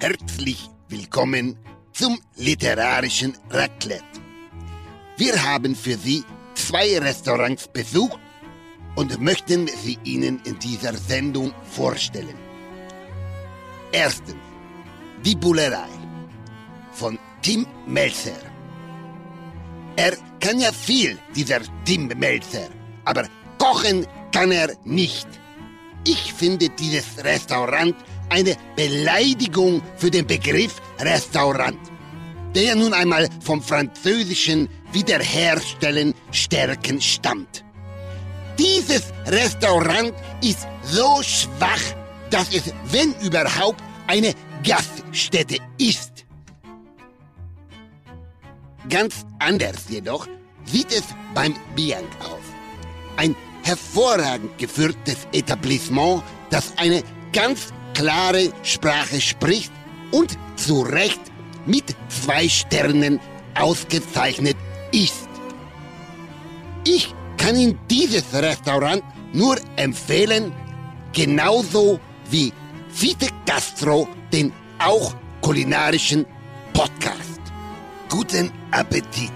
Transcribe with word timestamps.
herzlich 0.00 0.70
willkommen 0.88 1.58
zum 1.92 2.18
literarischen 2.36 3.36
Raclette. 3.50 4.02
Wir 5.18 5.42
haben 5.42 5.76
für 5.76 5.96
Sie 5.98 6.24
zwei 6.54 6.98
Restaurants 6.98 7.68
besucht 7.68 8.18
und 8.96 9.20
möchten 9.20 9.68
sie 9.68 9.98
Ihnen 10.04 10.40
in 10.44 10.58
dieser 10.58 10.96
Sendung 10.96 11.52
vorstellen. 11.70 12.34
Erstens, 13.92 14.36
die 15.22 15.36
Bullerei 15.36 15.90
von 16.92 17.18
Tim 17.42 17.66
Melzer. 17.86 18.40
Er 19.96 20.16
kann 20.40 20.60
ja 20.60 20.72
viel, 20.72 21.18
dieser 21.36 21.60
Tim 21.84 22.08
Melzer, 22.16 22.70
aber 23.04 23.28
kochen 23.58 24.06
kann 24.32 24.50
er 24.50 24.74
nicht. 24.84 25.28
Ich 26.06 26.32
finde 26.32 26.70
dieses 26.70 27.22
Restaurant 27.22 27.94
eine 28.30 28.56
Beleidigung 28.76 29.82
für 29.96 30.10
den 30.10 30.26
Begriff 30.26 30.80
Restaurant, 31.00 31.78
der 32.54 32.74
nun 32.74 32.94
einmal 32.94 33.28
vom 33.40 33.62
französischen 33.62 34.68
Wiederherstellen, 34.92 36.14
Stärken 36.32 37.00
stammt. 37.00 37.64
Dieses 38.58 39.12
Restaurant 39.26 40.12
ist 40.42 40.66
so 40.82 41.22
schwach, 41.22 41.80
dass 42.30 42.52
es, 42.54 42.72
wenn 42.90 43.14
überhaupt, 43.20 43.82
eine 44.06 44.34
Gaststätte 44.64 45.56
ist. 45.78 46.24
Ganz 48.88 49.24
anders 49.38 49.84
jedoch 49.88 50.26
sieht 50.64 50.92
es 50.92 51.04
beim 51.34 51.54
Bianc 51.76 52.08
aus. 52.20 52.40
Ein 53.16 53.36
hervorragend 53.62 54.58
geführtes 54.58 55.28
Etablissement, 55.32 56.22
das 56.50 56.72
eine 56.76 57.02
ganz 57.32 57.72
klare 58.00 58.50
Sprache 58.62 59.20
spricht 59.20 59.70
und 60.10 60.38
zu 60.56 60.80
Recht 60.80 61.20
mit 61.66 61.84
zwei 62.08 62.48
Sternen 62.48 63.20
ausgezeichnet 63.54 64.56
ist. 64.90 65.28
Ich 66.86 67.14
kann 67.36 67.56
Ihnen 67.56 67.78
dieses 67.90 68.32
Restaurant 68.32 69.02
nur 69.34 69.58
empfehlen, 69.76 70.50
genauso 71.12 72.00
wie 72.30 72.54
Vite 72.88 73.28
Gastro, 73.44 74.08
den 74.32 74.50
auch 74.78 75.14
kulinarischen 75.42 76.24
Podcast. 76.72 77.42
Guten 78.08 78.50
Appetit! 78.70 79.30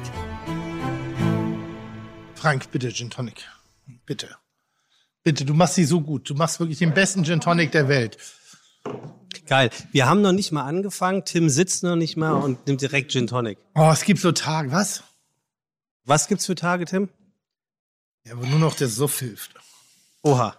Frank, 2.34 2.70
bitte 2.70 2.90
Gin 2.90 3.10
Tonic. 3.10 3.46
Bitte. 4.06 4.30
Bitte, 5.22 5.44
du 5.44 5.52
machst 5.52 5.74
sie 5.74 5.84
so 5.84 6.00
gut. 6.00 6.30
Du 6.30 6.34
machst 6.34 6.60
wirklich 6.60 6.78
den 6.78 6.94
besten 6.94 7.24
Gin 7.24 7.42
Tonic 7.42 7.72
der 7.72 7.88
Welt. 7.88 8.16
Geil. 9.46 9.70
Wir 9.92 10.06
haben 10.06 10.22
noch 10.22 10.32
nicht 10.32 10.52
mal 10.52 10.64
angefangen. 10.64 11.24
Tim 11.24 11.48
sitzt 11.50 11.82
noch 11.82 11.96
nicht 11.96 12.16
mal 12.16 12.32
und 12.32 12.66
nimmt 12.66 12.80
direkt 12.80 13.12
Gin 13.12 13.26
Tonic. 13.26 13.58
Oh, 13.74 13.90
es 13.92 14.04
gibt 14.04 14.20
so 14.20 14.32
Tage, 14.32 14.72
was? 14.72 15.02
Was 16.04 16.28
gibt's 16.28 16.46
für 16.46 16.54
Tage, 16.54 16.84
Tim? 16.84 17.08
Ja, 18.26 18.36
wo 18.38 18.44
nur 18.46 18.58
noch 18.58 18.74
der 18.74 18.88
Suff 18.88 19.18
hilft. 19.18 19.54
Oha. 20.22 20.56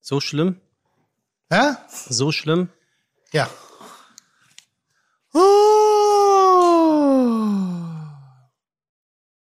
So 0.00 0.20
schlimm? 0.20 0.60
Ja? 1.50 1.86
So 1.88 2.32
schlimm? 2.32 2.70
Ja. 3.32 3.50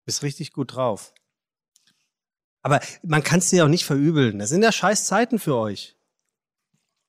Bist 0.04 0.22
richtig 0.22 0.52
gut 0.52 0.74
drauf. 0.74 1.14
Aber 2.62 2.80
man 3.02 3.22
kann 3.22 3.38
es 3.38 3.50
dir 3.50 3.64
auch 3.64 3.68
nicht 3.68 3.84
verübeln. 3.84 4.38
Das 4.38 4.50
sind 4.50 4.62
ja 4.62 4.72
scheiß 4.72 5.06
Zeiten 5.06 5.38
für 5.38 5.56
euch. 5.56 5.97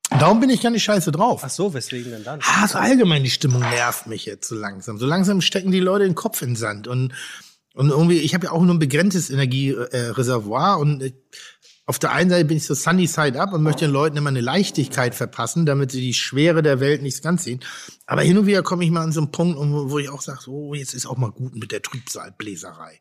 Darum 0.09 0.39
bin 0.39 0.49
ich 0.49 0.61
gar 0.61 0.71
nicht 0.71 0.83
scheiße 0.83 1.11
drauf. 1.11 1.41
Ach 1.43 1.49
so, 1.49 1.73
weswegen 1.73 2.11
denn 2.11 2.23
dann? 2.23 2.39
Ah, 2.43 2.67
so 2.67 2.77
allgemein 2.77 3.23
die 3.23 3.29
Stimmung 3.29 3.61
nervt 3.61 4.07
mich 4.07 4.25
jetzt 4.25 4.47
so 4.47 4.55
langsam. 4.55 4.97
So 4.97 5.05
langsam 5.05 5.41
stecken 5.41 5.71
die 5.71 5.79
Leute 5.79 6.05
den 6.05 6.15
Kopf 6.15 6.41
in 6.41 6.51
den 6.51 6.55
Sand. 6.55 6.87
Und, 6.87 7.13
und 7.75 7.89
irgendwie, 7.89 8.17
ich 8.17 8.33
habe 8.33 8.47
ja 8.47 8.51
auch 8.51 8.61
nur 8.61 8.73
ein 8.73 8.79
begrenztes 8.79 9.29
Energiereservoir. 9.29 10.79
Und 10.79 11.03
äh, 11.03 11.13
auf 11.85 11.99
der 11.99 12.11
einen 12.11 12.29
Seite 12.29 12.45
bin 12.45 12.57
ich 12.57 12.65
so 12.65 12.73
sunny 12.73 13.07
side 13.07 13.39
up 13.39 13.53
und 13.53 13.63
möchte 13.63 13.85
den 13.85 13.91
Leuten 13.91 14.17
immer 14.17 14.29
eine 14.29 14.41
Leichtigkeit 14.41 15.15
verpassen, 15.15 15.65
damit 15.65 15.91
sie 15.91 16.01
die 16.01 16.13
Schwere 16.13 16.61
der 16.63 16.79
Welt 16.79 17.01
nicht 17.01 17.21
ganz 17.23 17.43
sehen. 17.43 17.61
Aber 18.05 18.21
hin 18.21 18.37
und 18.37 18.45
wieder 18.45 18.63
komme 18.63 18.83
ich 18.83 18.91
mal 18.91 19.01
an 19.01 19.11
so 19.11 19.21
einen 19.21 19.31
Punkt, 19.31 19.57
wo 19.59 19.99
ich 19.99 20.09
auch 20.09 20.21
sage, 20.21 20.39
so, 20.41 20.73
jetzt 20.73 20.93
ist 20.93 21.05
auch 21.05 21.17
mal 21.17 21.31
gut 21.31 21.55
mit 21.55 21.71
der 21.71 21.81
Trübsalbläserei. 21.81 22.99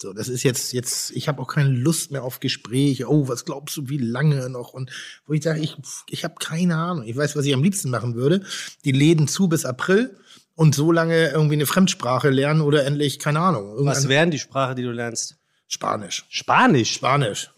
So, 0.00 0.12
das 0.12 0.28
ist 0.28 0.44
jetzt, 0.44 0.72
jetzt, 0.72 1.10
ich 1.10 1.26
habe 1.26 1.42
auch 1.42 1.48
keine 1.48 1.70
Lust 1.70 2.12
mehr 2.12 2.22
auf 2.22 2.38
Gespräche. 2.38 3.10
Oh, 3.10 3.26
was 3.26 3.44
glaubst 3.44 3.76
du, 3.76 3.88
wie 3.88 3.98
lange 3.98 4.48
noch? 4.48 4.72
Und 4.72 4.92
wo 5.26 5.32
ich 5.32 5.42
sage, 5.42 5.60
ich, 5.60 5.76
ich 6.08 6.22
habe 6.22 6.36
keine 6.38 6.76
Ahnung. 6.76 7.04
Ich 7.04 7.16
weiß, 7.16 7.34
was 7.34 7.44
ich 7.44 7.52
am 7.52 7.64
liebsten 7.64 7.90
machen 7.90 8.14
würde. 8.14 8.42
Die 8.84 8.92
Läden 8.92 9.26
zu 9.26 9.48
bis 9.48 9.64
April 9.64 10.16
und 10.54 10.74
so 10.74 10.92
lange 10.92 11.30
irgendwie 11.30 11.54
eine 11.54 11.66
Fremdsprache 11.66 12.30
lernen 12.30 12.60
oder 12.60 12.84
endlich, 12.84 13.18
keine 13.18 13.40
Ahnung. 13.40 13.84
Was 13.86 14.08
wären 14.08 14.30
die 14.30 14.38
Sprache, 14.38 14.76
die 14.76 14.82
du 14.82 14.92
lernst? 14.92 15.36
Spanisch. 15.66 16.26
Spanisch? 16.28 16.92
Spanisch. 16.92 17.50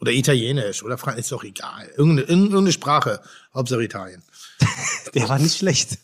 Oder 0.00 0.10
Italienisch 0.10 0.82
oder 0.82 0.98
Frank 0.98 1.18
ist 1.18 1.30
doch 1.30 1.44
egal. 1.44 1.88
Irgendeine, 1.96 2.28
irgendeine 2.28 2.72
Sprache, 2.72 3.20
Hauptsache 3.54 3.84
Italien. 3.84 4.22
Der 5.14 5.28
war 5.28 5.38
nicht 5.38 5.56
schlecht. 5.56 5.98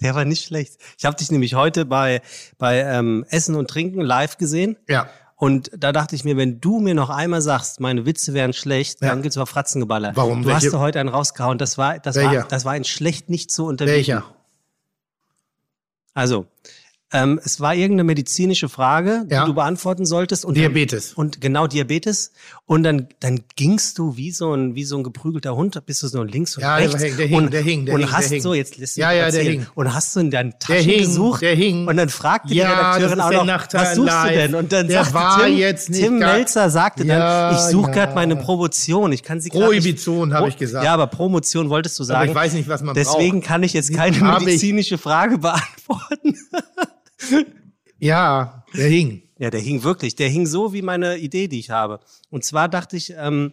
Der 0.00 0.14
war 0.14 0.24
nicht 0.24 0.44
schlecht. 0.44 0.74
Ich 0.98 1.04
habe 1.04 1.16
dich 1.16 1.30
nämlich 1.30 1.54
heute 1.54 1.84
bei, 1.84 2.22
bei 2.58 2.78
ähm, 2.80 3.24
Essen 3.30 3.54
und 3.54 3.68
Trinken 3.68 4.00
live 4.00 4.36
gesehen. 4.38 4.76
Ja. 4.88 5.08
Und 5.36 5.70
da 5.76 5.92
dachte 5.92 6.14
ich 6.14 6.24
mir, 6.24 6.36
wenn 6.36 6.60
du 6.60 6.80
mir 6.80 6.94
noch 6.94 7.08
einmal 7.08 7.40
sagst, 7.40 7.80
meine 7.80 8.04
Witze 8.04 8.34
wären 8.34 8.52
schlecht, 8.52 9.00
Ja. 9.00 9.08
dann 9.08 9.22
gibt's 9.22 9.36
mal 9.36 9.46
Fratzengeballer. 9.46 10.12
Warum? 10.14 10.42
Du 10.42 10.48
Welche- 10.48 10.66
hast 10.66 10.72
da 10.74 10.78
heute 10.80 11.00
einen 11.00 11.08
rausgehauen. 11.08 11.56
Das 11.58 11.78
war, 11.78 11.98
das 11.98 12.16
Welcher? 12.16 12.40
war, 12.42 12.48
das 12.48 12.64
war 12.66 12.72
ein 12.72 12.84
schlecht 12.84 13.30
nicht 13.30 13.50
zu 13.50 13.64
unterbieten. 13.66 13.96
Welcher? 13.96 14.24
Also, 16.14 16.46
ähm, 17.12 17.40
es 17.44 17.60
war 17.60 17.74
irgendeine 17.74 18.04
medizinische 18.04 18.68
Frage, 18.68 19.24
Ja. 19.28 19.40
die 19.42 19.46
du 19.50 19.54
beantworten 19.54 20.06
solltest. 20.06 20.44
Und 20.44 20.56
Diabetes. 20.56 21.08
Dann, 21.14 21.16
und 21.26 21.40
genau 21.40 21.66
Diabetes. 21.66 22.30
Und 22.66 22.84
dann, 22.84 23.08
dann 23.18 23.40
gingst 23.56 23.98
du 23.98 24.16
wie 24.16 24.30
so 24.30 24.54
ein, 24.54 24.76
wie 24.76 24.84
so 24.84 24.96
ein 24.96 25.02
geprügelter 25.02 25.56
Hund, 25.56 25.80
bist 25.86 26.02
du 26.04 26.08
so 26.08 26.22
links 26.22 26.56
und 26.56 26.62
Ja, 26.62 26.78
der 26.78 26.86
rechts. 26.88 27.02
hing, 27.02 27.16
der 27.16 27.26
hing, 27.26 27.36
und, 27.38 27.52
der 27.52 27.62
hing, 27.62 27.84
der 27.86 27.94
und 27.94 28.00
hing, 28.02 28.08
der 28.08 28.16
hast 28.16 28.28
hing. 28.28 28.40
so, 28.42 28.54
jetzt 28.54 28.76
lässt 28.78 28.96
du 28.96 29.00
Ja, 29.00 29.10
ja, 29.12 29.30
der 29.30 29.42
hing. 29.42 29.66
Und 29.74 29.92
hast 29.92 30.14
du 30.14 30.20
in 30.20 30.30
deinen 30.30 30.52
Taschen 30.60 30.74
Der 30.74 30.82
hing, 30.84 30.98
gesucht. 31.00 31.42
der 31.42 31.54
hing. 31.56 31.88
Und 31.88 31.96
dann 31.96 32.08
fragte 32.08 32.54
Ja, 32.54 32.66
die 32.98 33.02
Redakteurin 33.04 33.20
auch 33.20 33.28
der 33.30 33.38
noch, 33.40 33.46
Nachteil 33.46 33.80
was 33.82 33.94
suchst 33.96 34.06
live. 34.08 34.28
du 34.30 34.34
denn? 34.38 34.54
Und 34.54 34.72
dann 34.72 34.86
Der 34.88 34.98
sagte 35.04 35.14
war 35.14 35.44
Tim, 35.44 35.56
jetzt 35.56 35.90
nicht 35.90 36.00
Tim 36.02 36.18
Melzer 36.20 36.70
sagte 36.70 37.04
Ja, 37.04 37.50
dann, 37.50 37.54
ich 37.56 37.60
suche 37.72 37.88
ja. 37.90 37.94
gerade 37.96 38.14
meine 38.14 38.36
Promotion. 38.36 39.12
Ich 39.12 39.24
kann 39.24 39.40
sie 39.40 39.48
Prohibition, 39.50 40.32
habe 40.32 40.48
ich 40.48 40.56
gesagt. 40.56 40.84
Ja, 40.84 40.94
aber 40.94 41.08
Promotion 41.08 41.70
wolltest 41.70 41.98
du 41.98 42.04
sagen. 42.04 42.28
ich 42.28 42.34
weiß 42.36 42.52
nicht, 42.52 42.68
was 42.68 42.82
man 42.82 42.94
Deswegen 42.94 43.40
braucht. 43.40 43.48
kann 43.48 43.62
ich 43.64 43.72
jetzt 43.72 43.92
keine 43.92 44.16
medizinische 44.38 44.96
Frage 44.96 45.38
beantworten. 45.38 46.36
Ja, 47.98 48.64
der 48.74 48.88
hing. 48.88 49.22
Ja, 49.38 49.50
der 49.50 49.60
hing 49.60 49.82
wirklich. 49.82 50.16
Der 50.16 50.28
hing 50.28 50.46
so 50.46 50.72
wie 50.72 50.82
meine 50.82 51.18
Idee, 51.18 51.48
die 51.48 51.58
ich 51.60 51.70
habe. 51.70 52.00
Und 52.30 52.44
zwar 52.44 52.68
dachte 52.68 52.96
ich, 52.96 53.14
ähm, 53.16 53.52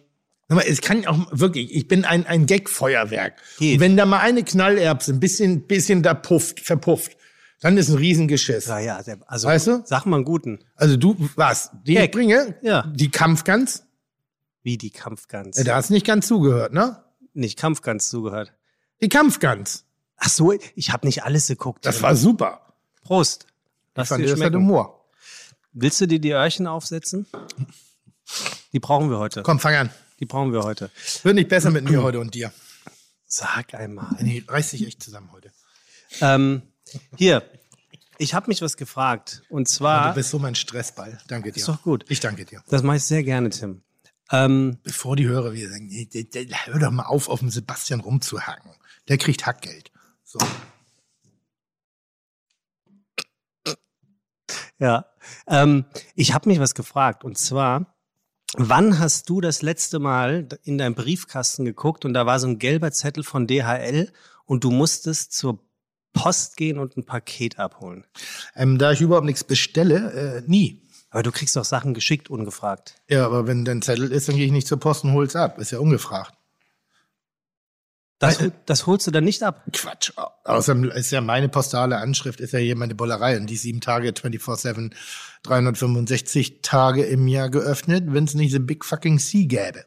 Es 0.66 0.80
kann 0.80 1.06
auch 1.06 1.18
wirklich, 1.30 1.74
ich 1.74 1.88
bin 1.88 2.04
ein, 2.04 2.26
ein 2.26 2.46
Gag-Feuerwerk. 2.46 3.34
Wenn 3.58 3.96
da 3.96 4.06
mal 4.06 4.20
eine 4.20 4.42
Knallerbse 4.42 5.12
ein 5.12 5.20
bisschen, 5.20 5.66
bisschen 5.66 6.02
da 6.02 6.14
pufft, 6.14 6.60
verpufft, 6.60 7.16
dann 7.60 7.76
ist 7.76 7.88
ein 7.88 7.96
Riesengeschiss. 7.96 8.66
ja, 8.66 8.78
ja, 8.78 9.02
also 9.26 9.48
Weißt 9.48 9.66
du? 9.66 9.82
sag 9.84 10.06
mal 10.06 10.16
einen 10.16 10.24
guten. 10.24 10.60
Also 10.76 10.96
du, 10.96 11.16
was? 11.36 11.70
Die 11.84 11.94
Gag. 11.94 12.04
ich 12.06 12.10
bringe? 12.12 12.54
Ja. 12.62 12.82
Die 12.94 13.10
Kampfgans? 13.10 13.84
Wie 14.62 14.78
die 14.78 14.90
Kampfgans. 14.90 15.58
Ja, 15.58 15.64
da 15.64 15.76
hast 15.76 15.90
nicht 15.90 16.06
ganz 16.06 16.28
zugehört, 16.28 16.72
ne? 16.72 17.02
Nicht 17.34 17.58
Kampfgans 17.58 18.08
zugehört. 18.08 18.52
Die 19.02 19.08
Kampfgans. 19.08 19.84
Ach 20.16 20.28
so, 20.28 20.52
ich 20.74 20.92
habe 20.92 21.06
nicht 21.06 21.24
alles 21.24 21.48
geguckt. 21.48 21.84
Das 21.84 22.00
war 22.02 22.14
super. 22.16 22.74
Prost. 23.02 23.46
Ich 23.98 24.02
Lass 24.02 24.08
fand 24.10 24.20
dir 24.20 24.26
das 24.26 24.32
hat 24.34 24.38
schmecken. 24.38 24.56
Humor. 24.64 25.04
Willst 25.72 26.00
du 26.00 26.06
dir 26.06 26.20
die 26.20 26.30
Öhrchen 26.30 26.68
aufsetzen? 26.68 27.26
Die 28.72 28.78
brauchen 28.78 29.10
wir 29.10 29.18
heute. 29.18 29.42
Komm, 29.42 29.58
fang 29.58 29.74
an. 29.74 29.90
Die 30.20 30.24
brauchen 30.24 30.52
wir 30.52 30.62
heute. 30.62 30.90
Wird 31.24 31.34
nicht 31.34 31.48
besser 31.48 31.70
mit 31.70 31.84
mir 31.84 32.00
heute 32.02 32.20
und 32.20 32.32
dir. 32.32 32.52
Sag 33.26 33.74
einmal. 33.74 34.16
Nee, 34.20 34.44
reiß 34.46 34.70
dich 34.70 34.86
echt 34.86 35.02
zusammen 35.02 35.32
heute. 35.32 35.50
Ähm, 36.20 36.62
hier, 37.16 37.42
ich 38.18 38.34
habe 38.34 38.46
mich 38.48 38.62
was 38.62 38.76
gefragt. 38.76 39.42
Und 39.48 39.68
zwar, 39.68 40.10
Du 40.10 40.14
bist 40.14 40.30
so 40.30 40.38
mein 40.38 40.54
Stressball. 40.54 41.18
Danke 41.26 41.50
dir. 41.50 41.58
ist 41.58 41.68
doch 41.68 41.82
gut. 41.82 42.04
Ich 42.08 42.20
danke 42.20 42.44
dir. 42.44 42.62
Das 42.68 42.84
mache 42.84 42.98
ich 42.98 43.04
sehr 43.04 43.24
gerne, 43.24 43.50
Tim. 43.50 43.82
Ähm, 44.30 44.78
Bevor 44.84 45.16
die 45.16 45.26
Hörer 45.26 45.52
wieder 45.54 45.70
sagen, 45.70 45.90
hör 46.66 46.78
doch 46.78 46.90
mal 46.92 47.06
auf, 47.06 47.28
auf 47.28 47.40
den 47.40 47.50
Sebastian 47.50 47.98
rumzuhacken. 47.98 48.70
Der 49.08 49.18
kriegt 49.18 49.44
Hackgeld. 49.44 49.90
So. 50.24 50.38
Ja, 54.78 55.06
ähm, 55.46 55.84
ich 56.14 56.34
habe 56.34 56.48
mich 56.48 56.60
was 56.60 56.74
gefragt 56.74 57.24
und 57.24 57.36
zwar, 57.36 57.94
wann 58.56 58.98
hast 58.98 59.28
du 59.28 59.40
das 59.40 59.62
letzte 59.62 59.98
Mal 59.98 60.48
in 60.62 60.78
deinem 60.78 60.94
Briefkasten 60.94 61.64
geguckt 61.64 62.04
und 62.04 62.14
da 62.14 62.26
war 62.26 62.38
so 62.38 62.46
ein 62.46 62.58
gelber 62.58 62.92
Zettel 62.92 63.24
von 63.24 63.46
DHL 63.46 64.12
und 64.44 64.64
du 64.64 64.70
musstest 64.70 65.32
zur 65.32 65.58
Post 66.12 66.56
gehen 66.56 66.78
und 66.78 66.96
ein 66.96 67.04
Paket 67.04 67.58
abholen. 67.58 68.06
Ähm, 68.54 68.78
da 68.78 68.92
ich 68.92 69.00
überhaupt 69.00 69.26
nichts 69.26 69.44
bestelle, 69.44 70.12
äh, 70.38 70.42
nie. 70.46 70.82
Aber 71.10 71.22
du 71.22 71.32
kriegst 71.32 71.56
doch 71.56 71.64
Sachen 71.64 71.94
geschickt, 71.94 72.30
ungefragt. 72.30 72.96
Ja, 73.08 73.24
aber 73.24 73.46
wenn 73.46 73.64
dein 73.64 73.82
Zettel 73.82 74.12
ist, 74.12 74.28
dann 74.28 74.36
gehe 74.36 74.46
ich 74.46 74.52
nicht 74.52 74.66
zur 74.66 74.78
Post 74.78 75.04
und 75.04 75.12
hol's 75.12 75.36
ab. 75.36 75.58
Ist 75.58 75.70
ja 75.70 75.78
ungefragt. 75.78 76.37
Das, 78.18 78.42
das 78.66 78.86
holst 78.86 79.06
du 79.06 79.12
dann 79.12 79.24
nicht 79.24 79.42
ab. 79.44 79.62
Quatsch. 79.72 80.10
Außerdem 80.44 80.90
ist 80.90 81.12
ja 81.12 81.20
meine 81.20 81.48
postale 81.48 81.98
Anschrift, 81.98 82.40
ist 82.40 82.52
ja 82.52 82.58
hier 82.58 82.74
meine 82.74 82.96
Bollerei 82.96 83.36
und 83.36 83.46
die 83.48 83.56
sieben 83.56 83.80
Tage, 83.80 84.10
24-7, 84.10 84.92
365 85.44 86.60
Tage 86.62 87.04
im 87.04 87.28
Jahr 87.28 87.48
geöffnet, 87.48 88.04
wenn 88.08 88.24
es 88.24 88.34
nicht 88.34 88.50
the 88.50 88.58
big 88.58 88.84
fucking 88.84 89.20
C 89.20 89.44
gäbe. 89.44 89.84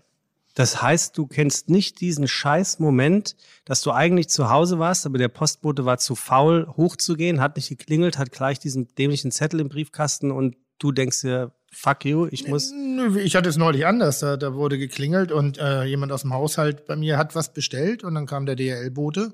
Das 0.53 0.81
heißt, 0.81 1.17
du 1.17 1.27
kennst 1.27 1.69
nicht 1.69 2.01
diesen 2.01 2.27
scheiß 2.27 2.79
Moment, 2.79 3.35
dass 3.65 3.81
du 3.81 3.91
eigentlich 3.91 4.29
zu 4.29 4.49
Hause 4.49 4.79
warst, 4.79 5.05
aber 5.05 5.17
der 5.17 5.29
Postbote 5.29 5.85
war 5.85 5.97
zu 5.97 6.15
faul, 6.15 6.67
hochzugehen, 6.75 7.41
hat 7.41 7.55
nicht 7.55 7.69
geklingelt, 7.69 8.17
hat 8.17 8.31
gleich 8.31 8.59
diesen 8.59 8.93
dämlichen 8.95 9.31
Zettel 9.31 9.59
im 9.59 9.69
Briefkasten 9.69 10.31
und 10.31 10.55
du 10.77 10.91
denkst 10.91 11.21
dir, 11.21 11.51
fuck 11.71 12.05
you, 12.05 12.27
ich 12.31 12.47
muss. 12.47 12.71
Nö, 12.71 13.19
Ich 13.19 13.35
hatte 13.35 13.49
es 13.49 13.57
neulich 13.57 13.85
anders. 13.85 14.19
Da, 14.19 14.37
da 14.37 14.53
wurde 14.53 14.77
geklingelt 14.77 15.31
und 15.31 15.57
äh, 15.57 15.83
jemand 15.85 16.11
aus 16.11 16.21
dem 16.21 16.33
Haushalt 16.33 16.85
bei 16.85 16.95
mir 16.95 17.17
hat 17.17 17.35
was 17.35 17.53
bestellt 17.53 18.03
und 18.03 18.13
dann 18.15 18.25
kam 18.27 18.45
der 18.45 18.55
DHL-Bote 18.55 19.33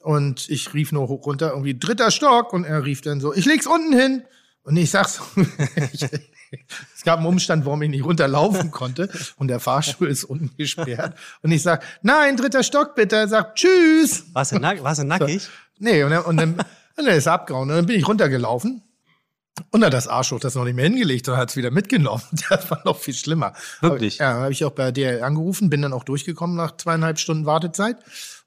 und 0.00 0.48
ich 0.48 0.72
rief 0.74 0.92
nur 0.92 1.08
hoch 1.08 1.26
runter, 1.26 1.50
irgendwie 1.50 1.78
dritter 1.78 2.10
Stock 2.10 2.52
und 2.52 2.64
er 2.64 2.84
rief 2.84 3.00
dann 3.02 3.20
so, 3.20 3.34
ich 3.34 3.44
leg's 3.44 3.66
unten 3.66 3.92
hin. 3.92 4.22
Und 4.62 4.76
ich 4.76 4.90
sag 4.90 5.08
so, 5.08 5.22
ich, 5.92 6.02
es 6.02 7.02
gab 7.04 7.18
einen 7.18 7.26
Umstand, 7.28 7.64
warum 7.66 7.82
ich 7.82 7.90
nicht 7.90 8.04
runterlaufen 8.04 8.72
konnte 8.72 9.08
und 9.36 9.46
der 9.48 9.60
Fahrstuhl 9.60 10.08
ist 10.08 10.24
unten 10.24 10.56
gesperrt. 10.56 11.16
Und 11.42 11.52
ich 11.52 11.62
sag, 11.62 11.84
nein, 12.02 12.36
dritter 12.36 12.64
Stock 12.64 12.96
bitte. 12.96 13.14
Er 13.16 13.28
sagt, 13.28 13.58
tschüss. 13.58 14.24
Warst 14.32 14.52
du, 14.52 14.58
nack, 14.58 14.82
warst 14.82 15.00
du 15.00 15.04
nackig? 15.04 15.48
Nee, 15.78 16.02
und 16.02 16.10
dann, 16.10 16.24
und 16.24 16.36
dann, 16.36 16.52
und 16.54 17.06
dann 17.06 17.14
ist 17.14 17.26
er 17.26 17.34
abgehauen. 17.34 17.70
Und 17.70 17.76
dann 17.76 17.86
bin 17.86 17.96
ich 17.96 18.08
runtergelaufen. 18.08 18.82
Und 19.70 19.84
hat 19.84 19.92
das 19.92 20.06
Arschloch 20.06 20.40
das 20.40 20.54
noch 20.54 20.64
nicht 20.64 20.74
mehr 20.74 20.84
hingelegt 20.84 21.28
und 21.28 21.36
hat 21.36 21.50
es 21.50 21.56
wieder 21.56 21.70
mitgenommen. 21.70 22.22
Das 22.48 22.70
war 22.70 22.80
noch 22.84 22.98
viel 22.98 23.14
schlimmer. 23.14 23.54
Wirklich? 23.80 24.20
Aber, 24.20 24.30
ja, 24.30 24.40
habe 24.42 24.52
ich 24.52 24.64
auch 24.64 24.70
bei 24.70 24.92
DL 24.92 25.22
angerufen, 25.22 25.70
bin 25.70 25.82
dann 25.82 25.92
auch 25.92 26.04
durchgekommen 26.04 26.56
nach 26.56 26.76
zweieinhalb 26.76 27.18
Stunden 27.18 27.46
Wartezeit 27.46 27.96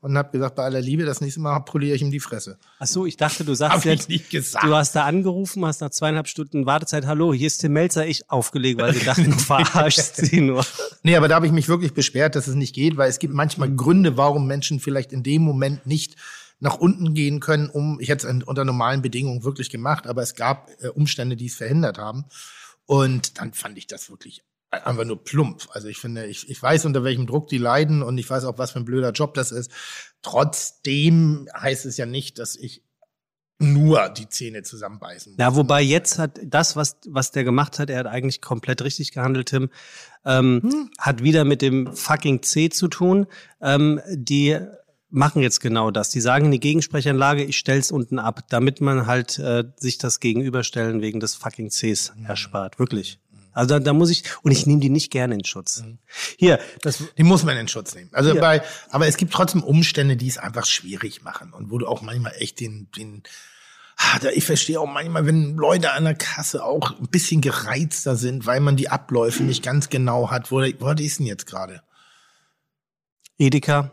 und 0.01 0.17
habe 0.17 0.31
gesagt, 0.31 0.55
bei 0.55 0.63
aller 0.63 0.79
Liebe, 0.79 1.03
das 1.03 1.19
nächste 1.19 1.41
Mal 1.41 1.59
poliere 1.59 1.95
ich 1.95 2.01
ihm 2.01 2.11
die 2.11 2.21
Fresse. 2.21 2.57
Ach 2.79 2.87
so, 2.87 3.05
ich 3.05 3.17
dachte, 3.17 3.43
du 3.43 3.53
sagst 3.53 3.73
Hab 3.73 3.79
ich 3.79 3.91
jetzt, 3.91 4.09
nicht 4.09 4.29
gesagt. 4.29 4.65
du 4.65 4.73
hast 4.73 4.95
da 4.95 5.05
angerufen, 5.05 5.65
hast 5.65 5.81
nach 5.81 5.89
zweieinhalb 5.89 6.27
Stunden 6.27 6.65
Wartezeit, 6.65 7.05
hallo, 7.05 7.33
hier 7.33 7.47
ist 7.47 7.57
Tim 7.59 7.73
Melzer, 7.73 8.07
ich 8.07 8.29
aufgelegt, 8.29 8.79
weil 8.79 8.93
sie 8.93 9.03
dachten, 9.03 9.31
du 9.31 9.37
verarschst 9.37 10.15
sie 10.15 10.39
nur. 10.39 10.65
Nee, 11.03 11.17
aber 11.17 11.27
da 11.27 11.35
habe 11.35 11.47
ich 11.47 11.51
mich 11.51 11.67
wirklich 11.67 11.93
beschwert, 11.93 12.35
dass 12.35 12.47
es 12.47 12.55
nicht 12.55 12.73
geht, 12.73 12.95
weil 12.95 13.09
es 13.09 13.19
gibt 13.19 13.33
manchmal 13.33 13.73
Gründe, 13.75 14.15
warum 14.15 14.47
Menschen 14.47 14.79
vielleicht 14.79 15.11
in 15.11 15.23
dem 15.23 15.41
Moment 15.41 15.85
nicht 15.85 16.15
nach 16.59 16.75
unten 16.75 17.13
gehen 17.13 17.39
können, 17.39 17.69
um, 17.69 17.99
ich 17.99 18.09
hätte 18.09 18.27
es 18.27 18.43
unter 18.43 18.65
normalen 18.65 19.01
Bedingungen 19.01 19.43
wirklich 19.43 19.69
gemacht, 19.69 20.07
aber 20.07 20.21
es 20.21 20.35
gab 20.35 20.69
äh, 20.81 20.89
Umstände, 20.89 21.35
die 21.35 21.47
es 21.47 21.55
verhindert 21.55 21.97
haben. 21.97 22.25
Und 22.85 23.39
dann 23.39 23.53
fand 23.53 23.77
ich 23.77 23.87
das 23.87 24.09
wirklich 24.09 24.43
einfach 24.71 25.05
nur 25.05 25.23
plump. 25.23 25.67
Also 25.71 25.87
ich 25.87 25.97
finde, 25.97 26.25
ich, 26.25 26.49
ich 26.49 26.61
weiß, 26.61 26.85
unter 26.85 27.03
welchem 27.03 27.27
Druck 27.27 27.47
die 27.47 27.57
leiden 27.57 28.03
und 28.03 28.17
ich 28.17 28.29
weiß 28.29 28.43
auch, 28.45 28.57
was 28.57 28.71
für 28.71 28.79
ein 28.79 28.85
blöder 28.85 29.11
Job 29.11 29.33
das 29.33 29.51
ist. 29.51 29.71
Trotzdem 30.21 31.47
heißt 31.55 31.85
es 31.85 31.97
ja 31.97 32.05
nicht, 32.05 32.39
dass 32.39 32.55
ich 32.55 32.83
nur 33.59 34.07
die 34.09 34.29
Zähne 34.29 34.63
zusammenbeißen 34.63 35.33
muss. 35.33 35.39
Ja, 35.39 35.55
wobei 35.55 35.81
jetzt 35.81 36.17
hat 36.17 36.39
das, 36.45 36.75
was, 36.75 36.97
was 37.07 37.31
der 37.31 37.43
gemacht 37.43 37.77
hat, 37.77 37.89
er 37.89 37.99
hat 37.99 38.07
eigentlich 38.07 38.41
komplett 38.41 38.81
richtig 38.81 39.11
gehandelt, 39.11 39.49
Tim, 39.49 39.69
ähm, 40.25 40.61
Hm. 40.63 40.91
hat 40.97 41.23
wieder 41.23 41.43
mit 41.43 41.61
dem 41.61 41.93
fucking 41.93 42.41
C 42.41 42.69
zu 42.69 42.87
tun. 42.87 43.27
Ähm, 43.61 43.99
die 44.13 44.59
machen 45.09 45.41
jetzt 45.41 45.59
genau 45.59 45.91
das. 45.91 46.09
Die 46.09 46.21
sagen 46.21 46.45
in 46.45 46.51
die 46.51 46.59
Gegensprechanlage, 46.59 47.43
ich 47.43 47.57
stell's 47.57 47.91
unten 47.91 48.19
ab, 48.19 48.43
damit 48.49 48.81
man 48.81 49.07
halt 49.07 49.39
äh, 49.39 49.63
sich 49.77 49.97
das 49.97 50.19
Gegenüberstellen 50.19 51.01
wegen 51.01 51.19
des 51.19 51.35
fucking 51.35 51.69
Cs 51.69 52.13
erspart. 52.27 52.79
Wirklich. 52.79 53.19
Also 53.51 53.75
da, 53.75 53.79
da 53.79 53.93
muss 53.93 54.09
ich, 54.09 54.23
und 54.43 54.51
ich 54.51 54.67
nehme 54.67 54.79
die 54.79 54.89
nicht 54.89 55.11
gerne 55.11 55.33
in 55.33 55.43
Schutz. 55.43 55.83
Hier, 56.37 56.59
das, 56.81 57.03
Die 57.17 57.23
muss 57.23 57.43
man 57.43 57.57
in 57.57 57.67
Schutz 57.67 57.95
nehmen. 57.95 58.09
Also 58.13 58.35
bei, 58.35 58.61
aber 58.89 59.07
es 59.07 59.17
gibt 59.17 59.33
trotzdem 59.33 59.63
Umstände, 59.63 60.15
die 60.15 60.27
es 60.27 60.37
einfach 60.37 60.65
schwierig 60.65 61.23
machen 61.23 61.51
und 61.53 61.71
wo 61.71 61.77
du 61.77 61.87
auch 61.87 62.01
manchmal 62.01 62.33
echt 62.37 62.59
den, 62.59 62.89
den, 62.95 63.23
ah, 63.97 64.19
ich 64.33 64.45
verstehe 64.45 64.79
auch 64.79 64.87
manchmal, 64.87 65.25
wenn 65.25 65.55
Leute 65.55 65.91
an 65.91 66.03
der 66.03 66.15
Kasse 66.15 66.63
auch 66.63 66.97
ein 66.99 67.09
bisschen 67.09 67.41
gereizter 67.41 68.15
sind, 68.15 68.45
weil 68.45 68.59
man 68.59 68.77
die 68.77 68.89
Abläufe 68.89 69.43
nicht 69.43 69.63
ganz 69.63 69.89
genau 69.89 70.29
hat. 70.29 70.51
Wo, 70.51 70.61
wo 70.79 70.91
ist 70.91 71.19
denn 71.19 71.25
jetzt 71.25 71.47
gerade? 71.47 71.81
Edeka, 73.39 73.91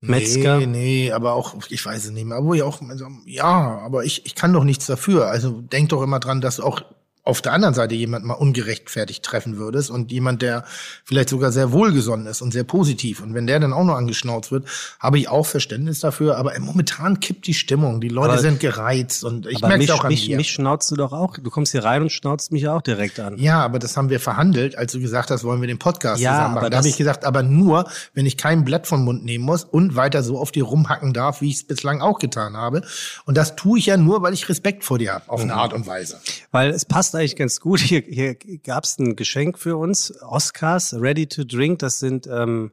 Metzger. 0.00 0.58
Nee, 0.58 0.66
nee, 0.66 1.12
aber 1.12 1.32
auch, 1.32 1.54
ich 1.70 1.84
weiß 1.84 2.04
es 2.04 2.10
nicht 2.12 2.26
mehr, 2.26 2.44
wo 2.44 2.54
ich 2.54 2.62
auch, 2.62 2.80
also, 2.82 3.06
ja, 3.26 3.78
aber 3.78 4.04
ich, 4.04 4.24
ich 4.26 4.34
kann 4.34 4.52
doch 4.52 4.64
nichts 4.64 4.86
dafür. 4.86 5.26
Also 5.26 5.60
denk 5.60 5.88
doch 5.88 6.02
immer 6.02 6.20
dran, 6.20 6.40
dass 6.40 6.60
auch 6.60 6.82
auf 7.28 7.42
der 7.42 7.52
anderen 7.52 7.74
Seite 7.74 7.94
jemand 7.94 8.24
mal 8.24 8.34
ungerechtfertigt 8.34 9.22
treffen 9.22 9.58
würdest 9.58 9.90
und 9.90 10.10
jemand, 10.10 10.40
der 10.42 10.64
vielleicht 11.04 11.28
sogar 11.28 11.52
sehr 11.52 11.72
wohlgesonnen 11.72 12.26
ist 12.26 12.40
und 12.42 12.52
sehr 12.52 12.64
positiv. 12.64 13.20
Und 13.22 13.34
wenn 13.34 13.46
der 13.46 13.60
dann 13.60 13.72
auch 13.72 13.84
noch 13.84 13.96
angeschnauzt 13.96 14.50
wird, 14.50 14.66
habe 14.98 15.18
ich 15.18 15.28
auch 15.28 15.44
Verständnis 15.46 16.00
dafür. 16.00 16.36
Aber 16.38 16.58
momentan 16.58 17.20
kippt 17.20 17.46
die 17.46 17.54
Stimmung. 17.54 18.00
Die 18.00 18.08
Leute 18.08 18.32
Aber- 18.32 18.40
sind 18.40 18.60
gereizt 18.60 19.24
und 19.24 19.46
ich 19.46 19.60
merke 19.60 19.78
mich, 19.78 19.92
auch 19.92 20.04
an 20.04 20.08
mich, 20.08 20.28
mir. 20.28 20.36
mich 20.38 20.50
schnauzt 20.50 20.90
du 20.90 20.96
doch 20.96 21.12
auch. 21.12 21.34
Du 21.36 21.50
kommst 21.50 21.72
hier 21.72 21.84
rein 21.84 22.02
und 22.02 22.10
schnauzt 22.10 22.50
mich 22.50 22.66
auch 22.68 22.80
direkt 22.82 23.20
an. 23.20 23.36
Ja, 23.38 23.60
aber 23.62 23.78
das 23.78 23.96
haben 23.96 24.08
wir 24.10 24.20
verhandelt, 24.20 24.76
als 24.78 24.92
du 24.92 25.00
gesagt 25.00 25.30
hast, 25.30 25.44
wollen 25.44 25.60
wir 25.60 25.68
den 25.68 25.78
Podcast 25.78 26.22
Ja, 26.22 26.32
zusammen 26.32 26.54
machen. 26.54 26.58
aber 26.64 26.70
Da 26.70 26.78
habe 26.78 26.88
ich 26.88 26.96
gesagt, 26.96 27.24
aber 27.26 27.42
nur, 27.42 27.84
wenn 28.14 28.24
ich 28.26 28.36
kein 28.38 28.64
Blatt 28.64 28.86
vom 28.86 29.04
Mund 29.04 29.24
nehmen 29.24 29.44
muss 29.44 29.64
und 29.64 29.96
weiter 29.96 30.22
so 30.22 30.38
auf 30.38 30.50
dir 30.50 30.64
rumhacken 30.64 31.12
darf, 31.12 31.40
wie 31.42 31.50
ich 31.50 31.56
es 31.56 31.64
bislang 31.64 32.00
auch 32.00 32.18
getan 32.18 32.56
habe. 32.56 32.82
Und 33.26 33.36
das 33.36 33.54
tue 33.54 33.78
ich 33.78 33.86
ja 33.86 33.96
nur, 33.98 34.22
weil 34.22 34.32
ich 34.32 34.48
Respekt 34.48 34.84
vor 34.84 34.98
dir 34.98 35.12
habe, 35.12 35.24
auf 35.28 35.44
Mhm. 35.44 35.50
eine 35.50 35.60
Art 35.60 35.72
und 35.74 35.86
Weise. 35.86 36.18
Weil 36.52 36.70
es 36.70 36.86
passt 36.86 37.14
eigentlich 37.18 37.36
ganz 37.36 37.60
gut. 37.60 37.80
Hier, 37.80 38.02
hier 38.06 38.34
gab 38.34 38.84
es 38.84 38.98
ein 38.98 39.16
Geschenk 39.16 39.58
für 39.58 39.76
uns. 39.76 40.14
Oscars 40.22 40.94
Ready 40.94 41.26
to 41.26 41.44
Drink. 41.44 41.80
Das 41.80 41.98
sind, 41.98 42.26
ähm, 42.26 42.72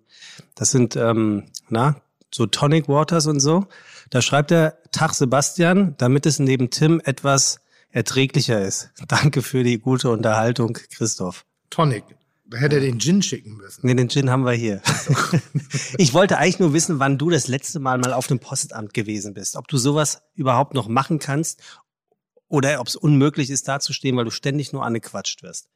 das 0.56 0.71
sind, 0.71 0.95
ähm, 0.95 1.44
na, 1.69 2.01
so 2.33 2.45
Tonic 2.45 2.88
Waters 2.88 3.27
und 3.27 3.39
so. 3.39 3.65
Da 4.09 4.21
schreibt 4.21 4.51
er, 4.51 4.77
Tag 4.92 5.13
Sebastian, 5.13 5.95
damit 5.97 6.25
es 6.25 6.39
neben 6.39 6.69
Tim 6.69 7.01
etwas 7.03 7.59
erträglicher 7.89 8.62
ist. 8.62 8.92
Danke 9.07 9.42
für 9.42 9.63
die 9.63 9.80
gute 9.80 10.09
Unterhaltung, 10.09 10.74
Christoph. 10.74 11.45
Tonic. 11.69 12.03
Da 12.47 12.59
hätte 12.59 12.75
er 12.75 12.81
den 12.81 13.00
Gin 13.00 13.24
schicken 13.24 13.57
müssen. 13.57 13.88
Nee, 13.88 13.95
den 13.95 14.07
Gin 14.07 14.30
haben 14.30 14.45
wir 14.45 14.51
hier. 14.51 14.80
ich 15.97 16.13
wollte 16.13 16.38
eigentlich 16.38 16.59
nur 16.59 16.74
wissen, 16.74 17.00
wann 17.00 17.18
du 17.18 17.31
das 17.31 17.47
letzte 17.47 17.80
Mal 17.80 17.97
mal 17.97 18.13
auf 18.13 18.27
dem 18.27 18.38
Postamt 18.38 18.94
gewesen 18.94 19.33
bist. 19.33 19.56
Ob 19.56 19.68
du 19.68 19.77
sowas 19.77 20.21
überhaupt 20.36 20.75
noch 20.75 20.88
machen 20.88 21.18
kannst 21.18 21.62
oder 22.56 22.80
ob 22.80 22.88
es 22.88 22.96
unmöglich 22.96 23.50
ist, 23.50 23.68
da 23.68 23.80
zu 23.80 23.94
stehen, 23.94 24.16
weil 24.18 24.25
du 24.25 24.31
ständig 24.31 24.74
nur 24.74 24.84
angequatscht 24.86 25.44
wirst. 25.44 25.69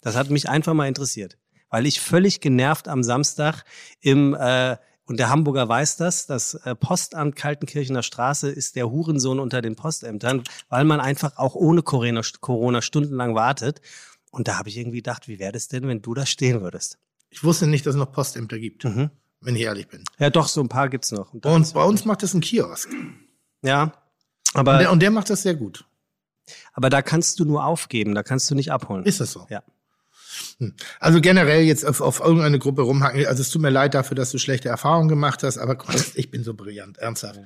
Das 0.00 0.16
hat 0.16 0.30
mich 0.30 0.48
einfach 0.48 0.74
mal 0.74 0.86
interessiert, 0.88 1.38
weil 1.70 1.86
ich 1.86 2.00
völlig 2.00 2.40
genervt 2.40 2.88
am 2.88 3.02
Samstag 3.02 3.64
im 4.00 4.34
äh, 4.34 4.76
und 5.06 5.18
der 5.18 5.28
Hamburger 5.28 5.68
weiß 5.68 5.96
das, 5.98 6.24
das 6.26 6.54
äh, 6.54 6.74
Postamt 6.74 7.36
Kaltenkirchener 7.36 8.02
Straße 8.02 8.48
ist 8.50 8.74
der 8.74 8.90
Hurensohn 8.90 9.38
unter 9.38 9.60
den 9.60 9.76
Postämtern, 9.76 10.44
weil 10.70 10.84
man 10.84 10.98
einfach 11.00 11.36
auch 11.36 11.54
ohne 11.54 11.82
Corona, 11.82 12.22
Corona 12.40 12.80
stundenlang 12.80 13.34
wartet. 13.34 13.82
Und 14.30 14.48
da 14.48 14.56
habe 14.58 14.70
ich 14.70 14.78
irgendwie 14.78 14.98
gedacht, 14.98 15.28
wie 15.28 15.38
wäre 15.38 15.52
das 15.52 15.68
denn, 15.68 15.86
wenn 15.88 16.00
du 16.00 16.14
da 16.14 16.24
stehen 16.24 16.62
würdest? 16.62 16.96
Ich 17.28 17.44
wusste 17.44 17.66
nicht, 17.66 17.84
dass 17.84 17.94
es 17.96 17.98
noch 17.98 18.12
Postämter 18.12 18.58
gibt, 18.58 18.84
Mhm. 18.84 19.10
wenn 19.42 19.56
ich 19.56 19.62
ehrlich 19.62 19.88
bin. 19.88 20.04
Ja, 20.18 20.30
doch, 20.30 20.48
so 20.48 20.62
ein 20.62 20.68
paar 20.70 20.88
gibt's 20.88 21.12
noch. 21.12 21.34
Und 21.34 21.42
Bei 21.42 21.54
uns, 21.54 21.68
ist- 21.68 21.72
bei 21.74 21.84
uns 21.84 22.06
macht 22.06 22.22
das 22.22 22.32
ein 22.32 22.40
Kiosk. 22.40 22.88
ja, 23.62 23.82
Und 23.82 23.92
aber, 24.54 24.78
der, 24.78 24.90
und 24.90 25.00
der 25.02 25.10
macht 25.10 25.28
das 25.28 25.42
sehr 25.42 25.54
gut. 25.54 25.84
Aber 26.74 26.90
da 26.90 27.00
kannst 27.00 27.40
du 27.40 27.44
nur 27.44 27.64
aufgeben, 27.64 28.14
da 28.14 28.22
kannst 28.22 28.50
du 28.50 28.54
nicht 28.54 28.70
abholen. 28.70 29.04
Ist 29.04 29.20
das 29.20 29.32
so? 29.32 29.46
Ja. 29.48 29.62
Hm. 30.58 30.74
Also 31.00 31.20
generell 31.20 31.62
jetzt 31.62 31.84
auf, 31.84 32.00
auf 32.00 32.20
irgendeine 32.20 32.58
Gruppe 32.58 32.82
rumhacken. 32.82 33.26
Also 33.26 33.42
es 33.42 33.50
tut 33.50 33.62
mir 33.62 33.70
leid 33.70 33.94
dafür, 33.94 34.14
dass 34.14 34.30
du 34.30 34.38
schlechte 34.38 34.68
Erfahrungen 34.68 35.08
gemacht 35.08 35.42
hast, 35.42 35.58
aber 35.58 35.76
ich 36.14 36.30
bin 36.30 36.44
so 36.44 36.54
brillant, 36.54 36.98
ernsthaft. 36.98 37.40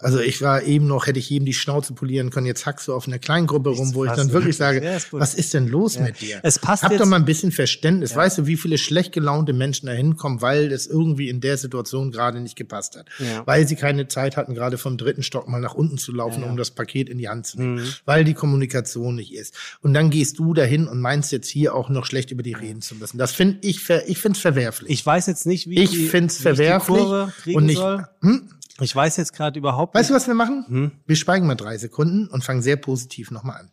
Also 0.00 0.20
ich 0.20 0.40
war 0.42 0.62
eben 0.62 0.86
noch, 0.86 1.06
hätte 1.06 1.18
ich 1.18 1.28
jedem 1.30 1.46
die 1.46 1.54
Schnauze 1.54 1.94
polieren 1.94 2.30
können. 2.30 2.46
Jetzt 2.46 2.66
hackst 2.66 2.88
du 2.88 2.94
auf 2.94 3.06
einer 3.06 3.18
kleinen 3.18 3.46
Gruppe 3.46 3.70
rum, 3.70 3.94
wo 3.94 4.04
ich 4.04 4.12
dann 4.12 4.32
wirklich 4.32 4.56
sage, 4.56 4.82
Ja, 4.82 4.96
ist 4.96 5.12
was 5.12 5.34
ist 5.34 5.54
denn 5.54 5.68
los 5.68 5.98
mit 5.98 6.20
dir? 6.20 6.40
Es 6.42 6.58
passt 6.58 6.82
Hab 6.82 6.96
doch 6.96 7.06
mal 7.06 7.16
ein 7.16 7.24
bisschen 7.24 7.52
Verständnis. 7.52 8.14
Weißt 8.14 8.38
du, 8.38 8.46
wie 8.46 8.56
viele 8.56 8.78
schlecht 8.78 9.12
gelaunte 9.12 9.52
Menschen 9.52 9.86
da 9.86 9.92
hinkommen, 9.92 10.40
weil 10.40 10.72
es 10.72 10.86
irgendwie 10.86 11.28
in 11.28 11.40
der 11.40 11.56
Situation 11.56 12.10
gerade 12.12 12.40
nicht 12.40 12.56
gepasst 12.56 12.96
hat. 12.96 13.06
Ja. 13.18 13.46
Weil 13.46 13.66
sie 13.66 13.76
keine 13.76 14.08
Zeit 14.08 14.36
hatten, 14.36 14.54
gerade 14.54 14.78
vom 14.78 14.96
dritten 14.96 15.22
Stock 15.22 15.48
mal 15.48 15.60
nach 15.60 15.74
unten 15.74 15.98
zu 15.98 16.12
laufen, 16.12 16.44
um 16.44 16.56
das 16.56 16.70
Paket 16.70 17.08
in 17.08 17.18
die 17.18 17.28
Hand 17.28 17.46
zu 17.46 17.58
nehmen. 17.58 17.74
Mhm. 17.76 17.88
Weil 18.04 18.24
die 18.24 18.34
Kommunikation 18.34 19.16
nicht 19.16 19.34
ist. 19.34 19.54
Und 19.80 19.94
dann 19.94 20.10
gehst 20.10 20.38
du 20.38 20.54
dahin 20.54 20.86
und 20.86 21.00
meinst 21.00 21.32
jetzt 21.32 21.48
hier 21.48 21.74
auch 21.74 21.88
noch 21.88 22.06
schlecht 22.06 22.30
über 22.30 22.42
die 22.42 22.51
reden 22.54 22.82
zu 22.82 22.94
müssen. 22.96 23.18
Das 23.18 23.32
finde 23.32 23.58
ich, 23.66 23.80
ver 23.80 24.08
ich 24.08 24.18
finde 24.18 24.36
es 24.36 24.42
verwerflich. 24.42 24.90
Ich 24.90 25.04
weiß 25.06 25.26
jetzt 25.26 25.46
nicht, 25.46 25.68
wie 25.68 25.78
Ich 25.80 25.90
die- 25.90 26.08
find's 26.08 26.34
wie 26.34 26.38
ich 26.38 26.42
verwerflich 26.42 26.98
die 26.98 27.04
Kurve 27.04 27.32
kriegen 27.42 27.56
und 27.58 27.66
nicht- 27.66 27.76
soll. 27.78 28.06
Hm? 28.22 28.48
Ich 28.80 28.96
weiß 28.96 29.16
jetzt 29.18 29.32
gerade 29.34 29.58
überhaupt 29.58 29.94
Weißt 29.94 30.10
du, 30.10 30.14
nicht. 30.14 30.22
was 30.22 30.26
wir 30.26 30.34
machen? 30.34 30.64
Hm? 30.66 30.92
Wir 31.06 31.16
schweigen 31.16 31.46
mal 31.46 31.54
drei 31.54 31.76
Sekunden 31.78 32.26
und 32.28 32.42
fangen 32.42 32.62
sehr 32.62 32.76
positiv 32.76 33.30
nochmal 33.30 33.60
an. 33.60 33.70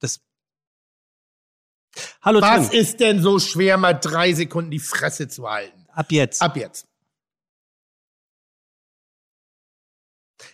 Das 0.00 0.20
Hallo 2.22 2.40
Was 2.40 2.70
Tim, 2.70 2.80
ist 2.80 3.00
denn 3.00 3.22
so 3.22 3.38
schwer, 3.38 3.76
mal 3.76 3.92
drei 3.94 4.32
Sekunden 4.32 4.70
die 4.70 4.78
Fresse 4.80 5.28
zu 5.28 5.48
halten? 5.48 5.86
ab 5.92 6.10
jetzt. 6.12 6.40
Ab 6.42 6.56
jetzt. 6.56 6.86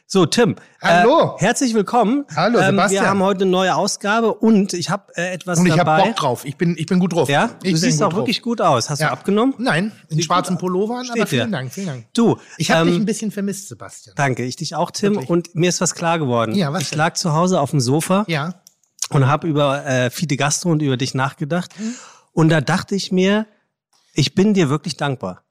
So, 0.07 0.27
Tim. 0.27 0.57
Hallo. 0.81 1.37
Äh, 1.37 1.41
herzlich 1.41 1.75
willkommen. 1.75 2.25
Hallo, 2.35 2.59
Ähm, 2.59 2.67
Sebastian. 2.77 3.03
wir 3.05 3.09
haben 3.11 3.23
heute 3.23 3.43
eine 3.43 3.51
neue 3.51 3.75
Ausgabe 3.75 4.33
und 4.35 4.73
ich 4.73 4.89
habe 4.91 5.13
äh, 5.17 5.33
etwas 5.33 5.59
Und 5.59 5.67
ich 5.67 5.73
habe 5.73 5.85
dabei. 5.85 6.05
Bock 6.09 6.17
drauf. 6.17 6.45
Ich 6.45 6.57
bin, 6.57 6.75
ich 6.79 6.87
bin 6.87 6.99
gut 6.99 7.13
drauf. 7.13 7.29
Ja, 7.29 7.51
ich 7.63 7.73
du 7.73 7.77
siehst 7.79 8.03
auch 8.03 8.09
gut 8.11 8.19
wirklich 8.19 8.39
drauf. 8.39 8.45
gut 8.45 8.61
aus. 8.61 8.91
Hast 8.91 9.01
Ja. 9.01 9.09
du 9.09 9.13
abgenommen? 9.13 9.55
Nein, 9.59 9.93
in 10.09 10.17
Sieht 10.17 10.27
schwarzen. 10.27 10.57
Pullovern, 10.59 11.05
Steht 11.05 11.17
aber 11.19 11.27
vielen. 11.27 11.53
Dank, 11.53 11.73
vielen 11.73 11.87
Dank. 11.87 12.07
Du, 12.15 12.39
Ich 12.59 12.71
habe 12.71 12.83
ähm, 12.83 12.87
dich 12.89 12.97
ein 13.03 13.05
bisschen 13.07 13.31
vermisst, 13.31 13.69
Sebastian. 13.69 14.15
Danke, 14.17 14.45
ich 14.45 14.57
dich 14.57 14.75
auch, 14.75 14.91
Tim. 14.91 15.13
Wirklich. 15.15 15.31
Und 15.31 15.55
mir 15.55 15.69
ist 15.69 15.81
was 15.81 15.95
klar 15.95 16.19
geworden. 16.19 16.55
Ja, 16.55 16.73
was 16.73 16.83
ich 16.83 16.91
denn? 16.91 16.99
lag 16.99 17.15
zu 17.15 17.33
Hause 17.35 17.61
auf 17.61 17.71
dem 17.71 17.81
Sofa 17.81 18.25
Ja. 18.29 18.55
und 19.11 19.27
habe 19.27 19.47
über 19.49 19.85
äh, 19.85 20.11
Fide 20.11 20.37
Gastro 20.37 20.71
und 20.71 20.81
über 20.83 20.97
dich 20.97 21.15
nachgedacht. 21.15 21.79
Mhm. 21.79 21.95
Und 22.33 22.49
da 22.49 22.61
dachte 22.61 22.95
ich 22.95 23.13
mir, 23.13 23.47
ich 24.15 24.35
bin 24.35 24.55
dir 24.55 24.69
wirklich 24.71 24.97
dankbar. 24.97 25.43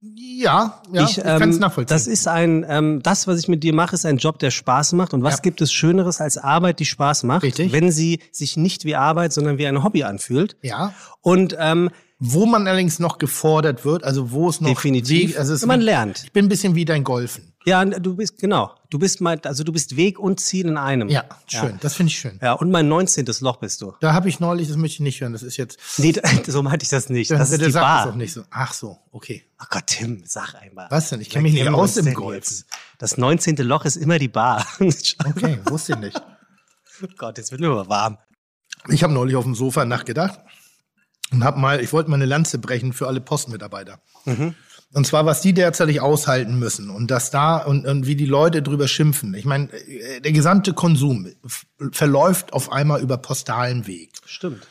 Ja, 0.00 0.82
ja, 0.92 1.04
ich, 1.04 1.18
ich, 1.18 1.24
kann 1.24 1.48
es 1.48 1.56
ähm, 1.56 1.60
nachvollziehen. 1.60 1.94
Das 1.94 2.06
ist 2.06 2.28
ein, 2.28 2.64
ähm, 2.68 3.00
das, 3.02 3.26
was 3.26 3.38
ich 3.40 3.48
mit 3.48 3.62
dir 3.62 3.74
mache, 3.74 3.94
ist 3.94 4.04
ein 4.06 4.18
Job, 4.18 4.38
der 4.38 4.50
Spaß 4.50 4.92
macht. 4.92 5.14
Und 5.14 5.22
was 5.22 5.36
Ja. 5.36 5.40
gibt 5.40 5.60
es 5.62 5.72
Schöneres 5.72 6.20
als 6.20 6.36
Arbeit, 6.38 6.80
die 6.80 6.84
Spaß 6.84 7.22
macht, 7.24 7.42
Richtig. 7.42 7.72
wenn 7.72 7.90
sie 7.90 8.20
sich 8.30 8.56
nicht 8.56 8.84
wie 8.84 8.94
Arbeit, 8.94 9.32
sondern 9.32 9.58
wie 9.58 9.66
ein 9.66 9.82
Hobby 9.82 10.04
anfühlt? 10.04 10.56
ja. 10.62 10.92
Und 11.22 11.56
ähm, 11.58 11.90
Wo 12.18 12.46
man 12.46 12.66
allerdings 12.68 12.98
noch 12.98 13.18
gefordert 13.18 13.84
wird, 13.84 14.04
also 14.04 14.30
wo 14.30 14.48
es 14.48 14.60
noch 14.60 14.68
definitiv, 14.70 15.30
Weg, 15.30 15.38
also 15.38 15.52
es 15.54 15.66
man 15.66 15.80
lernt. 15.80 16.22
Ich 16.24 16.32
bin 16.32 16.44
ein 16.46 16.48
bisschen 16.48 16.74
wie 16.74 16.84
dein 16.84 17.02
Golfen. 17.02 17.52
Ja, 17.66 17.84
du 17.84 18.14
bist 18.14 18.38
genau. 18.38 18.72
Du 18.90 18.98
bist 19.00 19.20
mal, 19.20 19.40
also 19.42 19.64
du 19.64 19.72
bist 19.72 19.96
Weg 19.96 20.20
und 20.20 20.38
Ziel 20.38 20.66
in 20.66 20.76
einem. 20.76 21.08
Ja, 21.08 21.24
schön. 21.48 21.78
Das 21.80 21.94
finde 21.94 22.12
ich 22.12 22.18
schön. 22.18 22.38
Ja, 22.40 22.52
und 22.52 22.70
mein 22.70 22.86
19. 22.86 23.26
Loch 23.40 23.56
bist 23.56 23.82
du. 23.82 23.92
Da 24.00 24.12
habe 24.12 24.28
ich 24.28 24.38
neulich, 24.38 24.68
das 24.68 24.76
möchte 24.76 24.94
ich 24.94 25.00
nicht 25.00 25.20
hören. 25.20 25.32
Das 25.32 25.42
ist 25.42 25.56
jetzt. 25.56 25.76
Nee, 25.98 26.14
so 26.46 26.62
meinte 26.62 26.84
ich 26.84 26.90
das 26.90 27.08
nicht. 27.08 27.28
Das 27.32 27.50
ist 27.50 27.60
der 27.60 27.66
die 27.68 27.74
Bar. 27.74 28.04
das 28.04 28.12
auch 28.12 28.16
nicht 28.16 28.32
so. 28.32 28.44
Ach 28.50 28.72
so, 28.72 28.98
okay. 29.10 29.44
Ach 29.58 29.68
Gott, 29.68 29.88
Tim, 29.88 30.22
sag 30.24 30.54
einmal. 30.54 30.86
Was 30.90 31.08
denn? 31.08 31.20
Ich 31.20 31.26
Wer 31.28 31.32
kenn 31.34 31.42
mich 31.42 31.54
nicht 31.54 31.68
aus 31.68 31.96
im 31.96 32.06
jetzt? 32.32 32.66
Das 32.98 33.18
19. 33.18 33.56
Loch 33.56 33.84
ist 33.84 33.96
immer 33.96 34.20
die 34.20 34.28
Bar. 34.28 34.64
Okay, 34.78 35.58
wusste 35.64 35.94
ich 35.94 35.98
nicht. 35.98 36.22
oh 37.02 37.06
Gott, 37.18 37.36
jetzt 37.38 37.50
wird 37.50 37.60
mir 37.60 37.68
aber 37.68 37.88
warm. 37.88 38.18
Ich 38.88 39.02
habe 39.02 39.12
neulich 39.12 39.34
auf 39.34 39.44
dem 39.44 39.56
Sofa 39.56 39.84
nachgedacht 39.84 40.38
und 41.32 41.42
habe 41.42 41.58
mal, 41.58 41.80
ich 41.80 41.92
wollte 41.92 42.10
mal 42.10 42.16
eine 42.16 42.26
Lanze 42.26 42.58
brechen 42.58 42.92
für 42.92 43.08
alle 43.08 43.20
Postmitarbeiter. 43.20 44.00
Und 44.92 45.06
zwar, 45.06 45.26
was 45.26 45.40
die 45.40 45.52
derzeit 45.52 45.98
aushalten 46.00 46.58
müssen 46.58 46.90
und 46.90 47.10
dass 47.10 47.30
da 47.30 47.58
und, 47.58 47.86
und 47.86 48.06
wie 48.06 48.16
die 48.16 48.26
Leute 48.26 48.62
drüber 48.62 48.88
schimpfen. 48.88 49.34
Ich 49.34 49.44
meine, 49.44 49.72
äh, 49.72 50.20
der 50.20 50.32
gesamte 50.32 50.72
Konsum 50.72 51.28
verläuft 51.92 52.52
auf 52.52 52.72
einmal 52.72 53.00
über 53.00 53.18
postalen 53.18 53.86
Weg. 53.86 54.12
Stimmt. 54.24 54.66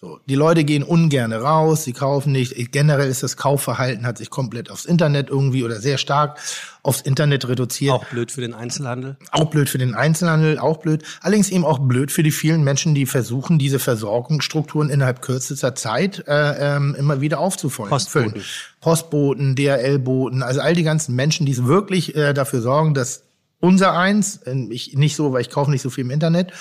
So, 0.00 0.20
die 0.26 0.36
Leute 0.36 0.62
gehen 0.62 0.84
ungern 0.84 1.32
raus, 1.32 1.82
sie 1.82 1.92
kaufen 1.92 2.30
nicht. 2.30 2.54
Generell 2.70 3.08
ist 3.08 3.24
das 3.24 3.36
Kaufverhalten 3.36 4.06
hat 4.06 4.16
sich 4.16 4.30
komplett 4.30 4.70
aufs 4.70 4.84
Internet 4.84 5.28
irgendwie 5.28 5.64
oder 5.64 5.80
sehr 5.80 5.98
stark 5.98 6.38
aufs 6.84 7.00
Internet 7.00 7.48
reduziert. 7.48 7.94
Auch 7.94 8.04
blöd 8.04 8.30
für 8.30 8.40
den 8.40 8.54
Einzelhandel. 8.54 9.16
Auch 9.32 9.46
blöd 9.46 9.68
für 9.68 9.78
den 9.78 9.96
Einzelhandel, 9.96 10.60
auch 10.60 10.76
blöd. 10.76 11.02
Allerdings 11.20 11.50
eben 11.50 11.64
auch 11.64 11.80
blöd 11.80 12.12
für 12.12 12.22
die 12.22 12.30
vielen 12.30 12.62
Menschen, 12.62 12.94
die 12.94 13.06
versuchen, 13.06 13.58
diese 13.58 13.80
Versorgungsstrukturen 13.80 14.88
innerhalb 14.88 15.20
kürzester 15.20 15.74
Zeit 15.74 16.22
äh, 16.28 16.76
ähm, 16.76 16.94
immer 16.96 17.20
wieder 17.20 17.40
aufzufüllen. 17.40 17.90
Postboten. 17.90 18.44
Postboten, 18.80 19.56
DHL-Boten, 19.56 20.44
also 20.44 20.60
all 20.60 20.74
die 20.74 20.84
ganzen 20.84 21.16
Menschen, 21.16 21.44
die 21.44 21.66
wirklich 21.66 22.14
äh, 22.14 22.34
dafür 22.34 22.60
sorgen, 22.60 22.94
dass 22.94 23.24
unser 23.58 23.98
eins, 23.98 24.36
äh, 24.44 24.54
ich 24.70 24.94
nicht 24.94 25.16
so, 25.16 25.32
weil 25.32 25.40
ich 25.40 25.50
kaufe 25.50 25.72
nicht 25.72 25.82
so 25.82 25.90
viel 25.90 26.04
im 26.04 26.12
Internet, 26.12 26.52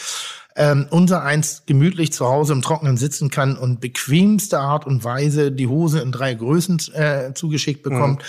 ähm, 0.58 0.88
unser 0.90 1.24
eins 1.24 1.64
gemütlich 1.68 2.12
zu 2.12 2.26
Hause 2.26 2.54
im 2.54 2.62
Trockenen 2.62 2.98
sitzen 2.98 3.30
kann 3.30 3.56
und 3.56 3.80
bequemste 3.80 4.60
Art 4.60 4.88
und 4.88 5.04
Weise 5.04 5.52
die 5.52 5.68
Hose 5.68 6.00
in 6.00 6.12
drei 6.12 6.34
Größen 6.34 6.82
äh, 6.94 7.34
zugeschickt 7.34 7.84
bekommt. 7.84 8.24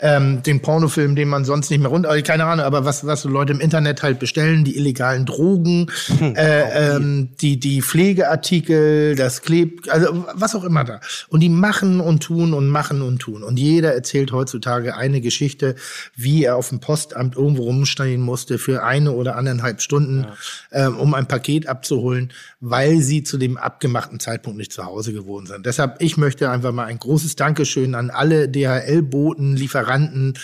Ähm, 0.00 0.42
den 0.42 0.62
Pornofilm, 0.62 1.14
den 1.14 1.28
man 1.28 1.44
sonst 1.44 1.70
nicht 1.70 1.80
mehr 1.80 1.90
runter, 1.90 2.08
also 2.08 2.22
keine 2.24 2.46
Ahnung, 2.46 2.64
aber 2.64 2.86
was, 2.86 3.06
was 3.06 3.22
so 3.22 3.28
Leute 3.28 3.52
im 3.52 3.60
Internet 3.60 4.02
halt 4.02 4.18
bestellen, 4.18 4.64
die 4.64 4.76
illegalen 4.76 5.26
Drogen, 5.26 5.90
äh, 6.20 6.94
ähm, 6.96 7.28
die, 7.40 7.60
die 7.60 7.82
Pflegeartikel, 7.82 9.14
das 9.14 9.42
Kleb, 9.42 9.82
also 9.90 10.26
was 10.34 10.54
auch 10.54 10.64
immer 10.64 10.84
da. 10.84 11.00
Und 11.28 11.40
die 11.40 11.50
machen 11.50 12.00
und 12.00 12.22
tun 12.22 12.54
und 12.54 12.68
machen 12.68 13.02
und 13.02 13.18
tun. 13.18 13.42
Und 13.42 13.58
jeder 13.58 13.94
erzählt 13.94 14.32
heutzutage 14.32 14.96
eine 14.96 15.20
Geschichte, 15.20 15.74
wie 16.16 16.44
er 16.44 16.56
auf 16.56 16.70
dem 16.70 16.80
Postamt 16.80 17.36
irgendwo 17.36 17.64
rumstehen 17.64 18.22
musste 18.22 18.58
für 18.58 18.82
eine 18.84 19.12
oder 19.12 19.36
anderthalb 19.36 19.82
Stunden, 19.82 20.26
ähm, 20.72 20.96
um 20.96 21.12
ein 21.12 21.26
Paket 21.26 21.66
abzuholen, 21.74 22.32
weil 22.60 23.00
sie 23.00 23.22
zu 23.22 23.36
dem 23.36 23.56
abgemachten 23.56 24.20
Zeitpunkt 24.20 24.58
nicht 24.58 24.72
zu 24.72 24.84
Hause 24.84 25.12
gewohnt 25.12 25.48
sind. 25.48 25.66
Deshalb, 25.66 26.00
ich 26.00 26.16
möchte 26.16 26.50
einfach 26.50 26.72
mal 26.72 26.86
ein 26.86 26.98
großes 26.98 27.36
Dankeschön 27.36 27.94
an 27.94 28.10
alle 28.10 28.48
DHL-Boten, 28.48 29.56
Lieferanten, 29.56 30.34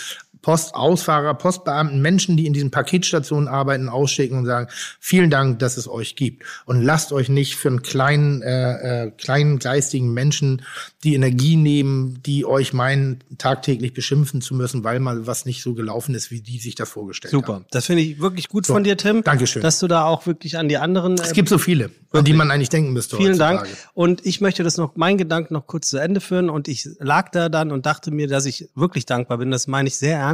Postausfahrer, 0.41 1.33
Postbeamten, 1.35 2.01
Menschen, 2.01 2.37
die 2.37 2.45
in 2.45 2.53
diesen 2.53 2.71
Paketstationen 2.71 3.47
arbeiten, 3.47 3.89
ausschicken 3.89 4.39
und 4.39 4.45
sagen, 4.45 4.67
vielen 4.99 5.29
Dank, 5.29 5.59
dass 5.59 5.77
es 5.77 5.87
euch 5.87 6.15
gibt. 6.15 6.43
Und 6.65 6.81
lasst 6.81 7.13
euch 7.13 7.29
nicht 7.29 7.55
für 7.55 7.69
einen 7.69 7.81
kleinen, 7.83 8.41
äh, 8.41 9.05
äh, 9.05 9.11
kleinen 9.11 9.59
geistigen 9.59 10.13
Menschen 10.13 10.63
die 11.03 11.15
Energie 11.15 11.55
nehmen, 11.55 12.21
die 12.25 12.45
euch 12.45 12.73
meinen, 12.73 13.23
tagtäglich 13.37 13.93
beschimpfen 13.93 14.41
zu 14.41 14.53
müssen, 14.53 14.83
weil 14.83 14.99
mal 14.99 15.25
was 15.25 15.45
nicht 15.45 15.63
so 15.63 15.73
gelaufen 15.73 16.15
ist, 16.15 16.31
wie 16.31 16.41
die 16.41 16.59
sich 16.59 16.75
das 16.75 16.89
vorgestellt 16.89 17.33
haben. 17.33 17.41
Super. 17.41 17.65
Das 17.71 17.85
finde 17.87 18.03
ich 18.03 18.19
wirklich 18.19 18.49
gut 18.49 18.67
von 18.67 18.83
dir, 18.83 18.97
Tim. 18.97 19.23
Dankeschön. 19.23 19.61
Dass 19.61 19.79
du 19.79 19.87
da 19.87 20.05
auch 20.05 20.25
wirklich 20.25 20.57
an 20.57 20.69
die 20.69 20.77
anderen. 20.77 21.15
Es 21.15 21.31
äh, 21.31 21.33
gibt 21.33 21.49
so 21.49 21.57
viele, 21.57 21.91
an 22.11 22.23
die 22.23 22.33
man 22.33 22.51
eigentlich 22.51 22.69
denken 22.69 22.93
müsste. 22.93 23.17
Vielen 23.17 23.37
Dank. 23.37 23.61
heutzutage. 23.61 23.87
Und 23.93 24.25
ich 24.25 24.41
möchte 24.41 24.63
das 24.63 24.77
noch, 24.77 24.95
meinen 24.95 25.17
Gedanken 25.17 25.53
noch 25.53 25.67
kurz 25.67 25.89
zu 25.89 25.97
Ende 25.97 26.21
führen. 26.21 26.49
Und 26.49 26.67
ich 26.67 26.87
lag 26.99 27.29
da 27.29 27.49
dann 27.49 27.71
und 27.71 27.85
dachte 27.85 28.11
mir, 28.11 28.27
dass 28.27 28.45
ich 28.45 28.69
wirklich 28.75 29.05
dankbar 29.05 29.37
bin. 29.37 29.51
Das 29.51 29.67
meine 29.67 29.87
ich 29.87 29.97
sehr 29.97 30.17
ernst. 30.17 30.30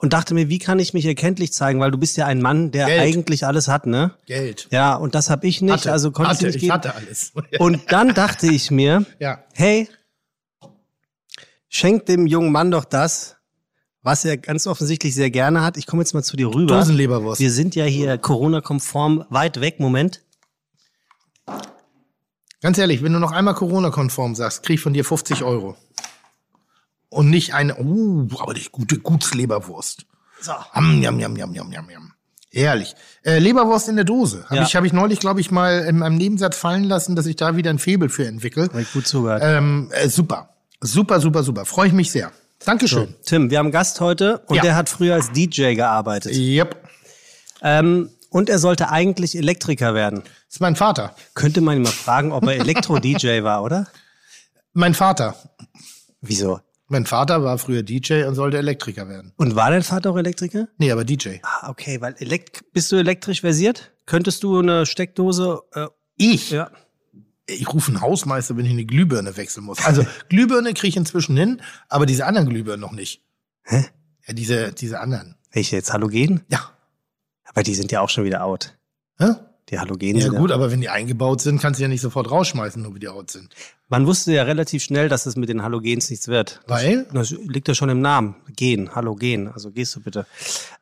Und 0.00 0.12
dachte 0.12 0.32
mir, 0.32 0.48
wie 0.48 0.60
kann 0.60 0.78
ich 0.78 0.94
mich 0.94 1.04
erkenntlich 1.06 1.52
zeigen? 1.52 1.80
Weil 1.80 1.90
du 1.90 1.98
bist 1.98 2.16
ja 2.16 2.26
ein 2.26 2.40
Mann, 2.40 2.70
der 2.70 2.86
Geld. 2.86 3.00
eigentlich 3.00 3.44
alles 3.44 3.66
hat, 3.66 3.86
ne? 3.86 4.12
Geld. 4.26 4.68
Ja, 4.70 4.94
und 4.94 5.16
das 5.16 5.28
habe 5.28 5.46
ich 5.48 5.60
nicht. 5.60 5.72
Hatte, 5.72 5.92
also 5.92 6.12
konnte 6.12 6.30
hatte, 6.30 6.46
ich 6.46 6.46
nicht 6.46 6.56
ich 6.56 6.60
geben. 6.62 6.72
hatte 6.72 6.94
alles. 6.94 7.32
Und 7.58 7.90
dann 7.90 8.14
dachte 8.14 8.46
ich 8.46 8.70
mir, 8.70 9.04
ja. 9.18 9.42
hey, 9.54 9.88
schenk 11.68 12.06
dem 12.06 12.28
jungen 12.28 12.52
Mann 12.52 12.70
doch 12.70 12.84
das, 12.84 13.36
was 14.02 14.24
er 14.24 14.36
ganz 14.36 14.68
offensichtlich 14.68 15.16
sehr 15.16 15.30
gerne 15.32 15.62
hat. 15.62 15.76
Ich 15.76 15.86
komme 15.86 16.02
jetzt 16.02 16.14
mal 16.14 16.22
zu 16.22 16.36
dir 16.36 16.46
rüber. 16.46 16.78
Dosenleberwurst. 16.78 17.40
Wir 17.40 17.50
sind 17.50 17.74
ja 17.74 17.84
hier 17.84 18.18
Corona-konform 18.18 19.24
weit 19.30 19.60
weg. 19.60 19.80
Moment. 19.80 20.22
Ganz 22.60 22.78
ehrlich, 22.78 23.02
wenn 23.02 23.12
du 23.12 23.18
noch 23.18 23.32
einmal 23.32 23.54
Corona-konform 23.54 24.36
sagst, 24.36 24.62
krieg 24.62 24.74
ich 24.74 24.80
von 24.80 24.92
dir 24.92 25.04
50 25.04 25.42
Euro. 25.42 25.76
Und 27.10 27.30
nicht 27.30 27.54
eine, 27.54 27.76
uh, 27.78 28.28
aber 28.38 28.54
die 28.54 28.66
gute 28.70 28.98
Gutsleberwurst. 28.98 30.04
So. 30.40 30.52
Am, 30.72 31.00
jam, 31.02 31.18
jam, 31.18 31.36
jam, 31.36 31.54
jam, 31.54 31.72
jam, 31.72 31.90
jam. 31.90 32.12
Herrlich. 32.52 32.94
Äh, 33.24 33.38
Leberwurst 33.38 33.88
in 33.88 33.96
der 33.96 34.04
Dose. 34.04 34.44
Habe 34.46 34.56
Ja. 34.56 34.62
ich, 34.62 34.74
hab 34.76 34.84
ich 34.84 34.92
neulich, 34.92 35.18
glaube 35.20 35.40
ich, 35.40 35.50
mal 35.50 35.80
in 35.86 36.02
einem 36.02 36.16
Nebensatz 36.16 36.56
fallen 36.56 36.84
lassen, 36.84 37.14
dass 37.16 37.26
ich 37.26 37.36
da 37.36 37.56
wieder 37.56 37.70
ein 37.70 37.78
Febel 37.78 38.08
für 38.08 38.26
entwickle. 38.26 38.64
Hab 38.64 38.76
ich 38.76 38.92
gut 38.92 39.06
zugehört. 39.06 39.42
Ähm, 39.44 39.90
äh, 39.92 40.08
super. 40.08 40.50
Super, 40.80 41.20
super, 41.20 41.42
super. 41.42 41.64
Freue 41.64 41.88
ich 41.88 41.92
mich 41.92 42.10
sehr. 42.10 42.30
Dankeschön. 42.64 43.14
Tim, 43.24 43.50
wir 43.50 43.58
haben 43.58 43.66
einen 43.66 43.72
Gast 43.72 44.00
heute 44.00 44.38
und 44.46 44.56
Ja. 44.56 44.62
der 44.62 44.76
hat 44.76 44.88
früher 44.88 45.14
als 45.14 45.30
DJ 45.32 45.74
gearbeitet. 45.74 46.34
Yep. 46.34 46.88
Ähm, 47.62 48.10
und 48.30 48.48
er 48.48 48.58
sollte 48.58 48.90
eigentlich 48.90 49.36
Elektriker 49.36 49.94
werden. 49.94 50.22
Das 50.22 50.54
ist 50.56 50.60
mein 50.60 50.76
Vater. 50.76 51.14
Könnte 51.34 51.60
man 51.60 51.76
ihn 51.76 51.82
mal 51.82 51.90
fragen, 51.92 52.32
ob 52.32 52.44
er 52.44 52.56
Elektro-DJ 52.56 53.42
war, 53.42 53.62
oder? 53.62 53.86
Mein 54.72 54.94
Vater. 54.94 55.34
Wieso? 56.20 56.60
Mein 56.90 57.04
Vater 57.04 57.44
war 57.44 57.58
früher 57.58 57.82
DJ 57.82 58.24
und 58.24 58.34
sollte 58.34 58.56
Elektriker 58.56 59.08
werden. 59.08 59.32
Und 59.36 59.54
war 59.54 59.70
dein 59.70 59.82
Vater 59.82 60.10
auch 60.10 60.16
Elektriker? 60.16 60.68
Nee, 60.78 60.90
aber 60.90 61.04
DJ. 61.04 61.36
Ah, 61.42 61.68
okay, 61.68 62.00
weil 62.00 62.14
elekt 62.18 62.64
bist 62.72 62.90
du 62.90 62.96
elektrisch 62.96 63.42
versiert? 63.42 63.92
Könntest 64.06 64.42
du 64.42 64.58
eine 64.58 64.86
Steckdose? 64.86 65.60
Äh, 65.74 65.88
Ich? 66.16 66.50
ja. 66.50 66.70
ich 67.46 67.68
rufe 67.72 67.92
einen 67.92 68.00
Hausmeister, 68.00 68.56
wenn 68.56 68.64
ich 68.64 68.70
eine 68.72 68.86
Glühbirne 68.86 69.36
wechseln 69.36 69.64
muss. 69.64 69.84
Also 69.84 70.04
Glühbirne 70.30 70.72
kriege 70.72 70.88
ich 70.88 70.96
inzwischen 70.96 71.36
hin, 71.36 71.60
aber 71.90 72.06
diese 72.06 72.24
anderen 72.24 72.48
Glühbirnen 72.48 72.80
noch 72.80 72.92
nicht. 72.92 73.22
Hä? 73.64 73.84
Ja, 74.26 74.32
diese, 74.34 74.72
diese 74.72 75.00
anderen. 75.00 75.36
Welche 75.52 75.76
jetzt 75.76 75.92
Halogen? 75.92 76.42
Ja. 76.48 76.70
Aber 77.44 77.62
die 77.62 77.74
sind 77.74 77.92
ja 77.92 78.00
auch 78.00 78.08
schon 78.10 78.24
wieder 78.24 78.44
out. 78.44 78.78
Hä? 79.18 79.34
Die 79.70 79.78
Halogen 79.78 80.16
Ja 80.16 80.28
gut, 80.28 80.50
aber 80.50 80.70
wenn 80.70 80.80
die 80.80 80.88
eingebaut 80.88 81.42
sind, 81.42 81.60
kannst 81.60 81.78
du 81.78 81.82
ja 81.82 81.88
nicht 81.88 82.00
sofort 82.00 82.30
rausschmeißen, 82.30 82.80
nur 82.80 82.94
wie 82.94 83.00
die 83.00 83.08
out 83.08 83.30
sind. 83.30 83.54
Man 83.88 84.06
wusste 84.06 84.32
ja 84.32 84.44
relativ 84.44 84.82
schnell, 84.82 85.08
dass 85.08 85.26
es 85.26 85.36
mit 85.36 85.48
den 85.48 85.62
Halogens 85.62 86.08
nichts 86.08 86.28
wird. 86.28 86.60
Weil? 86.66 87.06
Das 87.12 87.30
liegt 87.30 87.68
ja 87.68 87.74
schon 87.74 87.90
im 87.90 88.00
Namen. 88.00 88.36
Gen, 88.56 88.94
Halogen. 88.94 89.48
Also 89.48 89.70
gehst 89.70 89.94
du 89.96 90.00
bitte. 90.00 90.26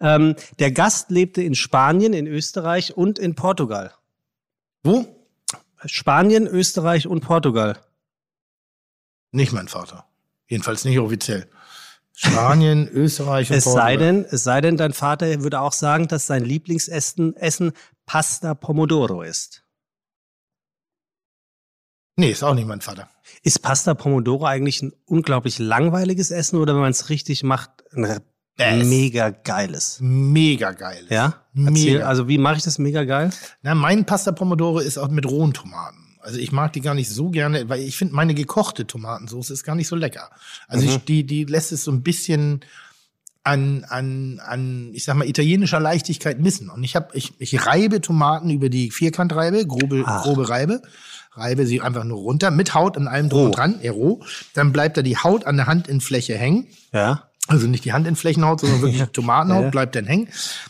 Ähm, 0.00 0.36
der 0.60 0.70
Gast 0.70 1.10
lebte 1.10 1.42
in 1.42 1.54
Spanien, 1.54 2.12
in 2.12 2.26
Österreich 2.26 2.96
und 2.96 3.18
in 3.18 3.34
Portugal. 3.34 3.92
Wo? 4.84 5.06
Spanien, 5.84 6.46
Österreich 6.46 7.06
und 7.06 7.20
Portugal. 7.20 7.78
Nicht 9.32 9.52
mein 9.52 9.68
Vater. 9.68 10.04
Jedenfalls 10.48 10.84
nicht 10.84 10.98
offiziell. 10.98 11.48
Spanien, 12.12 12.88
Österreich 12.92 13.50
und 13.50 13.56
Es 13.56 13.64
sei 13.64 13.70
Portugal. 13.72 13.98
denn, 13.98 14.24
es 14.30 14.44
sei 14.44 14.60
denn, 14.60 14.76
dein 14.76 14.92
Vater 14.92 15.42
würde 15.42 15.60
auch 15.60 15.72
sagen, 15.72 16.08
dass 16.08 16.26
sein 16.26 16.44
Lieblingsessen 16.44 17.36
Essen 17.36 17.72
Pasta 18.06 18.54
Pomodoro 18.54 19.22
ist. 19.22 19.64
Nee, 22.16 22.30
ist 22.30 22.42
auch 22.42 22.54
nicht 22.54 22.66
mein 22.66 22.80
Vater. 22.80 23.10
Ist 23.42 23.60
Pasta 23.60 23.94
Pomodoro 23.94 24.46
eigentlich 24.46 24.80
ein 24.80 24.92
unglaublich 25.04 25.58
langweiliges 25.58 26.30
Essen 26.30 26.58
oder 26.58 26.75
wenn 26.75 26.80
man 26.80 26.92
es 26.92 27.10
richtig 27.10 27.42
macht, 27.42 27.70
ein 27.92 28.20
Best. 28.56 28.88
mega 28.88 29.30
geil 29.30 29.75
ist. 29.75 30.00
Mega 30.00 30.72
geil. 30.72 31.02
ist. 31.02 31.10
Ja? 31.10 31.44
Mega. 31.52 31.70
Erzähl, 31.70 32.02
also 32.02 32.28
wie 32.28 32.38
mache 32.38 32.56
ich 32.56 32.62
das 32.62 32.78
mega 32.78 33.04
geil? 33.04 33.30
Na, 33.60 33.75
mein 33.75 34.06
Pasta 34.06 34.32
Pomodoro 34.32 34.78
ist 34.78 34.96
auch 34.96 35.08
mit 35.08 35.26
rohen 35.26 35.52
Tomaten. 35.52 36.16
Also 36.20 36.38
ich 36.38 36.52
mag 36.52 36.72
die 36.72 36.80
gar 36.80 36.94
nicht 36.94 37.10
so 37.10 37.28
gerne, 37.28 37.68
weil 37.68 37.80
ich 37.80 37.96
finde, 37.96 38.14
meine 38.14 38.34
gekochte 38.34 38.86
Tomatensauce 38.86 39.50
ist 39.50 39.62
gar 39.62 39.76
nicht 39.76 39.86
so 39.88 39.94
lecker. 39.94 40.30
Also 40.66 40.86
ich, 40.86 41.04
die, 41.04 41.25
die 41.25 41.44
lässt 41.44 41.70
es 41.70 41.84
so 41.84 41.92
ein 41.92 42.02
bisschen 42.02 42.64
an, 43.46 43.84
an, 43.88 44.40
an, 44.44 44.90
ich 44.92 45.04
sag 45.04 45.14
mal, 45.14 45.28
italienischer 45.28 45.78
Leichtigkeit 45.78 46.40
missen. 46.40 46.68
Und 46.68 46.82
ich 46.82 46.96
habe, 46.96 47.08
ich, 47.12 47.32
ich 47.38 47.64
reibe 47.64 48.00
Tomaten 48.00 48.50
über 48.50 48.68
die 48.68 48.90
Vierkantreibe, 48.90 49.66
grobe, 49.66 50.02
Ach. 50.04 50.24
grobe 50.24 50.48
Reibe, 50.48 50.82
reibe 51.32 51.64
sie 51.64 51.80
einfach 51.80 52.02
nur 52.02 52.18
runter, 52.18 52.50
mit 52.50 52.74
Haut 52.74 52.96
und 52.96 53.06
allem 53.06 53.28
drum 53.28 53.46
und 53.46 53.56
dran, 53.56 53.78
ja, 53.82 53.92
roh. 53.92 54.20
Dann 54.54 54.72
bleibt 54.72 54.96
da 54.96 55.02
die 55.02 55.16
Haut 55.16 55.46
an 55.46 55.56
der 55.56 55.68
Handinnenfläche 55.68 56.36
hängen. 56.36 56.66
Ja. 56.92 57.25
Also 57.48 57.66
nicht 57.68 57.84
die 57.84 57.92
Handinflächenhaut, 57.92 58.60
sondern 58.60 58.80
wirklich 58.82 59.00
die 59.04 59.06
Tomatenhaut 59.12 59.64
Ja. 59.64 59.70
bleibt 59.70 59.94
dann 59.94 60.04
hängen. 60.06 60.28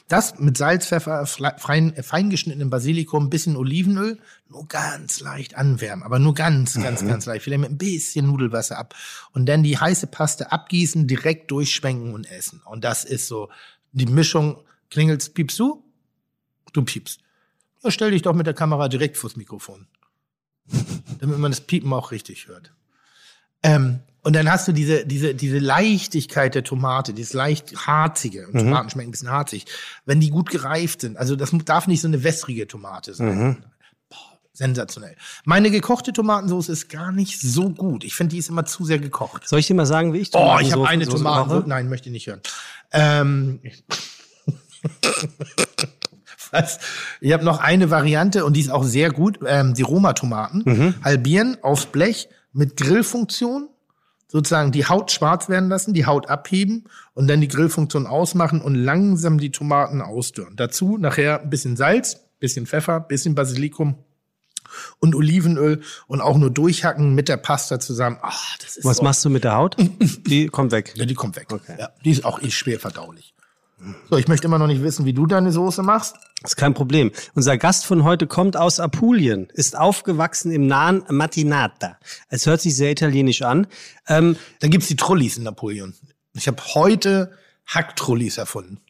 Das 0.09 0.38
mit 0.38 0.56
Salz, 0.59 0.87
Pfeffer, 0.87 1.25
fein, 1.26 1.95
fein 2.02 2.28
geschnittenem 2.30 2.68
Basilikum, 2.71 3.30
bisschen 3.30 3.56
Olivenöl, 3.56 4.18
nur 4.49 4.66
ganz 4.68 5.21
leicht 5.21 5.56
anwärmen, 5.56 6.02
aber 6.04 6.18
nur 6.18 6.35
ganz, 6.35 6.75
ganz, 6.75 7.02
Mhm. 7.02 7.09
ganz 7.09 7.26
leicht. 7.26 7.45
Vielleicht 7.45 7.61
mit 7.62 7.71
ein 7.71 7.78
bisschen 7.78 8.26
Nudelwasser 8.26 8.78
ab. 8.78 8.95
Und 9.33 9.47
dann 9.47 9.62
die 9.62 9.78
heiße 9.78 10.06
Paste 10.09 10.52
abgießen, 10.52 11.06
direkt 11.06 11.50
durchschwenken 11.50 12.12
und 12.12 12.30
essen. 12.30 12.61
Und 12.64 12.85
das 12.85 13.04
ist 13.04 13.26
so 13.26 13.49
die 13.92 14.06
Mischung. 14.06 14.59
Klingelt's, 14.90 15.30
piepst 15.30 15.59
du? 15.59 15.83
Du 16.73 16.83
piepst. 16.83 17.21
Ja, 17.83 17.90
stell 17.90 18.11
dich 18.11 18.23
doch 18.23 18.35
mit 18.35 18.47
der 18.47 18.54
Kamera 18.54 18.88
direkt 18.88 19.16
vors 19.16 19.37
Mikrofon. 19.37 19.87
Damit 21.21 21.38
man 21.38 21.50
das 21.52 21.61
Piepen 21.62 21.92
auch 21.92 22.11
richtig 22.11 22.49
hört. 22.49 22.73
Ähm, 23.62 24.00
und 24.26 24.35
dann 24.35 24.50
hast 24.50 24.66
du 24.66 24.73
diese, 24.73 25.06
diese, 25.06 25.37
diese 25.37 25.59
Leichtigkeit 25.59 26.56
der 26.56 26.64
Tomate, 26.64 27.14
dieses 27.14 27.33
leicht 27.33 27.87
harzige. 27.87 28.49
Und 28.49 28.59
Tomaten 28.59 28.90
schmecken 28.90 29.09
ein 29.09 29.12
bisschen 29.12 29.30
harzig. 29.30 29.66
Wenn 30.04 30.18
die 30.18 30.30
gut 30.30 30.50
gereift 30.50 31.02
sind. 31.02 31.16
Also 31.16 31.37
das 31.37 31.52
darf 31.64 31.87
nicht 31.87 32.00
so 32.00 32.09
eine 32.09 32.25
wässrige 32.25 32.66
Tomate 32.66 33.14
sein. 33.14 33.59
Boah, 34.09 34.16
sensationell. 34.52 35.14
Meine 35.45 35.71
gekochte 35.71 36.12
Tomatensauce 36.12 36.71
ist 36.71 36.88
gar 36.88 37.12
nicht 37.12 37.40
so 37.40 37.71
gut. 37.71 38.02
Ich 38.02 38.16
finde, 38.16 38.33
die 38.33 38.38
ist 38.38 38.49
immer 38.49 38.64
zu 38.64 38.85
sehr 38.85 38.99
gekocht. 38.99 39.47
Soll 39.49 39.61
ich 39.61 39.68
dir 39.68 39.75
mal 39.75 39.87
sagen, 39.87 40.12
wie 40.12 40.18
ich 40.18 40.30
Oh, 40.35 40.59
ich 40.61 40.73
habe 40.73 40.88
eine 40.88 41.06
Tomatensauce. 41.06 41.66
Nein, 41.68 41.88
möchte 41.88 42.09
ich 42.09 42.12
nicht 42.12 42.26
hören. 42.26 42.40
Ähm, 42.90 43.61
was? 46.50 46.80
Ich 47.21 47.33
habe 47.33 47.45
noch 47.45 47.61
eine 47.61 47.90
Variante 47.90 48.45
und 48.45 48.54
die 48.54 48.61
ist 48.61 48.71
auch 48.71 48.83
sehr 48.85 49.11
gut. 49.12 49.38
Ähm, 49.47 49.75
die 49.75 49.83
Roma-Tomaten 49.83 50.62
Mhm. 50.64 50.95
halbieren 51.04 51.59
aufs 51.62 51.87
Blech 51.87 52.28
mit 52.52 52.76
Grillfunktion. 52.76 53.68
Sozusagen 54.28 54.73
die 54.73 54.87
Haut 54.87 55.12
schwarz 55.12 55.49
werden 55.49 55.68
lassen, 55.68 55.95
die 55.95 56.06
Haut 56.06 56.28
abheben 56.28 56.85
und 57.14 57.28
dann 57.28 57.40
die 57.40 57.49
Grillfunktion 57.49 58.06
ausmachen 58.06 58.61
und 58.61 58.75
langsam 58.75 59.38
die 59.38 59.50
Tomaten 59.50 60.02
ausdörren. 60.02 60.56
Dazu 60.56 60.99
nachher 60.99 61.42
ein 61.42 61.50
bisschen 61.50 61.76
Salz, 61.76 62.21
bisschen 62.40 62.66
Pfeffer, 62.66 63.00
bisschen 63.00 63.35
Basilikum 63.35 63.97
und 64.99 65.14
Olivenöl 65.14 65.80
und 66.09 66.21
auch 66.21 66.37
nur 66.37 66.50
durchhacken 66.50 67.14
mit 67.14 67.28
der 67.28 67.37
Pasta 67.37 67.78
zusammen. 67.78 68.18
Ist 68.64 68.85
Was 68.85 68.97
so 68.99 69.02
machst 69.04 69.25
du 69.25 69.30
mit 69.30 69.45
der 69.45 69.54
Haut? 69.54 69.76
Die 70.26 70.49
kommt 70.49 70.73
weg. 70.73 70.92
ja, 70.97 71.04
die 71.06 71.14
kommt 71.14 71.37
weg. 71.37 71.47
Okay. 71.52 71.76
Ja, 71.78 71.90
die 72.04 72.11
ist 72.11 72.25
auch 72.25 72.42
eh 72.42 72.50
schwer 72.50 72.80
verdaulich. 72.80 73.36
So, 74.09 74.16
ich 74.16 74.26
möchte 74.26 74.47
immer 74.47 74.59
noch 74.59 74.66
nicht 74.68 74.83
wissen, 74.83 75.04
wie 75.04 75.12
du 75.12 75.26
deine 75.26 75.52
Soße 75.52 75.83
machst. 75.83 76.16
ist 76.42 76.56
kein 76.56 76.73
Problem. 76.73 77.12
Unser 77.35 77.59
Gast 77.59 77.85
von 77.85 78.04
heute 78.04 78.26
kommt 78.26 78.56
aus 78.56 78.80
Apulien, 78.80 79.49
ist 79.52 79.76
aufgewachsen 79.76 80.50
im 80.50 80.66
nahen 80.66 81.04
Matinata. 81.11 81.99
Es 82.30 82.47
hört 82.47 82.61
sich 82.62 82.75
sehr 82.75 82.90
italienisch 82.90 83.42
an. 83.42 83.66
Ähm, 84.09 84.37
Dann 84.61 84.71
gibt's 84.71 84.88
die 84.88 84.97
Trullis 84.97 85.37
in 85.37 85.42
Napoleon. 85.45 85.95
Ich 86.33 86.47
habe 86.49 86.62
heute 86.75 87.33
Hacktrullis 87.66 88.38
erfunden. 88.38 88.80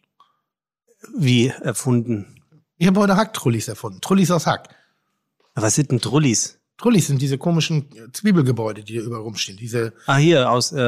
wie 1.17 1.49
erfunden? 1.49 2.27
Ich 2.79 2.87
habe 2.87 3.01
heute 3.01 3.17
Hacktrullis 3.17 3.69
erfunden. 3.69 4.01
Trullis 4.01 4.31
aus 4.31 4.47
Hack. 4.47 4.69
Was 5.55 5.75
sind 5.75 5.91
denn 5.91 6.01
Trullis? 6.01 6.59
Trullis 6.79 7.07
sind 7.07 7.23
diese 7.23 7.39
komischen 7.39 7.87
Zwiebelgebäude, 8.13 8.85
die 8.85 8.95
hier 8.95 9.03
überall 9.03 9.23
rumstehen. 9.23 9.57
Diese 9.57 9.95
Ah, 10.07 10.17
hier 10.17 10.51
aus 10.51 10.73
äh, 10.73 10.81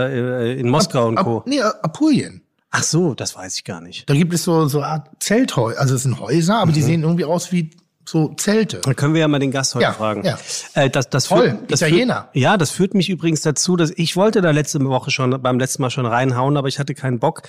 äh, 0.52 0.61
in 0.61 0.69
Moskau 0.69 1.09
und 1.09 1.16
Co. 1.16 1.38
Ap 1.38 1.46
nee, 1.46 1.61
Apulien. 1.62 2.42
Ach 2.70 2.83
so, 2.83 3.14
das 3.14 3.35
weiß 3.35 3.57
ich 3.57 3.64
gar 3.64 3.81
nicht. 3.81 4.09
Da 4.11 4.14
gibt 4.14 4.35
es 4.35 4.44
so 4.44 4.66
so 4.68 4.83
Art 4.83 5.09
Zelthäuser, 5.20 5.81
also 5.81 5.94
es 5.94 6.02
sind 6.02 6.20
Häuser, 6.20 6.59
aber 6.59 6.72
die 6.72 6.81
Mhm. 6.81 6.85
sehen 6.87 7.02
irgendwie 7.02 7.24
aus 7.24 7.50
wie 7.52 7.70
so 8.04 8.28
Zelte. 8.35 8.81
Da 8.83 8.94
können 8.94 9.12
wir 9.12 9.20
ja 9.20 9.28
mal 9.28 9.38
den 9.38 9.50
Gast 9.50 9.74
heute 9.74 9.83
Ja, 9.83 9.92
fragen. 9.92 10.24
ja. 10.24 10.38
Äh, 10.74 10.88
das, 10.88 11.11
das 11.11 11.26
führt- 11.26 11.70
das 11.70 11.83
Italiener. 11.83 12.28
Führt, 12.33 12.37
ja, 12.37 12.57
das 12.57 12.70
führt 12.70 12.94
mich 12.94 13.11
übrigens 13.11 13.42
dazu, 13.42 13.76
dass 13.76 13.90
ich 13.94 14.16
wollte 14.16 14.40
da 14.40 14.50
letzte 14.50 14.83
Woche 14.85 15.11
schon 15.11 15.42
beim 15.42 15.59
letzten 15.59 15.83
Mal 15.83 15.90
schon 15.90 16.07
reinhauen, 16.07 16.57
aber 16.57 16.68
ich 16.68 16.78
hatte 16.78 16.94
keinen 16.94 17.18
Bock. 17.18 17.42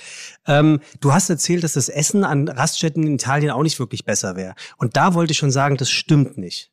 Ähm, 0.46 0.80
du 1.00 1.14
hast 1.14 1.30
erzählt, 1.30 1.64
dass 1.64 1.72
das 1.74 1.88
Essen 1.88 2.24
an 2.24 2.48
Raststätten 2.48 3.06
in 3.06 3.14
Italien 3.14 3.50
auch 3.52 3.62
nicht 3.62 3.78
wirklich 3.78 4.04
besser 4.04 4.36
wäre. 4.36 4.54
Und 4.76 4.96
da 4.98 5.14
wollte 5.14 5.32
ich 5.32 5.38
schon 5.38 5.50
sagen, 5.50 5.76
das 5.78 5.88
stimmt 5.90 6.36
nicht. 6.36 6.70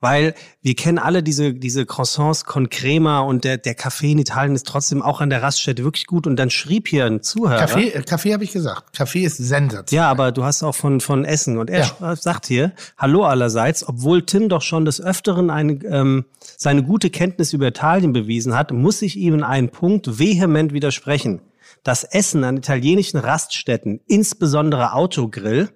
Weil 0.00 0.34
wir 0.62 0.74
kennen 0.74 0.98
alle 0.98 1.22
diese, 1.22 1.52
diese 1.52 1.84
Croissants 1.84 2.46
con 2.46 2.70
Crema 2.70 3.20
und 3.20 3.44
der, 3.44 3.58
der 3.58 3.74
Kaffee 3.74 4.12
in 4.12 4.18
Italien 4.18 4.54
ist 4.54 4.66
trotzdem 4.66 5.02
auch 5.02 5.20
an 5.20 5.28
der 5.28 5.42
Raststätte 5.42 5.84
wirklich 5.84 6.06
gut. 6.06 6.26
Und 6.26 6.36
dann 6.36 6.48
schrieb 6.48 6.88
hier 6.88 7.04
ein 7.04 7.22
Zuhörer. 7.22 7.58
Kaffee, 7.58 7.88
äh, 7.90 8.02
Kaffee 8.02 8.32
habe 8.32 8.42
ich 8.42 8.52
gesagt. 8.52 8.96
Kaffee 8.96 9.24
ist 9.24 9.36
sensationell. 9.36 10.02
Ja, 10.04 10.10
aber 10.10 10.32
du 10.32 10.42
hast 10.44 10.62
auch 10.62 10.74
von, 10.74 11.00
von 11.00 11.24
Essen. 11.26 11.58
Und 11.58 11.68
er 11.68 11.90
Ja. 12.00 12.16
sagt 12.16 12.46
hier, 12.46 12.72
hallo 12.96 13.24
allerseits, 13.24 13.86
obwohl 13.86 14.24
Tim 14.24 14.48
doch 14.48 14.62
schon 14.62 14.86
des 14.86 15.00
Öfteren 15.02 15.50
eine, 15.50 15.74
ähm, 15.84 16.24
seine 16.56 16.82
gute 16.82 17.10
Kenntnis 17.10 17.52
über 17.52 17.66
Italien 17.68 18.14
bewiesen 18.14 18.56
hat, 18.56 18.72
muss 18.72 19.02
ich 19.02 19.16
ihm 19.16 19.34
in 19.34 19.42
einen 19.42 19.68
Punkt 19.68 20.18
vehement 20.18 20.72
widersprechen. 20.72 21.42
Das 21.82 22.04
Essen 22.04 22.44
an 22.44 22.56
italienischen 22.56 23.18
Raststätten, 23.18 24.00
insbesondere 24.06 24.92
Autogrill, 24.94 25.68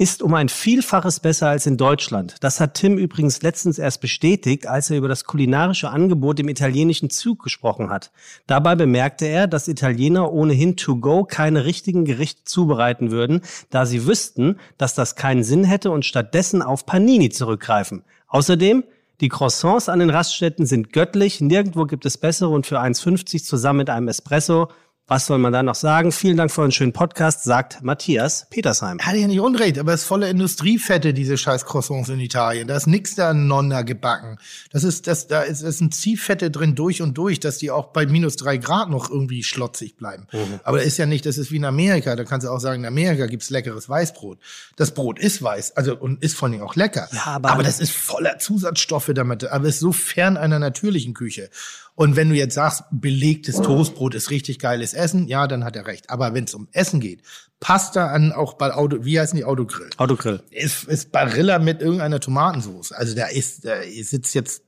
ist 0.00 0.22
um 0.22 0.32
ein 0.32 0.48
Vielfaches 0.48 1.20
besser 1.20 1.50
als 1.50 1.66
in 1.66 1.76
Deutschland. 1.76 2.36
Das 2.40 2.58
hat 2.58 2.72
Tim 2.72 2.96
übrigens 2.96 3.42
letztens 3.42 3.78
erst 3.78 4.00
bestätigt, 4.00 4.66
als 4.66 4.88
er 4.88 4.96
über 4.96 5.08
das 5.08 5.24
kulinarische 5.24 5.90
Angebot 5.90 6.40
im 6.40 6.48
italienischen 6.48 7.10
Zug 7.10 7.42
gesprochen 7.42 7.90
hat. 7.90 8.10
Dabei 8.46 8.76
bemerkte 8.76 9.26
er, 9.26 9.46
dass 9.46 9.68
Italiener 9.68 10.32
ohnehin 10.32 10.78
to 10.78 10.96
go 10.96 11.24
keine 11.24 11.66
richtigen 11.66 12.06
Gerichte 12.06 12.44
zubereiten 12.44 13.10
würden, 13.10 13.42
da 13.68 13.84
sie 13.84 14.06
wüssten, 14.06 14.56
dass 14.78 14.94
das 14.94 15.16
keinen 15.16 15.44
Sinn 15.44 15.64
hätte 15.64 15.90
und 15.90 16.06
stattdessen 16.06 16.62
auf 16.62 16.86
Panini 16.86 17.28
zurückgreifen. 17.28 18.02
Außerdem 18.26 18.84
die 19.20 19.28
Croissants 19.28 19.90
an 19.90 19.98
den 19.98 20.08
Raststätten 20.08 20.64
sind 20.64 20.94
göttlich, 20.94 21.42
nirgendwo 21.42 21.84
gibt 21.84 22.06
es 22.06 22.16
bessere 22.16 22.48
und 22.48 22.66
für 22.66 22.80
1,50 22.80 23.44
zusammen 23.44 23.80
mit 23.80 23.90
einem 23.90 24.08
Espresso. 24.08 24.68
Was 25.12 25.26
soll 25.26 25.38
man 25.38 25.52
da 25.52 25.64
noch 25.64 25.74
sagen? 25.74 26.12
Vielen 26.12 26.36
Dank 26.36 26.52
für 26.52 26.62
einen 26.62 26.70
schönen 26.70 26.92
Podcast, 26.92 27.42
sagt 27.42 27.82
Matthias 27.82 28.46
Petersheim. 28.48 29.00
Hat 29.00 29.16
ja 29.16 29.26
nicht 29.26 29.40
unrecht, 29.40 29.76
aber 29.80 29.92
es 29.92 30.02
ist 30.02 30.06
voller 30.06 30.28
Industriefette, 30.28 31.12
diese 31.12 31.36
scheiß 31.36 31.64
Croissants 31.64 32.10
in 32.10 32.20
Italien. 32.20 32.68
Da 32.68 32.76
ist 32.76 32.86
nix 32.86 33.16
da 33.16 33.34
Nonna 33.34 33.82
gebacken. 33.82 34.38
Das 34.72 34.84
ist, 34.84 35.08
das, 35.08 35.26
da 35.26 35.42
ist, 35.42 35.62
ist 35.62 35.80
ein 35.80 35.90
Ziehfette 35.90 36.52
drin 36.52 36.76
durch 36.76 37.02
und 37.02 37.18
durch, 37.18 37.40
dass 37.40 37.58
die 37.58 37.72
auch 37.72 37.88
bei 37.88 38.06
minus 38.06 38.36
drei 38.36 38.56
Grad 38.58 38.88
noch 38.88 39.10
irgendwie 39.10 39.42
schlotzig 39.42 39.96
bleiben. 39.96 40.28
Aber 40.62 40.76
das 40.78 40.86
ist 40.86 40.98
ja 40.98 41.06
nicht, 41.06 41.26
das 41.26 41.38
ist 41.38 41.50
wie 41.50 41.56
in 41.56 41.64
Amerika. 41.64 42.14
Da 42.14 42.22
kannst 42.22 42.46
du 42.46 42.50
auch 42.52 42.60
sagen, 42.60 42.82
in 42.84 42.86
Amerika 42.86 43.26
gibt's 43.26 43.50
leckeres 43.50 43.88
Weißbrot. 43.88 44.38
Das 44.76 44.92
Brot 44.94 45.18
ist 45.18 45.42
weiß, 45.42 45.76
also 45.76 45.96
und 45.96 46.22
ist 46.22 46.36
vor 46.36 46.48
allem 46.48 46.62
auch 46.62 46.76
lecker. 46.76 47.08
Ja, 47.10 47.24
aber- 47.24 47.50
aber 47.50 47.62
das 47.64 47.80
ist 47.80 47.90
voller 47.90 48.38
Zusatzstoffe 48.38 49.10
damit, 49.12 49.42
aber 49.44 49.66
ist 49.66 49.80
so 49.80 49.90
fern 49.90 50.36
einer 50.36 50.60
natürlichen 50.60 51.14
Küche. 51.14 51.50
Und 51.94 52.16
wenn 52.16 52.30
du 52.30 52.34
jetzt 52.34 52.54
sagst, 52.54 52.84
belegtes 52.90 53.56
Toastbrot 53.56 54.14
ist 54.14 54.30
richtig 54.30 54.58
geiles 54.58 54.94
Essen, 54.94 55.28
ja, 55.28 55.46
dann 55.46 55.64
hat 55.64 55.76
er 55.76 55.86
recht. 55.86 56.08
Aber 56.08 56.32
wenn 56.34 56.44
es 56.44 56.54
um 56.54 56.68
Essen 56.72 57.00
geht, 57.00 57.22
Pasta 57.60 58.06
an 58.06 58.32
auch 58.32 58.54
bei 58.54 58.72
Auto, 58.72 59.04
wie 59.04 59.20
heißen 59.20 59.36
die 59.36 59.44
Autogrill? 59.44 59.90
Autogrill. 59.98 60.42
Ist, 60.50 60.84
ist 60.84 61.12
Barilla 61.12 61.58
mit 61.58 61.82
irgendeiner 61.82 62.20
Tomatensauce. 62.20 62.92
Also 62.92 63.14
da 63.14 63.26
ist, 63.26 63.66
da 63.66 63.82
sitzt 63.82 64.34
jetzt, 64.34 64.62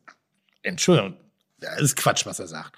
Entschuldigung, 0.62 1.16
das 1.58 1.80
ist 1.80 1.96
Quatsch, 1.96 2.26
was 2.26 2.38
er 2.38 2.48
sagt. 2.48 2.72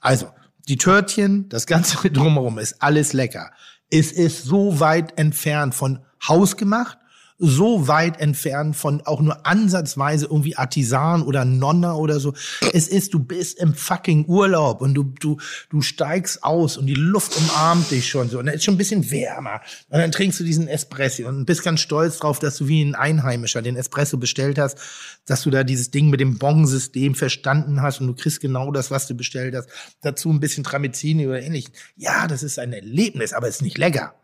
Also, 0.00 0.32
die 0.68 0.76
Törtchen, 0.76 1.48
das 1.48 1.66
Ganze 1.66 1.96
drumherum 2.10 2.58
ist 2.58 2.80
alles 2.80 3.12
lecker. 3.12 3.52
Es 3.90 4.12
ist 4.12 4.44
so 4.44 4.80
weit 4.80 5.18
entfernt 5.18 5.74
von 5.74 6.00
hausgemacht, 6.26 6.98
so 7.40 7.88
weit 7.88 8.20
entfernt 8.20 8.76
von 8.76 9.00
auch 9.06 9.22
nur 9.22 9.46
ansatzweise 9.46 10.26
irgendwie 10.26 10.56
Artisan 10.56 11.22
oder 11.22 11.46
Nonna 11.46 11.94
oder 11.94 12.20
so. 12.20 12.34
Es 12.74 12.86
ist, 12.86 13.14
du 13.14 13.18
bist 13.18 13.58
im 13.58 13.74
fucking 13.74 14.26
Urlaub 14.26 14.82
und 14.82 14.92
du, 14.94 15.04
du, 15.04 15.38
du 15.70 15.80
steigst 15.80 16.44
aus 16.44 16.76
und 16.76 16.86
die 16.86 16.94
Luft 16.94 17.36
umarmt 17.36 17.90
dich 17.90 18.08
schon 18.08 18.28
so. 18.28 18.38
Und 18.38 18.46
dann 18.46 18.54
ist 18.54 18.64
schon 18.64 18.74
ein 18.74 18.78
bisschen 18.78 19.10
wärmer. 19.10 19.62
Und 19.88 19.98
dann 19.98 20.12
trinkst 20.12 20.38
du 20.38 20.44
diesen 20.44 20.68
Espresso 20.68 21.26
und 21.26 21.46
bist 21.46 21.64
ganz 21.64 21.80
stolz 21.80 22.18
drauf, 22.18 22.38
dass 22.38 22.58
du 22.58 22.68
wie 22.68 22.82
ein 22.82 22.94
Einheimischer 22.94 23.62
den 23.62 23.76
Espresso 23.76 24.18
bestellt 24.18 24.58
hast, 24.58 24.78
dass 25.24 25.42
du 25.42 25.50
da 25.50 25.64
dieses 25.64 25.90
Ding 25.90 26.10
mit 26.10 26.20
dem 26.20 26.38
Bon-System 26.38 27.14
verstanden 27.14 27.80
hast 27.80 28.00
und 28.02 28.06
du 28.06 28.14
kriegst 28.14 28.40
genau 28.40 28.70
das, 28.70 28.90
was 28.90 29.06
du 29.06 29.14
bestellt 29.14 29.56
hast. 29.56 29.70
Dazu 30.02 30.30
ein 30.30 30.40
bisschen 30.40 30.62
Tramezzini 30.62 31.26
oder 31.26 31.40
ähnlich. 31.40 31.68
Ja, 31.96 32.26
das 32.26 32.42
ist 32.42 32.58
ein 32.58 32.74
Erlebnis, 32.74 33.32
aber 33.32 33.48
es 33.48 33.56
ist 33.56 33.62
nicht 33.62 33.78
lecker. 33.78 34.14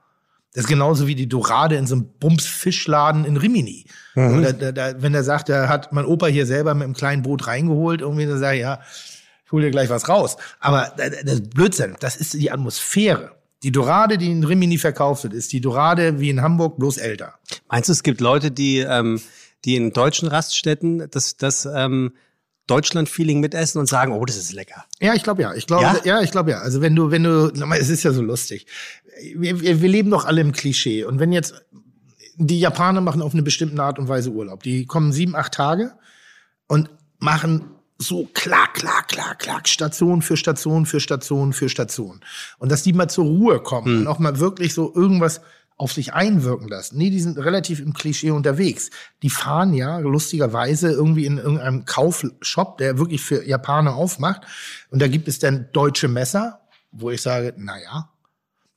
Das 0.56 0.64
ist 0.64 0.68
genauso 0.68 1.06
wie 1.06 1.14
die 1.14 1.28
Dorade 1.28 1.76
in 1.76 1.86
so 1.86 1.94
einem 1.96 2.06
Bums-Fischladen 2.18 3.26
in 3.26 3.36
Rimini. 3.36 3.84
Und 4.14 4.42
Da, 4.42 4.52
da, 4.52 4.72
da, 4.72 5.02
wenn 5.02 5.12
er 5.14 5.22
sagt, 5.22 5.50
da 5.50 5.68
hat 5.68 5.92
mein 5.92 6.06
Opa 6.06 6.26
hier 6.28 6.46
selber 6.46 6.72
mit 6.74 6.84
einem 6.84 6.94
kleinen 6.94 7.22
Boot 7.22 7.46
reingeholt, 7.46 8.00
irgendwie, 8.00 8.24
dann 8.24 8.38
sage 8.38 8.56
ich, 8.56 8.62
ja, 8.62 8.80
ich 9.44 9.52
hol 9.52 9.60
dir 9.60 9.70
gleich 9.70 9.90
was 9.90 10.08
raus. 10.08 10.36
Aber 10.58 10.92
da- 10.96 11.10
da- 11.10 11.22
das 11.22 11.34
ist 11.34 11.50
Blödsinn, 11.50 11.94
das 12.00 12.16
ist 12.16 12.32
die 12.32 12.50
Atmosphäre. 12.50 13.32
Die 13.62 13.70
Dorade, 13.70 14.16
die 14.16 14.30
in 14.30 14.44
Rimini 14.44 14.78
verkauft 14.78 15.24
wird, 15.24 15.34
ist 15.34 15.52
die 15.52 15.60
Dorade 15.60 16.20
wie 16.20 16.30
in 16.30 16.40
Hamburg, 16.40 16.78
bloß 16.78 16.96
älter. 16.96 17.34
Meinst 17.70 17.88
du, 17.90 17.92
es 17.92 18.02
gibt 18.02 18.20
Leute, 18.22 18.50
die, 18.50 18.78
ähm, 18.78 19.20
die 19.66 19.76
in 19.76 19.92
deutschen 19.92 20.28
Raststätten 20.28 21.06
das, 21.10 21.36
das 21.36 21.66
ähm, 21.66 22.12
Deutschland-Feeling 22.66 23.40
mitessen 23.40 23.78
und 23.78 23.86
sagen, 23.88 24.12
oh, 24.12 24.24
das 24.24 24.36
ist 24.36 24.52
lecker. 24.52 24.84
Ja, 25.00 25.14
ich 25.14 25.22
glaube 25.22 25.42
ja. 25.42 25.54
Ich 25.54 25.66
glaube, 25.66 25.84
Ja? 25.84 25.96
ja? 26.04 26.20
ich 26.22 26.30
glaube 26.32 26.50
ja. 26.50 26.58
Also 26.58 26.80
wenn 26.80 26.96
du, 26.96 27.10
wenn 27.10 27.22
du, 27.22 27.52
es 27.78 27.88
ist 27.90 28.02
ja 28.02 28.12
so 28.12 28.22
lustig. 28.22 28.66
Wir, 29.34 29.60
wir, 29.60 29.88
leben 29.88 30.10
doch 30.10 30.26
alle 30.26 30.40
im 30.40 30.52
Klischee. 30.52 31.04
Und 31.04 31.18
wenn 31.18 31.32
jetzt 31.32 31.54
die 32.36 32.60
Japaner 32.60 33.00
machen 33.00 33.22
auf 33.22 33.32
eine 33.32 33.42
bestimmte 33.42 33.82
Art 33.82 33.98
und 33.98 34.08
Weise 34.08 34.30
Urlaub. 34.30 34.62
Die 34.62 34.86
kommen 34.86 35.12
sieben, 35.12 35.34
acht 35.34 35.54
Tage 35.54 35.92
und 36.66 36.90
machen 37.18 37.70
so 37.98 38.28
klack, 38.34 38.74
klack, 38.74 39.08
klack, 39.08 39.38
klack, 39.38 39.68
Station 39.68 40.20
für 40.20 40.36
Station 40.36 40.84
für 40.84 41.00
Station 41.00 41.54
für 41.54 41.68
Station. 41.68 42.20
Und 42.58 42.70
dass 42.70 42.82
die 42.82 42.92
mal 42.92 43.08
zur 43.08 43.24
Ruhe 43.24 43.60
kommen 43.60 44.00
und 44.00 44.06
auch 44.06 44.18
mal 44.18 44.38
wirklich 44.38 44.74
so 44.74 44.94
irgendwas 44.94 45.40
auf 45.78 45.92
sich 45.92 46.14
einwirken 46.14 46.68
lassen. 46.68 46.96
Nee, 46.96 47.10
die 47.10 47.20
sind 47.20 47.38
relativ 47.38 47.80
im 47.80 47.92
Klischee 47.92 48.30
unterwegs. 48.30 48.90
Die 49.22 49.30
fahren 49.30 49.74
ja 49.74 49.98
lustigerweise 49.98 50.90
irgendwie 50.90 51.26
in 51.26 51.38
irgendeinem 51.38 51.84
Kaufshop, 51.84 52.78
der 52.78 52.98
wirklich 52.98 53.22
für 53.22 53.46
Japaner 53.46 53.94
aufmacht. 53.94 54.42
Und 54.90 55.00
da 55.00 55.08
gibt 55.08 55.28
es 55.28 55.38
dann 55.38 55.68
deutsche 55.72 56.08
Messer, 56.08 56.60
wo 56.92 57.10
ich 57.10 57.20
sage, 57.20 57.54
na 57.58 57.80
ja, 57.80 58.10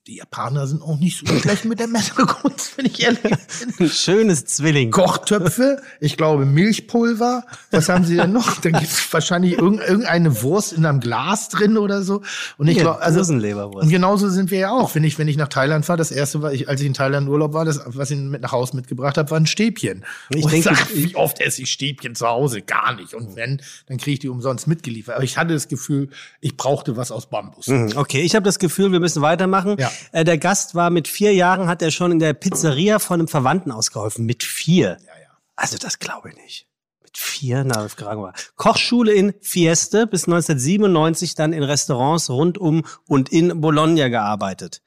die 0.10 0.18
Japaner 0.18 0.66
sind 0.66 0.82
auch 0.82 0.98
nicht 0.98 1.20
so 1.20 1.40
schlecht 1.40 1.66
mit 1.66 1.80
der 1.80 1.88
Messerkunst, 1.88 2.74
wenn 2.78 2.86
ich 2.88 3.02
ehrlich 3.04 3.22
bin. 3.22 3.38
Ein 3.80 3.90
schönes 3.90 4.46
Zwilling. 4.46 4.90
Kochtöpfe, 4.90 5.82
ich 6.00 6.18
glaube 6.18 6.46
Milchpulver. 6.46 7.44
Was 7.72 7.90
haben 7.90 8.04
sie 8.06 8.16
denn 8.16 8.32
noch? 8.32 8.60
Dann 8.62 8.74
gibt 8.74 8.86
es 8.92 9.14
wahrscheinlich 9.14 9.54
irgend- 9.54 9.82
irgendeine 9.88 10.42
Wurst 10.42 10.74
in 10.74 10.86
einem 10.86 11.00
Glas 11.00 11.50
drin 11.50 11.78
oder 11.78 12.02
so. 12.02 12.22
Und 12.58 12.68
ich 12.68 12.78
glaube, 12.80 13.02
also 13.02 13.20
und 13.34 13.90
genauso 13.90 14.30
sind 14.30 14.50
wir 14.52 14.60
ja 14.60 14.72
auch. 14.72 14.96
Wenn 14.96 15.04
ich, 15.04 15.20
wenn 15.20 15.28
ich 15.28 15.38
nach 15.38 15.48
Thailand 15.48 15.86
fahre, 15.86 15.98
das 15.98 16.12
erste, 16.12 16.42
was 16.42 16.54
ich, 16.54 16.68
als 16.68 16.82
ich 16.82 16.88
in 16.88 16.94
Thailand 16.96 17.30
Urlaub 17.30 17.54
war, 17.54 17.66
das, 17.66 17.80
was 17.86 18.10
ich 18.12 18.18
mit 18.18 18.42
nach 18.42 18.52
Hause 18.52 18.76
mitgebracht 18.76 19.18
habe, 19.18 19.30
war 19.30 19.40
ein 19.40 19.46
Stäbchen. 19.46 20.04
Ich 20.34 20.44
Und 20.44 20.52
denke, 20.52 20.70
sag, 20.70 20.96
wie 20.96 21.16
oft 21.16 21.40
esse 21.40 21.62
ich 21.62 21.72
Stäbchen 21.72 22.16
zu 22.16 22.28
Hause? 22.28 22.62
Gar 22.64 22.96
nicht. 22.96 23.14
Und 23.14 23.36
wenn, 23.36 23.62
dann 23.88 23.98
kriege 23.98 24.14
ich 24.14 24.20
die 24.20 24.30
umsonst 24.30 24.66
mitgeliefert. 24.68 25.16
Aber 25.16 25.24
ich 25.24 25.38
hatte 25.38 25.54
das 25.54 25.68
Gefühl, 25.68 26.10
ich 26.42 26.58
brauchte 26.58 26.98
was 26.98 27.12
aus 27.12 27.30
Bambus. 27.30 27.68
Mhm, 27.68 27.94
Okay, 27.96 28.22
ich 28.22 28.36
habe 28.36 28.44
das 28.46 28.58
Gefühl, 28.58 28.92
wir 28.92 29.00
müssen 29.00 29.22
weitermachen. 29.22 29.76
Ja. 29.78 29.92
Äh, 30.12 30.24
der 30.24 30.38
Gast 30.38 30.76
war 30.76 30.90
mit 30.90 31.08
vier 31.08 31.34
Jahren, 31.34 31.68
hat 31.68 31.82
er 31.82 31.92
schon 31.92 32.12
in 32.12 32.20
der 32.20 32.34
Pizzeria 32.34 33.00
von 33.00 33.20
einem 33.20 33.28
Verwandten 33.28 33.72
ausgeholfen. 33.72 34.26
Mit 34.26 34.44
vier. 34.44 34.98
Ja, 35.06 35.22
ja. 35.22 35.30
Also 35.56 35.78
das 35.78 36.00
glaube 36.00 36.30
ich 36.30 36.36
nicht. 36.36 36.68
Mit 37.04 37.18
vier, 37.18 37.64
na, 37.64 37.84
das 37.84 37.94
fragen 37.94 38.22
wir. 38.22 38.34
Kochschule 38.56 39.14
in 39.14 39.34
Fieste, 39.42 40.08
bis 40.08 40.26
1997 40.26 41.36
dann 41.36 41.54
in 41.54 41.64
Restaurants 41.64 42.30
rund 42.30 42.58
um 42.58 42.86
und 43.08 43.30
in 43.30 43.62
Bologna 43.62 44.10
gearbeitet. 44.10 44.82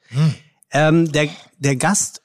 Ähm, 0.71 1.11
der, 1.11 1.29
der 1.59 1.75
Gast 1.75 2.23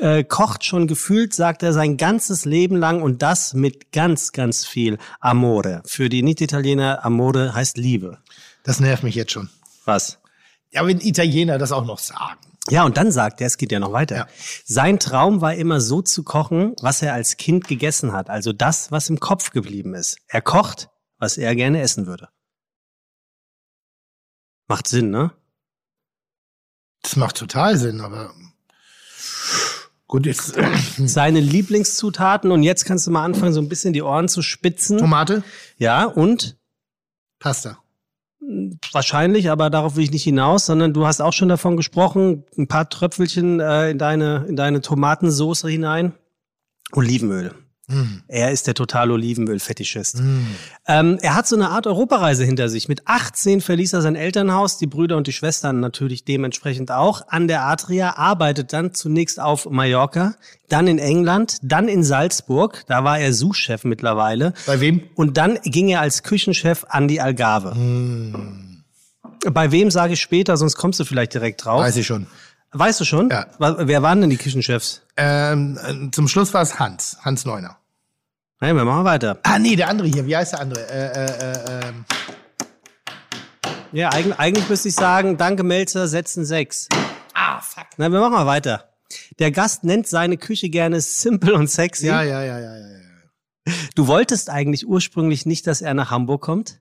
äh, 0.00 0.24
kocht 0.24 0.64
schon 0.64 0.86
gefühlt, 0.86 1.34
sagt 1.34 1.62
er, 1.62 1.72
sein 1.72 1.96
ganzes 1.96 2.44
Leben 2.44 2.76
lang 2.76 3.02
und 3.02 3.22
das 3.22 3.54
mit 3.54 3.92
ganz, 3.92 4.32
ganz 4.32 4.64
viel 4.64 4.98
Amore. 5.20 5.82
Für 5.86 6.08
die 6.08 6.22
Nicht-Italiener, 6.22 7.04
Amore 7.04 7.54
heißt 7.54 7.76
Liebe. 7.76 8.18
Das 8.62 8.80
nervt 8.80 9.02
mich 9.02 9.14
jetzt 9.14 9.32
schon. 9.32 9.50
Was? 9.84 10.18
Ja, 10.72 10.86
wenn 10.86 11.00
Italiener 11.00 11.58
das 11.58 11.72
auch 11.72 11.84
noch 11.84 11.98
sagen. 11.98 12.40
Ja, 12.70 12.84
und 12.84 12.96
dann 12.96 13.10
sagt 13.10 13.40
er, 13.40 13.48
es 13.48 13.58
geht 13.58 13.72
ja 13.72 13.80
noch 13.80 13.92
weiter. 13.92 14.16
Ja. 14.16 14.26
Sein 14.64 14.98
Traum 14.98 15.40
war 15.40 15.54
immer 15.54 15.80
so 15.80 16.00
zu 16.00 16.22
kochen, 16.22 16.74
was 16.80 17.02
er 17.02 17.12
als 17.12 17.36
Kind 17.36 17.66
gegessen 17.66 18.12
hat. 18.12 18.30
Also 18.30 18.52
das, 18.52 18.92
was 18.92 19.10
im 19.10 19.18
Kopf 19.18 19.50
geblieben 19.50 19.94
ist. 19.94 20.16
Er 20.28 20.42
kocht, 20.42 20.88
was 21.18 21.36
er 21.36 21.54
gerne 21.56 21.80
essen 21.82 22.06
würde. 22.06 22.28
Macht 24.68 24.86
Sinn, 24.86 25.10
ne? 25.10 25.32
Das 27.02 27.16
macht 27.16 27.36
total 27.36 27.76
Sinn, 27.76 28.00
aber 28.00 28.32
gut, 30.06 30.24
jetzt 30.24 30.54
Seine 30.98 31.40
Lieblingszutaten 31.40 32.52
und 32.52 32.62
jetzt 32.62 32.84
kannst 32.84 33.08
du 33.08 33.10
mal 33.10 33.24
anfangen, 33.24 33.52
so 33.52 33.60
ein 33.60 33.68
bisschen 33.68 33.92
die 33.92 34.02
Ohren 34.02 34.28
zu 34.28 34.40
spitzen. 34.40 34.98
Tomate, 34.98 35.42
Ja, 35.78 36.04
und 36.04 36.56
Pasta. 37.40 37.81
Wahrscheinlich, 38.92 39.50
aber 39.50 39.70
darauf 39.70 39.96
will 39.96 40.04
ich 40.04 40.10
nicht 40.10 40.24
hinaus, 40.24 40.66
sondern 40.66 40.92
du 40.92 41.06
hast 41.06 41.20
auch 41.20 41.32
schon 41.32 41.48
davon 41.48 41.76
gesprochen, 41.76 42.44
ein 42.58 42.68
paar 42.68 42.88
Tröpfelchen 42.88 43.60
äh, 43.60 43.90
in 43.90 43.98
deine 43.98 44.46
in 44.48 44.56
deine 44.56 44.80
Tomatensoße 44.80 45.68
hinein. 45.68 46.12
Olivenöl. 46.92 47.52
Mm. 47.88 48.22
Er 48.28 48.52
ist 48.52 48.66
der 48.66 48.74
total 48.74 49.10
Olivenöl-Fetischist. 49.10 50.20
Mm. 50.20 50.46
Ähm, 50.86 51.18
er 51.20 51.34
hat 51.34 51.48
so 51.48 51.56
eine 51.56 51.70
Art 51.70 51.86
Europareise 51.86 52.44
hinter 52.44 52.68
sich. 52.68 52.88
Mit 52.88 53.06
18 53.06 53.60
verließ 53.60 53.92
er 53.92 54.02
sein 54.02 54.14
Elternhaus, 54.14 54.78
die 54.78 54.86
Brüder 54.86 55.16
und 55.16 55.26
die 55.26 55.32
Schwestern 55.32 55.80
natürlich 55.80 56.24
dementsprechend 56.24 56.90
auch, 56.92 57.26
an 57.28 57.48
der 57.48 57.64
Adria, 57.64 58.16
arbeitet 58.16 58.72
dann 58.72 58.94
zunächst 58.94 59.40
auf 59.40 59.68
Mallorca, 59.68 60.34
dann 60.68 60.86
in 60.86 60.98
England, 60.98 61.58
dann 61.62 61.88
in 61.88 62.04
Salzburg, 62.04 62.84
da 62.86 63.04
war 63.04 63.18
er 63.18 63.32
Sous-Chef 63.32 63.84
mittlerweile, 63.84 64.54
Bei 64.66 64.80
wem? 64.80 65.02
und 65.16 65.36
dann 65.36 65.58
ging 65.64 65.88
er 65.88 66.00
als 66.00 66.22
Küchenchef 66.22 66.86
an 66.88 67.08
die 67.08 67.20
Algarve. 67.20 67.74
Mm. 67.74 68.84
Bei 69.50 69.72
wem 69.72 69.90
sage 69.90 70.12
ich 70.12 70.20
später, 70.20 70.56
sonst 70.56 70.76
kommst 70.76 71.00
du 71.00 71.04
vielleicht 71.04 71.34
direkt 71.34 71.64
drauf. 71.64 71.80
Weiß 71.80 71.96
ich 71.96 72.06
schon. 72.06 72.28
Weißt 72.72 73.00
du 73.00 73.04
schon? 73.04 73.28
Ja. 73.28 73.46
Wer 73.58 74.02
waren 74.02 74.22
denn 74.22 74.30
die 74.30 74.38
Küchenchefs? 74.38 75.02
Ähm, 75.16 75.78
äh, 75.82 76.10
zum 76.10 76.26
Schluss 76.26 76.54
war 76.54 76.62
es 76.62 76.78
Hans, 76.78 77.18
Hans 77.20 77.44
Neuner. 77.44 77.76
Nein, 78.60 78.76
wir 78.76 78.84
machen 78.84 79.04
weiter. 79.04 79.38
Ah, 79.42 79.58
nee, 79.58 79.76
der 79.76 79.88
andere 79.88 80.08
hier. 80.08 80.24
Wie 80.26 80.36
heißt 80.36 80.52
der 80.52 80.60
andere? 80.60 80.80
Äh, 80.88 81.06
äh, 81.12 81.80
äh, 81.80 81.88
ähm. 81.88 82.04
Ja, 83.92 84.08
eigentlich, 84.08 84.38
eigentlich 84.38 84.68
müsste 84.70 84.88
ich 84.88 84.94
sagen, 84.94 85.36
danke 85.36 85.64
Melzer, 85.64 86.08
setzen 86.08 86.46
sechs. 86.46 86.88
Ah, 87.34 87.60
fuck. 87.60 87.86
Na, 87.98 88.08
wir 88.10 88.20
machen 88.20 88.32
mal 88.32 88.46
weiter. 88.46 88.88
Der 89.38 89.50
Gast 89.50 89.84
nennt 89.84 90.06
seine 90.06 90.38
Küche 90.38 90.70
gerne 90.70 91.02
simple 91.02 91.54
und 91.54 91.68
sexy. 91.68 92.06
Ja, 92.06 92.22
ja, 92.22 92.42
ja, 92.42 92.58
ja, 92.58 92.76
ja. 92.78 92.86
ja. 92.88 93.72
Du 93.94 94.06
wolltest 94.06 94.48
eigentlich 94.48 94.86
ursprünglich 94.86 95.44
nicht, 95.44 95.66
dass 95.66 95.82
er 95.82 95.92
nach 95.92 96.10
Hamburg 96.10 96.40
kommt. 96.40 96.80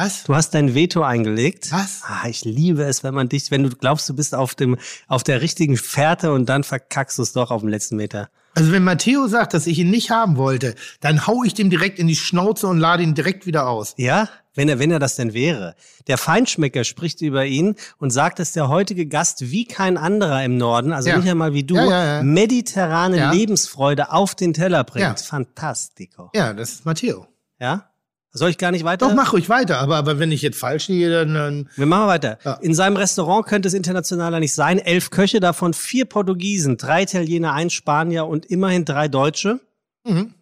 Was? 0.00 0.24
Du 0.24 0.34
hast 0.34 0.54
dein 0.54 0.74
Veto 0.74 1.02
eingelegt. 1.02 1.70
Was? 1.72 2.00
Ah, 2.06 2.26
ich 2.28 2.44
liebe 2.46 2.84
es, 2.84 3.04
wenn 3.04 3.12
man 3.12 3.28
dich, 3.28 3.50
wenn 3.50 3.62
du 3.64 3.68
glaubst, 3.70 4.08
du 4.08 4.14
bist 4.14 4.34
auf 4.34 4.54
dem, 4.54 4.78
auf 5.08 5.22
der 5.24 5.42
richtigen 5.42 5.76
Fährte 5.76 6.32
und 6.32 6.48
dann 6.48 6.64
verkackst 6.64 7.18
du 7.18 7.22
es 7.22 7.32
doch 7.34 7.50
auf 7.50 7.60
dem 7.60 7.68
letzten 7.68 7.96
Meter. 7.96 8.30
Also 8.54 8.72
wenn 8.72 8.82
Matteo 8.82 9.28
sagt, 9.28 9.52
dass 9.54 9.66
ich 9.66 9.78
ihn 9.78 9.90
nicht 9.90 10.10
haben 10.10 10.36
wollte, 10.36 10.74
dann 11.00 11.26
hau 11.26 11.44
ich 11.44 11.54
dem 11.54 11.68
direkt 11.70 11.98
in 11.98 12.08
die 12.08 12.16
Schnauze 12.16 12.66
und 12.66 12.78
lade 12.78 13.02
ihn 13.02 13.14
direkt 13.14 13.46
wieder 13.46 13.68
aus. 13.68 13.94
Ja, 13.98 14.28
wenn 14.54 14.68
er, 14.68 14.78
wenn 14.78 14.90
er 14.90 14.98
das 14.98 15.16
denn 15.16 15.34
wäre. 15.34 15.76
Der 16.08 16.16
Feinschmecker 16.18 16.82
spricht 16.84 17.20
über 17.20 17.44
ihn 17.46 17.76
und 17.98 18.10
sagt, 18.10 18.38
dass 18.38 18.52
der 18.52 18.68
heutige 18.68 19.06
Gast 19.06 19.50
wie 19.52 19.66
kein 19.66 19.96
anderer 19.98 20.42
im 20.44 20.56
Norden, 20.56 20.92
also 20.92 21.10
Ja. 21.10 21.18
nicht 21.18 21.28
einmal 21.28 21.52
wie 21.52 21.62
du, 21.62 21.76
Ja, 21.76 22.16
ja, 22.16 22.22
mediterrane. 22.22 23.30
Lebensfreude 23.32 24.10
auf 24.12 24.34
den 24.34 24.52
Teller 24.54 24.82
bringt. 24.82 25.20
Fantastico. 25.20 26.30
Ja, 26.34 26.52
das 26.54 26.70
ist 26.72 26.86
Matteo. 26.86 27.26
Ja? 27.60 27.89
Soll 28.32 28.50
ich 28.50 28.58
gar 28.58 28.70
nicht 28.70 28.84
weiter? 28.84 29.08
Doch, 29.08 29.14
mach 29.14 29.32
ruhig 29.32 29.48
weiter, 29.48 29.78
aber, 29.78 29.96
aber 29.96 30.20
wenn 30.20 30.30
ich 30.30 30.40
jetzt 30.40 30.58
falsch 30.58 30.86
liege, 30.86 31.10
dann, 31.10 31.34
dann 31.34 31.70
Wir 31.74 31.86
machen 31.86 32.06
weiter. 32.06 32.38
Ja. 32.44 32.54
In 32.54 32.74
seinem 32.74 32.96
Restaurant 32.96 33.46
könnte 33.46 33.66
es 33.66 33.74
internationaler 33.74 34.38
nicht 34.38 34.54
sein. 34.54 34.78
Elf 34.78 35.10
Köche, 35.10 35.40
davon 35.40 35.74
vier 35.74 36.04
Portugiesen, 36.04 36.76
drei 36.76 37.02
Italiener, 37.02 37.54
ein 37.54 37.70
Spanier 37.70 38.26
und 38.26 38.46
immerhin 38.46 38.84
drei 38.84 39.08
Deutsche. 39.08 39.60
Mhm. 40.04 40.34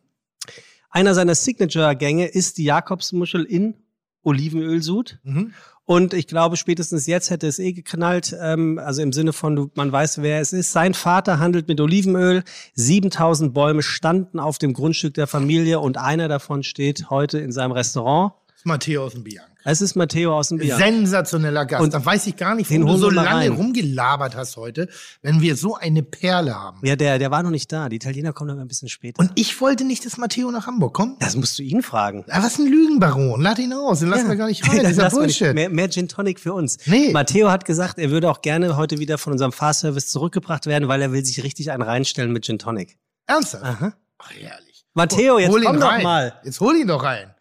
Einer 0.91 1.15
seiner 1.15 1.35
Signature-Gänge 1.35 2.27
ist 2.27 2.59
die 2.59 2.65
Jakobsmuschel 2.65 3.45
in 3.45 3.75
Olivenölsud. 4.23 5.19
Mhm. 5.23 5.55
Und 5.89 6.13
ich 6.13 6.27
glaube, 6.27 6.59
spätestens 6.59 7.07
jetzt 7.07 7.31
hätte 7.31 7.47
es 7.47 7.59
eh 7.59 7.73
geknallt, 7.73 8.37
ähm, 8.39 8.79
also 8.79 9.01
im 9.01 9.11
Sinne 9.11 9.33
von, 9.33 9.71
man 9.75 9.91
weiß, 9.91 10.21
wer 10.21 10.39
es 10.39 10.53
ist. 10.53 10.71
Sein 10.71 10.93
Vater 10.93 11.39
handelt 11.39 11.67
mit 11.67 11.81
Olivenöl. 11.81 12.45
7000 12.75 13.55
Bäume 13.55 13.81
standen 13.81 14.39
auf 14.39 14.59
dem 14.59 14.75
Grundstück 14.75 15.15
der 15.15 15.27
Familie 15.27 15.81
und 15.81 15.97
einer 15.97 16.29
davon 16.29 16.63
steht 16.63 17.09
heute 17.09 17.39
in 17.39 17.53
seinem 17.53 17.73
Restaurant. 17.73 18.35
Matteo 18.65 19.07
aus 19.07 19.15
Bianca. 19.15 19.58
Es 19.71 19.83
ist 19.83 19.97
Matteo 19.97 20.35
aus 20.35 20.49
dem 20.49 20.57
Bier. 20.57 20.77
Sensationeller 20.77 21.67
Gast. 21.67 21.83
Und 21.83 21.93
dann 21.93 22.03
weiß 22.03 22.27
ich 22.27 22.37
gar 22.37 22.55
nicht, 22.55 22.71
warum 22.71 22.87
du 22.87 22.97
so 22.97 23.11
lange 23.11 23.29
rein. 23.29 23.53
rumgelabert 23.53 24.35
hast 24.35 24.57
heute, 24.57 24.89
wenn 25.21 25.43
wir 25.43 25.57
so 25.57 25.75
eine 25.75 26.03
Perle 26.03 26.55
haben. 26.55 26.81
Ja, 26.83 26.97
der, 26.97 27.19
der 27.19 27.31
war 27.31 27.43
noch 27.43 27.51
nicht 27.51 27.71
da. 27.71 27.91
Die 27.91 27.97
Italiener 27.97 28.33
kommen 28.33 28.51
aber 28.51 28.63
ein 28.63 28.69
bisschen 28.69 28.89
später. 28.89 29.21
Und 29.21 29.31
ich 29.35 29.61
wollte 29.61 29.85
nicht, 29.85 30.07
dass 30.07 30.17
Matteo 30.17 30.51
nach 30.51 30.67
Hamburg 30.67 30.95
kommt. 30.95 31.23
das 31.23 31.37
musst 31.37 31.59
du 31.59 31.63
ihn 31.63 31.83
fragen. 31.83 32.25
Ah, 32.31 32.43
was 32.43 32.59
ein 32.59 32.65
Lügenbaron. 32.67 33.43
Lad 33.43 33.59
ihn 33.59 33.75
aus. 33.75 33.99
Den 34.01 34.09
lassen 34.09 34.31
wir 34.31 34.37
gar 34.37 34.47
nicht 34.47 34.67
rein. 34.67 34.85
Das 34.85 34.93
ist 34.93 34.97
ja. 34.97 35.09
Bullshit. 35.11 35.55
Mehr, 35.55 35.69
mehr 35.69 35.91
Gin 35.91 36.09
Tonic 36.09 36.41
für 36.41 36.55
uns. 36.55 36.79
Nee. 36.87 37.13
Matteo 37.13 37.51
hat 37.51 37.67
gesagt, 37.67 37.99
er 37.99 38.11
würde 38.11 38.31
auch 38.31 38.41
gerne 38.41 38.75
heute 38.79 38.99
wieder 38.99 39.19
von 39.19 39.35
unserem 39.35 39.53
Fahrservice 39.53 40.09
zurückgebracht 40.09 40.65
werden, 40.65 40.89
weil 40.89 41.03
er 41.03 41.13
will 41.13 41.23
sich 41.27 41.45
richtig 41.45 41.73
einen 41.73 41.83
reinstellen 41.83 42.33
mit 42.33 42.47
Gin 42.47 42.59
Tonic. 42.59 42.97
Ernsthaft? 43.27 43.65
Aha. 43.65 43.93
Ach, 44.17 44.31
herrlich. 44.31 44.87
Matteo, 44.95 45.39
jetzt 45.39 45.51
Hol 45.51 45.61
ihn 45.61 45.67
komm 45.67 45.81
doch 45.81 45.91
rein. 45.91 46.03
mal. 46.03 46.41
Jetzt 46.43 46.59
hol 46.61 46.75
ihn 46.75 46.87
doch 46.89 47.03
rein. 47.03 47.35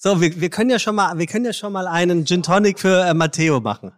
So, 0.00 0.20
wir, 0.20 0.40
wir 0.40 0.48
können 0.48 0.70
ja 0.70 0.78
schon 0.78 0.94
mal, 0.94 1.18
wir 1.18 1.26
können 1.26 1.44
ja 1.44 1.52
schon 1.52 1.72
mal 1.72 1.88
einen 1.88 2.24
Gin 2.24 2.44
Tonic 2.44 2.78
für 2.78 3.04
äh, 3.04 3.14
Matteo 3.14 3.58
machen. 3.58 3.92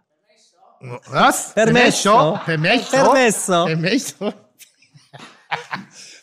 Was? 1.05 1.53
Permesso. 1.53 2.39
Permesso. 2.43 2.89
Permesso. 2.89 3.65
Permesso. 3.65 4.33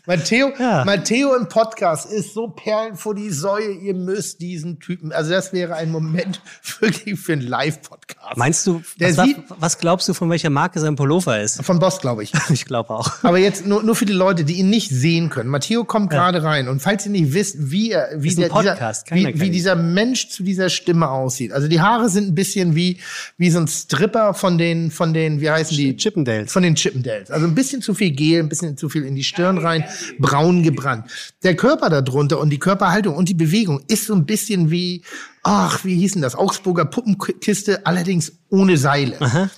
Matteo, 0.09 0.53
Ja. 0.59 0.85
Matteo 0.87 1.35
im 1.37 1.49
Podcast 1.51 2.11
ist 2.11 2.33
so 2.33 2.49
Perlen 2.49 2.97
vor 2.97 3.15
die 3.15 3.29
Säue. 3.29 3.73
Ihr 3.73 3.93
müsst 3.93 4.41
diesen 4.41 4.81
Typen, 4.81 5.13
also 5.13 5.31
das 5.31 5.53
wäre 5.53 5.75
ein 5.77 5.91
Moment 5.91 6.41
wirklich 6.81 7.21
für 7.21 7.35
einen 7.35 7.43
Live-Podcast. 7.43 8.37
Meinst 8.39 8.67
du, 8.67 8.81
Der 8.99 9.15
was, 9.19 9.27
sieht- 9.27 9.37
was 9.59 9.77
glaubst 9.79 10.09
du, 10.09 10.15
von 10.15 10.31
welcher 10.31 10.49
Marke 10.49 10.81
sein 10.81 10.97
Pullover 10.97 11.39
ist? 11.43 11.63
Von 11.63 11.79
Boss, 11.79 12.01
glaube 12.01 12.23
ich. 12.23 12.33
Ich 12.51 12.65
glaube 12.65 12.91
auch. 12.91 13.23
Aber 13.23 13.37
jetzt 13.37 13.67
nur, 13.67 13.83
nur 13.83 13.95
für 13.95 14.07
die 14.07 14.15
Leute, 14.15 14.45
die 14.45 14.55
ihn 14.55 14.71
nicht 14.71 14.89
sehen 14.91 15.29
können. 15.29 15.51
Matteo 15.51 15.85
kommt 15.85 16.09
gerade 16.09 16.43
rein 16.43 16.69
und 16.69 16.81
falls 16.81 17.05
ihr 17.05 17.13
nicht 17.13 17.35
wisst, 17.35 17.71
wie 17.71 17.91
er, 17.93 18.09
wie, 18.17 18.35
der, 18.35 18.49
Podcast, 18.49 19.11
dieser, 19.13 19.29
wie, 19.35 19.41
wie 19.41 19.51
dieser 19.51 19.77
Mensch 19.77 20.31
zu 20.31 20.43
dieser 20.43 20.71
Stimme 20.71 21.11
aussieht. 21.11 21.53
Also 21.53 21.69
die 21.69 21.83
Haare 21.83 22.09
sind 22.09 22.29
ein 22.29 22.35
bisschen 22.35 22.75
wie, 22.75 22.97
wie 23.37 23.51
so 23.51 23.59
ein 23.61 23.69
Stripper 23.69 24.33
von 24.33 24.57
den, 24.57 24.91
von 24.91 25.13
den, 25.13 25.43
wie 25.43 25.51
heißen 25.51 25.77
die? 25.77 25.95
Chippendales. 25.97 26.51
Von 26.51 26.63
den 26.63 26.75
Chippendales. 26.75 27.31
Also 27.31 27.47
ein 27.47 27.55
bisschen 27.55 27.83
zu 27.83 27.93
viel 27.93 28.13
Gel, 28.13 28.41
ein 28.43 28.49
bisschen 28.49 28.79
zu 28.79 28.89
viel 28.89 29.05
in 29.05 29.15
die 29.15 29.25
Stirn 29.25 29.59
rein, 29.59 29.85
braun 30.19 30.63
gebrannt. 30.63 31.07
Der 31.43 31.57
Körper 31.57 31.89
darunter 31.91 32.39
und 32.41 32.51
die 32.51 32.59
Körperhaltung 32.59 33.15
und 33.17 33.29
die 33.29 33.35
Bewegung 33.35 33.83
ist 33.89 34.07
so 34.07 34.15
ein 34.15 34.27
bisschen 34.27 34.71
wie, 34.71 35.03
ach, 35.43 35.85
wie 35.85 35.97
hieß 35.97 36.13
denn 36.13 36.23
das? 36.23 36.35
Augsburger 36.35 36.85
Puppenkiste, 36.85 37.87
allerdings 37.87 38.33
ohne 38.51 38.77
Seile. 38.77 39.17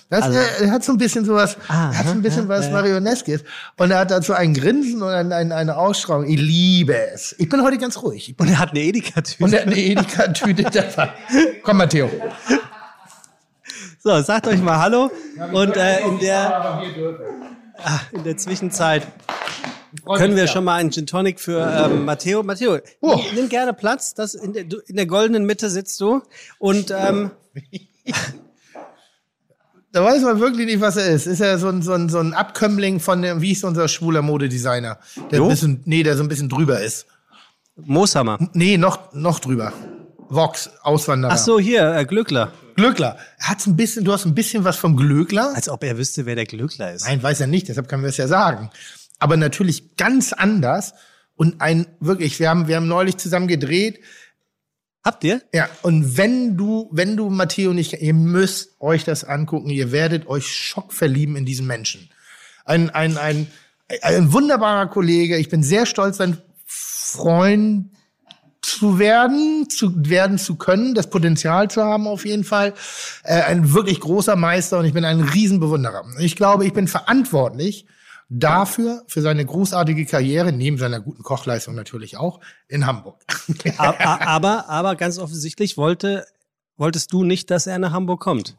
Das 0.08 0.22
Also- 0.24 0.38
äh, 0.38 0.64
er 0.64 0.70
hat 0.70 0.84
so 0.84 0.92
ein 0.92 0.98
bisschen 0.98 1.24
sowas, 1.24 1.56
Ah, 1.68 1.90
er 1.92 1.98
hat 1.98 2.04
so 2.06 2.10
ein 2.12 2.16
aha, 2.18 2.22
bisschen 2.22 2.42
ja, 2.44 2.48
was 2.48 2.66
ja. 2.66 2.72
Marioneskes. 2.72 3.44
Und 3.78 3.90
er 3.90 3.98
hat 4.00 4.10
dazu 4.10 4.32
ein 4.34 4.54
Grinsen 4.54 5.02
und 5.02 5.08
ein, 5.08 5.32
ein, 5.32 5.52
eine 5.52 5.76
Ausstrahlung. 5.76 6.26
Ich 6.28 6.40
liebe 6.40 6.96
es. 7.14 7.34
Ich 7.38 7.48
bin 7.48 7.62
heute 7.62 7.78
ganz 7.78 7.96
ruhig. 8.02 8.28
Ich 8.30 8.36
bin, 8.36 8.46
Und 8.46 8.52
er 8.52 8.58
hat 8.58 8.70
eine 8.70 8.80
Edeka-Tüte. 8.80 9.42
und 9.44 9.52
er 9.52 9.60
hat 9.60 9.66
eine 9.66 9.76
Edeka-Tüte 9.78 10.62
dabei. 10.72 11.12
Komm, 11.62 11.76
Matteo. 11.78 12.10
So, 14.02 14.20
sagt 14.22 14.46
euch 14.46 14.60
mal 14.62 14.78
Hallo. 14.78 15.10
Und 15.52 15.76
äh, 15.76 16.00
in, 16.06 16.18
der, 16.18 16.54
ah, 17.84 18.00
in 18.12 18.24
der 18.24 18.36
Zwischenzeit 18.36 19.06
können 20.16 20.36
wir 20.36 20.46
schon 20.46 20.64
mal 20.64 20.76
einen 20.76 20.90
Gin 20.92 21.06
Tonic 21.06 21.40
für 21.40 21.60
ähm, 21.60 22.04
Matteo. 22.04 22.42
Matteo, 22.42 22.78
Oh. 23.00 23.20
nimm, 23.34 23.48
gerne 23.48 23.72
Platz. 23.72 24.14
Das 24.14 24.34
in, 24.34 24.52
der, 24.52 24.64
du, 24.64 24.78
in 24.86 24.96
der 24.96 25.06
goldenen 25.06 25.44
Mitte 25.44 25.70
sitzt 25.70 26.00
du. 26.00 26.22
Und 26.58 26.92
ähm, 26.96 27.30
Da 29.92 30.04
weiß 30.04 30.22
man 30.22 30.38
wirklich 30.38 30.66
nicht, 30.66 30.80
was 30.80 30.96
er 30.96 31.06
ist. 31.08 31.26
Ist 31.26 31.40
er 31.40 31.58
so 31.58 31.68
ein, 31.68 31.82
so 31.82 31.92
ein, 31.92 32.08
so 32.08 32.20
ein 32.20 32.32
Abkömmling 32.32 33.00
von 33.00 33.22
dem, 33.22 33.40
wie 33.40 33.52
ist 33.52 33.64
unser 33.64 33.88
schwuler 33.88 34.22
Modedesigner? 34.22 34.98
Der 35.32 35.38
Jo? 35.38 35.44
ein 35.46 35.50
bisschen, 35.50 35.82
nee, 35.84 36.04
der 36.04 36.16
so 36.16 36.22
ein 36.22 36.28
bisschen 36.28 36.48
drüber 36.48 36.80
ist. 36.80 37.06
Mooshammer. 37.76 38.38
Nee, 38.52 38.76
noch, 38.78 39.12
noch 39.14 39.40
drüber. 39.40 39.72
Vox, 40.28 40.70
Auswanderer. 40.82 41.32
Ach 41.32 41.38
so, 41.38 41.58
hier, 41.58 41.92
äh, 41.92 42.04
Glückler. 42.04 42.52
Glöckler. 42.76 43.16
Er 43.38 43.48
hat's 43.48 43.66
ein 43.66 43.74
bisschen, 43.74 44.04
du 44.04 44.12
hast 44.12 44.24
ein 44.26 44.34
bisschen 44.34 44.62
was 44.62 44.76
vom 44.76 44.96
Glöckler. 44.96 45.52
Als 45.56 45.68
ob 45.68 45.82
er 45.82 45.98
wüsste, 45.98 46.24
wer 46.24 46.36
der 46.36 46.46
Glückler 46.46 46.92
ist. 46.92 47.04
Nein, 47.06 47.20
weiß 47.20 47.40
er 47.40 47.48
nicht, 47.48 47.68
deshalb 47.68 47.88
können 47.88 48.02
wir 48.04 48.10
es 48.10 48.16
ja 48.16 48.28
sagen. 48.28 48.70
Aber 49.20 49.36
natürlich 49.36 49.96
ganz 49.96 50.32
anders 50.32 50.94
und 51.36 51.60
ein 51.60 51.86
wirklich, 52.00 52.40
wir 52.40 52.50
haben, 52.50 52.66
wir 52.66 52.76
haben 52.76 52.88
neulich 52.88 53.16
zusammen 53.18 53.46
gedreht. 53.46 54.00
Habt 55.04 55.24
ihr? 55.24 55.40
Ja, 55.54 55.68
und 55.82 56.18
wenn 56.18 56.56
du, 56.56 56.88
wenn 56.92 57.16
du 57.16 57.30
Matteo 57.30 57.72
nicht, 57.72 57.94
ihr 57.94 58.14
müsst 58.14 58.80
euch 58.80 59.04
das 59.04 59.24
angucken, 59.24 59.70
ihr 59.70 59.92
werdet 59.92 60.26
euch 60.26 60.48
Schock 60.48 60.92
verlieben 60.92 61.36
in 61.36 61.46
diesen 61.46 61.66
Menschen. 61.66 62.10
Ein, 62.64 62.90
ein, 62.90 63.16
ein, 63.16 63.46
ein 64.02 64.32
wunderbarer 64.32 64.88
Kollege, 64.88 65.36
ich 65.36 65.48
bin 65.48 65.62
sehr 65.62 65.86
stolz, 65.86 66.18
sein 66.18 66.36
Freund 66.66 67.90
zu 68.62 68.98
werden, 68.98 69.68
zu 69.70 69.94
werden 70.08 70.38
zu 70.38 70.56
können, 70.56 70.94
das 70.94 71.08
Potenzial 71.08 71.70
zu 71.70 71.82
haben 71.82 72.06
auf 72.06 72.26
jeden 72.26 72.44
Fall. 72.44 72.74
Äh, 73.24 73.42
ein 73.42 73.72
wirklich 73.72 74.00
großer 74.00 74.36
Meister 74.36 74.78
und 74.78 74.84
ich 74.84 74.92
bin 74.92 75.04
ein 75.04 75.20
Riesenbewunderer. 75.20 76.04
Ich 76.18 76.36
glaube, 76.36 76.66
ich 76.66 76.72
bin 76.72 76.86
verantwortlich 76.86 77.86
dafür, 78.30 79.02
für 79.08 79.20
seine 79.20 79.44
großartige 79.44 80.06
Karriere, 80.06 80.52
neben 80.52 80.78
seiner 80.78 81.00
guten 81.00 81.22
Kochleistung 81.22 81.74
natürlich 81.74 82.16
auch, 82.16 82.40
in 82.68 82.86
Hamburg. 82.86 83.20
A- 83.76 83.90
a- 83.90 84.26
aber, 84.26 84.68
aber 84.68 84.96
ganz 84.96 85.18
offensichtlich 85.18 85.76
wollte, 85.76 86.24
wolltest 86.76 87.12
du 87.12 87.24
nicht, 87.24 87.50
dass 87.50 87.66
er 87.66 87.78
nach 87.78 87.92
Hamburg 87.92 88.20
kommt. 88.20 88.56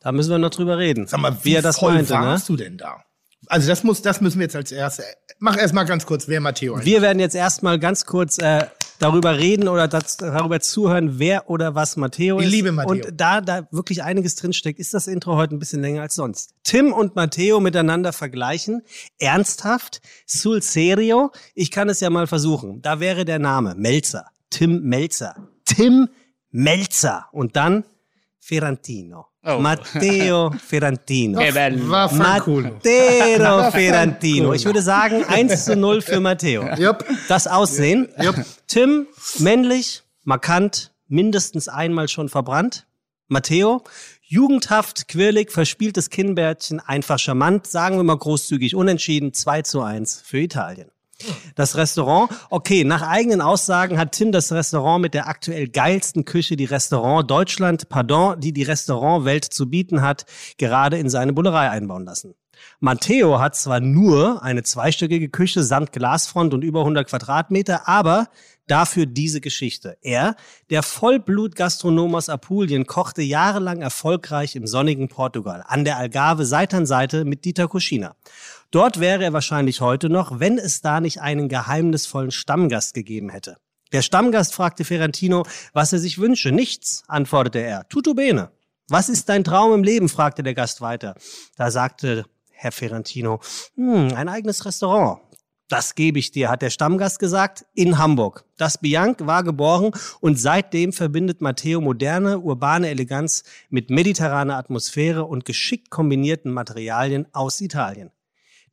Da 0.00 0.10
müssen 0.12 0.30
wir 0.30 0.38
noch 0.38 0.50
drüber 0.50 0.78
reden. 0.78 1.02
Hm? 1.04 1.08
Sag 1.08 1.20
mal, 1.20 1.36
wie 1.42 1.50
wie 1.50 1.54
er 1.54 1.62
das 1.62 1.78
voll 1.78 1.94
meinte. 1.94 2.14
Ne? 2.14 2.20
warst 2.20 2.48
du 2.48 2.56
denn 2.56 2.78
da? 2.78 3.04
Also 3.46 3.68
das 3.68 3.84
muss, 3.84 4.00
das 4.00 4.20
müssen 4.22 4.38
wir 4.38 4.44
jetzt 4.46 4.56
als 4.56 4.72
erstes. 4.72 5.04
Mach 5.38 5.56
erst 5.58 5.74
mal 5.74 5.84
ganz 5.84 6.06
kurz, 6.06 6.26
wer 6.28 6.40
Matteo 6.40 6.76
ist. 6.76 6.86
Wir 6.86 7.02
werden 7.02 7.20
jetzt 7.20 7.34
erstmal 7.34 7.78
ganz 7.78 8.06
kurz 8.06 8.38
äh, 8.38 8.66
darüber 8.98 9.38
reden 9.38 9.68
oder 9.68 9.88
das, 9.88 10.16
darüber 10.16 10.60
zuhören, 10.60 11.18
wer 11.18 11.50
oder 11.50 11.74
was 11.74 11.96
Matteo 11.96 12.38
Ich 12.38 12.46
ist. 12.46 12.52
liebe 12.52 12.72
Matteo. 12.72 12.92
Und 12.92 13.20
da 13.20 13.40
da 13.40 13.68
wirklich 13.70 14.02
einiges 14.02 14.34
drinsteckt, 14.36 14.78
ist 14.78 14.94
das 14.94 15.06
Intro 15.06 15.36
heute 15.36 15.54
ein 15.54 15.58
bisschen 15.58 15.82
länger 15.82 16.02
als 16.02 16.14
sonst. 16.14 16.54
Tim 16.62 16.92
und 16.92 17.16
Matteo 17.16 17.60
miteinander 17.60 18.12
vergleichen. 18.12 18.82
Ernsthaft, 19.18 20.00
sul 20.26 20.62
serio. 20.62 21.30
Ich 21.54 21.70
kann 21.70 21.88
es 21.88 22.00
ja 22.00 22.10
mal 22.10 22.26
versuchen. 22.26 22.82
Da 22.82 23.00
wäre 23.00 23.24
der 23.24 23.38
Name 23.38 23.74
Melzer. 23.76 24.26
Tim 24.50 24.82
Melzer. 24.82 25.48
Tim 25.64 26.08
Melzer. 26.50 27.26
Und 27.32 27.56
dann 27.56 27.84
Ferrantino. 28.38 29.26
Oh. 29.46 29.58
Matteo 29.58 30.50
Ferrantino. 30.66 31.38
Che 31.38 31.52
bello. 31.52 31.84
Matteo 31.84 33.70
Ferrantino. 33.70 34.52
Ich 34.54 34.64
würde 34.64 34.80
sagen 34.80 35.24
1 35.24 35.66
zu 35.66 35.76
0 35.76 36.00
für 36.00 36.20
Matteo. 36.20 36.66
Jupp. 36.76 37.04
Das 37.28 37.46
Aussehen. 37.46 38.08
Tim, 38.66 39.06
männlich, 39.38 40.02
markant, 40.22 40.92
mindestens 41.08 41.68
einmal 41.68 42.08
schon 42.08 42.28
verbrannt. 42.28 42.86
Matteo, 43.28 43.82
jugendhaft, 44.22 45.08
quirlig, 45.08 45.50
verspieltes 45.50 46.10
Kinnbärtchen, 46.10 46.80
einfach 46.80 47.18
charmant, 47.18 47.66
sagen 47.66 47.96
wir 47.96 48.04
mal 48.04 48.16
großzügig, 48.16 48.74
unentschieden, 48.74 49.32
2 49.32 49.62
zu 49.62 49.82
1 49.82 50.22
für 50.24 50.38
Italien. 50.38 50.90
Das 51.54 51.76
Restaurant, 51.76 52.30
okay, 52.50 52.84
nach 52.84 53.02
eigenen 53.02 53.40
Aussagen 53.40 53.98
hat 53.98 54.12
Tim 54.12 54.32
das 54.32 54.52
Restaurant 54.52 55.00
mit 55.00 55.14
der 55.14 55.28
aktuell 55.28 55.68
geilsten 55.68 56.24
Küche, 56.24 56.56
die 56.56 56.64
Restaurant 56.64 57.30
Deutschland, 57.30 57.88
pardon, 57.88 58.40
die 58.40 58.52
die 58.52 58.64
Restaurantwelt 58.64 59.44
zu 59.44 59.70
bieten 59.70 60.02
hat, 60.02 60.26
gerade 60.58 60.98
in 60.98 61.08
seine 61.08 61.32
Bullerei 61.32 61.70
einbauen 61.70 62.04
lassen. 62.04 62.34
Matteo 62.80 63.40
hat 63.40 63.56
zwar 63.56 63.80
nur 63.80 64.42
eine 64.42 64.62
zweistöckige 64.62 65.28
Küche 65.28 65.62
samt 65.62 65.92
Glasfront 65.92 66.54
und 66.54 66.62
über 66.62 66.80
100 66.80 67.08
Quadratmeter, 67.08 67.88
aber 67.88 68.28
dafür 68.66 69.06
diese 69.06 69.40
Geschichte. 69.40 69.98
Er, 70.00 70.36
der 70.70 70.82
Vollblut-Gastronom 70.82 72.14
aus 72.14 72.28
Apulien, 72.28 72.86
kochte 72.86 73.22
jahrelang 73.22 73.82
erfolgreich 73.82 74.56
im 74.56 74.66
sonnigen 74.66 75.08
Portugal, 75.08 75.64
an 75.66 75.84
der 75.84 75.98
Algarve 75.98 76.46
Seite 76.46 76.76
an 76.78 76.86
Seite 76.86 77.24
mit 77.24 77.44
Dieter 77.44 77.68
Kuschina. 77.68 78.16
Dort 78.74 78.98
wäre 78.98 79.22
er 79.22 79.32
wahrscheinlich 79.32 79.80
heute 79.80 80.08
noch, 80.08 80.40
wenn 80.40 80.58
es 80.58 80.80
da 80.80 81.00
nicht 81.00 81.20
einen 81.20 81.48
geheimnisvollen 81.48 82.32
Stammgast 82.32 82.92
gegeben 82.92 83.30
hätte. 83.30 83.56
Der 83.92 84.02
Stammgast 84.02 84.52
fragte 84.52 84.84
Ferrantino, 84.84 85.46
was 85.72 85.92
er 85.92 86.00
sich 86.00 86.18
wünsche. 86.18 86.50
Nichts, 86.50 87.04
antwortete 87.06 87.60
er. 87.60 87.88
Tutto 87.88 88.14
bene. 88.14 88.50
Was 88.88 89.08
ist 89.08 89.28
dein 89.28 89.44
Traum 89.44 89.72
im 89.74 89.84
Leben? 89.84 90.08
fragte 90.08 90.42
der 90.42 90.54
Gast 90.54 90.80
weiter. 90.80 91.14
Da 91.56 91.70
sagte 91.70 92.24
Herr 92.50 92.72
Ferrantino, 92.72 93.38
hm, 93.76 94.12
ein 94.12 94.28
eigenes 94.28 94.66
Restaurant. 94.66 95.20
Das 95.68 95.94
gebe 95.94 96.18
ich 96.18 96.32
dir, 96.32 96.50
hat 96.50 96.60
der 96.60 96.70
Stammgast 96.70 97.20
gesagt, 97.20 97.64
in 97.74 97.98
Hamburg. 97.98 98.44
Das 98.56 98.78
Bianc 98.78 99.24
war 99.24 99.44
geboren 99.44 99.92
und 100.18 100.40
seitdem 100.40 100.92
verbindet 100.92 101.40
Matteo 101.40 101.80
moderne, 101.80 102.40
urbane 102.40 102.88
Eleganz 102.88 103.44
mit 103.68 103.90
mediterraner 103.90 104.56
Atmosphäre 104.56 105.26
und 105.26 105.44
geschickt 105.44 105.90
kombinierten 105.90 106.50
Materialien 106.50 107.28
aus 107.32 107.60
Italien. 107.60 108.10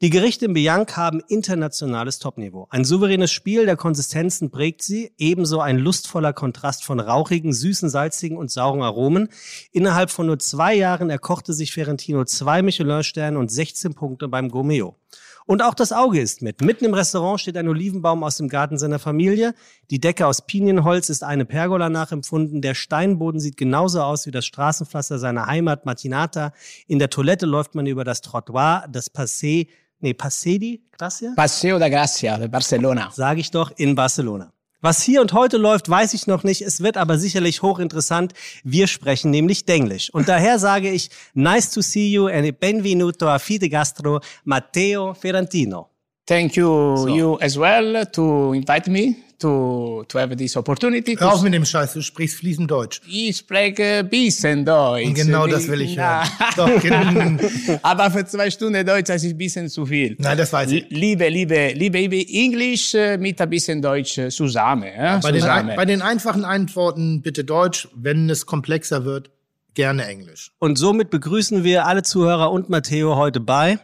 Die 0.03 0.09
Gerichte 0.09 0.45
im 0.45 0.53
Bianc 0.53 0.97
haben 0.97 1.21
internationales 1.27 2.17
Topniveau. 2.17 2.65
Ein 2.71 2.85
souveränes 2.85 3.31
Spiel 3.31 3.67
der 3.67 3.77
Konsistenzen 3.77 4.49
prägt 4.49 4.81
sie, 4.81 5.11
ebenso 5.19 5.61
ein 5.61 5.77
lustvoller 5.77 6.33
Kontrast 6.33 6.83
von 6.83 6.99
rauchigen, 6.99 7.53
süßen, 7.53 7.87
salzigen 7.87 8.35
und 8.35 8.49
sauren 8.49 8.81
Aromen. 8.81 9.29
Innerhalb 9.71 10.09
von 10.09 10.25
nur 10.25 10.39
zwei 10.39 10.73
Jahren 10.73 11.11
erkochte 11.11 11.53
sich 11.53 11.71
Ferentino 11.71 12.25
zwei 12.25 12.63
Michelin-Sterne 12.63 13.37
und 13.37 13.51
16 13.51 13.93
Punkte 13.93 14.27
beim 14.27 14.49
Gourmeo. 14.49 14.95
Und 15.45 15.61
auch 15.61 15.75
das 15.75 15.91
Auge 15.91 16.19
ist 16.19 16.41
mit. 16.41 16.61
Mitten 16.61 16.85
im 16.85 16.95
Restaurant 16.95 17.39
steht 17.39 17.57
ein 17.57 17.67
Olivenbaum 17.67 18.23
aus 18.23 18.37
dem 18.37 18.47
Garten 18.47 18.79
seiner 18.79 18.97
Familie. 18.97 19.53
Die 19.91 19.99
Decke 19.99 20.25
aus 20.25 20.47
Pinienholz 20.47 21.09
ist 21.09 21.23
eine 21.23 21.45
Pergola 21.45 21.89
nachempfunden. 21.89 22.61
Der 22.63 22.73
Steinboden 22.73 23.39
sieht 23.39 23.57
genauso 23.57 24.01
aus 24.01 24.25
wie 24.25 24.31
das 24.31 24.45
Straßenpflaster 24.45 25.19
seiner 25.19 25.45
Heimat 25.45 25.85
Matinata. 25.85 26.53
In 26.87 26.97
der 26.97 27.11
Toilette 27.11 27.45
läuft 27.45 27.75
man 27.75 27.85
über 27.85 28.03
das 28.03 28.21
Trottoir, 28.21 28.87
das 28.91 29.13
Passé, 29.13 29.67
nee, 30.01 30.13
Passé 30.13 30.57
di 30.57 30.81
Gracia? 30.97 31.33
Paseo 31.35 31.79
da 31.79 31.89
Gracia 31.89 32.37
Barcelona. 32.47 33.09
Sage 33.13 33.39
ich 33.39 33.51
doch, 33.51 33.71
in 33.77 33.95
Barcelona. 33.95 34.51
Was 34.83 35.03
hier 35.03 35.21
und 35.21 35.33
heute 35.33 35.57
läuft, 35.57 35.89
weiß 35.89 36.15
ich 36.15 36.25
noch 36.25 36.43
nicht. 36.43 36.63
Es 36.63 36.81
wird 36.81 36.97
aber 36.97 37.19
sicherlich 37.19 37.61
hochinteressant. 37.61 38.33
Wir 38.63 38.87
sprechen 38.87 39.29
nämlich 39.29 39.65
Denglisch. 39.65 40.09
Und 40.11 40.27
daher 40.27 40.57
sage 40.57 40.89
ich, 40.89 41.11
nice 41.35 41.69
to 41.69 41.81
see 41.81 42.11
you 42.11 42.27
and 42.27 42.59
benvenuto 42.59 43.27
a 43.27 43.37
Fide 43.37 43.69
Gastro, 43.69 44.21
Matteo 44.43 45.13
Ferrantino. 45.13 45.89
Thank 46.25 46.55
you, 46.55 47.07
you 47.07 47.37
as 47.41 47.57
well, 47.57 48.05
to 48.07 48.53
invite 48.53 48.89
me 48.89 49.15
to 49.41 50.03
to 50.07 50.19
have 50.19 50.35
this 50.37 50.55
opportunity. 50.55 51.15
Hör 51.17 51.33
auf 51.33 51.41
mit 51.41 51.53
dem 51.53 51.65
Scheiß, 51.65 51.93
du 51.93 52.01
sprichst 52.01 52.37
fließend 52.37 52.69
Deutsch. 52.71 53.01
ich 53.07 53.37
spreche 53.37 54.03
bisschen 54.03 54.63
Deutsch. 54.65 55.05
Und 55.05 55.13
genau 55.15 55.47
das 55.47 55.67
will 55.67 55.81
ich 55.81 55.97
hören. 55.97 56.27
Doch, 56.55 56.81
gen- 56.81 57.39
Aber 57.81 58.09
für 58.11 58.25
zwei 58.25 58.49
Stunden 58.49 58.85
Deutsch, 58.85 59.07
das 59.07 59.23
ist 59.23 59.31
ein 59.31 59.37
bisschen 59.37 59.67
zu 59.69 59.85
viel. 59.85 60.15
Nein, 60.19 60.37
das 60.37 60.53
weiß 60.53 60.71
ich. 60.71 60.85
Liebe, 60.89 61.27
liebe, 61.29 61.73
liebe, 61.75 61.97
liebe 61.99 62.25
Englisch 62.33 62.93
äh, 62.93 63.17
mit 63.17 63.41
ein 63.41 63.49
bisschen 63.49 63.81
Deutsch 63.81 64.17
äh, 64.17 64.29
zusammen. 64.29 64.89
Ja? 64.95 65.17
Bei 65.19 65.31
den, 65.31 65.41
zusammen. 65.41 65.69
ein, 65.71 65.75
bei 65.75 65.85
den 65.85 66.01
einfachen 66.01 66.45
Antworten 66.45 67.21
bitte 67.21 67.43
Deutsch, 67.43 67.87
wenn 67.95 68.29
es 68.29 68.45
komplexer 68.45 69.03
wird, 69.05 69.29
gerne 69.73 70.05
Englisch. 70.05 70.51
Und 70.59 70.77
somit 70.77 71.09
begrüßen 71.09 71.63
wir 71.63 71.85
alle 71.87 72.03
Zuhörer 72.03 72.51
und 72.51 72.69
Matteo 72.69 73.15
heute 73.15 73.39
bei. 73.39 73.79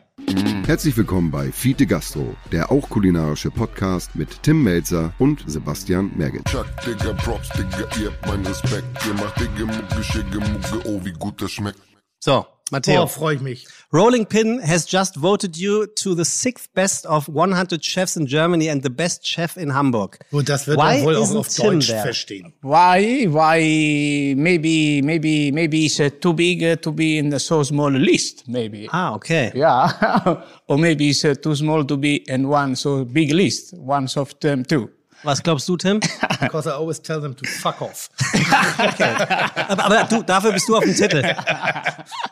Herzlich 0.67 0.97
willkommen 0.97 1.31
bei 1.31 1.49
Fiete 1.49 1.85
Gastro, 1.85 2.35
der 2.51 2.73
auch 2.73 2.89
kulinarische 2.89 3.49
Podcast 3.49 4.15
mit 4.15 4.43
Tim 4.43 4.63
Melzer 4.63 5.13
und 5.17 5.45
Sebastian 5.47 6.11
Merget. 6.17 6.43
Chuck, 6.43 6.65
Digga, 6.85 7.13
Props, 7.13 7.47
Digga, 7.51 7.87
ihr 8.01 8.11
habt 8.11 8.27
meinen 8.27 8.45
Respekt. 8.45 8.85
Ihr 9.07 9.13
macht 9.13 9.39
Digga, 9.39 9.65
Mucke, 9.65 10.03
Schicke, 10.03 10.39
Mucke, 10.39 10.81
oh, 10.83 10.99
wie 11.05 11.13
gut 11.13 11.41
das 11.41 11.53
schmeckt. 11.53 11.79
So, 12.19 12.45
Matteo. 12.71 13.01
Boah, 13.01 13.07
freue 13.07 13.35
ich 13.35 13.41
mich. 13.41 13.67
Rolling 13.93 14.25
Pin 14.25 14.59
has 14.59 14.85
just 14.85 15.15
voted 15.15 15.55
you 15.55 15.85
to 15.95 16.13
the 16.13 16.25
sixth 16.25 16.73
best 16.73 17.05
of 17.05 17.27
100 17.29 17.83
chefs 17.83 18.17
in 18.17 18.27
Germany 18.27 18.69
and 18.69 18.83
the 18.83 18.89
best 18.89 19.25
chef 19.25 19.55
in 19.55 19.73
Hamburg. 19.73 20.19
Gut, 20.31 20.49
das 20.49 20.67
wird 20.67 20.77
Why 20.77 21.03
wohl 21.03 21.15
auch 21.15 21.23
isn't 21.23 21.37
auf 21.37 21.47
Tim 21.47 21.71
Deutsch 21.73 21.87
there? 21.87 22.01
verstehen. 22.03 22.53
Why? 22.61 23.27
Why? 23.29 24.35
Maybe, 24.35 25.01
maybe, 25.01 25.51
maybe 25.53 25.85
it's 25.85 25.99
uh, 25.99 26.09
too 26.19 26.33
big 26.33 26.63
uh, 26.63 26.75
to 26.81 26.91
be 26.91 27.17
in 27.17 27.29
the 27.29 27.39
so 27.39 27.63
small 27.63 27.91
list. 27.91 28.47
Maybe. 28.47 28.89
Ah, 28.91 29.13
okay. 29.15 29.51
Yeah. 29.55 30.41
or 30.67 30.77
maybe 30.77 31.09
it's 31.09 31.23
uh, 31.23 31.35
too 31.35 31.55
small 31.55 31.85
to 31.85 31.95
be 31.97 32.23
in 32.29 32.47
one 32.49 32.75
so 32.75 33.05
big 33.05 33.31
list. 33.31 33.73
One 33.73 34.07
of 34.17 34.37
them 34.41 34.65
too. 34.65 34.89
Was 35.23 35.41
glaubst 35.41 35.67
du, 35.67 35.77
Tim? 35.77 35.99
Because 36.39 36.69
I 36.69 36.73
always 36.73 37.01
tell 37.01 37.19
them 37.19 37.35
to 37.35 37.45
fuck 37.45 37.81
off. 37.81 38.09
aber, 39.67 39.85
aber 39.85 40.03
du, 40.03 40.21
dafür 40.23 40.51
bist 40.51 40.69
du 40.69 40.77
auf 40.77 40.83
dem 40.83 40.95
Zettel. 40.95 41.23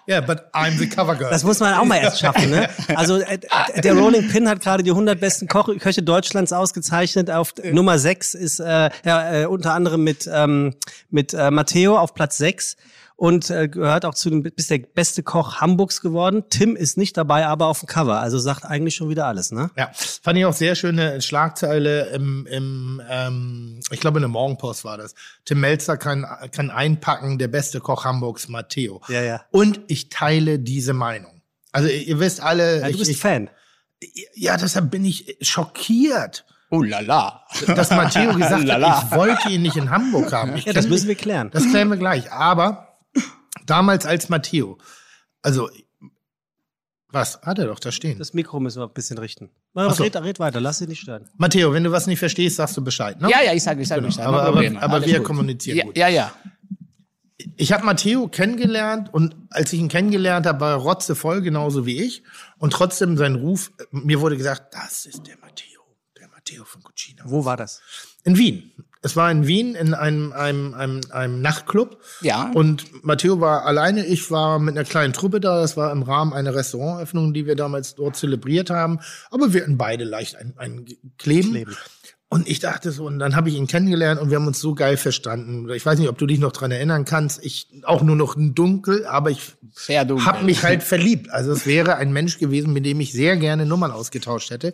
Yeah, 0.08 0.22
but 0.22 0.54
I'm 0.54 0.78
the 0.78 0.88
cover 0.88 1.16
girl. 1.16 1.32
Das 1.32 1.44
muss 1.44 1.60
man 1.60 1.74
auch 1.74 1.84
mal 1.84 1.98
erst 1.98 2.20
schaffen, 2.20 2.52
ne? 2.52 2.70
Also 2.96 3.18
äh, 3.18 3.40
der 3.82 3.94
Rolling 3.96 4.28
Pin 4.30 4.48
hat 4.48 4.62
gerade 4.62 4.84
die 4.84 4.92
100 4.92 5.20
besten 5.20 5.48
Koch 5.48 5.68
Köche 5.80 6.04
Deutschlands 6.04 6.54
ausgezeichnet. 6.54 7.32
Auf 7.32 7.56
Nummer 7.64 7.98
6 7.98 8.36
ist 8.36 8.60
äh, 8.60 8.92
ja, 9.04 9.34
äh, 9.34 9.46
unter 9.48 9.74
anderem 9.74 10.04
mit 10.04 10.30
ähm, 10.32 10.76
mit 11.10 11.34
äh, 11.34 11.50
Matteo 11.50 11.98
auf 11.98 12.14
Platz 12.14 12.38
6 12.38 12.78
und 13.18 13.50
äh, 13.50 13.68
gehört 13.70 14.04
auch 14.06 14.14
zu 14.14 14.30
dem 14.30 14.44
bist 14.44 14.70
der 14.70 14.80
beste 14.80 15.24
Koch 15.24 15.62
Hamburgs 15.62 16.02
geworden. 16.02 16.44
Tim 16.50 16.76
ist 16.76 16.98
nicht 16.98 17.16
dabei, 17.16 17.46
aber 17.48 17.68
auf 17.68 17.80
dem 17.80 17.88
Cover. 17.88 18.20
Also 18.20 18.40
sagt 18.40 18.66
eigentlich 18.66 18.96
schon 18.96 19.10
wieder 19.10 19.26
alles, 19.26 19.52
ne? 19.52 19.72
Ja, 19.78 19.90
fand 19.94 20.38
ich 20.38 20.46
auch 20.46 20.54
sehr 20.54 20.76
schöne 20.76 21.22
Schlagzeile 21.22 22.08
im, 22.10 22.46
im 22.48 23.02
ähm, 23.10 23.80
ich 23.92 24.00
glaube 24.02 24.18
in 24.18 24.24
der 24.24 24.30
Morgenpost 24.30 24.84
war 24.84 24.98
das. 24.98 25.16
Tim 25.46 25.62
Melzer 25.62 25.96
kann, 25.98 26.26
kann 26.52 26.70
einpacken, 26.70 27.38
der 27.38 27.48
beste 27.48 27.80
Koch 27.80 28.04
Hamburgs, 28.04 28.50
Matteo. 28.50 29.02
Ja, 29.08 29.22
ja. 29.22 29.42
Und 29.52 29.80
ich 29.88 30.10
teile 30.10 30.60
diese 30.60 30.94
Meinung. 30.94 31.42
Also 31.72 31.88
ihr, 31.88 32.20
wisst 32.20 32.42
alle, 32.42 32.80
Ja, 32.80 32.86
du 32.86 32.92
ich, 32.92 32.98
bist 33.00 33.12
ich, 33.12 33.18
Fan. 33.20 33.50
ja, 34.34 34.58
deshalb 34.58 34.92
bin 34.92 35.06
ich 35.06 35.38
schockiert, 35.42 36.46
Oh 36.72 36.82
la 36.82 37.00
la. 37.00 37.44
dass 37.68 37.92
Matteo 37.92 38.34
gesagt 38.34 38.64
Lala. 38.66 38.98
hat, 38.98 39.06
ich 39.12 39.16
wollte 39.16 39.50
ihn 39.50 39.62
nicht 39.62 39.78
in 39.78 39.92
Hamburg 39.92 40.34
haben. 40.34 40.56
Ich 40.56 40.66
Ja, 40.66 40.74
das 40.74 40.88
müssen 40.88 41.08
wir 41.08 41.16
klären. 41.16 41.50
Das 41.54 41.64
klären 41.70 41.90
wir 41.90 41.98
gleich. 41.98 42.32
Aber 42.32 42.85
damals 43.66 44.06
als 44.06 44.30
Matteo, 44.30 44.78
also 45.42 45.70
was 47.10 47.40
hat 47.44 47.60
er 47.60 47.68
doch 47.68 47.80
da 47.80 47.92
stehen? 47.92 48.20
Das 48.20 48.34
Mikro 48.34 48.60
müssen 48.60 48.80
wir 48.82 48.88
ein 48.88 48.94
bisschen 48.94 49.18
richten. 49.18 49.50
Ach 49.74 49.94
so. 49.96 50.04
Red, 50.04 50.16
red 50.18 50.40
weiter, 50.40 50.60
lass 50.60 50.80
dich 50.80 50.88
nicht 50.90 51.00
stören. 51.02 51.30
Matteo, 51.38 51.72
wenn 51.74 51.84
du 51.84 51.92
was 51.92 52.08
nicht 52.08 52.20
verstehst, 52.20 52.58
sagst 52.58 52.76
du 52.76 52.84
Bescheid. 52.84 53.22
Ne? 53.22 53.30
Ja, 53.30 53.42
ja, 53.42 53.54
ich 53.54 53.64
sage, 53.64 53.82
ich 53.82 53.88
sage, 53.88 54.02
Genau. 54.02 54.10
ich 54.10 54.16
sage. 54.16 54.28
Aber- 54.28 54.44
aber- 54.44 54.82
aber 54.82 55.06
wir 55.06 55.18
gut. 55.20 55.26
kommunizieren 55.28 55.78
ja, 55.78 55.84
gut. 55.86 55.98
Ja, 55.98 56.08
ja. 56.10 56.34
Ich 57.58 57.72
habe 57.72 57.86
Matteo 57.86 58.28
kennengelernt 58.28 59.14
und 59.14 59.36
als 59.50 59.72
ich 59.72 59.80
ihn 59.80 59.88
kennengelernt 59.88 60.46
habe, 60.46 60.60
war 60.60 60.72
er 60.72 60.76
rotzevoll, 60.78 61.42
genauso 61.42 61.86
wie 61.86 62.02
ich. 62.02 62.24
Und 62.58 62.74
trotzdem 62.74 63.18
sein 63.18 63.36
Ruf, 63.36 63.72
mir 63.92 64.20
wurde 64.20 64.36
gesagt, 64.36 64.74
das 64.74 65.06
ist 65.06 65.26
der 65.28 65.38
Matteo, 65.38 65.82
der 66.20 66.28
Matteo 66.30 66.66
von 66.66 66.82
Cucina. 66.84 67.24
Wo 67.26 67.46
war 67.46 67.56
das? 67.56 67.82
In 68.24 68.38
Wien. 68.38 68.72
Es 69.06 69.16
war 69.16 69.30
in 69.30 69.46
Wien 69.46 69.76
in 69.76 69.94
einem, 69.94 70.34
einem, 70.34 70.74
einem, 70.74 71.02
einem 71.12 71.40
Nachtclub. 71.40 72.02
Ja. 72.22 72.50
Und 72.56 73.06
Matteo 73.06 73.40
war 73.40 73.64
alleine, 73.64 74.04
ich 74.04 74.32
war 74.32 74.58
mit 74.58 74.76
einer 74.76 74.84
kleinen 74.84 75.14
Truppe 75.14 75.40
da. 75.40 75.62
Das 75.62 75.78
war 75.78 75.92
im 75.92 76.02
Rahmen 76.02 76.34
einer 76.34 76.56
Restaurantöffnung, 76.56 77.32
die 77.32 77.46
wir 77.46 77.56
damals 77.56 77.94
dort 77.94 78.16
zelebriert 78.16 78.72
haben. 78.72 79.00
Aber 79.30 79.54
wir 79.54 79.62
hatten 79.62 79.78
beide 79.78 80.06
leicht 80.06 80.38
ein, 80.38 80.56
ein 80.58 80.86
Kleben. 81.20 81.52
Kleben. 81.52 81.76
Und 82.30 82.50
ich 82.50 82.60
dachte 82.60 82.92
so, 82.92 83.06
und 83.06 83.20
dann 83.20 83.36
habe 83.36 83.50
ich 83.50 83.56
ihn 83.56 83.68
kennengelernt 83.68 84.20
und 84.20 84.32
wir 84.32 84.38
haben 84.38 84.48
uns 84.48 84.60
so 84.60 84.74
geil 84.74 84.98
verstanden. 84.98 85.70
Ich 85.70 85.86
weiß 85.86 86.00
nicht, 86.00 86.10
ob 86.10 86.18
du 86.18 86.26
dich 86.26 86.40
noch 86.40 86.52
dran 86.52 86.72
erinnern 86.72 87.06
kannst. 87.06 87.46
Ich 87.46 87.68
auch 87.84 88.02
nur 88.02 88.16
noch 88.16 88.36
dunkel, 88.36 89.06
aber 89.06 89.30
ich 89.30 89.40
habe 89.88 90.44
mich 90.44 90.64
halt 90.64 90.82
verliebt. 90.82 91.30
Also 91.30 91.52
es 91.52 91.68
wäre 91.68 91.98
ein 91.98 92.12
Mensch 92.12 92.40
gewesen, 92.40 92.74
mit 92.74 92.88
dem 92.88 93.00
ich 93.00 93.14
sehr 93.14 93.38
gerne 93.38 93.68
Nummern 93.68 93.92
ausgetauscht 93.92 94.50
hätte. 94.50 94.74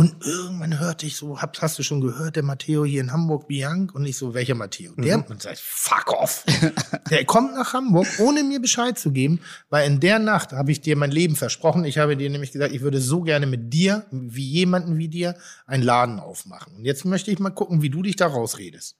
Und 0.00 0.24
irgendwann 0.24 0.78
hörte 0.80 1.04
ich 1.04 1.14
so, 1.16 1.42
hab, 1.42 1.60
hast 1.60 1.78
du 1.78 1.82
schon 1.82 2.00
gehört, 2.00 2.34
der 2.34 2.42
Matteo 2.42 2.86
hier 2.86 3.02
in 3.02 3.12
Hamburg, 3.12 3.46
Bianc? 3.48 3.94
Und 3.94 4.06
ich 4.06 4.16
so, 4.16 4.32
welcher 4.32 4.54
Matteo? 4.54 4.94
Der, 4.96 5.18
Mhm. 5.18 5.24
und 5.28 5.42
sagt, 5.42 5.58
fuck 5.58 6.10
off. 6.14 6.42
der 7.10 7.26
kommt 7.26 7.52
nach 7.54 7.74
Hamburg, 7.74 8.06
ohne 8.18 8.42
mir 8.42 8.60
Bescheid 8.62 8.98
zu 8.98 9.12
geben, 9.12 9.40
weil 9.68 9.86
in 9.86 10.00
der 10.00 10.18
Nacht 10.18 10.52
habe 10.52 10.72
ich 10.72 10.80
dir 10.80 10.96
mein 10.96 11.10
Leben 11.10 11.36
versprochen. 11.36 11.84
Ich 11.84 11.98
habe 11.98 12.16
dir 12.16 12.30
nämlich 12.30 12.50
gesagt, 12.52 12.72
ich 12.72 12.80
würde 12.80 12.98
so 12.98 13.20
gerne 13.20 13.44
mit 13.44 13.74
dir, 13.74 14.06
wie 14.10 14.48
jemanden 14.48 14.96
wie 14.96 15.08
dir, 15.08 15.36
einen 15.66 15.82
Laden 15.82 16.18
aufmachen. 16.18 16.76
Und 16.76 16.86
jetzt 16.86 17.04
möchte 17.04 17.30
ich 17.30 17.38
mal 17.38 17.50
gucken, 17.50 17.82
wie 17.82 17.90
du 17.90 18.00
dich 18.00 18.16
da 18.16 18.26
rausredest. 18.26 18.96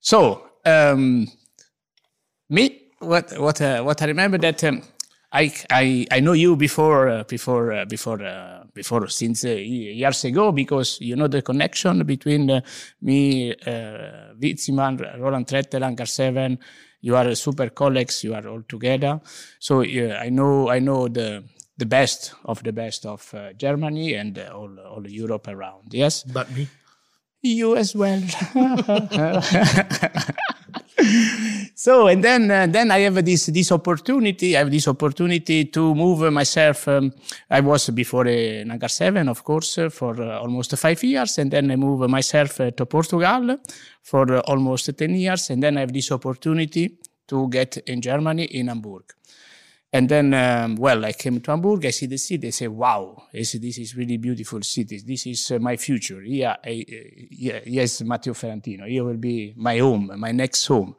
So, 0.00 0.40
um, 0.64 1.30
me, 2.48 2.70
what, 3.00 3.38
what, 3.38 3.60
uh, 3.60 3.84
what 3.84 4.00
I 4.00 4.04
remember 4.06 4.38
that 4.40 4.62
um, 4.64 4.80
I, 5.34 5.52
I, 5.68 6.06
I 6.12 6.20
know 6.20 6.32
you 6.32 6.54
before, 6.54 7.08
uh, 7.08 7.24
before, 7.24 7.72
uh, 7.72 7.84
before, 7.86 8.24
uh, 8.24 8.62
before 8.72 9.08
since 9.08 9.44
uh, 9.44 9.48
years 9.48 10.24
ago 10.24 10.52
because 10.52 11.00
you 11.00 11.16
know 11.16 11.26
the 11.26 11.42
connection 11.42 12.04
between 12.06 12.50
uh, 12.50 12.60
me, 13.02 13.52
uh, 13.52 14.32
Witziman, 14.40 15.18
Roland 15.20 15.48
Tretter, 15.48 15.82
Anchor 15.82 16.06
Seven. 16.06 16.58
You 17.00 17.16
are 17.16 17.34
super 17.34 17.68
colleagues. 17.70 18.22
You 18.22 18.34
are 18.34 18.46
all 18.46 18.62
together. 18.62 19.20
So 19.58 19.82
I 19.82 20.28
know, 20.30 20.70
I 20.70 20.78
know 20.78 21.08
the 21.08 21.44
the 21.76 21.86
best 21.86 22.32
of 22.44 22.62
the 22.62 22.72
best 22.72 23.04
of 23.04 23.34
uh, 23.34 23.52
Germany 23.54 24.14
and 24.14 24.38
uh, 24.38 24.52
all 24.54 24.78
all 24.78 25.06
Europe 25.06 25.48
around. 25.48 25.92
Yes. 25.92 26.22
But 26.22 26.50
me? 26.52 26.68
You 27.42 27.76
as 27.76 27.94
well. 27.94 28.22
so 31.84 32.06
and 32.06 32.24
then 32.24 32.50
uh, 32.50 32.66
then 32.66 32.90
I 32.90 33.00
have 33.00 33.22
this 33.22 33.44
this 33.52 33.70
opportunity. 33.70 34.56
I 34.56 34.60
have 34.60 34.70
this 34.70 34.88
opportunity 34.88 35.66
to 35.66 35.94
move 35.94 36.32
myself. 36.32 36.88
Um, 36.88 37.12
I 37.50 37.60
was 37.60 37.90
before 37.90 38.26
uh, 38.26 38.64
Nagar 38.64 38.88
Seven, 38.88 39.28
of 39.28 39.44
course, 39.44 39.76
uh, 39.76 39.90
for 39.90 40.18
uh, 40.18 40.38
almost 40.38 40.74
five 40.78 41.04
years, 41.04 41.36
and 41.36 41.50
then 41.50 41.70
I 41.70 41.76
move 41.76 42.08
myself 42.08 42.58
uh, 42.58 42.70
to 42.70 42.86
Portugal 42.86 43.58
for 44.00 44.32
uh, 44.32 44.40
almost 44.46 44.96
ten 44.96 45.14
years, 45.14 45.50
and 45.50 45.62
then 45.62 45.76
I 45.76 45.80
have 45.80 45.92
this 45.92 46.10
opportunity 46.10 46.98
to 47.28 47.48
get 47.50 47.76
in 47.86 48.00
Germany 48.00 48.44
in 48.44 48.68
Hamburg. 48.68 49.12
And 49.92 50.08
then, 50.08 50.32
um, 50.32 50.76
well, 50.76 51.04
I 51.04 51.12
came 51.12 51.38
to 51.38 51.50
Hamburg. 51.50 51.84
I 51.84 51.90
see 51.90 52.06
the 52.06 52.16
city. 52.16 52.46
I 52.46 52.50
say, 52.50 52.68
"Wow, 52.68 53.24
I 53.34 53.36
this 53.36 53.76
is 53.76 53.94
really 53.94 54.16
beautiful 54.16 54.62
city. 54.62 55.02
This 55.06 55.26
is 55.26 55.50
uh, 55.50 55.58
my 55.58 55.76
future." 55.76 56.22
Yeah, 56.22 56.56
I, 56.64 56.82
uh, 56.88 57.26
yeah, 57.30 57.60
yes, 57.66 58.00
Matteo 58.00 58.32
Ferrantino. 58.32 58.88
Here 58.88 59.04
will 59.04 59.18
be 59.18 59.52
my 59.54 59.76
home, 59.76 60.10
my 60.16 60.32
next 60.32 60.64
home. 60.64 60.96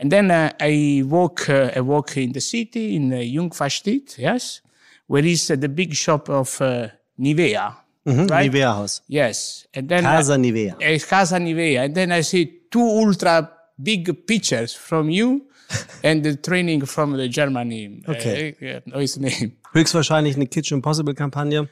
And 0.00 0.10
then 0.12 0.30
uh, 0.30 0.52
I 0.60 1.02
walk, 1.04 1.48
uh, 1.48 1.72
I 1.74 1.80
walk 1.80 2.16
in 2.16 2.32
the 2.32 2.40
city 2.40 2.94
in 2.94 3.12
uh, 3.12 3.16
Jungfernstieg, 3.16 4.16
yes, 4.18 4.60
where 5.08 5.24
is 5.24 5.50
uh, 5.50 5.56
the 5.56 5.68
big 5.68 5.94
shop 5.94 6.28
of 6.28 6.60
uh, 6.60 6.88
Nivea, 7.18 7.74
right? 8.06 8.50
Nivea 8.50 8.74
Haus. 8.74 9.02
Yes, 9.08 9.66
and 9.74 9.88
then 9.88 10.04
Casa 10.04 10.36
Nivea. 10.36 10.74
uh, 10.74 10.98
Casa 11.08 11.36
Nivea, 11.38 11.84
and 11.84 11.94
then 11.94 12.12
I 12.12 12.20
see 12.22 12.46
two 12.70 12.80
ultra 12.80 13.50
big 13.82 14.26
pictures 14.26 14.72
from 14.74 15.10
you. 15.10 15.44
and 16.02 16.22
the 16.22 16.34
training 16.34 16.86
from 16.86 17.14
the 17.14 17.28
Germany. 17.28 18.02
Okay. 18.08 18.54
Uh, 18.58 18.64
yeah, 18.64 18.80
know 18.86 19.00
his 19.00 19.18
name. 19.18 19.52
Höchstwahrscheinlich 19.74 20.34
eine 20.36 20.46
Kitchen 20.46 20.78
Impossible 20.78 21.12
Kampagne. 21.14 21.68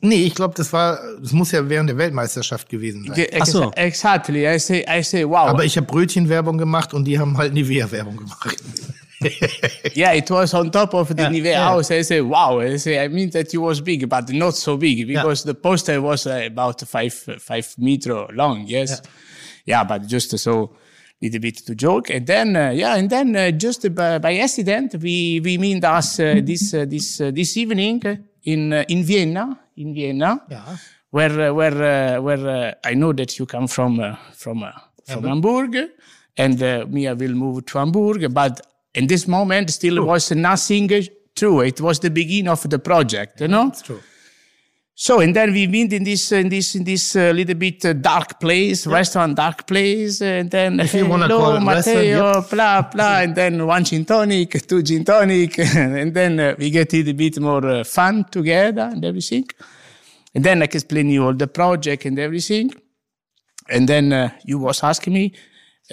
Nee, 0.00 0.22
ich 0.26 0.34
glaube, 0.34 0.54
das 0.56 0.72
war, 0.72 0.98
das 1.20 1.32
muss 1.32 1.50
ja 1.52 1.68
während 1.68 1.90
der 1.90 1.96
Weltmeisterschaft 1.98 2.68
gewesen 2.68 3.04
sein. 3.06 3.14
Ge- 3.16 3.30
Ach 3.40 3.46
so. 3.46 3.72
Exactly. 3.74 4.46
I 4.46 4.58
say, 4.58 4.84
I 4.88 5.02
say, 5.02 5.24
wow. 5.24 5.48
Aber 5.48 5.64
ich 5.64 5.76
habe 5.76 5.86
Brötchenwerbung 5.86 6.56
gemacht 6.56 6.94
und 6.94 7.04
die 7.04 7.18
haben 7.18 7.36
halt 7.36 7.52
Nivea-Werbung 7.52 8.16
gemacht. 8.16 8.56
yeah, 9.96 10.12
it 10.14 10.30
was 10.30 10.54
on 10.54 10.70
top 10.70 10.94
of 10.94 11.08
the 11.08 11.22
Yeah, 11.22 11.30
Nivea 11.30 11.50
yeah. 11.50 11.64
house. 11.68 11.90
I 11.90 12.02
say, 12.02 12.20
wow. 12.20 12.60
I 12.60 12.76
say, 12.78 13.04
I 13.04 13.08
mean 13.08 13.30
that 13.30 13.52
it 13.52 13.58
was 13.58 13.80
big, 13.80 14.08
but 14.08 14.30
not 14.32 14.54
so 14.54 14.76
big 14.76 15.08
because 15.08 15.42
the 15.44 15.54
poster 15.54 16.00
was 16.00 16.26
uh, 16.26 16.42
about 16.46 16.80
five 16.86 17.12
five 17.40 17.66
meter 17.78 18.26
long. 18.32 18.64
Yes, 18.68 19.02
yeah, 19.66 19.82
but 19.82 20.06
just 20.06 20.38
so 20.38 20.70
little 21.20 21.40
bit 21.40 21.66
to 21.66 21.74
joke, 21.74 22.10
and 22.10 22.26
then 22.28 22.54
uh, 22.54 22.70
yeah, 22.70 22.94
and 22.96 23.10
then 23.10 23.34
uh, 23.34 23.50
just 23.50 23.92
by, 23.92 24.18
by 24.20 24.38
accident 24.38 24.94
we 25.02 25.40
we 25.42 25.58
meet 25.58 25.84
us 25.84 26.20
uh, 26.20 26.40
this 26.44 26.72
uh, 26.72 26.84
this 26.86 27.20
uh, 27.20 27.32
this 27.34 27.56
evening 27.56 28.00
in 28.44 28.72
uh, 28.72 28.84
in 28.88 29.02
Vienna 29.02 29.58
in 29.78 29.94
Vienna 29.94 30.44
Ja. 30.48 30.62
where 31.10 31.48
uh, 31.48 31.54
where 31.54 32.16
uh, 32.16 32.22
where 32.22 32.46
uh, 32.48 32.90
I 32.90 32.94
know 32.94 33.12
that 33.12 33.38
you 33.38 33.46
come 33.46 33.66
from 33.68 34.00
uh, 34.00 34.14
from 34.34 34.62
uh, 34.62 34.72
from 35.06 35.24
Hamburg, 35.24 35.74
and 36.36 36.62
uh, 36.62 36.84
me 36.88 37.06
I 37.08 37.14
will 37.14 37.34
move 37.34 37.64
to 37.66 37.78
Hamburg. 37.78 38.32
But 38.34 38.60
in 38.94 39.06
this 39.06 39.26
moment, 39.26 39.70
still 39.70 40.04
was 40.04 40.30
nothing 40.32 40.88
true. 41.34 41.60
It 41.62 41.80
was 41.80 41.98
the 42.00 42.10
beginning 42.10 42.48
of 42.48 42.68
the 42.68 42.78
project, 42.78 43.40
you 43.40 43.48
know. 43.48 43.68
It's 43.68 43.82
true. 43.82 44.00
So 45.00 45.20
and 45.20 45.32
then 45.36 45.52
we 45.52 45.68
been 45.68 45.92
in 45.92 46.02
this 46.02 46.32
in 46.32 46.48
this 46.48 46.74
in 46.74 46.82
this 46.82 47.14
uh, 47.14 47.30
little 47.30 47.54
bit 47.54 47.84
uh, 47.84 47.92
dark 47.92 48.40
place, 48.40 48.84
restaurant 48.84 49.36
dark 49.36 49.64
place, 49.64 50.20
and 50.20 50.50
then 50.50 50.80
If 50.80 50.92
you 50.94 51.04
hello 51.04 51.28
call 51.28 51.54
it 51.54 51.60
Matteo, 51.60 52.24
restaurant, 52.24 52.50
blah 52.50 52.82
blah, 52.82 53.18
and 53.20 53.32
then 53.36 53.64
one 53.64 53.84
gin 53.84 54.04
tonic, 54.04 54.66
two 54.66 54.82
gin 54.82 55.04
tonic, 55.04 55.56
and 55.76 56.12
then 56.12 56.40
uh, 56.40 56.56
we 56.58 56.70
get 56.70 56.92
a 56.92 56.96
little 56.96 57.12
bit 57.12 57.38
more 57.38 57.64
uh, 57.64 57.84
fun 57.84 58.24
together 58.24 58.90
and 58.92 59.04
everything. 59.04 59.44
And 60.34 60.42
then 60.44 60.62
I 60.62 60.66
can 60.66 60.78
explain 60.78 61.08
you 61.10 61.26
all 61.26 61.32
the 61.32 61.46
project 61.46 62.04
and 62.04 62.18
everything. 62.18 62.72
And 63.70 63.88
then 63.88 64.12
uh, 64.12 64.30
you 64.44 64.58
was 64.58 64.82
asking 64.82 65.12
me, 65.12 65.32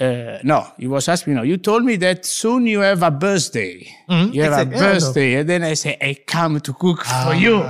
uh, 0.02 0.40
no, 0.44 0.66
you 0.80 0.90
was 0.90 1.08
asking 1.08 1.34
me, 1.34 1.38
no, 1.38 1.44
you 1.44 1.58
told 1.58 1.84
me 1.84 1.96
that 1.98 2.26
soon 2.26 2.66
you 2.66 2.80
have 2.80 3.04
a 3.04 3.12
birthday. 3.12 3.88
You 4.34 4.42
have 4.42 4.54
a 4.54 4.62
exactly. 4.64 4.80
Yeah, 4.80 4.88
I 4.88 4.94
birthday. 4.94 5.34
And 5.36 5.50
then 5.50 5.64
I 5.64 5.76
say, 5.76 5.96
I 6.02 6.16
come 6.26 6.60
to 6.60 6.74
cook 6.74 7.04
for 7.04 7.36
you. 7.36 7.64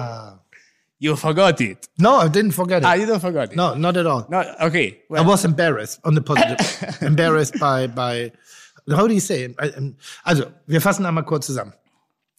You 1.06 1.16
forgot 1.16 1.62
it. 1.62 1.88
No, 2.00 2.12
I 2.26 2.28
didn't 2.30 2.54
forget 2.54 2.82
it. 2.82 2.86
Ah, 2.86 2.96
you 2.96 3.06
don't 3.06 3.20
forgot 3.20 3.52
it. 3.52 3.56
no, 3.56 3.76
not 3.76 3.96
at 3.96 4.08
all. 4.08 4.26
No, 4.28 4.40
okay. 4.68 4.88
I 4.88 5.14
Well, 5.14 5.26
was 5.26 5.46
embarrassed 5.46 6.00
on 6.04 6.16
the 6.16 6.22
positive. 6.22 6.58
embarrassed 7.02 7.60
by, 7.60 7.86
by, 7.88 8.32
how 8.90 9.08
do 9.08 9.14
you 9.14 9.20
say? 9.20 9.44
it? 9.44 9.56
Also, 10.24 10.52
wir 10.66 10.82
fassen 10.82 11.06
einmal 11.06 11.24
kurz 11.24 11.46
zusammen. 11.46 11.74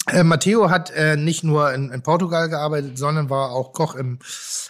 Äh, 0.09 0.25
Matteo 0.25 0.69
hat 0.69 0.91
äh, 0.91 1.17
nicht 1.17 1.45
nur 1.45 1.73
in, 1.75 1.93
in 1.93 2.03
Portugal 2.03 2.49
gearbeitet, 2.49 2.99
sondern 2.99 3.31
war 3.31 3.51
auch 3.51 3.73
Koch 3.73 3.95
im. 3.95 4.19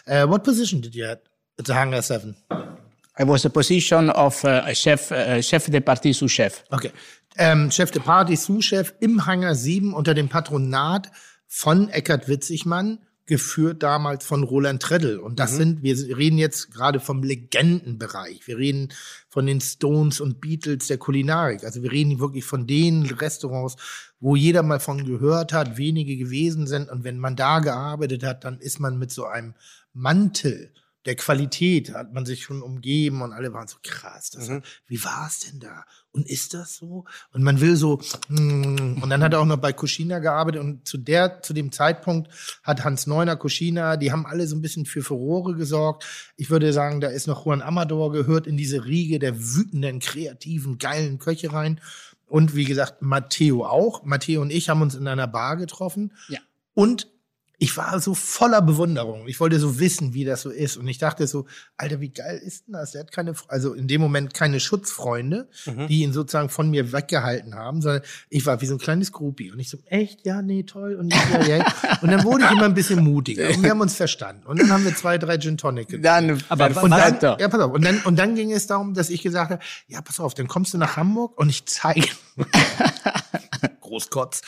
Äh, 0.05 0.29
what 0.29 0.43
position 0.45 0.83
did 0.83 0.95
you 0.95 1.07
have 1.07 1.21
at 1.59 1.67
the 1.67 1.73
Hangar 1.73 2.03
7? 2.03 2.37
I 3.19 3.25
was 3.27 3.47
a 3.47 3.49
position 3.49 4.11
of 4.11 4.45
uh, 4.45 4.63
a 4.67 4.75
chef, 4.75 5.11
uh, 5.11 5.41
chef 5.41 5.71
de 5.71 5.81
partie 5.81 6.13
sous 6.13 6.31
chef. 6.31 6.65
Okay. 6.71 6.93
Ähm, 7.39 7.71
Chef 7.71 7.91
de 7.91 8.01
Party, 8.01 8.35
Sous-Chef 8.35 8.95
im 9.01 9.27
Hangar 9.27 9.55
7 9.55 9.93
unter 9.95 10.15
dem 10.15 10.29
Patronat 10.29 11.11
von 11.47 11.91
Eckhard 11.91 12.29
Witzigmann, 12.29 12.99
geführt 13.27 13.83
damals 13.83 14.25
von 14.25 14.45
Roland 14.45 14.81
Treddel. 14.81 15.19
Und 15.19 15.41
das 15.41 15.57
sind, 15.57 15.83
wir 15.83 15.97
reden 16.17 16.39
jetzt 16.39 16.73
gerade 16.73 17.01
vom 17.01 17.25
Legendenbereich. 17.25 18.47
Wir 18.47 18.57
reden 18.57 18.93
von 19.29 19.47
den 19.47 19.61
Stones 19.61 20.21
und 20.21 20.41
Beatles 20.41 20.87
der 20.87 20.99
Kulinarik. 20.99 21.65
Also 21.65 21.83
wir 21.83 21.91
reden 21.91 22.21
wirklich 22.21 22.45
von 22.45 22.69
den 22.69 23.05
Restaurants, 23.07 23.77
wo 24.21 24.37
jeder 24.37 24.63
mal 24.63 24.79
von 24.79 25.05
gehört 25.05 25.53
hat, 25.53 25.77
wenige 25.77 26.17
gewesen 26.17 26.69
sind. 26.69 26.89
Und 26.89 27.03
wenn 27.03 27.19
man 27.19 27.35
da 27.35 27.59
gearbeitet 27.59 28.23
hat, 28.23 28.45
dann 28.45 28.61
ist 28.61 28.79
man 28.79 28.97
mit 28.97 29.11
so 29.11 29.25
einem 29.25 29.55
Mantel 29.93 30.73
der 31.07 31.15
Qualität 31.15 31.95
hat 31.95 32.13
man 32.13 32.27
sich 32.27 32.43
schon 32.43 32.63
umgeben 32.63 33.23
und 33.23 33.33
alle 33.33 33.53
waren 33.53 33.69
so 33.69 33.77
krass. 33.83 34.31
Das, 34.31 34.51
Wie 34.87 35.03
war 35.05 35.29
es 35.29 35.41
denn 35.41 35.61
da? 35.61 35.85
Und 36.17 36.27
ist 36.31 36.55
das 36.55 36.77
so? 36.77 37.05
Und 37.33 37.43
man 37.43 37.61
will 37.61 37.77
so, 37.77 38.01
mm, 38.29 39.03
und 39.03 39.11
dann 39.11 39.23
hat 39.23 39.35
er 39.35 39.41
auch 39.41 39.45
noch 39.45 39.59
bei 39.59 39.75
Cucina 39.75 40.19
gearbeitet 40.19 40.63
und 40.63 40.89
zu 40.89 40.97
der, 40.97 41.43
zu 41.43 41.53
dem 41.53 41.71
Zeitpunkt 41.73 42.31
hat 42.63 42.85
Hans 42.85 43.07
Neuner 43.07 43.37
Cucina, 43.37 43.99
die 43.99 44.13
haben 44.13 44.25
alle 44.25 44.47
so 44.47 44.57
ein 44.57 44.63
bisschen 44.63 44.87
für 44.87 45.03
Furore 45.03 45.55
gesorgt. 45.55 46.07
Ich 46.39 46.49
würde 46.49 46.73
sagen, 46.73 47.03
da 47.03 47.09
ist 47.09 47.27
noch 47.27 47.45
Juan 47.45 47.61
Amador 47.61 48.13
gehört 48.13 48.47
in 48.47 48.57
diese 48.57 48.87
Riege 48.87 49.19
der 49.19 49.39
wütenden, 49.39 49.99
kreativen, 49.99 50.79
geilen 50.79 51.19
Köche 51.19 51.53
rein. 51.53 51.83
Und 52.27 52.57
wie 52.57 52.65
gesagt, 52.65 53.03
Matteo 53.03 53.67
auch. 53.67 54.03
Matteo 54.05 54.41
und 54.41 54.51
ich 54.51 54.71
haben 54.71 54.81
uns 54.81 54.95
in 54.95 55.07
einer 55.07 55.27
Bar 55.27 55.57
getroffen. 55.57 56.13
Ja. 56.29 56.39
Und 56.73 57.09
ich 57.59 57.77
war 57.77 57.99
so 58.01 58.15
voller 58.15 58.61
Bewunderung. 58.61 59.27
Ich 59.29 59.41
wollte 59.41 59.59
so 59.59 59.79
wissen, 59.79 60.13
wie 60.13 60.25
das 60.25 60.43
so 60.43 60.51
ist. 60.51 60.77
Und 60.77 60.87
ich 60.89 60.99
dachte 60.99 61.27
so, 61.27 61.47
Alter, 61.79 62.01
wie 62.01 62.11
geil 62.11 62.39
ist 62.45 62.67
denn 62.67 62.75
das? 62.75 62.95
Er 62.95 63.01
hat 63.01 63.13
keine, 63.13 63.35
also 63.49 63.73
in 63.73 63.89
dem 63.89 64.01
Moment 64.03 64.35
keine 64.35 64.61
Schutzfreunde, 64.61 65.49
die 65.89 66.03
ihn 66.03 66.13
sozusagen 66.13 66.51
von 66.51 66.69
mir 66.69 66.93
weggehalten 66.93 67.55
haben, 67.55 67.81
sondern 67.81 68.03
ich 68.29 68.45
war 68.45 68.61
wie 68.61 68.67
so 68.67 68.75
ein 68.75 68.79
kleines 68.79 69.11
Groupie. 69.11 69.51
Und 69.53 69.59
ich 69.59 69.71
so, 69.71 69.79
echt? 69.87 70.27
Ja, 70.27 70.43
nee, 70.43 70.65
toll. 70.65 70.97
Und, 70.97 71.15
ja, 71.15 71.41
ja, 71.41 71.57
ja. 71.57 71.67
und 72.03 72.11
dann 72.11 72.25
wurde 72.25 72.45
ich 72.45 72.51
immer 72.51 72.65
ein 72.65 72.75
bisschen 72.75 73.03
mutiger. 73.03 73.49
Und 73.49 73.63
wir 73.63 73.71
haben 73.71 73.81
uns 73.81 73.95
verstanden. 73.95 74.47
Und 74.47 74.61
dann 74.61 74.71
haben 74.71 74.85
wir 74.85 74.95
zwei, 74.95 75.17
drei 75.17 75.39
Gin 75.39 75.57
Tonic 75.57 75.89
getrunken. 75.89 76.03
Dann, 76.03 76.43
Aber 76.51 76.67
Und 76.83 76.91
dann, 76.91 77.19
perfetto. 77.19 77.37
ja, 77.41 77.49
pass 77.49 77.61
auf. 77.61 77.73
Und 77.73 77.85
dann, 77.85 78.01
und 78.03 78.19
dann 78.19 78.35
ging 78.35 78.53
es 78.53 78.67
darum, 78.67 78.93
dass 78.93 79.09
ich 79.09 79.23
gesagt 79.23 79.51
habe, 79.51 79.63
ja, 79.89 80.03
pass 80.03 80.21
auf, 80.21 80.35
dann 80.35 80.47
kommst 80.47 80.75
du 80.75 80.79
nach 80.79 80.97
Hamburg 80.99 81.39
und 81.39 81.49
ich 81.49 81.65
zeige, 81.65 82.09
Großkotz, 83.81 84.43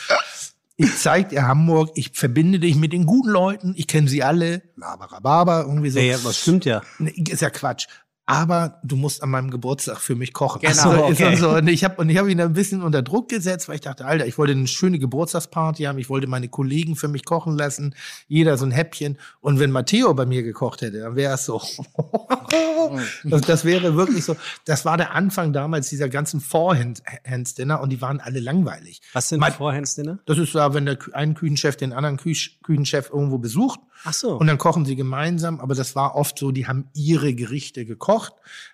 ich 0.79 0.97
zeig 0.97 1.29
dir 1.29 1.45
Hamburg, 1.45 1.91
ich 1.95 2.11
verbinde 2.13 2.57
dich 2.57 2.75
mit 2.77 2.93
den 2.93 3.05
guten 3.05 3.29
Leuten, 3.29 3.73
ich 3.75 3.85
kenne 3.85 4.07
sie 4.07 4.23
alle, 4.23 4.61
laberababa, 4.77 5.63
irgendwie 5.63 5.89
so. 5.89 5.99
Ja, 5.99 6.05
ja, 6.05 6.17
das 6.23 6.37
stimmt 6.37 6.63
ja. 6.63 6.81
Ist 6.99 7.41
ja 7.41 7.49
Quatsch. 7.49 7.87
Aber 8.29 8.79
du 8.83 8.95
musst 8.95 9.23
an 9.23 9.31
meinem 9.31 9.49
Geburtstag 9.49 9.97
für 9.97 10.13
mich 10.13 10.33
kochen. 10.33 10.61
Genau, 10.61 10.73
so, 10.73 11.03
okay. 11.05 11.35
so. 11.35 11.49
Und 11.49 11.67
ich 11.67 11.83
habe 11.83 12.15
habe 12.15 12.31
ihn 12.31 12.39
ein 12.39 12.53
bisschen 12.53 12.83
unter 12.83 13.01
Druck 13.01 13.27
gesetzt, 13.27 13.67
weil 13.67 13.75
ich 13.75 13.81
dachte, 13.81 14.05
Alter, 14.05 14.27
ich 14.27 14.37
wollte 14.37 14.53
eine 14.53 14.67
schöne 14.67 14.99
Geburtstagsparty 14.99 15.85
haben, 15.85 15.97
ich 15.97 16.09
wollte 16.09 16.27
meine 16.27 16.47
Kollegen 16.47 16.95
für 16.95 17.07
mich 17.07 17.25
kochen 17.25 17.57
lassen, 17.57 17.95
jeder 18.27 18.55
so 18.57 18.65
ein 18.65 18.71
Häppchen. 18.71 19.17
Und 19.41 19.59
wenn 19.59 19.71
Matteo 19.71 20.13
bei 20.13 20.27
mir 20.27 20.43
gekocht 20.43 20.83
hätte, 20.83 20.99
dann 20.99 21.15
wäre 21.15 21.33
es 21.33 21.45
so. 21.45 21.59
das, 23.23 23.41
das 23.41 23.65
wäre 23.65 23.95
wirklich 23.95 24.23
so. 24.23 24.35
Das 24.65 24.85
war 24.85 24.97
der 24.97 25.15
Anfang 25.15 25.51
damals 25.51 25.89
dieser 25.89 26.07
ganzen 26.07 26.39
Four-Hands-Dinner 26.39 27.81
und 27.81 27.89
die 27.89 27.99
waren 27.99 28.19
alle 28.19 28.39
langweilig. 28.39 29.01
Was 29.13 29.29
sind 29.29 29.43
Vorhandsdinner? 29.43 30.19
Das 30.27 30.37
ist 30.37 30.53
da, 30.53 30.75
wenn 30.75 30.85
der 30.85 30.99
Kü- 30.99 31.13
ein 31.13 31.33
Küchenchef 31.33 31.77
den 31.77 31.93
anderen 31.93 32.17
Küch 32.17 32.59
Küchenchef 32.61 33.09
irgendwo 33.09 33.39
besucht. 33.39 33.79
Ach 34.05 34.13
so. 34.13 34.37
Und 34.37 34.47
dann 34.47 34.57
kochen 34.57 34.85
sie 34.85 34.95
gemeinsam, 34.95 35.59
aber 35.59 35.75
das 35.75 35.95
war 35.95 36.15
oft 36.15 36.39
so, 36.39 36.51
die 36.51 36.67
haben 36.67 36.89
ihre 36.93 37.33
Gerichte 37.33 37.85
gekocht, 37.85 38.18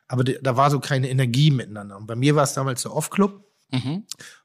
aber 0.08 0.24
de- 0.24 0.40
da 0.42 0.56
war 0.58 0.70
so 0.72 0.80
keine 0.80 1.10
Energie 1.10 1.52
miteinander. 1.52 1.98
Und 1.98 2.08
bei 2.08 2.16
mir 2.16 2.36
war 2.36 2.44
es 2.44 2.54
damals 2.54 2.82
der 2.84 2.94
Off-Club, 2.94 3.44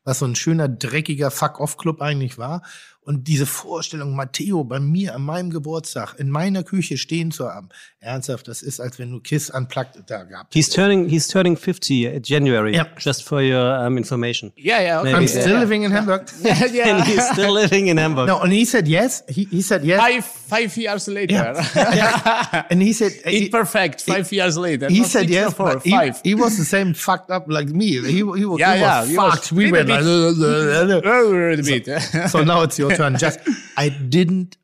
was 0.04 0.20
so 0.20 0.26
ein 0.26 0.34
schöner, 0.34 0.68
dreckiger 0.68 1.30
Fuck-Off-Club 1.30 2.00
eigentlich 2.00 2.38
war. 2.38 2.62
Und 3.02 3.28
diese 3.28 3.46
Vorstellung, 3.46 4.14
Matteo 4.14 4.62
bei 4.62 4.78
mir 4.78 5.14
an 5.14 5.22
meinem 5.22 5.50
Geburtstag 5.50 6.14
in 6.18 6.28
meiner 6.28 6.62
Küche 6.62 6.98
stehen 6.98 7.30
zu 7.30 7.48
haben, 7.48 7.70
ernsthaft, 7.98 8.46
das 8.46 8.60
ist, 8.60 8.78
als 8.78 8.98
wenn 8.98 9.10
du 9.10 9.20
Kiss 9.20 9.48
unplugged 9.50 10.04
da 10.06 10.22
gehabt 10.22 10.52
He's 10.52 10.68
turning 10.68 11.08
he's 11.08 11.26
turning 11.26 11.56
50 11.56 12.06
at 12.08 12.28
January. 12.28 12.74
Yeah. 12.74 12.86
Just 12.98 13.24
for 13.24 13.40
your 13.40 13.84
um, 13.84 13.96
information. 13.96 14.52
Yeah, 14.56 14.82
yeah. 14.82 15.00
Okay. 15.00 15.14
I'm 15.14 15.26
still 15.26 15.58
living 15.58 15.82
in 15.84 15.92
Hamburg. 15.92 16.28
And 16.44 16.74
yeah. 16.74 17.02
he's 17.04 17.26
still 17.30 17.52
living 17.52 17.88
in 17.88 17.96
Hamburg. 17.96 18.28
No, 18.28 18.40
and 18.40 18.52
he 18.52 18.66
said 18.66 18.86
yes. 18.86 19.22
He, 19.28 19.44
he 19.44 19.62
said 19.62 19.82
yes. 19.82 19.98
Five, 19.98 20.24
five 20.24 20.76
years 20.76 21.08
later. 21.08 21.54
And 22.70 22.82
he 22.82 22.92
said, 22.92 23.12
Imperfect. 23.24 24.02
Five 24.02 24.30
years 24.30 24.56
later. 24.56 24.88
he 24.88 25.00
Not 25.00 25.08
said 25.08 25.30
yes, 25.30 25.54
four, 25.54 25.74
but 25.74 25.82
he, 25.82 25.90
five. 25.90 26.20
he 26.22 26.34
was 26.34 26.58
the 26.58 26.64
same 26.64 26.92
fucked 26.94 27.30
up 27.30 27.46
like 27.48 27.68
me. 27.68 28.00
He, 28.00 28.00
he, 28.00 28.18
he, 28.18 28.22
Yeah, 28.22 28.74
he 28.74 28.80
yeah, 28.80 29.00
was 29.00 29.08
he 29.08 29.16
was 29.16 29.34
fucked. 29.34 29.52
we 29.52 29.70
little 29.70 29.89
bit. 29.98 31.86
so 32.30 32.44
now 32.44 32.62
it's 32.62 32.78
your 32.78 32.94
turn. 32.94 33.16
Just, 33.18 33.40
I 33.76 33.90
didn't, 33.90 34.58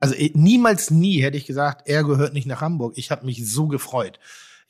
also 0.00 0.14
niemals 0.34 0.90
nie 0.90 1.22
hätte 1.22 1.36
ich 1.36 1.46
gesagt, 1.46 1.88
er 1.88 2.04
gehört 2.04 2.34
nicht 2.34 2.46
nach 2.46 2.60
Hamburg. 2.60 2.94
Ich 2.96 3.10
habe 3.10 3.26
mich 3.26 3.44
so 3.46 3.66
gefreut. 3.66 4.18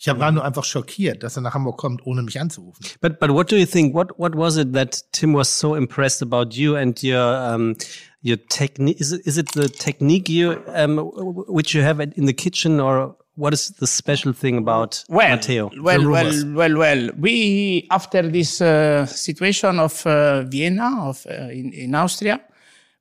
Ich 0.05 0.09
war 0.09 0.32
nur 0.32 0.44
einfach 0.44 0.64
schockiert, 0.64 1.22
dass 1.22 1.36
er 1.36 1.42
nach 1.42 1.55
Hamburg 1.55 1.76
kommt, 1.78 2.05
ohne 2.05 2.22
mich 2.22 2.40
anzurufen. 2.40 2.84
But 3.00 3.20
but 3.20 3.30
what 3.30 3.53
do 3.53 3.57
you 3.57 3.66
think? 3.66 3.94
What 3.94 4.18
what 4.18 4.36
was 4.36 4.57
it 4.57 4.72
that 4.74 5.00
Tim 5.12 5.32
was 5.32 5.61
so 5.61 5.76
impressed 5.76 6.22
about 6.22 6.57
you 6.57 6.74
and 6.74 7.00
your 7.05 7.20
um 7.22 7.76
your 8.20 8.36
technique? 8.48 9.00
Is 9.00 9.12
it 9.12 9.24
is 9.24 9.38
it 9.38 9.50
the 9.55 9.68
technique 9.68 10.28
you 10.28 10.57
um 10.74 10.98
which 11.46 11.72
you 11.72 11.84
have 11.84 12.03
at- 12.03 12.14
in 12.16 12.26
the 12.26 12.32
kitchen 12.34 12.80
or 12.80 13.16
what 13.37 13.53
is 13.55 13.68
the 13.78 13.87
special 13.87 14.33
thing 14.33 14.59
about 14.59 15.05
Well, 15.09 15.28
Matteo? 15.30 15.70
well, 15.80 16.09
well, 16.11 16.33
well, 16.55 16.76
well. 16.78 17.11
We 17.18 17.87
after 17.91 18.22
this 18.28 18.61
uh, 18.61 19.07
situation 19.07 19.78
of 19.78 20.07
uh, 20.07 20.43
Vienna, 20.43 21.09
of 21.09 21.26
uh, 21.26 21.49
in, 21.51 21.72
in 21.72 21.95
Austria, 21.95 22.41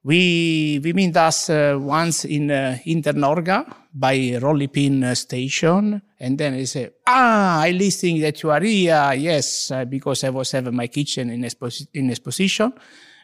we 0.03 0.79
we 0.83 0.93
meet 0.93 1.15
us 1.17 1.49
uh, 1.49 1.77
once 1.79 2.25
in 2.25 2.49
uh, 2.49 2.77
Internorga 2.85 3.65
by 3.93 4.17
Rollipin 4.39 5.03
uh, 5.03 5.13
station, 5.15 6.01
and 6.19 6.37
then 6.37 6.53
he 6.55 6.65
say, 6.65 6.89
"Ah, 7.05 7.61
I 7.61 7.71
listening 7.71 8.21
that 8.21 8.41
you 8.41 8.49
are 8.51 8.61
here. 8.63 9.13
Yes, 9.15 9.69
uh, 9.71 9.85
because 9.85 10.23
I 10.23 10.29
was 10.29 10.51
having 10.51 10.75
my 10.75 10.87
kitchen 10.87 11.29
in 11.29 11.41
exposi- 11.43 11.87
in 11.93 12.09
exposition 12.09 12.71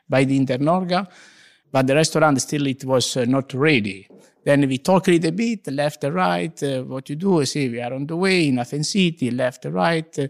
by 0.10 0.24
the 0.26 0.38
Internorga, 0.40 1.08
but 1.72 1.88
the 1.88 1.96
restaurant 1.96 2.40
still 2.42 2.68
it 2.68 2.84
was 2.86 3.18
uh, 3.18 3.26
not 3.26 3.54
ready." 3.54 4.08
Then 4.48 4.66
we 4.66 4.78
talk 4.78 5.10
a 5.10 5.12
little 5.12 5.32
bit, 5.32 5.68
left 5.74 6.06
and 6.06 6.16
right, 6.16 6.64
uh, 6.64 6.82
what 6.84 7.10
you 7.10 7.18
do. 7.18 7.42
I 7.42 7.44
say 7.44 7.68
we 7.68 7.82
are 7.82 7.94
on 7.94 8.08
the 8.08 8.16
way 8.16 8.48
in 8.48 8.60
Athens 8.60 8.90
City, 8.90 9.30
left 9.30 9.66
and 9.66 9.74
right. 9.74 10.18
Uh, 10.18 10.24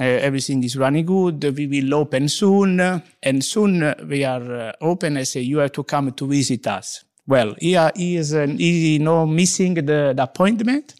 uh, 0.00 0.02
everything 0.02 0.64
is 0.64 0.76
running 0.76 1.06
good. 1.06 1.44
We 1.56 1.68
will 1.68 1.94
open 1.94 2.28
soon. 2.28 2.80
And 3.22 3.44
soon 3.44 3.94
we 4.08 4.24
are 4.24 4.52
uh, 4.52 4.72
open. 4.80 5.16
I 5.16 5.22
say, 5.22 5.42
you 5.42 5.58
have 5.58 5.70
to 5.74 5.84
come 5.84 6.10
to 6.10 6.26
visit 6.26 6.66
us. 6.66 7.04
Well, 7.24 7.54
he, 7.60 7.78
he 7.94 8.16
is 8.16 8.34
uh, 8.34 8.48
he 8.48 8.98
no 8.98 9.26
missing 9.26 9.74
the, 9.74 10.12
the 10.16 10.24
appointment. 10.24 10.96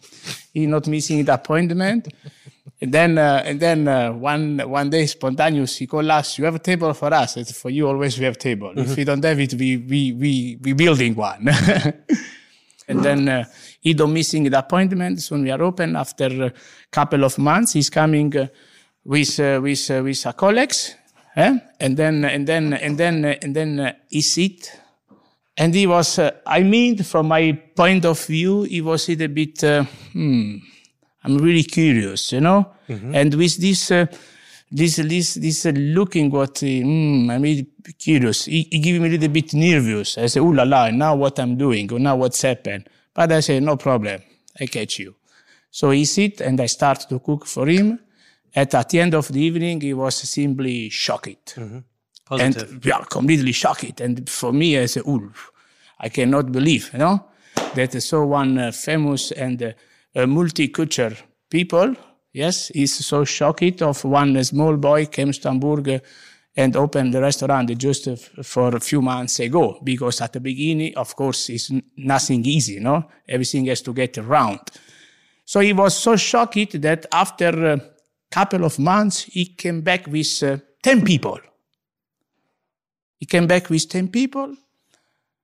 He 0.53 0.67
not 0.67 0.87
missing 0.87 1.25
the 1.25 1.33
appointment. 1.33 2.07
and 2.81 2.93
then, 2.93 3.17
uh, 3.17 3.43
and 3.43 3.59
then 3.59 3.89
uh, 3.89 4.13
one 4.13 4.59
one 4.59 4.89
day, 4.89 5.05
spontaneous, 5.05 5.75
he 5.75 5.85
called 5.85 6.09
us. 6.09 6.37
You 6.37 6.45
have 6.45 6.55
a 6.55 6.59
table 6.59 6.93
for 6.93 7.13
us. 7.13 7.35
It's 7.35 7.51
for 7.59 7.69
you. 7.69 7.89
Always 7.89 8.17
we 8.17 8.23
have 8.23 8.37
table. 8.37 8.71
If 8.77 8.95
we 8.95 9.03
don't 9.03 9.23
have 9.25 9.37
it, 9.37 9.53
we 9.55 9.75
we 9.75 10.13
we 10.13 10.57
we 10.61 10.71
building 10.71 11.13
one. 11.13 11.49
And 12.87 13.03
then 13.03 13.27
uh, 13.27 13.43
he 13.81 13.93
don't 13.93 14.13
missing 14.13 14.49
the 14.49 14.59
appointment. 14.59 15.21
Soon 15.21 15.43
we 15.43 15.51
are 15.51 15.61
open. 15.61 15.95
After 15.95 16.45
a 16.45 16.53
couple 16.89 17.23
of 17.23 17.37
months, 17.37 17.73
he's 17.73 17.89
coming 17.89 18.35
uh, 18.37 18.47
with 19.03 19.39
uh, 19.39 19.59
with 19.61 19.91
uh, 19.91 20.01
with 20.03 20.25
a 20.25 20.33
colleagues, 20.33 20.95
eh? 21.35 21.57
and 21.79 21.97
then 21.97 22.23
and 22.23 22.47
then 22.47 22.73
and 22.73 22.97
then 22.97 23.25
uh, 23.25 23.35
and 23.41 23.55
then 23.55 23.79
uh, 23.79 23.93
he 24.09 24.21
sit, 24.21 24.71
and 25.57 25.73
he 25.73 25.85
was. 25.85 26.19
Uh, 26.19 26.31
I 26.45 26.63
mean, 26.63 27.03
from 27.03 27.27
my 27.27 27.51
point 27.75 28.05
of 28.05 28.25
view, 28.25 28.63
he 28.63 28.81
was 28.81 29.09
it 29.09 29.19
a 29.19 29.27
little 29.27 29.35
bit. 29.35 29.63
Uh, 29.63 29.83
hmm, 30.13 30.57
I'm 31.23 31.37
really 31.37 31.63
curious, 31.63 32.31
you 32.31 32.39
know, 32.39 32.71
and 32.87 33.33
with 33.33 33.57
this. 33.57 33.91
This 34.69 34.97
this 34.97 35.35
this 35.35 35.65
uh, 35.65 35.69
looking 35.69 36.29
what 36.29 36.61
uh, 36.61 36.65
mm, 36.65 37.31
I'm 37.31 37.41
really 37.41 37.67
curious. 37.97 38.45
He, 38.45 38.67
he 38.69 38.79
gave 38.79 38.99
me 38.99 39.07
a 39.07 39.11
little 39.11 39.29
bit 39.29 39.53
nervous. 39.53 40.17
I 40.17 40.27
say, 40.27 40.41
"Ooh 40.41 40.53
la 40.53 40.63
la!" 40.63 40.89
Now 40.89 41.15
what 41.15 41.39
I'm 41.39 41.55
doing, 41.57 41.91
or 41.93 41.99
now 41.99 42.17
what's 42.17 42.41
happened? 42.41 42.89
But 43.13 43.31
I 43.31 43.39
say, 43.39 43.59
"No 43.61 43.77
problem. 43.77 44.21
I 44.59 44.65
catch 44.65 44.99
you." 44.99 45.15
So 45.71 45.91
he 45.91 46.03
sit 46.05 46.41
and 46.41 46.59
I 46.59 46.65
start 46.65 47.07
to 47.09 47.19
cook 47.19 47.45
for 47.45 47.67
him. 47.67 47.99
At 48.53 48.73
at 48.73 48.89
the 48.89 48.99
end 48.99 49.13
of 49.13 49.29
the 49.29 49.39
evening, 49.39 49.79
he 49.81 49.93
was 49.93 50.15
simply 50.15 50.89
shocked 50.89 51.57
Positive. 52.25 52.71
and 52.71 52.85
yeah, 52.85 53.03
completely 53.09 53.53
shocked. 53.53 54.01
And 54.01 54.29
for 54.29 54.51
me, 54.51 54.77
I 54.77 54.87
said, 54.87 55.03
"Ooh, 55.07 55.31
I 55.99 56.09
cannot 56.09 56.51
believe, 56.51 56.89
you 56.91 56.99
know, 56.99 57.25
that 57.75 58.01
so 58.01 58.25
one 58.25 58.57
uh, 58.57 58.71
famous 58.71 59.31
and 59.31 59.61
uh, 59.63 59.71
multicultural 60.25 61.15
people, 61.49 61.95
yes, 62.33 62.69
he's 62.69 63.05
so 63.05 63.23
shocked 63.23 63.81
of 63.81 64.03
one 64.03 64.43
small 64.43 64.77
boy 64.77 65.05
came 65.05 65.31
to 65.31 65.47
Hamburg 65.49 65.89
uh, 65.89 65.99
and 66.55 66.75
opened 66.75 67.13
the 67.13 67.21
restaurant 67.21 67.77
just 67.77 68.07
uh, 68.07 68.15
for 68.43 68.75
a 68.75 68.79
few 68.79 69.01
months 69.01 69.39
ago. 69.39 69.79
Because 69.83 70.21
at 70.21 70.33
the 70.33 70.39
beginning, 70.39 70.95
of 70.95 71.15
course, 71.15 71.49
it's 71.49 71.71
nothing 71.95 72.45
easy, 72.45 72.79
no? 72.79 73.07
Everything 73.27 73.65
has 73.65 73.81
to 73.81 73.93
get 73.93 74.17
around. 74.17 74.59
So 75.45 75.59
he 75.59 75.73
was 75.73 75.95
so 75.95 76.15
shocked 76.15 76.81
that 76.81 77.05
after 77.11 77.73
a 77.73 77.81
couple 78.31 78.65
of 78.65 78.79
months, 78.79 79.23
he 79.23 79.45
came 79.45 79.81
back 79.81 80.07
with 80.07 80.43
uh, 80.43 80.57
10 80.83 81.05
people. 81.05 81.39
He 83.19 83.25
came 83.25 83.47
back 83.47 83.69
with 83.69 83.87
10 83.87 84.09
people. 84.09 84.55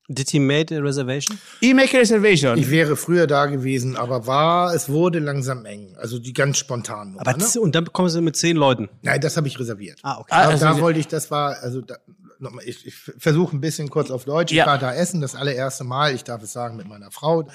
Did 0.10 0.30
he 0.30 0.39
made 0.39 0.76
a 0.76 0.82
reservation? 0.82 1.39
He 1.62 1.74
make 1.74 1.95
a 1.95 1.99
reservation. 1.99 2.58
Ich 2.58 2.70
wäre 2.70 2.97
früher 2.97 3.26
da 3.26 3.45
gewesen, 3.45 3.95
aber 3.95 4.28
war, 4.28 4.74
es 4.74 4.89
wurde 4.89 5.20
langsam 5.20 5.66
eng. 5.66 5.95
Also 5.97 6.20
die 6.20 6.34
ganz 6.34 6.58
spontan. 6.58 7.16
Aber 7.18 7.38
ne? 7.38 7.45
und 7.62 7.74
dann 7.74 7.86
kommen 7.86 8.10
sie 8.10 8.22
mit 8.22 8.36
zehn 8.36 8.58
Leuten. 8.58 8.89
Nein, 9.01 9.22
das 9.22 9.38
habe 9.38 9.47
ich 9.47 9.58
reserviert. 9.58 9.99
Ah, 10.04 10.18
okay. 10.20 10.28
Da, 10.30 10.38
also 10.49 10.66
da 10.66 10.80
wollte 10.82 10.99
ich, 10.99 11.08
das 11.08 11.32
war, 11.32 11.56
also 11.62 11.80
da, 11.80 11.95
nochmal, 12.39 12.66
ich, 12.68 12.86
ich 12.86 12.95
versuche 12.95 13.56
ein 13.56 13.62
bisschen 13.62 13.89
kurz 13.89 14.12
auf 14.12 14.26
Deutsch. 14.26 14.51
Ich 14.51 14.58
Ja. 14.58 14.66
war 14.66 14.78
da 14.78 14.93
essen, 14.93 15.22
das 15.22 15.36
allererste 15.36 15.86
Mal, 15.86 16.14
ich 16.14 16.26
darf 16.26 16.43
es 16.43 16.51
sagen, 16.51 16.76
mit 16.76 16.88
meiner 16.88 17.10
Frau. 17.10 17.47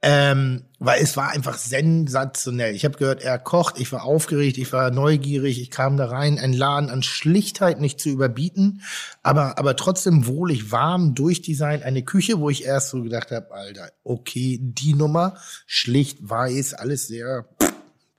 Ähm, 0.00 0.64
weil 0.78 1.02
es 1.02 1.16
war 1.16 1.30
einfach 1.30 1.58
sensationell. 1.58 2.72
Ich 2.74 2.84
habe 2.84 2.96
gehört, 2.98 3.20
er 3.20 3.36
kocht, 3.38 3.80
ich 3.80 3.90
war 3.90 4.04
aufgeregt, 4.04 4.56
ich 4.56 4.72
war 4.72 4.92
neugierig, 4.92 5.60
ich 5.60 5.72
kam 5.72 5.96
da 5.96 6.06
rein, 6.06 6.38
ein 6.38 6.52
Laden 6.52 6.88
an 6.88 7.02
Schlichtheit 7.02 7.80
nicht 7.80 7.98
zu 7.98 8.08
überbieten, 8.08 8.82
aber, 9.24 9.58
aber 9.58 9.74
trotzdem 9.74 10.26
wohlig 10.26 10.70
warm 10.70 11.16
durchdesignt, 11.16 11.82
eine 11.82 12.04
Küche, 12.04 12.38
wo 12.38 12.48
ich 12.48 12.64
erst 12.64 12.90
so 12.90 13.02
gedacht 13.02 13.32
habe, 13.32 13.50
Alter, 13.50 13.90
okay, 14.04 14.60
die 14.62 14.94
Nummer, 14.94 15.36
schlicht 15.66 16.18
weiß, 16.20 16.74
alles 16.74 17.08
sehr, 17.08 17.48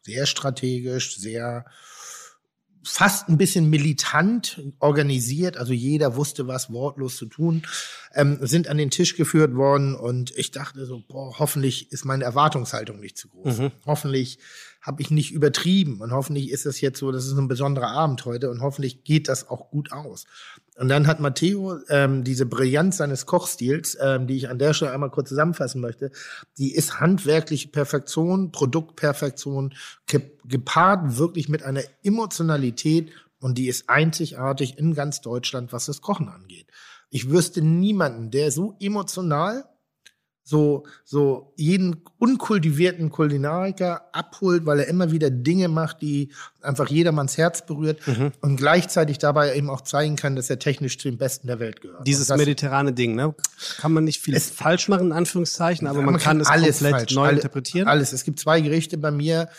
sehr 0.01 0.25
strategisch, 0.25 1.15
sehr 1.15 1.63
fast 2.84 3.27
ein 3.30 3.38
bisschen 3.38 3.69
militant 3.69 4.61
organisiert, 4.80 5.57
also 5.57 5.73
jeder 5.73 6.15
wusste 6.15 6.47
was 6.47 6.71
wortlos 6.71 7.17
zu 7.17 7.25
tun, 7.25 7.63
ähm, 8.13 8.39
sind 8.41 8.67
an 8.67 8.77
den 8.77 8.89
Tisch 8.89 9.15
geführt 9.15 9.55
worden 9.55 9.95
und 9.95 10.32
ich 10.38 10.51
dachte 10.51 10.86
so, 10.86 11.03
boah, 11.07 11.38
hoffentlich 11.39 11.91
ist 11.91 12.05
meine 12.05 12.23
Erwartungshaltung 12.23 12.99
nicht 12.99 13.17
zu 13.17 13.27
groß. 13.30 13.57
Hoffentlich 13.86 14.39
habe 14.82 15.01
ich 15.01 15.11
nicht 15.11 15.32
übertrieben 15.32 15.99
und 16.01 16.11
hoffentlich 16.11 16.49
ist 16.51 16.65
das 16.65 16.80
jetzt 16.80 16.99
so, 16.99 17.11
das 17.11 17.25
ist 17.25 17.38
ein 17.38 17.49
besonderer 17.49 17.91
Abend 17.91 18.23
heute 18.25 18.49
und 18.49 18.61
hoffentlich 18.61 19.03
geht 19.03 19.27
das 19.27 19.49
auch 19.49 19.69
gut 19.71 19.91
aus. 19.91 20.25
Und 20.80 20.88
dann 20.88 21.07
hat 21.07 21.19
Matteo 21.19 21.77
ähm, 21.89 22.23
diese 22.23 22.45
Brillanz 22.45 22.95
seines 22.95 23.25
Kochstils, 23.25 23.97
ähm, 24.01 24.27
die 24.27 24.38
ich 24.38 24.47
an 24.47 24.59
der 24.59 24.73
Stelle 24.73 24.91
einmal 24.91 25.09
kurz 25.09 25.27
zusammenfassen 25.27 25.82
möchte, 25.82 26.09
die 26.57 26.73
ist 26.73 27.01
handwerkliche 27.01 27.67
Perfektion, 27.67 28.53
Produktperfektion, 28.53 29.73
ge 30.07 30.21
gepaart 30.45 31.17
wirklich 31.17 31.49
mit 31.49 31.63
einer 31.63 31.82
Emotionalität 32.01 33.11
und 33.41 33.57
die 33.57 33.67
ist 33.67 33.89
einzigartig 33.89 34.77
in 34.77 34.93
ganz 34.93 35.19
Deutschland, 35.19 35.73
was 35.73 35.86
das 35.86 36.01
Kochen 36.01 36.30
angeht. 36.30 36.67
Ich 37.09 37.30
wüsste 37.30 37.61
niemanden, 37.61 38.32
der 38.32 38.49
so 38.49 38.77
emotional 38.80 39.65
so, 40.50 40.84
so 41.06 41.54
jeden 41.58 41.97
unkultivierten 42.18 43.12
Kulinariker 43.12 44.02
abholt, 44.14 44.66
weil 44.66 44.80
er 44.80 44.88
immer 44.88 45.12
wieder 45.12 45.30
Dinge 45.30 45.68
macht, 45.68 46.02
die 46.02 46.30
einfach 46.62 46.89
jedermanns 46.89 47.38
Herz 47.38 47.66
berührt 47.68 48.00
und 48.41 48.56
gleichzeitig 48.58 49.20
dabei 49.20 49.56
eben 49.56 49.70
auch 49.70 49.82
zeigen 49.82 50.16
kann, 50.16 50.36
dass 50.36 50.50
er 50.50 50.58
technisch 50.58 50.97
zu 50.97 51.08
den 51.10 51.18
Besten 51.20 51.45
der 51.47 51.60
Welt 51.60 51.82
gehört. 51.82 52.08
Dieses 52.08 52.28
das, 52.28 52.38
mediterrane 52.38 52.93
Ding, 52.93 53.16
ne? 53.16 53.36
Kann 53.78 53.93
man 53.93 54.04
nicht 54.06 54.20
viel 54.22 54.36
Es- 54.36 54.50
falsch 54.50 54.88
machen, 54.89 55.08
in 55.08 55.14
Anführungszeichen, 55.14 55.88
aber 55.88 56.00
Ja, 56.00 56.06
man, 56.06 56.18
kann, 56.18 56.41
es 56.41 56.47
alles 56.47 56.80
komplett 56.80 56.95
falsch, 57.02 57.16
neu 57.16 57.28
alle- 57.28 57.36
interpretieren. 57.36 57.88
Alles. 57.88 58.12
Es 58.12 58.24
gibt 58.24 58.39
zwei 58.39 58.60
Gerichte 58.60 58.97
bei 58.97 59.12
mir, 59.12 59.50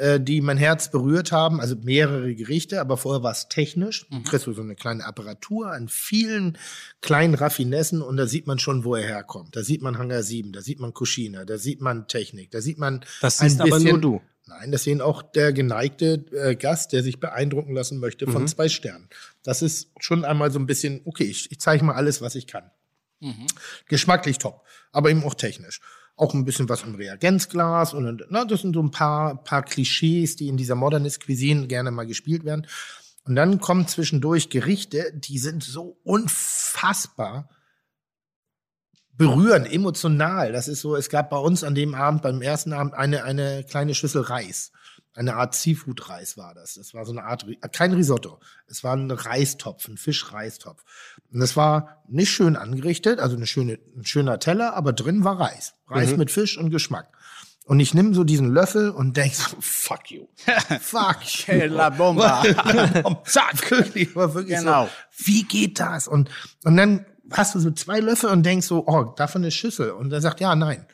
äh, 0.00 0.20
die 0.20 0.40
mein 0.40 0.56
Herz 0.56 0.90
berührt 0.90 1.30
haben, 1.30 1.60
also 1.60 1.76
mehrere 1.82 2.34
Gerichte, 2.34 2.80
aber 2.80 2.96
vorher 2.96 3.22
war 3.22 3.32
es 3.32 3.48
technisch. 3.48 4.06
Mhm. 4.10 4.24
Du 4.24 4.30
kriegst 4.30 4.46
so 4.46 4.60
eine 4.60 4.74
kleine 4.74 5.04
Apparatur 5.04 5.70
an 5.70 5.88
vielen 5.88 6.56
kleinen 7.02 7.34
Raffinessen 7.34 8.02
und 8.02 8.16
da 8.16 8.26
sieht 8.26 8.46
man 8.46 8.58
schon, 8.58 8.84
wo 8.84 8.94
er 8.94 9.06
herkommt. 9.06 9.54
Da 9.54 9.62
sieht 9.62 9.82
man 9.82 9.98
Hangar 9.98 10.22
7, 10.22 10.52
da 10.52 10.62
sieht 10.62 10.80
man 10.80 10.94
Cucina, 10.94 11.44
da 11.44 11.58
sieht 11.58 11.80
man 11.80 12.08
Technik, 12.08 12.50
da 12.50 12.60
sieht 12.60 12.78
man 12.78 13.04
Das 13.20 13.38
siehst 13.38 13.60
aber 13.60 13.78
nur 13.78 14.00
du. 14.00 14.20
Nein, 14.46 14.72
das 14.72 14.82
sehen 14.82 15.00
auch 15.00 15.22
der 15.22 15.52
geneigte 15.52 16.24
äh, 16.32 16.56
Gast, 16.56 16.92
der 16.92 17.02
sich 17.04 17.20
beeindrucken 17.20 17.74
lassen 17.74 17.98
möchte 17.98 18.26
Mhm. 18.26 18.32
von 18.32 18.48
zwei 18.48 18.68
Sternen. 18.68 19.08
Das 19.44 19.62
ist 19.62 19.90
schon 20.00 20.24
einmal 20.24 20.50
so 20.50 20.58
ein 20.58 20.66
bisschen, 20.66 21.02
okay, 21.04 21.24
ich, 21.24 21.52
ich 21.52 21.60
zeige 21.60 21.84
mal 21.84 21.94
alles, 21.94 22.20
was 22.20 22.34
ich 22.34 22.46
kann. 22.48 22.70
Geschmacklich 23.86 24.38
top, 24.38 24.64
aber 24.92 25.10
eben 25.10 25.22
auch 25.24 25.34
technisch. 25.34 25.80
Auch 26.20 26.34
ein 26.34 26.44
bisschen 26.44 26.68
was 26.68 26.82
im 26.82 26.96
Reagenzglas 26.96 27.94
und 27.94 28.26
na, 28.28 28.44
das 28.44 28.60
sind 28.60 28.74
so 28.74 28.82
ein 28.82 28.90
paar, 28.90 29.42
paar 29.42 29.62
Klischees, 29.62 30.36
die 30.36 30.48
in 30.48 30.58
dieser 30.58 30.74
Modernist 30.74 31.24
Cuisine 31.24 31.66
gerne 31.66 31.90
mal 31.90 32.06
gespielt 32.06 32.44
werden. 32.44 32.66
Und 33.24 33.36
dann 33.36 33.58
kommen 33.58 33.88
zwischendurch 33.88 34.50
Gerichte, 34.50 35.12
die 35.14 35.38
sind 35.38 35.64
so 35.64 35.96
unfassbar 36.04 37.48
berührend, 39.16 39.72
emotional. 39.72 40.52
Das 40.52 40.68
ist 40.68 40.82
so, 40.82 40.94
es 40.94 41.08
gab 41.08 41.30
bei 41.30 41.38
uns 41.38 41.64
an 41.64 41.74
dem 41.74 41.94
Abend, 41.94 42.20
beim 42.20 42.42
ersten 42.42 42.74
Abend, 42.74 42.92
eine, 42.92 43.24
eine 43.24 43.64
kleine 43.64 43.94
Schüssel 43.94 44.20
Reis. 44.20 44.72
Eine 45.14 45.34
Art 45.36 45.54
Seafood-Reis 45.54 46.36
war 46.36 46.54
das. 46.54 46.74
Das 46.74 46.94
war 46.94 47.04
so 47.04 47.12
eine 47.12 47.24
Art, 47.24 47.44
Ri- 47.44 47.58
kein 47.72 47.92
Risotto. 47.92 48.38
Es 48.68 48.84
war 48.84 48.96
ein 48.96 49.10
Reistopf, 49.10 49.88
ein 49.88 49.96
Fischreistopf. 49.96 50.84
Und 51.32 51.40
das 51.40 51.56
war 51.56 52.02
nicht 52.08 52.30
schön 52.30 52.56
angerichtet, 52.56 53.18
also 53.18 53.36
eine 53.36 53.46
schöne, 53.46 53.78
ein 53.96 54.04
schöner 54.04 54.38
Teller, 54.38 54.74
aber 54.74 54.92
drin 54.92 55.24
war 55.24 55.40
Reis. 55.40 55.74
Reis 55.88 56.16
mit 56.16 56.30
Fisch 56.30 56.56
und 56.58 56.70
Geschmack. 56.70 57.08
Und 57.64 57.78
ich 57.80 57.92
nehme 57.94 58.14
so 58.14 58.24
diesen 58.24 58.48
Löffel 58.52 58.90
und 58.90 59.16
denk 59.16 59.34
so, 59.34 59.56
fuck 59.60 60.10
you. 60.10 60.26
Fuck 60.80 61.18
you. 61.48 61.54
La 61.68 61.90
bomba. 61.90 62.42
Zack, 63.24 63.70
wirklich, 63.70 64.14
war 64.16 64.32
wirklich 64.34 64.58
Genau. 64.58 64.86
so, 64.86 65.26
wie 65.26 65.42
geht 65.44 65.78
das? 65.80 66.08
Und, 66.08 66.30
und 66.64 66.76
dann 66.76 67.06
hast 67.32 67.54
du 67.54 67.60
so 67.60 67.70
zwei 67.70 68.00
Löffel 68.00 68.30
und 68.30 68.44
denkst 68.44 68.66
so, 68.66 68.86
oh, 68.88 69.12
davon 69.16 69.42
eine 69.42 69.50
Schüssel. 69.52 69.90
Und 69.92 70.12
er 70.12 70.20
sagt, 70.20 70.40
ja, 70.40 70.56
nein. 70.56 70.84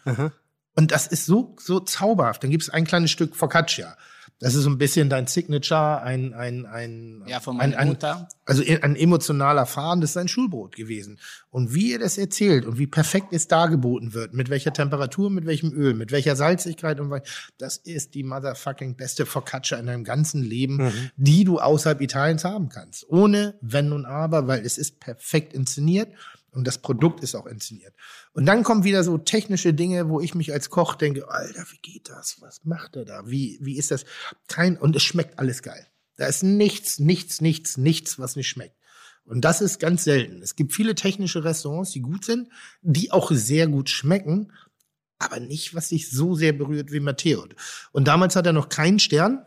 Und 0.76 0.92
das 0.92 1.06
ist 1.06 1.26
so, 1.26 1.56
so 1.58 1.80
zauberhaft. 1.80 2.42
Dann 2.42 2.50
gibt 2.50 2.62
es 2.62 2.70
ein 2.70 2.84
kleines 2.84 3.10
Stück 3.10 3.34
Focaccia. 3.34 3.96
Das 4.38 4.54
ist 4.54 4.64
so 4.64 4.70
ein 4.70 4.76
bisschen 4.76 5.08
dein 5.08 5.26
Signature, 5.26 6.02
ein, 6.02 6.34
ein, 6.34 6.66
ein, 6.66 7.22
Ja, 7.26 7.40
von 7.40 7.58
ein, 7.58 7.70
meiner 7.70 7.78
ein, 7.78 8.26
also 8.44 8.62
ein 8.62 8.94
emotionaler 8.94 9.64
Faden, 9.64 10.02
das 10.02 10.10
ist 10.10 10.14
sein 10.14 10.28
Schulbrot 10.28 10.76
gewesen. 10.76 11.18
Und 11.48 11.72
wie 11.72 11.92
ihr 11.92 11.98
das 11.98 12.18
erzählt 12.18 12.66
und 12.66 12.78
wie 12.78 12.86
perfekt 12.86 13.28
es 13.30 13.48
dargeboten 13.48 14.12
wird, 14.12 14.34
mit 14.34 14.50
welcher 14.50 14.74
Temperatur, 14.74 15.30
mit 15.30 15.46
welchem 15.46 15.72
Öl, 15.72 15.94
mit 15.94 16.12
welcher 16.12 16.36
Salzigkeit 16.36 17.00
und 17.00 17.08
was, 17.08 17.22
das 17.56 17.78
ist 17.78 18.14
die 18.14 18.24
motherfucking 18.24 18.96
beste 18.96 19.24
Focaccia 19.24 19.78
in 19.78 19.86
deinem 19.86 20.04
ganzen 20.04 20.42
Leben, 20.42 20.92
die 21.16 21.44
du 21.44 21.58
außerhalb 21.58 22.02
Italiens 22.02 22.44
haben 22.44 22.68
kannst. 22.68 23.08
Ohne 23.08 23.54
Wenn 23.62 23.90
und 23.92 24.04
Aber, 24.04 24.46
weil 24.46 24.66
es 24.66 24.76
ist 24.76 25.00
perfekt 25.00 25.54
inszeniert 25.54 26.10
und 26.56 26.66
das 26.66 26.78
Produkt 26.78 27.22
ist 27.22 27.34
auch 27.34 27.46
inszeniert. 27.46 27.94
Und 28.32 28.46
dann 28.46 28.62
kommen 28.62 28.82
wieder 28.82 29.04
so 29.04 29.18
technische 29.18 29.74
Dinge, 29.74 30.08
wo 30.08 30.20
ich 30.20 30.34
mich 30.34 30.54
als 30.54 30.70
Koch 30.70 30.94
denke, 30.94 31.30
Alter, 31.30 31.64
wie 31.70 31.78
geht 31.82 32.08
das? 32.08 32.40
Was 32.40 32.64
macht 32.64 32.96
er 32.96 33.04
da? 33.04 33.28
Wie, 33.28 33.58
wie 33.60 33.76
ist 33.76 33.90
das? 33.90 34.06
Kein, 34.48 34.78
und 34.78 34.96
es 34.96 35.02
schmeckt 35.02 35.38
alles 35.38 35.62
geil. 35.62 35.86
Da 36.16 36.26
ist 36.26 36.42
nichts, 36.42 36.98
nichts, 36.98 37.42
nichts, 37.42 37.76
nichts, 37.76 38.18
was 38.18 38.36
nicht 38.36 38.48
schmeckt. 38.48 38.74
Und 39.26 39.44
das 39.44 39.60
ist 39.60 39.80
ganz 39.80 40.04
selten. 40.04 40.40
Es 40.40 40.56
gibt 40.56 40.72
viele 40.72 40.94
technische 40.94 41.44
Restaurants, 41.44 41.90
die 41.90 42.00
gut 42.00 42.24
sind, 42.24 42.48
die 42.80 43.10
auch 43.10 43.30
sehr 43.32 43.66
gut 43.66 43.90
schmecken, 43.90 44.50
aber 45.18 45.40
nicht, 45.40 45.74
was 45.74 45.90
sich 45.90 46.10
so 46.10 46.34
sehr 46.34 46.54
berührt 46.54 46.90
wie 46.90 47.00
Matteo. 47.00 47.46
Und 47.92 48.08
damals 48.08 48.34
hat 48.34 48.46
er 48.46 48.52
noch 48.54 48.70
keinen 48.70 48.98
Stern. 48.98 49.44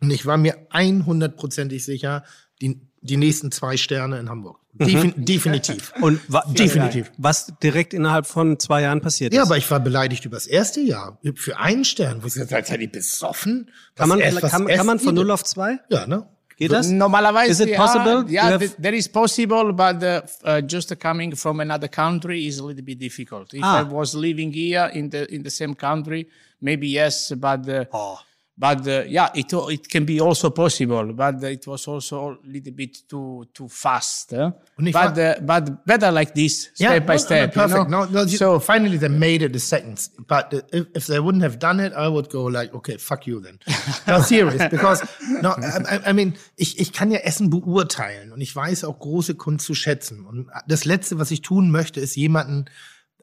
Und 0.00 0.10
ich 0.10 0.26
war 0.26 0.38
mir 0.38 0.68
100%ig 0.70 1.84
sicher, 1.84 2.24
die, 2.60 2.80
die 3.00 3.16
nächsten 3.16 3.52
zwei 3.52 3.76
Sterne 3.76 4.18
in 4.18 4.28
Hamburg. 4.28 4.65
Defin 4.78 5.14
definitiv. 5.16 5.92
Und 6.00 6.20
wa 6.28 6.44
Definitiv. 6.48 7.10
was 7.18 7.52
direkt 7.62 7.94
innerhalb 7.94 8.26
von 8.26 8.58
zwei 8.58 8.82
Jahren 8.82 9.00
passiert 9.00 9.32
Ja, 9.32 9.42
ist. 9.42 9.48
aber 9.48 9.56
ich 9.56 9.70
war 9.70 9.80
beleidigt 9.80 10.24
über 10.24 10.36
das 10.36 10.46
erste 10.46 10.80
Jahr. 10.80 11.18
Für 11.34 11.58
einen 11.58 11.84
Stern. 11.84 12.22
Wo 12.22 12.26
ich 12.26 12.34
gesagt 12.34 12.66
seid 12.66 12.80
ihr 12.80 12.90
besoffen? 12.90 13.70
kann 13.94 14.08
man, 14.08 14.18
Was 14.18 14.24
erst- 14.34 14.40
kann, 14.50 14.66
kann 14.66 14.86
man 14.86 14.98
von 14.98 15.14
die 15.14 15.20
0 15.20 15.24
denn? 15.24 15.30
auf 15.32 15.44
2? 15.44 15.78
Ja, 15.88 16.06
ne? 16.06 16.26
Geht 16.58 16.72
das? 16.72 16.88
Normalerweise, 16.88 17.50
Is 17.64 17.68
it 17.68 17.76
possible? 17.76 18.24
You 18.26 18.32
Yeah, 18.34 18.46
have- 18.50 18.58
th- 18.60 18.76
there 18.80 18.96
is 18.96 19.06
possible, 19.08 19.72
but 19.74 20.02
uh, 20.02 20.22
uh, 20.48 20.62
just 20.66 20.98
coming 20.98 21.36
from 21.36 21.60
another 21.60 21.86
country 21.88 22.46
is 22.46 22.58
a 22.60 22.64
little 22.64 22.82
bit 22.82 22.98
difficult. 23.00 23.52
If 23.52 23.60
Ah. 23.62 23.82
I 23.82 23.92
was 23.92 24.14
living 24.14 24.52
here 24.54 24.90
in 24.94 25.10
the 25.10 25.24
in 25.30 25.42
the 25.42 25.50
same 25.50 25.74
country, 25.74 26.26
maybe 26.60 26.88
yes, 26.88 27.30
but 27.36 27.68
uh, 27.68 27.84
Oh. 27.92 28.18
But 28.58 28.86
uh, 28.88 29.04
yeah, 29.06 29.28
it 29.34 29.52
it 29.70 29.88
can 29.88 30.04
be 30.06 30.18
also 30.20 30.50
possible, 30.50 31.12
but 31.12 31.42
it 31.44 31.66
was 31.66 31.86
also 31.88 32.30
a 32.30 32.36
little 32.48 32.72
bit 32.72 33.06
too 33.08 33.44
too 33.52 33.68
fast. 33.68 34.32
eh? 34.32 34.50
But 34.92 35.18
uh, 35.18 35.34
but 35.42 35.84
better 35.84 36.10
like 36.10 36.32
this, 36.34 36.70
Yeah, 36.78 36.90
step 36.92 37.06
by 37.06 37.14
no, 37.14 37.18
step. 37.18 37.56
No, 37.56 37.62
you 37.62 37.68
perfect. 37.68 37.90
know? 37.90 38.04
No, 38.04 38.10
no, 38.10 38.22
you- 38.22 38.38
so 38.38 38.58
finally 38.60 38.96
they 38.96 39.08
made 39.08 39.42
it 39.42 39.52
the 39.52 39.58
seconds. 39.60 40.10
But 40.26 40.54
uh, 40.54 40.60
if, 40.72 40.86
if 40.94 41.06
they 41.06 41.20
wouldn't 41.20 41.42
have 41.44 41.58
done 41.58 41.80
it, 41.80 41.92
I 41.92 42.08
would 42.08 42.30
go 42.30 42.44
like, 42.44 42.72
okay, 42.74 42.96
fuck 42.96 43.26
you 43.26 43.40
then. 43.40 43.58
No, 44.06 44.20
serious, 44.22 44.62
because 44.70 45.04
no, 45.42 45.50
I, 45.50 45.96
I- 45.96 46.10
I 46.10 46.12
mean, 46.14 46.34
ich, 46.56 46.78
ich 46.78 46.92
kann 46.92 47.10
ja 47.10 47.18
Essen 47.18 47.50
beurteilen 47.50 48.32
und 48.32 48.40
ich 48.40 48.54
weiß 48.56 48.84
auch 48.84 48.98
große 48.98 49.34
Kunst 49.34 49.66
zu 49.66 49.74
schätzen. 49.74 50.24
Und 50.24 50.48
das 50.66 50.84
Letzte, 50.86 51.18
was 51.18 51.30
ich 51.30 51.42
tun 51.42 51.70
möchte, 51.70 52.00
ist 52.00 52.16
jemanden 52.16 52.66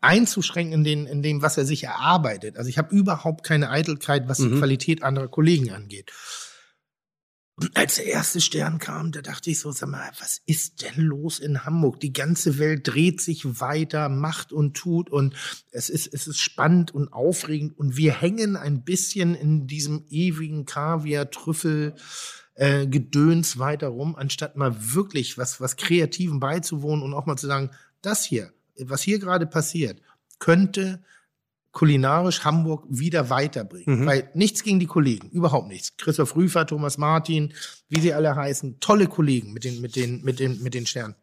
einzuschränken 0.04 0.74
in, 0.74 0.84
den, 0.84 1.08
in 1.08 1.22
dem, 1.22 1.42
was 1.42 1.58
er 1.58 1.66
sich 1.66 1.84
erarbeitet. 1.84 2.58
Also 2.58 2.70
ich 2.70 2.78
habe 2.78 2.96
überhaupt 2.96 3.46
keine 3.46 3.70
Eitelkeit, 3.70 4.28
was 4.28 4.38
die 4.38 4.52
Qualität 4.52 5.04
anderer 5.04 5.28
Kollegen 5.28 5.72
angeht. 5.72 6.12
Und 7.56 7.78
als 7.78 7.96
der 7.96 8.08
erste 8.08 8.42
Stern 8.42 8.80
kam, 8.80 9.12
da 9.12 9.22
dachte 9.22 9.52
ich 9.52 9.60
so, 9.60 9.72
sag 9.72 9.90
mal, 9.90 10.10
was 10.20 10.42
ist 10.48 10.82
denn 10.82 11.04
los 11.04 11.38
in 11.38 11.66
Hamburg? 11.66 12.00
Die 12.00 12.12
ganze 12.12 12.58
Welt 12.58 12.88
dreht 12.88 13.22
sich 13.22 13.60
weiter, 13.62 14.10
macht 14.10 14.52
und 14.52 14.76
tut 14.76 15.12
und 15.12 15.36
es 15.72 15.90
ist, 15.90 16.12
es 16.12 16.26
ist 16.26 16.40
spannend 16.40 16.96
und 16.96 17.14
aufregend 17.14 17.78
und 17.78 17.96
wir 17.96 18.20
hängen 18.20 18.56
ein 18.56 18.84
bisschen 18.84 19.36
in 19.36 19.68
diesem 19.68 20.04
ewigen 20.10 20.66
Kaviar, 20.66 21.30
Trüffel, 21.30 21.94
äh, 22.56 22.88
Gedöns 22.88 23.60
weiter 23.60 23.90
rum, 23.90 24.16
anstatt 24.16 24.56
mal 24.58 24.76
wirklich 24.80 25.38
was, 25.38 25.62
was 25.62 25.78
Kreativen 25.78 26.40
beizuwohnen 26.40 27.04
und 27.04 27.14
auch 27.14 27.28
mal 27.28 27.38
zu 27.38 27.48
sagen, 27.48 27.70
das 28.02 28.26
hier, 28.26 28.52
was 28.80 29.02
hier 29.02 29.20
gerade 29.20 29.46
passiert, 29.46 30.02
könnte 30.40 31.04
kulinarisch 31.72 32.44
Hamburg 32.46 32.86
wieder 32.88 33.30
weiterbringen. 33.30 34.06
Weil 34.06 34.30
nichts 34.36 34.64
gegen 34.64 34.80
die 34.80 34.86
Kollegen, 34.86 35.30
überhaupt 35.30 35.68
nichts. 35.68 35.98
Christoph 35.98 36.36
Rüfer, 36.36 36.66
Thomas 36.66 36.98
Martin, 36.98 37.54
wie 37.90 38.00
sie 38.00 38.14
alle 38.14 38.36
heißen, 38.36 38.80
tolle 38.80 39.08
Kollegen 39.08 39.54
mit 39.54 39.64
den, 39.64 39.82
mit 39.82 39.96
den, 39.96 40.24
mit 40.24 40.40
den, 40.40 40.62
mit 40.62 40.74
den 40.76 40.86
Sternen. 40.86 41.16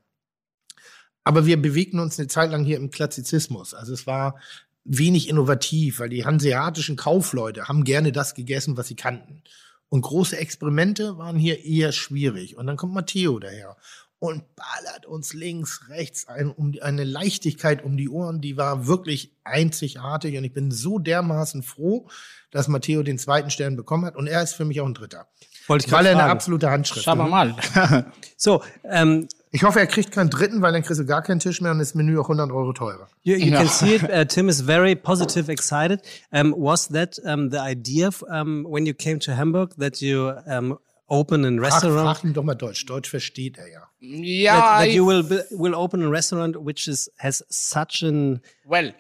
Aber 1.23 1.47
wir 1.47 1.61
bewegten 1.61 2.01
uns 2.01 2.19
eine 2.19 2.29
Zeit 2.29 2.51
lang 2.51 2.65
hier 2.65 2.79
im 2.79 2.91
Klassizismus. 2.91 3.75
Also 3.75 3.93
es 3.93 4.07
war 4.07 4.41
wenig 4.85 5.29
innovativ, 5.29 6.01
weil 6.01 6.09
die 6.09 6.25
hanseatischen 6.25 6.97
Kaufleute 6.97 7.69
haben 7.69 7.85
gerne 7.85 8.11
das 8.11 8.35
gegessen, 8.35 8.77
was 8.77 8.89
sie 8.89 8.97
kannten. 8.97 9.43
Und 9.89 10.03
große 10.03 10.37
Experimente 10.37 11.19
waren 11.19 11.37
hier 11.37 11.65
eher 11.65 11.93
schwierig. 11.93 12.57
Und 12.57 12.67
dann 12.67 12.77
kommt 12.77 12.95
Matteo 12.95 13.39
daher 13.39 13.77
und 14.21 14.45
ballert 14.55 15.07
uns 15.07 15.33
links, 15.33 15.89
rechts 15.89 16.29
ein, 16.29 16.51
um 16.51 16.73
die, 16.73 16.83
eine 16.83 17.05
Leichtigkeit 17.05 17.83
um 17.83 17.97
die 17.97 18.09
Ohren, 18.09 18.41
die 18.41 18.57
war 18.57 18.87
wirklich 18.87 19.33
einzigartig. 19.45 20.37
Und 20.37 20.45
ich 20.45 20.53
bin 20.53 20.71
so 20.71 20.99
dermaßen 20.99 21.63
froh, 21.63 22.07
dass 22.51 22.69
Matteo 22.69 23.03
den 23.03 23.19
zweiten 23.19 23.51
Stern 23.51 23.77
bekommen 23.77 24.05
hat. 24.05 24.17
Und 24.17 24.27
er 24.27 24.43
ist 24.43 24.53
für 24.53 24.67
mich 24.67 24.81
auch 24.81 24.87
ein 24.87 24.95
Dritter. 24.95 25.27
Wollte 25.67 25.87
ich 25.87 25.93
Weil 25.93 26.05
er 26.05 26.13
eine 26.13 26.21
fragen. 26.21 26.33
absolute 26.33 26.71
Handschrift 26.71 27.05
schauen 27.05 27.19
wir 27.19 27.31
hat. 27.35 27.91
mal. 27.91 28.13
So, 28.37 28.63
ähm, 28.85 29.27
Ich 29.53 29.65
hoffe, 29.65 29.81
er 29.81 29.87
kriegt 29.87 30.13
keinen 30.13 30.31
dritten, 30.31 30.61
weil 30.63 30.73
dann 30.73 30.83
kriegst 30.83 31.01
du 31.01 31.07
gar 31.07 31.23
keinen 31.23 31.41
Tisch 31.41 31.61
mehr 31.61 31.73
und 31.73 31.79
das 31.79 31.95
Menü 31.95 32.19
auch 32.19 32.25
100 32.25 32.53
Euro 32.53 32.73
teurer. 32.73 33.09
You, 33.23 33.37
you 33.37 33.53
can 33.53 33.69
see 33.69 33.97
it. 33.97 34.03
Uh, 34.11 34.25
Tim 34.25 34.49
is 34.49 34.61
very 34.61 34.95
positive, 34.95 35.51
excited. 35.51 36.03
Um, 36.31 36.55
was 36.57 36.89
that 36.89 37.19
um, 37.25 37.51
the 37.51 37.59
idea 37.59 38.11
um, 38.29 38.65
when 38.69 38.85
you 38.87 38.93
came 38.95 39.19
to 39.21 39.35
Hamburg 39.35 39.75
that 39.79 40.01
you 40.01 40.35
um, 40.47 40.79
open 41.09 41.45
a 41.45 41.61
restaurant? 41.61 42.19
frag 42.19 42.25
ihn 42.25 42.33
doch 42.35 42.45
mal 42.45 42.55
Deutsch. 42.55 42.85
Deutsch 42.87 43.09
versteht 43.11 43.59
er 43.59 43.69
ja. 43.69 43.90
Yeah, 44.01 44.57
that, 44.57 44.79
that 44.79 44.91
you 44.93 45.05
will 45.05 45.23
will 45.51 45.75
open 45.75 46.03
a 46.03 46.09
restaurant 46.09 46.57
which 46.63 46.89
is 46.89 47.09
has 47.19 47.43
such 47.51 48.03
an 48.03 48.41
well, 48.65 48.93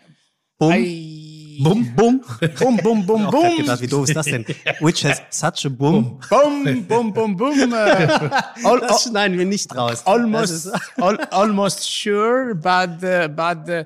boom, 0.59 0.72
I 0.72 1.59
boom, 1.64 1.84
boom. 1.96 2.24
boom, 2.59 2.76
boom, 2.76 3.07
boom, 3.07 3.30
boom. 3.30 3.57
gedacht, 3.57 3.80
wie 3.80 3.86
doof 3.86 4.09
ist 4.09 4.14
das 4.14 4.26
denn? 4.26 4.44
Which 4.80 5.05
has 5.05 5.22
such 5.30 5.64
a 5.64 5.70
boom. 5.70 6.20
boom, 6.28 6.84
boom, 6.86 7.12
boom, 7.14 7.34
boom. 7.36 7.72
Uh, 7.72 8.76
Das 8.80 9.05
schneiden 9.05 9.38
wir 9.38 9.46
nicht 9.46 9.74
raus. 9.74 10.07
Almost, 10.07 10.70
al, 11.01 11.16
almost 11.30 11.88
sure, 11.88 12.55
but 12.55 13.03
uh, 13.03 13.28
but 13.28 13.68
uh, 13.70 13.84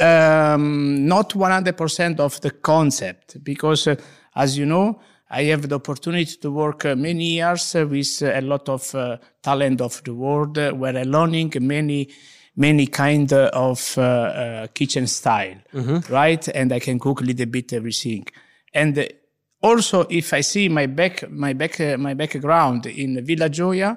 um, 0.00 1.04
not 1.06 1.34
100% 1.34 2.20
of 2.20 2.40
the 2.42 2.50
concept 2.50 3.42
because, 3.42 3.88
uh, 3.88 3.96
as 4.34 4.56
you 4.56 4.66
know, 4.66 5.00
I 5.30 5.44
have 5.44 5.68
the 5.68 5.76
opportunity 5.76 6.36
to 6.36 6.50
work 6.50 6.84
uh, 6.84 6.94
many 6.94 7.24
years 7.36 7.74
uh, 7.74 7.86
with 7.86 8.22
uh, 8.22 8.32
a 8.34 8.40
lot 8.40 8.68
of 8.68 8.94
uh, 8.94 9.16
talent 9.42 9.80
of 9.80 10.02
the 10.04 10.14
world, 10.14 10.58
uh, 10.58 10.72
where 10.72 10.96
I'm 10.96 11.10
learning 11.10 11.52
many 11.60 12.08
many 12.56 12.86
kind 12.86 13.32
uh, 13.32 13.50
of 13.52 13.98
uh, 13.98 14.02
uh, 14.02 14.66
kitchen 14.72 15.06
style, 15.06 15.56
right? 16.08 16.46
And 16.48 16.72
I 16.72 16.78
can 16.78 16.98
cook 16.98 17.20
a 17.20 17.24
little 17.24 17.46
bit 17.46 17.72
everything. 17.72 18.26
And 18.72 19.08
also, 19.60 20.06
if 20.10 20.32
I 20.32 20.42
see 20.42 20.68
my 20.68 20.86
back, 20.86 21.28
my 21.30 21.52
back, 21.52 21.80
uh, 21.80 21.96
my 21.98 22.14
background 22.14 22.86
in 22.86 23.24
Villa 23.24 23.48
Gioia, 23.48 23.96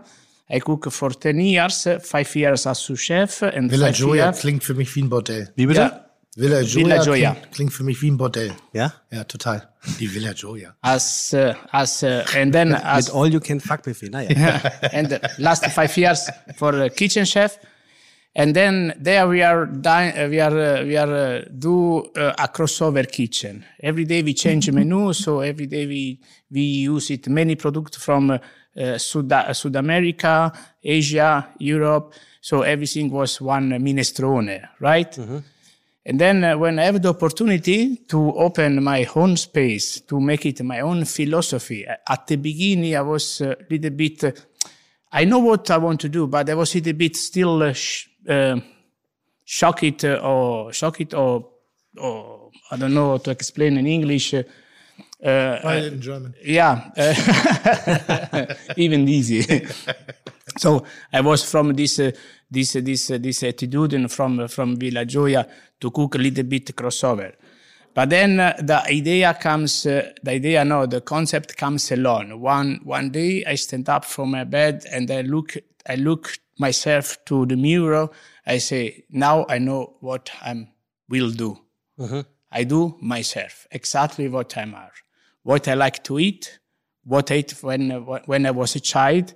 I 0.49 0.59
cook 0.59 0.89
for 0.91 1.11
10 1.11 1.39
years, 1.39 1.87
uh, 1.87 1.99
five 1.99 2.33
years 2.35 2.65
as 2.65 2.79
sous 2.79 2.99
chef 2.99 3.41
and 3.43 3.69
Villa 3.69 3.87
five 3.87 3.95
Gioia 3.95 4.15
years. 4.25 4.39
klingt 4.39 4.63
für 4.63 4.73
mich 4.73 4.95
wie 4.95 5.01
ein 5.01 5.09
Bordell. 5.09 5.51
Wie 5.55 5.65
bitte? 5.65 5.81
Yeah, 5.81 6.05
Villa 6.37 6.61
Gioia, 6.63 6.85
Villa 6.85 7.03
Gioia. 7.03 7.31
Klingt, 7.31 7.51
klingt 7.51 7.73
für 7.73 7.83
mich 7.83 7.99
wie 8.01 8.11
ein 8.11 8.17
Bordell. 8.17 8.51
Ja? 8.71 8.93
Ja, 9.11 9.23
total. 9.23 9.67
Die 9.99 10.13
Villa 10.13 10.33
Gioia. 10.33 10.75
as 10.81 11.33
uh, 11.33 11.53
as 11.71 12.03
uh, 12.03 12.23
and 12.35 12.53
then 12.53 12.73
as 12.73 13.07
Mit 13.07 13.15
all 13.15 13.27
you 13.33 13.39
can 13.39 13.59
fuck 13.59 13.81
Buffet. 13.83 14.09
Naja. 14.11 14.29
and 14.93 15.09
the 15.09 15.19
last 15.39 15.65
five 15.71 15.95
years 15.97 16.29
for 16.55 16.73
uh, 16.75 16.89
kitchen 16.89 17.25
chef 17.25 17.57
and 18.35 18.53
then 18.53 18.93
there 19.01 19.27
we 19.27 19.41
are 19.41 19.65
di- 19.65 20.11
uh, 20.11 20.29
we 20.29 20.39
are 20.39 20.55
uh, 20.59 20.83
we 20.85 20.95
are 20.95 21.11
uh, 21.11 21.41
do 21.57 22.03
uh, 22.15 22.33
a 22.37 22.47
crossover 22.49 23.03
kitchen 23.11 23.65
every 23.81 24.05
day 24.05 24.21
we 24.21 24.33
change 24.35 24.69
menu 24.71 25.11
so 25.13 25.39
every 25.39 25.65
day 25.65 25.87
we 25.87 26.19
we 26.51 26.61
use 26.61 27.09
it 27.09 27.27
many 27.27 27.55
products 27.55 27.97
from 27.97 28.37
South, 28.97 29.31
South 29.57 29.75
America 29.75 30.51
Asia 30.83 31.47
Europe 31.57 32.13
so 32.41 32.61
everything 32.61 33.09
was 33.09 33.41
one 33.41 33.69
minestrone 33.79 34.61
right 34.79 35.17
and 36.07 36.21
then 36.21 36.41
uh, 36.41 36.57
when 36.57 36.79
I 36.79 36.85
have 36.85 37.01
the 37.01 37.09
opportunity 37.09 37.97
to 38.07 38.33
open 38.35 38.81
my 38.81 39.05
own 39.13 39.35
space, 39.35 39.99
to 40.07 40.21
make 40.21 40.45
it 40.45 40.63
my 40.63 40.79
own 40.79 41.03
philosophy, 41.03 41.85
uh, 41.85 41.95
at 42.07 42.27
the 42.27 42.37
beginning 42.37 42.95
I 42.95 43.01
was 43.01 43.41
a 43.41 43.57
little 43.69 43.89
bit, 43.89 44.23
uh, 44.23 44.31
I 45.11 45.25
know 45.25 45.39
what 45.39 45.69
I 45.69 45.77
want 45.77 45.99
to 46.01 46.09
do, 46.09 46.27
but 46.27 46.49
I 46.49 46.53
was 46.53 46.73
a 46.73 46.77
little 46.77 46.93
bit 46.93 47.17
still 47.17 47.61
uh, 47.61 47.73
sh- 47.73 48.07
uh, 48.25 48.57
shocked 49.43 50.05
uh, 50.05 50.21
or 50.23 50.71
shocked 50.71 51.13
or, 51.13 51.49
or 51.97 52.51
I 52.71 52.77
don't 52.77 52.93
know 52.93 53.11
how 53.11 53.17
to 53.17 53.31
explain 53.31 53.77
in 53.77 53.85
English. 53.85 54.33
Uh, 54.33 54.43
uh, 55.25 55.59
it 55.65 55.91
in 55.91 55.99
German. 56.01 56.33
yeah, 56.41 56.89
uh, 56.95 58.45
even 58.77 59.09
easy. 59.09 59.67
so 60.57 60.85
I 61.11 61.19
was 61.19 61.43
from 61.43 61.73
this 61.73 61.99
uh, 61.99 62.11
this 62.49 62.73
this 62.73 63.07
this 63.07 63.43
attitude 63.43 64.09
from 64.11 64.47
from 64.47 64.75
Villa 64.75 65.05
Gioia 65.05 65.47
to 65.79 65.91
cook 65.91 66.15
a 66.15 66.17
little 66.17 66.43
bit 66.43 66.75
crossover. 66.75 67.33
But 67.97 68.11
then 68.11 68.39
uh, 68.39 68.53
the 68.59 68.83
idea 68.85 69.33
comes, 69.33 69.87
uh, 69.87 70.11
the 70.21 70.29
idea, 70.29 70.63
no, 70.63 70.85
the 70.85 71.01
concept 71.01 71.57
comes 71.57 71.91
alone. 71.91 72.39
One, 72.39 72.79
one 72.83 73.09
day 73.09 73.43
I 73.43 73.55
stand 73.55 73.89
up 73.89 74.05
from 74.05 74.29
my 74.29 74.43
bed 74.43 74.85
and 74.91 75.09
I 75.09 75.21
look, 75.21 75.57
I 75.89 75.95
look 75.95 76.37
myself 76.59 77.17
to 77.25 77.47
the 77.47 77.55
mirror. 77.55 78.07
I 78.45 78.59
say, 78.59 79.05
now 79.09 79.47
I 79.49 79.57
know 79.57 79.95
what 80.01 80.29
I 80.43 80.67
will 81.09 81.31
do. 81.31 81.57
I 82.51 82.65
do 82.65 82.97
myself 83.01 83.65
exactly 83.71 84.27
what 84.27 84.55
I'm 84.55 84.75
are, 84.75 84.91
what 85.41 85.67
I 85.67 85.73
like 85.73 86.03
to 86.03 86.19
eat, 86.19 86.59
what 87.03 87.31
I 87.31 87.35
ate 87.35 87.51
when, 87.63 87.89
when 87.89 88.45
I 88.45 88.51
was 88.51 88.75
a 88.75 88.79
child, 88.79 89.33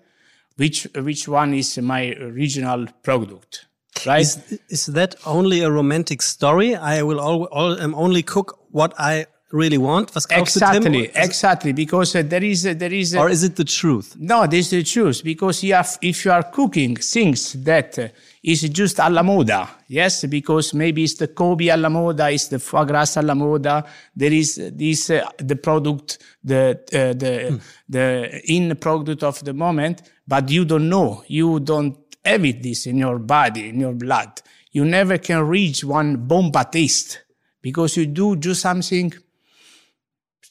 which, 0.61 0.87
which 0.95 1.27
one 1.27 1.55
is 1.55 1.77
my 1.79 2.03
original 2.29 2.85
product, 3.01 3.65
right? 4.05 4.21
Is, 4.21 4.59
is 4.69 4.85
that 4.97 5.15
only 5.25 5.61
a 5.61 5.71
romantic 5.71 6.21
story? 6.21 6.75
I 6.75 7.01
will 7.01 7.19
all, 7.19 7.45
all, 7.45 7.81
um, 7.81 7.95
only 7.95 8.21
cook 8.21 8.59
what 8.69 8.93
I 8.99 9.25
really 9.51 9.77
want. 9.77 10.13
Was 10.13 10.27
kaufst 10.27 10.59
du, 10.59 10.59
Tim? 10.59 10.93
Exactly, 10.93 11.11
exactly, 11.15 11.73
because 11.73 12.15
uh, 12.15 12.21
there 12.23 12.43
is, 12.43 12.65
uh, 12.65 12.73
there 12.73 12.93
is, 12.93 13.15
uh, 13.15 13.21
Or 13.21 13.29
is 13.29 13.43
it 13.43 13.55
the 13.55 13.63
truth? 13.63 14.15
No, 14.19 14.47
this 14.47 14.65
is 14.65 14.69
the 14.69 14.83
truth 14.83 15.23
because 15.23 15.63
you 15.63 15.73
have, 15.73 15.97
if 16.01 16.25
you 16.25 16.31
are 16.31 16.43
cooking 16.43 16.95
things 16.95 17.53
that 17.63 17.97
uh, 17.97 18.07
is 18.43 18.61
just 18.61 18.99
alla 18.99 19.23
moda, 19.23 19.67
yes, 19.87 20.25
because 20.25 20.73
maybe 20.73 21.03
it's 21.03 21.15
the 21.15 21.27
Kobe 21.27 21.69
alla 21.69 21.89
moda, 21.89 22.31
it's 22.31 22.47
the 22.49 22.59
foie 22.59 22.85
gras 22.85 23.17
alla 23.17 23.33
moda. 23.33 23.83
There 24.15 24.33
is 24.33 24.55
this 24.73 25.09
uh, 25.09 25.27
the 25.37 25.55
product, 25.55 26.19
the 26.43 26.79
uh, 26.93 27.13
the 27.13 27.59
the 27.89 28.41
in 28.45 28.75
product 28.75 29.23
of 29.23 29.43
the 29.43 29.53
moment, 29.53 30.01
but 30.31 30.49
you 30.49 30.63
don't 30.63 30.87
know, 30.87 31.25
you 31.27 31.59
don't 31.59 31.97
have 32.23 32.45
it 32.45 32.63
this 32.63 32.87
in 32.87 32.99
your 32.99 33.19
body, 33.19 33.67
in 33.67 33.81
your 33.81 33.91
blood. 33.91 34.41
You 34.71 34.85
never 34.85 35.17
can 35.17 35.45
reach 35.45 35.83
one 35.83 36.25
bomba 36.25 36.69
taste 36.71 37.19
because 37.61 37.97
you 37.97 38.05
do 38.05 38.37
do 38.37 38.53
something 38.53 39.11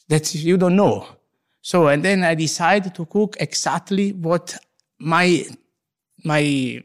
that 0.06 0.34
you 0.34 0.58
don't 0.58 0.76
know. 0.76 1.06
So, 1.62 1.88
and 1.88 2.04
then 2.04 2.24
I 2.24 2.34
decided 2.34 2.94
to 2.96 3.06
cook 3.06 3.38
exactly 3.40 4.12
what 4.12 4.54
my, 4.98 5.46
my, 6.24 6.82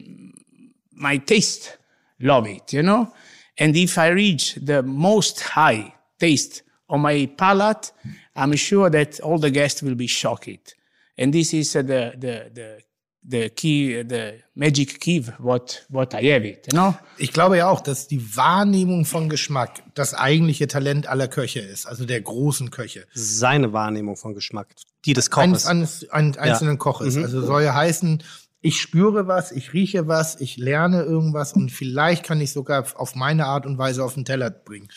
my 0.92 1.18
taste 1.18 1.76
love 2.20 2.46
it, 2.46 2.72
you 2.72 2.82
know? 2.82 3.12
And 3.58 3.76
if 3.76 3.98
I 3.98 4.06
reach 4.06 4.54
the 4.54 4.82
most 4.82 5.42
high 5.42 5.92
taste 6.18 6.62
on 6.88 7.02
my 7.02 7.26
palate, 7.36 7.92
I'm 8.34 8.56
sure 8.56 8.88
that 8.88 9.20
all 9.20 9.36
the 9.36 9.50
guests 9.50 9.82
will 9.82 9.96
be 9.96 10.06
shocked. 10.06 10.74
And 11.18 11.32
this 11.32 11.54
is 11.54 11.74
uh, 11.74 11.82
the, 11.82 12.14
the, 12.16 12.50
the, 12.52 12.80
the 13.28 13.48
key, 13.50 14.04
the 14.08 14.42
magic 14.54 15.00
key, 15.00 15.24
what, 15.38 15.84
what 15.88 16.14
I 16.14 16.32
have 16.32 16.46
it, 16.46 16.66
you 16.70 16.78
know? 16.78 16.94
Ich 17.18 17.32
glaube 17.32 17.56
ja 17.56 17.68
auch, 17.68 17.80
dass 17.80 18.06
die 18.08 18.36
Wahrnehmung 18.36 19.04
von 19.04 19.28
Geschmack 19.28 19.82
das 19.94 20.14
eigentliche 20.14 20.68
Talent 20.68 21.06
aller 21.08 21.28
Köche 21.28 21.60
ist, 21.60 21.86
also 21.86 22.04
der 22.04 22.20
großen 22.20 22.70
Köche. 22.70 23.06
Seine 23.14 23.72
Wahrnehmung 23.72 24.16
von 24.16 24.34
Geschmack, 24.34 24.68
die 25.04 25.12
des 25.12 25.30
Eines, 25.32 25.64
Koches. 25.64 25.66
eines, 25.66 26.10
eines 26.10 26.38
einzelnen 26.38 26.78
Koches. 26.78 27.16
Also 27.16 27.42
soll 27.42 27.62
ja 27.62 27.74
heißen, 27.74 28.22
ich 28.60 28.80
spüre 28.80 29.26
was, 29.28 29.52
ich 29.52 29.72
rieche 29.72 30.08
was, 30.08 30.40
ich 30.40 30.56
lerne 30.56 31.02
irgendwas 31.02 31.52
und 31.52 31.70
vielleicht 31.70 32.24
kann 32.24 32.40
ich 32.40 32.52
sogar 32.52 32.84
auf 32.96 33.14
meine 33.14 33.46
Art 33.46 33.66
und 33.66 33.78
Weise 33.78 34.02
auf 34.04 34.14
den 34.14 34.24
Teller 34.24 34.50
bringen. 34.50 34.88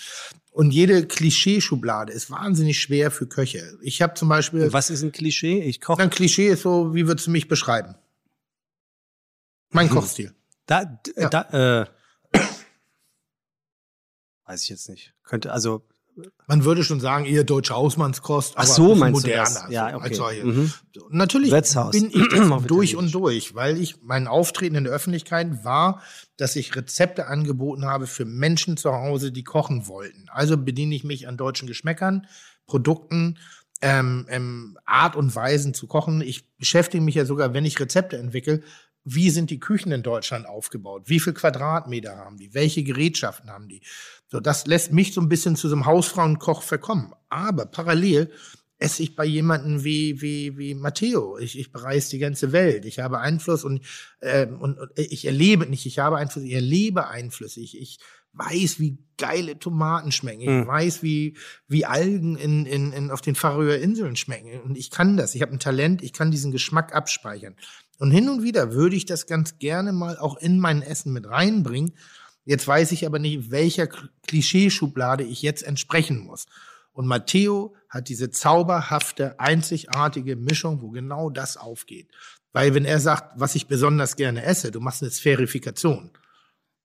Und 0.52 0.72
jede 0.72 1.06
Klischeeschublade 1.06 2.12
ist 2.12 2.32
wahnsinnig 2.32 2.80
schwer 2.80 3.12
für 3.12 3.28
Köche. 3.28 3.78
Ich 3.82 4.02
habe 4.02 4.16
zum 4.16 4.28
Beispiel, 4.30 4.74
Was 4.74 4.90
ist 4.90 5.04
ein 5.04 5.12
Klischee? 5.12 5.62
Ich 5.62 5.80
koche. 5.80 6.02
ein 6.02 6.10
Klischee 6.10 6.48
ist 6.50 6.64
so, 6.64 6.94
wie 6.96 7.08
würdest 7.08 7.28
du 7.28 7.32
mich 7.32 7.48
beschreiben? 7.48 7.96
Mein 9.72 9.90
Kochstil. 9.90 10.34
Da, 10.66 11.00
Ja. 11.16 11.30
da, 11.30 11.82
äh, 11.84 12.40
weiß 14.46 14.64
ich 14.64 14.70
jetzt 14.70 14.90
nicht. 14.90 15.14
Könnte, 15.24 15.52
also, 15.52 15.86
Man 16.48 16.66
würde 16.66 16.84
schon 16.84 17.00
sagen, 17.00 17.24
eher 17.26 17.46
deutsche 17.46 17.74
Hausmannskost, 17.76 18.54
Ach 18.58 18.64
aber 18.64 18.68
so, 18.68 18.94
meinst 18.96 19.24
du 19.24 19.28
moderner. 19.28 19.44
das? 19.62 19.72
Ja, 19.72 19.96
okay. 19.96 20.04
als 20.10 20.18
solche. 20.18 20.44
Mhm. 20.44 20.74
Natürlich 21.12 21.50
Wirtshaus. 21.52 21.92
bin 21.92 22.10
ich 22.12 22.28
durch 22.68 22.98
und 22.98 23.14
durch, 23.14 23.56
weil 23.56 23.78
ich 23.80 24.02
mein 24.02 24.28
Auftreten 24.28 24.76
in 24.76 24.84
der 24.84 24.92
Öffentlichkeit 24.92 25.64
war, 25.64 26.02
dass 26.36 26.58
ich 26.58 26.76
Rezepte 26.76 27.28
angeboten 27.28 27.86
habe 27.86 28.06
für 28.06 28.26
Menschen 28.26 28.76
zu 28.76 28.92
Hause, 28.92 29.32
die 29.32 29.46
kochen 29.46 29.88
wollten. 29.88 30.26
Also 30.30 30.58
bediene 30.58 30.94
ich 30.94 31.06
mich 31.06 31.26
an 31.30 31.38
deutschen 31.38 31.68
Geschmäckern, 31.70 32.28
Produkten, 32.66 33.38
ähm, 33.82 34.26
ähm, 34.30 34.78
Art 34.86 35.16
und 35.16 35.34
Weisen 35.34 35.74
zu 35.74 35.88
kochen. 35.88 36.20
Ich 36.20 36.54
beschäftige 36.58 37.02
mich 37.02 37.16
ja 37.16 37.24
sogar, 37.24 37.54
wenn 37.54 37.64
ich 37.64 37.80
Rezepte 37.80 38.18
entwickle, 38.18 38.62
wie 39.14 39.30
sind 39.30 39.49
die 39.49 39.60
Küchen 39.60 39.91
in 39.91 40.03
Deutschland 40.03 40.45
aufgebaut? 40.45 41.03
Wie 41.05 41.20
viel 41.20 41.34
Quadratmeter 41.34 42.18
haben 42.18 42.38
die? 42.38 42.53
Welche 42.53 42.84
Gerätschaften 42.84 43.49
haben 43.49 43.68
die? 43.68 43.82
So, 44.28 44.39
das 44.39 44.68
lässt 44.68 44.91
mich 44.93 45.14
so 45.14 45.22
ein 45.22 45.30
bisschen 45.30 45.55
zu 45.55 45.68
so 45.68 45.76
einem 45.76 45.86
Hausfrauenkoch 45.86 46.62
verkommen. 46.64 47.14
Aber 47.30 47.66
parallel 47.66 48.32
esse 48.78 49.03
ich 49.03 49.16
bei 49.16 49.26
jemanden 49.26 49.84
wie, 49.84 50.22
wie, 50.22 50.57
wie 50.57 50.74
Matteo. 50.74 51.38
Ich, 51.38 51.60
ich 51.60 51.72
bereise 51.72 52.12
die 52.12 52.20
ganze 52.20 52.51
Welt. 52.51 52.86
Ich 52.86 52.99
habe 52.99 53.20
Einfluss 53.20 53.64
und, 53.64 53.82
ähm, 54.22 54.62
und, 54.62 54.80
und 54.80 54.91
ich 54.95 55.26
erlebe 55.26 55.66
nicht, 55.66 55.86
ich 55.86 55.99
habe 55.99 56.18
Einfluss, 56.18 56.45
ich 56.45 56.53
erlebe 56.53 57.07
Einflüsse. 57.07 57.60
Ich, 57.60 57.80
ich 57.80 57.99
weiß, 58.34 58.80
wie 58.80 58.99
geile 59.18 59.60
Tomaten 59.60 60.12
schmecken. 60.12 60.41
Ich 60.41 60.47
Hm. 60.47 60.68
weiß, 60.68 61.03
wie, 61.03 61.36
wie 61.68 61.86
Algen 61.86 62.38
in, 62.38 62.66
in, 62.66 62.93
in, 62.93 63.12
auf 63.12 63.22
den 63.22 63.36
Färöer 63.36 63.80
Inseln 63.80 64.16
schmecken. 64.16 64.62
Und 64.62 64.78
ich 64.78 64.91
kann 64.91 65.18
das. 65.18 65.36
Ich 65.36 65.41
habe 65.41 65.51
ein 65.51 65.60
Talent, 65.60 66.01
ich 66.01 66.14
kann 66.14 66.32
diesen 66.32 66.51
Geschmack 66.51 66.95
abspeichern. 66.95 67.55
Und 68.00 68.12
hin 68.12 68.30
und 68.30 68.41
wieder 68.43 68.74
würde 68.74 68.95
ich 68.95 69.06
das 69.06 69.28
ganz 69.28 69.60
gerne 69.60 69.91
mal 69.91 70.18
auch 70.18 70.38
in 70.38 70.58
mein 70.60 70.82
Essen 70.82 71.14
mit 71.14 71.30
reinbringen. 71.30 71.93
Jetzt 72.45 72.68
weiß 72.68 72.91
ich 72.93 73.06
aber 73.06 73.20
nicht, 73.20 73.52
welcher 73.52 73.88
Klischeeschublade 74.28 75.24
ich 75.24 75.41
jetzt 75.41 75.64
entsprechen 75.64 76.20
muss. 76.20 76.45
Und 76.93 77.06
Matteo 77.08 77.76
hat 77.89 78.10
diese 78.10 78.32
zauberhafte, 78.32 79.39
einzigartige 79.39 80.36
Mischung, 80.36 80.82
wo 80.82 80.89
genau 80.89 81.30
das 81.30 81.58
aufgeht. 81.58 82.08
Weil 82.54 82.74
wenn 82.74 82.86
er 82.86 83.00
sagt, 83.00 83.39
was 83.39 83.56
ich 83.56 83.68
besonders 83.68 84.16
gerne 84.16 84.43
esse, 84.43 84.72
du 84.72 84.80
machst 84.80 85.02
eine 85.04 85.12
Sphärifikation. 85.12 86.10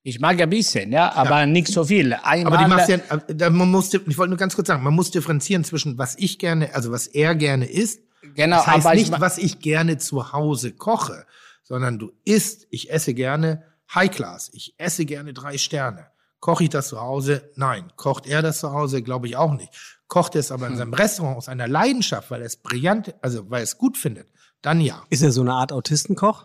Ich 0.03 0.21
mag 0.21 0.39
ein 0.41 0.51
bisschen, 0.51 0.93
ja, 0.93 1.13
aber 1.15 1.47
nicht 1.47 1.69
so 1.69 1.85
viel. 1.85 2.13
Einmal, 2.13 2.53
Aber 2.53 2.63
die 2.65 2.69
machst 2.69 2.89
ja, 2.91 2.99
da- 2.99 3.49
man 3.49 3.71
muss, 3.71 3.95
ich 3.95 4.19
wollte 4.19 4.29
nur 4.31 4.37
ganz 4.39 4.55
kurz 4.55 4.69
sagen, 4.69 4.83
man 4.83 4.93
muss 4.95 5.11
differenzieren 5.11 5.65
zwischen 5.65 5.97
was 5.97 6.17
ich 6.19 6.39
gerne, 6.39 6.75
also 6.75 6.93
was 6.93 7.07
er 7.07 7.35
gerne 7.35 7.65
isst. 7.67 8.01
Genau, 8.35 8.57
Das 8.57 8.67
heißt 8.67 8.87
aber 8.87 8.95
ich 8.97 9.11
nicht, 9.11 9.21
was 9.21 9.39
ich 9.39 9.61
gerne 9.61 9.99
zu 9.99 10.33
Hause 10.33 10.73
koche, 10.73 11.27
sondern 11.63 11.99
du 11.99 12.13
isst, 12.25 12.67
ich 12.71 12.91
esse 12.91 13.15
gerne 13.15 13.65
High 13.95 14.11
Class, 14.11 14.51
ich 14.53 14.75
esse 14.79 15.05
gerne 15.05 15.33
drei 15.33 15.59
Sterne. 15.59 16.09
Koche 16.41 16.65
ich 16.65 16.71
das 16.71 16.89
zu 16.89 17.01
Hause? 17.01 17.51
Nein. 17.57 17.91
Kocht 17.97 18.27
er 18.27 18.43
das 18.43 18.59
zu 18.61 18.71
Hause? 18.71 19.03
Glaube 19.03 19.27
ich 19.27 19.37
auch 19.37 19.55
nicht. 19.55 19.71
Kocht 20.09 20.35
er 20.35 20.41
es 20.41 20.53
aber 20.53 20.67
in 20.67 20.77
seinem 20.77 20.93
Restaurant 20.93 21.39
aus 21.39 21.49
einer 21.49 21.67
Leidenschaft, 21.67 22.31
weil 22.31 22.43
er 22.43 22.47
es 22.47 22.57
brillant, 22.59 23.15
also 23.23 23.51
weil 23.51 23.61
er 23.61 23.65
es 23.65 23.79
gut 23.79 23.97
findet, 23.97 24.29
dann 24.61 24.81
ja. 24.83 25.03
ist 25.09 25.23
er 25.23 25.33
so 25.33 25.41
eine 25.41 25.55
Art 25.55 25.73
Autistenkoch? 25.73 26.45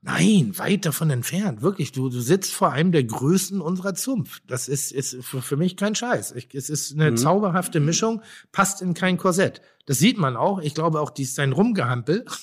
Nein, 0.00 0.52
weit 0.56 0.84
davon 0.86 1.10
entfernt. 1.10 1.62
Wirklich, 1.62 1.92
du, 1.92 2.08
du 2.08 2.20
sitzt 2.20 2.54
vor 2.54 2.72
einem 2.72 2.90
der 2.90 3.04
größten 3.04 3.60
unserer 3.60 3.94
Zunft. 3.94 4.42
Das 4.48 4.66
ist, 4.66 4.90
ist 4.90 5.22
für, 5.22 5.42
für 5.42 5.56
mich 5.56 5.76
kein 5.76 5.94
Scheiß. 5.94 6.32
Ich, 6.32 6.52
es 6.54 6.70
ist 6.70 6.92
eine 6.92 7.14
zauberhafte 7.14 7.80
Mischung, 7.80 8.22
passt 8.50 8.82
in 8.82 8.94
kein 8.94 9.18
Korsett. 9.18 9.60
Das 9.84 9.98
sieht 9.98 10.16
man 10.16 10.36
auch. 10.36 10.60
Ich 10.60 10.74
glaube 10.74 11.00
auch, 11.00 11.10
dies 11.10 11.34
sein 11.34 11.52
Rumgehampel. 11.52 12.24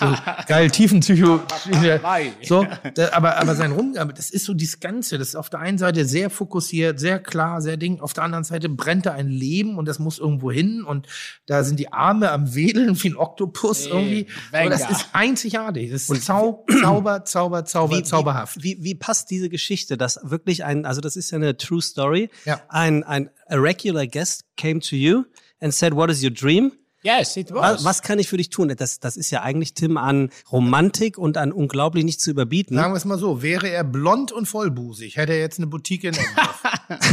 So, 0.00 0.12
geil, 0.48 0.70
Tiefenpsycho. 0.70 1.40
So, 2.42 2.66
da, 2.94 3.12
aber, 3.12 3.36
aber 3.36 3.54
sein 3.54 3.70
Rumgehampel, 3.70 4.16
das 4.16 4.30
ist 4.30 4.44
so 4.44 4.54
dieses 4.54 4.80
Ganze. 4.80 5.18
Das 5.18 5.28
ist 5.28 5.34
auf 5.36 5.50
der 5.50 5.60
einen 5.60 5.78
Seite 5.78 6.04
sehr 6.04 6.30
fokussiert, 6.30 6.98
sehr 6.98 7.20
klar, 7.20 7.62
sehr 7.62 7.76
ding. 7.76 8.00
Auf 8.00 8.12
der 8.12 8.24
anderen 8.24 8.42
Seite 8.42 8.68
brennt 8.68 9.06
da 9.06 9.12
ein 9.12 9.28
Leben 9.28 9.78
und 9.78 9.86
das 9.86 10.00
muss 10.00 10.18
irgendwo 10.18 10.50
hin. 10.50 10.82
Und 10.82 11.06
da 11.46 11.62
sind 11.62 11.78
die 11.78 11.92
Arme 11.92 12.32
am 12.32 12.54
Wedeln 12.54 13.00
wie 13.02 13.10
ein 13.10 13.16
Oktopus 13.16 13.86
irgendwie. 13.86 14.26
Aber 14.52 14.70
das 14.70 14.90
ist 14.90 15.08
einzigartig. 15.12 15.92
Das 15.92 16.10
ist 16.10 16.24
Zau 16.24 16.66
Zauber, 16.82 17.24
Zauber, 17.24 17.64
Zauber, 17.64 18.02
zauberhaft. 18.02 18.62
Wie, 18.62 18.78
wie 18.80 18.96
passt 18.96 19.30
diese 19.30 19.48
Geschichte, 19.48 19.96
dass 19.96 20.18
wirklich 20.24 20.64
ein, 20.64 20.84
also 20.84 21.00
das 21.00 21.16
ist 21.16 21.30
ja 21.30 21.36
eine 21.36 21.56
true 21.56 21.82
story. 21.82 22.30
Ja. 22.44 22.60
Ein, 22.68 23.04
ein 23.04 23.30
a 23.46 23.56
regular 23.56 24.06
guest 24.06 24.44
came 24.56 24.80
to 24.80 24.96
you 24.96 25.24
and 25.60 25.72
said, 25.72 25.94
what 25.94 26.10
is 26.10 26.22
your 26.22 26.30
dream? 26.30 26.72
Yes, 27.02 27.36
it 27.36 27.52
Was, 27.52 27.84
was. 27.84 28.02
kann 28.02 28.18
ich 28.18 28.28
für 28.28 28.36
dich 28.36 28.50
tun? 28.50 28.74
Das, 28.76 28.98
das 28.98 29.16
ist 29.16 29.30
ja 29.30 29.42
eigentlich, 29.42 29.74
Tim, 29.74 29.96
an 29.96 30.30
Romantik 30.50 31.16
und 31.16 31.36
an 31.36 31.52
unglaublich 31.52 32.04
nicht 32.04 32.20
zu 32.20 32.30
überbieten. 32.30 32.76
Sagen 32.76 32.92
wir 32.92 32.96
es 32.96 33.04
mal 33.04 33.18
so, 33.18 33.40
wäre 33.42 33.68
er 33.68 33.84
blond 33.84 34.32
und 34.32 34.46
vollbusig, 34.46 35.16
hätte 35.16 35.32
er 35.32 35.38
jetzt 35.38 35.58
eine 35.58 35.66
Boutique 35.68 36.04
in. 36.04 36.16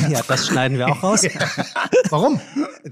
Ja, 0.09 0.21
das 0.27 0.47
schneiden 0.47 0.77
wir 0.77 0.88
auch 0.88 1.03
raus. 1.03 1.23
Warum? 2.09 2.39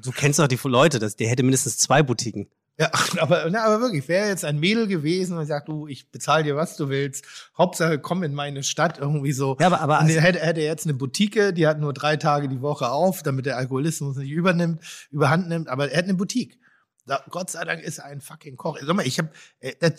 Du 0.02 0.12
kennst 0.12 0.40
doch 0.40 0.48
die 0.48 0.60
Leute, 0.66 1.00
das, 1.00 1.16
der 1.16 1.30
hätte 1.30 1.42
mindestens 1.44 1.78
zwei 1.78 2.04
Boutiquen. 2.04 2.48
Ja, 2.78 2.92
aber, 3.20 3.48
na, 3.50 3.64
aber 3.64 3.80
wirklich, 3.82 4.08
wäre 4.08 4.28
jetzt 4.28 4.44
ein 4.44 4.60
Mädel 4.60 4.88
gewesen 4.88 5.38
und 5.38 5.46
sagt, 5.46 5.68
du, 5.70 5.88
ich 5.88 6.10
bezahle 6.12 6.44
dir, 6.44 6.56
was 6.56 6.76
du 6.76 6.90
willst. 6.90 7.24
Hauptsache, 7.58 8.00
komm 8.00 8.24
in 8.24 8.34
meine 8.34 8.64
Stadt 8.64 8.98
irgendwie 8.98 9.32
so. 9.32 9.56
Ja, 9.60 9.68
aber- 9.68 9.82
aber 9.82 10.00
und 10.00 10.06
also- 10.08 10.20
hätte, 10.20 10.40
hätte 10.40 10.60
er 10.62 10.68
jetzt 10.68 10.86
eine 10.86 10.94
Boutique, 10.96 11.54
die 11.56 11.68
hat 11.68 11.80
nur 11.80 11.94
drei 11.94 12.18
Tage 12.18 12.50
die 12.50 12.62
Woche 12.62 12.90
auf, 12.90 13.24
damit 13.24 13.46
der 13.46 13.58
Alkoholismus 13.58 14.18
nicht 14.18 14.32
übernimmt, 14.32 14.82
überhand 15.12 15.48
nimmt, 15.50 15.70
aber 15.70 15.90
er 15.92 15.98
hat 16.00 16.06
eine 16.06 16.16
Boutique. 16.16 16.58
Da, 17.06 17.24
Gott 17.30 17.50
sei 17.50 17.66
Dank 17.66 17.84
ist 17.84 17.98
er 17.98 18.06
ein 18.06 18.22
fucking 18.22 18.56
Koch. 18.56 18.78
Sag 18.82 18.96
mal, 18.96 19.06
ich 19.06 19.20
habe, 19.20 19.32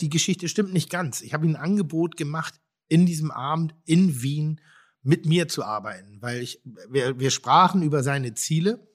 die 0.00 0.08
Geschichte 0.08 0.48
stimmt 0.48 0.72
nicht 0.72 0.90
ganz. 0.90 1.20
Ich 1.20 1.34
habe 1.34 1.44
ihm 1.44 1.52
ein 1.52 1.62
Angebot 1.62 2.16
gemacht, 2.16 2.54
in 2.88 3.06
diesem 3.06 3.30
Abend 3.30 3.74
in 3.84 4.22
Wien 4.22 4.60
mit 5.02 5.26
mir 5.26 5.48
zu 5.48 5.64
arbeiten, 5.64 6.20
weil 6.22 6.40
ich, 6.40 6.62
wir, 6.88 7.18
wir 7.18 7.30
sprachen 7.30 7.82
über 7.82 8.02
seine 8.02 8.34
Ziele 8.34 8.88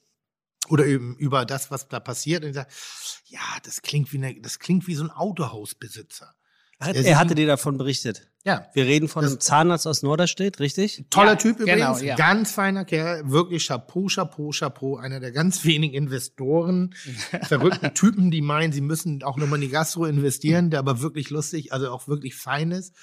oder 0.67 0.85
eben 0.85 1.15
über 1.17 1.45
das, 1.45 1.69
was 1.69 1.87
da 1.87 1.99
passiert. 1.99 2.43
Und 2.43 2.49
ich 2.49 2.55
sag, 2.55 2.69
ja, 3.25 3.41
das 3.63 3.81
klingt 3.81 4.11
wie 4.11 4.17
eine, 4.17 4.41
das 4.41 4.59
klingt 4.59 4.87
wie 4.87 4.95
so 4.95 5.03
ein 5.03 5.11
Autohausbesitzer. 5.11 6.35
Er, 6.81 6.93
Der 6.93 7.05
er 7.05 7.19
hatte 7.19 7.35
dir 7.35 7.45
davon 7.47 7.77
berichtet. 7.77 8.27
Ja, 8.45 8.67
Wir 8.73 8.85
reden 8.85 9.09
von 9.09 9.21
Das- 9.23 9.31
einem 9.33 9.41
Zahnarzt 9.41 9.85
aus 9.85 10.01
Norderstedt, 10.01 10.61
richtig? 10.61 11.03
toller 11.09 11.31
Ja, 11.31 11.35
Typ 11.35 11.57
genau, 11.57 11.73
übrigens, 11.73 12.01
ja. 12.01 12.15
ganz 12.15 12.53
feiner 12.53 12.85
Kerl, 12.85 13.29
wirklich 13.29 13.67
Chapeau, 13.67 14.07
Chapeau, 14.07 14.51
Chapeau, 14.57 14.95
einer 14.95 15.19
der 15.19 15.33
ganz 15.33 15.65
wenigen 15.65 15.93
Investoren, 15.93 16.95
verrückten 17.43 17.93
Typen, 17.93 18.31
die 18.31 18.41
meinen, 18.41 18.71
sie 18.71 18.79
müssen 18.79 19.23
auch 19.23 19.35
nochmal 19.35 19.55
in 19.61 19.67
die 19.67 19.73
Gastro 19.73 20.05
investieren, 20.05 20.69
der 20.69 20.79
aber 20.79 21.01
wirklich 21.01 21.29
lustig, 21.29 21.73
also 21.73 21.89
auch 21.91 22.07
wirklich 22.07 22.35
fein 22.35 22.71
ist. 22.71 22.95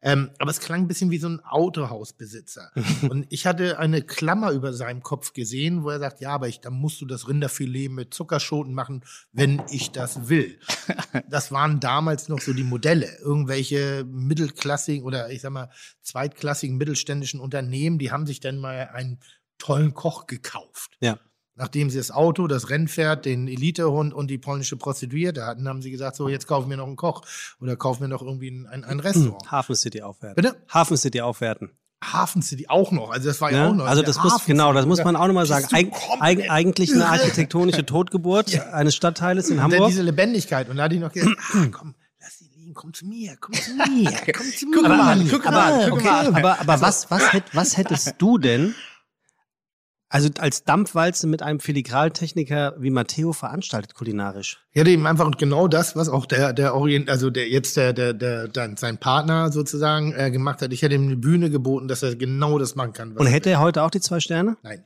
Ähm, 0.00 0.30
aber 0.38 0.50
es 0.50 0.60
klang 0.60 0.82
ein 0.82 0.88
bisschen 0.88 1.10
wie 1.10 1.18
so 1.18 1.28
ein 1.28 1.40
Autohausbesitzer. 1.40 2.70
Und 3.10 3.26
ich 3.30 3.46
hatte 3.46 3.78
eine 3.78 4.02
Klammer 4.02 4.52
über 4.52 4.72
seinem 4.72 5.02
Kopf 5.02 5.32
gesehen, 5.32 5.82
wo 5.82 5.90
er 5.90 5.98
sagt, 5.98 6.20
ja, 6.20 6.30
aber 6.30 6.48
ich, 6.48 6.60
dann 6.60 6.74
musst 6.74 7.00
du 7.00 7.06
das 7.06 7.28
Rinderfilet 7.28 7.88
mit 7.88 8.14
Zuckerschoten 8.14 8.74
machen, 8.74 9.04
wenn 9.32 9.62
ich 9.70 9.90
das 9.90 10.28
will. 10.28 10.58
Das 11.28 11.52
waren 11.52 11.80
damals 11.80 12.28
noch 12.28 12.40
so 12.40 12.52
die 12.52 12.64
Modelle. 12.64 13.18
Irgendwelche 13.20 14.04
mittelklassigen 14.08 15.04
oder 15.04 15.30
ich 15.30 15.40
sag 15.40 15.50
mal 15.50 15.70
zweitklassigen 16.02 16.76
mittelständischen 16.76 17.40
Unternehmen, 17.40 17.98
die 17.98 18.10
haben 18.10 18.26
sich 18.26 18.40
dann 18.40 18.58
mal 18.58 18.88
einen 18.92 19.18
tollen 19.58 19.94
Koch 19.94 20.26
gekauft. 20.26 20.96
Ja. 21.00 21.18
Nachdem 21.58 21.90
sie 21.90 21.98
das 21.98 22.10
Auto, 22.10 22.46
das 22.46 22.70
Rennpferd, 22.70 23.26
den 23.26 23.46
Elitehund 23.48 24.14
und 24.14 24.28
die 24.30 24.38
polnische 24.38 24.76
Prostituierte 24.76 25.44
hatten, 25.44 25.68
haben 25.68 25.82
sie 25.82 25.90
gesagt, 25.90 26.16
so 26.16 26.28
jetzt 26.28 26.46
kaufen 26.46 26.70
wir 26.70 26.76
noch 26.78 26.86
einen 26.86 26.96
Koch 26.96 27.22
oder 27.60 27.76
kaufen 27.76 28.00
wir 28.02 28.08
noch 28.08 28.22
irgendwie 28.22 28.50
ein, 28.50 28.66
ein, 28.66 28.84
ein 28.84 29.00
Restaurant. 29.00 29.50
Hafen 29.50 29.74
City 29.76 30.00
aufwerten. 30.02 30.36
Bitte? 30.42 30.56
Hafen 30.72 30.96
City 30.96 31.20
aufwerten. 31.20 31.70
Hafen 32.02 32.42
City 32.42 32.66
auch 32.68 32.92
noch. 32.92 33.10
Also 33.10 33.28
das 33.28 33.40
war 33.40 33.50
ja, 33.50 33.58
Ja? 33.64 33.68
auch 33.70 33.74
noch. 33.74 33.84
Also 33.84 34.02
das 34.02 34.22
muss, 34.22 34.32
Hafen 34.34 34.46
genau, 34.46 34.72
das 34.72 34.86
muss 34.86 35.02
man 35.02 35.16
auch 35.16 35.26
nochmal 35.26 35.46
sagen. 35.46 35.66
Eig 35.72 35.92
eig 36.20 36.48
eigentlich 36.48 36.92
eine 36.94 37.06
architektonische 37.08 37.84
Totgeburt 37.86 38.56
eines 38.72 38.94
Stadtteiles 38.94 39.50
in 39.50 39.56
Und 39.56 39.64
Hamburg. 39.64 39.88
diese 39.88 40.02
Lebendigkeit. 40.02 40.68
Und 40.68 40.76
da 40.76 40.84
hatte 40.84 40.94
ich 40.94 41.00
noch 41.00 41.12
gesagt, 41.12 41.36
ah, 41.54 41.66
komm, 41.72 41.96
lass 42.20 42.40
ihn 42.40 42.50
liegen, 42.54 42.74
komm 42.74 42.94
zu 42.94 43.04
mir, 43.04 43.36
komm 43.40 43.52
zu 43.54 43.72
mir, 43.72 44.12
komm 44.32 44.46
zu 44.46 44.66
mir. 44.68 44.78
aber, 44.78 44.88
Mann, 44.96 45.20
aber, 45.22 45.28
guck 45.28 45.44
mal, 45.50 45.72
okay, 45.74 45.90
guck 45.90 46.04
mal. 46.04 46.26
aber, 46.36 46.60
aber 46.60 46.80
was, 46.80 47.10
was, 47.10 47.32
hätt, 47.32 47.44
was 47.52 47.76
hättest 47.76 48.14
du 48.18 48.38
denn, 48.38 48.76
also 50.10 50.30
als 50.38 50.64
Dampfwalze 50.64 51.26
mit 51.26 51.42
einem 51.42 51.60
Filigraltechniker 51.60 52.76
wie 52.78 52.90
Matteo 52.90 53.32
veranstaltet 53.34 53.94
kulinarisch? 53.94 54.58
Ja, 54.72 54.86
eben 54.86 55.06
einfach 55.06 55.30
genau 55.36 55.68
das, 55.68 55.96
was 55.96 56.08
auch 56.08 56.24
der, 56.24 56.54
der 56.54 56.74
Orient, 56.74 57.10
also 57.10 57.28
der 57.28 57.48
jetzt 57.48 57.76
der, 57.76 57.92
der, 57.92 58.14
der, 58.14 58.48
dann 58.48 58.76
sein 58.78 58.96
Partner 58.98 59.52
sozusagen 59.52 60.12
äh, 60.12 60.30
gemacht 60.30 60.62
hat. 60.62 60.72
Ich 60.72 60.80
hätte 60.80 60.94
ihm 60.94 61.04
eine 61.04 61.16
Bühne 61.16 61.50
geboten, 61.50 61.88
dass 61.88 62.02
er 62.02 62.16
genau 62.16 62.58
das 62.58 62.74
machen 62.74 62.94
kann. 62.94 63.16
Und 63.16 63.26
hätte 63.26 63.50
er 63.50 63.60
heute 63.60 63.82
auch 63.82 63.90
die 63.90 64.00
zwei 64.00 64.20
Sterne? 64.20 64.56
Nein. 64.62 64.82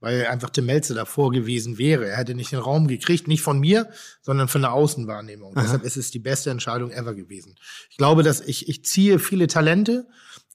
Weil 0.00 0.26
einfach 0.26 0.50
Tim 0.50 0.66
Melze 0.66 0.94
davor 0.94 1.32
gewesen 1.32 1.76
wäre. 1.76 2.06
Er 2.06 2.18
hätte 2.18 2.36
nicht 2.36 2.52
den 2.52 2.60
Raum 2.60 2.86
gekriegt, 2.86 3.26
nicht 3.26 3.42
von 3.42 3.58
mir, 3.58 3.90
sondern 4.22 4.46
von 4.46 4.60
der 4.60 4.72
Außenwahrnehmung. 4.72 5.54
Deshalb 5.56 5.82
ist 5.82 5.96
es 5.96 6.12
die 6.12 6.20
beste 6.20 6.50
Entscheidung 6.50 6.92
ever 6.92 7.14
gewesen. 7.14 7.56
Ich 7.90 7.96
glaube, 7.96 8.22
dass 8.22 8.40
ich, 8.40 8.68
ich 8.68 8.84
ziehe 8.84 9.18
viele 9.18 9.48
Talente, 9.48 10.06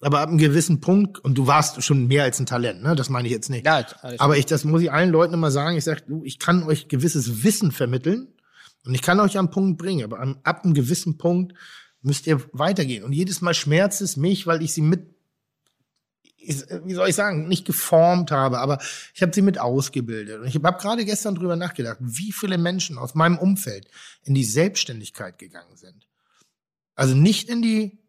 aber 0.04 0.20
ab 0.20 0.30
einem 0.30 0.38
gewissen 0.38 0.82
Punkt, 0.82 1.20
und 1.20 1.38
du 1.38 1.48
warst 1.48 1.82
schon 1.84 2.08
mehr 2.08 2.24
als 2.24 2.40
ein 2.40 2.46
Talent, 2.46 2.84
ne? 2.84 2.96
Das 2.96 3.10
meine 3.10 3.28
ich 3.28 3.34
jetzt 3.34 3.50
nicht. 3.50 3.66
Ja, 3.66 3.86
Aber 4.20 4.38
ich, 4.38 4.46
das 4.46 4.64
muss 4.64 4.82
ich 4.82 4.92
allen 4.92 5.10
Leuten 5.10 5.34
immer 5.34 5.52
sagen. 5.52 5.78
Ich 5.78 5.84
sage, 5.84 6.04
du, 6.08 6.24
ich 6.24 6.40
kann 6.40 6.64
euch 6.64 6.88
gewisses 6.88 7.44
Wissen 7.44 7.72
vermitteln 7.72 8.28
und 8.86 8.94
ich 8.94 9.02
kann 9.02 9.20
euch 9.20 9.38
am 9.38 9.50
Punkt 9.50 9.78
bringen, 9.78 10.04
aber 10.04 10.20
ab 10.44 10.64
einem 10.64 10.74
gewissen 10.74 11.18
Punkt 11.18 11.54
müsst 12.02 12.28
ihr 12.28 12.42
weitergehen. 12.52 13.04
Und 13.04 13.14
jedes 13.14 13.42
Mal 13.42 13.54
schmerzt 13.54 14.02
es 14.02 14.18
mich, 14.18 14.46
weil 14.46 14.62
ich 14.62 14.74
sie 14.74 14.82
mit, 14.82 15.08
wie 16.38 16.94
soll 16.94 17.08
ich 17.08 17.16
sagen, 17.16 17.48
nicht 17.48 17.66
geformt 17.66 18.32
habe, 18.32 18.60
aber 18.60 18.80
ich 19.14 19.22
habe 19.22 19.34
sie 19.34 19.42
mit 19.42 19.58
ausgebildet. 19.58 20.42
Und 20.42 20.48
ich 20.48 20.56
habe 20.56 20.78
gerade 20.78 21.06
gestern 21.06 21.36
drüber 21.36 21.56
nachgedacht, 21.56 21.98
wie 22.02 22.34
viele 22.34 22.58
Menschen 22.58 22.98
aus 22.98 23.16
meinem 23.16 23.38
Umfeld 23.38 23.88
in 24.24 24.36
die 24.36 24.44
Selbstständigkeit 24.44 25.40
gegangen 25.40 25.78
sind. 25.78 26.08
Also 26.96 27.16
nicht 27.16 27.50
in 27.50 27.62
die, 27.62 28.03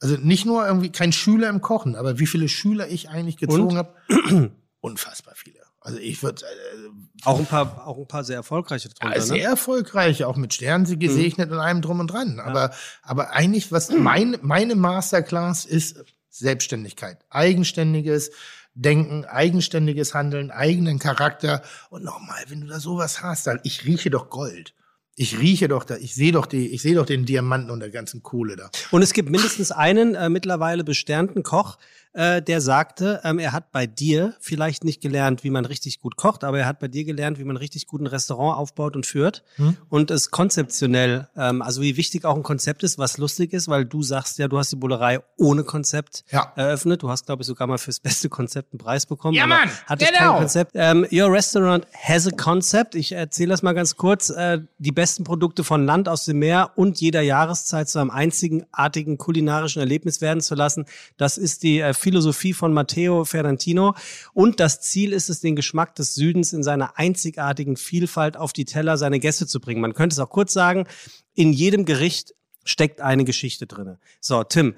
also 0.00 0.16
nicht 0.16 0.46
nur 0.46 0.66
irgendwie 0.66 0.90
kein 0.90 1.12
Schüler 1.12 1.48
im 1.48 1.60
Kochen, 1.60 1.94
aber 1.94 2.18
wie 2.18 2.26
viele 2.26 2.48
Schüler 2.48 2.88
ich 2.88 3.10
eigentlich 3.10 3.36
gezogen 3.36 3.76
habe. 3.76 3.94
Unfassbar 4.80 5.34
viele. 5.36 5.60
Also 5.82 5.98
ich 5.98 6.22
würde 6.22 6.42
äh, 6.42 7.24
Auch 7.24 7.38
ein 7.38 7.46
paar, 7.46 7.86
auch 7.86 7.98
ein 7.98 8.06
paar 8.06 8.24
sehr 8.24 8.36
erfolgreiche 8.36 8.88
drunter, 8.88 9.16
ja, 9.16 9.20
sehr 9.22 9.36
ne? 9.36 9.42
erfolgreich, 9.42 10.24
auch 10.24 10.36
mit 10.36 10.52
Sternen 10.52 10.84
sie 10.86 10.98
gesegnet 10.98 11.50
und 11.50 11.58
allem 11.58 11.80
drum 11.80 12.00
und 12.00 12.08
dran. 12.08 12.38
Aber, 12.40 12.72
aber 13.02 13.32
eigentlich, 13.32 13.72
was 13.72 13.90
mein, 13.98 14.36
meine 14.42 14.74
Masterclass 14.74 15.64
ist, 15.64 16.04
Selbstständigkeit. 16.28 17.18
Eigenständiges 17.28 18.30
Denken, 18.74 19.24
eigenständiges 19.24 20.14
Handeln, 20.14 20.50
eigenen 20.50 20.98
Charakter. 20.98 21.62
Und 21.90 22.04
nochmal, 22.04 22.44
wenn 22.48 22.60
du 22.60 22.68
da 22.68 22.78
sowas 22.78 23.22
hast, 23.22 23.46
dann, 23.46 23.60
ich 23.64 23.84
rieche 23.84 24.10
doch 24.10 24.30
Gold. 24.30 24.74
Ich 25.20 25.38
rieche 25.38 25.68
doch 25.68 25.84
da, 25.84 25.98
ich 25.98 26.14
sehe 26.14 26.32
doch 26.32 26.46
die, 26.46 26.68
ich 26.68 26.80
sehe 26.80 26.94
doch 26.94 27.04
den 27.04 27.26
Diamanten 27.26 27.70
und 27.70 27.80
der 27.80 27.90
ganzen 27.90 28.22
Kohle 28.22 28.56
da. 28.56 28.70
Und 28.90 29.02
es 29.02 29.12
gibt 29.12 29.28
mindestens 29.28 29.70
einen 29.70 30.14
äh, 30.14 30.30
mittlerweile 30.30 30.82
besternten 30.82 31.42
Koch, 31.42 31.76
äh, 32.12 32.42
der 32.42 32.60
sagte, 32.60 33.20
ähm, 33.24 33.38
er 33.38 33.52
hat 33.52 33.70
bei 33.72 33.86
dir 33.86 34.34
vielleicht 34.40 34.84
nicht 34.84 35.00
gelernt, 35.00 35.44
wie 35.44 35.50
man 35.50 35.64
richtig 35.64 36.00
gut 36.00 36.16
kocht, 36.16 36.42
aber 36.44 36.58
er 36.58 36.66
hat 36.66 36.80
bei 36.80 36.88
dir 36.88 37.04
gelernt, 37.04 37.38
wie 37.38 37.44
man 37.44 37.56
richtig 37.56 37.86
gut 37.86 38.00
ein 38.00 38.06
Restaurant 38.06 38.58
aufbaut 38.58 38.96
und 38.96 39.06
führt 39.06 39.42
Hm? 39.56 39.76
und 39.88 40.10
es 40.10 40.30
konzeptionell, 40.30 41.28
ähm, 41.36 41.62
also 41.62 41.82
wie 41.82 41.96
wichtig 41.96 42.24
auch 42.24 42.36
ein 42.36 42.42
Konzept 42.42 42.82
ist, 42.82 42.98
was 42.98 43.18
lustig 43.18 43.52
ist, 43.52 43.68
weil 43.68 43.84
du 43.84 44.02
sagst 44.02 44.38
ja, 44.38 44.48
du 44.48 44.58
hast 44.58 44.72
die 44.72 44.76
Bullerei 44.76 45.20
ohne 45.36 45.64
Konzept 45.64 46.24
Ja. 46.30 46.52
eröffnet. 46.56 47.02
Du 47.02 47.08
hast, 47.10 47.26
glaube 47.26 47.42
ich, 47.42 47.46
sogar 47.46 47.66
mal 47.66 47.78
fürs 47.78 48.00
beste 48.00 48.28
Konzept 48.28 48.72
einen 48.72 48.78
Preis 48.78 49.06
bekommen. 49.06 49.34
Ja, 49.36 49.46
Mann, 49.46 49.68
Hattest 49.86 50.12
genau. 50.12 50.30
kein 50.32 50.38
Konzept. 50.40 50.72
Ähm, 50.74 51.06
your 51.12 51.32
restaurant 51.32 51.86
has 51.94 52.26
a 52.26 52.30
concept. 52.30 52.94
Ich 52.94 53.12
erzähle 53.12 53.50
das 53.50 53.62
mal 53.62 53.72
ganz 53.72 53.96
kurz. 53.96 54.30
Äh, 54.30 54.60
die 54.78 54.92
besten 54.92 55.24
Produkte 55.24 55.64
von 55.64 55.84
Land 55.86 56.08
aus 56.08 56.24
dem 56.24 56.38
Meer 56.40 56.72
und 56.76 57.00
jeder 57.00 57.20
Jahreszeit 57.22 57.88
zu 57.88 57.98
einem 58.00 58.10
einzigartigen 58.10 59.18
kulinarischen 59.18 59.80
Erlebnis 59.80 60.20
werden 60.20 60.40
zu 60.40 60.54
lassen. 60.54 60.86
Das 61.16 61.38
ist 61.38 61.62
die 61.62 61.80
äh, 61.80 61.94
Philosophie 62.00 62.52
von 62.52 62.72
Matteo 62.72 63.24
Ferrantino. 63.24 63.94
Und 64.32 64.58
das 64.58 64.80
Ziel 64.80 65.12
ist 65.12 65.30
es, 65.30 65.40
den 65.40 65.54
Geschmack 65.54 65.94
des 65.94 66.14
Südens 66.14 66.52
in 66.52 66.62
seiner 66.62 66.98
einzigartigen 66.98 67.76
Vielfalt 67.76 68.36
auf 68.36 68.52
die 68.52 68.64
Teller 68.64 68.96
seiner 68.96 69.18
Gäste 69.18 69.46
zu 69.46 69.60
bringen. 69.60 69.80
Man 69.80 69.94
könnte 69.94 70.14
es 70.14 70.18
auch 70.18 70.30
kurz 70.30 70.52
sagen, 70.52 70.86
in 71.34 71.52
jedem 71.52 71.84
Gericht 71.84 72.34
steckt 72.64 73.00
eine 73.00 73.24
Geschichte 73.24 73.66
drinne. 73.66 73.98
So, 74.20 74.42
Tim, 74.44 74.74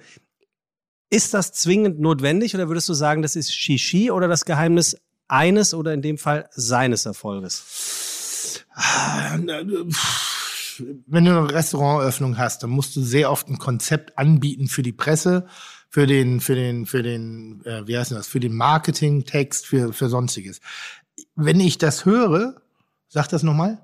ist 1.11 1.35
das 1.35 1.53
zwingend 1.53 2.01
notwendig 2.01 2.55
oder 2.55 2.69
würdest 2.69 2.89
du 2.89 2.95
sagen, 2.95 3.23
das 3.23 3.37
ist 3.37 3.55
Shishi 3.55 4.11
oder 4.11 4.29
das 4.29 4.45
Geheimnis 4.45 4.97
eines 5.29 5.75
oder 5.75 5.93
in 5.93 6.03
dem 6.03 6.19
Fall 6.19 6.49
seines 6.53 7.07
Erfolges? 7.07 8.65
wenn 11.07 11.25
du 11.25 11.31
eine 11.31 11.53
Restauranteröffnung 11.53 12.39
hast, 12.39 12.63
dann 12.63 12.71
musst 12.71 12.97
du 12.97 13.03
sehr 13.03 13.31
oft 13.31 13.49
ein 13.49 13.59
Konzept 13.59 14.19
anbieten 14.19 14.69
für 14.69 14.83
die 14.83 14.93
Presse, 14.93 15.47
für 15.93 16.07
den, 16.07 16.41
für 16.41 16.55
den, 16.55 16.87
für 16.87 17.03
den, 17.03 17.63
äh, 17.67 17.87
wie 17.87 17.99
heißt 17.99 18.11
denn 18.11 18.17
das, 18.17 18.27
für 18.27 18.41
den 18.41 18.55
Marketingtext, 18.55 19.67
für, 19.67 19.93
für 19.93 20.09
sonstiges. 20.09 20.61
Wenn 21.37 21.61
ich 21.61 21.77
das 21.77 22.07
höre, 22.07 22.63
sag 23.09 23.29
das 23.29 23.43
nochmal, 23.43 23.79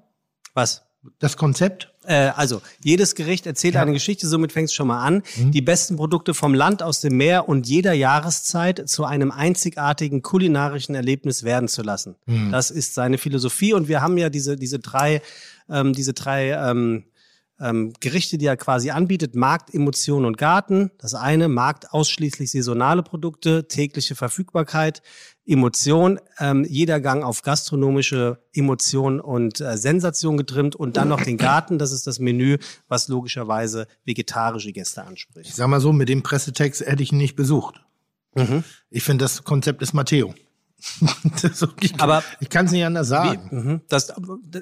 Was? 0.55 0.85
das 1.19 1.37
Konzept. 1.37 1.93
Äh, 2.07 2.31
also, 2.35 2.63
jedes 2.83 3.15
Gericht 3.15 3.47
erzählt 3.47 3.75
Ja. 3.75 3.83
eine 3.83 3.93
Geschichte, 3.93 4.27
somit 4.27 4.53
fängst 4.53 4.73
du 4.73 4.77
schon 4.77 4.89
mal 4.89 5.05
an. 5.05 5.23
Die 5.37 5.61
besten 5.61 5.97
Produkte 5.97 6.33
vom 6.33 6.55
Land, 6.55 6.83
aus 6.83 7.03
dem 7.03 7.19
Meer 7.19 7.47
und 7.47 7.69
jeder 7.69 7.93
Jahreszeit 7.93 8.89
zu 8.89 9.05
einem 9.05 9.31
einzigartigen 9.31 10.23
kulinarischen 10.23 10.95
Erlebnis 10.95 11.43
werden 11.43 11.69
zu 11.69 11.83
lassen. 11.83 12.17
Das 12.51 12.71
ist 12.71 12.95
seine 12.95 13.19
Philosophie 13.19 13.75
und 13.75 13.87
wir 13.87 14.01
haben 14.01 14.17
ja 14.17 14.31
diese, 14.31 14.57
diese 14.57 14.79
drei, 14.79 15.21
ähm, 15.69 15.93
diese 15.93 16.15
drei 16.15 16.53
ähm, 16.53 17.05
ähm, 17.61 17.93
Gerichte, 18.01 18.39
die 18.39 18.47
er 18.47 18.57
quasi 18.57 18.91
anbietet, 18.91 19.35
Markt, 19.35 19.75
Emotion 19.75 20.25
und 20.25 20.39
Garten. 20.39 20.91
Das 20.99 21.15
eine, 21.15 21.49
Markt 21.49 21.93
ausschließlich 21.93 22.51
saisonale 22.51 23.03
Produkte, 23.03 23.67
tägliche 23.69 24.15
Verfügbarkeit, 24.15 25.03
Emotion, 25.47 26.21
ähm, 26.39 26.65
jeder 26.69 27.01
Gang 27.01 27.25
auf 27.25 27.43
gastronomische 27.43 28.39
Emotion 28.53 29.19
und 29.21 29.61
äh, 29.61 29.77
Sensation 29.79 30.37
getrimmt 30.37 30.77
und 30.77 30.97
dann 30.97 31.09
noch 31.09 31.23
den 31.23 31.39
Garten, 31.39 31.79
das 31.79 31.93
ist 31.93 32.07
das 32.07 32.19
Menü, 32.19 32.59
was 32.87 33.09
logischerweise 33.09 33.87
vegetarische 34.05 34.73
Gäste 34.73 35.01
Ich 35.03 35.07
anspricht. 35.09 35.55
sag 35.57 35.69
mal 35.69 35.81
so, 35.81 35.93
mit 35.93 36.09
dem 36.09 36.23
Pressetext 36.23 36.83
hätte 36.83 37.03
ich 37.03 37.13
ihn 37.13 37.19
nicht 37.19 37.37
besucht. 37.37 37.81
Ich 38.91 39.03
finde, 39.03 39.25
das 39.25 39.43
Konzept 39.43 39.83
ist 39.83 39.95
Matteo. 39.95 40.33
wirklich, 41.61 42.01
Aber- 42.01 42.23
ich 42.41 42.49
kann 42.49 42.67
es 42.67 42.73
nicht 42.73 42.85
anders 42.85 43.09
sagen. 43.09 43.49
Mhm. 43.51 43.81
Das 43.89 44.13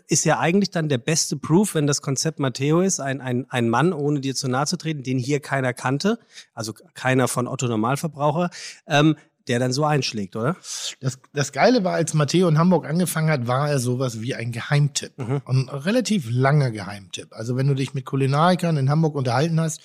ist 0.09 0.25
ja 0.25 0.39
eigentlich 0.39 0.71
dann 0.71 0.89
der 0.89 0.99
beste 0.99 1.37
Proof, 1.37 1.75
wenn 1.75 1.87
das 1.87 2.03
Konzept 2.03 2.39
Matteo 2.39 2.81
ist, 2.81 3.01
ein, 3.01 3.21
ein, 3.21 3.47
ein 3.51 3.69
Mann, 3.69 3.93
ohne 3.93 4.21
dir 4.21 4.35
zu 4.35 4.49
nahe 4.49 4.67
zu 4.67 4.77
treten, 4.77 5.03
den 5.03 5.19
hier 5.19 5.41
keiner 5.41 5.73
kannte, 5.75 6.19
also 6.55 6.73
keiner 6.95 7.29
von 7.29 7.47
Otto 7.47 7.67
Normalverbraucher, 7.69 8.51
ähm, 8.87 9.17
der 9.49 9.61
dann 9.61 9.73
so 9.73 9.85
einschlägt, 9.85 10.35
oder? 10.35 10.57
Das, 11.01 11.19
das 11.33 11.53
Geile 11.53 11.85
war, 11.85 11.95
als 11.95 12.15
Matteo 12.15 12.49
in 12.49 12.59
Hamburg 12.59 12.85
angefangen 12.85 13.31
hat, 13.31 13.47
war 13.47 13.71
er 13.71 13.79
sowas 13.79 14.21
wie 14.21 14.35
ein 14.35 14.51
Geheimtipp. 14.51 15.13
Und 15.45 15.69
ein 15.69 15.69
relativ 15.69 16.27
langer 16.29 16.73
Geheimtipp. 16.73 17.29
Also 17.31 17.57
wenn 17.57 17.69
du 17.69 17.75
dich 17.75 17.95
mit 17.95 18.05
Kulinarikern 18.05 18.77
in 18.77 18.91
Hamburg 18.91 19.15
unterhalten 19.15 19.61
hast, 19.61 19.81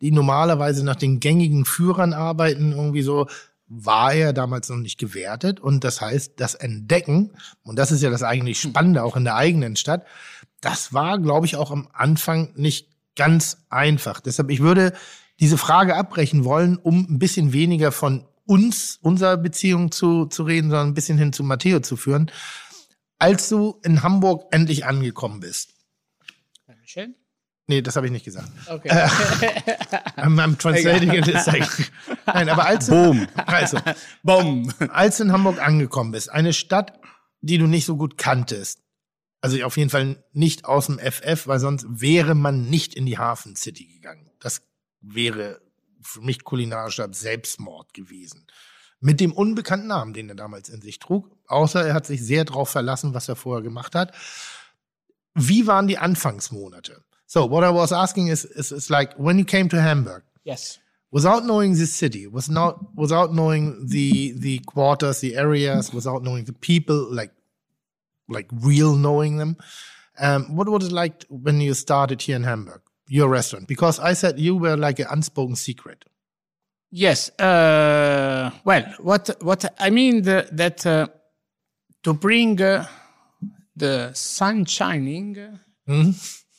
die 0.00 0.10
normalerweise 0.10 0.84
nach 0.84 0.96
den 0.96 1.20
gängigen 1.20 1.64
Führern 1.64 2.12
arbeiten, 2.12 2.72
irgendwie 2.72 3.02
so, 3.02 3.28
war 3.66 4.12
er 4.12 4.32
damals 4.32 4.68
noch 4.68 4.76
nicht 4.76 4.98
gewertet. 4.98 5.60
Und 5.60 5.84
das 5.84 6.00
heißt, 6.00 6.34
das 6.36 6.54
Entdecken, 6.54 7.32
und 7.62 7.78
das 7.78 7.92
ist 7.92 8.02
ja 8.02 8.10
das 8.10 8.22
eigentlich 8.22 8.60
Spannende 8.60 9.02
auch 9.02 9.16
in 9.16 9.24
der 9.24 9.36
eigenen 9.36 9.76
Stadt, 9.76 10.06
das 10.60 10.92
war, 10.92 11.18
glaube 11.18 11.46
ich, 11.46 11.56
auch 11.56 11.70
am 11.70 11.88
Anfang 11.92 12.52
nicht 12.56 12.88
ganz 13.16 13.64
einfach. 13.68 14.20
Deshalb, 14.20 14.50
ich 14.50 14.60
würde 14.60 14.92
diese 15.40 15.58
Frage 15.58 15.96
abbrechen 15.96 16.44
wollen, 16.44 16.76
um 16.76 17.06
ein 17.08 17.18
bisschen 17.18 17.52
weniger 17.52 17.92
von 17.92 18.26
uns, 18.46 18.98
unserer 19.02 19.36
Beziehung 19.36 19.90
zu, 19.90 20.26
zu 20.26 20.42
reden, 20.42 20.70
sondern 20.70 20.88
ein 20.88 20.94
bisschen 20.94 21.18
hin 21.18 21.32
zu 21.32 21.42
Matteo 21.42 21.80
zu 21.80 21.96
führen. 21.96 22.30
Als 23.18 23.48
du 23.48 23.80
in 23.82 24.02
Hamburg 24.02 24.46
endlich 24.50 24.84
angekommen 24.84 25.40
bist, 25.40 25.74
Dankeschön. 26.66 27.14
Nee, 27.66 27.82
das 27.82 27.96
habe 27.96 28.06
ich 28.06 28.12
nicht 28.12 28.24
gesagt. 28.24 28.50
Okay. 28.68 28.90
I'm, 30.16 30.38
I'm 30.40 30.58
translating 30.58 31.12
it. 31.12 31.28
It's 31.28 31.46
like, 31.46 31.68
nein, 32.26 32.48
aber 32.48 32.66
als 32.66 32.86
du, 32.86 33.26
also, 33.46 33.78
Boom. 34.22 34.72
als 34.90 35.18
du 35.18 35.24
in 35.24 35.32
Hamburg 35.32 35.60
angekommen 35.60 36.12
bist, 36.12 36.30
eine 36.30 36.52
Stadt, 36.52 36.98
die 37.40 37.58
du 37.58 37.66
nicht 37.66 37.84
so 37.84 37.96
gut 37.96 38.18
kanntest, 38.18 38.80
also 39.44 39.62
auf 39.62 39.76
jeden 39.76 39.90
Fall 39.90 40.24
nicht 40.32 40.64
aus 40.64 40.86
dem 40.86 40.98
FF, 40.98 41.46
weil 41.46 41.60
sonst 41.60 41.84
wäre 41.88 42.34
man 42.34 42.70
nicht 42.70 42.94
in 42.94 43.04
die 43.04 43.18
Hafen 43.18 43.56
City 43.56 43.86
gegangen. 43.86 44.30
Das 44.40 44.62
wäre 45.02 45.60
für 46.00 46.22
mich 46.22 46.44
kulinarischer 46.44 47.12
Selbstmord 47.12 47.92
gewesen. 47.92 48.46
Mit 49.00 49.20
dem 49.20 49.34
unbekannten 49.34 49.88
Namen, 49.88 50.14
den 50.14 50.30
er 50.30 50.34
damals 50.34 50.70
in 50.70 50.80
sich 50.80 50.98
trug. 50.98 51.30
Außer 51.46 51.86
er 51.86 51.92
hat 51.92 52.06
sich 52.06 52.24
sehr 52.24 52.46
darauf 52.46 52.70
verlassen, 52.70 53.12
was 53.12 53.28
er 53.28 53.36
vorher 53.36 53.62
gemacht 53.62 53.94
hat. 53.94 54.14
Wie 55.34 55.66
waren 55.66 55.88
die 55.88 55.98
Anfangsmonate? 55.98 57.03
So, 57.26 57.46
what 57.46 57.64
I 57.64 57.70
was 57.70 57.92
asking 57.92 58.28
is, 58.28 58.44
is, 58.44 58.70
is 58.72 58.90
like, 58.90 59.14
when 59.14 59.38
you 59.38 59.44
came 59.44 59.68
to 59.70 59.80
Hamburg, 59.80 60.22
Yes. 60.44 60.78
without 61.10 61.44
knowing 61.44 61.72
the 61.74 61.86
city, 61.86 62.26
was 62.26 62.48
not 62.50 62.78
without 62.96 63.32
knowing 63.34 63.86
the 63.86 64.32
the 64.38 64.58
quarters, 64.66 65.20
the 65.20 65.36
areas, 65.36 65.92
without 65.92 66.22
knowing 66.22 66.44
the 66.44 66.52
people, 66.52 67.10
like 67.10 67.32
like 68.28 68.48
real 68.52 68.94
knowing 68.96 69.38
them. 69.38 69.56
Um, 70.18 70.54
what 70.56 70.68
was 70.68 70.86
it 70.86 70.92
like 70.92 71.24
when 71.28 71.60
you 71.60 71.74
started 71.74 72.22
here 72.22 72.36
in 72.36 72.44
Hamburg, 72.44 72.82
your 73.08 73.28
restaurant? 73.28 73.66
Because 73.68 73.98
I 73.98 74.12
said 74.14 74.38
you 74.38 74.54
were 74.56 74.76
like 74.76 74.98
an 75.00 75.06
unspoken 75.10 75.56
secret. 75.56 76.04
Yes. 76.90 77.30
Uh, 77.40 78.50
well, 78.64 78.84
what 79.00 79.30
what 79.40 79.64
I 79.80 79.90
mean 79.90 80.22
the, 80.22 80.46
that 80.52 80.86
uh, 80.86 81.08
to 82.02 82.12
bring 82.12 82.60
uh, 82.62 82.86
the 83.76 84.12
sun 84.14 84.64
shining 84.66 85.58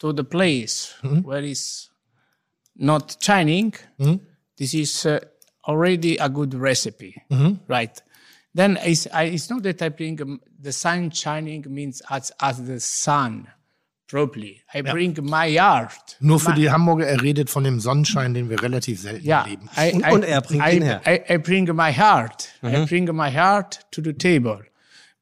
to 0.05 0.13
the 0.13 0.23
place 0.23 0.93
where 1.23 1.43
it's 1.43 1.89
not 2.77 3.17
shining, 3.19 3.73
this 4.57 4.73
is 4.73 5.05
uh, 5.05 5.19
already 5.67 6.17
a 6.17 6.29
good 6.29 6.53
recipe, 6.53 7.15
right? 7.67 8.01
Then 8.53 8.77
it's, 8.83 9.07
I, 9.11 9.23
it's 9.23 9.49
not 9.49 9.63
that 9.63 9.81
I 9.81 9.89
bring 9.89 10.21
um, 10.21 10.39
the 10.61 10.71
sun 10.71 11.11
shining 11.11 11.65
means 11.67 12.01
as 12.09 12.31
as 12.39 12.63
the 12.65 12.79
sun 12.79 13.47
properly. 14.07 14.61
I 14.73 14.81
bring 14.81 15.17
my 15.23 15.57
art. 15.59 16.15
Nur 16.21 16.39
für 16.39 16.53
die 16.53 16.69
Hamburger, 16.69 17.05
er 17.07 17.21
redet 17.21 17.49
von 17.49 17.63
dem 17.65 17.79
Sonnenschein, 17.81 18.33
den 18.33 18.49
wir 18.49 18.61
relativ 18.61 19.01
selten 19.01 19.25
Yeah, 19.27 19.41
erleben. 19.43 19.69
I, 19.75 19.91
Und- 19.93 20.05
I, 20.05 20.13
und 20.13 20.23
er 20.23 20.41
bringt 20.41 20.63
I, 20.65 20.75
ihn 20.77 20.83
her. 20.83 21.01
I, 21.05 21.33
I 21.33 21.37
bring 21.37 21.65
my 21.75 21.91
heart. 21.91 22.47
I 22.63 22.85
bring 22.85 23.13
my 23.13 23.29
heart 23.29 23.79
to 23.91 24.01
the 24.01 24.13
table 24.13 24.61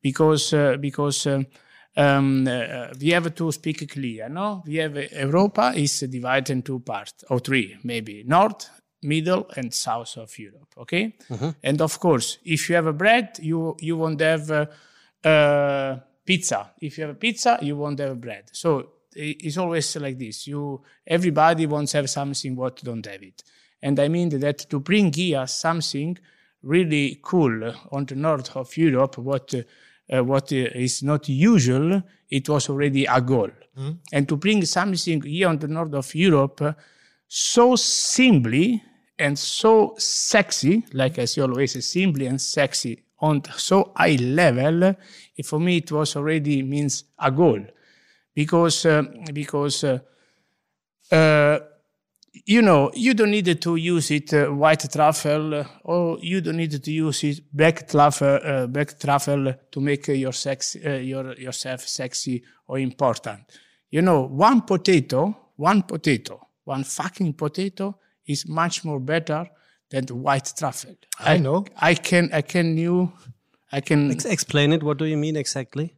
because 0.03 0.53
uh, 0.53 0.77
because 0.79 1.25
uh, 1.25 1.43
um, 1.95 2.47
uh, 2.47 2.87
we 2.99 3.09
have 3.09 3.33
to 3.35 3.51
speak 3.51 3.89
clear. 3.91 4.29
No, 4.29 4.63
we 4.65 4.75
have 4.77 4.97
uh, 4.97 5.01
Europa 5.11 5.73
is 5.75 5.99
divided 5.99 6.51
in 6.51 6.61
two 6.61 6.79
parts 6.79 7.23
or 7.29 7.39
three, 7.39 7.77
maybe 7.83 8.23
north, 8.25 8.69
middle, 9.01 9.47
and 9.55 9.73
south 9.73 10.17
of 10.17 10.37
Europe. 10.39 10.73
Okay, 10.77 11.15
and 11.63 11.81
of 11.81 11.99
course, 11.99 12.39
if 12.43 12.69
you 12.69 12.75
have 12.75 12.87
a 12.87 12.93
bread, 12.93 13.37
you 13.41 13.75
you 13.79 13.97
won't 13.97 14.21
have. 14.21 14.49
Uh, 14.51 14.65
uh, 15.23 15.99
pizza. 16.25 16.71
If 16.79 16.97
you 16.97 17.03
have 17.03 17.15
a 17.15 17.19
pizza, 17.19 17.57
you 17.61 17.77
won't 17.77 17.99
have 17.99 18.19
bread. 18.19 18.49
So 18.51 18.89
it's 19.15 19.57
always 19.57 19.95
like 19.97 20.17
this. 20.17 20.47
You 20.47 20.81
everybody 21.05 21.65
wants 21.65 21.91
to 21.91 21.97
have 21.99 22.09
something 22.09 22.55
what 22.55 22.83
don't 22.83 23.05
have 23.05 23.21
it. 23.21 23.43
And 23.81 23.99
I 23.99 24.07
mean 24.07 24.29
that 24.39 24.59
to 24.69 24.79
bring 24.79 25.11
here 25.11 25.45
something 25.47 26.17
really 26.61 27.19
cool 27.21 27.73
on 27.91 28.05
the 28.05 28.15
north 28.15 28.55
of 28.55 28.75
Europe, 28.77 29.17
what 29.17 29.53
uh, 30.11 30.17
uh, 30.17 30.23
what 30.23 30.51
uh, 30.51 30.55
is 30.55 31.03
not 31.03 31.29
usual, 31.29 32.01
it 32.29 32.49
was 32.49 32.69
already 32.69 33.05
a 33.05 33.21
goal. 33.21 33.49
And 34.11 34.27
to 34.29 34.37
bring 34.37 34.63
something 34.65 35.21
here 35.21 35.47
on 35.47 35.57
the 35.57 35.67
north 35.67 35.93
of 35.93 36.13
Europe 36.13 36.61
uh, 36.61 36.73
so 37.27 37.75
simply 37.75 38.83
and 39.17 39.37
so 39.37 39.95
sexy, 39.97 40.83
like 40.93 41.17
I 41.17 41.25
say 41.25 41.41
always, 41.41 41.83
simply 41.85 42.27
and 42.27 42.39
sexy 42.39 43.03
on 43.19 43.41
so 43.57 43.91
high 43.95 44.17
level, 44.17 44.83
eh, 44.83 44.93
for 45.43 45.59
me 45.59 45.77
it 45.77 45.91
was 45.91 46.15
already 46.15 46.61
means 46.61 47.05
a 47.17 47.31
goal, 47.31 47.65
because 48.35 48.85
uh, 48.85 49.03
because 49.33 49.83
uh, 49.83 49.99
uh, 51.11 51.59
you 52.45 52.61
know 52.61 52.91
you 52.93 53.13
don't 53.13 53.31
need 53.31 53.61
to 53.61 53.75
use 53.75 54.11
it 54.11 54.33
uh, 54.33 54.47
white 54.47 54.85
truffle 54.91 55.53
uh, 55.53 55.65
or 55.83 56.17
you 56.21 56.41
don't 56.41 56.57
need 56.57 56.83
to 56.83 56.91
use 56.91 57.23
it 57.23 57.39
black 57.53 57.87
truffle 57.87 58.39
uh, 58.43 58.67
black 58.67 58.99
truffle 58.99 59.53
to 59.71 59.79
make 59.79 60.09
uh, 60.09 60.13
your 60.13 60.33
sex 60.33 60.75
uh, 60.85 60.89
your 60.91 61.33
yourself 61.35 61.81
sexy 61.87 62.43
or 62.67 62.79
important. 62.79 63.41
You 63.89 64.01
know, 64.01 64.21
one 64.21 64.61
potato, 64.61 65.35
one 65.55 65.83
potato, 65.83 66.47
one 66.63 66.83
fucking 66.83 67.33
potato 67.33 67.97
is 68.25 68.47
much 68.47 68.83
more 68.83 68.99
better 68.99 69.49
than 69.89 70.05
the 70.05 70.15
white 70.15 70.51
truffle. 70.57 70.95
I 71.19 71.37
know. 71.37 71.65
I 71.77 71.93
can, 71.93 72.31
I 72.33 72.41
can 72.41 72.77
you, 72.77 73.11
I 73.71 73.81
can 73.81 74.11
Ex 74.11 74.25
explain 74.25 74.73
it. 74.73 74.81
What 74.81 74.97
do 74.97 75.05
you 75.05 75.17
mean 75.17 75.35
exactly? 75.35 75.95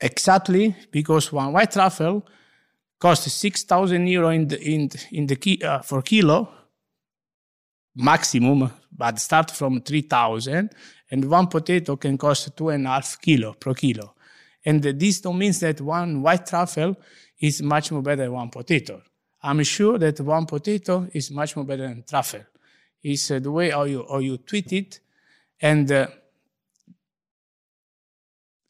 exactly 0.00 0.76
because 0.92 1.32
one 1.32 1.52
white 1.52 1.72
truffle 1.72 2.24
costs 2.98 3.32
six 3.32 3.64
thousand 3.64 4.06
euro 4.06 4.30
in 4.30 4.48
the 4.48 4.60
in 4.60 4.90
in 5.12 5.26
the 5.26 5.36
ki- 5.36 5.62
uh, 5.62 5.80
for 5.80 6.02
kilo 6.02 6.48
maximum, 7.94 8.70
but 8.96 9.18
start 9.18 9.50
from 9.50 9.80
three 9.80 10.02
thousand, 10.02 10.70
and 11.10 11.24
one 11.24 11.46
potato 11.48 11.96
can 11.96 12.16
cost 12.16 12.56
two 12.56 12.68
and 12.68 12.86
a 12.86 12.90
half 12.90 13.20
kilo 13.20 13.52
per 13.54 13.74
kilo, 13.74 14.14
and 14.64 14.82
this 14.82 15.24
means 15.24 15.60
that 15.60 15.80
one 15.80 16.22
white 16.22 16.46
truffle 16.46 16.96
is 17.40 17.62
much 17.62 17.90
more 17.92 18.02
better 18.02 18.22
than 18.22 18.32
one 18.32 18.50
potato. 18.50 19.02
I'm 19.42 19.62
sure 19.62 19.98
that 19.98 20.20
one 20.20 20.46
potato 20.46 21.08
is 21.12 21.30
much 21.30 21.54
more 21.54 21.64
better 21.64 21.86
than 21.88 22.02
truffle. 22.02 22.44
It's 23.02 23.30
uh, 23.30 23.38
the 23.38 23.50
way 23.50 23.70
how 23.70 23.84
you 23.84 24.04
how 24.08 24.18
you 24.18 24.38
treat 24.38 24.72
it, 24.72 25.00
and 25.60 25.90
uh, 25.90 26.06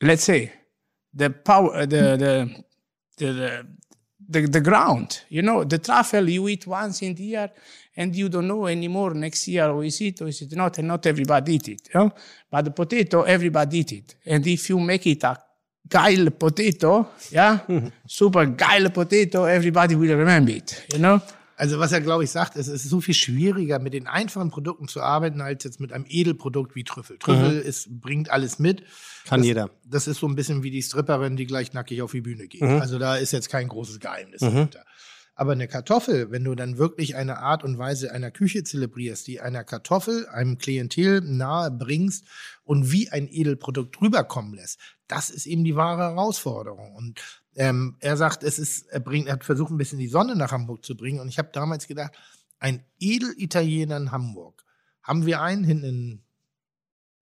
let's 0.02 0.24
say 0.24 0.52
the 1.14 1.30
power, 1.30 1.74
uh, 1.74 1.86
the, 1.86 2.16
the, 2.16 2.64
the, 3.16 3.32
the, 3.32 3.66
the, 4.28 4.46
the 4.46 4.60
ground, 4.60 5.22
you 5.28 5.42
know, 5.42 5.64
the 5.64 5.78
truffle 5.78 6.28
you 6.28 6.48
eat 6.48 6.66
once 6.66 7.02
in 7.02 7.14
the 7.14 7.22
year 7.22 7.50
and 7.96 8.14
you 8.14 8.28
don't 8.28 8.46
know 8.46 8.66
anymore 8.66 9.14
next 9.14 9.48
year 9.48 9.68
or 9.68 9.82
is 9.84 10.00
it 10.00 10.20
or 10.20 10.28
is 10.28 10.42
it 10.42 10.52
not, 10.52 10.78
and 10.78 10.88
not 10.88 11.06
everybody 11.06 11.54
eat 11.54 11.68
it, 11.68 11.88
you 11.92 12.00
know? 12.00 12.12
But 12.50 12.66
the 12.66 12.70
potato, 12.70 13.22
everybody 13.22 13.78
eat 13.78 13.92
it. 13.92 14.14
And 14.26 14.46
if 14.46 14.68
you 14.68 14.78
make 14.78 15.06
it 15.06 15.24
a 15.24 15.36
geil 15.88 16.30
potato, 16.38 17.08
yeah, 17.30 17.60
super 18.06 18.46
geil 18.46 18.90
potato, 18.90 19.44
everybody 19.44 19.94
will 19.94 20.16
remember 20.16 20.52
it, 20.52 20.86
you 20.92 20.98
know? 20.98 21.20
Also 21.58 21.80
was 21.80 21.90
er, 21.90 22.00
glaube 22.00 22.22
ich, 22.22 22.30
sagt, 22.30 22.54
ist, 22.54 22.68
es 22.68 22.84
ist 22.84 22.90
so 22.90 23.00
viel 23.00 23.14
schwieriger, 23.14 23.80
mit 23.80 23.92
den 23.92 24.06
einfachen 24.06 24.50
Produkten 24.50 24.86
zu 24.86 25.02
arbeiten, 25.02 25.40
als 25.40 25.64
jetzt 25.64 25.80
mit 25.80 25.92
einem 25.92 26.04
Edelprodukt 26.08 26.76
wie 26.76 26.84
Trüffel. 26.84 27.18
Trüffel 27.18 27.58
ist, 27.58 28.00
bringt 28.00 28.30
alles 28.30 28.60
mit. 28.60 28.84
Kann 29.24 29.40
das, 29.40 29.46
jeder. 29.46 29.70
Das 29.84 30.06
ist 30.06 30.20
so 30.20 30.28
ein 30.28 30.36
bisschen 30.36 30.62
wie 30.62 30.70
die 30.70 30.82
Stripperin, 30.82 31.36
die 31.36 31.46
gleich 31.46 31.72
nackig 31.72 32.00
auf 32.00 32.12
die 32.12 32.20
Bühne 32.20 32.46
geht. 32.46 32.62
Also 32.62 33.00
da 33.00 33.16
ist 33.16 33.32
jetzt 33.32 33.50
kein 33.50 33.66
großes 33.66 33.98
Geheimnis 33.98 34.40
dahinter. 34.40 34.84
Aber 35.34 35.52
eine 35.52 35.68
Kartoffel, 35.68 36.30
wenn 36.30 36.42
du 36.42 36.54
dann 36.54 36.78
wirklich 36.78 37.14
eine 37.14 37.38
Art 37.38 37.62
und 37.62 37.78
Weise 37.78 38.12
einer 38.12 38.32
Küche 38.32 38.64
zelebrierst, 38.64 39.26
die 39.26 39.40
einer 39.40 39.62
Kartoffel, 39.62 40.26
einem 40.28 40.58
Klientel 40.58 41.20
nahe 41.20 41.70
bringst 41.70 42.24
und 42.64 42.90
wie 42.90 43.10
ein 43.10 43.28
Edelprodukt 43.28 44.00
rüberkommen 44.00 44.54
lässt, 44.54 44.80
das 45.06 45.30
ist 45.30 45.46
eben 45.46 45.62
die 45.64 45.76
wahre 45.76 46.02
Herausforderung. 46.02 46.94
Und 46.94 47.20
ähm, 47.58 47.96
er 47.98 48.16
sagt, 48.16 48.44
es 48.44 48.60
ist, 48.60 48.86
er 48.86 49.00
bringt, 49.00 49.26
er 49.26 49.34
hat 49.34 49.44
versucht, 49.44 49.72
ein 49.72 49.78
bisschen 49.78 49.98
die 49.98 50.06
Sonne 50.06 50.36
nach 50.36 50.52
Hamburg 50.52 50.84
zu 50.84 50.96
bringen. 50.96 51.18
Und 51.18 51.28
ich 51.28 51.38
habe 51.38 51.50
damals 51.52 51.88
gedacht, 51.88 52.12
ein 52.60 52.84
Edelitaliener 53.00 53.96
in 53.96 54.12
Hamburg. 54.12 54.64
Haben 55.02 55.26
wir 55.26 55.42
einen 55.42 55.64
hinten 55.64 55.84
in, 55.84 56.22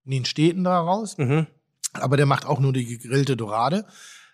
in 0.04 0.10
den 0.10 0.24
Städten 0.26 0.62
da 0.62 0.78
raus? 0.78 1.16
Mhm. 1.16 1.46
aber 1.94 2.18
der 2.18 2.26
macht 2.26 2.44
auch 2.44 2.60
nur 2.60 2.74
die 2.74 2.84
gegrillte 2.84 3.34
Dorade. 3.34 3.86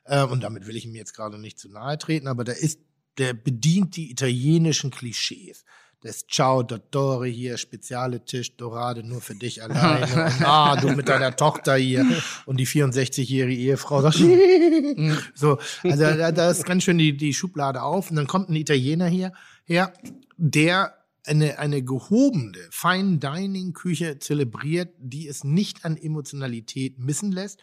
Äh, 0.05 0.25
und 0.25 0.43
damit 0.43 0.67
will 0.67 0.77
ich 0.77 0.85
ihm 0.85 0.97
jetzt 0.97 1.15
gerade 1.15 1.39
nicht 1.39 1.61
zu 1.61 1.69
nahe 1.69 1.97
treten, 1.99 2.27
aber 2.27 2.43
der 2.43 2.59
ist, 2.59 2.81
der 3.19 3.33
bedient 3.33 3.95
die 3.95 4.11
italienischen 4.11 4.91
Klischees. 4.91 5.65
Das 6.03 6.27
Ciao 6.27 6.65
Dottore 6.65 7.29
hier, 7.29 7.57
spezielle 7.57 8.25
Tisch, 8.25 8.57
Dorade 8.57 9.05
nur 9.05 9.21
für 9.21 9.37
dich 9.37 9.63
alleine. 9.63 10.27
und, 10.27 10.43
ah, 10.45 10.77
du 10.77 10.91
mit 10.91 11.09
deiner 11.09 11.37
Tochter 11.37 11.77
hier 11.77 12.05
und 12.45 12.59
die 12.59 12.67
64-jährige 12.67 13.61
Ehefrau. 13.61 14.03
Sagt, 14.03 14.17
so, 15.35 15.59
also 15.85 16.03
da, 16.03 16.33
da 16.33 16.51
ist 16.51 16.67
ganz 16.67 16.83
schön 16.83 16.99
die, 16.99 17.17
die 17.17 17.33
Schublade 17.33 17.83
auf. 17.83 18.11
Und 18.11 18.17
dann 18.17 18.27
kommt 18.27 18.49
ein 18.49 18.57
Italiener 18.57 19.07
hier 19.07 19.33
her, 19.65 19.93
der 20.37 20.95
eine, 21.25 21.61
eine 21.61 21.83
gehobene 21.85 22.59
Fine 22.71 23.19
Dining 23.19 23.73
Küche 23.73 24.19
zelebriert, 24.19 24.93
die 24.99 25.29
es 25.29 25.45
nicht 25.45 25.85
an 25.85 25.97
Emotionalität 25.97 26.99
missen 26.99 27.31
lässt, 27.31 27.61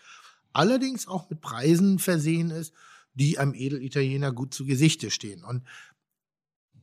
allerdings 0.53 1.09
auch 1.09 1.29
mit 1.29 1.41
Preisen 1.41 1.99
versehen 1.99 2.51
ist, 2.51 2.73
die 3.13 3.37
einem 3.37 3.53
Edelitaliener 3.53 4.31
gut 4.31 4.53
zu 4.53 4.65
Gesichte 4.65 5.11
stehen. 5.11 5.43
Und 5.43 5.63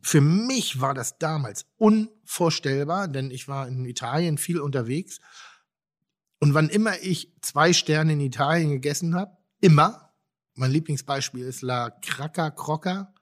für 0.07 0.21
mich 0.21 0.81
war 0.81 0.95
das 0.95 1.19
damals 1.19 1.67
unvorstellbar, 1.79 3.09
denn 3.09 3.33
ich 3.33 3.49
war 3.49 3.67
in 3.67 3.85
Italien 3.85 4.39
viel 4.39 4.61
unterwegs. 4.61 5.19
Und 6.39 6.55
wann 6.55 6.69
immer 6.69 6.93
ich 7.03 7.35
zwei 7.43 7.73
Sterne 7.73 8.13
in 8.13 8.21
Italien 8.21 8.71
gegessen 8.71 9.17
habe, 9.17 9.37
immer, 9.61 10.15
mein 10.55 10.71
Lieblingsbeispiel 10.71 11.45
ist 11.45 11.63
La 11.63 11.91
Cracca 11.91 12.51
Crocca 12.51 13.15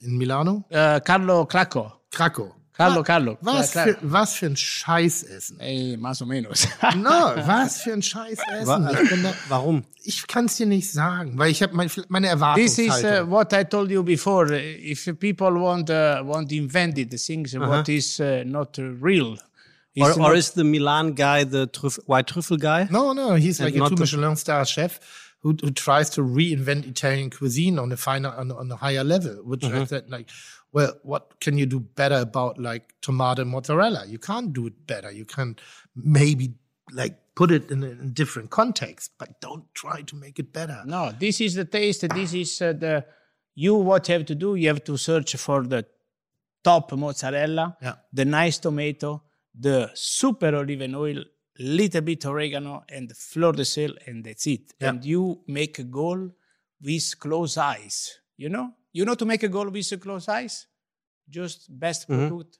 in 0.00 0.18
Milano. 0.18 0.64
Uh, 0.68 0.98
Carlo 1.04 1.46
Cracco. 1.46 1.92
Krakow. 2.10 2.52
Carlo, 2.74 3.02
Carlo. 3.02 3.36
Was 3.42 3.74
Ja, 3.74 3.84
für, 3.84 3.98
was 4.00 4.34
für 4.34 4.46
ein 4.46 4.56
Scheißessen. 4.56 5.60
Eh, 5.60 5.96
más 5.96 6.22
o 6.22 6.26
menos. 6.26 6.66
No, 6.96 7.10
was 7.46 7.82
für 7.82 7.92
ein 7.92 8.02
Scheißessen. 8.02 8.88
Ich, 9.02 9.10
bin 9.10 9.22
da, 9.22 9.34
warum? 9.48 9.84
ich 10.04 10.26
kann 10.26 10.46
es 10.46 10.56
dir 10.56 10.66
nicht 10.66 10.90
sagen, 10.90 11.38
weil 11.38 11.50
ich 11.50 11.62
habe 11.62 11.74
mein, 11.74 11.90
meine 12.08 12.28
This 12.54 12.78
is 12.78 13.04
uh, 13.04 13.28
what 13.28 13.52
I 13.52 13.64
told 13.64 13.90
you 13.90 14.02
before. 14.02 14.46
Uh, 14.46 14.90
If 14.92 15.04
people 15.20 15.54
want 15.60 15.90
uh, 15.90 16.22
want 16.24 16.50
invented 16.50 17.10
the 17.10 17.18
things, 17.18 17.54
what 17.54 17.88
is 17.88 18.18
uh, 18.20 18.42
not 18.44 18.78
uh, 18.78 18.82
real, 19.00 19.36
Or, 20.00 20.10
or 20.12 20.16
not- 20.18 20.36
is 20.36 20.52
the 20.52 20.64
Milan 20.64 21.14
guy 21.14 21.44
the 21.44 21.66
trüff, 21.66 21.98
white 22.06 22.26
trüffel 22.26 22.58
guy? 22.58 22.88
No, 22.90 23.12
no, 23.12 23.34
he's 23.34 23.60
And 23.60 23.70
like 23.74 23.82
a 23.82 23.88
two 23.90 23.96
Michelin 23.96 24.36
star 24.36 24.64
chef 24.64 24.98
who, 25.42 25.54
who 25.60 25.70
tries 25.70 26.08
to 26.10 26.22
reinvent 26.22 26.86
Italian 26.86 27.28
cuisine 27.30 27.78
on 27.78 27.92
a 27.92 27.96
finer, 27.96 28.30
on, 28.30 28.50
on 28.52 28.70
a 28.70 28.76
higher 28.76 29.04
level. 29.04 29.34
Which 29.44 29.64
I 29.64 29.84
said, 29.84 30.08
like, 30.08 30.30
well, 30.72 30.94
what 31.02 31.40
can 31.40 31.58
you 31.58 31.66
do 31.66 31.80
better 31.80 32.16
about 32.16 32.58
like 32.58 32.94
tomato 33.02 33.44
mozzarella? 33.44 34.04
You 34.06 34.18
can't 34.18 34.52
do 34.52 34.66
it 34.66 34.86
better. 34.86 35.10
You 35.10 35.24
can 35.24 35.56
maybe 35.94 36.54
like 36.92 37.18
put 37.34 37.50
it 37.50 37.70
in 37.70 37.82
a, 37.82 37.86
in 37.88 38.00
a 38.00 38.04
different 38.06 38.50
context, 38.50 39.12
but 39.18 39.40
don't 39.40 39.64
try 39.74 40.02
to 40.02 40.16
make 40.16 40.38
it 40.38 40.52
better. 40.52 40.82
No, 40.86 41.12
this 41.18 41.40
is 41.40 41.54
the 41.54 41.64
taste. 41.64 42.06
This 42.14 42.34
is 42.34 42.60
uh, 42.62 42.72
the 42.72 43.04
you. 43.54 43.74
What 43.74 44.08
you 44.08 44.14
have 44.14 44.26
to 44.26 44.34
do? 44.34 44.54
You 44.54 44.68
have 44.68 44.84
to 44.84 44.96
search 44.96 45.36
for 45.36 45.62
the 45.62 45.84
top 46.64 46.92
mozzarella, 46.92 47.76
Yeah. 47.82 47.94
the 48.12 48.24
nice 48.24 48.58
tomato, 48.58 49.22
the 49.58 49.90
super 49.94 50.54
olive 50.54 50.94
oil, 50.94 51.24
little 51.58 52.00
bit 52.00 52.24
oregano, 52.24 52.84
and 52.88 53.14
fleur 53.16 53.52
de 53.52 53.64
sel, 53.64 53.92
and 54.06 54.24
that's 54.24 54.46
it. 54.46 54.72
Yeah. 54.80 54.88
And 54.90 55.04
you 55.04 55.40
make 55.46 55.78
a 55.78 55.84
goal 55.84 56.30
with 56.80 57.18
closed 57.18 57.58
eyes. 57.58 58.18
You 58.36 58.48
know, 58.48 58.72
you 58.92 59.04
know 59.04 59.14
to 59.14 59.24
make 59.24 59.42
a 59.42 59.48
goal 59.48 59.70
with 59.70 60.00
closed 60.00 60.28
eyes. 60.28 60.66
Just 61.28 61.66
best 61.68 62.06
product, 62.08 62.58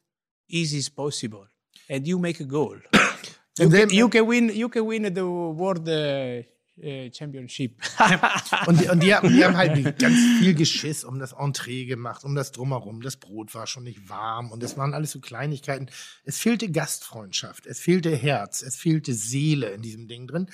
easy 0.49 0.79
as 0.79 0.89
possible, 0.89 1.47
and 1.89 2.07
you 2.07 2.19
make 2.19 2.41
a 2.41 2.45
goal. 2.47 2.77
you, 3.59 3.69
then- 3.69 3.89
can, 3.89 3.97
you 3.97 4.09
can 4.09 4.27
win. 4.27 4.51
You 4.55 4.69
can 4.69 4.87
win 4.87 5.13
the 5.13 5.27
world 5.27 5.89
uh, 5.89 6.43
uh, 6.81 7.11
championship. 7.11 7.81
Und 8.67 8.81
die, 8.81 8.89
und 8.89 9.03
die, 9.03 9.15
haben, 9.15 9.29
die 9.29 9.45
haben 9.45 9.57
halt 9.57 9.99
ganz 9.99 10.17
viel 10.39 10.55
Geschiss 10.55 11.05
um 11.05 11.19
das 11.19 11.33
Entree 11.33 11.85
gemacht, 11.85 12.25
um 12.25 12.35
das 12.35 12.53
Drumherum. 12.53 13.01
Das 13.03 13.17
Brot 13.17 13.55
war 13.55 13.67
schon 13.67 13.83
nicht 13.85 14.09
warm 14.09 14.53
und 14.53 14.63
das 14.63 14.77
waren 14.77 14.95
alles 14.95 15.11
so 15.11 15.21
Kleinigkeiten. 15.21 15.89
Es 16.25 16.39
fehlte 16.39 16.71
Gastfreundschaft, 16.71 17.67
es 17.67 17.81
fehlte 17.81 18.15
Herz, 18.15 18.63
es 18.63 18.77
fehlte 18.77 19.15
Seele 19.15 19.71
in 19.71 19.83
diesem 19.83 20.07
Ding 20.07 20.27
drin. 20.27 20.47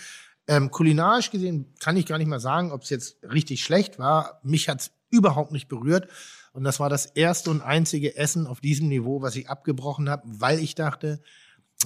Ähm, 0.47 0.70
kulinarisch 0.70 1.31
gesehen 1.31 1.74
kann 1.79 1.97
ich 1.99 2.07
gar 2.07 2.16
nicht 2.18 2.29
mal 2.29 2.41
sagen, 2.41 2.72
ob 2.72 2.83
es 2.83 2.91
jetzt 2.91 3.18
richtig 3.22 3.62
schlecht 3.62 3.99
war. 3.99 4.41
Mich 4.43 4.68
hat's 4.68 4.91
überhaupt 5.11 5.53
nicht 5.53 5.69
berührt. 5.69 6.09
Und 6.53 6.65
das 6.65 6.81
war 6.81 6.89
das 6.89 7.07
erste 7.07 7.51
und 7.51 7.61
einzige 7.63 8.17
Essen 8.17 8.47
auf 8.47 8.61
diesem 8.61 8.89
Niveau, 8.89 9.23
was 9.23 9.37
ich 9.37 9.49
abgebrochen 9.49 10.09
habe, 10.09 10.23
weil 10.27 10.59
ich 10.59 10.75
dachte, 10.75 11.21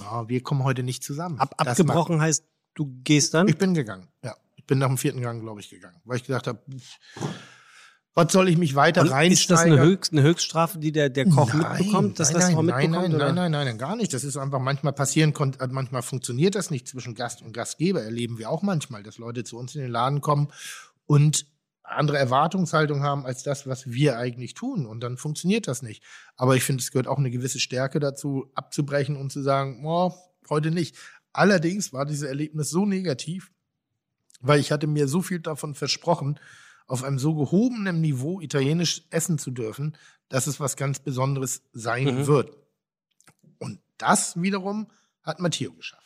ah, 0.01 0.23
wir 0.27 0.41
kommen 0.41 0.63
heute 0.63 0.83
nicht 0.83 1.03
zusammen. 1.03 1.39
Ab, 1.39 1.53
Das 1.57 1.79
abgebrochen 1.79 2.19
heißt, 2.21 2.45
du 2.73 2.91
gehst 3.03 3.33
dann? 3.33 3.47
ich 3.47 3.57
bin 3.57 3.73
gegangen, 3.73 4.07
ja. 4.23 4.35
Ich 4.55 4.65
bin 4.65 4.79
nach 4.79 4.87
dem 4.87 4.97
vierten 4.97 5.21
Gang, 5.21 5.41
glaube 5.41 5.59
ich, 5.59 5.69
gegangen. 5.69 5.97
Weil 6.05 6.17
ich 6.17 6.23
gedacht 6.23 6.47
habe, 6.47 6.59
was 8.15 8.31
soll 8.31 8.47
ich 8.47 8.57
mich 8.57 8.75
weiter 8.75 9.01
Und 9.01 9.11
ist 9.31 9.49
das 9.49 9.61
eine? 9.61 9.81
Höchst, 9.81 10.11
eine 10.13 10.21
Höchststrafe, 10.21 10.77
die 10.77 10.91
der, 10.91 11.09
der 11.09 11.25
Koch 11.25 11.51
mitbekommt, 11.53 12.19
das 12.19 12.29
nein, 12.31 12.37
Restaurant 12.41 12.67
nein, 12.69 12.81
mitbekommt? 12.91 13.09
nein, 13.09 13.15
oder? 13.15 13.25
nein, 13.25 13.35
nein, 13.35 13.51
nein, 13.51 13.65
nein, 13.65 13.77
gar 13.77 13.95
nicht. 13.95 14.13
Das 14.13 14.23
ist 14.23 14.37
einfach 14.37 14.59
manchmal 14.59 14.93
passieren, 14.93 15.33
kon- 15.33 15.55
äh, 15.59 15.67
manchmal 15.67 16.01
funktioniert 16.03 16.55
das 16.55 16.69
nicht 16.71 16.87
zwischen 16.87 17.15
Gast 17.15 17.41
und 17.41 17.51
Gastgeber. 17.53 18.03
Erleben 18.03 18.37
wir 18.37 18.49
auch 18.49 18.61
manchmal, 18.61 19.03
dass 19.03 19.17
Leute 19.17 19.43
zu 19.43 19.57
uns 19.57 19.73
in 19.75 19.81
den 19.81 19.91
Laden 19.91 20.21
kommen 20.21 20.47
und 21.07 21.45
andere 21.95 22.17
Erwartungshaltung 22.17 23.03
haben 23.03 23.25
als 23.25 23.43
das, 23.43 23.67
was 23.67 23.91
wir 23.91 24.17
eigentlich 24.17 24.53
tun. 24.53 24.85
Und 24.85 25.01
dann 25.01 25.17
funktioniert 25.17 25.67
das 25.67 25.81
nicht. 25.81 26.03
Aber 26.35 26.55
ich 26.55 26.63
finde, 26.63 26.81
es 26.81 26.91
gehört 26.91 27.07
auch 27.07 27.17
eine 27.17 27.31
gewisse 27.31 27.59
Stärke 27.59 27.99
dazu, 27.99 28.51
abzubrechen 28.55 29.15
und 29.15 29.31
zu 29.31 29.41
sagen, 29.41 29.85
oh, 29.85 30.13
heute 30.49 30.71
nicht. 30.71 30.95
Allerdings 31.31 31.93
war 31.93 32.05
dieses 32.05 32.27
Erlebnis 32.27 32.69
so 32.69 32.85
negativ, 32.85 33.51
weil 34.41 34.59
ich 34.59 34.71
hatte 34.71 34.87
mir 34.87 35.07
so 35.07 35.21
viel 35.21 35.39
davon 35.39 35.73
versprochen, 35.75 36.39
auf 36.85 37.03
einem 37.03 37.17
so 37.17 37.33
gehobenen 37.33 38.01
Niveau 38.01 38.41
italienisch 38.41 39.03
essen 39.09 39.37
zu 39.37 39.51
dürfen, 39.51 39.97
dass 40.29 40.47
es 40.47 40.59
was 40.59 40.75
ganz 40.75 40.99
Besonderes 40.99 41.63
sein 41.71 42.05
Mhm. 42.19 42.27
wird. 42.27 42.57
Und 43.57 43.79
das 43.97 44.41
wiederum 44.41 44.87
hat 45.23 45.39
Matteo 45.39 45.73
geschafft. 45.73 46.02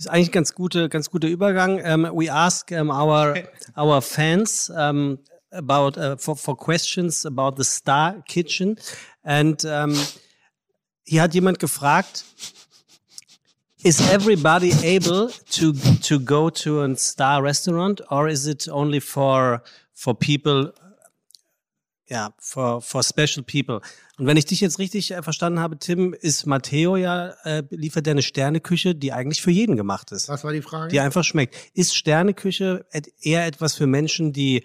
Ist 0.00 0.08
eigentlich 0.08 0.30
ein 0.30 0.32
ganz 0.32 0.54
gute, 0.54 0.88
ganz 0.88 1.10
guter 1.10 1.28
Übergang. 1.28 1.80
Um, 1.84 2.10
we 2.14 2.32
ask 2.32 2.72
um, 2.72 2.90
our 2.90 3.34
our 3.76 4.00
fans 4.00 4.70
um, 4.70 5.18
about 5.50 5.98
uh, 5.98 6.16
for 6.16 6.36
for 6.36 6.56
questions 6.56 7.26
about 7.26 7.56
the 7.56 7.64
Star 7.64 8.22
Kitchen, 8.26 8.76
and 9.22 9.62
um, 9.66 9.94
hier 11.04 11.22
hat 11.22 11.34
jemand 11.34 11.58
gefragt. 11.58 12.24
Is 13.82 14.00
everybody 14.10 14.72
able 14.82 15.30
to 15.52 15.72
to 16.02 16.18
go 16.18 16.50
to 16.50 16.82
a 16.82 16.96
star 16.96 17.42
restaurant, 17.42 18.02
or 18.10 18.28
is 18.28 18.46
it 18.46 18.68
only 18.68 19.00
for 19.00 19.62
for 19.92 20.14
people 20.14 20.72
ja, 22.10 22.30
for, 22.38 22.82
for 22.82 23.02
special 23.02 23.42
people. 23.44 23.80
Und 24.20 24.26
wenn 24.26 24.36
ich 24.36 24.44
dich 24.44 24.60
jetzt 24.60 24.78
richtig 24.78 25.12
äh, 25.12 25.22
verstanden 25.22 25.60
habe, 25.60 25.78
Tim, 25.78 26.12
ist 26.12 26.44
Matteo 26.44 26.96
ja, 26.96 27.30
äh, 27.44 27.62
liefert 27.70 28.04
der 28.04 28.10
eine 28.10 28.20
Sterneküche, 28.20 28.94
die 28.94 29.14
eigentlich 29.14 29.40
für 29.40 29.50
jeden 29.50 29.76
gemacht 29.76 30.12
ist. 30.12 30.28
Was 30.28 30.44
war 30.44 30.52
die 30.52 30.60
Frage? 30.60 30.88
Die 30.88 31.00
einfach 31.00 31.24
schmeckt. 31.24 31.56
Ist 31.72 31.96
Sterneküche 31.96 32.84
eher 33.22 33.46
etwas 33.46 33.76
für 33.76 33.86
Menschen, 33.86 34.34
die 34.34 34.64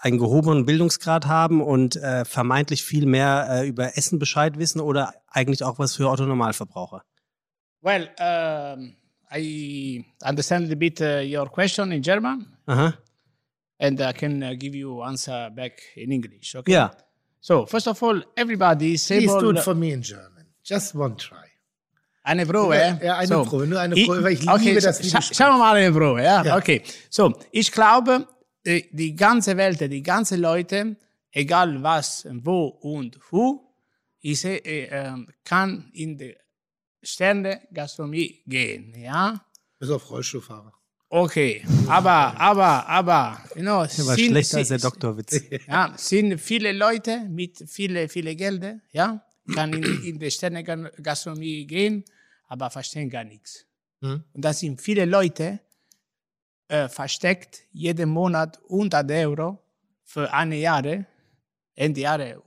einen 0.00 0.18
gehobenen 0.18 0.66
Bildungsgrad 0.66 1.24
haben 1.26 1.62
und 1.62 1.96
äh, 1.96 2.26
vermeintlich 2.26 2.84
viel 2.84 3.06
mehr 3.06 3.62
äh, 3.62 3.66
über 3.66 3.96
Essen 3.96 4.18
Bescheid 4.18 4.58
wissen 4.58 4.78
oder 4.78 5.14
eigentlich 5.26 5.64
auch 5.64 5.78
was 5.78 5.96
für 5.96 6.10
Autonormalverbraucher? 6.10 7.02
Well, 7.80 8.10
um, 8.20 8.94
I 9.34 10.04
understand 10.22 10.66
a 10.66 10.68
little 10.68 10.76
bit 10.76 11.00
uh, 11.00 11.22
your 11.24 11.50
question 11.50 11.92
in 11.92 12.02
German, 12.02 12.46
Aha. 12.66 12.92
and 13.78 13.98
I 14.02 14.12
can 14.12 14.42
uh, 14.42 14.54
give 14.54 14.76
you 14.76 15.00
answer 15.00 15.50
back 15.50 15.80
in 15.96 16.10
English. 16.10 16.54
Okay. 16.54 16.72
Ja. 16.72 16.90
So 17.44 17.66
first 17.66 17.88
of 17.88 18.00
all, 18.02 18.22
everybody 18.36 18.94
is 18.94 19.04
Please 19.06 19.26
do 19.40 19.50
it 19.50 19.58
for 19.58 19.74
me 19.74 19.92
in 19.92 20.00
German. 20.00 20.46
Just 20.64 20.94
one 20.94 21.16
try. 21.16 21.48
Eine 22.24 22.46
Probe, 22.46 22.76
Ja, 22.76 22.98
ja, 23.02 23.16
eine 23.16 23.26
so, 23.26 23.44
Probe, 23.44 23.66
nur 23.66 23.80
eine 23.80 23.96
Probe, 23.96 24.22
weil 24.22 24.34
ich 24.34 24.48
okay, 24.48 24.64
liebe 24.68 24.80
das, 24.80 25.00
scha- 25.00 25.08
sprichst. 25.20 25.34
Schauen 25.36 25.54
wir 25.54 25.58
mal 25.58 25.74
eine 25.74 25.90
Probe, 25.90 26.22
ja? 26.22 26.44
Ja. 26.44 26.56
Okay. 26.56 26.82
So, 27.10 27.34
ich 27.50 27.72
glaube, 27.72 28.28
die, 28.64 29.16
ganze 29.16 29.56
Welt, 29.56 29.80
die 29.80 30.02
ganze 30.04 30.36
Leute, 30.36 30.96
egal 31.32 31.82
was, 31.82 32.24
wo 32.44 32.66
und 32.68 33.18
wo, 33.30 33.74
ist, 34.20 34.44
äh, 34.44 34.58
äh, 34.58 35.16
kann 35.44 35.90
in 35.94 36.16
die 36.16 36.36
Sterne-Gastronomie 37.02 38.42
gehen, 38.46 38.94
ja? 38.96 39.44
Bis 39.80 39.90
auf 39.90 40.08
Rollstuhlfahrer. 40.08 40.72
Okay, 41.14 41.62
aber, 41.88 42.40
aber, 42.40 42.88
aber, 42.88 43.38
you 43.54 43.60
know, 43.60 43.84
Der 43.84 44.06
war 44.06 44.16
sind- 44.16 44.30
schlechter 44.30 44.56
als 44.56 44.68
der 44.68 44.78
Doktorwitz. 44.78 45.42
ja, 45.68 45.92
sind 45.94 46.38
viele 46.40 46.72
Leute 46.72 47.28
mit 47.28 47.62
viele, 47.68 48.08
viele 48.08 48.34
Gelder, 48.34 48.80
ja, 48.92 49.22
kann 49.54 49.74
in, 49.74 50.02
in 50.04 50.18
die 50.18 50.30
Sterne-Gastronomie 50.30 51.66
gehen, 51.66 52.02
aber 52.48 52.70
verstehen 52.70 53.10
gar 53.10 53.24
nichts. 53.24 53.66
Hm? 54.00 54.24
Und 54.32 54.42
da 54.42 54.54
sind 54.54 54.80
viele 54.80 55.04
Leute 55.04 55.60
äh, 56.68 56.88
versteckt 56.88 57.60
jeden 57.72 58.08
Monat 58.08 58.58
100 58.70 59.10
Euro 59.10 59.58
für 60.04 60.32
eine 60.32 60.56
Jahre, 60.56 61.04
Ende 61.74 62.00
Jahre 62.00 62.42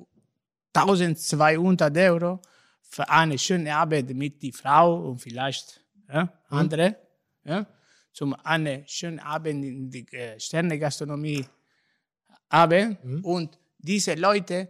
1200 0.74 1.96
Euro 1.98 2.42
für 2.82 3.08
eine 3.08 3.38
schöne 3.38 3.76
Arbeit 3.76 4.10
mit 4.10 4.42
die 4.42 4.52
Frau 4.52 5.08
und 5.08 5.20
vielleicht 5.20 5.82
ja, 6.12 6.34
andere, 6.50 6.96
ja, 7.44 7.68
zum 8.16 8.34
eine 8.46 8.84
schöne 8.88 9.24
Abend 9.24 9.66
in 9.66 9.90
die 9.92 10.08
äh, 10.14 10.40
Sterne-Gastronomie 10.40 11.46
haben. 12.50 12.98
Und 13.24 13.58
diese 13.78 14.14
Leute 14.16 14.70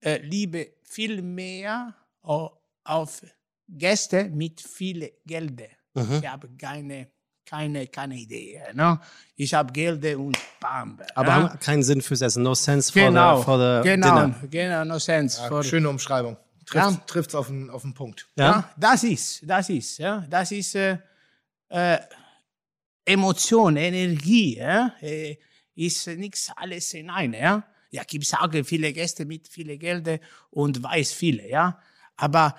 äh, 0.00 0.18
lieben 0.18 0.66
viel 0.82 1.22
mehr 1.22 1.94
au- 2.22 2.50
auf 2.82 3.22
Gäste 3.68 4.24
mit 4.24 4.60
viel 4.60 5.12
Geld. 5.24 5.62
Ich 5.94 6.26
habe 6.28 6.48
keine, 6.58 7.06
keine, 7.46 7.86
keine 7.86 8.16
Idee. 8.16 8.60
No? 8.74 8.98
Ich 9.36 9.54
habe 9.54 9.72
Geld 9.72 10.04
und 10.16 10.36
bam. 10.58 10.98
Aber 11.14 11.28
ja? 11.28 11.34
haben 11.34 11.58
keinen 11.60 11.84
Sinn 11.84 12.02
fürs 12.02 12.22
Essen. 12.22 12.42
No 12.42 12.54
sense 12.56 12.92
for 12.92 13.02
genau, 13.02 13.38
the, 13.38 13.44
for 13.44 13.58
the 13.58 13.88
genau, 13.88 14.20
dinner. 14.26 14.34
genau, 14.50 14.84
no 14.84 14.98
sense. 14.98 15.40
Ja, 15.40 15.46
for, 15.48 15.62
schöne 15.62 15.88
Umschreibung. 15.88 16.36
Ja. 16.72 16.88
Trifft, 16.90 17.06
Trifft's 17.06 17.34
auf 17.36 17.46
den, 17.46 17.70
auf 17.70 17.82
den 17.82 17.94
Punkt. 17.94 18.28
Ja? 18.36 18.44
Ja, 18.44 18.70
das 18.76 19.04
ist, 19.04 19.48
das 19.48 19.68
ist, 19.70 19.98
ja, 19.98 20.26
das 20.28 20.50
ist 20.50 20.74
äh, 20.74 20.98
äh, 21.68 21.98
Emotion, 23.04 23.76
Energie, 23.76 24.56
ja, 24.56 24.94
äh, 25.00 25.36
ist 25.74 26.06
nichts 26.06 26.50
alles 26.56 26.94
in 26.94 27.10
einem, 27.10 27.34
ja. 27.34 27.66
Ja, 27.90 28.02
gibt 28.04 28.26
auch 28.34 28.50
viele 28.64 28.92
Gäste 28.92 29.24
mit 29.24 29.46
viele 29.48 29.78
Geld 29.78 30.20
und 30.50 30.82
weiß 30.82 31.12
viele, 31.12 31.48
ja. 31.48 31.78
Aber 32.16 32.56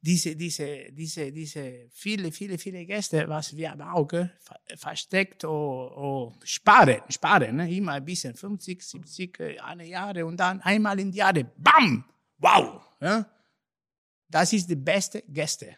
diese, 0.00 0.36
diese, 0.36 0.92
diese, 0.92 1.32
diese 1.32 1.88
viele, 1.90 2.30
viele, 2.30 2.58
viele 2.58 2.84
Gäste, 2.86 3.28
was 3.28 3.56
wir 3.56 3.72
äh, 3.72 4.28
ver- 4.38 4.60
versteckt 4.76 5.44
oder, 5.44 5.96
oder 5.96 6.36
sparen, 6.44 7.00
sparen, 7.08 7.56
ne? 7.56 7.74
immer 7.74 7.92
ein 7.94 8.04
bisschen 8.04 8.34
50, 8.34 8.80
70 8.82 9.40
äh, 9.40 9.58
eine 9.58 9.86
Jahre 9.86 10.24
und 10.24 10.36
dann 10.36 10.60
einmal 10.60 11.00
in 11.00 11.10
die 11.10 11.18
Jahre, 11.18 11.44
bam, 11.56 12.04
wow, 12.38 12.80
ja. 13.00 13.26
Das 14.28 14.52
ist 14.52 14.68
die 14.68 14.76
beste 14.76 15.22
Gäste. 15.22 15.76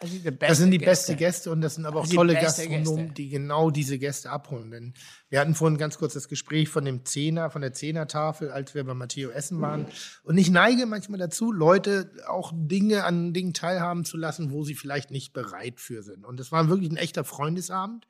Das 0.00 0.10
sind 0.10 0.24
die 0.24 0.38
Das 0.38 0.58
sind 0.58 0.70
die 0.70 0.78
Gäste. 0.78 0.90
beste 0.90 1.16
Gäste 1.16 1.50
und 1.50 1.60
das 1.60 1.74
sind 1.74 1.86
aber 1.86 2.00
auch 2.00 2.06
sind 2.06 2.16
tolle 2.16 2.34
Gastronomen, 2.34 3.06
Gäste. 3.06 3.14
die 3.14 3.28
genau 3.28 3.70
diese 3.70 3.98
Gäste 3.98 4.30
abholen. 4.30 4.70
Denn 4.70 4.94
wir 5.28 5.40
hatten 5.40 5.54
vorhin 5.54 5.76
ganz 5.76 5.98
kurz 5.98 6.14
das 6.14 6.28
Gespräch 6.28 6.68
von 6.68 6.84
dem 6.84 7.04
Zehner, 7.04 7.50
von 7.50 7.62
der 7.62 7.72
Zehnertafel, 7.72 8.50
als 8.50 8.74
wir 8.74 8.84
bei 8.84 8.94
Matteo 8.94 9.30
Essen 9.30 9.60
waren. 9.60 9.86
Und 10.22 10.38
ich 10.38 10.50
neige 10.50 10.86
manchmal 10.86 11.18
dazu, 11.18 11.52
Leute 11.52 12.10
auch 12.28 12.52
Dinge 12.54 13.04
an 13.04 13.32
Dingen 13.32 13.54
teilhaben 13.54 14.04
zu 14.04 14.16
lassen, 14.16 14.52
wo 14.52 14.64
sie 14.64 14.74
vielleicht 14.74 15.10
nicht 15.10 15.32
bereit 15.32 15.80
für 15.80 16.02
sind. 16.02 16.24
Und 16.24 16.38
das 16.38 16.52
war 16.52 16.68
wirklich 16.68 16.90
ein 16.90 16.96
echter 16.96 17.24
Freundesabend. 17.24 18.06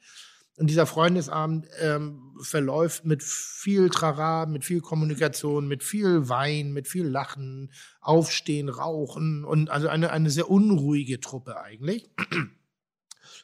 Und 0.59 0.69
dieser 0.69 0.87
Freundesabend 0.87 1.67
ähm, 1.81 2.37
verläuft 2.43 3.05
mit 3.05 3.23
viel 3.23 3.91
Trara, 3.91 4.47
mit 4.47 4.65
viel 4.65 4.81
Kommunikation, 4.81 5.69
mit 5.69 5.85
viel 5.85 6.29
Wein, 6.29 6.73
mit 6.73 6.89
viel 6.89 7.07
Lachen, 7.07 7.73
Aufstehen, 8.01 8.69
Rauchen 8.69 9.45
und 9.45 9.71
also 9.71 9.89
eine, 9.89 10.11
eine 10.11 10.31
sehr 10.31 10.51
unruhige 10.51 11.21
Truppe 11.21 11.61
eigentlich. 11.61 12.11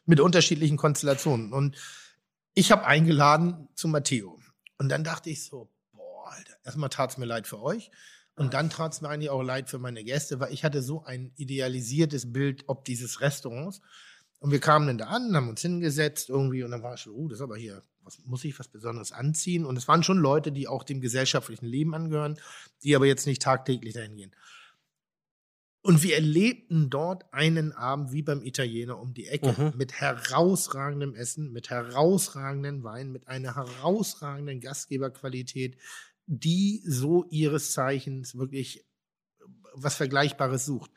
mit 0.07 0.21
unterschiedlichen 0.21 0.77
Konstellationen. 0.77 1.53
Und 1.53 1.77
ich 2.55 2.73
habe 2.73 2.87
eingeladen 2.87 3.69
zu 3.75 3.89
Matteo. 3.89 4.39
Und 4.79 4.89
dann 4.89 5.05
dachte 5.05 5.31
ich 5.31 5.45
so, 5.45 5.71
boah, 5.93 6.33
Alter, 6.33 6.55
erstmal 6.65 6.91
tat 6.91 7.11
es 7.11 7.19
mir 7.19 7.27
leid 7.27 7.47
für 7.47 7.61
euch. 7.61 7.91
Und 8.37 8.55
dann 8.55 8.71
tat 8.71 8.93
es 8.93 9.01
mir 9.01 9.09
eigentlich 9.09 9.31
auch 9.31 9.43
leid 9.43 9.71
für 9.71 9.79
meine 9.79 10.03
Gäste, 10.03 10.41
weil 10.41 10.53
ich 10.53 10.65
hatte 10.65 10.83
so 10.83 11.05
ein 11.05 11.33
idealisiertes 11.37 12.33
Bild 12.33 12.65
ob 12.67 12.85
dieses 12.85 13.21
Restaurants. 13.21 13.81
Und 14.45 14.51
wir 14.51 14.61
kamen 14.61 14.87
dann 14.87 14.99
da 14.99 15.07
an, 15.07 15.35
haben 15.35 15.49
uns 15.49 15.63
hingesetzt 15.63 16.29
irgendwie 16.29 16.63
und 16.65 16.71
dann 16.71 16.83
war 16.83 16.93
ich 16.97 17.01
so, 17.01 17.15
oh, 17.15 17.29
das 17.29 17.39
ist 17.39 17.43
aber 17.43 17.57
hier, 17.57 17.83
was, 18.03 18.19
muss 18.27 18.45
ich 18.45 18.59
was 18.59 18.69
Besonderes 18.69 19.11
anziehen? 19.11 19.65
Und 19.65 19.79
es 19.79 19.89
waren 19.89 20.03
schon 20.03 20.19
Leute, 20.19 20.53
die 20.53 20.69
auch 20.69 20.85
dem 20.85 21.01
gesellschaftlichen 21.01 21.65
Leben 21.65 21.95
angehören, 21.95 22.39
die 22.83 22.95
aber 22.95 23.07
jetzt 23.07 23.27
nicht 23.27 23.41
tagtäglich 23.41 23.95
dahin 23.95 24.17
gehen. 24.17 24.37
Und 25.81 26.03
wir 26.03 26.15
erlebten 26.17 26.91
dort 26.91 27.33
einen 27.33 27.73
Abend 27.73 28.13
wie 28.13 28.21
beim 28.21 28.43
Italiener 28.43 28.99
um 28.99 29.15
die 29.15 29.29
Ecke 29.29 29.55
Mhm. 29.57 29.79
mit 29.79 29.95
herausragendem 29.95 31.15
Essen, 31.15 31.51
mit 31.51 31.71
herausragenden 31.71 32.85
Wein, 32.85 33.13
mit 33.13 33.29
einer 33.29 33.55
herausragenden 33.55 34.61
Gastgeberqualität, 34.61 35.79
die 36.27 36.83
so 36.87 37.25
ihres 37.31 37.73
Zeichens 37.73 38.37
wirklich 38.37 38.85
was 39.73 39.95
Vergleichbares 39.95 40.67
sucht. 40.67 40.91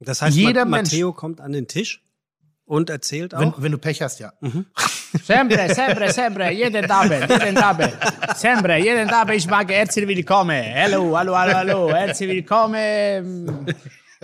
Das 0.00 0.22
heißt, 0.22 0.34
Jeder 0.34 0.64
Ma 0.64 0.78
Mensch- 0.78 0.92
Matteo 0.92 1.12
kommt 1.12 1.42
an 1.42 1.52
den 1.52 1.68
Tisch 1.68 2.04
und 2.68 2.90
erzählt 2.90 3.32
Wenn, 3.32 3.48
auch. 3.48 3.62
wenn 3.62 3.72
du 3.72 3.78
Pech 3.78 4.00
hast, 4.02 4.20
ja. 4.20 4.32
Sempre, 5.24 5.74
sempre, 5.74 6.12
sempre, 6.12 6.52
jeden 6.52 6.88
Abend, 6.90 7.28
jeden 7.28 7.56
Abend. 7.56 7.96
Sempre, 8.36 8.76
jeden 8.78 9.08
Abend, 9.08 9.34
ich 9.36 9.46
mag 9.46 9.70
herzlich 9.70 10.06
willkommen. 10.06 10.62
Hallo, 10.74 11.16
hallo, 11.16 11.36
hallo, 11.36 11.54
hallo, 11.54 11.90
herzlich 11.94 12.28
willkommen. 12.30 13.74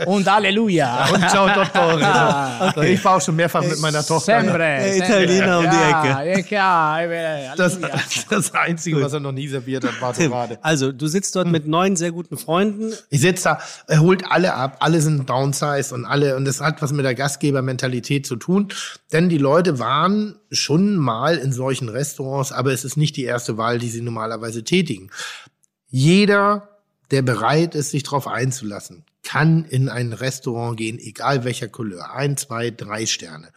Und 0.07 0.31
Halleluja. 0.31 1.09
Und 1.15 1.29
ciao, 1.31 1.47
Dottore. 1.49 2.03
Ah, 2.05 2.73
So, 2.75 2.83
Ich 2.83 3.05
war 3.05 3.17
auch 3.17 3.21
schon 3.21 3.37
mehrfach 3.37 3.63
mit 3.63 3.79
meiner 3.81 4.05
Tochter. 4.05 4.41
Sempre. 4.41 4.97
Italiener 4.97 5.59
um 5.59 5.65
die 5.65 5.77
ja, 5.77 6.23
Ja, 6.23 6.43
klar. 6.43 7.55
Das, 7.57 7.79
das 8.29 8.55
Einzige, 8.55 9.01
was 9.01 9.13
er 9.13 9.21
noch 9.21 9.33
nie 9.33 9.49
serviert 9.49 9.85
hat, 9.85 10.01
war 10.01 10.13
Tim, 10.13 10.31
Dorade. 10.31 10.59
also 10.63 10.93
du 10.93 11.07
sitzt 11.07 11.37
dort 11.37 11.49
mit 11.49 11.67
neun 11.67 11.97
sehr 11.97 12.13
guten 12.13 12.37
Freunden. 12.37 12.93
Ich 13.11 13.21
sitze 13.21 13.45
da, 13.45 13.59
er 13.87 14.01
holt 14.01 14.25
alle 14.31 14.55
ab, 14.55 14.79
alle 14.81 15.01
sind 15.01 15.29
downsized 15.29 15.93
und 15.93 16.05
alle, 16.05 16.37
und 16.37 16.45
das 16.45 16.61
hat 16.61 16.83
was 16.83 16.93
mit 16.93 17.05
der 17.05 17.15
Gastgebermentalität 17.15 18.27
zu 18.27 18.37
tun, 18.37 18.69
denn 19.13 19.29
die 19.29 19.39
Leute 19.39 19.79
waren 19.79 20.37
schon 20.51 20.97
mal 20.97 21.37
in 21.37 21.53
solchen 21.53 21.89
Restaurants, 21.89 22.53
aber 22.53 22.73
es 22.73 22.85
ist 22.85 22.97
nicht 22.97 23.17
die 23.17 23.25
erste 23.25 23.57
Wahl, 23.57 23.79
die 23.79 23.89
sie 23.89 24.01
normalerweise 24.01 24.65
tätigen. 24.65 25.11
Jeder, 25.89 26.69
der 27.11 27.23
bereit 27.23 27.75
ist, 27.75 27.91
sich 27.91 28.03
darauf 28.03 28.27
einzulassen, 28.27 29.05
kann 29.25 29.65
in 29.65 29.89
ein 29.89 30.13
Restaurant 30.13 30.77
gehen, 30.77 30.99
egal 30.99 31.45
welcher 31.45 31.69
Couleur, 31.69 32.15
ein, 32.15 32.37
zwei, 32.37 32.71
drei 32.71 33.07
Sterne. 33.07 33.49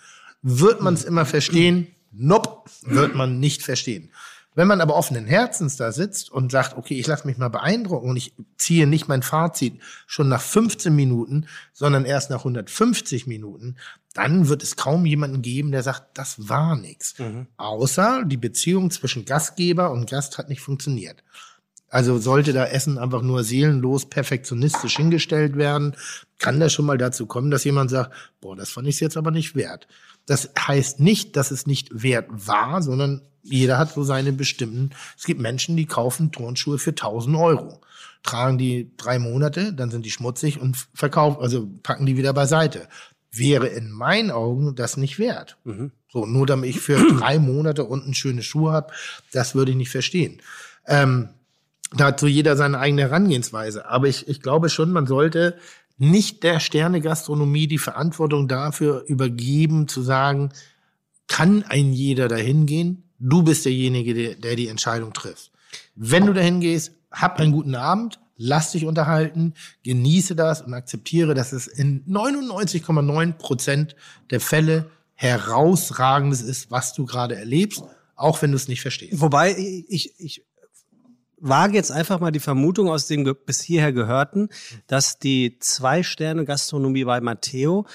Wird 0.42 0.82
man 0.82 0.94
es 0.94 1.04
immer 1.04 1.26
verstehen? 1.26 1.88
Nope, 2.12 2.70
wird 2.84 3.16
man 3.16 3.40
nicht 3.40 3.64
verstehen. 3.64 4.12
Wenn 4.56 4.68
man 4.68 4.82
aber 4.82 4.96
offenen 4.96 5.28
Herzens 5.28 5.76
da 5.76 5.92
sitzt 5.92 6.32
und 6.32 6.52
sagt, 6.52 6.78
okay, 6.78 7.00
ich 7.00 7.06
lasse 7.06 7.28
mich 7.28 7.38
mal 7.38 7.50
beeindrucken 7.50 8.10
und 8.10 8.18
ich 8.18 8.34
ziehe 8.58 8.88
nicht 8.88 9.08
mein 9.08 9.22
Fazit 9.22 9.80
schon 10.08 10.30
nach 10.30 10.42
15 10.42 10.96
Minuten, 10.96 11.46
sondern 11.74 12.06
erst 12.06 12.32
nach 12.32 12.40
150 12.40 13.28
Minuten, 13.28 13.76
dann 14.16 14.48
wird 14.48 14.64
es 14.64 14.76
kaum 14.76 15.06
jemanden 15.06 15.44
geben, 15.44 15.72
der 15.72 15.84
sagt, 15.84 16.18
das 16.18 16.50
war 16.50 16.76
nichts. 16.76 17.14
Außer 17.58 18.24
die 18.26 18.38
Beziehung 18.38 18.90
zwischen 18.90 19.26
Gastgeber 19.26 19.92
und 19.92 20.10
Gast 20.10 20.40
hat 20.40 20.50
nicht 20.50 20.62
funktioniert. 20.62 21.24
Also 21.90 22.18
sollte 22.18 22.52
da 22.52 22.66
Essen 22.66 22.98
einfach 22.98 23.22
nur 23.22 23.44
seelenlos 23.44 24.06
perfektionistisch 24.06 24.98
hingestellt 24.98 25.56
werden, 25.56 25.96
kann 26.38 26.60
das 26.60 26.74
schon 26.74 26.86
mal 26.86 26.98
dazu 26.98 27.26
kommen, 27.26 27.50
dass 27.50 27.64
jemand 27.64 27.90
sagt, 27.90 28.14
boah, 28.42 28.56
das 28.56 28.70
fand 28.70 28.88
ich 28.88 29.00
jetzt 29.00 29.18
aber 29.18 29.32
nicht 29.32 29.56
wert. 29.56 29.88
Das 30.26 30.52
heißt 30.60 31.00
nicht, 31.00 31.38
dass 31.38 31.52
es 31.52 31.66
nicht 31.66 31.90
wert 32.04 32.28
war, 32.30 32.82
sondern 32.82 33.22
jeder 33.42 33.78
hat 33.78 33.94
so 33.94 34.04
seine 34.04 34.34
bestimmten. 34.34 34.90
Es 35.18 35.24
gibt 35.24 35.40
Menschen, 35.40 35.78
die 35.78 35.86
kaufen 35.86 36.34
Turnschuhe 36.34 36.78
für 36.78 36.90
1000 36.90 37.38
Euro, 37.38 37.82
tragen 38.24 38.58
die 38.58 38.92
drei 38.98 39.20
Monate, 39.20 39.72
dann 39.72 39.90
sind 39.90 40.06
die 40.06 40.12
schmutzig 40.12 40.60
und 40.60 40.76
verkaufen, 40.94 41.42
also 41.42 41.70
packen 41.82 42.06
die 42.06 42.18
wieder 42.18 42.34
beiseite. 42.34 42.90
Wäre 43.32 43.68
in 43.68 43.90
meinen 43.90 44.32
Augen 44.32 44.76
das 44.76 44.98
nicht 44.98 45.18
wert. 45.20 45.58
So, 46.12 46.26
nur 46.26 46.46
damit 46.46 46.72
ich 46.72 46.82
für 46.82 46.98
drei 47.18 47.40
Monate 47.40 47.86
unten 47.86 48.14
schöne 48.14 48.44
Schuhe 48.44 48.74
habe, 48.74 48.92
das 49.32 49.56
würde 49.56 49.72
ich 49.72 49.78
nicht 49.78 49.92
verstehen. 49.92 50.42
Ähm, 50.86 51.30
da 51.96 52.08
hat 52.08 52.20
so 52.20 52.28
jeder 52.28 52.56
seine 52.56 52.80
eigene 52.80 53.04
Herangehensweise. 53.04 53.88
Aber 53.88 54.08
ich, 54.08 54.28
ich 54.28 54.42
glaube 54.42 54.70
schon, 54.70 54.92
man 54.92 55.08
sollte 55.08 55.58
nicht 55.98 56.44
der 56.44 56.60
Sterne-Gastronomie 56.60 57.68
die 57.68 57.78
Verantwortung 57.78 58.48
dafür 58.48 59.04
übergeben, 59.08 59.88
zu 59.88 60.02
sagen, 60.02 60.52
kann 61.28 61.64
ein 61.64 61.94
jeder 61.94 62.28
dahin 62.28 62.66
gehen? 62.66 63.04
Du 63.20 63.44
bist 63.44 63.66
derjenige, 63.66 64.14
der, 64.14 64.36
der 64.36 64.56
die 64.56 64.68
Entscheidung 64.68 65.14
trifft. 65.14 65.52
Wenn 65.96 66.26
du 66.26 66.34
dahin 66.34 66.62
gehst, 66.62 66.92
hab 67.12 67.40
einen 67.40 67.52
guten 67.52 67.76
Abend, 67.76 68.20
lass 68.38 68.72
dich 68.72 68.86
unterhalten, 68.86 69.54
genieße 69.84 70.36
das 70.36 70.62
und 70.62 70.74
akzeptiere, 70.74 71.34
dass 71.34 71.52
es 71.52 71.68
in 71.68 72.06
99,9 72.06 73.34
Prozent 73.34 73.96
der 74.30 74.40
Fälle 74.40 74.90
herausragendes 75.16 76.42
ist, 76.42 76.70
was 76.70 76.94
du 76.94 77.06
gerade 77.06 77.36
erlebst, 77.36 77.84
auch 78.16 78.42
wenn 78.42 78.52
du 78.52 78.56
es 78.56 78.68
nicht 78.68 78.82
verstehst. 78.82 79.20
Wobei 79.20 79.56
ich, 79.58 80.14
ich 80.20 80.44
wage 81.38 81.76
jetzt 81.76 81.92
einfach 81.92 82.20
mal 82.20 82.32
die 82.32 82.40
Vermutung 82.40 82.90
aus 82.90 83.08
dem 83.08 83.24
bis 83.46 83.62
hierher 83.62 83.94
gehörten, 83.94 84.50
dass 84.88 85.20
die 85.20 85.60
Zwei-Sterne-Gastronomie 85.60 87.06
bei 87.06 87.22
Matteo 87.22 87.86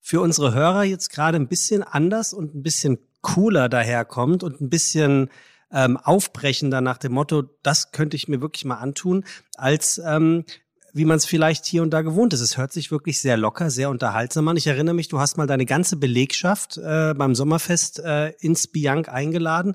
für 0.00 0.20
unsere 0.20 0.52
Hörer 0.52 0.84
jetzt 0.84 1.10
gerade 1.10 1.36
ein 1.36 1.48
bisschen 1.48 1.82
anders 1.82 2.34
und 2.34 2.54
ein 2.54 2.62
bisschen 2.62 2.98
cooler 3.20 3.68
daherkommt 3.68 4.42
und 4.42 4.60
ein 4.60 4.68
bisschen 4.68 5.30
ähm, 5.72 5.96
aufbrechender 5.96 6.80
nach 6.80 6.98
dem 6.98 7.12
Motto, 7.12 7.44
das 7.62 7.92
könnte 7.92 8.16
ich 8.16 8.28
mir 8.28 8.40
wirklich 8.40 8.64
mal 8.64 8.76
antun, 8.76 9.24
als 9.56 9.98
ähm, 10.04 10.44
wie 10.92 11.04
man 11.04 11.16
es 11.16 11.24
vielleicht 11.24 11.64
hier 11.64 11.82
und 11.82 11.90
da 11.90 12.02
gewohnt 12.02 12.32
ist. 12.34 12.40
Es 12.40 12.56
hört 12.56 12.72
sich 12.72 12.90
wirklich 12.90 13.20
sehr 13.20 13.36
locker, 13.36 13.70
sehr 13.70 13.90
unterhaltsam 13.90 14.48
an. 14.48 14.56
Ich 14.56 14.66
erinnere 14.66 14.94
mich, 14.94 15.08
du 15.08 15.18
hast 15.18 15.36
mal 15.36 15.46
deine 15.46 15.66
ganze 15.66 15.96
Belegschaft 15.96 16.76
äh, 16.76 17.14
beim 17.16 17.34
Sommerfest 17.34 18.00
äh, 18.00 18.30
ins 18.40 18.66
Bianc 18.66 19.08
eingeladen, 19.08 19.74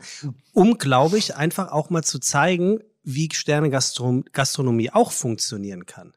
um, 0.54 0.78
glaube 0.78 1.18
ich, 1.18 1.36
einfach 1.36 1.72
auch 1.72 1.90
mal 1.90 2.04
zu 2.04 2.20
zeigen, 2.20 2.80
wie 3.04 3.30
Sterne-Gastronomie 3.32 4.92
auch 4.92 5.12
funktionieren 5.12 5.86
kann. 5.86 6.14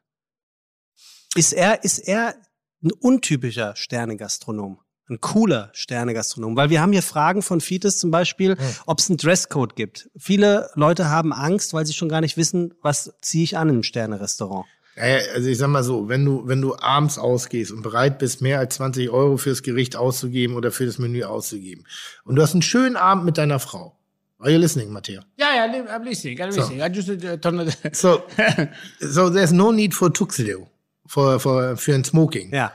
Ist 1.35 1.53
er, 1.53 1.83
ist 1.83 1.99
er 1.99 2.35
ein 2.83 2.91
untypischer 2.91 3.75
Sterne-Gastronom? 3.75 4.79
Ein 5.09 5.21
cooler 5.21 5.69
Sterne-Gastronom? 5.73 6.55
Weil 6.55 6.69
wir 6.69 6.81
haben 6.81 6.91
hier 6.91 7.01
Fragen 7.01 7.41
von 7.41 7.61
Fites 7.61 7.97
zum 7.97 8.11
Beispiel, 8.11 8.57
ob 8.85 8.99
es 8.99 9.09
einen 9.09 9.17
Dresscode 9.17 9.75
gibt. 9.75 10.09
Viele 10.17 10.69
Leute 10.75 11.09
haben 11.09 11.33
Angst, 11.33 11.73
weil 11.73 11.85
sie 11.85 11.93
schon 11.93 12.09
gar 12.09 12.21
nicht 12.21 12.37
wissen, 12.37 12.73
was 12.81 13.13
ziehe 13.21 13.43
ich 13.43 13.57
an 13.57 13.69
im 13.69 13.83
Sterne-Restaurant. 13.83 14.65
Also 15.01 15.49
ich 15.49 15.57
sag 15.57 15.69
mal 15.69 15.83
so, 15.83 16.09
wenn 16.09 16.23
du, 16.23 16.47
wenn 16.47 16.61
du 16.61 16.75
abends 16.75 17.17
ausgehst 17.17 17.71
und 17.71 17.81
bereit 17.81 18.19
bist, 18.19 18.41
mehr 18.41 18.59
als 18.59 18.75
20 18.75 19.09
Euro 19.09 19.37
fürs 19.37 19.63
Gericht 19.63 19.95
auszugeben 19.95 20.55
oder 20.55 20.71
für 20.71 20.85
das 20.85 20.99
Menü 20.99 21.23
auszugeben 21.23 21.85
und 22.23 22.35
du 22.35 22.41
hast 22.41 22.53
einen 22.53 22.61
schönen 22.61 22.95
Abend 22.95 23.25
mit 23.25 23.37
deiner 23.37 23.59
Frau. 23.59 23.97
Are 24.39 24.51
you 24.51 24.57
listening, 24.57 24.91
Matthias? 24.91 25.23
Yeah, 25.39 25.67
yeah, 25.67 25.95
I'm 25.95 26.03
listening. 26.03 26.39
I'm 26.39 26.49
listening. 26.49 26.81
I 26.81 26.89
just 26.89 27.09
uh, 27.09 27.37
turn 27.37 27.59
it. 27.59 27.95
So, 27.95 28.23
so 28.99 29.29
there's 29.29 29.51
no 29.51 29.71
need 29.71 29.93
for 29.93 30.11
tuxedo, 30.11 30.67
for, 31.05 31.39
for, 31.39 31.77
für 31.77 31.93
ein 31.93 32.03
Smoking. 32.03 32.51
Ja. 32.51 32.71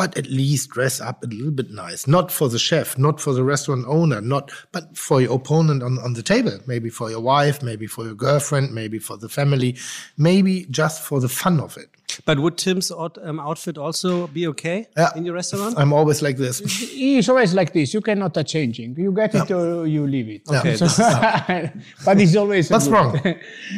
But 0.00 0.16
at 0.16 0.28
least 0.28 0.70
dress 0.70 0.98
up 0.98 1.22
a 1.22 1.26
little 1.26 1.50
bit 1.50 1.72
nice. 1.72 2.06
Not 2.06 2.32
for 2.32 2.48
the 2.48 2.58
chef, 2.58 2.96
not 2.96 3.20
for 3.20 3.34
the 3.34 3.44
restaurant 3.44 3.84
owner, 3.86 4.22
not, 4.22 4.50
but 4.72 4.96
for 4.96 5.20
your 5.20 5.34
opponent 5.34 5.82
on, 5.82 5.98
on 5.98 6.14
the 6.14 6.22
table. 6.22 6.58
Maybe 6.66 6.88
for 6.88 7.10
your 7.10 7.20
wife, 7.20 7.62
maybe 7.62 7.86
for 7.86 8.06
your 8.06 8.14
girlfriend, 8.14 8.72
maybe 8.72 8.98
for 8.98 9.18
the 9.18 9.28
family, 9.28 9.76
maybe 10.16 10.64
just 10.70 11.02
for 11.02 11.20
the 11.20 11.28
fun 11.28 11.60
of 11.60 11.76
it. 11.76 11.90
But 12.26 12.38
would 12.38 12.56
Tim's 12.56 12.90
out, 12.92 13.18
um, 13.24 13.40
outfit 13.40 13.78
also 13.78 14.26
be 14.28 14.46
okay 14.48 14.86
Yeah. 14.96 15.16
in 15.16 15.24
your 15.24 15.34
restaurant? 15.34 15.76
I'm 15.78 15.92
always 15.92 16.20
like 16.20 16.36
this. 16.36 16.60
It's 16.94 17.28
always 17.28 17.52
like 17.54 17.72
this. 17.72 17.92
You 17.92 18.00
cannot 18.00 18.36
uh, 18.36 18.42
changing. 18.44 18.96
You 18.96 19.12
get 19.12 19.34
it 19.34 19.50
or 19.50 19.86
you 19.86 20.06
leave 20.06 20.28
it. 20.28 20.42
Okay, 20.48 20.76
So- 20.76 20.86
but 22.04 22.18
it's 22.20 22.36
always. 22.36 22.70
What's 22.70 22.88
wrong? 22.90 23.18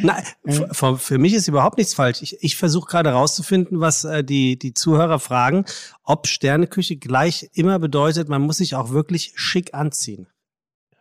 Nein, 0.03 0.23
f- 0.47 0.63
für, 0.71 0.97
für 0.97 1.17
mich 1.17 1.33
ist 1.33 1.47
überhaupt 1.47 1.77
nichts 1.77 1.93
falsch. 1.93 2.21
Ich, 2.21 2.37
ich 2.41 2.55
versuche 2.55 2.87
gerade 2.87 3.11
rauszufinden, 3.11 3.79
was 3.79 4.03
äh, 4.03 4.23
die, 4.23 4.57
die 4.57 4.73
Zuhörer 4.73 5.19
fragen, 5.19 5.65
ob 6.03 6.27
Sterneküche 6.27 6.97
gleich 6.97 7.49
immer 7.53 7.79
bedeutet, 7.79 8.29
man 8.29 8.41
muss 8.41 8.57
sich 8.57 8.75
auch 8.75 8.89
wirklich 8.91 9.31
schick 9.35 9.73
anziehen. 9.73 10.27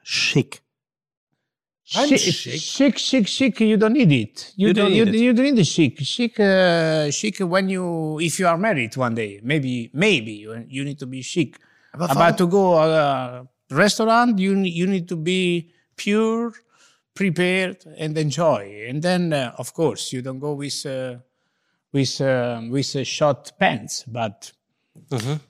Schick. 0.03 0.62
I'm 1.95 2.09
Chic, 2.09 2.19
chic. 2.59 2.99
chic, 2.99 3.27
chic. 3.27 3.61
You 3.61 3.77
don't 3.77 3.93
need 3.93 4.13
it. 4.13 4.53
You, 4.57 4.69
You 4.69 4.75
do, 4.75 4.81
don't 4.83 4.93
you, 4.93 5.05
need 5.05 5.15
it. 5.15 5.19
you 5.21 5.33
don't 5.33 5.45
need 5.45 5.57
the 5.57 5.65
chic. 5.65 5.99
Chic, 6.01 6.41
uh, 6.41 7.11
chic. 7.11 7.39
When 7.41 7.69
you, 7.69 8.19
if 8.21 8.39
you 8.39 8.47
are 8.47 8.57
married 8.57 8.97
one 8.97 9.15
day, 9.15 9.41
maybe, 9.43 9.91
maybe 9.93 10.33
you, 10.33 10.65
you 10.69 10.85
need 10.85 10.99
to 11.01 11.07
be 11.07 11.23
chic. 11.23 11.59
Aber 11.95 12.09
But 12.15 12.39
to 12.39 12.47
go 12.47 12.75
uh, 12.75 13.45
restaurant, 13.71 14.39
you 14.39 14.57
you 14.57 14.87
need 14.87 15.07
to 15.09 15.17
be 15.17 15.71
pure, 15.97 16.53
prepared, 17.15 17.85
and 17.99 18.17
enjoy. 18.17 18.87
And 18.89 19.03
then, 19.03 19.33
uh, 19.35 19.53
of 19.59 19.75
course, 19.75 20.11
you 20.13 20.23
don't 20.23 20.39
go 20.39 20.55
with 20.55 20.87
uh, 20.87 21.17
with 21.93 22.19
uh, 22.23 22.63
with 22.71 22.97
uh, 22.97 23.05
short 23.05 23.53
pants, 23.59 24.05
but 24.07 24.53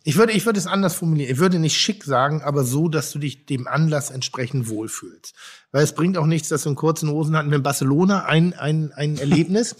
Ich 0.04 0.16
würde, 0.16 0.32
ich 0.32 0.46
würde 0.46 0.58
es 0.58 0.66
anders 0.66 0.94
formulieren. 0.94 1.32
Ich 1.32 1.38
würde 1.38 1.58
nicht 1.58 1.76
schick 1.76 2.04
sagen, 2.04 2.42
aber 2.42 2.64
so, 2.64 2.88
dass 2.88 3.12
du 3.12 3.18
dich 3.18 3.46
dem 3.46 3.66
Anlass 3.68 4.10
entsprechend 4.10 4.68
wohlfühlst. 4.68 5.34
Weil 5.72 5.82
es 5.84 5.94
bringt 5.94 6.16
auch 6.16 6.26
nichts, 6.26 6.48
dass 6.48 6.62
du 6.64 6.70
in 6.70 6.74
kurzen 6.76 7.08
Hosen 7.10 7.36
hatten 7.36 7.50
wir 7.50 7.56
in 7.56 7.62
Barcelona 7.62 8.24
ein, 8.26 8.54
ein, 8.54 8.92
ein 8.94 9.18
Erlebnis. 9.18 9.74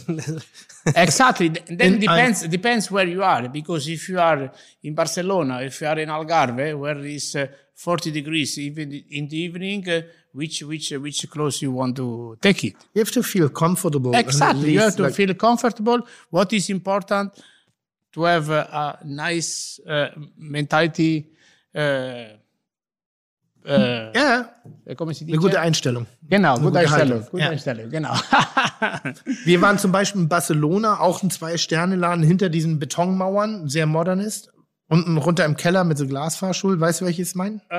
exactly. 0.95 1.51
Th- 1.51 1.65
Then 1.67 1.95
In 1.95 2.01
depends 2.01 2.49
depends 2.49 2.91
where 2.91 3.07
you 3.09 3.23
are 3.23 3.49
because 3.49 3.89
if 3.91 4.09
you 4.09 4.19
are 4.19 4.51
in 4.83 4.95
Barcelona, 4.95 5.63
if 5.63 5.81
you 5.81 5.87
are 5.89 6.01
in 6.01 6.09
Algarve, 6.11 6.75
where 6.79 6.99
it's 7.05 7.35
uh, 7.35 7.47
40 7.75 8.11
degrees 8.13 8.59
even 8.59 8.93
in 9.11 9.29
the 9.29 9.37
evening, 9.37 9.89
uh, 9.89 10.03
which 10.33 10.63
which 10.63 10.93
uh, 10.93 11.01
which 11.01 11.29
clothes 11.31 11.61
you 11.63 11.73
want 11.73 11.97
to 11.97 12.37
take 12.41 12.65
it? 12.65 12.75
You 12.95 13.01
have 13.03 13.13
to 13.13 13.23
feel 13.23 13.49
comfortable. 13.51 14.15
Exactly. 14.15 14.73
You 14.73 14.81
have 14.81 14.97
to 14.97 15.05
like- 15.05 15.15
feel 15.15 15.35
comfortable. 15.35 16.01
What 16.31 16.53
is 16.53 16.69
important 16.71 17.33
to 18.13 18.27
have 18.27 18.51
a, 18.53 18.63
a 18.73 18.99
nice 19.05 19.81
uh, 19.87 20.09
mentality. 20.37 21.31
Uh, 21.75 22.37
uh, 23.67 24.13
Ja, 24.15 24.49
come 24.97 25.15
si 25.15 25.25
eine 25.25 25.37
gute 25.39 25.61
Einstellung. 25.61 26.07
Genau, 26.29 26.55
Eine 26.57 26.61
gute 26.65 26.73
gute 26.73 26.79
Einstellung. 26.81 27.27
Gute 27.31 27.43
Ja. 27.43 27.51
Einstellung, 27.51 27.91
genau. 27.91 28.15
Wir 29.45 29.61
waren 29.63 29.79
zum 29.79 29.93
Beispiel 29.93 30.23
in 30.23 30.29
Barcelona, 30.29 31.01
auch 31.01 31.23
ein 31.23 31.31
Zwei-Sterne-Laden 31.31 32.23
hinter 32.25 32.49
diesen 32.49 32.79
Betonmauern, 32.79 33.69
sehr 33.69 33.87
modern 33.87 34.21
ist. 34.21 34.51
Unten 34.89 35.17
runter 35.17 35.45
im 35.47 35.57
Keller 35.57 35.85
mit 35.85 35.97
so 35.97 36.07
Glasfahrstuhl. 36.07 36.79
Weißt 36.79 37.01
du, 37.01 37.07
welches 37.07 37.31
ich 37.31 37.35
meine? 37.35 37.61
äh, 37.71 37.75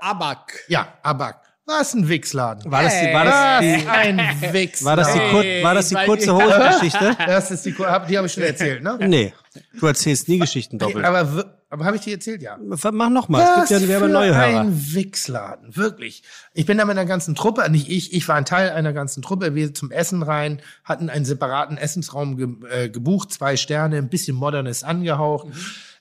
Abac. 0.00 0.64
Ja, 0.68 0.94
Abak. 1.02 1.40
Was 1.66 1.94
ein 1.94 2.08
Wichsladen. 2.08 2.70
War 2.70 2.82
das 2.82 3.00
die, 3.00 3.06
war 3.12 3.24
das 3.24 3.60
die, 3.60 3.88
ein 3.88 4.18
Wichsladen. 4.52 4.84
war 4.84 4.96
das 4.96 5.12
die, 5.12 5.18
kur 5.30 5.44
war 5.62 5.74
das 5.74 5.88
die 5.88 5.96
Hey, 5.96 6.06
kurze 6.06 6.34
Hosengeschichte? 6.34 7.16
Das 7.26 7.50
ist 7.50 7.64
die, 7.64 7.72
die 7.72 7.84
habe 8.16 8.26
ich 8.26 8.32
schon 8.32 8.42
erzählt, 8.42 8.82
ne? 8.82 8.98
Nee, 9.00 9.32
du 9.80 9.86
erzählst 9.86 10.28
nie 10.28 10.38
Geschichten 10.38 10.78
doppelt. 10.78 11.04
Aber, 11.04 11.54
aber 11.70 11.84
habe 11.86 11.96
ich 11.96 12.02
die 12.02 12.12
erzählt, 12.12 12.42
ja. 12.42 12.58
Mach 12.58 13.08
noch 13.08 13.28
mal, 13.28 13.42
es 13.62 13.70
gibt 13.70 13.82
ja 13.82 13.88
wir 13.88 13.96
haben 13.96 14.02
für 14.04 14.08
neue 14.10 14.34
Hörer. 14.36 14.60
ein 14.60 14.94
Wichsladen, 14.94 15.74
wirklich. 15.74 16.22
Ich 16.52 16.66
bin 16.66 16.76
da 16.76 16.84
mit 16.84 16.98
einer 16.98 17.08
ganzen 17.08 17.34
Truppe, 17.34 17.68
nicht 17.70 17.88
ich, 17.88 18.12
ich 18.12 18.28
war 18.28 18.36
ein 18.36 18.44
Teil 18.44 18.70
einer 18.70 18.92
ganzen 18.92 19.22
Truppe. 19.22 19.54
Wir 19.54 19.72
zum 19.72 19.90
Essen 19.90 20.22
rein, 20.22 20.60
hatten 20.84 21.08
einen 21.08 21.24
separaten 21.24 21.78
Essensraum 21.78 22.36
ge 22.36 22.48
äh, 22.70 22.88
gebucht, 22.90 23.32
zwei 23.32 23.56
Sterne, 23.56 23.96
ein 23.96 24.10
bisschen 24.10 24.36
modernes 24.36 24.84
angehaucht. 24.84 25.46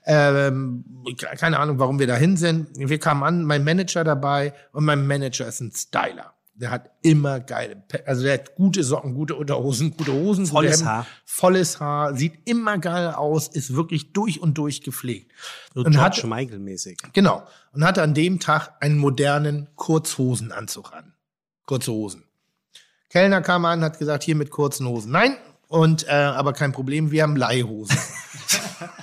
Ähm, 0.06 0.84
keine 1.38 1.60
Ahnung, 1.60 1.80
warum 1.80 2.00
wir 2.00 2.08
dahin 2.08 2.38
sind. 2.38 2.68
Wir 2.76 3.00
kamen 3.00 3.24
an, 3.24 3.44
mein 3.44 3.64
Manager 3.64 4.04
dabei 4.04 4.54
und 4.72 4.86
mein 4.86 5.08
Manager 5.08 5.48
ist 5.48 5.62
ein 5.62 5.72
Styler. 5.72 6.34
Der 6.56 6.70
hat 6.70 6.92
immer 7.02 7.40
geile, 7.40 7.84
also 8.06 8.22
der 8.24 8.34
hat 8.36 8.56
gute 8.56 8.84
Socken, 8.84 9.16
gute 9.16 9.34
Unterhosen, 9.36 9.98
gute 9.98 10.14
Hosen, 10.14 10.46
Volles 10.46 10.80
gute 10.80 10.90
Haar. 10.90 11.08
volles 11.26 11.80
Haar, 11.80 12.16
sieht 12.16 12.48
immer 12.48 12.78
geil 12.78 13.08
aus, 13.08 13.48
ist 13.48 13.76
wirklich 13.76 14.14
durch 14.14 14.40
und 14.40 14.56
durch 14.60 14.82
gepflegt. 14.82 15.32
So 15.74 15.82
und 15.82 16.00
hat, 16.00 16.24
Michael 16.24 16.60
mäßig. 16.60 17.00
Genau. 17.14 17.42
Und 17.72 17.84
hatte 17.84 18.04
an 18.04 18.14
dem 18.14 18.40
Tag 18.40 18.72
einen 18.82 19.00
modernen 19.00 19.68
Kurzhosenanzug 19.76 20.94
an. 20.94 21.14
Kurze 21.66 21.92
Hosen. 21.92 22.24
Kellner 23.10 23.42
kam 23.42 23.66
an, 23.66 23.84
hat 23.84 23.98
gesagt, 23.98 24.24
hier 24.24 24.36
mit 24.36 24.52
kurzen 24.52 24.88
Hosen. 24.88 25.12
Nein, 25.12 25.38
und 25.74 26.08
äh, 26.08 26.12
aber 26.12 26.54
kein 26.54 26.72
Problem, 26.72 27.10
wir 27.10 27.24
haben 27.24 27.36
Leihhosen. 27.36 27.98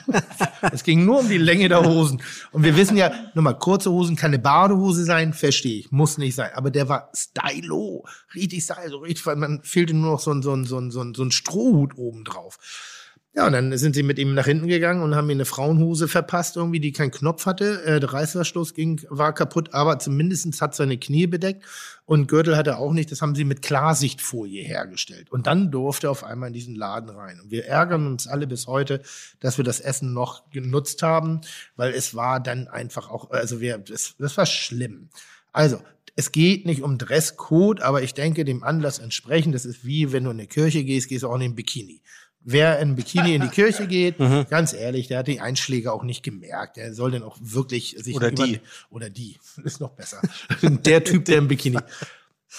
es 0.72 0.84
ging 0.84 1.04
nur 1.04 1.18
um 1.18 1.28
die 1.28 1.36
Länge 1.36 1.68
der 1.68 1.84
Hosen. 1.84 2.22
Und 2.52 2.62
wir 2.62 2.76
wissen 2.76 2.96
ja, 2.96 3.10
nur 3.34 3.42
mal, 3.42 3.54
kurze 3.54 3.90
Hosen 3.90 4.14
kann 4.14 4.30
eine 4.30 4.38
Badehose 4.38 5.02
sein, 5.02 5.32
verstehe 5.32 5.80
ich, 5.80 5.90
muss 5.90 6.16
nicht 6.16 6.36
sein. 6.36 6.52
Aber 6.54 6.70
der 6.70 6.88
war 6.88 7.10
stylo, 7.12 8.04
richtig 8.36 8.62
style, 8.62 8.88
so 8.88 8.98
richtig, 8.98 9.26
weil 9.26 9.34
man 9.34 9.64
fehlte 9.64 9.94
nur 9.94 10.12
noch 10.12 10.20
so 10.20 10.30
ein, 10.30 10.42
so 10.42 10.54
ein, 10.54 10.64
so 10.64 10.78
ein, 10.78 10.92
so 10.92 11.02
ein, 11.02 11.12
so 11.12 11.24
ein 11.24 11.32
Strohhut 11.32 11.98
oben 11.98 12.22
drauf. 12.22 12.60
Ja, 13.34 13.46
und 13.46 13.52
dann 13.52 13.76
sind 13.76 13.96
sie 13.96 14.04
mit 14.04 14.20
ihm 14.20 14.34
nach 14.34 14.46
hinten 14.46 14.68
gegangen 14.68 15.02
und 15.02 15.16
haben 15.16 15.26
mir 15.26 15.34
eine 15.34 15.44
Frauenhose 15.44 16.06
verpasst, 16.06 16.56
irgendwie, 16.56 16.80
die 16.80 16.92
keinen 16.92 17.10
Knopf 17.10 17.46
hatte. 17.46 17.82
Äh, 17.84 17.98
der 17.98 18.12
Reißverschluss 18.12 18.74
ging, 18.74 19.00
war 19.08 19.32
kaputt, 19.32 19.72
aber 19.72 19.98
zumindestens 19.98 20.60
hat 20.62 20.76
seine 20.76 20.98
Knie 20.98 21.26
bedeckt 21.26 21.64
und 22.10 22.26
Gürtel 22.26 22.56
hatte 22.56 22.70
er 22.70 22.78
auch 22.80 22.92
nicht. 22.92 23.12
Das 23.12 23.22
haben 23.22 23.36
sie 23.36 23.44
mit 23.44 23.62
Klarsichtfolie 23.62 24.64
hergestellt. 24.64 25.30
Und 25.30 25.46
dann 25.46 25.70
durfte 25.70 26.08
er 26.08 26.10
auf 26.10 26.24
einmal 26.24 26.48
in 26.48 26.54
diesen 26.54 26.74
Laden 26.74 27.08
rein. 27.08 27.38
Und 27.40 27.52
wir 27.52 27.66
ärgern 27.66 28.04
uns 28.08 28.26
alle 28.26 28.48
bis 28.48 28.66
heute, 28.66 29.00
dass 29.38 29.58
wir 29.58 29.64
das 29.64 29.78
Essen 29.78 30.12
noch 30.12 30.50
genutzt 30.50 31.04
haben, 31.04 31.40
weil 31.76 31.92
es 31.92 32.16
war 32.16 32.40
dann 32.40 32.66
einfach 32.66 33.10
auch, 33.10 33.30
also 33.30 33.60
wir, 33.60 33.78
das, 33.78 34.16
das 34.18 34.36
war 34.36 34.46
schlimm. 34.46 35.08
Also, 35.52 35.80
es 36.16 36.32
geht 36.32 36.66
nicht 36.66 36.82
um 36.82 36.98
Dresscode, 36.98 37.80
aber 37.80 38.02
ich 38.02 38.12
denke, 38.12 38.44
dem 38.44 38.64
Anlass 38.64 38.98
entsprechend, 38.98 39.54
das 39.54 39.64
ist 39.64 39.84
wie, 39.84 40.10
wenn 40.10 40.24
du 40.24 40.30
in 40.30 40.38
eine 40.38 40.48
Kirche 40.48 40.82
gehst, 40.82 41.08
gehst 41.08 41.22
du 41.22 41.28
auch 41.28 41.36
in 41.36 41.42
den 41.42 41.54
Bikini. 41.54 42.00
Wer 42.42 42.78
in 42.80 42.96
Bikini 42.96 43.34
in 43.34 43.42
die 43.42 43.48
Kirche 43.54 43.86
geht, 43.86 44.18
Mhm. 44.18 44.46
ganz 44.48 44.72
ehrlich, 44.72 45.08
der 45.08 45.18
hat 45.18 45.28
die 45.28 45.40
Einschläge 45.40 45.92
auch 45.92 46.02
nicht 46.04 46.22
gemerkt. 46.22 46.76
Der 46.78 46.94
soll 46.94 47.10
dann 47.10 47.22
auch 47.22 47.36
wirklich 47.40 47.96
sich 47.98 48.16
Oder 48.16 48.30
die. 48.30 48.60
oder 48.90 49.10
die 49.10 49.36
ist 49.64 49.80
noch 49.80 49.90
besser. 49.90 50.22
der 50.62 51.04
Typ, 51.04 51.26
der 51.26 51.38
im 51.38 51.48
Bikini. 51.48 51.78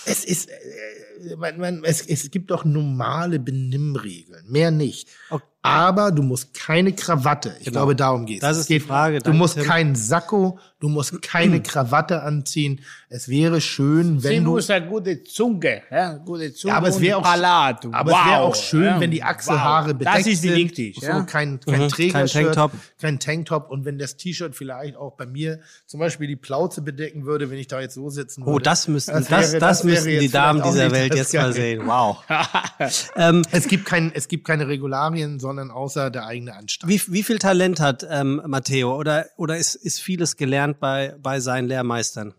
Es 0.05 0.23
ist, 0.23 0.49
äh, 0.49 1.35
man, 1.35 1.57
man, 1.57 1.83
es, 1.83 2.01
es 2.07 2.31
gibt 2.31 2.51
doch 2.51 2.63
normale 2.63 3.39
Benimmregeln, 3.39 4.45
mehr 4.49 4.71
nicht. 4.71 5.09
Okay. 5.29 5.43
Aber 5.63 6.11
du 6.11 6.23
musst 6.23 6.55
keine 6.55 6.91
Krawatte. 6.91 7.55
Ich 7.59 7.65
Genau. 7.65 7.79
glaube, 7.81 7.95
darum 7.95 8.25
geht's. 8.25 8.41
Das 8.41 8.57
ist 8.57 8.67
die 8.69 8.79
Frage. 8.79 9.19
Du 9.19 9.25
Danke, 9.25 9.37
musst 9.37 9.53
Tim. 9.55 9.63
keinen 9.65 9.95
Sakko, 9.95 10.57
du 10.79 10.89
musst 10.89 11.21
keine 11.21 11.61
Krawatte 11.63 12.23
anziehen. 12.23 12.81
Es 13.09 13.27
wäre 13.29 13.61
schön, 13.61 14.23
wenn 14.23 14.31
Sie 14.39 14.43
du 14.43 14.51
muss 14.51 14.69
eine 14.71 14.87
gute 14.87 15.23
Zunge, 15.23 15.83
ja, 15.91 16.13
gute 16.13 16.51
Zunge 16.53 16.71
Ja, 16.71 16.77
aber 16.77 16.87
es 16.87 16.99
wäre 16.99 17.17
auch, 17.17 17.21
Palat. 17.23 17.85
aber 17.91 18.11
es 18.11 18.17
wäre 18.17 18.39
Wow, 18.39 18.49
auch 18.49 18.55
schön, 18.55 18.83
ja, 18.85 18.99
wenn 18.99 19.11
die 19.11 19.21
Achselhaare 19.21 19.89
wow. 19.91 19.97
bedeckt 19.99 20.17
Das 20.17 20.27
ist 20.27 20.41
sind. 20.41 20.55
wichtig. 20.55 20.97
So, 20.99 21.05
Ja. 21.05 21.21
kein, 21.23 21.59
kein 21.59 21.79
Mhm, 21.83 21.89
Trägershirt, 21.89 22.13
kein 22.13 22.27
Tanktop. 22.55 22.71
kein 22.99 23.19
Tanktop. 23.19 23.69
Und 23.69 23.85
wenn 23.85 23.99
das 23.99 24.15
T-Shirt 24.17 24.55
vielleicht 24.55 24.95
auch 24.95 25.11
bei 25.15 25.27
mir 25.27 25.59
zum 25.85 25.99
Beispiel 25.99 26.27
die 26.27 26.37
Plauze 26.37 26.81
bedecken 26.81 27.25
würde, 27.25 27.51
wenn 27.51 27.59
ich 27.59 27.67
da 27.67 27.79
jetzt 27.81 27.93
so 27.93 28.09
sitzen 28.09 28.43
würde. 28.45 28.51
Oh, 28.55 28.57
das 28.59 28.87
müssten, 28.87 29.11
das, 29.11 29.29
wäre- 29.29 29.59
das, 29.59 29.85
wäre 29.85 29.93
müssten 29.93 30.19
die 30.21 30.29
Damen 30.29 30.63
dieser 30.63 30.89
Welt 30.89 31.11
das 31.11 31.31
jetzt 31.31 31.35
mal 31.35 31.53
sehen. 31.53 31.85
Wow. 31.85 32.23
ähm, 33.15 33.43
Es 33.51 33.67
gibt, 33.67 33.85
kein, 33.85 34.11
es 34.15 34.27
gibt 34.27 34.47
keine 34.47 34.67
Regularien, 34.67 35.39
sondern 35.39 35.50
außer 35.59 36.09
der 36.09 36.25
eigene 36.25 36.55
Anstand. 36.55 36.91
wie, 36.91 37.01
wie 37.13 37.23
viel 37.23 37.39
Talent 37.39 37.79
hat 37.79 38.05
ähm, 38.09 38.41
Matteo? 38.45 38.95
Oder, 38.95 39.27
oder 39.37 39.57
ist, 39.57 39.75
ist 39.75 40.01
vieles 40.01 40.37
gelernt 40.37 40.79
bei, 40.79 41.15
bei 41.21 41.39
seinen 41.39 41.67
Lehrmeistern? 41.67 42.33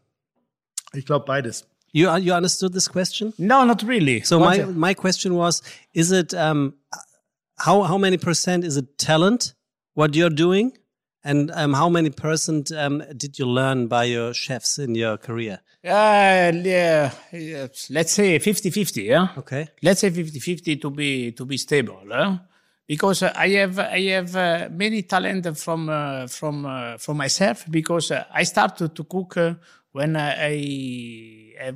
Ich 0.94 1.06
glaube 1.06 1.26
beides. 1.26 1.66
You, 1.92 2.08
you 2.16 2.34
understood 2.34 2.72
this 2.72 2.88
question? 2.88 3.34
No, 3.36 3.64
not 3.64 3.82
really. 3.82 4.22
So 4.24 4.38
my, 4.40 4.64
my 4.64 4.94
question 4.94 5.34
was, 5.36 5.62
is 5.92 6.10
it, 6.10 6.32
um, 6.32 6.74
how, 7.58 7.82
how 7.82 7.98
many 7.98 8.16
percent 8.16 8.64
is 8.64 8.76
it 8.76 8.96
talent, 8.96 9.54
what 9.94 10.14
you're 10.14 10.34
doing? 10.34 10.72
And 11.24 11.50
um, 11.54 11.74
how 11.74 11.88
many 11.88 12.10
percent 12.10 12.72
um, 12.72 13.02
did 13.16 13.38
you 13.38 13.46
learn 13.46 13.86
by 13.88 14.04
your 14.04 14.34
chefs 14.34 14.78
in 14.78 14.94
your 14.94 15.18
career? 15.18 15.60
Uh, 15.84 16.52
yeah, 16.54 17.10
let's 17.90 18.12
say 18.12 18.38
50-50, 18.38 19.04
yeah? 19.04 19.28
Okay. 19.36 19.68
Let's 19.82 20.00
say 20.00 20.10
50-50 20.10 20.80
to 20.80 20.90
be 20.90 21.32
to 21.32 21.44
be 21.44 21.56
stable, 21.56 22.02
huh? 22.10 22.38
Because 22.86 23.22
I 23.22 23.48
have 23.50 23.78
I 23.78 24.00
have 24.10 24.36
uh, 24.36 24.68
many 24.70 25.02
talent 25.02 25.56
from 25.56 25.88
uh, 25.88 26.26
from 26.26 26.66
uh, 26.66 26.98
from 26.98 27.16
myself 27.16 27.64
because 27.70 28.10
I 28.10 28.42
started 28.42 28.94
to 28.96 29.04
cook 29.04 29.38
when 29.92 30.16
I, 30.16 31.54
I, 31.60 31.72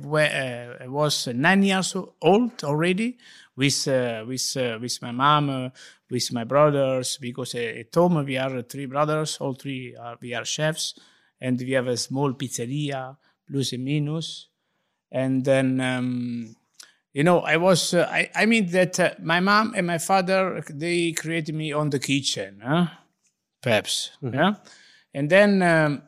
was 0.87 1.27
nine 1.27 1.63
years 1.63 1.95
old 2.21 2.63
already 2.63 3.17
with 3.55 3.87
uh, 3.87 4.25
with 4.27 4.57
uh, 4.57 4.77
with 4.81 5.01
my 5.01 5.11
mom, 5.11 5.49
uh, 5.49 5.69
with 6.09 6.31
my 6.33 6.43
brothers. 6.43 7.17
Because 7.21 7.55
at 7.55 7.93
home 7.93 8.25
we 8.25 8.37
are 8.37 8.61
three 8.63 8.85
brothers, 8.85 9.37
all 9.39 9.53
three 9.53 9.95
are 9.95 10.17
we 10.21 10.33
are 10.33 10.45
chefs, 10.45 10.95
and 11.39 11.59
we 11.59 11.71
have 11.71 11.87
a 11.87 11.97
small 11.97 12.33
pizzeria, 12.33 13.17
plus 13.49 13.73
and 13.73 13.85
minus, 13.85 14.49
and 15.11 15.45
then. 15.45 15.79
Um, 15.79 16.55
you 17.17 17.23
know, 17.23 17.39
I 17.39 17.57
was, 17.57 17.93
uh, 17.95 18.07
I, 18.11 18.29
I 18.35 18.45
mean 18.45 18.67
that 18.71 18.99
uh, 18.99 19.09
my 19.23 19.39
mom 19.39 19.73
and 19.75 19.87
my 19.87 19.97
father, 19.97 20.61
they 20.69 21.13
created 21.13 21.55
me 21.55 21.73
on 21.73 21.89
the 21.89 21.97
kitchen, 21.97 22.61
huh? 22.63 22.85
perhaps, 23.59 24.11
yeah? 24.21 24.53
And 25.15 25.27
then 25.27 25.61
um, 25.63 26.03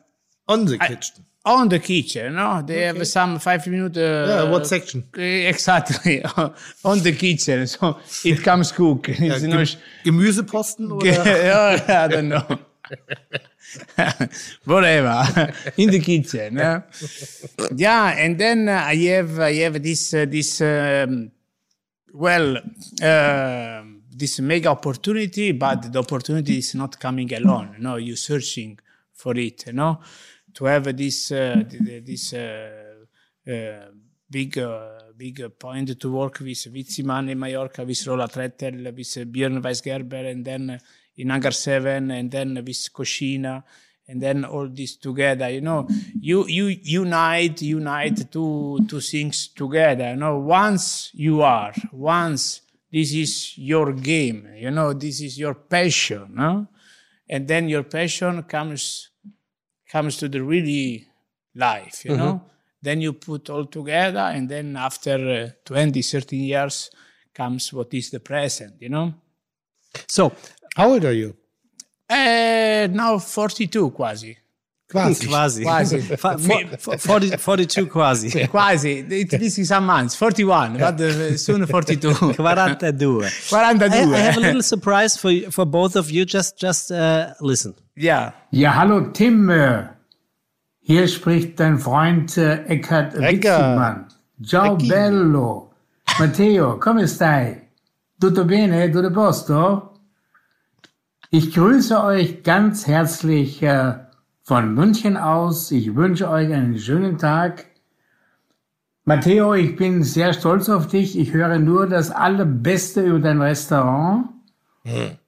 On 0.46 0.64
the 0.66 0.78
kitchen. 0.78 1.24
on 1.44 1.68
the 1.68 1.80
kitchen, 1.80 2.34
no? 2.34 2.62
They 2.62 2.82
have 2.86 3.04
some 3.08 3.40
five 3.40 3.66
minute. 3.66 3.96
Uh, 3.96 4.26
Yeah, 4.28 4.50
what 4.50 4.66
section? 4.68 5.02
Exactly, 5.16 6.22
on 6.84 7.02
the 7.02 7.12
kitchen. 7.12 7.66
So 7.66 7.96
it 8.24 8.44
comes 8.44 8.70
cook. 8.72 9.02
Gem 9.18 9.50
not, 9.50 9.76
Gemüseposten 10.04 10.92
oder? 10.92 11.06
yeah, 11.06 12.04
I 12.04 12.08
don't 12.08 12.28
know. 12.28 12.46
Whatever, 14.64 15.52
in 15.76 15.90
the 15.90 16.00
kitchen. 16.00 16.58
eh? 16.58 16.80
yeah, 17.76 18.14
and 18.18 18.38
then 18.38 18.68
uh, 18.68 18.82
I 18.86 18.96
have 18.96 19.38
I 19.38 19.54
have 19.54 19.82
this 19.82 20.14
uh, 20.14 20.24
this 20.26 20.60
um, 20.60 21.30
well 22.12 22.56
um 23.02 24.02
this 24.10 24.40
mega 24.40 24.68
opportunity, 24.70 25.52
but 25.52 25.92
the 25.92 25.98
opportunity 25.98 26.58
is 26.58 26.74
not 26.74 26.98
coming 26.98 27.32
alone. 27.34 27.76
No, 27.78 27.96
you're 27.96 28.16
searching 28.16 28.78
for 29.12 29.36
it. 29.36 29.66
You 29.66 29.72
know, 29.74 30.00
to 30.54 30.64
have 30.66 30.96
this 30.96 31.30
uh, 31.32 31.64
th- 31.68 31.84
th- 31.84 32.04
this 32.04 32.32
uh, 32.32 33.04
uh, 33.48 33.86
big. 34.30 34.58
Uh, 34.58 34.96
Big 35.20 35.38
uh, 35.42 35.50
point 35.50 36.00
to 36.00 36.10
work 36.10 36.40
with 36.40 36.66
Witziman 36.72 37.28
in 37.30 37.38
Mallorca, 37.38 37.84
with 37.84 38.06
Rola 38.06 38.26
Trettel, 38.26 38.84
with 38.96 39.18
uh, 39.18 39.24
Björn 39.26 39.60
Weisgerber, 39.60 40.30
and 40.30 40.42
then 40.42 40.70
uh, 40.70 40.78
in 41.20 41.30
Hangar 41.30 41.52
7, 41.52 42.10
and 42.10 42.30
then 42.30 42.54
with 42.54 42.88
Koshina, 42.92 43.62
and 44.08 44.20
then 44.20 44.44
all 44.44 44.68
this 44.68 44.96
together. 44.96 45.48
You 45.48 45.60
know, 45.60 45.86
you 46.20 46.46
you 46.46 46.76
unite 46.82 47.62
unite 47.62 48.30
two 48.30 48.80
two 48.88 49.00
things 49.00 49.48
together. 49.48 50.10
You 50.10 50.16
know, 50.16 50.38
once 50.38 51.10
you 51.14 51.42
are, 51.42 51.72
once 51.92 52.62
this 52.92 53.12
is 53.12 53.56
your 53.56 53.92
game. 53.92 54.48
You 54.56 54.70
know, 54.70 54.92
this 54.92 55.20
is 55.20 55.38
your 55.38 55.54
passion. 55.54 56.32
No? 56.34 56.66
And 57.28 57.46
then 57.46 57.68
your 57.68 57.84
passion 57.84 58.42
comes 58.42 59.10
comes 59.88 60.16
to 60.18 60.28
the 60.28 60.42
really 60.42 61.06
life. 61.54 62.04
You 62.04 62.16
know, 62.16 62.42
then 62.82 63.00
you 63.00 63.12
put 63.12 63.48
all 63.48 63.66
together, 63.66 64.18
and 64.34 64.48
then 64.48 64.76
after 64.76 65.14
uh, 65.14 65.50
20, 65.64 66.02
13 66.02 66.40
years 66.40 66.90
comes 67.32 67.72
what 67.72 67.94
is 67.94 68.10
the 68.10 68.20
present. 68.20 68.74
You 68.80 68.88
know. 68.88 69.14
So, 70.06 70.32
How 70.76 70.90
old 70.90 71.04
are 71.04 71.12
you? 71.12 71.34
Uh, 72.08 72.88
now 72.90 73.18
42 73.18 73.90
quasi. 73.90 74.36
Quasi. 74.90 75.26
quasi. 75.28 75.62
Quasi. 75.62 76.00
Fa- 76.16 76.38
for- 76.38 76.98
40, 76.98 77.36
42 77.36 77.86
quasi. 77.86 78.46
Quasi, 78.48 78.98
it, 79.08 79.30
this 79.30 79.56
is 79.58 79.68
some 79.68 79.86
months, 79.86 80.16
41, 80.16 80.78
but 80.78 81.00
uh, 81.00 81.36
soon 81.36 81.64
42. 81.66 82.12
42. 82.34 82.34
42. 82.34 83.22
I, 83.52 83.70
I 84.14 84.18
have 84.18 84.36
a 84.36 84.40
little 84.40 84.62
surprise 84.62 85.16
for 85.16 85.30
you- 85.30 85.50
for 85.52 85.64
both 85.64 85.94
of 85.94 86.10
you. 86.10 86.24
Just 86.24 86.58
just 86.58 86.90
uh, 86.90 87.32
listen. 87.40 87.74
Yeah. 87.96 88.32
Ja, 88.50 88.72
hallo 88.74 89.10
Tim. 89.12 89.48
Hier 90.82 91.06
spricht 91.06 91.60
dein 91.60 91.78
Freund 91.78 92.36
äh, 92.36 92.64
Eckhard 92.66 93.14
Witzigmann. 93.14 94.08
Ciao 94.44 94.76
bello. 94.76 95.70
Matteo, 96.18 96.78
come 96.80 97.06
stai? 97.06 97.68
Tutto 98.18 98.44
bene? 98.44 98.90
Tutto 98.90 99.10
posto? 99.12 99.89
Ich 101.32 101.54
grüße 101.54 102.02
euch 102.02 102.42
ganz 102.42 102.88
herzlich 102.88 103.62
äh, 103.62 103.94
von 104.42 104.74
München 104.74 105.16
aus. 105.16 105.70
Ich 105.70 105.94
wünsche 105.94 106.28
euch 106.28 106.52
einen 106.52 106.76
schönen 106.76 107.18
Tag. 107.18 107.66
Matteo, 109.04 109.54
ich 109.54 109.76
bin 109.76 110.02
sehr 110.02 110.32
stolz 110.32 110.68
auf 110.68 110.88
dich. 110.88 111.16
Ich 111.16 111.32
höre 111.32 111.60
nur 111.60 111.86
das 111.86 112.10
Allerbeste 112.10 113.02
über 113.02 113.20
dein 113.20 113.40
Restaurant. 113.40 114.30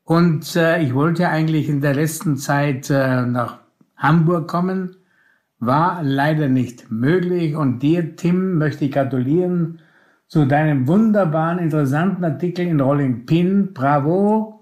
Und 0.02 0.56
äh, 0.56 0.82
ich 0.82 0.92
wollte 0.92 1.28
eigentlich 1.28 1.68
in 1.68 1.80
der 1.80 1.94
letzten 1.94 2.36
Zeit 2.36 2.90
äh, 2.90 3.24
nach 3.24 3.60
Hamburg 3.96 4.48
kommen, 4.48 4.96
war 5.60 6.02
leider 6.02 6.48
nicht 6.48 6.90
möglich. 6.90 7.54
Und 7.54 7.78
dir, 7.78 8.16
Tim, 8.16 8.58
möchte 8.58 8.86
ich 8.86 8.90
gratulieren 8.90 9.78
zu 10.26 10.46
deinem 10.46 10.88
wunderbaren, 10.88 11.60
interessanten 11.60 12.24
Artikel 12.24 12.66
in 12.66 12.80
Rolling 12.80 13.24
Pin. 13.24 13.72
Bravo! 13.72 14.61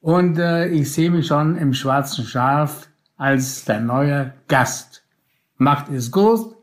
Und 0.00 0.38
äh, 0.38 0.68
ich 0.68 0.92
sehe 0.92 1.10
mich 1.10 1.26
schon 1.26 1.56
im 1.56 1.74
schwarzen 1.74 2.24
Schaf 2.24 2.88
als 3.16 3.64
dein 3.64 3.86
neuer 3.86 4.32
Gast. 4.46 5.02
Macht 5.56 5.90
es 5.90 6.12
gut, 6.12 6.54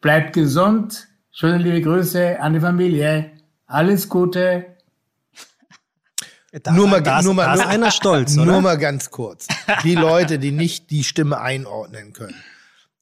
bleibt 0.00 0.32
gesund. 0.32 1.08
Schöne 1.30 1.58
liebe 1.58 1.80
Grüße 1.82 2.40
an 2.40 2.54
die 2.54 2.60
Familie. 2.60 3.32
Alles 3.66 4.08
Gute. 4.08 4.66
Da, 6.64 6.72
Nur 6.72 6.88
mal, 6.88 7.00
da 7.00 7.20
ist, 7.20 7.26
nur 7.26 7.34
mal, 7.34 7.44
da 7.44 7.52
ist 7.54 7.60
nur, 7.60 7.68
einer 7.68 7.90
stolz, 7.92 8.34
oder? 8.36 8.44
Nur 8.44 8.60
mal 8.60 8.76
ganz 8.76 9.12
kurz. 9.12 9.46
Die 9.84 9.94
Leute, 9.94 10.40
die 10.40 10.50
nicht 10.50 10.90
die 10.90 11.04
Stimme 11.04 11.40
einordnen 11.40 12.12
können. 12.12 12.34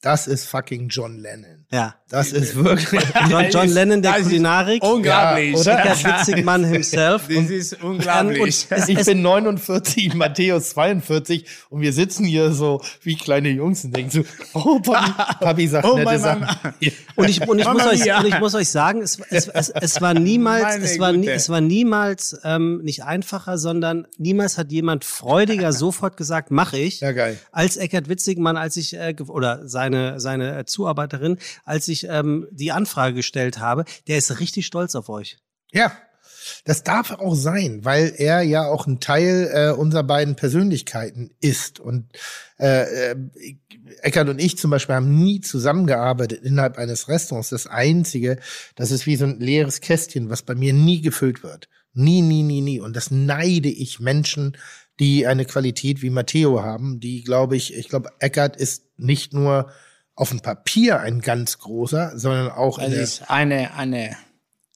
Das 0.02 0.26
ist 0.26 0.44
fucking 0.44 0.88
John 0.90 1.16
Lennon. 1.18 1.57
Ja. 1.70 1.94
Das 2.10 2.32
ist 2.32 2.56
wirklich. 2.56 3.02
John, 3.30 3.44
John 3.50 3.68
Lennon 3.68 4.00
der 4.00 4.14
Kulinarik. 4.14 4.82
Unglaublich. 4.82 5.52
Ja, 5.52 5.60
oder? 5.60 5.78
Eckhard 5.78 6.04
Witzigmann 6.04 6.64
himself. 6.64 7.28
Das 7.38 7.50
ist 7.50 7.82
unglaublich. 7.82 8.66
und 8.70 8.78
es, 8.78 8.88
Ich 8.88 9.04
bin 9.04 9.22
49, 9.22 10.14
Matthäus 10.14 10.70
42 10.70 11.44
und 11.68 11.82
wir 11.82 11.92
sitzen 11.92 12.24
hier 12.24 12.52
so 12.52 12.80
wie 13.02 13.16
kleine 13.16 13.50
Jungs 13.50 13.84
und 13.84 13.94
denken 13.94 14.10
so, 14.10 14.24
oh, 14.54 14.80
Papi, 14.80 15.12
Papi 15.44 15.68
sagt 15.68 15.86
Oh, 15.86 15.94
nette 15.94 16.04
mein 16.04 16.20
Sachen. 16.20 16.48
Und 17.16 17.28
ich, 17.28 17.46
und 17.48 17.58
ich, 17.58 17.66
muss, 17.66 17.66
Mamma 17.66 17.88
euch, 17.88 18.18
und 18.18 18.26
ich 18.26 18.40
muss 18.40 18.54
euch 18.54 18.68
sagen, 18.70 19.02
es, 19.02 19.18
es, 19.28 19.48
es, 19.48 19.68
es 19.68 20.00
war 20.00 20.14
niemals, 20.14 20.76
es 20.76 20.98
war, 20.98 21.12
nie, 21.12 21.28
es 21.28 21.48
war 21.48 21.60
niemals 21.60 22.38
ähm, 22.44 22.80
nicht 22.82 23.04
einfacher, 23.04 23.58
sondern 23.58 24.06
niemals 24.16 24.56
hat 24.56 24.72
jemand 24.72 25.04
freudiger 25.04 25.72
sofort 25.72 26.16
gesagt, 26.16 26.50
mach 26.50 26.72
ich. 26.72 27.00
Ja, 27.00 27.12
geil. 27.12 27.38
Als 27.52 27.76
Eckhard 27.76 28.08
Witzigmann, 28.08 28.56
als 28.56 28.76
ich, 28.76 28.94
äh, 28.94 29.14
oder 29.26 29.68
seine, 29.68 30.20
seine 30.20 30.60
äh, 30.60 30.64
Zuarbeiterin, 30.64 31.38
als 31.64 31.88
ich 31.88 32.04
ähm, 32.08 32.46
die 32.50 32.72
Anfrage 32.72 33.14
gestellt 33.14 33.58
habe, 33.58 33.84
der 34.06 34.18
ist 34.18 34.40
richtig 34.40 34.66
stolz 34.66 34.94
auf 34.94 35.08
euch. 35.08 35.38
Ja, 35.72 35.92
das 36.64 36.82
darf 36.82 37.10
auch 37.12 37.34
sein, 37.34 37.84
weil 37.84 38.14
er 38.16 38.42
ja 38.42 38.66
auch 38.66 38.86
ein 38.86 39.00
Teil 39.00 39.50
äh, 39.52 39.70
unserer 39.72 40.02
beiden 40.02 40.36
Persönlichkeiten 40.36 41.30
ist. 41.40 41.80
Und 41.80 42.06
äh, 42.58 43.10
äh, 43.10 43.16
Eckert 44.02 44.28
und 44.28 44.40
ich 44.40 44.58
zum 44.58 44.70
Beispiel 44.70 44.94
haben 44.94 45.22
nie 45.22 45.40
zusammengearbeitet 45.40 46.42
innerhalb 46.42 46.78
eines 46.78 47.08
Restaurants. 47.08 47.50
Das 47.50 47.66
Einzige, 47.66 48.38
das 48.76 48.90
ist 48.90 49.06
wie 49.06 49.16
so 49.16 49.24
ein 49.24 49.40
leeres 49.40 49.80
Kästchen, 49.80 50.30
was 50.30 50.42
bei 50.42 50.54
mir 50.54 50.72
nie 50.72 51.00
gefüllt 51.00 51.42
wird. 51.42 51.68
Nie, 51.94 52.22
nie, 52.22 52.42
nie, 52.42 52.60
nie. 52.60 52.80
Und 52.80 52.94
das 52.96 53.10
neide 53.10 53.68
ich 53.68 54.00
Menschen, 54.00 54.56
die 55.00 55.26
eine 55.26 55.44
Qualität 55.44 56.02
wie 56.02 56.10
Matteo 56.10 56.62
haben, 56.62 57.00
die, 57.00 57.22
glaube 57.22 57.56
ich, 57.56 57.74
ich 57.74 57.88
glaube, 57.88 58.10
Eckert 58.18 58.56
ist 58.56 58.84
nicht 58.96 59.32
nur 59.32 59.70
auf 60.18 60.30
dem 60.30 60.40
Papier 60.40 60.98
ein 61.00 61.20
ganz 61.20 61.58
großer, 61.58 62.18
sondern 62.18 62.50
auch 62.50 62.78
in 62.78 62.86
Das 62.86 62.94
der, 62.94 63.02
ist 63.02 63.30
eine, 63.30 63.74
eine 63.74 64.16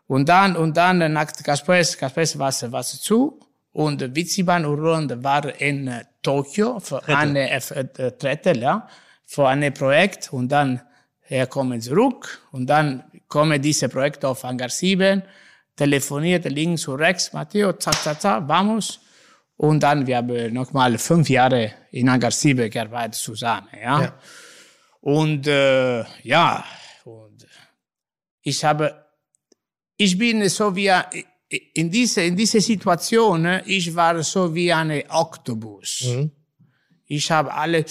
und 0.08 0.28
dann 0.28 0.56
und 0.56 0.76
dann 0.76 1.12
nach 1.12 1.32
Caspues 1.32 1.96
Caspues 1.96 2.38
war 2.38 2.52
war 2.72 2.82
zu 2.82 3.38
und 3.72 4.00
Witziban 4.16 4.64
und 4.64 4.80
Roland 4.80 5.22
war 5.22 5.44
in 5.60 5.86
äh, 5.86 6.04
Tokio 6.22 6.80
für 6.80 7.06
eine 7.06 7.48
äh, 7.48 7.60
äh, 7.96 8.12
Drittel, 8.18 8.58
ja, 8.58 8.88
für 9.24 9.46
ein 9.46 9.72
Projekt 9.72 10.32
und 10.32 10.48
dann 10.48 10.80
er 11.28 11.46
kommen 11.46 11.80
zurück 11.80 12.42
und 12.52 12.66
dann 12.66 13.04
kommen 13.28 13.60
diese 13.60 13.88
Projekte 13.88 14.28
auf 14.28 14.42
Hangar 14.44 14.70
7, 14.70 15.22
telefoniert 15.76 16.46
links 16.46 16.88
und 16.88 17.00
rechts, 17.00 17.32
Matteo, 17.34 17.74
zack, 17.74 18.02
zack, 18.02 18.20
zack, 18.20 18.48
vamos. 18.48 19.00
Und 19.56 19.82
dann, 19.82 20.06
wir 20.06 20.16
haben 20.16 20.52
nochmal 20.52 20.96
fünf 20.98 21.28
Jahre 21.28 21.72
in 21.90 22.10
Hangar 22.10 22.30
7 22.30 22.70
gearbeitet 22.70 23.16
zusammen, 23.16 23.68
ja. 23.80 24.02
Ja. 24.02 24.14
Und 25.00 25.46
äh, 25.46 26.04
ja, 26.22 26.64
und 27.04 27.46
ich 28.42 28.64
habe, 28.64 29.04
ich 29.98 30.16
bin 30.16 30.48
so 30.48 30.74
wie, 30.74 30.90
in 31.74 31.90
diese, 31.90 32.22
in 32.22 32.36
diese 32.36 32.60
Situation, 32.60 33.60
ich 33.66 33.94
war 33.94 34.22
so 34.22 34.54
wie 34.54 34.72
ein 34.72 35.02
Oktopus. 35.10 36.06
Ich 37.06 37.30
habe 37.30 37.52
alle 37.52 37.84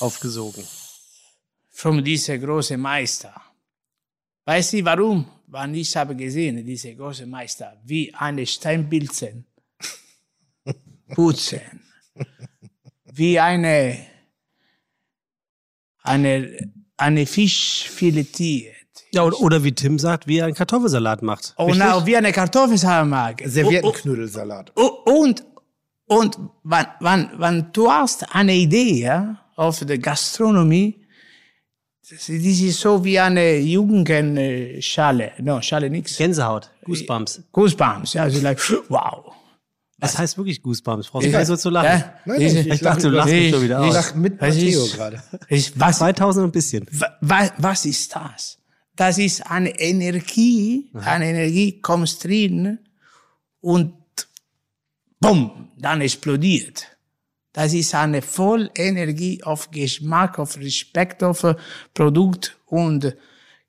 Aufgesogen. 0.00 0.64
von 1.70 2.02
diese 2.02 2.38
großen 2.38 2.80
Meister. 2.80 3.40
Weißt 4.44 4.72
du 4.72 4.84
warum? 4.84 5.26
Weil 5.46 5.76
ich 5.76 5.96
habe 5.96 6.16
gesehen, 6.16 6.64
diese 6.64 6.94
großen 6.94 7.28
Meister, 7.28 7.80
wie 7.84 8.12
eine 8.14 8.44
Steinpilzen 8.46 9.46
putzen, 11.08 11.82
wie 13.04 13.38
eine, 13.38 14.06
eine, 16.02 16.72
eine 16.96 17.26
Fisch 17.26 17.88
filetiert. 17.88 18.75
Ja, 19.12 19.22
oder, 19.22 19.40
oder 19.40 19.64
wie 19.64 19.72
Tim 19.72 19.98
sagt, 19.98 20.26
wie 20.26 20.38
er 20.38 20.46
einen 20.46 20.54
Kartoffelsalat 20.54 21.22
macht. 21.22 21.54
Und 21.56 21.80
auch 21.82 22.04
wie 22.06 22.16
eine 22.16 22.32
Kartoffelsalat 22.32 23.06
mag. 23.06 23.42
Serviettenknödelsalat. 23.44 24.72
Und, 24.76 25.44
und 26.06 26.38
wenn, 26.64 26.86
wenn, 27.00 27.30
wenn 27.38 27.66
du 27.72 27.90
hast 27.90 28.34
eine 28.34 28.54
Idee 28.54 29.00
ja, 29.00 29.40
auf 29.56 29.78
der 29.84 29.98
Gastronomie, 29.98 31.00
das 32.08 32.28
ist 32.28 32.78
so 32.80 33.04
wie 33.04 33.18
eine 33.18 33.58
Jugendschale. 33.58 35.32
No, 35.40 35.60
Schale 35.60 35.90
nix. 35.90 36.16
Gänsehaut, 36.16 36.70
Goosebumps. 36.84 37.42
Goosebumps. 37.52 38.12
Ja, 38.12 38.30
so 38.30 38.40
like, 38.40 38.60
wow. 38.88 39.32
Das 39.98 40.16
heißt 40.18 40.36
wirklich 40.36 40.62
Goosebumps. 40.62 41.08
Brauchst 41.08 41.26
du 41.26 41.32
gar 41.32 41.38
nicht 41.40 41.48
so 41.48 41.56
zu 41.56 41.70
lachen. 41.70 41.86
Ja, 42.00 42.14
Nein, 42.26 42.38
diese- 42.38 42.60
ich 42.60 42.66
Ich 42.68 42.80
dachte, 42.80 43.08
du 43.10 43.16
lachst 43.16 43.32
mich 43.32 43.50
schon 43.52 43.62
wieder 43.62 43.80
Ich 43.80 43.88
aus. 43.88 43.94
lach 43.94 44.14
mit 44.14 44.40
Matteo 44.40 44.86
gerade. 44.86 45.22
ist, 45.48 45.80
was, 45.80 45.98
2000 45.98 46.44
und 46.44 46.48
ein 46.50 46.52
bisschen. 46.52 46.86
wa, 47.22 47.50
was 47.58 47.84
ist 47.86 48.14
das? 48.14 48.55
Das 48.96 49.18
ist 49.18 49.50
eine 49.50 49.78
Energie, 49.78 50.90
eine 50.94 51.26
Energie 51.26 51.80
kommt 51.80 52.24
drin 52.24 52.78
und 53.60 53.94
bumm, 55.20 55.68
dann 55.76 56.00
explodiert. 56.00 56.96
Das 57.52 57.72
ist 57.72 57.94
eine 57.94 58.22
Vollenergie 58.22 59.42
auf 59.42 59.70
Geschmack, 59.70 60.38
auf 60.38 60.58
Respekt, 60.58 61.22
auf 61.22 61.46
Produkt 61.94 62.56
und 62.66 63.14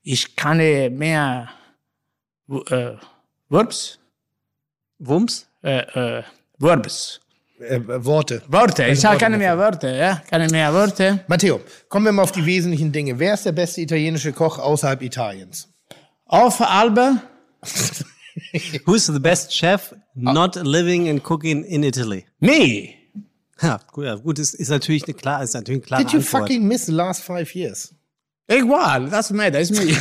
ich 0.01 0.35
kann 0.35 0.57
mehr 0.57 1.49
äh, 2.49 2.93
Verbs, 3.49 3.99
Wumms? 4.99 5.47
äh, 5.63 6.19
äh, 6.19 6.23
Verbs, 6.57 7.19
Äh, 7.59 7.81
Worte. 8.05 8.43
Worte. 8.47 8.85
Ich 8.85 9.03
Worte 9.03 9.17
kann 9.17 9.38
mehr 9.38 9.57
Worte, 9.57 9.89
ja, 9.89 10.21
kann 10.29 10.45
mehr 10.51 10.71
Worte. 10.73 11.23
Matteo, 11.27 11.59
kommen 11.89 12.05
wir 12.05 12.11
mal 12.11 12.21
auf 12.23 12.31
die 12.31 12.45
wesentlichen 12.45 12.91
Dinge. 12.91 13.17
Wer 13.17 13.34
ist 13.34 13.45
der 13.45 13.51
beste 13.51 13.81
italienische 13.81 14.31
Koch 14.31 14.59
außerhalb 14.59 15.01
Italiens? 15.01 15.67
Auf 16.25 16.61
Alba, 16.61 17.21
Who's 18.85 19.07
the 19.07 19.19
best 19.19 19.51
chef 19.51 19.93
not 20.13 20.55
living 20.55 21.09
and 21.09 21.23
cooking 21.23 21.63
in 21.63 21.84
Italy? 21.84 22.25
me. 22.39 22.93
Ja, 23.59 23.79
gut, 23.91 24.05
ja, 24.05 24.13
gut 24.15 24.38
ist, 24.38 24.53
ist 24.53 24.69
natürlich 24.69 25.05
eine 25.05 25.15
klar, 25.15 25.41
ist 25.41 25.55
natürlich 25.55 25.81
eine 25.81 25.88
klare 25.88 26.03
Did 26.03 26.13
you 26.13 26.19
Antwort. 26.19 26.43
fucking 26.43 26.67
miss 26.67 26.85
the 26.85 26.91
last 26.91 27.23
five 27.23 27.55
years? 27.55 27.91
Igual, 28.47 29.09
das 29.09 29.31
matter, 29.31 29.59
ist 29.59 29.71
me. 29.71 29.88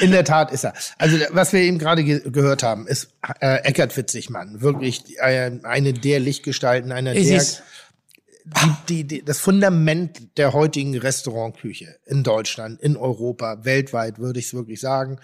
In 0.00 0.10
der 0.10 0.24
Tat 0.24 0.50
ist 0.52 0.64
er. 0.64 0.74
Also 0.98 1.18
was 1.30 1.52
wir 1.52 1.60
eben 1.60 1.78
gerade 1.78 2.04
ge 2.04 2.30
gehört 2.30 2.62
haben, 2.62 2.86
ist 2.86 3.10
äh, 3.40 3.56
Eckert 3.64 3.96
Witzigmann. 3.96 4.60
Wirklich 4.60 5.18
äh, 5.18 5.50
eine 5.62 5.92
der 5.92 6.20
Lichtgestalten, 6.20 6.92
einer 6.92 7.14
Es 7.14 7.28
der 7.28 7.36
ist, 7.36 7.62
die, 8.88 9.04
die, 9.04 9.24
das 9.24 9.40
Fundament 9.40 10.38
der 10.38 10.52
heutigen 10.52 10.96
Restaurantküche 10.96 11.96
in 12.06 12.22
Deutschland, 12.22 12.80
in 12.80 12.96
Europa, 12.96 13.64
weltweit, 13.64 14.18
würde 14.18 14.38
ich 14.38 14.46
es 14.46 14.54
wirklich 14.54 14.80
sagen. 14.80 15.18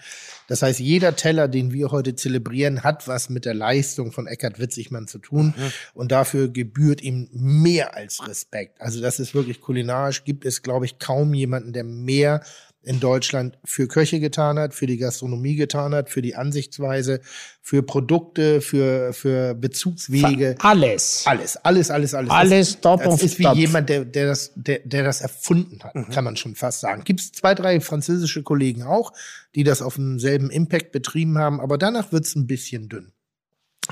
Das 0.47 0.61
heißt, 0.61 0.79
jeder 0.79 1.15
Teller, 1.15 1.47
den 1.47 1.71
wir 1.71 1.91
heute 1.91 2.15
zelebrieren, 2.15 2.83
hat 2.83 3.07
was 3.07 3.29
mit 3.29 3.45
der 3.45 3.53
Leistung 3.53 4.11
von 4.11 4.27
Eckhard 4.27 4.59
Witzigmann 4.59 5.07
zu 5.07 5.19
tun. 5.19 5.53
Und 5.93 6.11
dafür 6.11 6.49
gebührt 6.49 7.01
ihm 7.01 7.29
mehr 7.31 7.95
als 7.95 8.27
Respekt. 8.27 8.79
Also 8.81 9.01
das 9.01 9.19
ist 9.19 9.33
wirklich 9.33 9.61
kulinarisch, 9.61 10.23
gibt 10.23 10.45
es, 10.45 10.61
glaube 10.61 10.85
ich, 10.85 10.99
kaum 10.99 11.33
jemanden, 11.33 11.73
der 11.73 11.83
mehr 11.83 12.43
in 12.85 12.99
Deutschland 12.99 13.57
für 13.65 13.87
Köche 13.87 14.19
getan 14.19 14.59
hat, 14.59 14.73
für 14.73 14.85
die 14.85 14.97
Gastronomie 14.97 15.55
getan 15.55 15.93
hat, 15.93 16.09
für 16.09 16.21
die 16.21 16.35
Ansichtsweise, 16.35 17.21
für 17.61 17.83
Produkte, 17.83 18.61
für, 18.61 19.13
für 19.13 19.55
Bezugswege. 19.55 20.55
alles. 20.59 21.23
Alles, 21.25 21.57
alles, 21.57 21.91
alles, 21.91 22.13
alles. 22.13 22.31
Alles 22.31 22.71
das, 22.73 22.81
top 22.81 23.03
das 23.03 23.23
ist 23.23 23.39
wie 23.39 23.43
top. 23.43 23.55
jemand, 23.55 23.89
der, 23.89 24.05
der, 24.05 24.27
das, 24.27 24.51
der, 24.55 24.79
der 24.85 25.03
das 25.03 25.21
erfunden 25.21 25.79
hat, 25.83 25.93
kann 26.11 26.23
man 26.23 26.35
schon 26.37 26.55
fast 26.55 26.81
sagen. 26.81 27.03
Gibt 27.03 27.19
es 27.19 27.31
zwei, 27.31 27.55
drei 27.55 27.81
französische 27.81 28.43
Kollegen 28.43 28.83
auch, 28.83 29.13
die 29.55 29.63
das 29.63 29.81
auf 29.81 29.95
demselben 29.95 30.49
Impact 30.49 30.91
betrieben 30.91 31.37
haben, 31.37 31.59
aber 31.59 31.77
danach 31.77 32.11
wird's 32.11 32.35
ein 32.35 32.47
bisschen 32.47 32.89
dünn. 32.89 33.11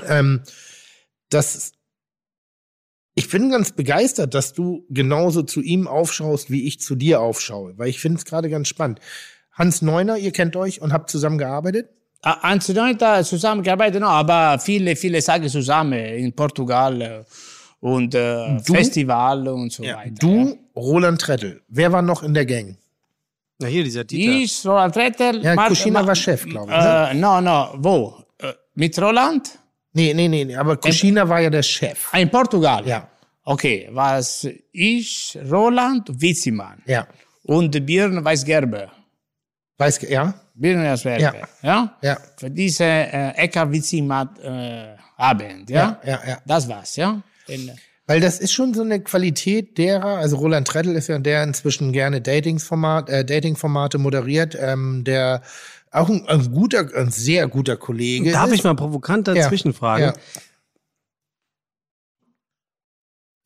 Ähm, 0.06 0.42
das, 1.30 1.72
ich 3.14 3.28
bin 3.30 3.50
ganz 3.50 3.72
begeistert, 3.72 4.34
dass 4.34 4.52
du 4.52 4.84
genauso 4.90 5.42
zu 5.42 5.60
ihm 5.62 5.86
aufschaust, 5.86 6.50
wie 6.50 6.66
ich 6.66 6.80
zu 6.80 6.94
dir 6.96 7.20
aufschaue, 7.20 7.74
weil 7.78 7.88
ich 7.88 8.00
finde 8.00 8.18
es 8.18 8.24
gerade 8.24 8.50
ganz 8.50 8.68
spannend. 8.68 9.00
Hans 9.52 9.82
Neuner, 9.82 10.16
ihr 10.18 10.32
kennt 10.32 10.56
euch 10.56 10.80
und 10.82 10.92
habt 10.92 11.10
zusammen 11.10 11.38
gearbeitet? 11.38 11.88
Anzi, 12.22 12.72
noi 12.72 12.94
da 12.94 13.22
zusammengearbeitet, 13.22 14.00
no, 14.00 14.06
aber 14.08 14.58
viele, 14.58 14.96
viele 14.96 15.22
Tage 15.22 15.48
zusammen 15.48 15.92
in 15.92 16.32
Portugal 16.32 17.02
äh, 17.02 17.24
und 17.80 18.14
äh, 18.14 18.56
Du? 18.66 18.72
Festival 18.74 19.46
und 19.46 19.70
so 19.70 19.82
weiter. 19.84 20.10
Du, 20.18 20.58
Roland 20.74 21.20
Trettel. 21.20 21.60
Wer 21.68 21.92
war 21.92 22.00
noch 22.00 22.22
in 22.22 22.32
der 22.32 22.46
Gang? 22.46 22.78
Na 23.58 23.68
hier, 23.68 23.84
dieser 23.84 24.04
Dieter. 24.04 24.32
Ich, 24.32 24.66
Roland 24.66 24.96
Rettel. 24.96 25.42
Ja, 25.44 25.54
Mar- 25.54 25.68
Kuschina 25.68 26.00
Ma- 26.00 26.06
war 26.08 26.14
Chef, 26.14 26.46
glaube 26.46 26.72
ich. 26.72 26.78
Ne? 26.78 27.08
Äh, 27.10 27.14
no, 27.14 27.40
no, 27.42 27.74
wo? 27.76 28.14
Äh, 28.38 28.54
mit 28.74 28.98
Roland? 28.98 29.58
Nee, 29.96 30.12
nee, 30.12 30.28
nee, 30.28 30.44
nee, 30.44 30.56
aber 30.56 30.76
Kuschina 30.76 31.28
war 31.28 31.40
ja 31.40 31.50
der 31.50 31.62
Chef. 31.62 32.08
Ah, 32.12 32.18
in 32.18 32.28
Portugal? 32.30 32.86
Ja. 32.86 33.08
Okay, 33.44 33.88
was 33.92 34.46
ich, 34.72 35.38
Roland 35.50 36.08
Witzimann 36.20 36.82
Ja. 36.86 37.06
und 37.44 37.84
Björn 37.86 38.24
Weisgerber. 38.24 38.90
Weiß, 39.78 40.00
ja? 40.08 40.34
Björn 40.54 40.82
Weisgerber, 40.84 41.20
Ja. 41.22 41.34
ja? 41.62 41.96
Ja. 42.02 42.18
Für 42.36 42.50
diese 42.50 42.84
äh, 42.84 43.30
Ecker 43.36 43.70
Witzimann 43.70 44.30
äh, 44.42 44.96
Abend, 45.16 45.70
ja? 45.70 46.00
Ja, 46.04 46.10
ja, 46.12 46.20
ja. 46.28 46.38
Das 46.46 46.68
war's, 46.68 46.96
ja? 46.96 47.22
In, 47.46 47.70
Weil 48.06 48.20
das 48.20 48.38
ist 48.40 48.52
schon 48.52 48.74
so 48.74 48.82
eine 48.82 49.00
Qualität 49.00 49.78
derer, 49.78 50.16
also 50.18 50.36
Roland 50.38 50.66
Trettel 50.66 50.96
ist 50.96 51.08
ja 51.08 51.18
der 51.18 51.42
inzwischen 51.44 51.92
gerne 51.92 52.20
Datingsformat, 52.20 53.08
äh, 53.10 53.24
Datingformate 53.24 53.98
moderiert, 53.98 54.56
ähm, 54.60 55.04
der 55.04 55.42
auch 55.94 56.08
ein, 56.08 56.26
ein 56.28 56.52
guter, 56.52 56.88
ein 56.94 57.10
sehr 57.10 57.48
guter 57.48 57.76
Kollege 57.76 58.32
Darf 58.32 58.48
ist. 58.48 58.54
ich 58.56 58.64
mal 58.64 58.74
provokant 58.74 59.28
Ja. 59.28 59.34
dazwischen 59.34 59.72
fragen? 59.72 60.04
Ja. 60.04 60.14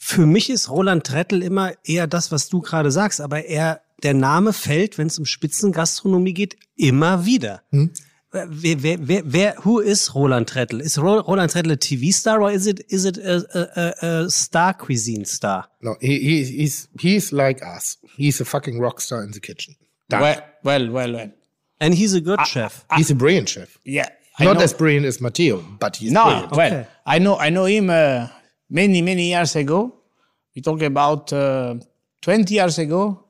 Für 0.01 0.27
mich 0.27 0.49
ist 0.49 0.71
Roland 0.71 1.05
Trettel 1.05 1.43
immer 1.43 1.73
eher 1.85 2.07
das, 2.07 2.33
was 2.33 2.49
du 2.49 2.61
gerade 2.61 2.91
sagst, 2.91 3.21
aber 3.21 3.45
er, 3.45 3.83
der 4.03 4.15
Name 4.15 4.53
fällt, 4.53 4.97
wenn 4.97 5.09
es 5.09 5.19
um 5.19 5.27
Spitzengastronomie 5.27 6.33
geht, 6.33 6.57
immer 6.77 7.27
wieder. 7.27 7.63
Hm? 7.71 7.93
Wer, 8.31 8.83
wer, 8.83 9.09
wer, 9.09 9.23
wer, 9.25 9.65
who 9.65 9.81
is 9.81 10.15
Roland 10.15 10.49
Trettel? 10.49 10.81
Ist 10.81 10.99
Ro 10.99 11.21
Roland 11.21 11.51
Trettel 11.51 11.73
a 11.73 11.77
TV-Star 11.77 12.41
or 12.41 12.51
is 12.51 12.67
it, 12.67 12.81
is 12.81 13.05
it 13.07 13.19
a, 13.19 13.43
a, 13.55 14.07
a, 14.25 14.31
Star 14.31 14.75
Cuisine 14.77 15.25
Star? 15.25 15.69
No, 15.81 15.97
he, 16.01 16.19
he, 16.19 16.45
he's, 16.45 16.89
he's 16.99 17.33
like 17.33 17.63
us. 17.63 17.99
He's 18.17 18.41
a 18.41 18.45
fucking 18.45 18.79
rockstar 18.81 19.25
in 19.25 19.33
the 19.33 19.41
kitchen. 19.41 19.77
Done. 20.11 20.21
well, 20.23 20.43
well, 20.63 20.91
well, 20.91 21.13
well. 21.13 21.33
And 21.81 21.95
he's 21.95 22.15
a 22.15 22.21
good 22.21 22.41
chef. 22.47 22.85
he's 22.97 23.11
a 23.11 23.15
brilliant 23.15 23.49
chef. 23.49 23.79
Yeah. 23.85 24.09
I 24.39 24.45
Not 24.45 24.57
know- 24.57 24.63
as 24.63 24.73
brilliant 24.73 25.07
as 25.07 25.21
Matteo, 25.21 25.63
but 25.81 25.97
he's 25.97 26.13
No, 26.13 26.25
brilliant. 26.25 26.53
well, 26.53 26.73
Okay. 26.75 26.89
I 27.07 27.19
know 27.19 27.37
I 27.37 27.51
know 27.51 27.65
him 27.67 27.91
uh, 27.91 28.29
many 28.71 29.03
many 29.03 29.29
years 29.31 29.57
ago. 29.57 29.95
We 30.55 30.63
talk 30.63 30.83
about 30.83 31.33
uh, 31.33 31.75
twenty 32.23 32.55
years 32.55 32.79
ago. 32.79 33.25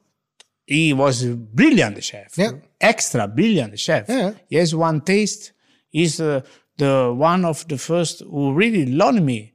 He 0.67 0.93
was 0.93 1.25
a 1.25 1.35
brilliant 1.35 2.03
chef. 2.05 2.37
Yeah. 2.37 2.53
Extra 2.81 3.27
brilliant 3.27 3.79
chef. 3.79 4.07
Yeah. 4.09 4.33
He 4.51 4.57
has 4.57 4.75
one 4.75 5.01
taste. 5.01 5.53
He's 5.91 6.21
uh, 6.21 6.43
the 6.77 7.13
one 7.17 7.45
of 7.47 7.67
the 7.69 7.79
first 7.79 8.21
who 8.21 8.53
really 8.53 8.85
learned 8.87 9.25
me 9.25 9.55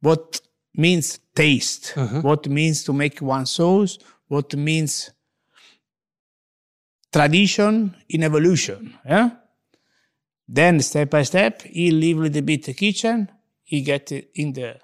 what 0.00 0.40
means 0.74 1.18
taste, 1.34 1.94
what 2.22 2.46
means 2.48 2.84
to 2.84 2.92
make 2.92 3.20
one 3.20 3.46
sauce, 3.46 3.98
what 4.28 4.54
means 4.54 5.10
tradition 7.16 7.94
in 8.08 8.22
evolution. 8.22 8.94
Yeah. 9.04 9.30
Then 10.48 10.80
step 10.80 11.10
by 11.10 11.22
step, 11.24 11.62
he 11.62 11.90
leave 11.90 12.18
a 12.18 12.22
little 12.22 12.42
bit 12.42 12.64
the 12.64 12.74
kitchen. 12.74 13.28
He 13.62 13.80
get 13.80 14.12
it 14.12 14.30
in 14.34 14.52
the 14.52 14.76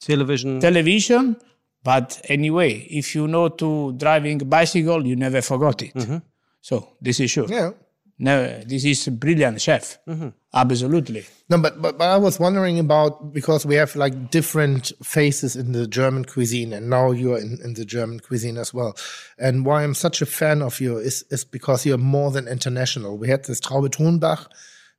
Television. 0.00 0.60
television. 0.60 1.36
But 1.82 2.20
anyway, 2.24 2.72
if 2.90 3.14
you 3.14 3.26
know 3.26 3.48
to 3.48 3.92
driving 3.92 4.38
bicycle, 4.38 5.06
you 5.06 5.16
never 5.16 5.42
forgot 5.42 5.82
it. 5.82 5.94
Mm-hmm. 5.94 6.18
So 6.60 6.96
this 7.00 7.20
is 7.20 7.30
sure. 7.30 7.48
Yeah. 7.48 7.70
No, 8.18 8.60
this 8.66 8.84
is 8.84 9.06
a 9.08 9.10
brilliant 9.10 9.60
chef. 9.60 9.98
Mm-hmm. 10.06 10.28
Absolutely. 10.52 11.26
No, 11.48 11.58
but, 11.58 11.80
but 11.80 11.96
but 11.96 12.08
I 12.08 12.16
was 12.16 12.40
wondering 12.40 12.80
about 12.80 13.32
because 13.32 13.64
we 13.64 13.76
have 13.76 13.94
like 13.94 14.30
different 14.30 14.90
faces 15.02 15.54
in 15.54 15.72
the 15.72 15.86
German 15.86 16.24
cuisine, 16.24 16.72
and 16.72 16.90
now 16.90 17.12
you're 17.12 17.38
in, 17.38 17.58
in 17.62 17.74
the 17.74 17.84
German 17.84 18.18
cuisine 18.18 18.58
as 18.58 18.74
well. 18.74 18.96
And 19.38 19.64
why 19.64 19.84
I'm 19.84 19.94
such 19.94 20.22
a 20.22 20.26
fan 20.26 20.60
of 20.60 20.80
you 20.80 20.98
is 20.98 21.24
is 21.30 21.44
because 21.44 21.86
you're 21.86 21.98
more 21.98 22.32
than 22.32 22.48
international. 22.48 23.16
We 23.16 23.28
had 23.28 23.44
this 23.44 23.60
Traube 23.60 23.90
Tonbach. 23.90 24.46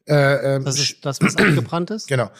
Uh, 0.09 0.55
um, 0.55 0.63
Das 0.63 0.79
ist 0.79 1.03
das, 1.05 1.21
was 1.21 1.35
abgebrannt 1.35 1.91
ist? 1.91 2.07
Genau. 2.09 2.31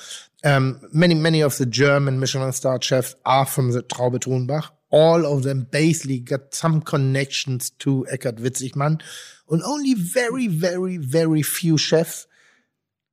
Um, 0.44 0.80
many, 0.92 1.14
many 1.14 1.42
of 1.44 1.58
the 1.58 1.68
German 1.68 2.20
Michelin 2.20 2.52
star 2.54 2.82
chefs 2.82 3.16
are 3.26 3.46
from 3.46 3.72
the 3.72 3.84
Traube 3.84 4.20
Tonbach. 4.20 4.70
All 4.90 5.26
of 5.26 5.44
them 5.44 5.68
basically 5.70 6.20
got 6.20 6.56
some 6.56 6.82
connections 6.82 7.70
to 7.80 8.06
Eckhard 8.12 8.40
Witzigmann. 8.40 9.02
And 9.50 9.62
only 9.64 9.94
very, 9.94 10.48
very, 10.48 10.98
very 10.98 11.44
few 11.44 11.78
chefs 11.78 12.26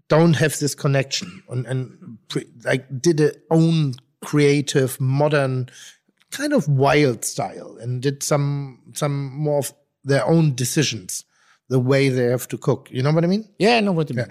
don't 0.08 0.34
have 0.34 0.58
this 0.58 0.74
connection 0.74 1.42
and, 1.48 1.66
and 1.66 2.18
like 2.64 2.86
did 3.00 3.20
a 3.20 3.32
own 3.50 3.94
creative, 4.20 5.00
modern, 5.00 5.68
kind 6.30 6.52
of 6.52 6.68
wild 6.68 7.24
style 7.24 7.76
and 7.80 8.02
did 8.02 8.22
some, 8.22 8.80
some 8.92 9.30
more 9.32 9.58
of 9.58 9.72
their 10.04 10.26
own 10.26 10.54
decisions, 10.54 11.24
the 11.68 11.78
way 11.78 12.08
they 12.08 12.24
have 12.24 12.48
to 12.48 12.58
cook. 12.58 12.88
You 12.90 13.02
know 13.02 13.12
what 13.12 13.24
I 13.24 13.26
mean? 13.26 13.48
Yeah, 13.58 13.76
I 13.76 13.80
know 13.80 13.92
what 13.92 14.10
you 14.10 14.16
mean. 14.16 14.26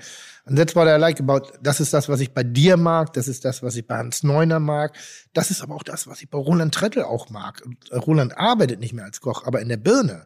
And 0.45 0.57
that's 0.57 0.75
what 0.75 0.87
I 0.87 0.95
like 0.95 1.19
about, 1.19 1.51
das 1.61 1.81
ist 1.81 1.93
das, 1.93 2.07
was 2.07 2.21
ich 2.21 2.33
bei 2.33 2.43
dir 2.43 2.77
mag, 2.77 3.13
das 3.13 3.27
ist 3.27 3.43
das, 3.43 3.61
was 3.61 3.75
ich 3.75 3.85
bei 3.85 3.97
Hans 3.97 4.23
Neuner 4.23 4.59
mag, 4.59 4.95
das 5.33 5.51
ist 5.51 5.61
aber 5.61 5.75
auch 5.75 5.83
das, 5.83 6.07
was 6.07 6.21
ich 6.21 6.29
bei 6.29 6.37
Roland 6.37 6.73
Trettel 6.73 7.03
auch 7.03 7.29
mag. 7.29 7.61
Äh, 7.91 7.97
Roland 7.97 8.37
arbeitet 8.37 8.79
nicht 8.79 8.93
mehr 8.93 9.03
als 9.03 9.19
Koch, 9.19 9.45
aber 9.45 9.59
in 9.59 9.67
der 9.67 9.77
Birne 9.77 10.25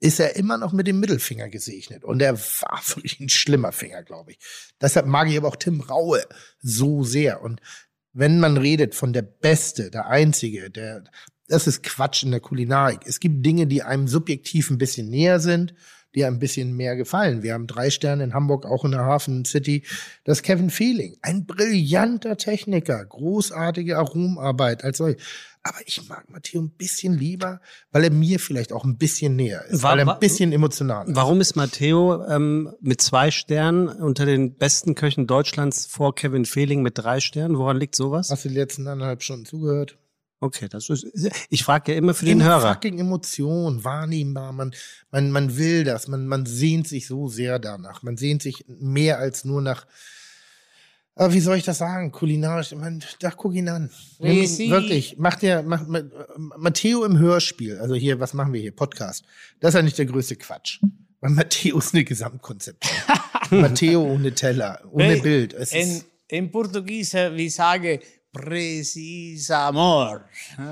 ist 0.00 0.20
er 0.20 0.36
immer 0.36 0.58
noch 0.58 0.72
mit 0.72 0.86
dem 0.86 1.00
Mittelfinger 1.00 1.48
gesegnet. 1.48 2.04
Und 2.04 2.20
er 2.20 2.38
war 2.38 2.82
wirklich 2.94 3.20
ein 3.20 3.28
schlimmer 3.28 3.72
Finger, 3.72 4.02
glaube 4.02 4.32
ich. 4.32 4.38
Deshalb 4.80 5.06
mag 5.06 5.28
ich 5.28 5.36
aber 5.36 5.48
auch 5.48 5.56
Tim 5.56 5.80
Raue 5.80 6.22
so 6.60 7.04
sehr. 7.04 7.42
Und 7.42 7.60
wenn 8.12 8.40
man 8.40 8.56
redet 8.56 8.94
von 8.94 9.12
der 9.12 9.22
Beste, 9.22 9.90
der 9.90 10.06
Einzige, 10.06 10.70
der, 10.70 11.04
das 11.48 11.66
ist 11.66 11.82
Quatsch 11.82 12.22
in 12.22 12.30
der 12.30 12.40
Kulinarik. 12.40 13.00
Es 13.04 13.20
gibt 13.20 13.44
Dinge, 13.44 13.66
die 13.66 13.82
einem 13.82 14.08
subjektiv 14.08 14.70
ein 14.70 14.78
bisschen 14.78 15.08
näher 15.08 15.40
sind, 15.40 15.74
die 16.16 16.24
ein 16.24 16.38
bisschen 16.38 16.74
mehr 16.74 16.96
gefallen. 16.96 17.42
Wir 17.42 17.52
haben 17.52 17.66
drei 17.66 17.90
Sterne 17.90 18.24
in 18.24 18.34
Hamburg, 18.34 18.64
auch 18.66 18.84
in 18.84 18.90
der 18.92 19.04
Hafen 19.04 19.44
City. 19.44 19.84
Das 20.24 20.38
ist 20.38 20.42
Kevin 20.42 20.70
Feeling. 20.70 21.16
Ein 21.22 21.44
brillanter 21.46 22.36
Techniker, 22.38 23.04
großartige 23.04 23.98
Aromarbeit 23.98 24.82
als 24.82 24.98
solch. 24.98 25.16
Aber 25.62 25.78
ich 25.84 26.08
mag 26.08 26.30
Matteo 26.30 26.60
ein 26.62 26.70
bisschen 26.70 27.18
lieber, 27.18 27.60
weil 27.90 28.04
er 28.04 28.10
mir 28.12 28.38
vielleicht 28.38 28.72
auch 28.72 28.84
ein 28.84 28.98
bisschen 28.98 29.34
näher 29.34 29.64
ist, 29.66 29.82
Wa- 29.82 29.90
weil 29.90 29.98
er 29.98 30.14
ein 30.14 30.20
bisschen 30.20 30.52
emotionaler 30.52 31.08
ist. 31.08 31.16
Warum 31.16 31.40
ist 31.40 31.56
Matteo 31.56 32.24
ähm, 32.28 32.72
mit 32.80 33.02
zwei 33.02 33.32
Sternen 33.32 33.88
unter 33.88 34.24
den 34.26 34.54
besten 34.54 34.94
Köchen 34.94 35.26
Deutschlands 35.26 35.84
vor 35.86 36.14
Kevin 36.14 36.44
Fehling 36.44 36.82
mit 36.82 36.96
drei 36.98 37.18
Sternen? 37.20 37.58
Woran 37.58 37.78
liegt 37.78 37.96
sowas? 37.96 38.30
Hast 38.30 38.44
du 38.44 38.48
die 38.48 38.54
letzten 38.54 38.86
anderthalb 38.86 39.22
Stunden 39.24 39.44
zugehört? 39.44 39.98
Okay, 40.38 40.68
das 40.68 40.90
ist. 40.90 41.06
Ich 41.48 41.64
frage 41.64 41.92
ja 41.92 41.98
immer 41.98 42.12
für 42.12 42.26
den 42.26 42.40
Immer 42.40 42.50
Hörer. 42.50 42.74
Fucking 42.74 42.98
Emotion, 42.98 43.82
wahrnehmbar. 43.84 44.52
Man, 44.52 44.74
man, 45.10 45.30
man 45.30 45.56
will 45.56 45.82
das. 45.84 46.08
Man, 46.08 46.26
man 46.26 46.44
sehnt 46.44 46.86
sich 46.88 47.06
so 47.06 47.26
sehr 47.28 47.58
danach. 47.58 48.02
Man 48.02 48.16
sehnt 48.18 48.42
sich 48.42 48.64
mehr 48.68 49.18
als 49.18 49.44
nur 49.44 49.62
nach. 49.62 49.86
Aber 51.14 51.32
wie 51.32 51.40
soll 51.40 51.56
ich 51.56 51.64
das 51.64 51.78
sagen? 51.78 52.12
Kulinarisch. 52.12 52.72
Man, 52.74 53.02
da 53.20 53.30
guck 53.30 53.54
ihn 53.54 53.70
an. 53.70 53.90
Nimm 54.18 54.36
wirklich. 54.70 55.16
Macht 55.16 55.40
der, 55.40 55.62
macht, 55.62 55.88
ma- 55.88 56.02
Matteo 56.36 57.04
im 57.04 57.18
Hörspiel. 57.18 57.78
Also 57.78 57.94
hier, 57.94 58.20
was 58.20 58.34
machen 58.34 58.52
wir 58.52 58.60
hier? 58.60 58.72
Podcast. 58.76 59.24
Das 59.60 59.70
ist 59.70 59.76
ja 59.76 59.82
nicht 59.82 59.96
der 59.96 60.04
größte 60.04 60.36
Quatsch. 60.36 60.80
Weil 61.20 61.30
Matteo 61.30 61.78
ist 61.78 61.94
eine 61.94 62.04
Gesamtkonzeption. 62.04 62.92
Matteo 63.62 64.02
ohne 64.02 64.34
Teller, 64.34 64.82
ohne 64.90 65.16
Bild. 65.16 65.54
Es 65.54 65.72
In, 65.72 65.80
ist, 65.80 66.06
in 66.28 66.50
Portugies 66.50 67.14
wir 67.14 67.50
sagen 67.50 68.00
Precis 68.00 68.15
amor. 69.50 70.22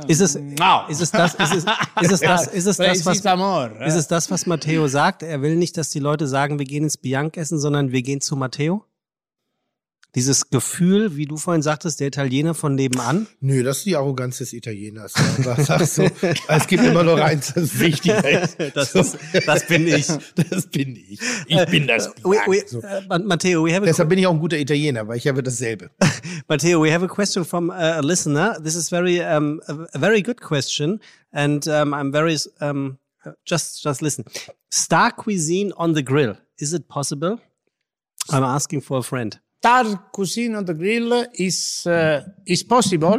Ist 0.09 0.21
es, 0.21 0.37
Wow. 0.37 0.89
ist 0.89 1.01
es 1.01 1.11
das, 1.11 1.35
ist 1.35 1.55
es, 1.55 1.65
ist 2.03 2.13
es 2.13 2.21
das, 2.21 2.47
ist 2.49 2.67
es 2.67 2.77
das, 2.77 3.07
was, 3.07 3.27
amor. 3.27 3.71
ist 3.83 3.95
es 3.95 4.09
das, 4.09 4.31
was 4.31 4.47
Matteo 4.47 4.87
sagt? 4.89 5.23
Er 5.23 5.43
will 5.43 5.57
nicht, 5.57 5.77
dass 5.77 5.91
die 5.91 5.99
Leute 6.01 6.27
sagen, 6.27 6.59
wir 6.59 6.67
gehen 6.67 6.85
ins 6.85 6.97
Bianc 6.97 7.37
essen, 7.37 7.59
sondern 7.59 7.93
wir 7.93 8.03
gehen 8.03 8.21
zu 8.21 8.37
Matteo? 8.37 8.85
Dieses 10.15 10.49
Gefühl, 10.51 11.17
wie 11.17 11.27
du 11.27 11.37
vorhin 11.37 11.63
sagtest, 11.63 11.99
der 11.99 12.07
Italiener 12.07 12.55
von 12.55 12.75
nebenan. 12.77 13.27
nö, 13.41 13.63
das 13.65 13.79
ist 13.79 13.87
die 13.87 13.97
Arroganz 13.97 14.39
des 14.39 14.53
Italieners. 14.53 15.13
Sagst 15.59 15.99
du? 15.99 16.09
Es 16.49 16.67
gibt 16.69 16.85
immer 16.85 17.03
nur 17.03 17.23
eins, 17.25 17.53
das 17.55 17.79
wichtiger 17.81 18.43
ist. 18.43 18.57
Das 18.75 18.95
ist- 18.95 19.19
das 19.47 19.67
bin 19.67 19.87
ich. 19.89 20.07
Das 20.37 20.67
bin 20.69 20.95
ich. 20.97 21.19
Ich 21.49 21.65
bin 21.67 21.87
das. 21.89 22.11
We, 22.23 22.37
we, 22.47 22.63
So. 22.67 22.79
uh, 22.79 23.19
Matteo, 23.19 23.65
we 23.67 23.73
have 23.75 23.83
a 23.83 23.87
Deshalb 23.87 24.09
bin 24.09 24.19
ich 24.19 24.27
auch 24.27 24.33
ein 24.35 24.39
guter 24.41 24.57
Italiener, 24.59 25.07
weil 25.09 25.17
ich 25.17 25.27
habe 25.27 25.43
dasselbe. 25.43 25.91
Matteo, 26.49 26.81
we 26.83 26.93
have 26.93 27.05
a 27.05 27.09
question 27.09 27.45
from 27.45 27.71
uh, 27.71 27.73
a 27.73 28.01
listener. 28.01 28.57
This 28.63 28.77
is 28.77 28.91
very 28.91 29.21
um, 29.21 29.61
a, 29.67 29.99
very 29.99 30.23
good 30.23 30.41
question, 30.41 31.01
and 31.33 31.67
um, 31.67 31.93
I'm 31.93 32.13
very 32.13 32.37
um, 32.61 32.99
just 33.45 33.83
just 33.83 34.01
listen. 34.01 34.25
Star 34.71 35.11
cuisine 35.11 35.73
on 35.77 35.95
the 35.95 36.03
grill. 36.05 36.37
Is 36.59 36.73
it 36.73 36.87
possible? 36.89 37.41
I'm 38.31 38.45
asking 38.45 38.81
for 38.83 38.99
a 38.99 39.03
friend. 39.03 39.39
Star 39.65 40.11
cuisine 40.13 40.57
on 40.57 40.67
the 40.67 40.75
grill 40.75 41.25
is 41.33 41.87
uh, 41.87 42.21
is 42.47 42.63
possible. 42.63 43.19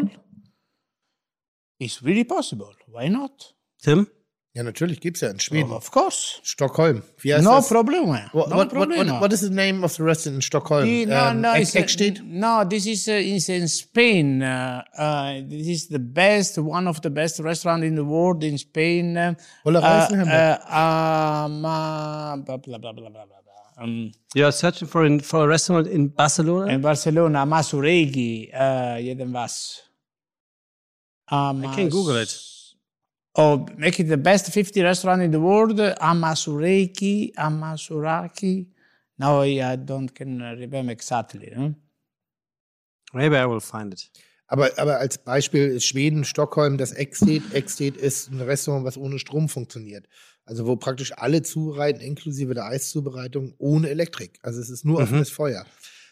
It's 1.80 2.04
really 2.04 2.24
possible. 2.24 2.72
Why 2.88 3.08
not? 3.10 3.54
Tim? 3.82 4.06
Ja, 4.54 4.62
natürlich 4.64 5.00
gibt's 5.02 5.22
ja 5.22 5.30
in 5.30 5.40
Schweden. 5.40 5.72
Of 5.72 5.90
course. 5.92 6.40
Stockholm. 6.44 7.02
Wie 7.18 7.34
heißt 7.34 7.44
No 7.44 7.56
das? 7.56 7.68
problem. 7.68 8.08
What, 8.10 8.32
no 8.34 8.42
what, 8.42 8.50
what, 8.58 8.70
problem. 8.70 9.10
what, 9.10 9.22
what 9.22 9.34
is 9.34 9.42
the 9.42 9.50
name 9.50 9.84
of 9.84 9.98
the 9.98 10.04
restaurant 10.04 10.36
in 10.36 10.42
Stockholm? 10.44 10.86
The- 10.86 11.06
no, 11.08 11.16
Ähm, 11.16 11.42
no, 11.42 11.54
Eck- 11.54 11.62
it's, 11.64 11.76
Eckstedt? 11.76 12.22
no, 12.24 12.64
this 12.64 12.86
is 12.86 13.08
uh, 13.08 13.14
is 13.14 13.50
in 13.50 13.68
Spain. 13.68 14.44
Uh, 14.44 14.84
uh, 14.98 15.42
this 15.50 15.68
is 15.68 15.88
the 15.88 16.00
best, 16.00 16.60
one 16.60 16.88
of 16.88 17.02
the 17.02 17.10
best 17.10 17.40
restaurant 17.40 17.84
in 17.84 17.96
the 17.96 18.06
world 18.06 18.44
in 18.44 18.58
Spain. 18.60 19.18
Uh, 19.18 19.34
Wolle 19.66 19.78
uh, 19.78 19.82
uh, 19.82 21.46
um, 21.46 21.66
uh, 21.66 22.38
blah, 22.38 22.58
blah, 22.58 22.78
blah, 22.78 22.78
blah, 22.78 22.94
blah, 22.94 23.10
blah, 23.10 23.26
blah. 23.26 23.45
Um, 23.78 24.12
You 24.34 24.46
are 24.46 24.52
searching 24.52 24.88
for 24.88 25.06
in, 25.06 25.20
for 25.20 25.44
a 25.44 25.48
restaurant 25.48 25.88
in 25.88 26.08
Barcelona. 26.10 26.72
in 26.72 26.82
Barcelona, 26.82 27.46
Masuregi, 27.46 28.50
uh, 28.54 28.98
jeden 28.98 29.32
was. 29.32 29.82
Um, 31.30 31.66
I 31.66 31.76
can 31.76 31.90
Google 31.90 32.18
it. 32.18 32.38
Oh, 33.38 33.66
make 33.78 34.00
it 34.00 34.06
the 34.06 34.18
best 34.18 34.52
50 34.52 34.82
restaurant 34.82 35.22
in 35.22 35.32
the 35.32 35.40
world. 35.42 35.78
Amasureki, 35.78 37.34
Amasuraki. 37.36 38.68
Now 39.18 39.42
I 39.42 39.76
don't 39.76 40.14
can 40.14 40.40
remember 40.40 40.92
exactly. 40.92 41.52
Huh? 41.56 41.70
Maybe 43.14 43.36
I 43.38 43.46
will 43.46 43.60
find 43.60 43.94
it. 43.94 44.10
Aber, 44.48 44.70
aber 44.78 45.00
als 45.00 45.18
Beispiel 45.18 45.68
ist 45.68 45.86
Schweden, 45.86 46.24
Stockholm, 46.24 46.78
das 46.78 46.92
Eckstedt. 46.92 47.54
Eckstedt 47.54 47.98
ist 47.98 48.30
ein 48.32 48.42
Restaurant, 48.42 48.86
was 48.86 48.98
ohne 48.98 49.18
Strom 49.20 49.50
funktioniert. 49.50 50.08
Also 50.46 50.68
wo 50.68 50.76
praktisch 50.76 51.12
alle 51.18 51.42
zubereiten, 51.42 52.02
inklusive 52.02 52.54
der 52.54 52.66
Eiszubereitung, 52.66 53.56
ohne 53.58 53.90
Elektrik. 53.90 54.38
Also 54.44 54.60
es 54.62 54.70
ist 54.70 54.86
nur 54.86 55.00
offenes 55.02 55.30
Feuer. 55.32 55.66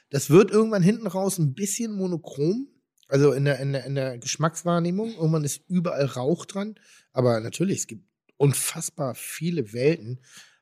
Das 0.09 0.29
wird 0.29 0.49
irgendwann 0.51 0.81
hinten 0.83 1.07
raus 1.07 1.37
ein 1.37 1.53
bisschen 1.53 1.93
monochrom, 1.95 2.67
also 3.07 3.31
in 3.31 3.45
der, 3.45 3.59
in 3.59 3.73
der, 3.73 3.85
in 3.85 3.95
der 3.95 4.17
Geschmackswahrnehmung. 4.17 5.13
Irgendwann 5.15 5.43
ist 5.43 5.61
überall 5.69 6.05
Rauch 6.05 6.45
dran. 6.45 6.75
Aber 7.11 7.39
natürlich, 7.41 7.79
es 7.79 7.87
gibt 7.87 8.05
unfassbar 8.37 9.13
viele 9.15 9.71
Welten, 9.73 10.19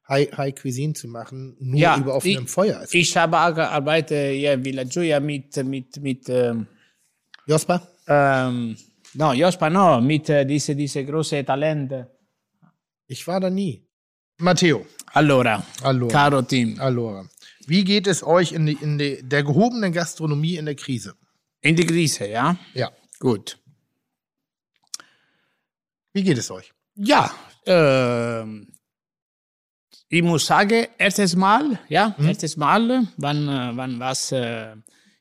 High, 0.09 0.31
High 0.37 0.55
Cuisine 0.61 0.91
zu 0.93 1.07
machen, 1.07 1.55
nur 1.59 1.79
Ja, 1.79 1.97
über 1.97 2.15
offenem 2.15 2.43
ich- 2.43 2.49
Feuer. 2.49 2.81
Es- 2.83 2.93
Ich 2.93 3.15
habe 3.15 3.37
auch 3.39 3.55
gearbeitet 3.55 4.35
hier 4.35 4.53
in 4.53 4.65
Villa 4.65 4.83
Gioia 4.83 5.21
mit, 5.21 5.55
mit, 5.65 6.01
mit 6.01 6.27
ähm, 6.27 6.67
Jospa? 7.45 7.87
ähm, 8.07 8.75
no, 9.13 9.31
Jospa, 9.31 9.69
no, 9.69 10.01
mit 10.01 10.27
äh, 10.29 10.45
diese, 10.45 10.75
diese 10.75 11.05
große 11.05 11.45
Talente. 11.45 12.09
Ich 13.11 13.27
war 13.27 13.41
da 13.41 13.49
nie. 13.49 13.83
Matteo, 14.37 14.85
Allora, 15.07 15.61
Allora. 15.83 16.11
caro 16.11 16.41
Tim, 16.43 16.79
Allora. 16.79 17.27
Wie 17.67 17.83
geht 17.83 18.07
es 18.07 18.23
euch 18.23 18.53
in, 18.53 18.65
die, 18.65 18.77
in 18.81 18.97
die, 18.97 19.21
der 19.21 19.43
gehobenen 19.43 19.91
Gastronomie 19.91 20.55
in 20.55 20.65
der 20.65 20.75
Krise? 20.75 21.15
in 21.61 21.75
die 21.75 21.85
Krise, 21.85 22.25
ja? 22.27 22.55
Ja. 22.73 22.89
Gut. 23.19 23.59
Wie 26.13 26.23
geht 26.23 26.37
es 26.37 26.49
euch? 26.49 26.71
Ja, 26.95 27.31
ähm, 27.65 28.67
ich 30.07 30.23
muss 30.23 30.45
sagen, 30.45 30.87
erstes 30.97 31.35
Mal, 31.35 31.79
ja, 31.89 32.15
erstes 32.17 32.55
Mal, 32.55 33.07
wann, 33.17 33.47
äh, 33.47 33.71
wann 33.75 33.99
was 33.99 34.31
äh, 34.31 34.75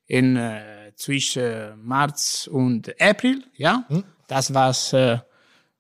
in 0.07 0.37
äh, 0.37 0.93
zwischen 0.95 1.85
März 1.85 2.49
und 2.51 2.89
April, 3.01 3.45
ja, 3.57 3.85
das 4.29 4.55
war 4.55 4.71
äh, 4.93 5.19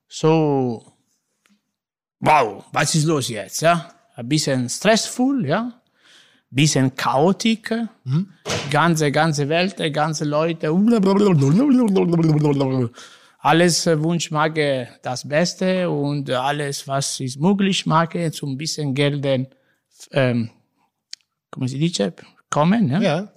so, 0.08 0.92
wow, 2.20 2.64
was 2.72 2.94
ist 2.94 3.04
los 3.04 3.28
jetzt, 3.28 3.62
ja? 3.62 3.90
Ein 4.14 4.28
bisschen 4.28 4.68
stressvoll, 4.68 5.46
ja, 5.46 5.80
bisschen 6.50 6.94
chaotisch, 6.94 7.72
ganze, 8.70 9.10
ganze 9.10 9.48
Welt, 9.48 9.76
ganze 9.92 10.24
Leute, 10.24 10.70
alles 13.42 13.86
äh, 13.86 14.02
Wunsch 14.02 14.30
mag 14.30 14.58
äh, 14.58 14.86
das 15.02 15.26
Beste 15.26 15.88
und 15.88 16.28
äh, 16.28 16.34
alles, 16.34 16.86
was 16.86 17.20
ist 17.20 17.40
möglich 17.40 17.86
mag, 17.86 18.14
zum 18.32 18.58
bisschen 18.58 18.94
Geld, 18.94 19.24
ähm, 20.12 20.50
come 21.50 21.66
si 21.66 21.78
dice? 21.78 22.12
kommen. 22.50 22.88
Ja. 22.90 23.00
Ja. 23.00 23.28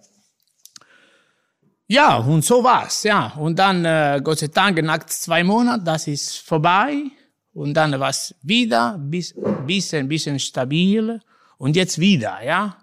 Ja, 1.88 2.18
und 2.18 2.44
so 2.44 2.64
war's, 2.64 3.04
ja. 3.04 3.34
Und 3.38 3.60
dann, 3.60 3.86
äh, 3.86 4.20
Gott 4.24 4.40
sei 4.40 4.48
Dank, 4.48 4.82
nach 4.82 5.06
zwei 5.06 5.44
Monaten, 5.44 5.86
das 5.86 6.08
ist 6.08 6.38
vorbei. 6.40 7.04
Und 7.54 7.76
dann 7.76 8.00
war's 8.00 8.36
wieder 8.42 8.98
bis, 9.00 9.34
bisschen, 9.66 10.08
bisschen 10.08 10.40
stabil. 10.40 11.20
Und 11.58 11.76
jetzt 11.76 12.00
wieder, 12.00 12.44
ja. 12.44 12.78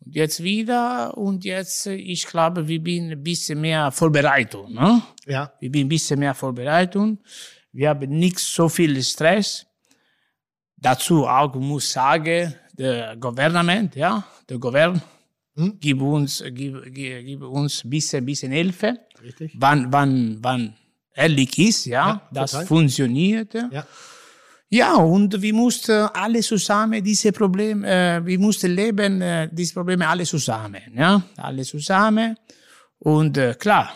Und 0.00 0.14
jetzt 0.14 0.42
wieder. 0.42 1.16
Und 1.16 1.44
jetzt, 1.44 1.86
äh, 1.86 1.94
ich 1.94 2.26
glaube, 2.26 2.66
wir 2.66 2.82
bin 2.82 3.12
ein 3.12 3.22
bisschen 3.22 3.60
mehr 3.60 3.92
Vorbereitung, 3.92 4.72
ne? 4.72 5.02
Ja. 5.26 5.52
Wir 5.60 5.70
bin 5.70 5.86
ein 5.86 5.88
bisschen 5.88 6.18
mehr 6.18 6.34
Vorbereitung. 6.34 7.18
Wir 7.72 7.90
haben 7.90 8.10
nicht 8.10 8.38
so 8.38 8.68
viel 8.68 9.00
Stress. 9.02 9.66
Dazu 10.76 11.26
auch 11.26 11.54
muss 11.56 11.92
sagen, 11.92 12.54
der 12.72 13.16
Government, 13.16 13.94
ja, 13.96 14.24
der 14.48 14.58
Govern, 14.58 15.02
gibt 15.80 16.00
uns, 16.00 16.42
gibt, 16.52 16.94
gibt 16.94 17.26
gibt 17.26 17.42
uns 17.42 17.84
ein 17.84 17.90
bisschen, 17.90 18.24
bisschen 18.24 18.52
Hilfe. 18.52 19.00
Richtig. 19.20 19.52
Wann, 19.56 19.92
wann, 19.92 20.38
wann 20.40 20.74
ehrlich 21.18 21.58
ist, 21.58 21.86
ja, 21.86 22.06
Ja, 22.08 22.28
das 22.32 22.52
total. 22.52 22.66
funktioniert. 22.66 23.54
Ja. 23.54 23.86
Ja, 24.70 24.94
und 24.96 25.40
wir 25.40 25.54
mussten 25.54 25.92
alle 26.12 26.40
zusammen 26.40 27.02
diese 27.02 27.32
Probleme, 27.32 27.88
äh, 27.88 28.26
wir 28.26 28.38
mussten 28.38 28.70
leben, 28.74 29.22
äh, 29.22 29.48
diese 29.50 29.72
Probleme 29.74 30.06
alle 30.06 30.24
zusammen, 30.24 30.82
ja, 30.94 31.22
alle 31.36 31.62
zusammen. 31.64 32.36
Und 32.98 33.38
äh, 33.38 33.54
klar, 33.58 33.90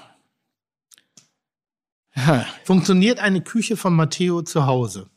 Funktioniert 2.65 3.19
eine 3.21 3.41
Küche 3.41 3.77
von 3.77 3.95
Matteo 3.95 4.43
zu 4.43 4.67
Hause? 4.67 5.09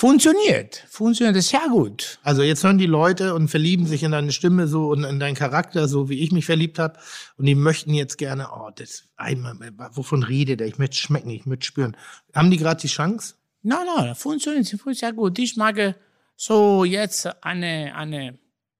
Funktioniert, 0.00 0.82
funktioniert 0.88 1.42
sehr 1.44 1.68
gut. 1.68 2.18
Also 2.22 2.42
jetzt 2.42 2.64
hören 2.64 2.78
die 2.78 2.86
Leute 2.86 3.34
und 3.34 3.48
verlieben 3.48 3.84
sich 3.86 4.02
in 4.02 4.12
deine 4.12 4.32
Stimme 4.32 4.66
so 4.66 4.88
und 4.88 5.04
in 5.04 5.20
deinen 5.20 5.34
Charakter, 5.34 5.88
so 5.88 6.08
wie 6.08 6.20
ich 6.20 6.32
mich 6.32 6.46
verliebt 6.46 6.78
habe. 6.78 6.98
Und 7.36 7.44
die 7.44 7.54
möchten 7.54 7.92
jetzt 7.92 8.16
gerne, 8.16 8.48
oh, 8.50 8.70
das 8.74 9.04
einmal, 9.16 9.54
wovon 9.92 10.22
redet 10.22 10.62
er? 10.62 10.66
Ich 10.68 10.78
möchte 10.78 10.96
schmecken, 10.96 11.28
ich 11.28 11.44
möchte 11.44 11.66
spüren. 11.66 11.96
Haben 12.34 12.50
die 12.50 12.56
gerade 12.56 12.80
die 12.80 12.88
Chance? 12.88 13.34
Nein, 13.62 13.86
nein, 13.94 14.14
funktioniert, 14.14 14.66
funktioniert 14.68 14.98
sehr 14.98 15.12
gut. 15.12 15.38
Ich 15.38 15.56
mag 15.56 15.94
so 16.34 16.84
jetzt 16.84 17.28
eine, 17.44 17.94
eine 17.94 18.38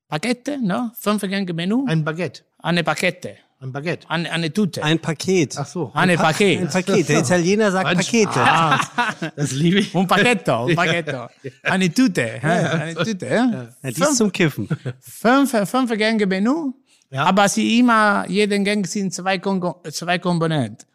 Pakete, 0.09 0.59
ne? 0.59 0.91
fünf 0.99 1.21
Gänge 1.21 1.53
Menü, 1.53 1.85
Ein 1.87 2.03
Baguette. 2.03 2.45
eine 2.59 2.83
Pakete, 2.83 3.37
Ein 3.62 3.73
Baguette. 3.73 4.09
eine, 4.09 4.31
eine 4.32 4.51
Tute, 4.53 4.82
Ein 4.82 4.99
Paket. 4.99 5.55
Ach 5.59 5.66
so. 5.66 5.91
eine 5.95 6.16
Paket. 6.16 6.61
Ein 6.61 6.69
Paket. 6.70 7.09
Der 7.11 7.20
Italiener 7.20 7.70
sagt 7.70 7.87
Ein 7.89 7.97
Pakete. 7.99 8.32
Spaß. 8.32 8.91
Das 9.37 9.53
liebe 9.53 9.81
ich. 9.81 9.95
Un 9.95 10.07
pacchetto, 10.07 10.65
un 10.65 10.74
pacchetto. 10.74 11.28
Eine 11.65 11.93
Tute, 11.93 12.43
eine 12.43 12.95
Tute. 12.95 13.27
äh. 13.27 13.37
Ja, 13.37 13.69
die 13.82 14.01
ist 14.01 14.16
zum 14.16 14.32
Kiffen. 14.32 14.66
Fünf, 15.01 15.51
fünf 15.69 15.91
Gänge 15.93 16.27
Menü, 16.27 16.73
Ja. 17.11 17.24
aber 17.27 17.49
sie 17.51 17.78
immer, 17.81 18.24
jeden 18.28 18.65
Gang 18.65 18.87
sind 18.87 19.12
zwei, 19.12 19.39
Kon 19.39 19.61
zwei 19.91 20.19
Komponenten. 20.19 20.87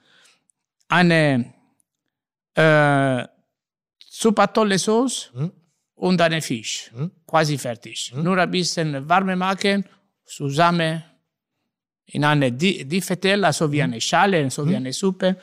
Eine 0.88 1.54
äh, 2.56 3.28
super 4.10 4.52
tolle 4.52 4.80
Sauce 4.80 5.32
und 5.94 6.20
eine 6.20 6.42
Fisch. 6.42 6.92
Quasi 7.28 7.58
fertig. 7.60 8.12
Nur 8.16 8.38
ein 8.40 8.50
bisschen 8.50 9.08
warme 9.08 9.36
machen, 9.36 9.86
zusammen 10.26 11.04
in 12.08 12.24
eine 12.24 12.52
Di- 12.52 12.86
Diffetella, 12.86 13.52
so 13.54 13.72
wie 13.72 13.82
eine 13.82 14.00
Schale, 14.02 14.50
so 14.50 14.68
wie 14.68 14.76
eine 14.76 14.94
Suppe. 14.94 15.38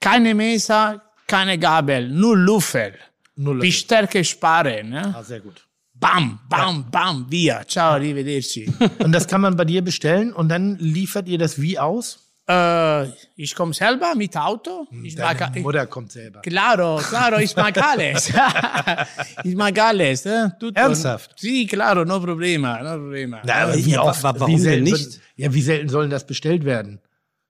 Keine 0.00 0.34
Messer, 0.34 1.02
keine 1.26 1.58
Gabel, 1.58 2.08
nur 2.08 2.36
Löffel. 2.36 2.94
Null. 3.36 3.60
Die 3.60 3.72
Stärke 3.72 4.24
sparen. 4.24 4.90
Ne? 4.90 5.14
Ah, 5.16 5.22
sehr 5.22 5.40
gut. 5.40 5.66
Bam, 5.94 6.40
bam, 6.48 6.90
bam, 6.90 7.26
via. 7.30 7.64
Ciao, 7.66 7.92
arrivederci. 7.92 8.70
Und 8.98 9.12
das 9.12 9.26
kann 9.26 9.40
man 9.40 9.56
bei 9.56 9.64
dir 9.64 9.82
bestellen 9.82 10.32
und 10.32 10.48
dann 10.48 10.76
liefert 10.78 11.28
ihr 11.28 11.38
das 11.38 11.60
wie 11.60 11.78
aus? 11.78 12.31
Äh, 12.48 13.06
ich 13.36 13.54
komme 13.54 13.72
selber 13.74 14.14
mit 14.14 14.36
Auto. 14.36 14.86
Ich 15.04 15.16
mag, 15.16 15.38
Deine 15.38 15.56
ich, 15.58 15.62
Mutter 15.62 15.86
kommt 15.86 16.12
selber. 16.12 16.40
claro, 16.40 16.96
claro, 17.08 17.38
ich 17.38 17.54
mag 17.56 17.76
alles. 17.82 18.32
ich 19.44 19.54
mag 19.54 19.78
alles. 19.78 20.22
Tutto. 20.58 20.72
Ernsthaft? 20.80 21.38
Sì, 21.38 21.66
claro, 21.66 22.04
no 22.04 22.20
problema, 22.20 22.82
no 22.82 22.94
problema. 22.98 23.40
Na, 23.44 23.54
aber 23.64 23.76
Ja, 23.76 24.02
oft, 24.02 24.22
wa- 24.22 24.34
warum 24.38 24.48
wie 24.48 24.54
denn 24.56 24.62
selten 24.62 24.84
nicht? 24.84 25.20
Ja, 25.36 25.52
wie 25.54 25.62
selten 25.62 25.88
sollen 25.88 26.10
das 26.10 26.26
bestellt 26.26 26.64
werden? 26.64 27.00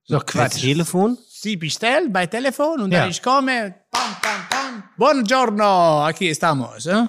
Ist 0.04 0.12
doch 0.12 0.26
Per 0.26 0.48
Quatsch. 0.48 0.60
Telefon? 0.60 1.16
Si 1.28 1.56
bestell 1.56 2.08
bei 2.10 2.26
Telefon 2.26 2.80
und 2.82 2.92
Ja. 2.92 3.00
dann 3.00 3.10
ich 3.10 3.22
komme, 3.22 3.74
pam, 3.90 4.00
pam, 4.20 4.48
pam. 4.50 4.82
Buongiorno, 4.96 6.04
aquí 6.04 6.28
estamos. 6.28 6.86
Eh? 6.86 7.06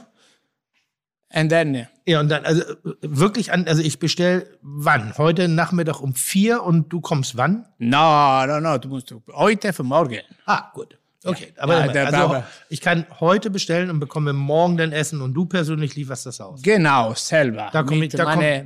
And 1.36 1.50
then, 1.50 1.88
Ja, 2.06 2.20
und 2.20 2.30
dann, 2.30 2.46
also 2.46 2.62
wirklich 3.02 3.52
an, 3.52 3.68
also 3.68 3.82
ich 3.82 3.98
bestell 3.98 4.46
wann? 4.62 5.18
Heute 5.18 5.48
Nachmittag 5.48 6.00
um 6.00 6.14
vier 6.14 6.62
und 6.64 6.90
du 6.94 7.02
kommst 7.02 7.36
wann? 7.38 7.66
no, 7.80 8.46
no, 8.46 8.60
no, 8.60 8.78
du 8.78 8.88
musst 8.90 9.14
heute 9.34 9.74
für 9.74 9.84
morgen. 9.84 10.20
Ah, 10.46 10.70
gut. 10.74 10.98
Okay, 11.26 11.54
aber, 11.58 11.86
Ja, 11.86 11.88
der- 11.88 12.06
also 12.08 12.18
aber- 12.18 12.48
ich 12.70 12.82
kann 12.82 13.06
heute 13.22 13.50
bestellen 13.50 13.90
und 13.90 14.00
bekomme 14.00 14.34
morgen 14.34 14.76
dann 14.78 14.92
Essen 14.92 15.22
und 15.22 15.34
du 15.34 15.46
persönlich 15.46 15.96
lieferst 15.96 16.26
das 16.26 16.40
aus. 16.42 16.62
Genau, 16.62 17.14
selber. 17.16 17.70
Da 17.72 17.82
komme 17.84 18.06
ich, 18.06 18.12
da 18.12 18.26
komm, 18.26 18.36
meine, 18.36 18.66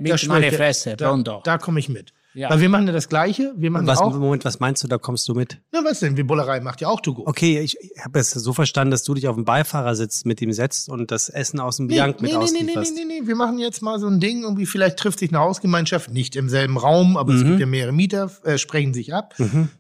da 0.50 0.58
Fresse, 0.58 0.98
da, 0.98 1.10
pronto. 1.10 1.42
Da 1.44 1.58
komme 1.60 1.80
ich 1.80 1.88
mit. 1.88 2.14
Ja. 2.34 2.52
Weil 2.52 2.62
wir 2.62 2.70
machen 2.70 2.86
ja 2.86 2.94
das 2.94 3.10
Gleiche. 3.10 3.54
Wir 3.58 3.72
machen 3.72 3.88
Was, 3.88 3.98
auch. 4.00 4.14
Moment, 4.16 4.46
was 4.46 4.60
meinst 4.60 4.84
du, 4.84 4.88
da 4.88 5.00
kommst 5.00 5.28
du 5.28 5.34
mit? 5.34 5.60
Na, 5.72 5.84
was 5.84 6.02
denn? 6.02 6.18
Wie 6.18 6.24
Bullerei 6.24 6.60
macht 6.60 6.82
ja 6.82 6.88
auch 6.88 7.02
To 7.02 7.14
Go. 7.16 7.24
Okay, 7.26 7.60
ich, 7.62 7.76
ich 7.82 7.92
habe 8.04 8.20
es 8.20 8.30
so 8.30 8.54
verstanden, 8.54 8.92
dass 8.92 9.04
du 9.04 9.16
dich 9.16 9.28
auf 9.28 9.36
dem 9.36 9.46
Beifahrersitz 9.46 10.24
mit 10.24 10.40
ihm 10.42 10.52
setzt 10.54 10.88
und 10.90 11.10
das 11.10 11.30
Essen 11.30 11.60
aus 11.60 11.78
dem 11.78 11.88
Nee, 11.88 11.96
Bianc 11.96 12.22
mit 12.22 12.32
nee, 12.32 12.38
nee, 12.38 12.44
nee, 12.46 12.52
nee, 12.52 12.60
auslieferst. 12.62 12.96
nee, 12.96 13.06
nee, 13.06 13.22
nee. 13.22 13.28
Wir 13.28 13.36
machen 13.36 13.58
jetzt 13.58 13.82
mal 13.82 14.00
so 14.00 14.06
ein 14.08 14.20
Ding, 14.20 14.44
irgendwie 14.44 14.68
vielleicht 14.68 14.98
trifft 14.98 15.18
sich 15.20 15.30
eine 15.32 15.40
Hausgemeinschaft, 15.40 16.12
nicht 16.14 16.36
im 16.36 16.48
selben 16.48 16.78
Raum, 16.78 17.18
aber 17.18 17.34
es 17.34 17.42
Mhm. 17.44 17.48
gibt 17.48 17.60
ja 17.62 17.66
mehrere 17.66 17.92
Mieter, 17.94 18.30
äh, 18.44 18.58
sprechen 18.60 18.94
sich 18.94 19.14
ab. 19.16 19.34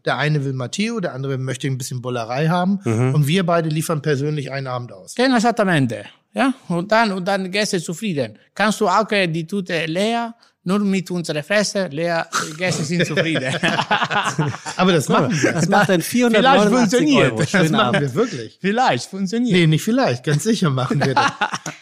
Der 0.05 0.17
eine 0.17 0.43
will 0.43 0.53
Matteo, 0.53 0.99
der 0.99 1.13
andere 1.13 1.37
möchte 1.37 1.67
ein 1.67 1.77
bisschen 1.77 2.01
Bullerei 2.01 2.47
haben 2.47 2.79
Mhm. 2.85 3.13
und 3.13 3.27
wir 3.27 3.45
beide 3.45 3.69
liefern 3.69 4.01
persönlich 4.01 4.51
einen 4.51 4.65
Abend 4.67 4.91
aus. 4.93 5.13
Genau, 5.13 5.37
esattamente. 5.37 6.05
Ja? 6.33 6.53
Und 6.69 6.91
dann, 6.91 7.11
und 7.11 7.27
dann 7.27 7.51
Gäste 7.51 7.81
zufrieden. 7.81 8.39
Kannst 8.55 8.81
du 8.81 8.87
auch 8.87 9.11
äh, 9.11 9.27
die 9.27 9.45
Tute 9.45 9.85
leer, 9.85 10.33
nur 10.67 10.79
mit 10.79 11.09
unserer 11.11 11.43
Fresse, 11.43 11.87
leer, 11.87 12.27
die 12.45 12.57
Gäste 12.57 12.83
sind 12.83 13.05
zufrieden. 13.05 13.53
Aber 14.75 14.91
das 14.91 15.07
machen 15.07 15.31
wir. 15.41 15.53
Das 15.53 15.69
macht 15.69 15.87
dann 15.87 16.01
489 16.01 16.77
funktioniert. 16.77 17.31
Euro. 17.31 17.39
Das 17.39 17.71
machen 17.71 17.75
Abend. 17.75 18.01
wir 18.01 18.13
wirklich. 18.13 18.57
Vielleicht 18.59 19.09
funktioniert. 19.09 19.53
Nee, 19.53 19.65
nicht 19.65 19.83
vielleicht, 19.83 20.25
ganz 20.25 20.43
sicher 20.43 20.69
machen 20.69 21.03
wir 21.03 21.15
das. 21.15 21.31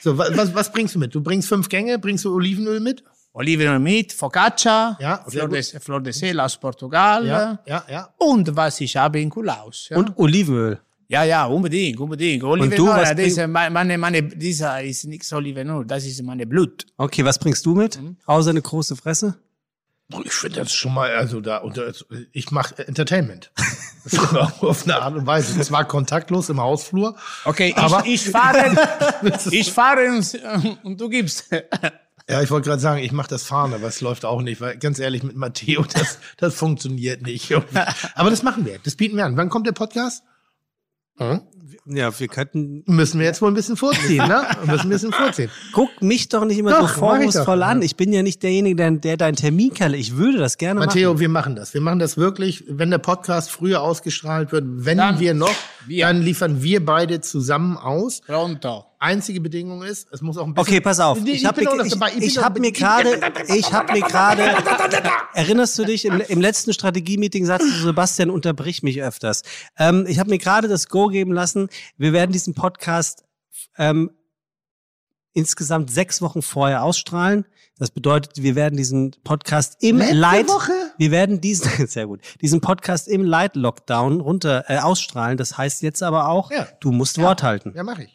So, 0.02 0.16
was, 0.16 0.54
was, 0.54 0.72
bringst 0.72 0.94
du 0.94 1.00
mit? 1.00 1.16
Du 1.16 1.22
bringst 1.22 1.50
fünf 1.50 1.68
Gänge, 1.68 1.98
bringst 1.98 2.26
du 2.26 2.36
Olivenöl 2.36 2.80
mit? 2.80 3.04
Olivenöl 3.34 3.80
mit, 3.80 4.14
Focaccia, 4.14 4.98
Ja, 5.02 5.26
Flor, 5.28 5.50
de, 5.50 5.64
Flor 5.64 6.00
de 6.00 6.14
Sel 6.14 6.40
aus 6.40 6.56
Portugal 6.56 7.26
Ja, 7.26 7.60
ja, 7.66 7.84
ja. 7.90 8.10
und 8.20 8.56
was 8.56 8.80
ich 8.82 8.96
habe 8.96 9.20
in 9.20 9.32
Kulaus. 9.32 9.88
Ja? 9.90 9.98
Und 9.98 10.16
Olivenöl. 10.18 10.80
Ja, 11.08 11.24
ja, 11.24 11.46
unbedingt, 11.46 12.00
unbedingt. 12.00 12.44
Olivenöl, 12.44 12.78
du, 12.78 12.88
was 12.88 13.16
das 13.16 13.20
ist 13.20 13.48
meine, 13.48 13.98
meine, 13.98 14.24
dieser 14.24 14.82
ist 14.82 15.06
nichts 15.06 15.32
Olivenöl, 15.34 15.86
das 15.86 16.06
ist 16.06 16.22
meine 16.24 16.46
Blut. 16.48 16.86
Okay, 16.98 17.24
was 17.24 17.38
bringst 17.40 17.66
du 17.66 17.76
mit? 17.76 18.02
Mhm. 18.02 18.18
Außer 18.26 18.50
eine 18.50 18.62
große 18.62 18.96
Fresse? 18.96 19.38
Ich 20.24 20.34
finde 20.34 20.60
das 20.60 20.72
schon 20.74 20.94
mal, 20.94 21.10
also 21.16 21.42
da, 21.42 21.58
und 21.58 21.78
das, 21.78 22.06
ich 22.32 22.52
mache 22.52 22.88
Entertainment. 22.88 23.52
Ist 24.06 24.20
auch 24.20 24.62
auf 24.62 24.84
eine 24.84 25.02
Art 25.02 25.16
und 25.16 25.26
Weise. 25.26 25.60
Zwar 25.62 25.86
kontaktlos 25.86 26.50
im 26.50 26.62
Hausflur. 26.62 27.16
Okay, 27.44 27.74
Aber- 27.76 28.06
ich, 28.06 28.14
ich 28.26 28.30
fahre, 28.30 28.78
ich 29.50 29.72
fahre 29.72 30.08
und, 30.10 30.84
und 30.84 31.02
du 31.02 31.10
gibst. 31.10 31.46
Ja, 32.30 32.42
ich 32.42 32.50
wollte 32.52 32.70
gerade 32.70 32.82
sagen, 32.82 33.04
ich 33.04 33.12
mache 33.12 33.30
das 33.30 33.44
Fahren, 33.44 33.74
aber 33.74 33.88
es 33.88 34.02
läuft 34.02 34.26
auch 34.26 34.42
nicht, 34.42 34.60
weil 34.62 34.78
ganz 34.78 35.00
ehrlich, 35.00 35.24
mit 35.24 35.36
Matteo, 35.36 35.84
das, 35.92 36.20
das 36.38 36.56
funktioniert 36.56 37.22
nicht. 37.22 37.52
Aber 38.16 38.30
das 38.32 38.42
machen 38.42 38.66
wir, 38.66 38.80
das 38.84 38.96
bieten 38.96 39.16
wir 39.18 39.26
an. 39.26 39.38
Wann 39.38 39.50
kommt 39.50 39.68
der 39.68 39.74
Podcast? 39.74 40.24
Hm? 41.18 41.42
Ja, 41.88 42.20
wir 42.20 42.28
könnten. 42.28 42.84
Müssen 42.88 43.20
wir 43.20 43.28
jetzt 43.28 43.44
wohl 43.44 43.52
ein 43.52 43.54
bisschen 43.54 43.78
vorziehen, 43.78 44.28
ne? 44.28 44.44
Wir 44.64 44.74
müssen 44.74 44.88
ein 44.88 44.90
bisschen 44.90 45.14
vorziehen. 45.14 45.52
Guck 45.72 46.02
mich 46.02 46.30
doch 46.30 46.44
nicht 46.44 46.58
immer 46.58 46.72
Doch, 46.72 46.90
so 46.90 47.00
vorwurfsvoll 47.00 47.62
an. 47.62 47.84
Ich 47.84 47.96
bin 47.96 48.12
ja 48.12 48.24
nicht 48.24 48.42
derjenige, 48.42 48.76
der, 48.76 48.92
der 48.92 49.18
dein 49.18 49.36
Terminkalle. 49.36 49.96
Ich 49.96 50.18
würde 50.18 50.40
das 50.40 50.58
gerne 50.58 50.80
Matteo, 50.80 51.12
machen. 51.12 51.20
wir 51.20 51.30
machen 51.30 51.56
das. 51.56 51.76
Wir 51.76 51.82
machen 51.82 52.00
das 52.00 52.18
wirklich, 52.18 52.64
wenn 52.68 52.90
der 52.90 52.98
Podcast 52.98 53.52
früher 53.52 53.82
ausgestrahlt 53.82 54.52
wird, 54.52 54.64
wenn 54.68 54.98
Dann 54.98 55.20
wir 55.20 55.36
noch, 55.36 55.54
wir. 55.86 56.08
dann 56.08 56.24
liefern 56.24 56.64
wir 56.64 56.84
beide 56.84 57.22
zusammen 57.22 57.78
aus. 57.78 58.22
Pronto. 58.22 58.86
Einzige 59.06 59.40
Bedingung 59.40 59.84
ist, 59.84 60.08
es 60.12 60.22
muss 60.22 60.36
auch 60.38 60.46
ein 60.48 60.54
bisschen. 60.56 60.68
Okay, 60.68 60.82
pass 60.82 61.00
auf. 61.00 61.22
Nee, 61.22 61.32
Ich 61.32 61.46
habe 61.46 61.62
mir, 61.64 61.86
ich, 62.18 62.24
ich 62.24 62.38
hab 62.40 62.58
mir 62.60 62.72
gerade, 62.72 63.20
ich 63.56 63.72
habe 63.72 63.94
mir 63.94 64.02
gerade, 64.02 64.44
erinnerst 65.36 65.78
du 65.78 65.86
dich, 65.86 66.06
im, 66.06 66.20
im 66.22 66.42
letzten 66.42 66.74
Strategie-Meeting 66.74 67.46
sagst 67.46 67.68
du, 67.68 67.72
Sebastian, 67.84 68.30
unterbrich 68.32 68.82
mich 68.82 69.04
öfters. 69.04 69.44
Ähm, 69.78 70.06
ich 70.08 70.18
habe 70.18 70.32
mir 70.32 70.40
gerade 70.40 70.68
das 70.68 70.88
Go 70.90 71.08
geben 71.08 71.32
lassen. 71.34 71.70
Wir 71.98 72.14
werden 72.14 72.32
diesen 72.32 72.56
Podcast 72.56 73.24
ähm, 73.78 74.10
insgesamt 75.34 75.92
sechs 75.92 76.22
Wochen 76.22 76.42
vorher 76.42 76.84
ausstrahlen. 76.84 77.46
Das 77.78 77.92
bedeutet, 77.92 78.42
wir 78.42 78.56
werden 78.56 78.78
diesen 78.78 79.12
Podcast 79.26 79.76
im 79.82 79.98
Letzte 79.98 80.16
Light, 80.16 80.48
Woche? 80.48 80.72
wir 80.98 81.12
werden 81.12 81.42
diesen, 81.42 81.88
sehr 81.88 82.08
gut, 82.08 82.22
diesen 82.42 82.62
Podcast 82.62 83.08
im 83.08 83.24
Light 83.24 83.56
Lockdown 83.56 84.22
runter 84.22 84.64
äh, 84.70 84.78
ausstrahlen. 84.80 85.38
Das 85.38 85.58
heißt 85.58 85.82
jetzt 85.82 86.02
aber 86.02 86.30
auch, 86.30 86.52
Ja. 86.52 86.68
du 86.80 86.92
musst 86.92 87.22
Wort 87.22 87.44
halten. 87.44 87.74
Ja, 87.76 87.84
mache 87.84 88.04
ich. 88.06 88.15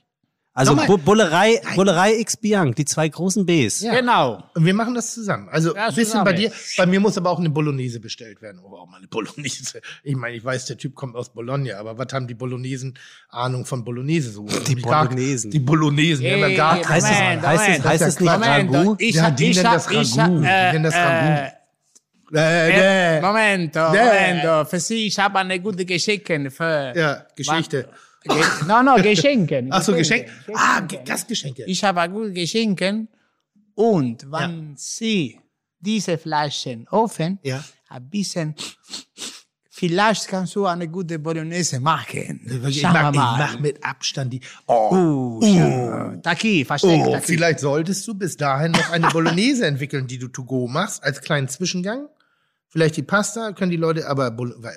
Also. 0.53 0.75
Bu 0.75 0.99
Bullerei, 0.99 1.61
Bullerei 1.77 2.19
X 2.19 2.37
Bianc, 2.37 2.75
die 2.75 2.85
zwei 2.85 3.09
großen 3.09 3.47
Bs. 3.47 3.83
Genau. 3.83 4.43
Und 4.55 4.65
wir 4.65 4.75
machen 4.75 4.95
das 4.95 5.15
zusammen. 5.15 5.49
Also 5.49 5.75
Ja, 5.77 5.83
ein 5.85 5.89
bisschen 5.95 6.07
zusammen. 6.07 6.25
bei 6.25 6.33
dir. 6.33 6.51
Bei 6.77 6.87
mir 6.87 6.99
muss 6.99 7.17
aber 7.17 7.31
auch 7.31 7.39
eine 7.39 7.51
Bolognese 7.51 8.01
bestellt 8.01 8.43
werden. 8.43 8.61
Oh, 8.65 8.75
auch 8.77 8.87
mal 8.89 8.97
eine 8.99 9.07
Bolognese. 9.07 9.81
Ich 10.03 10.17
meine, 10.17 10.37
ich 10.37 10.45
weiß, 10.45 10.67
der 10.67 10.77
Typ 10.77 10.97
kommt 10.97 11.15
aus 11.15 11.33
Bologna, 11.33 11.79
aber 11.79 11.97
was 11.97 12.13
haben 12.13 12.27
die 12.27 12.35
Bolognesen 12.35 12.99
Ahnung 13.29 13.65
von 13.65 13.85
Bolognese 13.85 14.33
so? 14.33 14.45
Die 14.67 14.75
Bolognesen. 14.75 15.53
Die 15.53 15.61
Bolognesen. 15.61 16.25
Die 16.25 16.33
haben 16.33 16.41
ja 16.51 16.57
gar 16.57 16.77
Hey, 16.77 16.85
Heißt 16.85 17.07
es, 17.07 17.19
Moment, 17.19 17.43
heißt 17.47 17.63
es, 17.63 17.69
Moment. 17.69 17.85
heißt 17.85 18.01
Das 18.03 18.09
es 18.15 18.21
nicht 18.21 18.29
ja 18.31 18.37
Quatsch. 18.39 18.75
Ragout? 18.75 18.97
Ich 18.99 19.15
Ja, 19.15 19.31
die 19.31 19.51
ich 19.51 19.57
nennen 19.57 19.73
das 19.73 19.91
ich 19.91 20.19
Ragout. 20.19 20.41
Die 20.41 20.47
äh, 20.47 20.73
nennen 20.73 20.85
das 20.85 20.95
äh, 20.95 20.99
Ragout. 20.99 21.47
Äh, 21.47 21.51
Äh, 22.33 23.19
äh, 23.19 23.21
Momento, 23.21 23.91
Nee. 23.93 23.99
Momento. 23.99 24.65
Für 24.65 24.79
Sie, 24.81 25.07
ich 25.07 25.19
habe 25.19 25.39
eine 25.39 25.59
gute 25.61 25.85
Geschenke 25.85 26.51
für. 26.51 26.93
Ja, 26.97 27.25
Geschichte. 27.37 27.89
Ge 28.23 28.43
no, 28.67 28.83
no, 28.83 28.97
Geschenke. 28.97 29.67
Ach 29.71 29.83
so, 29.83 29.95
Geschenk. 29.95 30.27
Ah, 30.55 30.81
Ge- 30.81 31.01
Gastgeschenke. 31.05 31.65
Ich 31.67 31.83
habe 31.85 32.09
gute 32.11 32.33
Geschenke. 32.33 33.07
Und 33.75 34.31
wenn 34.31 34.75
Sie 34.77 35.41
diese 35.79 36.19
Flaschen 36.19 36.87
offen, 36.89 37.39
Ja. 37.43 37.65
ein 37.89 38.11
bisschen, 38.11 38.55
vielleicht 39.71 40.29
kannst 40.29 40.55
du 40.55 40.67
eine 40.67 40.87
gute 40.89 41.19
Bolognese 41.19 41.81
machen. 41.81 42.41
Ich 42.69 42.83
wir 42.83 42.91
mach, 42.91 43.59
mit 43.59 43.83
Abstand 43.83 44.33
die. 44.35 44.41
Oh, 44.67 44.91
Uh, 44.93 45.41
schau. 45.43 46.17
Taki, 46.23 46.65
versteckt, 46.67 47.07
oh 47.07 47.13
Taki. 47.13 47.27
vielleicht 47.27 47.61
solltest 47.61 48.07
du 48.07 48.15
bis 48.15 48.37
dahin 48.37 48.73
noch 48.73 48.91
eine 48.91 49.09
Bolognese 49.09 49.67
entwickeln, 49.67 50.07
die 50.07 50.19
du 50.19 50.29
to 50.29 50.45
go 50.45 50.67
machst, 50.69 51.03
als 51.03 51.21
kleinen 51.23 51.49
Zwischengang. 51.49 52.09
Vielleicht 52.73 52.97
die 52.97 53.03
Pasta 53.03 53.51
können 53.53 53.73
die 53.73 53.77
Leute, 53.77 54.07
aber, 54.09 54.31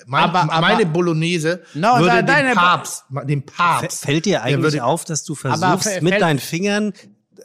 mein, 0.07 0.23
Aber- 0.23 0.41
aber- 0.51 0.61
meine 0.61 0.85
Bolognese 0.87 1.61
No, 1.75 1.99
würde 1.99 2.23
da- 2.23 2.41
Bo- 2.41 2.53
Papst, 2.55 3.03
dem 3.25 3.43
Papst. 3.45 4.03
Fällt 4.05 4.25
dir 4.25 4.41
eigentlich 4.41 4.73
würde- 4.73 4.83
auf, 4.83 5.05
dass 5.05 5.23
du 5.23 5.35
versuchst, 5.35 6.01
mit 6.01 6.19
deinen 6.19 6.39
Fingern 6.39 6.91
äh, 6.91 7.41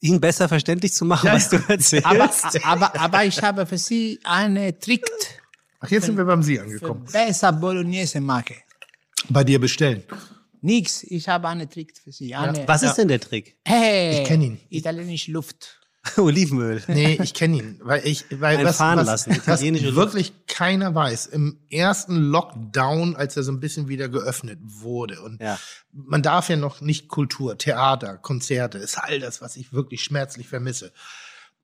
ihn 0.00 0.20
besser 0.20 0.48
verständlich 0.48 0.92
zu 0.92 1.04
machen, 1.04 1.26
Ja, 1.28 1.34
was 1.34 1.48
du 1.50 1.56
ja. 1.56 1.62
erzählst? 1.68 2.04
aber, 2.06 2.30
aber, 2.64 3.00
aber 3.00 3.24
ich 3.24 3.40
habe 3.40 3.64
für 3.64 3.78
Sie 3.78 4.18
eine 4.24 4.76
Trick 4.76 5.04
Ach, 5.78 5.88
jetzt 5.88 6.06
sind 6.06 6.16
wir 6.16 6.24
beim 6.24 6.42
Sie 6.42 6.56
für 6.56 6.62
angekommen. 6.62 7.04
besser 7.12 7.52
Bolognese 7.52 8.20
machen. 8.20 8.56
Bei 9.28 9.44
dir 9.44 9.60
bestellen. 9.60 10.02
Nix, 10.62 11.04
ich 11.04 11.28
habe 11.28 11.46
eine 11.48 11.68
Trick 11.68 11.92
für 12.02 12.10
Sie. 12.10 12.34
Eine, 12.34 12.66
was 12.66 12.82
ist 12.82 12.94
denn 12.94 13.06
der 13.08 13.20
Trick? 13.20 13.56
Hey, 13.64 14.22
Ich 14.22 14.28
kenn 14.28 14.42
ihn. 14.42 14.60
Italienische 14.68 15.30
Luft. 15.30 15.80
Olivenöl. 16.16 16.82
Nee, 16.88 17.18
ich 17.22 17.32
kenne 17.32 17.58
ihn, 17.58 17.80
weil 17.82 18.04
ich, 18.06 18.24
weil 18.30 18.58
Ein 18.58 18.64
was, 18.66 18.76
fahren 18.78 18.98
was, 18.98 19.06
lassen, 19.06 19.40
was 19.46 19.62
wirklich 19.62 20.32
keiner 20.48 20.94
weiß. 20.94 21.26
Im 21.26 21.58
ersten 21.70 22.16
Lockdown, 22.16 23.14
als 23.14 23.36
er 23.36 23.44
so 23.44 23.52
ein 23.52 23.60
bisschen 23.60 23.88
wieder 23.88 24.08
geöffnet 24.08 24.58
wurde 24.62 25.20
und 25.20 25.40
Ja. 25.40 25.58
man 25.92 26.22
darf 26.22 26.48
ja 26.48 26.56
noch 26.56 26.80
nicht 26.80 27.08
Kultur, 27.08 27.56
Theater, 27.56 28.16
Konzerte, 28.18 28.78
ist 28.78 28.98
all 28.98 29.20
das, 29.20 29.40
was 29.40 29.56
ich 29.56 29.72
wirklich 29.72 30.02
schmerzlich 30.02 30.48
vermisse. 30.48 30.92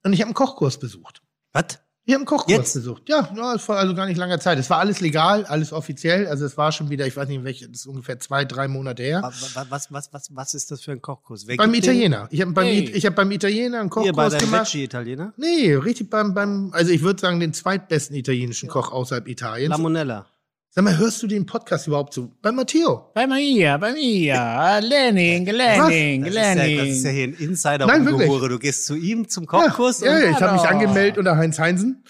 Und 0.04 0.12
ich 0.12 0.20
habe 0.20 0.28
einen 0.28 0.34
Kochkurs 0.34 0.78
besucht. 0.78 1.22
Was? 1.52 1.80
Ich 2.08 2.14
habe 2.14 2.20
einen 2.20 2.26
Kochkurs 2.26 2.56
Jetzt? 2.56 2.72
besucht. 2.72 3.02
Ja, 3.06 3.28
ja, 3.36 3.68
war 3.68 3.76
also 3.76 3.94
gar 3.94 4.06
nicht 4.06 4.16
langer 4.16 4.40
Zeit. 4.40 4.58
Es 4.58 4.70
war 4.70 4.78
alles 4.78 5.00
legal, 5.00 5.44
alles 5.44 5.74
offiziell. 5.74 6.26
Also 6.26 6.46
es 6.46 6.56
war 6.56 6.72
schon 6.72 6.88
wieder, 6.88 7.06
ich 7.06 7.14
weiß 7.14 7.28
nicht, 7.28 7.44
welche, 7.44 7.68
das 7.68 7.80
ist 7.80 7.86
ungefähr 7.86 8.18
zwei, 8.18 8.46
drei 8.46 8.66
Monate 8.66 9.02
her. 9.02 9.20
Was, 9.22 9.54
was, 9.68 9.92
was, 9.92 10.30
was, 10.34 10.54
ist 10.54 10.70
das 10.70 10.80
für 10.80 10.92
ein 10.92 11.02
Kochkurs? 11.02 11.44
Beim? 11.44 11.74
Italiener. 11.74 12.26
Ich 12.30 12.40
habe 12.40 12.52
beim, 12.52 12.64
Hey. 12.64 12.90
Ich 12.94 13.04
hab 13.04 13.14
beim 13.14 13.30
Italiener 13.30 13.80
einen 13.80 13.90
Hier 13.92 14.14
bei 14.14 14.24
Kochkurs 14.24 14.42
gemacht. 14.42 14.72
Veggie-Italiener? 14.72 15.34
Nee, 15.36 15.74
richtig 15.74 16.08
beim, 16.08 16.32
beim, 16.32 16.70
also 16.72 16.90
ich 16.90 17.02
würde 17.02 17.20
sagen, 17.20 17.40
den 17.40 17.52
zweitbesten 17.52 18.16
italienischen 18.16 18.70
Koch 18.70 18.90
außerhalb 18.90 19.28
Italiens. 19.28 19.68
Lamonella. 19.68 20.24
Sag 20.70 20.84
mal, 20.84 20.98
hörst 20.98 21.22
du 21.22 21.26
den 21.26 21.46
Podcast 21.46 21.86
überhaupt 21.86 22.12
zu? 22.12 22.30
Bei 22.42 22.52
Matteo. 22.52 23.10
Bei 23.14 23.26
mir, 23.26 23.78
bei 23.78 23.94
mir. 23.94 24.34
Learning, 24.82 25.46
learning, 25.46 26.24
Das 26.24 26.34
ist, 26.34 26.36
ja, 26.36 26.54
das 26.76 26.88
ist 26.88 27.04
ja 27.04 27.10
hier 27.10 27.24
ein 27.24 27.32
insider 27.32 27.86
Nein. 27.86 28.04
Du 28.04 28.58
gehst 28.58 28.84
zu 28.84 28.94
ihm 28.94 29.26
zum 29.28 29.46
Kochkurs 29.46 30.00
ja, 30.00 30.18
ja, 30.18 30.30
ich 30.30 30.40
habe 30.42 30.52
mich 30.52 30.62
angemeldet 30.68 31.16
unter 31.16 31.38
Heinz 31.38 31.58
Heinsen. 31.58 32.04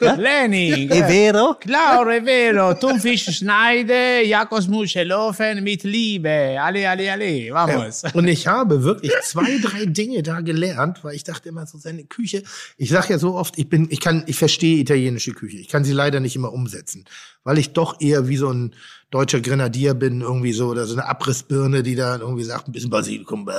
Learning. 0.00 0.90
È 0.90 1.04
vero? 1.06 1.56
Klar, 1.58 2.06
è 2.08 2.22
vero. 2.22 2.76
Thunfisch 2.76 3.30
schneide, 3.30 4.22
Jakobsmuschelofen 4.24 5.62
mit 5.62 5.84
Liebe. 5.84 6.56
Alle, 6.60 6.88
alle, 6.88 7.10
alle. 7.10 7.50
Vamos. 7.50 8.02
Und 8.14 8.28
ich 8.28 8.46
habe 8.46 8.82
wirklich 8.82 9.12
zwei, 9.22 9.58
drei 9.58 9.86
Dinge 9.86 10.22
da 10.22 10.40
gelernt, 10.40 11.02
weil 11.04 11.14
ich 11.14 11.24
dachte 11.24 11.48
immer 11.48 11.66
so 11.66 11.78
seine 11.78 12.04
Küche. 12.04 12.42
Ich 12.76 12.90
sage 12.90 13.10
ja 13.10 13.18
so 13.18 13.34
oft, 13.34 13.58
ich 13.58 13.68
bin, 13.68 13.88
ich 13.90 14.00
kann, 14.00 14.24
ich 14.26 14.36
verstehe 14.36 14.78
italienische 14.78 15.32
Küche. 15.32 15.58
Ich 15.58 15.68
kann 15.68 15.84
sie 15.84 15.92
leider 15.92 16.20
nicht 16.20 16.36
immer 16.36 16.52
umsetzen, 16.52 17.04
weil 17.44 17.58
ich 17.58 17.72
doch 17.72 18.00
eher 18.00 18.28
wie 18.28 18.36
so 18.36 18.50
ein 18.50 18.74
deutscher 19.10 19.40
Grenadier 19.40 19.94
bin, 19.94 20.20
irgendwie 20.20 20.52
so, 20.52 20.68
oder 20.68 20.84
so 20.86 20.94
eine 20.94 21.06
Abrissbirne, 21.06 21.82
die 21.82 21.94
da 21.94 22.16
irgendwie 22.18 22.44
sagt, 22.44 22.68
ein 22.68 22.72
bisschen 22.72 22.90
Basilikum, 22.90 23.48
äh, 23.48 23.54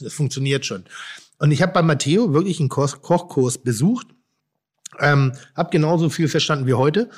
das 0.00 0.12
funktioniert 0.12 0.64
schon. 0.64 0.84
Und 1.38 1.50
ich 1.50 1.62
habe 1.62 1.72
bei 1.72 1.82
Matteo 1.82 2.32
wirklich 2.32 2.60
einen 2.60 2.68
Koch 2.68 3.00
Kochkurs 3.02 3.58
besucht, 3.58 4.08
ähm, 5.00 5.32
habe 5.56 5.70
genauso 5.70 6.10
viel 6.10 6.28
verstanden 6.28 6.66
wie 6.66 6.74
heute. 6.74 7.10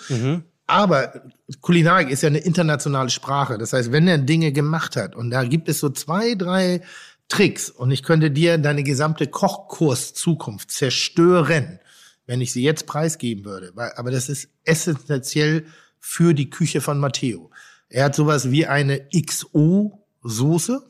Aber 0.66 1.24
Kulinarik 1.60 2.10
ist 2.10 2.22
ja 2.22 2.28
eine 2.28 2.38
internationale 2.38 3.10
Sprache. 3.10 3.58
Das 3.58 3.72
heißt, 3.72 3.90
wenn 3.90 4.06
er 4.06 4.18
Dinge 4.18 4.52
gemacht 4.52 4.94
hat 4.94 5.16
und 5.16 5.30
da 5.30 5.42
gibt 5.42 5.68
es 5.68 5.80
so 5.80 5.90
zwei, 5.90 6.34
drei 6.36 6.82
Tricks 7.28 7.70
und 7.70 7.90
ich 7.90 8.02
könnte 8.02 8.30
dir 8.30 8.58
deine 8.58 8.82
gesamte 8.82 9.26
Kochkurs-Zukunft 9.26 10.70
zerstören, 10.70 11.80
wenn 12.26 12.40
ich 12.40 12.52
sie 12.52 12.62
jetzt 12.62 12.86
preisgeben 12.86 13.44
würde. 13.44 13.72
Aber 13.96 14.10
das 14.10 14.28
ist 14.28 14.48
essentiell 14.64 15.64
für 15.98 16.34
die 16.34 16.50
Küche 16.50 16.80
von 16.80 16.98
Matteo. 16.98 17.50
Er 17.88 18.04
hat 18.04 18.14
sowas 18.14 18.50
wie 18.50 18.66
eine 18.66 19.08
XO-Soße. 19.12 20.80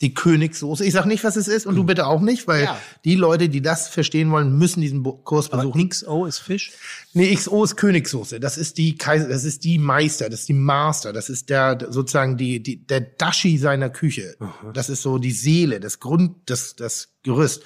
Die 0.00 0.12
Königssoße. 0.12 0.84
Ich 0.84 0.92
sag 0.92 1.06
nicht, 1.06 1.22
was 1.22 1.36
es 1.36 1.46
ist 1.46 1.66
und 1.66 1.76
du 1.76 1.84
bitte 1.84 2.06
auch 2.08 2.20
nicht, 2.20 2.48
weil 2.48 2.64
Ja. 2.64 2.80
die 3.04 3.14
Leute, 3.14 3.48
die 3.48 3.62
das 3.62 3.86
verstehen 3.86 4.28
wollen, 4.32 4.58
müssen 4.58 4.80
diesen 4.80 5.04
Kurs 5.04 5.52
Aber 5.52 5.62
besuchen. 5.62 5.88
XO 5.88 6.26
ist 6.26 6.38
Fisch? 6.40 6.72
Nee, 7.12 7.32
XO 7.32 7.62
ist 7.62 7.76
Königssoße. 7.76 8.40
Das 8.40 8.58
ist 8.58 8.76
die 8.76 8.98
Kaiser, 8.98 9.28
das 9.28 9.44
ist 9.44 9.62
die 9.62 9.78
Meister, 9.78 10.28
das 10.28 10.40
ist 10.40 10.48
die 10.48 10.52
Master, 10.54 11.12
das 11.12 11.30
ist 11.30 11.48
der 11.48 11.78
sozusagen 11.90 12.36
die, 12.36 12.60
die 12.60 12.84
der 12.84 13.02
Dashi 13.02 13.56
seiner 13.56 13.88
Küche. 13.88 14.36
Das 14.72 14.88
ist 14.88 15.02
so 15.02 15.18
die 15.18 15.30
Seele, 15.30 15.78
das 15.78 16.00
Grund, 16.00 16.34
das 16.46 16.74
das 16.74 17.10
Gerüst. 17.22 17.62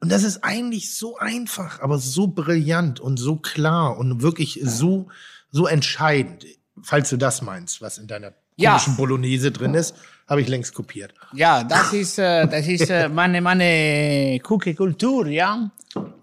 Und 0.00 0.12
das 0.12 0.24
ist 0.24 0.44
eigentlich 0.44 0.94
so 0.94 1.16
einfach, 1.16 1.80
aber 1.80 1.98
so 1.98 2.26
brillant 2.26 3.00
und 3.00 3.16
so 3.16 3.36
klar 3.36 3.96
und 3.96 4.20
wirklich 4.20 4.60
so 4.62 5.08
so 5.50 5.66
entscheidend. 5.66 6.44
Falls 6.82 7.08
du 7.08 7.16
das 7.16 7.40
meinst, 7.40 7.80
was 7.80 7.96
in 7.96 8.08
deiner 8.08 8.34
Ja. 8.56 8.72
komischen 8.72 8.96
Bolognese 8.96 9.50
drin 9.52 9.72
ist, 9.74 9.94
habe 10.28 10.40
ich 10.40 10.48
längst 10.48 10.74
kopiert. 10.74 11.12
Ja, 11.34 11.62
das 11.64 11.92
ist, 11.92 12.18
äh, 12.18 12.46
das 12.46 12.66
ist 12.66 12.88
äh, 12.90 13.08
meine, 13.08 13.40
meine 13.40 14.38
Küchenkultur, 14.40 15.26
ja. 15.28 15.70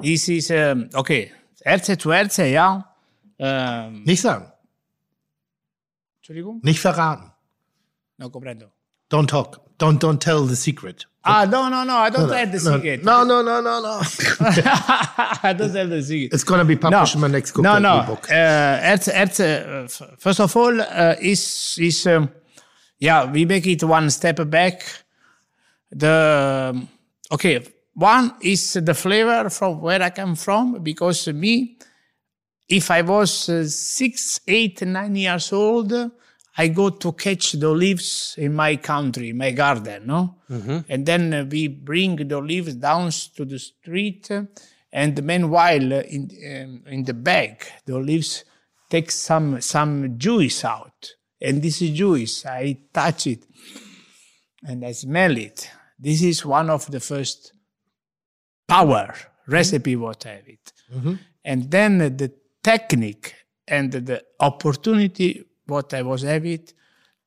Das 0.01 0.27
ist, 0.27 0.49
äh, 0.51 0.75
okay, 0.93 1.31
Erze 1.61 1.97
zu 1.97 2.11
Erze, 2.11 2.45
ja. 2.45 2.85
Ähm, 3.37 4.03
Nicht 4.03 4.21
sagen, 4.21 4.51
Entschuldigung? 6.21 6.59
nicht 6.63 6.79
verraten. 6.79 7.31
No 8.17 8.29
comprendo. 8.29 8.67
Don't 9.11 9.27
talk. 9.27 9.61
Don't 9.79 9.99
don't 9.99 10.19
tell 10.19 10.45
the 10.45 10.55
secret. 10.55 11.07
Ah, 11.23 11.45
no, 11.45 11.69
no, 11.69 11.83
no, 11.85 11.93
I 12.05 12.09
don't 12.09 12.27
tell 12.29 12.45
the 12.51 12.59
No, 12.69 12.75
secret. 12.75 13.03
No, 13.03 13.23
no, 13.23 13.41
no, 13.41 13.61
no, 13.61 13.79
no. 13.81 13.99
I 15.43 15.53
don't 15.53 15.71
tell 15.71 15.87
the 15.87 16.01
secret. 16.01 16.33
It's 16.33 16.43
gonna 16.43 16.65
be 16.65 16.75
published 16.75 17.15
in 17.15 17.21
my 17.21 17.27
next 17.29 17.51
cook 17.51 17.63
no, 17.63 17.79
no. 17.79 18.03
book. 18.05 18.27
Uh, 18.29 18.33
Erze, 18.91 19.11
Erze, 19.13 19.65
uh, 19.65 19.83
f- 19.85 20.15
first 20.17 20.39
of 20.41 20.55
all, 20.57 20.79
uh, 20.81 21.15
is 21.21 21.77
is 21.79 22.05
um, 22.07 22.29
yeah, 22.99 23.31
we 23.31 23.45
make 23.45 23.65
it 23.65 23.83
one 23.83 24.09
step 24.09 24.47
back. 24.49 24.83
The 25.91 26.87
okay, 27.31 27.65
one 27.93 28.35
is 28.41 28.73
the 28.73 28.93
flavor 28.93 29.49
from 29.49 29.81
where 29.81 30.01
I 30.01 30.09
come 30.11 30.35
from 30.35 30.83
because 30.83 31.27
me, 31.29 31.77
if 32.67 32.91
I 32.91 33.01
was 33.01 33.49
uh, 33.49 33.65
six, 33.67 34.41
eight, 34.47 34.81
nine 34.83 35.15
years 35.15 35.51
old, 35.51 35.93
I 36.57 36.67
go 36.67 36.89
to 36.89 37.13
catch 37.13 37.53
the 37.53 37.69
leaves 37.69 38.35
in 38.37 38.53
my 38.53 38.75
country, 38.75 39.31
my 39.33 39.51
garden, 39.51 40.05
no? 40.07 40.35
And 40.89 41.05
then 41.05 41.33
uh, 41.33 41.45
we 41.49 41.67
bring 41.67 42.17
the 42.27 42.39
leaves 42.41 42.75
down 42.75 43.11
to 43.35 43.45
the 43.45 43.57
street, 43.59 44.29
and 44.91 45.23
meanwhile, 45.23 45.91
in 45.93 46.29
um, 46.51 46.83
in 46.87 47.03
the 47.05 47.13
bag, 47.13 47.63
the 47.85 47.97
leaves 47.97 48.43
take 48.89 49.09
some 49.11 49.61
some 49.61 50.17
juice 50.17 50.65
out, 50.65 51.13
and 51.41 51.61
this 51.61 51.81
is 51.81 51.91
juice 51.91 52.45
I 52.45 52.77
touch 52.93 53.27
it, 53.27 53.45
and 54.63 54.85
I 54.85 54.91
smell 54.91 55.37
it. 55.37 55.69
This 55.97 56.21
is 56.21 56.45
one 56.45 56.69
of 56.69 56.89
the 56.89 56.99
first 56.99 57.53
power 58.67 59.13
recipe 59.47 59.93
mm-hmm. 59.93 60.03
what 60.03 60.25
I 60.25 60.29
have 60.29 60.47
it. 60.47 60.73
Mm-hmm. 60.93 61.13
And 61.43 61.71
then 61.71 61.97
the 61.97 62.31
technique 62.63 63.35
and 63.67 63.91
the 63.91 64.23
opportunity 64.39 65.43
what 65.65 65.93
I 65.93 66.01
was 66.01 66.23
having 66.23 66.65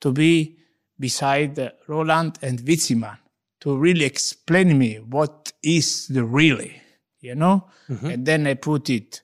to 0.00 0.12
be 0.12 0.58
beside 0.98 1.72
Roland 1.86 2.38
and 2.42 2.58
Witziman 2.60 3.18
to 3.60 3.76
really 3.76 4.04
explain 4.04 4.76
me 4.78 4.96
what 4.96 5.52
is 5.62 6.08
the 6.08 6.24
really, 6.24 6.80
you 7.20 7.34
know? 7.34 7.68
Mm-hmm. 7.88 8.06
And 8.06 8.26
then 8.26 8.46
I 8.46 8.54
put 8.54 8.90
it 8.90 9.22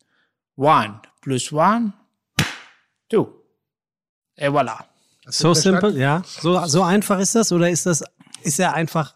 one 0.55 1.01
plus 1.23 1.51
one, 1.53 1.93
two. 3.09 3.35
Et 4.39 4.49
voilà. 4.49 4.85
So 5.29 5.53
simple, 5.53 5.93
ja. 5.99 6.23
So, 6.27 6.65
so 6.67 6.83
einfach 6.83 7.21
ist 7.21 7.35
das 7.35 7.53
oder 7.53 7.69
ist 7.69 7.87
das, 7.87 8.03
ist 8.43 8.59
er 8.59 8.75
einfach 8.75 9.15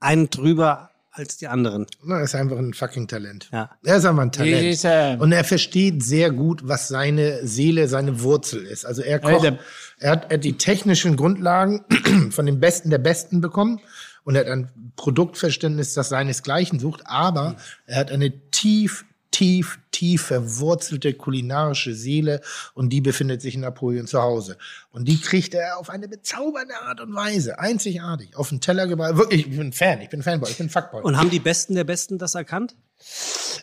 einen 0.00 0.28
drüber 0.28 0.90
als 1.12 1.36
die 1.36 1.46
anderen? 1.46 1.86
Na, 2.02 2.16
er 2.16 2.24
ist 2.24 2.34
einfach 2.34 2.56
ein 2.56 2.74
fucking 2.74 3.06
Talent. 3.06 3.48
Ja. 3.52 3.70
Er 3.84 3.96
ist 3.96 4.04
einfach 4.04 4.22
ein 4.22 4.32
Talent. 4.32 4.84
Uh, 4.84 5.22
Und 5.22 5.32
er 5.32 5.44
versteht 5.44 6.02
sehr 6.02 6.30
gut, 6.30 6.66
was 6.66 6.88
seine 6.88 7.46
Seele, 7.46 7.86
seine 7.86 8.22
Wurzel 8.22 8.64
ist. 8.64 8.84
Also 8.84 9.02
er 9.02 9.20
kocht, 9.20 9.44
er 9.44 9.52
hat, 9.52 9.60
er 9.98 10.10
hat 10.12 10.44
die 10.44 10.56
technischen 10.56 11.16
Grundlagen 11.16 11.84
von 12.30 12.46
den 12.46 12.58
Besten 12.58 12.90
der 12.90 12.98
Besten 12.98 13.40
bekommen 13.40 13.80
und 14.24 14.34
er 14.34 14.42
hat 14.42 14.48
ein 14.48 14.92
Produktverständnis, 14.96 15.94
das 15.94 16.08
seinesgleichen 16.08 16.78
sucht, 16.78 17.02
aber 17.04 17.56
er 17.86 17.96
hat 17.96 18.10
eine 18.10 18.50
tief, 18.50 19.04
tief, 19.32 19.80
tief 19.90 20.22
verwurzelte 20.26 21.14
kulinarische 21.14 21.94
Seele 21.94 22.40
und 22.74 22.90
die 22.90 23.00
befindet 23.00 23.42
sich 23.42 23.56
in 23.56 23.62
Napoleon 23.62 24.06
zu 24.06 24.22
Hause. 24.22 24.56
Und 24.90 25.08
die 25.08 25.20
kriegt 25.20 25.54
er 25.54 25.78
auf 25.78 25.90
eine 25.90 26.06
bezaubernde 26.06 26.74
Art 26.82 27.00
und 27.00 27.12
Weise, 27.14 27.58
einzigartig, 27.58 28.36
auf 28.36 28.50
den 28.50 28.60
Teller 28.60 28.86
gebracht. 28.86 29.16
Wirklich, 29.16 29.48
ich 29.48 29.56
bin 29.56 29.72
Fan, 29.72 30.00
ich 30.00 30.10
bin 30.10 30.22
Fanboy, 30.22 30.50
ich 30.50 30.58
bin 30.58 30.70
Fuckboy. 30.70 31.02
Und 31.02 31.18
haben 31.18 31.30
die 31.30 31.40
Besten 31.40 31.74
der 31.74 31.84
Besten 31.84 32.18
das 32.18 32.36
erkannt? 32.36 32.76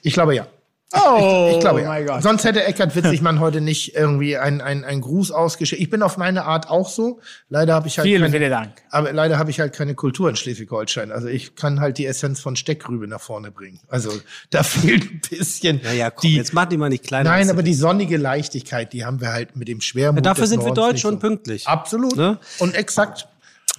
Ich 0.01 0.13
glaube 0.13 0.35
ja. 0.35 0.47
Oh, 0.93 1.51
Ich 1.53 1.59
glaube 1.59 1.81
ja. 1.81 1.99
God. 2.01 2.23
Sonst 2.23 2.43
hätte 2.43 2.63
Eckart 2.63 2.95
Witzigmann 2.95 3.39
heute 3.39 3.61
nicht 3.61 3.95
irgendwie 3.95 4.37
einen 4.37 4.61
ein, 4.61 4.83
ein 4.83 5.01
Gruß 5.01 5.31
ausgeschickt. 5.31 5.81
Ich 5.81 5.89
bin 5.89 6.01
auf 6.01 6.17
meine 6.17 6.45
Art 6.45 6.69
auch 6.69 6.89
so. 6.89 7.19
Leider 7.49 7.73
habe 7.73 7.87
ich 7.87 7.97
halt 7.97 8.07
Vielen, 8.07 8.23
keine, 8.23 8.37
vielen 8.37 8.51
Dank. 8.51 8.71
aber 8.89 9.11
leider 9.13 9.37
habe 9.37 9.51
ich 9.51 9.59
halt 9.59 9.73
keine 9.73 9.95
Kultur 9.95 10.29
in 10.29 10.35
Schleswig-Holstein. 10.35 11.11
Also 11.11 11.27
ich 11.27 11.55
kann 11.55 11.79
halt 11.79 11.97
die 11.97 12.05
Essenz 12.05 12.39
von 12.39 12.55
Steckrübe 12.55 13.07
nach 13.07 13.21
vorne 13.21 13.51
bringen. 13.51 13.79
Also 13.87 14.11
da 14.49 14.63
fehlt 14.63 15.03
ein 15.03 15.21
bisschen 15.29 15.81
Naja, 15.83 16.09
komm, 16.11 16.21
die. 16.23 16.35
jetzt 16.35 16.53
mach 16.53 16.65
die 16.65 16.77
mal 16.77 16.89
nicht 16.89 17.03
kleiner. 17.03 17.29
Nein, 17.29 17.49
aber 17.49 17.63
die 17.63 17.73
sonnige 17.75 18.17
Leichtigkeit, 18.17 18.91
die 18.93 19.05
haben 19.05 19.21
wir 19.21 19.31
halt 19.31 19.55
mit 19.55 19.67
dem 19.67 19.81
Schwermut. 19.81 20.17
Ja, 20.25 20.31
dafür 20.31 20.47
sind 20.47 20.59
wir 20.61 20.67
Nordens 20.73 20.85
Deutsch 20.85 20.93
nicht 20.95 21.05
und 21.05 21.19
pünktlich. 21.19 21.67
Absolut. 21.67 22.15
Ne? 22.15 22.39
Und 22.59 22.75
exakt. 22.75 23.27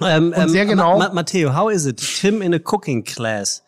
Ähm, 0.02 0.32
Und 0.34 0.48
sehr 0.48 0.64
genau- 0.64 0.98
Ma 0.98 1.08
Ma 1.08 1.14
Matteo, 1.14 1.54
how 1.54 1.70
is 1.70 1.84
it? 1.84 1.98
Tim 2.20 2.40
in 2.40 2.54
a 2.54 2.58
cooking 2.64 3.04
class. 3.04 3.62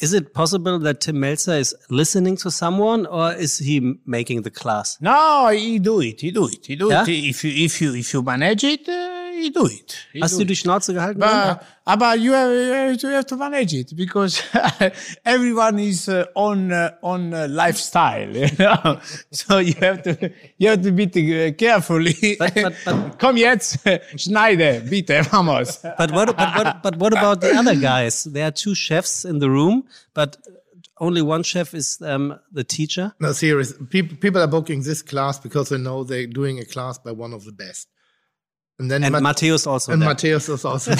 Is 0.00 0.12
it 0.12 0.34
possible 0.34 0.78
that 0.80 1.00
Tim 1.00 1.16
Melzer 1.16 1.58
is 1.58 1.74
listening 1.88 2.36
to 2.38 2.50
someone 2.50 3.06
or 3.06 3.32
is 3.32 3.58
he 3.58 3.94
making 4.04 4.42
the 4.42 4.50
class? 4.50 4.98
No, 5.00 5.48
he 5.48 5.78
do 5.78 6.00
it. 6.00 6.20
He 6.20 6.30
do 6.30 6.46
it. 6.46 6.66
He 6.66 6.76
do 6.76 6.90
Ja? 6.90 7.02
it. 7.02 7.08
If 7.08 7.44
you 7.44 7.64
if 7.64 7.80
you 7.80 7.94
if 7.94 8.12
you 8.12 8.22
manage 8.22 8.64
it, 8.64 8.88
uh, 8.88 9.09
uh, 9.40 9.44
he 9.44 9.50
do 9.50 9.66
it. 9.66 9.96
He 10.12 10.20
Hast 10.20 10.32
do 10.34 10.38
du 10.38 10.42
it. 10.44 10.48
die 10.50 10.54
Schnauze 10.54 10.92
gehalten? 10.92 11.20
But, 11.20 11.98
but 11.98 12.20
you 12.20 12.32
have, 12.32 12.50
you 12.52 12.72
have 12.72 12.98
to, 12.98 13.06
you 13.08 13.14
have 13.14 13.26
to 13.26 13.36
manage 13.36 13.74
it 13.74 13.96
because 13.96 14.42
everyone 15.24 15.78
is 15.78 16.08
uh, 16.08 16.26
on 16.34 16.72
uh, 16.72 16.92
on 17.02 17.32
uh, 17.34 17.46
lifestyle, 17.50 18.28
you 18.36 18.48
know. 18.58 18.98
So 19.32 19.58
you 19.58 19.74
have 19.80 20.02
to 20.02 20.30
you 20.58 20.68
have 20.68 20.82
to 20.82 20.92
be 20.92 21.04
uh, 21.06 21.52
carefully. 21.52 22.36
But- 22.38 22.54
but- 22.54 22.74
but- 22.84 23.18
Komm 23.18 23.36
jetzt, 23.36 23.78
schneide, 24.16 24.80
bitte, 24.88 25.22
vamos. 25.30 25.78
But 25.98 26.10
what, 26.12 26.36
but, 26.36 26.56
what, 26.56 26.82
but 26.82 26.96
what 26.96 27.12
about 27.12 27.40
the 27.40 27.54
other 27.56 27.74
guys? 27.76 28.24
There 28.24 28.46
are 28.46 28.50
two 28.52 28.74
chefs 28.74 29.24
in 29.24 29.38
the 29.38 29.50
room, 29.50 29.84
but 30.14 30.36
only 30.98 31.22
one 31.22 31.42
chef 31.42 31.74
is 31.74 31.98
um, 32.02 32.38
the 32.52 32.64
teacher. 32.64 33.12
No, 33.20 33.32
serious. 33.32 33.74
People, 33.90 34.16
people 34.18 34.40
are 34.42 34.46
booking 34.46 34.82
this 34.82 35.02
class 35.02 35.38
because 35.38 35.68
they 35.70 35.78
know 35.78 36.04
they're 36.04 36.26
doing 36.26 36.58
a 36.58 36.64
class 36.64 36.98
by 36.98 37.12
one 37.12 37.32
of 37.32 37.44
the 37.44 37.52
best. 37.52 37.88
And 38.80 38.90
then 38.90 39.04
And 39.04 39.12
Mat- 39.12 39.22
Matthäus 39.22 39.66
also. 39.66 39.92
and 39.92 40.00
there. 40.00 40.08
Matthias 40.08 40.48
is 40.48 40.64
also. 40.64 40.92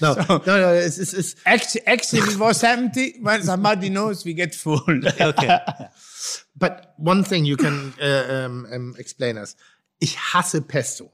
no, 0.00 0.14
no, 0.28 0.40
no. 0.46 0.72
It's, 0.74 0.98
it's, 0.98 1.12
it's 1.14 1.36
Actually, 1.46 1.86
actually, 1.86 2.22
it 2.32 2.38
was 2.38 2.64
empty. 2.64 3.14
When 3.20 3.42
somebody 3.44 3.88
knows, 3.88 4.24
we 4.24 4.34
get 4.34 4.54
full. 4.54 4.82
Okay. 5.20 5.58
But 6.56 6.94
one 6.98 7.24
thing 7.24 7.44
you 7.44 7.56
can 7.56 7.94
uh, 8.00 8.46
um, 8.46 8.66
um, 8.72 8.94
explain 8.98 9.38
us. 9.38 9.56
Ich 10.00 10.16
hasse 10.16 10.60
Pesto. 10.60 11.10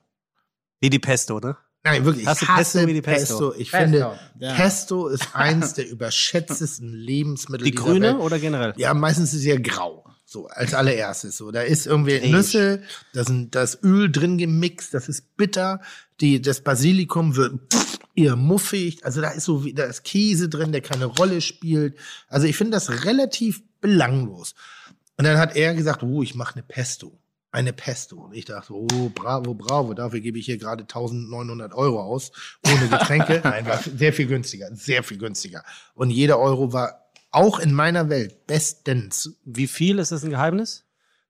Wie 0.81 0.91
die 0.91 0.99
Pesto, 0.99 1.39
ne? 1.39 1.57
Nein, 1.85 2.05
wirklich. 2.05 2.25
Ich 2.27 2.29
hasse 2.29 2.47
Pesto 2.47 2.87
wie 2.87 2.93
die 2.95 3.03
Pesto. 3.03 3.55
Ich 3.55 3.71
Pesto, 3.71 3.85
finde, 3.85 4.19
ja. 4.41 4.55
Pesto 4.55 5.09
ist 5.09 5.29
eins 5.35 5.75
der 5.75 5.89
überschätztesten 5.89 6.93
Lebensmittel 6.93 7.65
Die 7.65 7.75
grüne 7.75 8.09
Welt. 8.15 8.17
oder 8.21 8.39
generell? 8.39 8.73
Ja, 8.77 8.93
meistens 8.95 9.33
ist 9.35 9.41
sie 9.43 9.51
ja 9.51 9.59
grau. 9.59 10.05
So, 10.31 10.47
als 10.49 10.75
allererstes. 10.75 11.39
So, 11.39 11.51
da 11.51 11.63
ist 11.63 11.87
irgendwie. 11.87 12.21
Nüsse, 12.31 12.83
da 13.15 13.25
sind 13.25 13.55
das 13.55 13.83
Öl 13.83 14.13
drin 14.13 14.37
gemixt, 14.37 14.93
das 14.93 15.09
ist 15.09 15.39
bitter, 15.39 15.81
die, 16.21 16.43
das 16.43 16.61
Basilikum 16.61 17.35
wird 17.35 17.73
pff, 17.73 17.99
eher 18.15 18.37
muffig, 18.37 19.03
also 19.07 19.23
da 19.23 19.31
ist 19.31 19.45
so, 19.45 19.65
wie- 19.65 19.73
da 19.73 19.85
ist 19.85 20.05
Käse 20.05 20.51
drin, 20.51 20.71
der 20.71 20.83
keine 20.83 21.07
Rolle 21.07 21.41
spielt. 21.41 21.97
Also 22.29 22.47
ich 22.47 22.59
finde 22.59 22.73
das 22.73 23.05
relativ 23.07 23.63
belanglos. 23.81 24.55
Und 25.17 25.25
dann 25.25 25.39
hat 25.39 25.57
er 25.57 25.73
gesagt, 25.75 26.03
oh, 26.03 26.23
ich 26.23 26.35
mache 26.35 26.57
eine 26.57 26.63
Pesto. 26.63 27.19
Eine 27.51 27.73
Pesto. 27.73 28.17
Und 28.27 28.35
ich 28.35 28.45
dachte, 28.45 28.75
oh, 28.75 28.87
bravo, 29.15 29.55
bravo, 29.55 29.95
dafür 29.95 30.21
gebe 30.21 30.39
ich 30.39 30.45
hier 30.45 30.59
gerade 30.59 30.83
1900 30.83 31.73
Euro 31.73 32.03
aus, 32.03 32.33
ohne 32.67 32.89
Getränke. 32.89 33.41
Nein, 33.45 33.65
war 33.67 33.81
sehr 33.83 34.13
viel 34.13 34.27
günstiger, 34.27 34.69
sehr 34.75 35.03
viel 35.03 35.17
günstiger. 35.17 35.65
Und 35.95 36.11
jeder 36.11 36.39
Euro 36.39 36.75
war 36.75 37.08
auch 37.31 37.59
in 37.59 37.73
meiner 37.73 38.09
Welt 38.09 38.47
bestens. 38.47 39.39
Wie 39.45 39.67
viel 39.67 39.99
ist 39.99 40.13
das 40.13 40.25
ein 40.25 40.31
Geheimnis? 40.31 40.85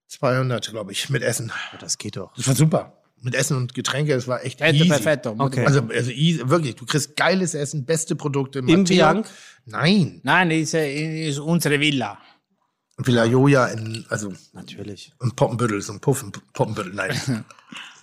200, 0.09 0.71
glaube 0.71 0.93
ich, 0.93 1.11
mit 1.11 1.23
Essen. 1.23 1.53
Das 1.81 1.99
geht 1.99 2.17
doch. 2.17 2.35
Das 2.35 2.47
war 2.47 2.55
super. 2.55 2.95
Mit 3.21 3.35
Essen 3.35 3.57
und 3.57 3.75
Getränke, 3.75 4.15
das 4.15 4.29
war 4.29 4.45
echt 4.45 4.61
easy. 4.61 4.89
perfetto. 4.89 5.35
Okay. 5.37 5.67
Also, 5.67 5.83
also 5.83 6.11
easy, 6.11 6.49
wirklich, 6.49 6.77
du 6.77 6.87
kriegst 6.87 7.17
geiles 7.17 7.55
Essen, 7.55 7.85
beste 7.85 8.15
Produkte. 8.15 8.61
Im 8.61 8.85
Bianc? 8.85 9.29
Nein. 9.65 10.21
Nein, 10.23 10.51
ist, 10.53 10.75
äh, 10.75 11.29
ist 11.29 11.41
unsere 11.41 11.81
Villa. 11.81 12.19
Villa 12.97 13.25
Joja 13.25 13.67
in, 13.67 14.07
also, 14.09 14.33
Natürlich. 14.53 15.13
in 15.21 15.33
Poppenbüttel, 15.33 15.83
so 15.83 15.93
ein 15.93 16.01
Puffen, 16.01 16.33
Poppenbüttel, 16.53 16.95
nein. 16.95 17.45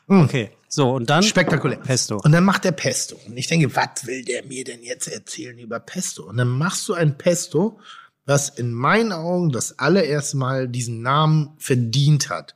Okay. 0.07 0.51
So, 0.67 0.91
und 0.91 1.09
dann? 1.09 1.23
Spektakulär. 1.23 1.77
Pesto. 1.77 2.19
Und 2.23 2.31
dann 2.31 2.43
macht 2.43 2.65
er 2.65 2.71
Pesto. 2.73 3.17
Und 3.25 3.37
ich 3.37 3.47
denke, 3.47 3.73
was 3.75 4.05
will 4.05 4.25
der 4.25 4.43
mir 4.43 4.63
denn 4.63 4.83
jetzt 4.83 5.07
erzählen 5.07 5.57
über 5.57 5.79
Pesto? 5.79 6.23
Und 6.23 6.37
dann 6.37 6.49
machst 6.49 6.87
du 6.89 6.93
ein 6.93 7.17
Pesto, 7.17 7.79
was 8.25 8.49
in 8.49 8.73
meinen 8.73 9.11
Augen 9.11 9.51
das 9.51 9.79
allererste 9.79 10.37
Mal 10.37 10.67
diesen 10.67 11.01
Namen 11.01 11.53
verdient 11.57 12.29
hat. 12.29 12.55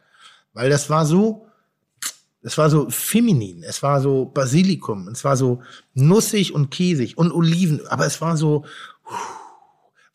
Weil 0.53 0.69
das 0.69 0.89
war 0.89 1.05
so, 1.05 1.47
es 2.41 2.57
war 2.57 2.69
so 2.69 2.89
feminin, 2.89 3.63
es 3.63 3.83
war 3.83 4.01
so 4.01 4.25
Basilikum, 4.25 5.07
es 5.07 5.23
war 5.23 5.37
so 5.37 5.61
nussig 5.93 6.53
und 6.53 6.71
käsig 6.71 7.17
und 7.17 7.31
Oliven, 7.31 7.85
aber 7.87 8.05
es 8.05 8.19
war 8.21 8.35
so, 8.35 8.65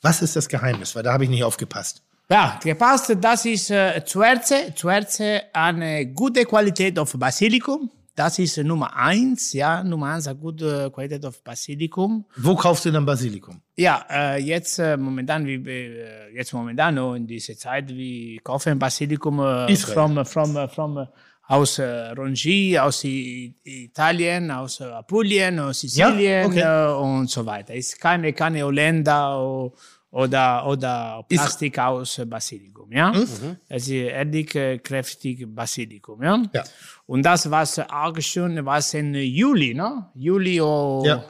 was 0.03 0.23
ist 0.23 0.37
das 0.37 0.49
Geheimnis? 0.49 0.95
Weil 0.95 1.03
da 1.03 1.13
habe 1.13 1.25
ich 1.25 1.31
nicht 1.31 1.45
aufgepasst. 1.45 2.03
Ja, 2.31 2.59
gepasst, 2.63 3.15
das 3.21 3.45
ist 3.45 3.71
äh, 3.71 4.03
zuerst, 4.05 4.55
zuerst 4.77 5.23
eine 5.53 6.07
gute 6.07 6.45
Qualität 6.45 6.99
auf 6.99 7.13
Basilikum. 7.19 7.91
Das 8.17 8.39
ist 8.39 8.57
Nummer 8.59 8.97
eins, 8.97 9.53
ja, 9.53 9.83
Nummer 9.83 10.15
eins, 10.15 10.27
eine 10.29 10.39
gute 10.39 10.91
Qualität 10.91 11.27
auf 11.27 11.43
Basilikum. 11.43 12.25
Wo 12.37 12.55
kaufst 12.55 12.85
du 12.87 12.93
denn 12.93 13.05
Basilikum? 13.05 13.61
Ja, 13.77 14.07
äh, 14.09 14.41
jetzt 14.41 14.79
äh, 14.79 14.97
momentan, 14.97 15.45
wie, 15.45 15.55
äh, 15.57 16.33
jetzt 16.35 16.53
momentan 16.55 16.95
noch 16.95 17.15
in 17.15 17.27
dieser 17.27 17.57
Zeit, 17.57 17.89
wir 17.89 18.41
kaufen 18.41 18.79
Basilikum 18.79 19.41
äh, 19.41 19.77
from, 19.77 20.25
from, 20.25 20.57
äh, 20.57 20.69
from, 20.69 20.97
äh, 20.99 21.07
aus 21.47 21.79
äh, 21.79 22.11
Rongi, 22.13 22.79
aus 22.79 23.05
I 23.05 23.55
Italien, 23.65 24.51
aus 24.51 24.81
äh, 24.81 24.85
Apulien, 24.85 25.59
aus 25.59 25.81
Sizilien 25.81 26.47
okay. 26.47 26.61
äh, 26.61 26.95
und 26.95 27.29
so 27.29 27.45
weiter. 27.45 27.75
Es 27.75 27.89
ist 27.89 28.01
keine, 28.01 28.33
keine 28.33 28.63
Holländer 28.63 29.39
o- 29.41 29.75
oder, 30.15 30.65
oder 30.67 31.25
Plastik 31.29 31.77
aus 31.79 32.21
Basilikum, 32.25 32.93
ja. 32.93 33.11
Es 33.69 33.83
ist 33.89 33.91
ehrlich 33.91 34.55
äh, 34.55 34.79
kräftig 34.79 35.45
Basilikum, 35.53 36.23
ja. 36.23 36.41
Ja. 36.53 36.63
Und 37.07 37.25
das 37.25 37.51
was 37.51 37.81
auch 37.81 38.15
schon, 38.21 38.65
was 38.65 38.95
in 38.95 39.13
Juli, 39.15 39.75
ne? 39.75 40.07
Juli 40.15 40.61
oder 40.61 41.07
Ja. 41.09 41.25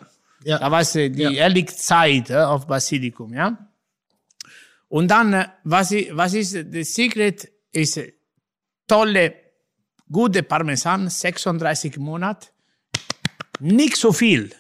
Ja. 0.44 0.58
da 0.58 0.70
war 0.70 0.80
es 0.82 0.92
die 0.92 1.06
Ja. 1.16 1.30
ehrliche 1.30 1.74
Zeit 1.74 2.28
äh, 2.28 2.36
auf 2.36 2.66
Basilikum, 2.66 3.32
ja. 3.32 3.56
Und 4.88 5.08
dann, 5.10 5.32
äh, 5.32 5.46
was, 5.64 5.90
was 6.12 6.34
ist, 6.34 6.54
das 6.54 6.94
Secret 6.94 7.50
ist 7.72 7.98
tolle, 8.86 9.34
gute 10.12 10.42
Parmesan, 10.42 11.08
36 11.08 11.96
Monate, 11.96 12.48
nicht 13.60 13.96
so 13.96 14.12
viel. 14.12 14.50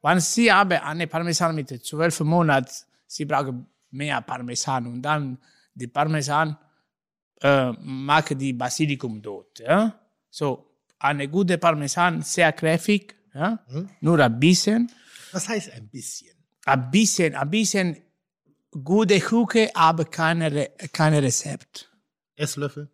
Wenn 0.00 0.20
Sie 0.20 0.52
haben 0.52 0.78
eine 0.78 1.08
Parmesan 1.08 1.56
mit 1.56 1.70
12 1.84 2.20
Monaten, 2.20 2.70
Sie 3.14 3.26
brauchen 3.26 3.66
mehr 3.90 4.20
Parmesan 4.22 4.88
und 4.88 5.02
dann 5.02 5.38
die 5.72 5.86
Parmesan 5.86 6.56
äh, 7.40 7.70
macht 7.80 8.40
die 8.40 8.52
Basilikum 8.52 9.22
dort. 9.22 9.60
Ja? 9.60 10.00
So, 10.28 10.78
eine 10.98 11.28
gute 11.28 11.56
Parmesan, 11.58 12.22
sehr 12.22 12.52
kräftig, 12.52 13.14
ja? 13.32 13.64
nur 14.00 14.18
ein 14.18 14.40
bisschen. 14.40 14.90
Was 15.30 15.48
heißt 15.48 15.70
ein 15.70 15.88
bisschen? 15.88 16.34
Ein 16.64 16.90
bisschen, 16.90 17.36
ein 17.36 17.50
bisschen 17.50 17.96
gute 18.82 19.20
Küche, 19.20 19.70
aber 19.74 20.06
keine, 20.06 20.50
Re 20.50 20.70
keine 20.92 21.22
Rezept. 21.22 21.88
Esslöffel? 22.34 22.90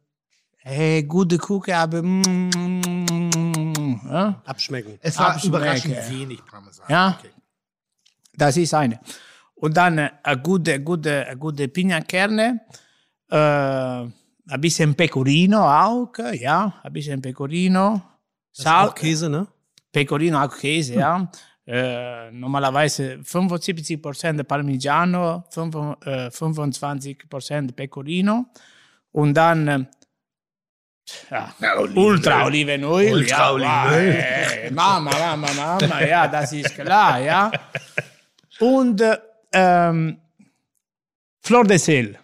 Hey, 0.59 1.03
gute 1.05 1.39
Küche, 1.39 1.75
aber 1.75 2.03
mm, 2.03 2.21
mm, 2.21 2.83
mm, 2.87 3.73
mm, 3.79 4.01
ja? 4.05 4.43
Abschmecken. 4.45 4.99
Es 5.01 5.19
war 5.19 5.31
Absolut, 5.31 5.57
überraschend 5.57 5.97
wenig 6.11 6.45
Parmesan. 6.45 6.85
Ja. 6.91 7.17
Okay. 7.19 7.31
Das 8.35 8.59
ist 8.59 8.75
eine. 8.75 9.01
Und 9.61 9.77
dann 9.77 9.99
eine 9.99 10.39
gute, 10.39 10.81
gute, 10.81 11.27
eine 11.27 11.37
gute 11.37 11.69
Pignakerne, 11.69 12.61
äh, 13.31 13.37
ein 13.37 14.61
bisschen 14.61 14.95
Pecorino 14.95 15.59
auch, 15.59 16.13
ja, 16.33 16.81
ein 16.83 16.93
bisschen 16.93 17.21
Pecorino. 17.21 18.01
Das 18.57 18.65
ist 18.65 18.67
auch 18.67 18.95
Käse, 18.95 19.29
ne? 19.29 19.47
Pecorino 19.93 20.43
auch 20.43 20.57
Käse, 20.57 20.95
ja. 20.95 21.31
Äh, 21.67 22.31
normalerweise 22.33 23.21
75% 23.23 24.43
Parmigiano, 24.45 25.45
5, 25.51 25.75
äh, 26.07 26.31
25% 26.31 27.73
Pecorino 27.73 28.47
und 29.13 29.35
dann 29.35 29.69
äh, 29.69 29.85
ja, 31.31 31.55
Ultra 31.95 32.47
Olivenöl. 32.47 33.13
Ultra 33.13 33.37
ja, 33.37 33.53
Olivenöl. 33.53 34.15
Äh, 34.15 34.71
Mama, 34.71 35.11
Mama, 35.11 35.53
Mama, 35.53 36.03
ja, 36.03 36.27
das 36.27 36.51
ist 36.55 36.75
klar, 36.75 37.21
ja. 37.21 37.51
Und 38.61 39.01
äh, 39.01 39.17
ähm, 39.53 40.21
Flor 41.41 41.65
de 41.65 41.79
Sel. 41.79 42.19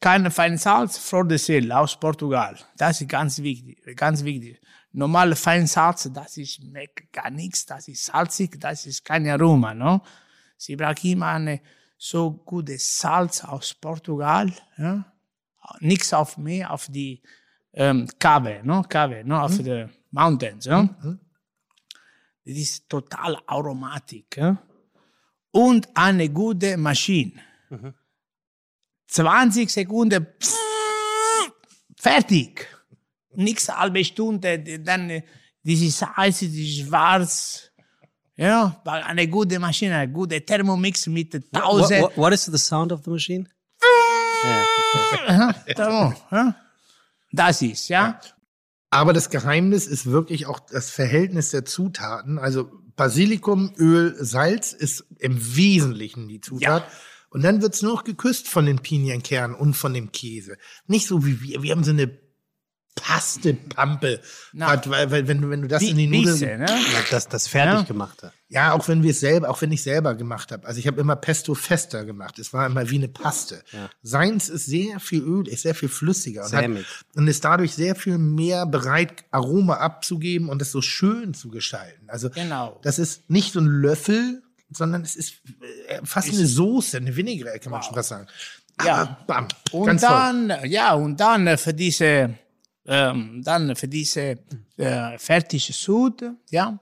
Kein 0.00 0.30
Feinsalz, 0.30 0.98
Flor 0.98 1.26
de 1.26 1.38
Sel 1.38 1.70
aus 1.72 1.98
Portugal. 1.98 2.56
Das 2.76 3.00
ist 3.00 3.08
ganz 3.08 3.38
wichtig, 3.42 3.78
ganz 3.96 4.24
wichtig. 4.24 4.60
Normal 4.92 5.36
Feinsalz, 5.36 6.10
das 6.12 6.36
ist 6.36 6.54
schmeckt 6.54 7.12
gar 7.12 7.30
nichts, 7.30 7.64
das 7.66 7.86
ist 7.86 8.06
salzig, 8.06 8.58
das 8.58 8.86
ist 8.86 9.04
kein 9.04 9.28
Aroma, 9.28 9.72
no? 9.72 10.02
Sie 10.56 10.74
braucht 10.74 11.04
immer 11.04 11.28
eine 11.28 11.60
so 11.96 12.32
gute 12.32 12.76
Salz 12.78 13.44
aus 13.44 13.74
Portugal, 13.74 14.52
ja? 14.78 15.04
Nichts 15.80 16.12
auf 16.12 16.38
mehr, 16.38 16.72
auf 16.72 16.88
die 16.88 17.22
ähm, 17.72 18.08
Cave, 18.18 18.62
no? 18.64 18.82
Cave, 18.82 19.22
no? 19.24 19.42
Auf 19.42 19.58
die 19.58 19.86
Mountains, 20.10 20.64
ja? 20.64 20.88
Das 22.44 22.56
ist 22.56 22.88
total 22.88 23.38
aromatisch, 23.46 24.24
ja? 24.34 24.56
Und 25.52 25.88
eine 25.94 26.28
gute 26.28 26.76
Maschine. 26.76 27.32
20 29.08 29.70
Sekunden, 29.70 30.26
pff, 30.40 30.56
fertig. 31.98 32.66
Nichts 33.34 33.68
halbe 33.68 34.04
Stunde, 34.04 34.58
dann 34.80 35.10
äh, 35.10 35.22
dieses 35.62 35.98
Salz, 35.98 36.40
dieses 36.40 36.86
Schwarz. 36.86 37.70
Ja, 38.36 38.80
eine 38.84 39.28
gute 39.28 39.58
Maschine, 39.58 39.96
eine 39.96 40.12
gute 40.12 40.44
Thermomix 40.44 41.06
mit 41.06 41.34
What, 41.34 41.62
1000. 41.62 42.02
what, 42.02 42.16
what 42.16 42.32
is 42.32 42.44
the 42.46 42.58
sound 42.58 42.92
of 42.92 43.02
the 43.04 43.10
machine? 43.10 43.46
Ja. 44.42 45.54
Das 47.32 47.62
ist, 47.62 47.88
ja. 47.88 48.20
Aber 48.90 49.12
das 49.12 49.30
Geheimnis 49.30 49.86
ist 49.86 50.06
wirklich 50.06 50.46
auch 50.46 50.58
das 50.58 50.90
Verhältnis 50.90 51.50
der 51.50 51.64
Zutaten. 51.64 52.38
Also 52.38 52.70
Basilikum, 52.96 53.72
Öl, 53.78 54.16
Salz 54.18 54.72
ist 54.72 55.04
im 55.18 55.56
Wesentlichen 55.56 56.28
die 56.28 56.40
Zutat. 56.40 56.84
Und 57.30 57.42
dann 57.42 57.62
wird's 57.62 57.82
nur 57.82 57.94
noch 57.94 58.04
geküsst 58.04 58.48
von 58.48 58.66
den 58.66 58.80
Pinienkernen 58.80 59.56
und 59.56 59.74
von 59.74 59.94
dem 59.94 60.10
Käse. 60.10 60.58
Nicht 60.86 61.06
so 61.06 61.24
wie 61.24 61.40
wir. 61.40 61.62
Wir 61.62 61.72
haben 61.72 61.84
so 61.84 61.92
eine 61.92 62.10
Pastepampe. 62.94 64.20
Na. 64.52 64.80
Weil, 64.86 65.10
weil 65.10 65.28
wenn, 65.28 65.40
du- 65.40 65.50
wenn 65.50 65.62
du 65.62 65.68
das 65.68 65.82
Wie- 65.82 65.90
in 65.90 65.96
die 65.96 66.06
Nudeln... 66.06 66.60
Ne? 66.60 66.66
Das, 67.10 67.28
das 67.28 67.46
fertig 67.48 67.74
Ja. 67.74 67.82
gemachte. 67.82 68.32
Ja, 68.48 68.72
auch 68.72 68.88
wenn 68.88 69.02
wir 69.02 69.12
es 69.12 69.20
selber, 69.20 69.48
auch 69.48 69.60
wenn 69.62 69.70
ich 69.72 69.82
selber 69.82 70.14
gemacht 70.14 70.50
habe. 70.52 70.66
Also 70.66 70.80
ich 70.80 70.86
habe 70.86 71.00
immer 71.00 71.16
Pesto 71.16 71.54
fester 71.54 72.04
gemacht. 72.04 72.38
Es 72.38 72.52
war 72.52 72.66
immer 72.66 72.88
wie 72.90 72.96
eine 72.96 73.08
Paste. 73.08 73.62
Seins 74.02 74.48
ist 74.48 74.66
sehr 74.66 74.98
viel 75.00 75.22
Öl, 75.22 75.46
ist 75.48 75.62
sehr 75.62 75.74
viel 75.74 75.88
flüssiger 75.88 76.44
und, 76.44 76.52
hat, 76.52 76.64
und 77.14 77.28
ist 77.28 77.44
dadurch 77.44 77.74
sehr 77.74 77.94
viel 77.94 78.18
mehr 78.18 78.66
bereit, 78.66 79.24
Aroma 79.30 79.74
abzugeben 79.74 80.48
und 80.48 80.60
es 80.62 80.72
so 80.72 80.82
schön 80.82 81.32
zu 81.34 81.48
gestalten. 81.48 82.08
Also 82.08 82.30
Genau. 82.30 82.78
das 82.82 82.98
ist 82.98 83.30
nicht 83.30 83.52
so 83.52 83.60
ein 83.60 83.66
Löffel, 83.66 84.42
sondern 84.72 85.02
es 85.02 85.14
ist 85.16 85.34
äh, 85.88 86.00
fast 86.04 86.28
eine 86.30 86.46
Soße, 86.46 86.96
eine 86.96 87.14
Vinaigrette, 87.16 87.60
kann 87.60 87.72
man 87.72 87.82
schon 87.82 87.94
fast 87.94 88.08
sagen. 88.08 88.26
Ja. 88.84 88.94
Aber 89.02 89.16
bam, 89.26 89.48
Und 89.72 89.86
ganz 89.86 90.00
toll. 90.02 90.10
dann, 90.10 90.70
ja, 90.70 90.94
und 90.94 91.20
dann 91.20 91.56
für 91.58 91.74
diese, 91.74 92.34
ähm, 92.90 93.40
dann 93.44 93.76
für 93.76 93.86
diese 93.86 94.38
äh, 94.76 95.16
fertige 95.16 95.72
Sud, 95.72 96.24
ja, 96.50 96.76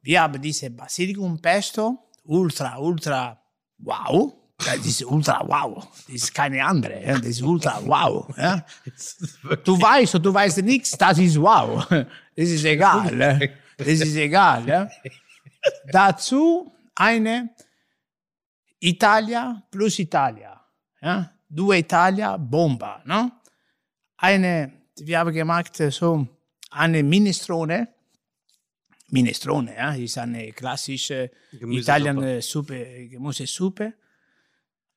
wir 0.00 0.22
haben 0.22 0.40
diese 0.40 0.70
Basilikum 0.70 1.38
Pesto, 1.40 2.10
ultra, 2.24 2.78
ultra 2.78 3.38
wow. 3.78 4.32
Das 4.56 4.78
ist 4.86 5.04
ultra 5.04 5.42
wow. 5.46 5.86
Das 6.06 6.14
ist 6.14 6.34
keine 6.34 6.64
andere. 6.64 7.02
Das 7.04 7.26
ist 7.26 7.42
ultra 7.42 7.80
wow. 7.84 8.26
Du 9.64 9.80
weißt 9.80 10.14
oder 10.14 10.24
du 10.24 10.34
weißt 10.34 10.62
nichts, 10.62 10.90
das 10.92 11.18
ist 11.18 11.38
wow. 11.40 11.86
Das 11.88 12.48
ist 12.48 12.64
egal. 12.64 13.50
Das 13.76 13.86
ist 13.86 14.16
egal. 14.16 14.90
Dazu 15.90 16.72
eine 16.94 17.50
Italia 18.78 19.62
plus 19.70 19.98
Italia. 19.98 20.58
Due 21.48 21.78
Italia, 21.78 22.36
Bomba. 22.38 23.02
Eine, 24.16 24.79
wir 25.06 25.18
haben 25.18 25.32
gemacht 25.32 25.80
äh, 25.80 25.90
so 25.90 26.26
eine 26.70 27.02
Minestrone. 27.02 27.88
Minestrone, 29.08 29.74
ja, 29.76 29.92
ist 29.94 30.18
eine 30.18 30.52
klassische 30.52 31.30
italienische 31.52 32.42
Suppe, 32.42 33.08
Gemüsesuppe. 33.08 33.94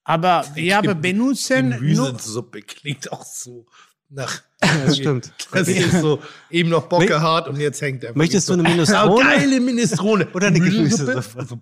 Aber 0.04 0.46
wir 0.54 0.78
haben 0.78 1.02
benutzen 1.02 1.72
Gemüsesuppe 1.72 2.62
klingt 2.62 3.12
auch 3.12 3.26
so 3.26 3.66
nach. 4.10 4.44
Das 4.86 4.98
stimmt. 4.98 5.34
Das 5.52 5.68
ist 5.68 6.00
so 6.00 6.22
eben 6.50 6.70
noch 6.70 6.88
Bock 6.88 7.06
gehabt 7.06 7.50
und 7.50 7.60
jetzt 7.60 7.82
hängt 7.82 8.04
er. 8.04 8.18
Möchtest 8.18 8.48
du 8.48 8.54
eine 8.54 8.64
Minestrone? 8.64 9.22
geile 9.22 9.60
Minestrone. 9.60 10.28
Oder 10.34 10.48
eine 10.48 10.60
Gemüsesuppe? 10.60 11.60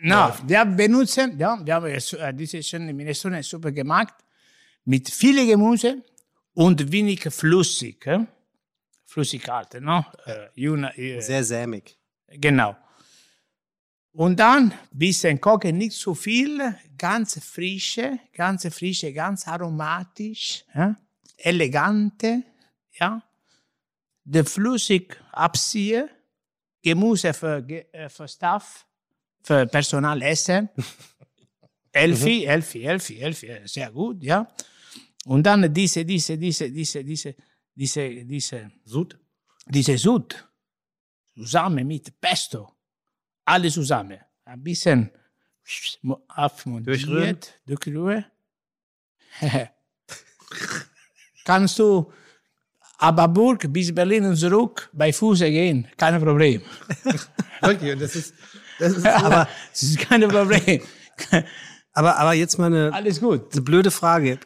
No, 0.00 0.32
wir 0.44 0.64
benutzen, 0.64 1.38
ja, 1.38 1.60
wir 1.64 1.74
haben 1.74 1.86
äh, 1.86 2.34
diese 2.34 2.60
schöne 2.62 2.92
Minestrone-Suppe 2.92 3.72
gemacht 3.72 4.14
mit 4.84 5.08
viel 5.08 5.46
Gemüse 5.46 6.02
und 6.54 6.92
wenig 6.92 7.22
flüssig. 7.32 8.06
Äh? 8.06 8.26
Flüssigkeit, 9.04 9.80
no? 9.80 10.04
Äh, 10.24 10.48
Sehr 11.20 11.44
sämig. 11.44 11.98
Genau. 12.28 12.76
Und 14.14 14.38
dann 14.38 14.74
bisschen 14.90 15.40
kochen, 15.40 15.78
nicht 15.78 15.92
zu 15.92 16.14
viel, 16.14 16.74
ganz 16.98 17.42
frische, 17.42 18.18
ganz 18.34 18.66
frische, 18.74 19.12
ganz 19.12 19.48
aromatisch, 19.48 20.64
ja? 20.74 20.96
elegante, 21.38 22.42
ja. 22.98 23.22
Der 24.24 24.44
flüssig 24.44 25.16
abziehen, 25.32 26.08
Gemüse 26.82 27.32
für, 27.32 27.66
äh, 27.68 28.08
für 28.08 28.28
Staff, 28.28 28.86
für 29.42 29.66
Personal 29.66 30.20
essen. 30.22 30.68
Elfi, 31.92 32.44
Elfi, 32.44 32.84
Elfi, 32.84 33.18
Elfi, 33.18 33.46
äh, 33.46 33.66
sehr 33.66 33.90
gut, 33.90 34.22
ja. 34.22 34.46
Und 35.26 35.44
dann 35.44 35.72
diese, 35.72 36.04
diese, 36.04 36.36
diese, 36.36 36.70
diese, 36.70 37.04
diese, 37.04 37.34
diese, 37.74 38.24
diese, 38.24 38.70
Sud. 38.84 39.18
diese 39.66 39.96
Sud 39.96 40.48
zusammen 41.34 41.86
mit 41.86 42.20
Pesto, 42.20 42.72
alles 43.44 43.74
zusammen, 43.74 44.18
ein 44.44 44.62
bisschen 44.62 45.10
abmontiert, 46.28 47.60
durchrühren. 47.64 48.24
Kannst 51.44 51.78
du 51.78 52.12
Ababurg 52.98 53.72
bis 53.72 53.94
Berlin 53.94 54.26
und 54.26 54.36
zurück 54.36 54.90
bei 54.92 55.12
Fuß 55.12 55.40
gehen, 55.40 55.88
kein 55.96 56.20
Problem. 56.20 56.62
Und 57.62 58.00
das 58.00 58.16
ist, 58.16 58.34
das 58.78 58.96
ist 58.96 59.06
Aber 59.06 59.48
es 59.72 59.82
ist 59.82 59.98
kein 60.00 60.28
Problem. 60.28 60.82
Aber, 61.94 62.16
aber 62.16 62.32
jetzt 62.32 62.58
mal 62.58 62.66
eine, 62.66 62.90
Alles 62.90 63.20
gut. 63.20 63.52
eine 63.52 63.60
blöde 63.60 63.90
Frage. 63.90 64.38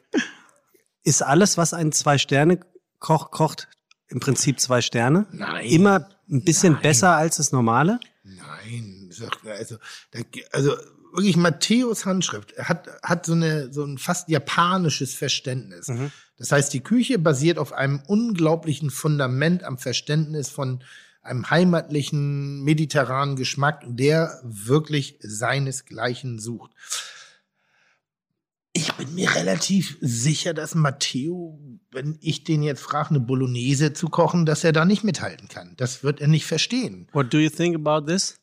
Ist 1.07 1.23
alles, 1.23 1.57
was 1.57 1.73
ein 1.73 1.93
Zwei-Sterne-Koch 1.93 3.31
kocht, 3.31 3.69
im 4.09 4.19
Prinzip 4.19 4.59
zwei 4.59 4.83
Sterne? 4.83 5.27
Nein. 5.31 5.65
Immer 5.67 6.09
ein 6.29 6.43
bisschen 6.43 6.81
besser 6.81 7.15
als 7.15 7.37
das 7.37 7.53
normale? 7.53 8.01
Nein, 8.25 9.09
also, 9.45 9.77
also 10.51 10.77
wirklich 11.13 11.37
Matthäus 11.37 12.07
Handschrift 12.07 12.59
hat, 12.59 12.89
hat 13.05 13.25
so, 13.25 13.35
eine, 13.35 13.73
so 13.73 13.85
ein 13.85 13.99
fast 13.99 14.29
japanisches 14.29 15.15
Verständnis. 15.15 15.87
Das 16.39 16.51
heißt, 16.51 16.75
die 16.75 16.81
Küche 16.81 17.21
basiert 17.21 17.59
auf 17.59 17.73
einem 17.73 18.03
unglaublichen 18.09 18.91
Fundament 18.91 19.63
am 19.63 19.79
Verständnis 19.79 20.51
von 20.51 20.83
einem 21.23 21.49
heimatlichen 21.51 22.65
mediterranen 22.65 23.37
Geschmack, 23.37 23.85
der 23.87 24.41
wirklich 24.43 25.21
seinesgleichen 25.21 26.41
sucht. 26.41 26.73
Ich 28.77 28.93
bin 28.93 29.15
mir 29.15 29.35
relativ 29.35 29.97
sicher, 30.03 30.53
dass 30.53 30.75
Matteo, 30.75 31.59
wenn 31.93 32.19
ich 32.21 32.45
den 32.45 32.63
jetzt 32.63 32.83
frage, 32.83 33.09
eine 33.09 33.21
Bolognese 33.21 33.95
zu 33.95 34.11
kochen, 34.11 34.45
dass 34.45 34.65
er 34.65 34.73
da 34.73 34.85
nicht 34.85 35.03
mithalten 35.03 35.49
kann. 35.49 35.73
Das 35.79 36.05
wird 36.05 36.21
er 36.21 36.29
nicht 36.29 36.45
verstehen. 36.45 37.09
What 37.13 37.33
do 37.33 37.39
you 37.39 37.49
think 37.49 37.75
about 37.75 38.07
this? 38.07 38.39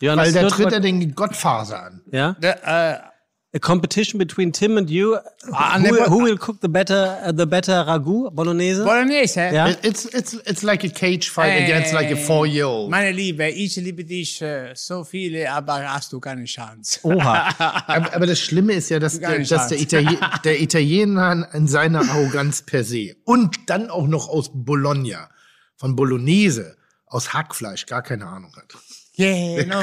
You 0.00 0.16
Weil 0.16 0.32
da 0.32 0.48
tritt 0.48 0.72
er 0.72 0.80
den 0.80 1.14
Gottfaser 1.14 1.82
an. 1.82 2.00
Ja? 2.10 2.36
Uh, 2.40 3.06
A 3.54 3.58
competition 3.58 4.18
between 4.18 4.52
Tim 4.52 4.76
and 4.76 4.90
you. 4.90 5.16
Ah, 5.54 5.78
who, 5.78 5.82
ne- 5.90 6.04
who 6.06 6.22
will 6.24 6.36
cook 6.36 6.60
the 6.60 6.68
better 6.68 7.18
uh, 7.24 7.32
the 7.32 7.46
better 7.46 7.82
ragu 7.86 8.30
bolognese? 8.30 8.84
Bolognese? 8.84 9.40
Ja. 9.54 9.68
It- 9.68 9.78
It's, 9.82 10.04
it's, 10.04 10.34
it's 10.44 10.62
like 10.62 10.84
a 10.84 10.90
cage 10.90 11.30
fight 11.30 11.62
against 11.64 11.94
like 11.94 12.10
a 12.12 12.16
four-year-old. 12.16 12.90
Meine 12.90 13.10
Liebe, 13.12 13.48
ich 13.48 13.76
liebe 13.76 14.04
dich 14.04 14.42
äh, 14.42 14.74
so 14.74 15.02
viele, 15.02 15.50
aber 15.50 15.82
hast 15.90 16.12
du 16.12 16.20
keine 16.20 16.44
Chance. 16.44 17.00
Oha. 17.04 17.48
Aber, 17.86 18.14
aber 18.14 18.26
das 18.26 18.38
Schlimme 18.38 18.74
ist 18.74 18.90
ja, 18.90 18.98
dass, 18.98 19.18
der, 19.18 19.38
dass 19.38 19.68
der. 19.68 19.78
Itali 19.80 20.18
der 20.44 20.60
Italiener 20.60 21.48
in 21.54 21.66
seiner 21.68 22.00
Arroganz 22.00 22.60
per 22.62 22.84
se 22.84 23.16
und 23.24 23.70
dann 23.70 23.88
auch 23.88 24.06
noch 24.06 24.28
aus 24.28 24.50
Bologna, 24.52 25.30
von 25.76 25.96
Bolognese, 25.96 26.76
aus 27.06 27.32
Hackfleisch, 27.32 27.86
gar 27.86 28.02
keine 28.02 28.26
Ahnung 28.26 28.52
hat. 28.56 28.74
Yeah, 29.18 29.64
no, 29.66 29.82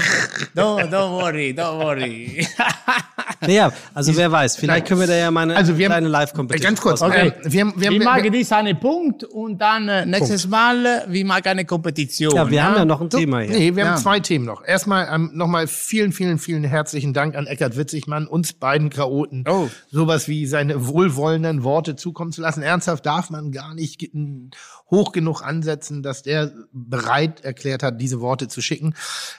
no, 0.54 0.78
don't 0.88 1.12
worry, 1.12 1.54
don't 1.54 1.78
worry. 1.84 2.48
Naja, 3.42 3.72
also 3.94 4.16
wer 4.16 4.32
weiß, 4.32 4.56
vielleicht 4.56 4.88
können 4.88 5.02
wir 5.02 5.08
da 5.08 5.16
ja 5.16 5.30
mal 5.30 5.42
eine 5.42 5.56
Also 5.56 5.78
wir 5.78 5.86
haben- 5.86 5.92
kleine 5.94 6.08
Live-Competition 6.08 6.68
Ganz 6.74 6.82
kurz, 6.82 7.02
ähm, 7.02 7.10
wir, 7.44 7.62
haben- 7.62 7.74
wir, 7.76 7.92
Wir 7.92 8.00
wir, 8.00 8.04
machen 8.04 8.32
dies 8.32 8.52
einen 8.52 8.80
Punkt 8.80 9.24
und 9.24 9.60
dann 9.60 9.88
äh, 9.88 10.06
nächstes 10.06 10.48
Mal, 10.48 10.86
äh, 10.86 11.02
wir 11.10 11.26
machen 11.26 11.44
eine 11.46 11.66
Kompetition. 11.66 12.34
Ja, 12.34 12.50
wir 12.50 12.64
haben 12.64 12.76
ja 12.76 12.86
noch 12.86 13.02
ein 13.02 13.10
Thema 13.10 13.42
hier. 13.42 13.56
Nee, 13.56 13.76
wir 13.76 13.84
Ja. 13.84 13.90
haben 13.92 14.02
zwei 14.02 14.20
Themen 14.20 14.46
noch. 14.46 14.64
Erstmal 14.66 15.08
ähm, 15.14 15.32
nochmal 15.34 15.68
vielen, 15.68 16.12
vielen, 16.12 16.40
vielen 16.40 16.64
herzlichen 16.64 17.14
Dank 17.14 17.36
an 17.36 17.46
Eckhard 17.46 17.78
Witzigmann, 17.78 18.26
uns 18.26 18.54
beiden 18.54 18.90
Chaoten, 18.90 19.44
Oh. 19.48 19.70
sowas 19.92 20.28
wie 20.28 20.48
seine 20.48 20.88
wohlwollenden 20.88 21.64
Worte 21.64 21.96
zukommen 21.96 22.32
zu 22.32 22.42
lassen. 22.42 22.64
Ernsthaft 22.64 23.06
darf 23.06 23.30
man 23.30 23.52
gar 23.52 23.76
nicht 23.76 24.10
hoch 24.90 25.12
genug 25.12 25.44
ansetzen, 25.44 26.02
dass 26.02 26.24
der 26.24 26.52
bereit 26.72 27.44
erklärt 27.44 27.84
hat, 27.84 28.00
diese 28.02 28.22
Worte 28.22 28.48
zu 28.48 28.62
schicken. 28.62 28.96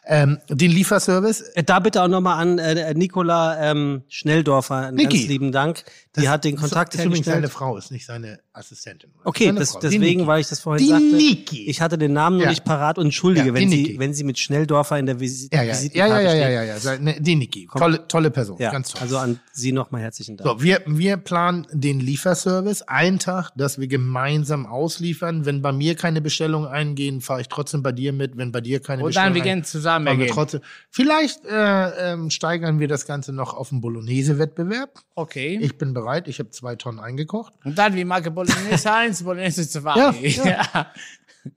Ähm, 0.06 0.38
den 0.48 0.70
Lieferservice, 0.70 1.40
Äh, 1.54 1.62
Da 1.64 1.78
bitte 1.80 2.02
auch 2.02 2.08
nochmal 2.08 2.40
an 2.40 2.58
äh, 2.58 2.94
Nicola 2.94 3.70
ähm, 3.70 4.02
Schnelldorfer 4.08 4.76
einen 4.88 4.96
Niki. 4.96 5.18
ganz 5.18 5.28
lieben 5.28 5.52
Dank. 5.52 5.84
Die 6.16 6.28
hat 6.28 6.44
den 6.44 6.56
Kontakt 6.56 6.94
ist 6.94 7.04
übrigens 7.04 7.26
seine 7.26 7.36
hergestellt. 7.36 7.52
Frau, 7.58 7.76
ist 7.76 7.90
nicht 7.90 8.06
seine 8.06 8.40
Assistentin. 8.52 9.10
Okay, 9.24 9.46
Seine 9.46 9.58
das, 9.60 9.72
Frau, 9.72 9.80
deswegen, 9.80 10.26
weil 10.26 10.40
ich 10.40 10.48
das 10.48 10.60
vorhin 10.60 10.84
Die 10.84 10.90
sagte. 10.90 11.04
Niki. 11.04 11.66
Ich 11.68 11.80
hatte 11.80 11.98
den 11.98 12.12
Namen 12.12 12.36
noch 12.38 12.44
Ja. 12.44 12.50
nicht 12.50 12.64
parat 12.64 12.98
und 12.98 13.06
entschuldige, 13.06 13.48
Ja, 13.48 13.54
wenn, 13.54 13.68
sie, 13.70 13.96
wenn 13.98 14.14
sie 14.14 14.24
mit 14.24 14.38
Schnelldorfer 14.38 14.98
in 14.98 15.06
der 15.06 15.20
Visi 15.20 15.48
Ja, 15.52 15.58
ja, 15.62 15.64
ja, 15.68 15.72
Visitenkarte 15.74 16.14
ja, 16.14 16.20
ja, 16.22 16.30
steht. 16.30 16.40
ja, 16.42 16.48
ja, 16.50 16.62
ja, 16.64 16.78
seine- 16.78 17.20
die 17.20 17.36
Niki. 17.36 17.68
Tolle, 17.76 18.08
tolle 18.08 18.30
Person, 18.30 18.56
Ja, 18.58 18.70
ganz 18.72 18.90
toll. 18.90 19.02
also 19.02 19.18
an 19.18 19.40
Sie 19.52 19.72
nochmal 19.72 20.00
herzlichen 20.02 20.36
Dank. 20.36 20.48
So, 20.48 20.62
wir, 20.62 20.82
wir 20.86 21.16
planen 21.18 21.66
den 21.72 22.00
Lieferservice. 22.00 22.82
Ein 22.82 23.18
Tag, 23.18 23.50
dass 23.56 23.78
wir 23.78 23.86
gemeinsam 23.88 24.66
ausliefern. 24.66 25.44
Wenn 25.44 25.60
bei 25.62 25.72
mir 25.72 25.94
keine 25.96 26.20
Bestellungen 26.20 26.68
eingehen, 26.68 27.20
fahre 27.20 27.40
ich 27.42 27.48
trotzdem 27.48 27.82
bei 27.82 27.92
dir 27.92 28.12
mit. 28.12 28.36
Wenn 28.36 28.52
bei 28.52 28.60
dir 28.60 28.80
keine 28.80 29.02
Und 29.04 29.14
dann 29.16 29.32
Bestellungen 29.32 29.34
wir 29.34 29.42
gehen 29.42 29.64
zusammen 29.64 30.06
wir 30.06 30.16
gehen. 30.26 30.34
trotzdem. 30.34 30.60
Vielleicht 30.90 31.44
äh, 31.44 32.12
ähm, 32.12 32.30
steigern 32.30 32.78
wir 32.80 32.88
das 32.88 33.06
Ganze 33.06 33.32
noch 33.32 33.54
auf 33.54 33.68
den 33.68 33.80
Bolognese-Wettbewerb. 33.80 34.90
Okay. 35.14 35.58
Ich 35.60 35.76
bin 35.78 35.92
bereit. 35.94 36.05
Ich 36.28 36.38
habe 36.38 36.50
zwei 36.50 36.76
Tonnen 36.76 37.00
eingekocht. 37.00 37.52
und 37.64 37.76
dann, 37.76 37.94
wir 37.94 38.06
machen 38.06 38.34
Bolognese 38.34 38.92
1, 38.92 39.22
Bolognese 39.22 39.68
2. 39.68 39.94
Ja, 40.22 40.44
ja. 40.44 40.92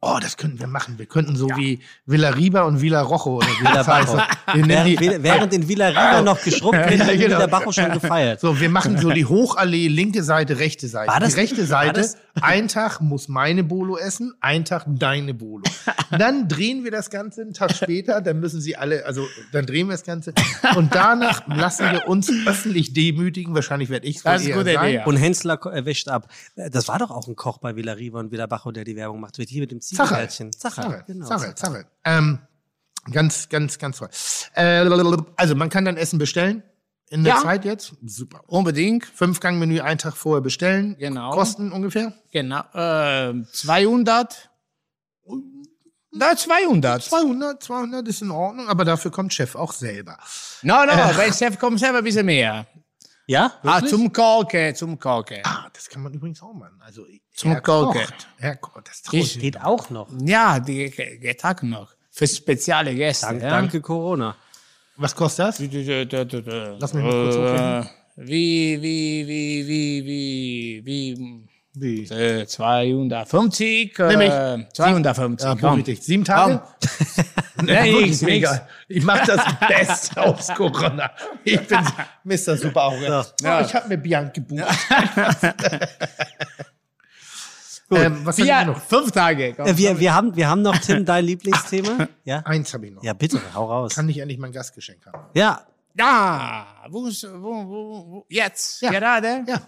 Oh, 0.02 0.18
das 0.22 0.38
könnten 0.38 0.60
wir 0.60 0.68
machen. 0.68 0.98
Wir 0.98 1.06
könnten 1.06 1.36
so 1.36 1.48
wie 1.56 1.80
Villa 2.06 2.30
Riba 2.30 2.62
und 2.64 2.82
Villa 2.82 3.02
Rojo 3.02 3.38
oder 3.38 3.48
wie 3.48 3.64
das 3.64 3.88
heißt. 3.88 4.16
Während, 4.54 5.24
während 5.24 5.54
in 5.54 5.68
Villa 5.68 5.88
Riva 5.90 6.22
noch 6.22 6.42
geschrubbt 6.42 6.78
wird, 6.78 6.92
Ja, 7.00 7.08
wird 7.08 7.16
in 7.16 7.20
genau. 7.22 7.38
Villa 7.38 7.48
Bajo 7.48 7.72
schon 7.72 7.92
gefeiert. 7.92 8.40
So, 8.40 8.60
wir 8.60 8.70
machen 8.70 8.98
so 8.98 9.10
die 9.12 9.26
Hochallee, 9.26 9.88
linke 9.88 10.24
Seite, 10.24 10.60
rechte 10.60 10.88
Seite. 10.88 11.12
War 11.12 11.20
das- 11.20 11.34
die 11.34 11.40
rechte 11.40 11.58
war 11.62 11.66
Seite, 11.86 12.02
das- 12.02 12.18
ein 12.42 12.68
Tag 12.70 13.02
muss 13.02 13.28
meine 13.28 13.64
Bolo 13.64 13.98
essen, 13.98 14.34
ein 14.40 14.64
Tag 14.66 14.86
deine 14.88 15.34
Bolo. 15.34 15.64
Dann 16.18 16.48
drehen 16.48 16.84
wir 16.84 16.92
das 16.92 17.10
Ganze 17.10 17.42
einen 17.42 17.54
Tag 17.54 17.76
später, 17.76 18.22
dann 18.22 18.40
müssen 18.40 18.62
sie 18.62 18.78
alle, 18.78 19.06
also 19.06 19.28
dann 19.52 19.66
drehen 19.66 19.88
wir 19.88 19.94
das 19.94 20.04
Ganze 20.04 20.34
und 20.76 20.96
danach 20.96 21.46
lassen 21.48 21.92
wir 21.92 22.08
uns 22.08 22.32
öffentlich 22.46 22.94
demütigen. 22.94 23.54
Wahrscheinlich 23.54 23.90
werde 23.90 24.08
ich 24.08 24.22
Das 24.22 24.42
ist 24.42 24.48
eine 24.48 24.56
gute 24.56 24.72
Idee, 24.74 24.96
ja. 24.96 25.06
Und 25.06 25.18
Hensler 25.18 25.60
wäscht 25.86 26.08
ab. 26.08 26.28
Äh, 26.56 26.70
Das 26.70 26.88
war 26.88 26.98
doch 27.00 27.12
auch 27.12 27.28
ein 27.28 27.36
Koch 27.36 27.58
bei 27.58 27.76
Villa 27.76 27.94
Riva 27.94 28.20
und 28.20 28.32
Villa 28.32 28.46
Bajo, 28.48 28.72
der 28.72 28.86
die 28.86 28.96
Werbung 28.96 29.20
macht. 29.20 29.38
Wird 29.38 29.50
hier 29.50 29.62
mit 29.62 29.72
dem 29.72 29.79
Ziegenbärtchen. 29.82 30.52
Zacher, 30.54 31.04
genau. 31.08 31.28
Zacher, 31.28 31.56
Zacher. 31.56 31.86
Ähm, 32.06 32.40
ganz, 33.12 33.50
ganz, 33.50 33.78
ganz 33.78 33.98
toll. 33.98 34.10
Äh, 34.56 34.88
also 35.36 35.56
man 35.56 35.70
kann 35.70 35.86
dann 35.86 35.98
Essen 35.98 36.20
bestellen 36.20 36.64
in 37.10 37.24
der 37.24 37.36
Ja. 37.36 37.42
Zeit 37.42 37.66
jetzt. 37.66 37.94
Super. 38.06 38.42
Unbedingt. 38.48 39.06
Fünf-Gang-Menü 39.06 39.80
einen 39.82 39.98
Tag 39.98 40.16
vorher 40.16 40.42
bestellen. 40.42 40.96
Genau. 41.00 41.32
Kosten 41.32 41.72
ungefähr? 41.72 42.14
Genau. 42.32 42.62
Äh, 42.74 43.44
200. 43.52 44.50
Na, 46.12 46.36
200. 46.36 47.04
200, 47.04 47.62
200 47.64 48.08
ist 48.08 48.22
in 48.24 48.32
Ordnung, 48.32 48.68
aber 48.68 48.84
dafür 48.84 49.12
kommt 49.12 49.34
Chef 49.34 49.56
auch 49.56 49.74
selber. 49.74 50.18
No, 50.64 50.84
no, 50.86 50.92
bei 51.16 51.32
Chef 51.32 51.60
kommt 51.60 51.80
selber 51.80 52.00
ein 52.00 52.04
bisschen 52.04 52.26
mehr. 52.26 52.66
Ja? 53.30 53.54
Ah, 53.62 53.76
Wirklich? 53.76 53.92
zum 53.92 54.12
Kochen, 54.12 54.76
zum 54.76 54.98
Kochen. 55.00 55.38
Ah, 55.44 55.70
das 55.72 55.88
kann 55.88 56.02
man 56.02 56.12
übrigens 56.14 56.42
auch 56.42 56.52
machen. 56.54 56.82
Also 56.82 57.06
Zum 57.34 57.52
er 57.52 57.62
Kochen. 57.62 58.02
kocht. 58.02 58.28
Er 58.40 58.56
kocht. 58.56 58.88
Das 58.88 59.04
sich. 59.04 59.40
Geht 59.40 59.62
auch 59.62 59.90
noch. 59.92 60.10
Ja, 60.26 60.60
die 60.60 60.90
ge- 60.90 61.18
geht 61.20 61.46
auch 61.46 61.62
noch. 61.62 61.94
Für 62.10 62.26
spezielle 62.28 62.96
Gäste. 62.96 63.28
Dank, 63.28 63.42
ja. 63.44 63.50
Danke 63.50 63.82
Corona. 63.82 64.36
Was 64.98 65.16
kostet 65.16 65.46
das? 65.48 65.60
Lass 65.60 66.94
mich 66.94 67.04
mal 67.04 67.12
kurz 67.12 67.36
äh, 67.36 67.40
hochrechnen. 67.40 67.90
Wie, 68.16 68.82
wie, 68.82 69.28
wie, 69.28 69.68
wie, 69.68 70.06
wie, 70.06 70.86
wie, 70.86 71.49
Wie? 71.76 72.04
äh, 72.06 72.46
250, 72.48 73.94
Nimm 74.00 74.22
ich. 74.22 74.30
äh, 74.32 74.66
250, 74.74 75.48
Ja, 75.48 75.56
komm. 75.56 75.76
richtig. 75.76 76.02
Sieben 76.02 76.24
Tage? 76.26 76.62
Nee, 77.62 77.92
Wirklich 77.92 78.06
nix, 78.08 78.22
mega. 78.22 78.52
nix. 78.54 78.64
Ich 78.88 79.04
mache 79.04 79.28
das 79.28 79.42
Beste 79.68 80.22
aus 80.22 80.48
Corona. 80.56 81.12
Ich 81.44 81.60
bin 81.68 81.78
Mr. 82.24 82.56
Super 82.56 82.84
auch. 82.84 83.02
Ja. 83.02 83.20
Oh, 83.22 83.62
ich 83.66 83.76
habe 83.76 83.90
mir 83.90 83.98
Bianca 83.98 84.32
gebucht. 84.32 84.64
ähm, 87.92 88.22
was 88.24 88.38
haben 88.38 88.46
wir 88.48 88.56
Vier, 88.56 88.66
noch? 88.66 88.82
fünf 88.82 89.12
Tage, 89.12 89.54
komm. 89.56 89.66
Äh, 89.68 89.78
Wir, 89.78 90.00
wir, 90.00 90.14
haben, 90.14 90.36
wir 90.38 90.48
haben 90.48 90.62
noch, 90.62 90.78
Tim, 90.78 91.04
dein 91.06 91.26
Lieblingsthema. 91.26 92.08
Ja? 92.24 92.40
Eins 92.46 92.74
habe 92.74 92.88
ich 92.88 92.94
noch. 92.94 93.04
Ja, 93.04 93.14
bitte, 93.14 93.42
hau 93.54 93.66
raus. 93.66 93.96
Kann 93.96 94.08
ich 94.08 94.20
endlich 94.20 94.38
mein 94.40 94.52
Gastgeschenk 94.54 95.06
haben? 95.06 95.26
Ja, 95.34 95.62
Ja, 95.98 96.66
wo, 96.90 97.08
ist- 97.08 97.24
wo, 97.26 97.68
wo, 97.68 98.06
wo, 98.10 98.26
jetzt, 98.30 98.82
Ja. 98.82 98.92
gerade? 98.92 99.44
Ja. 99.48 99.62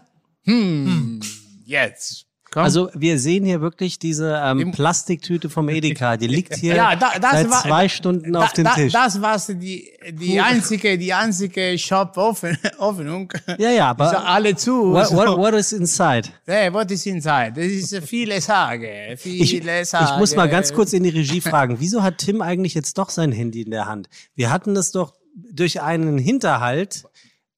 Hm, 0.45 1.19
jetzt. 1.65 2.25
Komm. 2.53 2.63
also 2.63 2.89
wir 2.93 3.17
sehen 3.17 3.45
hier 3.45 3.61
wirklich 3.61 3.97
diese 3.97 4.37
ähm, 4.43 4.71
Plastiktüte 4.73 5.49
vom 5.49 5.69
Edeka. 5.69 6.17
Die 6.17 6.27
liegt 6.37 6.57
hier 6.57 6.75
Ja, 6.75 6.97
da- 6.97 7.17
das 7.17 7.31
seit 7.31 7.49
war- 7.49 7.61
zwei 7.63 7.87
Stunden 7.87 8.35
auf 8.35 8.51
dem 8.51 8.65
da, 8.65 8.73
Tisch. 8.73 8.91
Das 8.91 9.21
war 9.21 9.37
die, 9.47 9.89
die 10.11 10.37
einzige, 10.41 10.97
die 10.97 11.13
einzige 11.13 11.77
Shop-Öffnung. 11.79 13.31
ja, 13.57 13.71
ja, 13.71 13.89
aber 13.91 14.09
So 14.09 14.17
alle 14.17 14.55
zu. 14.57 14.91
what, 14.91 15.11
what, 15.13 15.37
what 15.37 15.53
is 15.53 15.71
inside? 15.71 16.27
Hey, 16.45 16.73
what 16.73 16.91
is 16.91 17.05
inside? 17.05 17.53
Das 17.55 17.65
ist 17.65 17.97
viele 18.05 18.41
Sage. 18.41 19.15
Viele 19.17 19.81
Ich, 19.81 19.87
Sage. 19.89 20.09
ich 20.11 20.17
muss 20.19 20.35
mal 20.35 20.49
ganz 20.49 20.73
kurz 20.73 20.91
in 20.91 21.03
die 21.03 21.09
Regie 21.09 21.39
fragen, 21.39 21.77
wieso 21.79 22.03
hat 22.03 22.17
Tim 22.17 22.41
eigentlich 22.41 22.73
jetzt 22.73 22.97
doch 22.97 23.09
sein 23.09 23.31
Handy 23.31 23.61
in 23.61 23.71
der 23.71 23.85
Hand? 23.85 24.09
Wir 24.35 24.49
hatten 24.51 24.75
das 24.75 24.91
doch 24.91 25.13
durch 25.53 25.81
einen 25.81 26.17
Hinterhalt, 26.17 27.05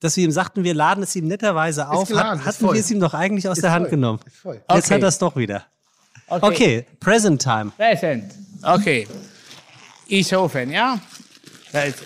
dass 0.04 0.18
wir 0.18 0.24
ihm 0.26 0.32
sagten, 0.32 0.64
wir 0.64 0.74
laden 0.74 1.04
es 1.04 1.16
ihm 1.16 1.28
netterweise 1.28 1.90
auf. 1.90 2.08
geladen, 2.10 2.32
Hat, 2.32 2.40
ist 2.40 2.46
hatten 2.46 2.66
voll. 2.66 2.74
wir 2.76 2.82
es 2.82 2.92
ihm 2.92 3.00
doch 3.00 3.14
eigentlich 3.14 3.48
aus 3.48 3.60
der 3.60 3.72
Hand 3.72 3.86
voll, 3.86 3.92
genommen. 3.92 4.20
ist 4.26 4.38
voll. 4.38 4.56
Jetzt 4.56 4.86
Okay. 4.86 4.94
hat 4.96 5.02
er 5.02 5.08
es 5.08 5.18
doch 5.18 5.36
wieder. 5.36 5.66
Okay, 6.28 6.86
present 7.00 7.42
time. 7.42 7.72
Present. 7.78 8.32
Okay. 8.64 9.08
Ist 10.08 10.34
offen, 10.34 10.72
ja? 10.72 11.00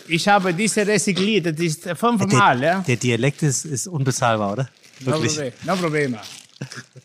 Ich 0.08 0.28
habe 0.28 0.54
diese 0.54 0.86
recycliert, 0.88 1.46
das 1.48 1.60
ist 1.60 1.84
fünfmal, 1.96 2.62
ja? 2.64 2.80
Der 2.88 2.96
Dialekt 2.96 3.44
ist, 3.44 3.66
ist 3.66 3.88
unbezahlbar, 3.88 4.54
oder? 4.54 4.70
No, 5.02 5.12
Wirklich. 5.12 5.34
problem, 5.36 5.54
no 5.66 5.76
problema. 5.76 6.18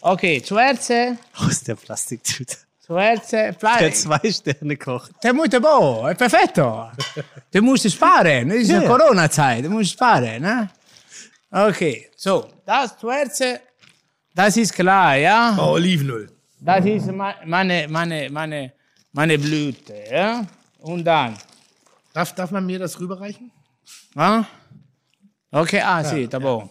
Ok, 0.01 0.23
zuerst, 0.44 0.93
Aus 1.36 1.60
der 1.62 1.74
Plastiktüte. 1.74 2.56
zuerst, 2.86 3.32
Der 3.32 3.52
fly. 3.55 3.93
zwei 3.93 4.32
Sterne 4.32 4.77
kocht. 4.77 5.10
È 5.23 5.32
molto 5.32 5.60
buono, 5.60 6.06
è 6.09 6.14
perfetto. 6.14 6.90
Du 7.51 7.60
musst 7.62 7.90
sparen, 7.90 8.48
das 8.48 8.59
ist 8.59 8.70
ja. 8.70 8.81
Corona-Zeit, 8.82 9.64
du 9.64 9.70
musst 9.70 9.90
sparen, 9.93 10.40
ne? 10.43 10.70
Okay, 11.55 12.09
so, 12.16 12.49
das 12.65 12.97
zuerst, 12.99 13.45
das 14.35 14.57
ist 14.57 14.73
klar, 14.73 15.16
ja? 15.16 15.55
Oh, 15.59 15.73
Olivenöl. 15.73 16.31
Das 16.59 16.85
ist 16.87 17.07
meine, 17.12 17.87
meine, 17.89 18.31
meine, 18.31 18.73
meine 19.12 19.39
Blüte, 19.39 19.95
ja? 20.11 20.47
Und 20.79 21.05
dann, 21.05 21.37
Darf, 22.15 22.35
darf 22.35 22.51
man 22.51 22.65
mir 22.65 22.79
das 22.79 22.99
rüberreichen? 22.99 23.51
ja? 24.15 24.47
Okay, 25.51 25.81
ah, 25.81 26.03
sì, 26.03 26.27
tá 26.27 26.39
bom. 26.39 26.70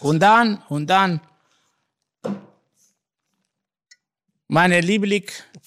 Und 0.00 0.20
dann, 0.20 0.62
und 0.68 0.86
dann, 0.86 1.20
meine 4.46 4.80
Liebling 4.82 5.24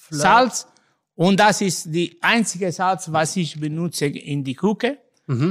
Salz. 0.10 0.68
Und 1.16 1.40
das 1.40 1.62
ist 1.62 1.86
die 1.94 2.18
einzige 2.22 2.72
Salz, 2.72 3.12
was 3.12 3.36
ich 3.36 3.60
benutze 3.60 4.06
in 4.06 4.44
die 4.44 4.56
Küche. 4.56 4.98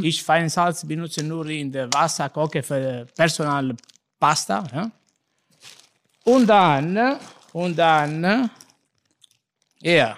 Ich 0.03 0.23
fein 0.23 0.49
Salz 0.51 0.87
benutze 0.87 1.23
nur 1.23 1.47
in 1.49 1.73
der 1.73 1.89
Wasser 1.93 2.29
koche 2.29 2.63
für 2.63 3.07
Personal 3.17 3.75
Pasta. 4.21 4.63
Ja? 4.73 4.91
Und 6.25 6.47
dann, 6.47 7.19
und 7.53 7.77
dann, 7.77 8.51
ja, 9.81 10.17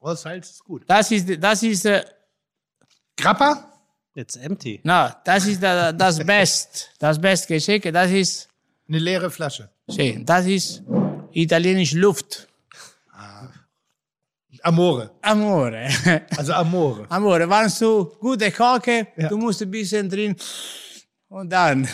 Oh, 0.00 0.14
Salz 0.14 0.50
ist 0.50 0.64
gut. 0.64 0.82
das 0.86 1.10
ist, 1.10 1.26
das 1.42 1.62
ist, 1.62 1.86
äh, 1.86 2.04
Grappa? 3.16 3.70
It's 4.14 4.36
empty. 4.36 4.80
No, 4.84 5.08
das 5.24 5.46
ist 5.46 5.62
da- 5.62 5.90
das 5.92 6.18
Best. 6.18 6.90
Das 6.98 7.18
beste 7.20 7.54
Geschenk, 7.54 7.90
das 7.92 8.10
ist, 8.10 8.48
Eine 8.88 8.98
leere 8.98 9.30
Flasche. 9.30 9.70
sì, 9.88 10.22
das 10.24 10.46
ist 10.46 10.82
italienisch 11.32 11.92
Luft. 11.94 12.46
Amore. 14.64 15.10
Amore. 15.22 15.88
Also 16.36 16.52
Amore. 16.54 17.04
Amore, 17.10 17.48
wenn 17.48 17.70
du 17.80 18.04
gute 18.18 18.50
kochen, 18.50 19.06
Ja. 19.16 19.28
du 19.28 19.36
musst 19.36 19.60
ein 19.62 19.70
bisschen 19.70 20.08
drin 20.08 20.34
und 21.28 21.50
dann 21.50 21.86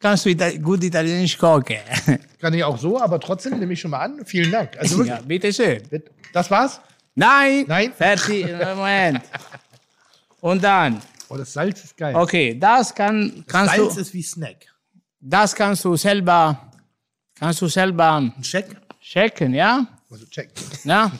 kannst 0.00 0.24
du 0.24 0.30
Ita 0.30 0.50
gut 0.58 0.82
italienisch 0.82 1.38
kochen. 1.38 1.76
Kann 2.40 2.52
ich 2.54 2.64
auch 2.64 2.76
so, 2.78 3.00
aber 3.00 3.20
trotzdem 3.20 3.58
nehme 3.58 3.72
ich 3.74 3.80
schon 3.80 3.90
mal 3.92 4.00
an. 4.00 4.24
Vielen 4.24 4.50
Dank. 4.50 4.76
Also 4.78 5.02
ja, 5.04 5.14
wirklich. 5.24 5.28
bitte 5.28 5.52
schön. 5.52 6.02
Das 6.32 6.50
war's? 6.50 6.80
Nein, 7.14 7.64
Nein. 7.68 7.92
fertig, 7.96 8.46
Moment. 8.76 9.22
Und 10.40 10.62
dann, 10.62 11.00
Oh, 11.28 11.36
das 11.36 11.52
Salz 11.52 11.82
ist 11.82 11.96
geil. 11.96 12.14
okay, 12.14 12.56
das 12.58 12.94
kann, 12.94 13.44
kannst 13.48 13.74
Salz 13.76 13.94
du, 13.94 14.00
ist 14.00 14.14
wie 14.14 14.22
Snack. 14.22 14.66
das 15.20 15.54
kannst 15.54 15.84
du 15.84 15.96
selber, 15.96 16.70
kannst 17.38 17.60
du 17.62 17.68
selber 17.68 18.12
Ein 18.16 18.32
Check. 18.42 18.76
checken, 19.00 19.54
ja? 19.54 19.86
Also 20.10 20.24
check. 20.26 20.50
Ja? 20.84 21.10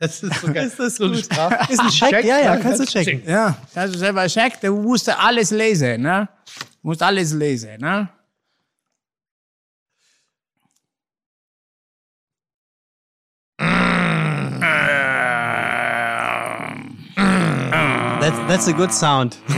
Das 0.00 0.22
ist 0.22 0.40
so 0.40 0.52
geil. 0.52 0.66
Ist 0.66 0.78
das 0.80 0.96
so 0.96 1.04
ein 1.04 1.12
gut? 1.12 1.24
Straf 1.26 1.68
Ist 1.70 1.78
ein 1.78 1.88
Check? 1.90 2.24
Ja, 2.24 2.38
ja, 2.40 2.56
kannst 2.56 2.80
du 2.80 2.86
checken. 2.86 3.18
checken. 3.20 3.30
Ja, 3.30 3.56
kannst 3.74 3.94
du 3.94 3.98
selber 3.98 4.26
checken, 4.26 4.58
du 4.62 4.76
musst 4.80 5.08
alles 5.08 5.50
lesen, 5.50 6.00
ne? 6.02 6.26
Du 6.82 6.88
musst 6.88 7.02
alles 7.02 7.32
lesen, 7.34 7.76
ne? 7.78 8.08
That's, 18.50 18.66
a 18.66 18.72
good 18.72 18.92
sound. 18.92 19.38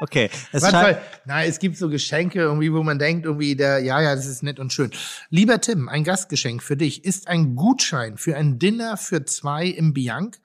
Okay. 0.00 0.30
Es 0.52 0.62
soll- 0.62 0.98
Nein, 1.26 1.48
es 1.48 1.58
gibt 1.58 1.76
so 1.76 1.88
Geschenke, 1.88 2.40
irgendwie, 2.40 2.72
wo 2.72 2.82
man 2.82 2.98
denkt, 2.98 3.26
irgendwie, 3.26 3.56
der, 3.56 3.80
ja, 3.80 4.00
ja, 4.00 4.14
das 4.14 4.26
ist 4.26 4.42
nett 4.42 4.58
und 4.58 4.72
schön. 4.72 4.90
Lieber 5.28 5.60
Tim, 5.60 5.88
ein 5.88 6.04
Gastgeschenk 6.04 6.62
für 6.62 6.76
dich 6.76 7.04
ist 7.04 7.28
ein 7.28 7.56
Gutschein 7.56 8.16
für 8.16 8.36
ein 8.36 8.58
Dinner 8.58 8.96
für 8.96 9.24
zwei 9.24 9.66
im 9.66 9.92
Bianc. 9.92 10.38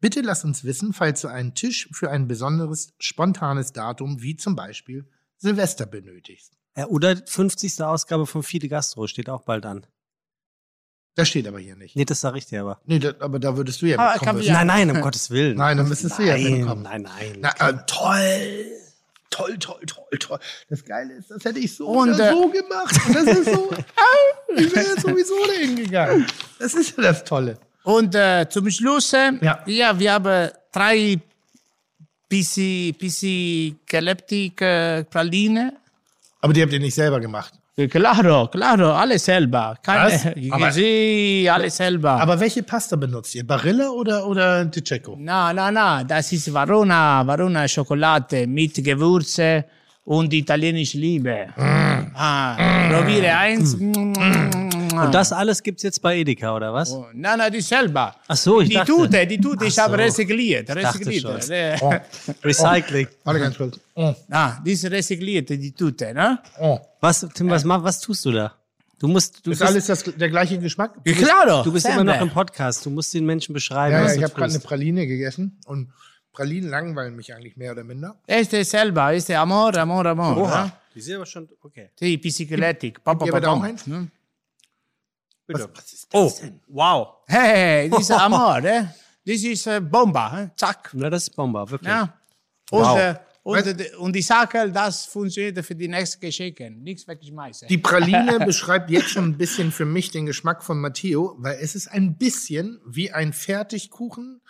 Bitte 0.00 0.20
lass 0.22 0.44
uns 0.44 0.64
wissen, 0.64 0.92
falls 0.92 1.20
du 1.22 1.28
einen 1.28 1.54
Tisch 1.54 1.88
für 1.92 2.10
ein 2.10 2.26
besonderes, 2.26 2.94
spontanes 2.98 3.72
Datum, 3.72 4.22
wie 4.22 4.36
zum 4.36 4.56
Beispiel 4.56 5.06
Silvester 5.36 5.86
benötigst. 5.86 6.52
Ja, 6.76 6.86
oder 6.86 7.16
50. 7.16 7.82
Ausgabe 7.82 8.26
von 8.26 8.42
Fide 8.42 8.68
Gastro 8.68 9.06
steht 9.06 9.28
auch 9.28 9.42
bald 9.42 9.66
an. 9.66 9.86
Das 11.20 11.28
steht 11.28 11.46
aber 11.46 11.58
hier 11.58 11.76
nicht. 11.76 11.94
Nee, 11.96 12.04
das 12.04 12.20
sag 12.20 12.34
ich 12.36 12.46
dir 12.46 12.62
aber. 12.62 12.80
Nee, 12.86 12.98
das, 12.98 13.20
aber 13.20 13.38
da 13.38 13.56
würdest 13.56 13.80
du 13.82 13.86
ja 13.86 13.98
Ah, 13.98 14.12
mitkommen. 14.14 14.38
müssen. 14.38 14.52
Nein, 14.52 14.66
nein, 14.66 14.90
um 14.90 15.00
Gottes 15.00 15.30
Willen. 15.30 15.56
Nein, 15.56 15.76
dann 15.76 15.88
müsstest 15.88 16.18
du 16.18 16.22
ja 16.22 16.34
nein, 16.36 16.52
mitkommen. 16.58 16.82
nein, 16.82 17.02
nein. 17.02 17.38
Na, 17.40 17.50
äh, 17.68 17.74
toll. 17.86 18.66
Toll, 19.30 19.56
toll, 19.58 19.80
toll, 19.86 20.18
toll. 20.18 20.38
Das 20.68 20.84
Geile 20.84 21.14
ist, 21.14 21.30
das 21.30 21.44
hätte 21.44 21.60
ich 21.60 21.76
so 21.76 21.86
Und, 21.86 22.14
oder 22.14 22.30
äh, 22.30 22.32
so 22.32 22.48
gemacht. 22.48 22.96
Und 23.06 23.14
das 23.14 23.24
ist 23.38 23.44
so, 23.54 23.70
ich 24.56 24.74
wäre 24.74 24.86
jetzt 24.86 25.02
sowieso 25.02 25.34
dahin 25.46 25.76
gegangen. 25.76 26.26
Das 26.58 26.74
ist 26.74 26.96
ja 26.96 27.02
das 27.04 27.22
Tolle. 27.22 27.56
Und 27.84 28.14
äh, 28.16 28.46
zum 28.50 28.68
Schluss, 28.70 29.12
äh, 29.12 29.32
Ja. 29.40 29.62
ja. 29.66 29.96
wir 29.98 30.12
haben 30.14 30.50
drei 30.72 31.20
PC, 32.28 32.92
PC 32.98 33.86
Galactic 33.86 34.60
äh, 34.62 35.04
Praline. 35.04 35.74
Aber 36.40 36.52
die 36.52 36.62
habt 36.62 36.72
ihr 36.72 36.80
nicht 36.80 36.94
selber 36.94 37.20
gemacht. 37.20 37.54
Claro, 37.88 38.48
claro, 38.48 38.92
alles 38.92 39.24
selber. 39.24 39.76
Keine, 39.82 40.34
Aber- 40.50 40.70
sì, 40.72 41.48
alles 41.50 41.76
selber. 41.76 42.20
Aber 42.20 42.38
welche 42.38 42.62
Pasta 42.62 42.96
benutzt 42.96 43.34
ihr? 43.34 43.46
Barilla 43.46 43.88
oder, 43.90 44.26
oder 44.26 44.70
Ticecco? 44.70 45.16
no, 45.18 45.52
no, 45.52 45.70
no, 45.70 46.02
das 46.06 46.32
ist 46.32 46.52
Varona, 46.52 47.26
Varona 47.26 47.66
Schokolade 47.66 48.46
mit 48.46 48.74
Gewürze 48.84 49.64
und 50.04 50.32
italienische 50.32 50.98
Liebe. 50.98 51.46
Ah, 51.56 52.56
probiere 52.90 53.36
eins. 53.36 53.76
Und 55.06 55.14
das 55.14 55.32
alles 55.32 55.62
gibt's 55.62 55.82
jetzt 55.82 56.00
bei 56.02 56.18
Edeka, 56.18 56.54
oder 56.54 56.72
was? 56.72 56.92
Oh, 56.92 57.06
Nein, 57.12 57.38
nein, 57.38 57.52
die 57.52 57.60
selber. 57.60 58.14
Ach 58.28 58.36
so, 58.36 58.60
ich 58.60 58.68
die 58.68 58.74
dachte- 58.74 58.92
Tute, 58.92 59.26
die 59.26 59.40
Tute, 59.40 59.64
ich 59.66 59.78
habe 59.78 59.96
so. 59.96 60.02
recycliert. 60.02 60.68
schon. 61.20 61.50
Äh, 61.50 61.76
Oh, 61.80 61.92
Recycling. 62.44 63.08
warte 63.24 63.40
ganz 63.40 63.56
kurz. 63.56 63.78
Oh, 63.94 64.14
Ah, 64.30 64.58
die 64.64 64.72
ist 64.72 64.84
recycliert, 64.90 65.48
die 65.50 65.72
Tute, 65.72 66.12
ne? 66.14 66.38
oh. 66.60 66.78
Was, 67.00 67.26
Tim, 67.34 67.48
was, 67.50 67.64
ma- 67.64 67.82
was 67.82 68.00
tust 68.00 68.24
du 68.24 68.32
da? 68.32 68.52
Du 68.98 69.08
musst, 69.08 69.46
du 69.46 69.50
Ist 69.52 69.60
bist, 69.60 69.70
alles 69.70 69.86
das, 69.86 70.04
der 70.04 70.28
gleiche 70.28 70.58
Geschmack? 70.58 70.92
Ja, 71.06 71.12
claro. 71.14 71.62
du 71.62 71.72
bist 71.72 71.86
immer 71.86 71.96
sempre. 71.96 72.14
noch 72.16 72.20
im 72.22 72.30
Podcast. 72.30 72.84
Du 72.84 72.90
musst 72.90 73.14
den 73.14 73.24
Menschen 73.24 73.54
beschreiben, 73.54 73.92
Ja, 73.94 74.00
ja 74.00 74.04
was 74.04 74.12
ich 74.12 74.18
du 74.18 74.24
habe 74.24 74.34
gerade 74.34 74.50
eine. 74.52 74.60
Praline 74.60 75.06
gegessen 75.06 75.58
und 75.66 75.90
Pralinen 76.32 76.68
langweilen 76.70 77.16
mich 77.16 77.34
eigentlich 77.34 77.56
mehr 77.56 77.72
oder 77.72 77.82
minder. 77.82 78.14
Este 78.26 78.62
selber, 78.62 79.12
este 79.14 79.36
amor, 79.38 79.74
amor, 79.76 80.04
amor. 80.06 80.36
Oha. 80.36 80.64
Ne? 80.66 80.72
Die 80.94 81.00
sind 81.00 81.16
aber 81.16 81.26
schon, 81.26 81.48
okay. 81.62 81.90
Sì, 81.98 82.18
Psycheletic. 82.18 83.02
Papa, 83.02 83.24
ihr 83.24 83.32
aber 83.32 83.40
da 83.40 83.48
papa. 83.48 83.60
auch 83.60 83.64
eins? 83.64 83.86
Ne? 85.58 85.68
Was, 85.74 85.82
was 85.84 85.92
ist 85.92 86.08
Oh, 86.12 86.32
wow. 86.68 87.08
Hey, 87.26 87.88
this 87.90 88.00
is 88.00 88.10
amor, 88.26 88.64
eh? 88.64 88.84
This 89.24 89.44
is 89.44 89.66
äh, 89.66 89.80
Bomba, 89.80 90.42
eh? 90.44 90.48
Zack. 90.56 90.90
Na, 90.94 91.10
das 91.10 91.24
ist 91.24 91.36
Bomber, 91.36 91.70
wirklich. 91.70 91.88
Ja. 91.90 92.14
Und, 92.70 92.80
Wow. 92.82 92.98
äh, 92.98 93.14
und, 93.42 93.66
äh, 93.66 93.90
und 93.98 94.14
die 94.14 94.22
Sache, 94.22 94.70
das 94.70 95.06
funktioniert 95.06 95.64
für 95.64 95.74
die 95.74 95.88
nächsten 95.88 96.20
Geschenke. 96.20 96.70
Nichts 96.70 97.06
wegschmeißen. 97.08 97.68
Die 97.68 97.78
Praline 97.78 98.38
beschreibt 98.46 98.90
jetzt 98.90 99.10
schon 99.10 99.24
ein 99.24 99.38
bisschen 99.38 99.72
für 99.72 99.84
mich 99.86 100.10
den 100.10 100.26
Geschmack 100.26 100.62
von 100.62 100.80
Matteo, 100.80 101.36
weil 101.38 101.58
es 101.60 101.74
ist 101.74 101.88
ein 101.90 102.16
bisschen 102.16 102.80
wie 102.86 103.10
ein 103.12 103.32
Fertigkuchen 103.32 104.40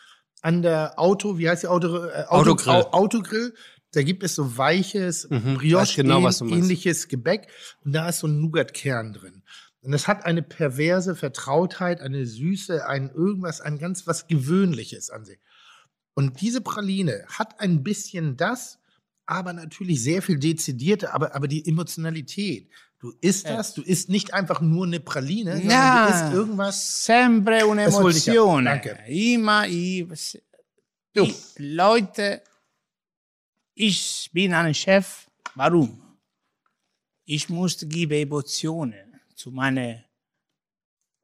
an 0.42 0.62
der 0.62 0.98
Auto, 0.98 1.38
wie 1.38 1.48
heißt 1.48 1.64
die 1.64 1.66
Auto, 1.68 2.04
äh, 2.06 2.24
Auto, 2.28 2.52
Autogrill. 2.52 2.72
Au- 2.74 2.90
Autogrill. 2.92 3.54
Da 3.92 4.02
gibt 4.02 4.22
es 4.22 4.36
so 4.36 4.56
weiches, 4.56 5.28
weiß 5.30 5.58
Brioche 5.58 5.96
genau, 5.96 6.20
ähnliches 6.42 7.08
Gebäck 7.08 7.48
und 7.84 7.92
da 7.92 8.08
ist 8.08 8.20
so 8.20 8.28
ein 8.28 8.40
Nougat-Kern 8.40 9.12
drin. 9.14 9.39
Und 9.82 9.94
es 9.94 10.06
hat 10.08 10.26
eine 10.26 10.42
perverse 10.42 11.16
Vertrautheit, 11.16 12.00
eine 12.00 12.26
Süße, 12.26 12.86
ein 12.86 13.10
irgendwas, 13.10 13.60
ein 13.60 13.78
ganz 13.78 14.06
was 14.06 14.26
Gewöhnliches 14.26 15.10
an 15.10 15.24
sich. 15.24 15.38
Und 16.14 16.40
diese 16.40 16.60
Praline 16.60 17.24
hat 17.28 17.60
ein 17.60 17.82
bisschen 17.82 18.36
das, 18.36 18.78
aber 19.24 19.52
natürlich 19.52 20.02
sehr 20.02 20.20
viel 20.22 20.38
dezidierter, 20.38 21.14
aber, 21.14 21.34
aber 21.34 21.48
die 21.48 21.66
Emotionalität. 21.66 22.68
Du 22.98 23.14
isst 23.22 23.46
das, 23.48 23.72
du 23.72 23.80
isst 23.80 24.10
nicht 24.10 24.34
einfach 24.34 24.60
nur 24.60 24.84
eine 24.86 25.00
Praline, 25.00 25.52
sondern 25.56 25.70
Ja. 25.70 26.06
du 26.06 26.12
isst 26.26 26.34
irgendwas. 26.34 27.04
Sempre 27.06 27.64
un'emozione. 27.64 28.64
Danke. 28.64 28.98
Immer, 29.08 29.66
ich, 29.66 30.42
Du. 31.14 31.24
ich, 31.24 31.36
Leute, 31.56 32.42
ich 33.74 34.28
bin 34.32 34.52
ein 34.52 34.74
Chef. 34.74 35.26
Warum? 35.54 36.02
Ich 37.24 37.48
muss 37.48 37.78
geben 37.88 38.12
Emotionen 38.12 39.09
zu 39.40 39.50
meinen 39.50 40.04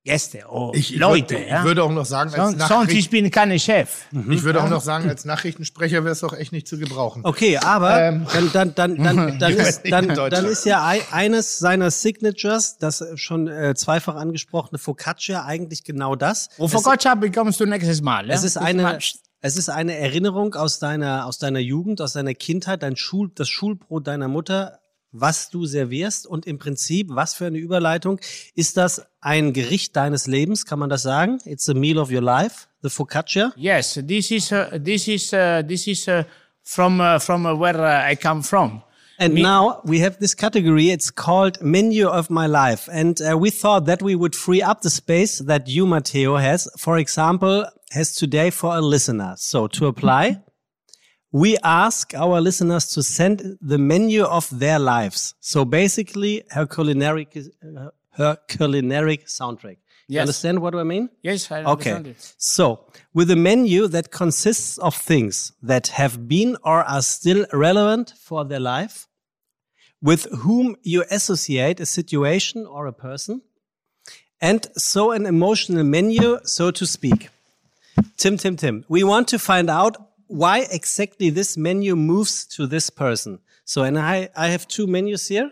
Gästen, 0.05 0.38
oh, 0.48 0.70
Ich, 0.74 0.94
ich 0.94 1.01
Leute. 1.01 1.34
würde, 1.34 1.48
ja? 1.48 1.59
ich 1.59 1.64
würde 1.64 1.82
auch 1.82 1.90
noch 1.90 2.06
sagen, 2.06 2.32
als, 2.32 2.68
sonst, 2.68 2.93
ich 2.93 3.10
bin 3.10 3.28
kein 3.30 3.59
Chef. 3.59 4.06
ich 4.30 4.43
würde 4.44 4.62
auch 4.62 4.70
noch 4.70 4.80
sagen, 4.80 5.09
als 5.09 5.24
Nachrichtensprecher 5.24 6.05
wäre 6.05 6.12
es 6.12 6.20
doch 6.20 6.32
echt 6.32 6.52
nicht 6.52 6.68
zu 6.68 6.78
gebrauchen. 6.78 7.22
Okay, 7.24 7.59
aber 7.59 8.01
Ähm. 8.01 8.26
dann, 8.52 8.74
dann, 8.74 8.97
dann, 8.97 9.38
dann, 9.40 9.52
ist, 9.52 9.82
dann, 9.90 10.09
dann 10.14 10.44
ist 10.47 10.64
ja 10.64 10.86
ei- 10.86 11.02
eines 11.10 11.59
seiner 11.59 11.90
Signatures, 11.90 12.78
das 12.78 13.05
schon 13.16 13.48
äh, 13.48 13.74
zweifach 13.74 14.14
angesprochene 14.14 14.78
Focaccia, 14.78 15.44
eigentlich 15.44 15.82
genau 15.84 16.14
das. 16.14 16.48
Und 16.56 16.66
es, 16.66 16.72
Focaccia 16.72 17.16
bekommst 17.16 17.59
du 17.60 17.66
nächstes 17.66 18.01
Mal. 18.01 18.28
Ja? 18.28 18.34
es 18.34 18.44
ist 18.44 18.56
eine, 18.56 18.98
es 19.40 19.56
ist 19.56 19.68
eine 19.68 19.97
Erinnerung 19.98 20.55
aus 20.55 20.78
deiner, 20.78 21.26
aus 21.26 21.38
deiner 21.38 21.59
Jugend, 21.60 22.01
aus 22.01 22.12
deiner 22.14 22.32
Kindheit, 22.34 22.82
dein 22.84 22.97
Schul, 22.97 23.32
das 23.34 23.48
Schulbrot 23.48 24.06
deiner 24.06 24.28
Mutter, 24.28 24.78
was 25.20 25.51
du 25.51 25.66
servierst 25.66 26.26
und 26.26 26.47
im 26.47 26.59
Prinzip, 26.59 27.09
was 27.10 27.34
für 27.34 27.47
eine 27.47 27.59
Überleitung, 27.59 28.20
ist 28.55 28.76
das 28.76 29.02
ein 29.20 29.52
Gericht 29.52 29.97
deines 29.97 30.26
Lebens, 30.26 30.64
kann 30.66 30.78
man 30.78 30.90
das 30.90 31.02
sagen? 31.02 31.38
It's 31.44 31.68
a 31.68 31.74
meal 31.74 31.98
of 31.98 32.10
your 32.10 32.22
life, 32.22 32.66
the 32.82 32.88
Focaccia. 32.88 33.52
Yes, 33.56 34.01
this 34.06 34.30
is 34.30 34.52
uh, 34.52 34.78
this 34.82 35.09
is 35.09 35.32
uh, 35.32 35.62
this 35.66 35.86
is 35.86 36.06
uh, 36.09 36.24
from 36.62 37.01
uh, 37.01 37.18
from 37.18 37.47
uh, 37.47 37.55
where 37.55 37.78
uh, 37.78 38.10
I 38.10 38.16
come 38.16 38.43
from. 38.43 38.82
And 39.18 39.34
Me- 39.34 39.43
now 39.43 39.80
we 39.84 40.01
have 40.01 40.18
this 40.18 40.34
category. 40.34 40.90
It's 40.90 41.10
called 41.10 41.60
Menu 41.62 42.06
of 42.06 42.28
My 42.28 42.47
Life. 42.47 42.88
And 42.93 43.18
uh, 43.22 43.38
we 43.38 43.51
thought 43.51 43.86
that 43.86 44.02
we 44.02 44.14
would 44.14 44.36
free 44.36 44.60
up 44.60 44.82
the 44.82 44.90
space 44.90 45.38
that 45.38 45.68
you, 45.68 45.86
Matteo, 45.86 46.36
has, 46.36 46.68
for 46.76 46.98
example, 46.98 47.64
has 47.93 48.14
today 48.14 48.51
for 48.51 48.76
a 48.76 48.80
listener. 48.80 49.34
So 49.38 49.68
to 49.68 49.86
apply, 49.86 50.43
we 51.32 51.57
ask 51.62 52.15
our 52.15 52.40
listeners 52.40 52.86
to 52.94 53.03
send 53.03 53.59
the 53.61 53.78
menu 53.78 54.23
of 54.24 54.48
their 54.59 54.78
lives. 54.78 55.35
So 55.40 55.65
basically 55.65 56.44
her 56.51 56.66
culinary, 56.66 57.28
uh, 57.36 57.90
her 58.12 58.39
culinary 58.48 59.19
soundtrack. 59.19 59.78
You 60.09 60.15
Yes. 60.15 60.20
understand 60.20 60.61
what 60.61 60.74
I 60.77 60.85
mean? 60.85 61.11
Yes, 61.23 61.51
I 61.51 61.65
Okay. 61.65 61.97
it. 62.11 62.35
So, 62.39 62.86
with 63.12 63.28
a 63.31 63.36
menu 63.36 63.89
that 63.89 64.12
consists 64.12 64.78
of 64.78 64.94
things 64.94 65.53
that 65.62 65.89
have 65.89 66.28
been 66.28 66.57
or 66.62 66.85
are 66.85 67.03
still 67.03 67.44
relevant 67.53 68.12
for 68.23 68.44
their 68.44 68.61
life, 68.61 69.09
with 70.01 70.27
whom 70.44 70.77
you 70.82 71.05
associate 71.11 71.81
a 71.81 71.86
situation 71.86 72.66
or 72.66 72.86
a 72.86 72.93
person, 72.93 73.43
and 74.40 74.69
so 74.77 75.11
an 75.11 75.27
emotional 75.27 75.82
menu, 75.82 76.39
so 76.44 76.70
to 76.70 76.86
speak. 76.86 77.31
Tim, 78.16 78.36
Tim, 78.36 78.57
Tim, 78.57 78.85
we 78.89 79.03
want 79.03 79.27
to 79.28 79.39
find 79.39 79.69
out 79.69 79.97
why 80.28 80.66
exactly 80.70 81.31
this 81.31 81.57
menu 81.57 81.97
moves 81.97 82.47
to 82.57 82.66
this 82.66 82.90
person. 82.90 83.39
So, 83.65 83.82
and 83.82 83.98
I, 83.98 84.28
I 84.36 84.48
have 84.48 84.66
two 84.69 84.86
menus 84.86 85.27
here. 85.28 85.51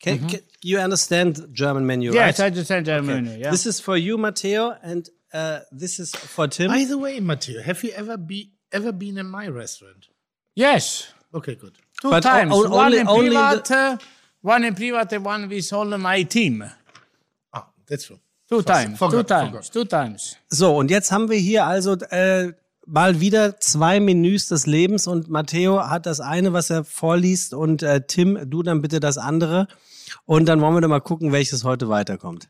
Can, 0.00 0.28
can 0.28 0.40
you 0.62 0.78
understand 0.78 1.48
German 1.52 1.84
menu, 1.86 2.12
Yes, 2.12 2.38
right? 2.38 2.44
I 2.44 2.46
understand 2.48 2.86
German. 2.86 3.38
Yeah. 3.38 3.50
This 3.50 3.66
is 3.66 3.80
for 3.80 3.96
you, 3.96 4.16
Matteo, 4.16 4.76
and 4.82 5.08
uh, 5.32 5.60
this 5.72 5.98
is 5.98 6.10
for 6.14 6.46
Tim. 6.48 6.70
By 6.70 6.84
the 6.84 6.96
way, 6.98 7.18
Matteo, 7.20 7.60
have 7.62 7.82
you 7.84 7.90
ever 7.92 8.16
be 8.16 8.52
ever 8.72 8.92
been 8.92 9.18
in 9.18 9.26
my 9.26 9.48
restaurant? 9.48 10.06
yes, 10.54 11.12
Okay, 11.34 11.54
good. 11.56 11.74
two 12.00 12.10
But 12.10 12.22
times. 12.22 12.52
o- 12.54 12.68
one 12.70 12.86
only- 12.86 12.98
in 12.98 13.08
only 13.08 13.30
private, 13.30 13.70
uh, 13.70 13.96
one 14.40 14.64
in 14.64 14.74
private, 14.74 15.20
one 15.20 15.48
with 15.48 15.72
all 15.72 15.98
my 15.98 16.22
team. 16.22 16.64
Ah, 17.52 17.66
that's 17.86 18.06
true. 18.06 18.18
Two 18.48 18.62
times. 18.62 18.98
forgot, 18.98 19.12
two 19.16 19.22
times. 19.24 19.50
forgot. 19.50 19.72
Two 19.72 19.84
times. 19.84 20.36
So, 20.50 20.76
und 20.78 20.90
jetzt 20.90 21.10
haben 21.12 21.28
wir 21.28 21.38
hier 21.38 21.66
also 21.66 21.96
äh, 22.10 22.52
mal 22.88 23.20
wieder 23.20 23.60
zwei 23.60 24.00
Menüs 24.00 24.46
des 24.48 24.66
Lebens 24.66 25.06
und 25.06 25.28
Matteo 25.28 25.88
hat 25.88 26.06
das 26.06 26.20
eine, 26.20 26.52
was 26.52 26.70
er 26.70 26.84
vorliest 26.84 27.54
und 27.54 27.82
äh, 27.82 28.00
Tim, 28.06 28.38
du 28.50 28.62
dann 28.62 28.80
bitte 28.82 28.98
das 29.00 29.18
andere. 29.18 29.68
Und 30.24 30.46
dann 30.46 30.60
wollen 30.60 30.74
wir 30.74 30.80
doch 30.80 30.88
mal 30.88 31.00
gucken, 31.00 31.32
welches 31.32 31.64
heute 31.64 31.88
weiterkommt. 31.88 32.48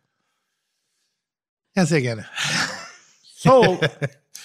Ja, 1.76 1.86
sehr 1.86 2.00
gerne. 2.00 2.26
So 3.40 3.78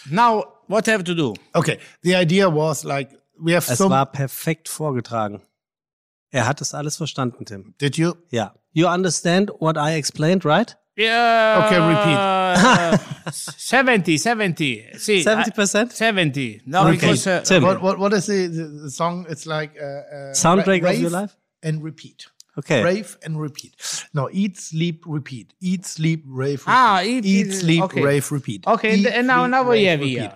now, 0.07 0.45
what 0.67 0.87
I 0.87 0.91
have 0.91 1.03
to 1.05 1.15
do? 1.15 1.33
Okay, 1.53 1.79
the 2.03 2.13
idea 2.13 2.47
was 2.47 2.83
like 2.83 3.09
we 3.39 3.55
have 3.55 3.71
Es 3.71 3.79
so. 3.79 3.89
war 3.89 4.05
perfekt 4.05 4.69
vorgetragen. 4.69 5.41
Er 6.29 6.45
hat 6.45 6.61
es 6.61 6.75
alles 6.75 6.97
verstanden, 6.97 7.43
Tim. 7.45 7.73
Did 7.81 7.97
you? 7.97 8.13
Ja. 8.29 8.53
You 8.71 8.87
understand 8.87 9.51
what 9.59 9.77
I 9.77 9.95
explained, 9.95 10.45
right? 10.45 10.77
Yeah. 10.95 11.65
Okay, 11.65 12.93
repeat. 12.93 13.33
70, 13.33 14.17
70. 14.17 14.97
See, 14.97 15.23
70%? 15.23 15.91
70. 15.91 16.61
No, 16.65 16.83
Okay, 16.87 16.91
because 16.91 17.25
uh, 17.27 17.41
Tim. 17.41 17.63
What, 17.63 17.81
what, 17.81 17.99
what 17.99 18.13
is 18.13 18.27
the, 18.27 18.47
the, 18.47 18.63
the 18.83 18.91
song? 18.91 19.25
It's 19.29 19.45
like 19.45 19.75
uh, 19.79 19.83
uh, 19.85 20.33
Soundtrack 20.33 20.83
ra- 20.83 20.91
of 20.91 20.99
your 20.99 21.09
life? 21.09 21.35
and 21.63 21.81
repeat. 21.83 22.27
Okay. 22.59 22.83
Rave 22.83 23.17
and 23.23 23.39
repeat. 23.41 23.75
No, 24.13 24.29
eat, 24.31 24.57
sleep, 24.59 25.03
repeat. 25.07 25.53
Eat, 25.59 25.85
sleep, 25.85 26.23
rave, 26.27 26.59
repeat. 26.59 26.71
Ah, 26.71 27.01
eat, 27.01 27.25
eat, 27.25 27.47
eat, 27.47 27.51
sleep, 27.53 27.83
okay. 27.85 28.01
rave, 28.03 28.31
repeat. 28.31 28.67
Okay, 28.67 28.95
Eat, 28.97 29.07
and 29.07 29.25
now- 29.25 29.43
sleep, 29.43 29.51
now 29.51 29.63
we 29.63 29.69
rave, 29.87 29.99
have 29.99 30.07
here. 30.07 30.33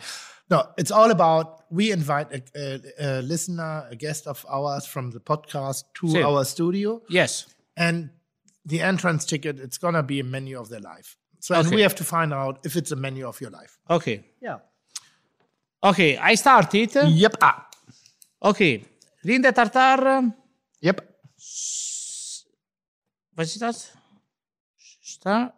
No, 0.49 0.63
it's 0.77 0.89
all 0.91 1.11
about 1.11 1.65
we 1.69 1.91
invite 1.91 2.31
a, 2.33 2.41
a, 2.55 2.79
a 2.99 3.21
listener, 3.21 3.85
a 3.91 3.95
guest 3.95 4.25
of 4.25 4.43
ours 4.49 4.85
from 4.87 5.11
the 5.11 5.19
podcast 5.19 5.83
to 5.95 6.07
Same. 6.07 6.25
our 6.25 6.43
studio, 6.45 7.01
yes. 7.09 7.45
and 7.75 8.09
the 8.67 8.81
entrance 8.81 9.25
ticket. 9.25 9.59
It's 9.59 9.77
gonna 9.79 10.03
be 10.03 10.19
a 10.19 10.23
menu 10.23 10.59
of 10.59 10.69
their 10.69 10.81
life. 10.81 11.15
So 11.39 11.55
and 11.55 11.69
we 11.71 11.81
have 11.81 11.95
to 11.95 12.03
find 12.03 12.33
out 12.33 12.59
if 12.65 12.75
it's 12.75 12.91
a 12.91 12.95
menu 12.95 13.27
of 13.27 13.39
your 13.41 13.51
life. 13.51 13.77
Okay. 13.89 14.23
Ja. 14.41 14.59
Okay, 15.83 16.17
I 16.17 16.35
started. 16.35 16.95
Yep. 16.95 17.35
Ah. 17.41 17.67
Okay. 18.41 18.83
Rinde 19.23 19.53
tartar. 19.53 20.33
Yep. 20.81 21.01
Was 23.35 23.47
ist 23.55 23.61
das? 23.61 23.91
Sta 25.01 25.53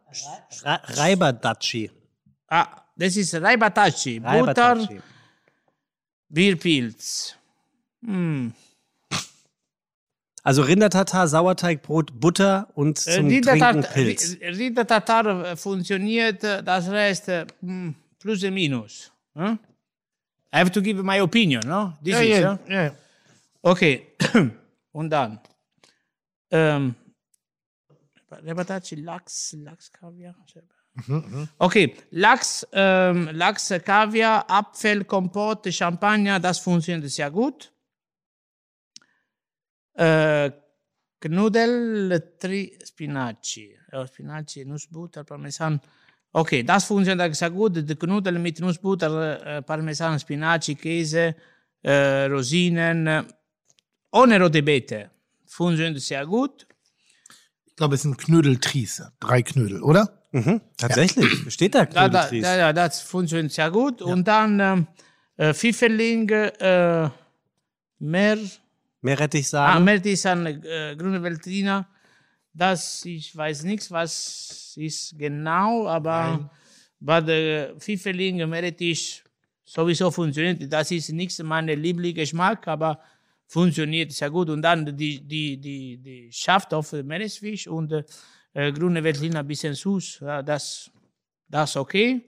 Ra 0.64 0.82
Reiberdatschi. 1.00 1.90
ah, 2.50 2.68
das 2.96 3.16
ist 3.16 3.34
Raibatachi. 3.36 4.20
Butter, 4.20 4.32
Reiberdatschi. 4.34 5.02
Bierpilz. 6.30 7.36
Hm. 8.06 8.54
Also 10.50 10.64
Rindertatar, 10.64 11.28
Sauerteigbrot, 11.28 12.20
Butter 12.20 12.70
und 12.74 12.98
Äh, 12.98 13.18
zum 13.18 13.28
Rinde 13.28 13.50
Trinken 13.50 13.84
Pilz. 13.84 14.36
Rinde 14.42 14.88
tartar 14.88 15.46
äh, 15.46 15.56
funktioniert, 15.56 16.44
äh, 16.44 16.64
das 16.64 16.90
Rest 16.90 17.28
hm, 17.62 17.94
plus 18.18 18.44
und 18.44 18.56
minus. 18.56 19.12
Hm? 19.36 19.60
I 20.52 20.58
have 20.58 20.72
to 20.72 20.82
give 20.82 21.04
my 21.04 21.22
opinion, 21.22 21.62
no? 21.68 21.94
This 22.04 22.16
Yeah, 22.16 22.24
is, 22.24 22.46
huh? 22.46 22.58
yeah. 22.68 22.92
Okay. 23.62 24.08
Und 24.92 25.12
dann. 25.12 25.40
Ähm, 26.50 26.96
Lachs, 28.42 29.56
Lachs, 29.56 29.92
Kaviar. 29.92 30.36
Okay, 31.60 31.96
Lachs, 32.10 32.68
ähm, 32.74 33.30
Lachs, 33.34 33.72
Kaviar, 33.86 34.50
Apfel, 34.50 35.04
Kompott, 35.04 35.72
Champagner, 35.72 36.40
das 36.40 36.58
funktioniert 36.58 37.08
sehr 37.12 37.30
gut. 37.30 37.72
Äh, 40.00 40.52
Knudel, 41.20 42.36
Tri, 42.40 42.78
Spinaci. 42.86 43.76
Äh, 43.92 44.08
Spinaci, 44.08 44.64
Nussbutter, 44.66 45.24
Parmesan. 45.26 45.82
Okay, 46.32 46.64
das 46.64 46.86
funktioniert 46.86 47.36
sehr 47.36 47.50
gut. 47.50 47.76
Die 47.90 47.96
Knudel 47.96 48.40
mit 48.40 48.60
Nussbutter, 48.60 49.12
äh, 49.58 49.62
Parmesan, 49.62 50.20
Spinaci, 50.20 50.76
Käse, 50.76 51.36
äh, 51.82 52.26
Rosinen, 52.26 53.08
äh, 53.08 53.24
ohne 54.12 54.40
rote 54.42 54.64
Beete. 54.64 55.10
Funktioniert 55.46 56.00
sehr 56.02 56.26
gut. 56.26 56.66
Ich 57.66 57.76
glaube, 57.76 57.96
es 57.96 58.04
sind 58.04 58.18
Knödeltriese. 58.18 59.12
Drei 59.20 59.42
Knödel, 59.42 59.82
oder? 59.82 60.22
Mhm. 60.32 60.62
Tatsächlich, 60.78 61.52
steht 61.52 61.76
da 61.76 61.86
Da, 61.86 62.08
da, 62.08 62.28
Knödeltries. 62.28 62.44
da, 62.44 62.58
ja, 62.58 62.74
das 62.74 63.02
funktioniert 63.02 63.52
sehr 63.52 63.72
gut. 63.72 64.02
Und 64.02 64.28
dann 64.28 64.88
äh, 65.38 65.54
Pfifferling, 65.54 66.30
äh, 66.30 67.10
mehr, 68.00 68.38
Meerrettich 69.02 69.54
ah, 69.56 69.76
an 69.76 69.88
äh, 69.88 70.96
grüne 70.98 71.22
Veltliner. 71.24 71.88
Das, 72.54 73.06
ich 73.06 73.36
weiß 73.36 73.64
nicht, 73.64 73.90
was 73.92 74.74
ist 74.76 75.18
genau, 75.18 75.88
aber 75.88 76.50
bei 77.00 77.22
der 77.22 77.76
Pfifferling, 77.78 78.50
Meerrettich 78.50 79.24
sowieso 79.64 80.12
funktioniert. 80.12 80.72
Das 80.72 80.92
ist 80.92 81.10
nicht 81.10 81.42
mein 81.44 81.68
Lieblingsgeschmack, 81.68 82.68
aber 82.68 83.00
funktioniert 83.48 84.12
sehr 84.12 84.30
gut. 84.30 84.50
Und 84.50 84.62
dann 84.62 84.86
die, 84.98 85.22
die, 85.22 85.58
die, 85.58 85.98
die 85.98 86.30
Schaft 86.32 86.74
auf 86.74 86.92
Meeresfisch 86.92 87.68
und 87.68 87.92
äh, 88.54 88.72
grüne 88.72 89.04
Veltliner 89.04 89.40
ein 89.40 89.48
bisschen 89.48 89.74
süß. 89.74 90.20
Ja, 90.22 90.42
das, 90.42 90.92
das 91.48 91.76
okay. 91.76 92.22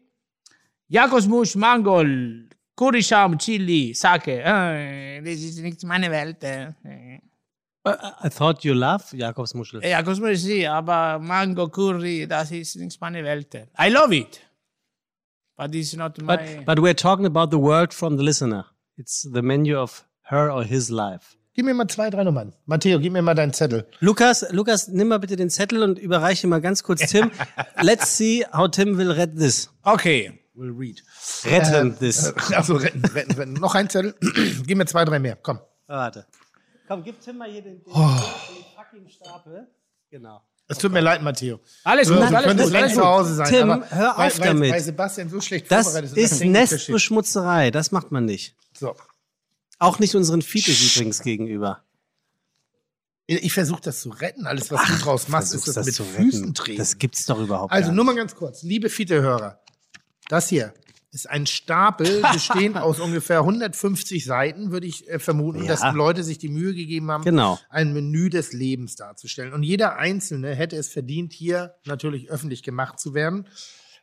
Jakobsmusch, 0.87 1.55
Mangol, 1.55 2.49
Curryscham, 2.81 3.37
Chili, 3.37 3.93
Sake. 3.93 4.41
Äh, 4.43 5.21
das 5.21 5.39
ist 5.39 5.59
nicht 5.59 5.83
meine 5.83 6.09
Welt. 6.09 6.43
Äh. 6.43 6.73
I 7.85 8.29
thought 8.29 8.63
you 8.63 8.73
love 8.73 9.03
Jakobsmuschel. 9.15 9.85
Jakobsmusch, 9.85 10.39
sí, 10.39 10.65
aber 10.65 11.19
Mango, 11.19 11.67
Curry, 11.67 12.25
das 12.27 12.49
ist 12.49 12.77
nicht 12.77 12.99
meine 12.99 13.23
Welt. 13.23 13.53
I 13.79 13.89
love 13.89 14.15
it. 14.15 14.41
But 15.55 15.75
it's 15.75 15.95
not 15.95 16.17
my... 16.17 16.25
But, 16.25 16.65
but 16.65 16.79
we're 16.79 16.95
talking 16.95 17.27
about 17.27 17.51
the 17.55 17.61
word 17.61 17.93
from 17.93 18.17
the 18.17 18.23
listener. 18.23 18.65
It's 18.97 19.29
the 19.31 19.43
menu 19.43 19.77
of 19.77 20.03
her 20.31 20.51
or 20.51 20.63
his 20.63 20.89
life. 20.89 21.37
Gib 21.53 21.65
mir 21.65 21.75
mal 21.75 21.87
zwei, 21.87 22.09
drei 22.09 22.23
Nummern. 22.23 22.55
Matteo, 22.65 22.97
gib 22.97 23.13
mir 23.13 23.21
mal 23.21 23.35
deinen 23.35 23.53
Zettel. 23.53 23.85
Lukas, 23.99 24.47
Lukas, 24.51 24.87
nimm 24.87 25.09
mal 25.09 25.19
bitte 25.19 25.35
den 25.35 25.51
Zettel 25.51 25.83
und 25.83 25.99
überreiche 25.99 26.47
mal 26.47 26.61
ganz 26.61 26.81
kurz 26.81 27.01
Tim. 27.01 27.29
Let's 27.79 28.17
see 28.17 28.43
how 28.51 28.67
Tim 28.67 28.97
will 28.97 29.11
read 29.11 29.37
this. 29.37 29.69
okay. 29.83 30.40
Will 30.53 30.71
read. 30.71 31.01
Retten 31.45 31.97
this. 31.97 32.33
Also 32.51 32.75
retten, 32.75 33.05
retten, 33.05 33.31
retten. 33.33 33.53
Noch 33.53 33.73
ein 33.75 33.89
Zettel. 33.89 34.15
gib 34.65 34.77
mir 34.77 34.85
zwei, 34.85 35.05
drei 35.05 35.19
mehr. 35.19 35.37
Komm. 35.41 35.59
Warte. 35.87 36.25
Komm, 36.87 37.03
gib 37.03 37.21
Tim 37.21 37.37
mal 37.37 37.49
hier 37.49 37.61
den, 37.61 37.81
den, 37.83 37.93
den 37.93 37.93
fucking 37.93 39.07
Stapel. 39.09 39.67
Genau. 40.09 40.41
Es 40.67 40.77
tut 40.77 40.91
mir 40.91 41.01
leid, 41.01 41.21
Matteo. 41.21 41.59
Alles 41.83 42.07
Du, 42.07 42.15
gut, 42.15 42.31
du 42.31 42.37
alles 42.37 42.63
gut, 42.63 42.75
alles 42.75 42.93
zu. 42.93 43.05
Hause 43.05 43.35
sein. 43.35 43.47
Tim, 43.47 43.71
aber 43.71 43.89
hör 43.89 44.11
auf 44.19 44.39
weil, 44.39 44.47
damit. 44.47 44.71
Weil 44.71 44.81
Sebastian 44.81 45.29
so 45.29 45.41
schlecht 45.41 45.71
Das 45.71 45.85
vorbereitet 45.85 46.17
ist 46.17 46.31
das 46.31 46.39
nicht 46.39 46.57
versteht. 46.57 46.79
Nestbeschmutzerei. 46.79 47.71
Das 47.71 47.91
macht 47.91 48.11
man 48.11 48.25
nicht. 48.25 48.55
So. 48.77 48.95
Auch 49.79 49.99
nicht 49.99 50.15
unseren 50.15 50.41
Fites 50.41 50.95
übrigens 50.95 51.21
gegenüber. 51.23 51.83
Ich 53.27 53.53
versuche 53.53 53.81
das 53.81 54.01
zu 54.01 54.09
retten. 54.09 54.45
Alles, 54.45 54.71
was 54.71 54.85
du 54.85 54.93
draus 54.97 55.27
machst, 55.27 55.53
ist 55.53 55.63
Versuchst 55.63 55.77
das, 55.77 55.85
mit 55.85 55.95
zu 55.95 56.03
Füßen 56.03 56.53
treten. 56.53 56.77
Das 56.77 56.97
gibt's 56.97 57.25
doch 57.25 57.39
überhaupt 57.39 57.71
Also 57.71 57.87
gar 57.87 57.95
nur 57.95 58.05
mal 58.05 58.15
ganz 58.15 58.35
kurz, 58.35 58.63
liebe 58.63 58.89
Fiete-Hörer, 58.89 59.61
das 60.31 60.49
hier 60.49 60.73
ist 61.13 61.29
ein 61.29 61.45
Stapel, 61.45 62.21
bestehend 62.33 62.77
aus 62.77 63.01
ungefähr 63.01 63.39
150 63.39 64.23
Seiten, 64.23 64.71
würde 64.71 64.87
ich 64.87 65.09
äh, 65.09 65.19
vermuten, 65.19 65.63
Ja. 65.63 65.67
dass 65.67 65.93
Leute 65.93 66.23
sich 66.23 66.37
die 66.37 66.47
Mühe 66.47 66.73
gegeben 66.73 67.11
haben, 67.11 67.25
Genau. 67.25 67.59
ein 67.69 67.91
Menü 67.91 68.29
des 68.29 68.53
Lebens 68.53 68.95
darzustellen. 68.95 69.51
Und 69.51 69.63
jeder 69.63 69.97
Einzelne 69.97 70.55
hätte 70.55 70.77
es 70.77 70.87
verdient, 70.87 71.33
hier 71.33 71.75
natürlich 71.85 72.29
öffentlich 72.29 72.63
gemacht 72.63 72.97
zu 72.97 73.13
werden. 73.13 73.45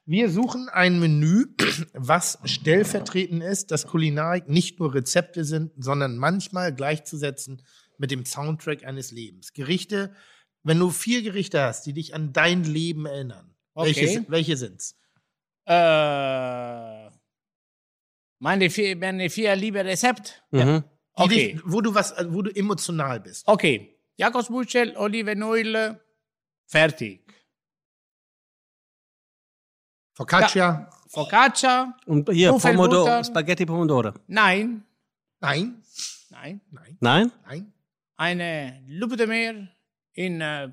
Wir 0.04 0.28
suchen 0.30 0.68
ein 0.68 1.00
Menü, 1.00 1.46
was 1.94 2.38
stellvertretend 2.44 3.42
ist, 3.42 3.70
dass 3.70 3.86
Kulinarik 3.86 4.48
nicht 4.50 4.78
nur 4.78 4.94
Rezepte 4.94 5.44
sind, 5.44 5.72
sondern 5.78 6.18
manchmal 6.18 6.74
gleichzusetzen 6.74 7.62
mit 7.96 8.10
dem 8.10 8.26
Soundtrack 8.26 8.84
eines 8.84 9.12
Lebens. 9.12 9.54
Gerichte, 9.54 10.12
wenn 10.62 10.78
du 10.78 10.90
vier 10.90 11.22
Gerichte 11.22 11.62
hast, 11.62 11.86
die 11.86 11.94
dich 11.94 12.14
an 12.14 12.34
dein 12.34 12.64
Leben 12.64 13.06
erinnern, 13.06 13.54
Okay. 13.72 13.96
welche, 13.96 14.24
welche 14.28 14.56
sind's? 14.58 14.96
Äh, 15.68 17.10
meine 18.38 18.70
vier, 18.70 18.96
meine 18.96 19.28
vier 19.28 19.54
liebe 19.54 19.84
Rezept. 19.84 20.42
Mhm. 20.50 20.82
Okay. 21.12 21.52
dich, 21.52 21.62
wo 21.64 21.80
du 21.80 21.94
was, 21.94 22.14
wo 22.30 22.42
du 22.42 22.50
emotional 22.54 23.20
bist. 23.20 23.46
Okay. 23.46 23.94
Jakobsmuschel, 24.16 24.96
Olivenöl, 24.96 26.00
fertig. 26.66 27.20
Focaccia? 30.14 30.88
Focaccia. 31.08 31.96
Und 32.06 32.30
hier. 32.30 32.52
Pomodoro, 32.52 33.22
Spaghetti 33.24 33.66
Pomodoro. 33.66 34.12
Nein, 34.26 34.84
Nein. 35.40 35.82
nein. 36.30 36.60
Nein. 36.70 36.96
Nein? 37.00 37.32
Nein. 37.46 37.72
Eine 38.16 38.82
Lupe 38.88 39.16
de 39.16 39.26
Meer 39.26 39.68
in, 40.12 40.40
äh, 40.40 40.72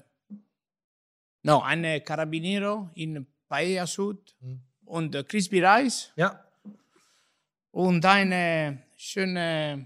no, 1.43 1.59
eine 1.61 2.01
Carabiniero 2.01 2.89
in 2.95 3.27
Paella 3.47 3.85
Sud 3.85 4.35
und 4.86 5.16
äh, 5.16 5.24
Crispy 5.24 5.64
Rice 5.66 6.12
Ja. 6.16 6.44
und 7.72 8.06
eine 8.06 8.84
schöne 8.98 9.86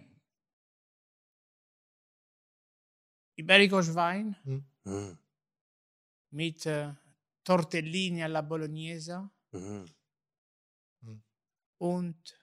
Ibericos 3.36 3.94
Wein 3.96 4.36
Mhm. 4.86 5.18
mit 6.32 6.66
äh, 6.66 6.94
Tortellini 7.44 8.24
alla 8.24 8.42
Bolognese 8.42 9.30
Mhm. 9.52 9.86
und 11.78 12.38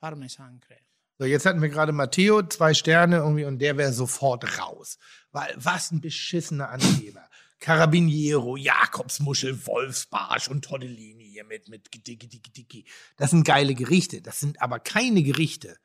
Parmesancreme. 0.00 0.80
So, 1.18 1.24
jetzt 1.24 1.46
hatten 1.46 1.62
wir 1.62 1.70
gerade 1.70 1.92
Matteo, 1.92 2.42
zwei 2.42 2.74
Sterne 2.74 3.16
irgendwie, 3.16 3.44
und 3.46 3.58
der 3.58 3.78
wäre 3.78 3.92
sofort 3.92 4.58
raus. 4.58 4.98
Weil, 5.30 5.54
was 5.56 5.90
ein 5.90 6.00
beschissener 6.02 6.68
Angeber. 6.68 7.26
Carabiniero, 7.58 8.56
Jakobsmuschel, 8.56 9.66
Wolfsbarsch 9.66 10.48
und 10.48 10.64
Tortellini 10.64 11.24
hier 11.24 11.44
mit, 11.44 11.68
mit 11.68 11.92
Dicki, 11.92 12.28
Dicki, 12.28 12.52
Dicki. 12.52 12.84
Das 13.16 13.30
sind 13.30 13.44
geile 13.44 13.74
Gerichte. 13.74 14.20
Das 14.22 14.40
sind 14.40 14.60
aber 14.60 14.78
keine 14.78 15.22
Gerichte, 15.22 15.76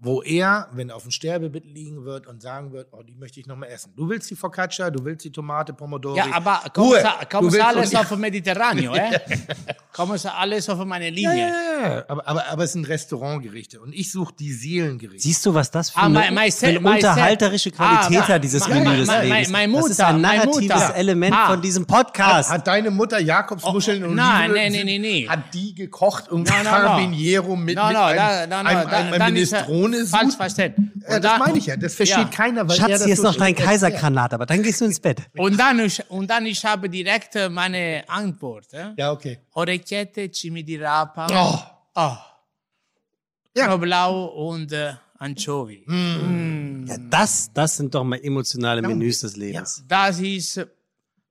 wo 0.00 0.22
er, 0.22 0.68
wenn 0.72 0.90
er 0.90 0.96
auf 0.96 1.02
dem 1.02 1.10
Sterbebett 1.10 1.64
liegen 1.66 2.04
wird 2.04 2.26
und 2.28 2.40
sagen 2.40 2.72
wird, 2.72 2.86
oh, 2.92 3.02
die 3.02 3.14
möchte 3.14 3.40
ich 3.40 3.46
noch 3.46 3.56
mal 3.56 3.66
essen. 3.66 3.92
Du 3.96 4.08
willst 4.08 4.30
die 4.30 4.36
Focaccia, 4.36 4.90
du 4.90 5.04
willst 5.04 5.24
die 5.24 5.32
Tomate, 5.32 5.72
Pomodoro. 5.72 6.16
Ja, 6.16 6.26
aber 6.32 6.62
sie 6.64 6.80
willst 7.42 7.60
alles 7.60 7.94
auf 7.96 8.08
dem 8.08 8.20
Mediterraneo, 8.20 8.94
eh? 8.94 9.18
kommen 9.92 10.16
sie 10.16 10.32
alles 10.32 10.68
auf 10.68 10.84
meine 10.84 11.10
Linie. 11.10 11.48
ja, 11.48 11.48
ja. 11.96 12.04
Aber, 12.08 12.26
aber, 12.28 12.46
aber 12.46 12.64
es 12.64 12.72
sind 12.72 12.86
Restaurantgerichte 12.88 13.80
und 13.80 13.92
ich 13.92 14.12
suche 14.12 14.32
die 14.38 14.52
Seelengerichte. 14.52 15.22
Siehst 15.22 15.44
du, 15.44 15.54
was 15.54 15.70
das 15.70 15.90
für 15.90 15.98
Ah, 15.98 16.04
eine, 16.06 16.30
mein 16.32 16.52
für 16.52 16.66
eine 16.66 16.78
unterhalterische 16.80 17.70
Qualität 17.72 18.18
Ah, 18.20 18.28
hat, 18.28 18.44
dieses 18.44 18.68
Menü 18.68 18.96
des 18.98 19.06
mein- 19.08 19.22
Lebens? 19.28 19.48
mein- 19.50 19.70
mein 19.70 19.80
das 19.82 19.90
ist 19.90 20.00
ein 20.00 20.20
narratives. 20.20 20.90
Element 20.90 21.34
Ah. 21.36 21.48
von 21.48 21.60
diesem 21.62 21.86
Podcast. 21.86 22.50
Hat 22.50 22.66
deine 22.66 22.90
Mutter 22.90 23.18
Jakobsmuscheln 23.20 24.04
Oh, 24.04 24.08
und 24.08 24.14
nein, 24.14 24.50
Oliven- 24.52 24.72
nee, 24.72 24.84
nee, 24.84 24.98
nee. 24.98 25.28
Hat 25.28 25.52
die 25.52 25.74
gekocht 25.74 26.28
und 26.28 26.48
No, 26.48 26.54
no, 26.56 26.62
no. 26.62 26.70
Carabiniero 26.70 27.56
mit, 27.56 27.76
No, 27.76 27.86
mit 27.86 27.94
no, 27.94 28.02
einem, 28.04 28.16
da, 28.16 28.46
no, 28.46 28.62
no, 28.62 28.68
einem, 29.24 29.36
ist 29.36 29.52
er 29.92 29.98
Minestrone 29.98 30.22
falsch 30.22 30.36
verstanden. 30.36 31.02
Ja, 31.08 31.20
das 31.20 31.38
meine 31.38 31.58
ich 31.58 31.66
ja. 31.66 31.76
Das 31.76 31.94
versteht 31.94 32.18
Ja. 32.18 32.24
keiner, 32.24 32.68
weil 32.68 32.76
er 32.76 32.80
Schatz, 32.80 32.90
das 32.90 33.04
hier 33.04 33.12
ist 33.14 33.18
so 33.20 33.24
noch 33.28 33.36
dein 33.36 33.54
Kaisergranat, 33.54 34.34
aber 34.34 34.46
dann 34.46 34.62
gehst 34.62 34.80
du 34.80 34.84
ins 34.86 35.00
Bett. 35.00 35.22
Und 35.36 35.58
dann, 35.58 35.78
ich- 35.80 36.08
und 36.10 36.28
dann 36.28 36.46
ich 36.46 36.64
habe 36.64 36.88
direkt 36.88 37.36
äh, 37.36 37.48
meine 37.48 38.04
Antwort. 38.08 38.66
Eh? 38.72 38.86
Ja, 38.96 39.12
okay. 39.12 39.38
Orecchiette, 39.54 40.30
cimi 40.30 40.62
di 40.64 40.76
rapa, 40.76 41.26
Oh. 41.30 41.58
oh. 42.00 42.16
Ja. 43.56 43.66
Knoblauch 43.66 44.34
und 44.34 44.72
äh, 44.72 44.92
Anchovy. 45.18 45.84
Ja, 46.86 46.96
das, 47.10 47.50
das 47.52 47.76
sind 47.76 47.94
doch 47.94 48.04
mal 48.04 48.20
emotionale 48.22 48.80
Ja, 48.82 48.88
Menüs 48.88 49.20
des 49.20 49.36
Lebens. 49.36 49.82
Das 49.88 50.20
ist 50.20 50.64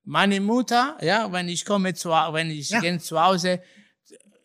meine 0.03 0.39
Mutter, 0.41 0.97
ja, 1.01 1.31
wenn 1.31 1.47
ich 1.49 1.63
komme 1.65 1.93
zu, 1.93 2.09
wenn 2.09 2.49
ich 2.51 2.69
Ja. 2.69 2.81
gehe 2.81 2.97
zu 2.99 3.19
Hause, 3.21 3.61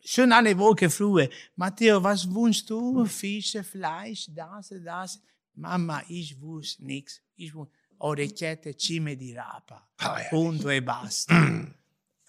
schon 0.03 0.31
eine 0.31 0.57
Woche 0.57 0.89
früher. 0.89 1.29
Matteo, 1.55 2.03
was 2.03 2.29
wünschst 2.29 2.69
du? 2.69 3.05
Fische, 3.05 3.63
Fleisch, 3.63 4.27
das, 4.29 4.73
das. 4.83 5.21
Mama, 5.55 6.01
ich 6.07 6.39
wusste 6.39 6.85
nichts. 6.85 7.21
Ich 7.35 7.53
wusste 7.53 7.73
Orecchiette, 7.99 8.75
Cime 8.75 9.15
di 9.15 9.33
Rapa. 9.33 9.87
Ah, 9.97 10.19
ja. 10.19 10.29
Punto 10.29 10.69
e 10.69 10.81
basta. 10.81 11.35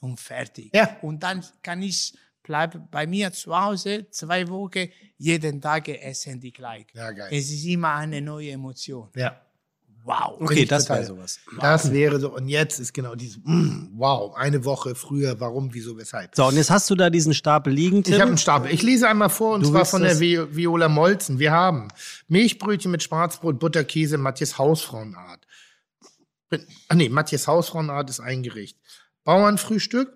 Und 0.00 0.20
fertig. 0.20 0.70
Ja. 0.74 0.98
Und 1.02 1.22
dann 1.22 1.44
kann 1.62 1.82
ich 1.82 2.12
bleiben 2.44 2.86
bei 2.90 3.06
mir 3.06 3.32
zu 3.32 3.58
Hause 3.58 4.06
zwei 4.10 4.46
Wochen, 4.48 4.88
jeden 5.16 5.60
Tag 5.60 5.88
essen 5.88 6.38
die 6.38 6.52
gleich. 6.52 6.86
Ja, 6.92 7.10
geil. 7.10 7.28
Es 7.32 7.50
ist 7.50 7.64
immer 7.64 7.94
eine 7.94 8.20
neue 8.20 8.50
Emotion. 8.50 9.10
Ja. 9.16 9.43
Wow. 10.04 10.36
Okay, 10.38 10.66
das 10.66 10.86
wäre 10.90 11.04
sowas. 11.04 11.40
Das 11.60 11.90
wäre 11.90 12.20
so. 12.20 12.34
Und 12.34 12.48
jetzt 12.48 12.78
ist 12.78 12.92
genau 12.92 13.14
dieses, 13.14 13.38
mm, 13.42 13.94
wow, 13.96 14.34
eine 14.36 14.62
Woche 14.66 14.94
früher, 14.94 15.40
warum, 15.40 15.72
wieso, 15.72 15.96
weshalb. 15.96 16.34
So, 16.36 16.44
und 16.44 16.56
jetzt 16.56 16.70
hast 16.70 16.90
du 16.90 16.94
da 16.94 17.08
diesen 17.08 17.32
Stapel 17.32 17.72
liegen, 17.72 18.02
Tim. 18.02 18.14
Ich 18.14 18.20
habe 18.20 18.28
einen 18.28 18.38
Stapel. 18.38 18.70
Ich 18.70 18.82
lese 18.82 19.08
einmal 19.08 19.30
vor, 19.30 19.54
und 19.54 19.62
Du 19.62 19.70
zwar 19.70 19.86
von 19.86 20.02
der 20.02 20.20
Vi 20.20 20.54
Viola 20.54 20.90
Molzen. 20.90 21.38
Wir 21.38 21.52
haben 21.52 21.88
Milchbrötchen 22.28 22.90
mit 22.90 23.02
Schwarzbrot, 23.02 23.58
Butter, 23.58 23.82
Käse, 23.82 24.18
Matthias 24.18 24.58
Hausfrauenart. 24.58 25.46
Ach 26.88 26.94
nee, 26.94 27.08
Matthias 27.08 27.48
Hausfrauenart 27.48 28.10
ist 28.10 28.20
ein 28.20 28.42
Gericht. 28.42 28.78
Bauernfrühstück, 29.24 30.12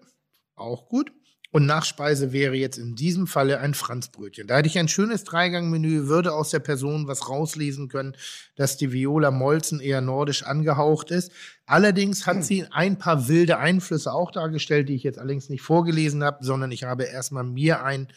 auch 0.54 0.90
gut. 0.90 1.12
Und 1.50 1.64
Nachspeise 1.64 2.32
wäre 2.32 2.54
jetzt 2.56 2.76
in 2.76 2.94
diesem 2.94 3.26
Falle 3.26 3.58
ein 3.60 3.72
Franzbrötchen. 3.72 4.46
Da 4.46 4.58
hätte 4.58 4.68
ich 4.68 4.78
ein 4.78 4.88
schönes 4.88 5.24
Dreigangmenü, 5.24 6.06
würde 6.06 6.34
aus 6.34 6.50
der 6.50 6.58
Person 6.58 7.06
was 7.06 7.30
rauslesen 7.30 7.88
können, 7.88 8.14
dass 8.54 8.76
die 8.76 8.92
Viola 8.92 9.30
Molzen 9.30 9.80
eher 9.80 10.02
nordisch 10.02 10.42
angehaucht 10.42 11.10
ist. 11.10 11.32
Allerdings 11.64 12.26
hat 12.26 12.44
sie 12.44 12.66
ein 12.70 12.98
paar 12.98 13.28
wilde 13.28 13.58
Einflüsse 13.58 14.12
auch 14.12 14.30
dargestellt, 14.30 14.90
die 14.90 14.94
ich 14.94 15.04
jetzt 15.04 15.18
allerdings 15.18 15.48
nicht 15.48 15.62
vorgelesen 15.62 16.22
habe, 16.22 16.44
sondern 16.44 16.70
ich 16.70 16.84
habe 16.84 17.04
erstmal 17.04 17.44
mir 17.44 17.82
ein 17.82 18.08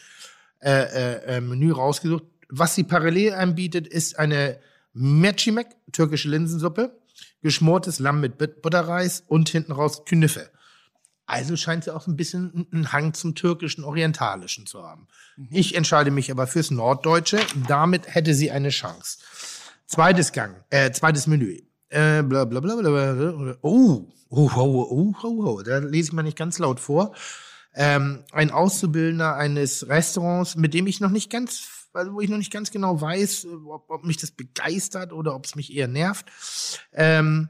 äh, 0.60 0.70
äh, 0.70 1.38
äh, 1.38 1.42
Menü 1.42 1.72
rausgesucht. 1.72 2.24
Was 2.50 2.76
sie 2.76 2.84
parallel 2.84 3.34
anbietet, 3.34 3.88
ist 3.88 4.20
eine 4.20 4.60
Mercimek, 4.94 5.68
türkische 5.94 6.28
Linsensuppe, 6.28 7.00
geschmortes 7.42 8.00
Lamm 8.00 8.20
mit 8.20 8.38
But- 8.38 8.62
Butterreis 8.62 9.24
und 9.26 9.48
hinten 9.48 9.72
raus 9.72 10.04
Knüffe. 10.04 10.50
Also 11.26 11.56
scheint 11.56 11.86
sie 11.86 11.96
auch 11.96 12.08
ein 12.08 12.18
bisschen 12.18 12.68
einen 12.72 12.92
Hang 12.92 13.14
zum 13.14 13.36
türkischen, 13.36 13.84
orientalischen 13.84 14.66
zu 14.66 14.84
haben. 14.84 15.08
Ich 15.50 15.76
entscheide 15.76 16.12
mich 16.12 16.30
aber 16.32 16.48
fürs 16.48 16.72
Norddeutsche. 16.72 17.40
Damit 17.68 18.14
hätte 18.14 18.34
sie 18.34 18.52
eine 18.52 18.70
Chance. 18.70 19.20
Zweites 19.86 20.32
Gang, 20.32 20.64
äh, 20.70 20.92
zweites 20.92 21.28
Menü. 21.28 21.62
Äh, 21.90 22.24
bla, 22.24 22.46
bla, 22.46 22.60
bla, 22.60 22.76
bla, 22.76 23.14
bla. 23.14 23.56
Oh, 23.62 24.08
oh, 24.30 24.50
oh, 24.56 24.88
oh, 24.90 25.14
oh, 25.24 25.44
oh, 25.46 25.62
da 25.62 25.80
lese 25.80 26.10
ich 26.10 26.14
mal 26.14 26.24
nicht 26.24 26.38
ganz 26.38 26.60
laut 26.60 26.80
vor. 26.80 27.14
Ähm, 27.74 28.24
ein 28.32 28.52
Auszubildender 28.52 29.36
eines 29.36 29.88
Restaurants, 29.88 30.56
mit 30.56 30.74
dem 30.74 30.88
ich 30.88 31.00
noch 31.00 31.10
nicht 31.10 31.30
ganz, 31.30 31.88
also 31.94 32.14
wo 32.14 32.22
ich 32.22 32.30
noch 32.30 32.38
nicht 32.38 32.52
ganz 32.52 32.72
genau 32.72 33.00
weiß, 33.00 33.48
ob, 33.68 33.90
ob 33.90 34.04
mich 34.04 34.18
das 34.18 34.32
begeistert 34.32 35.14
oder 35.14 35.36
ob 35.36 35.46
es 35.46 35.56
mich 35.56 35.74
eher 35.74 35.88
nervt. 35.88 36.26
Ähm, 36.94 37.50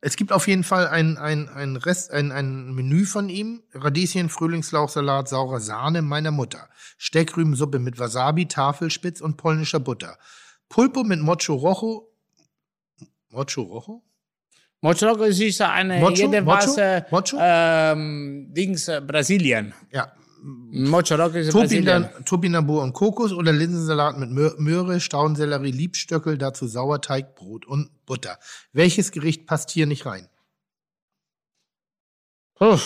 es 0.00 0.16
gibt 0.16 0.32
auf 0.32 0.46
jeden 0.46 0.64
Fall 0.64 0.86
ein, 0.88 1.16
ein, 1.16 1.48
ein, 1.48 1.76
Rest, 1.76 2.12
ein, 2.12 2.30
ein 2.32 2.74
Menü 2.74 3.06
von 3.06 3.28
ihm. 3.28 3.62
Radieschen, 3.72 4.28
Frühlingslauchsalat, 4.28 5.28
saure 5.28 5.60
Sahne 5.60 6.02
meiner 6.02 6.30
Mutter. 6.30 6.68
Steckrübensuppe 6.98 7.78
mit 7.78 7.98
Wasabi, 7.98 8.46
Tafelspitz 8.46 9.20
und 9.20 9.36
polnischer 9.36 9.80
Butter. 9.80 10.18
Pulpo 10.68 11.02
mit 11.02 11.20
Mocho 11.20 11.54
Rojo. 11.54 12.12
Mocho 13.30 13.62
Rojo? 13.62 14.02
Mochroco 14.82 15.24
ist 15.24 15.60
eine 15.60 15.98
Mocho? 16.00 16.14
jedenfalls 16.14 16.66
Mocho? 16.66 16.80
äh, 16.80 17.02
Mocho? 17.10 17.36
Ähm, 17.40 18.46
Dings 18.50 18.88
äh, 18.88 19.00
Brasilien. 19.00 19.74
Ja. 19.90 20.12
Mochroco 20.48 21.36
ist. 21.38 21.50
Topina- 21.52 22.08
Topinambur 22.24 22.82
und 22.82 22.92
Kokos 22.92 23.32
oder 23.32 23.52
Linsensalat 23.52 24.16
mit 24.18 24.30
Mö- 24.30 24.54
Möhre, 24.58 25.00
Staudensellerie, 25.00 25.72
Liebstöckel, 25.72 26.38
dazu 26.38 26.68
Sauerteig, 26.68 27.34
Brot 27.34 27.66
und 27.66 27.90
Butter. 28.06 28.38
Welches 28.72 29.10
Gericht 29.10 29.46
passt 29.46 29.70
hier 29.70 29.86
nicht 29.86 30.06
rein? 30.06 30.28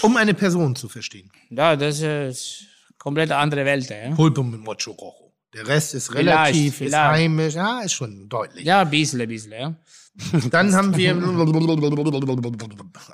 Um 0.02 0.16
eine 0.16 0.34
Person 0.34 0.74
zu 0.74 0.88
verstehen. 0.88 1.30
Ja, 1.50 1.76
das 1.76 2.00
ist 2.00 2.64
komplett 2.98 3.30
andere 3.30 3.64
Welt. 3.64 3.88
Ja, 3.88 4.14
Pulpo 4.14 4.42
mit 4.42 4.60
Mocho 4.60 4.90
Rojo. 4.92 5.32
Der 5.52 5.66
Rest 5.66 5.94
ist 5.94 6.08
Vielleicht, 6.08 6.28
relativ, 6.28 6.72
ist 6.72 6.76
vielleicht. 6.78 6.94
heimisch. 6.94 7.54
Ja, 7.54 7.80
ist 7.82 7.92
schon 7.92 8.28
deutlich. 8.28 8.64
ja 8.64 8.80
ein 8.80 8.90
bisschen, 8.90 9.20
ein 9.20 9.28
bisschen. 9.28 9.52
Ja. 9.52 9.74
Dann 10.50 10.74
haben 10.74 10.96
wir 10.96 11.16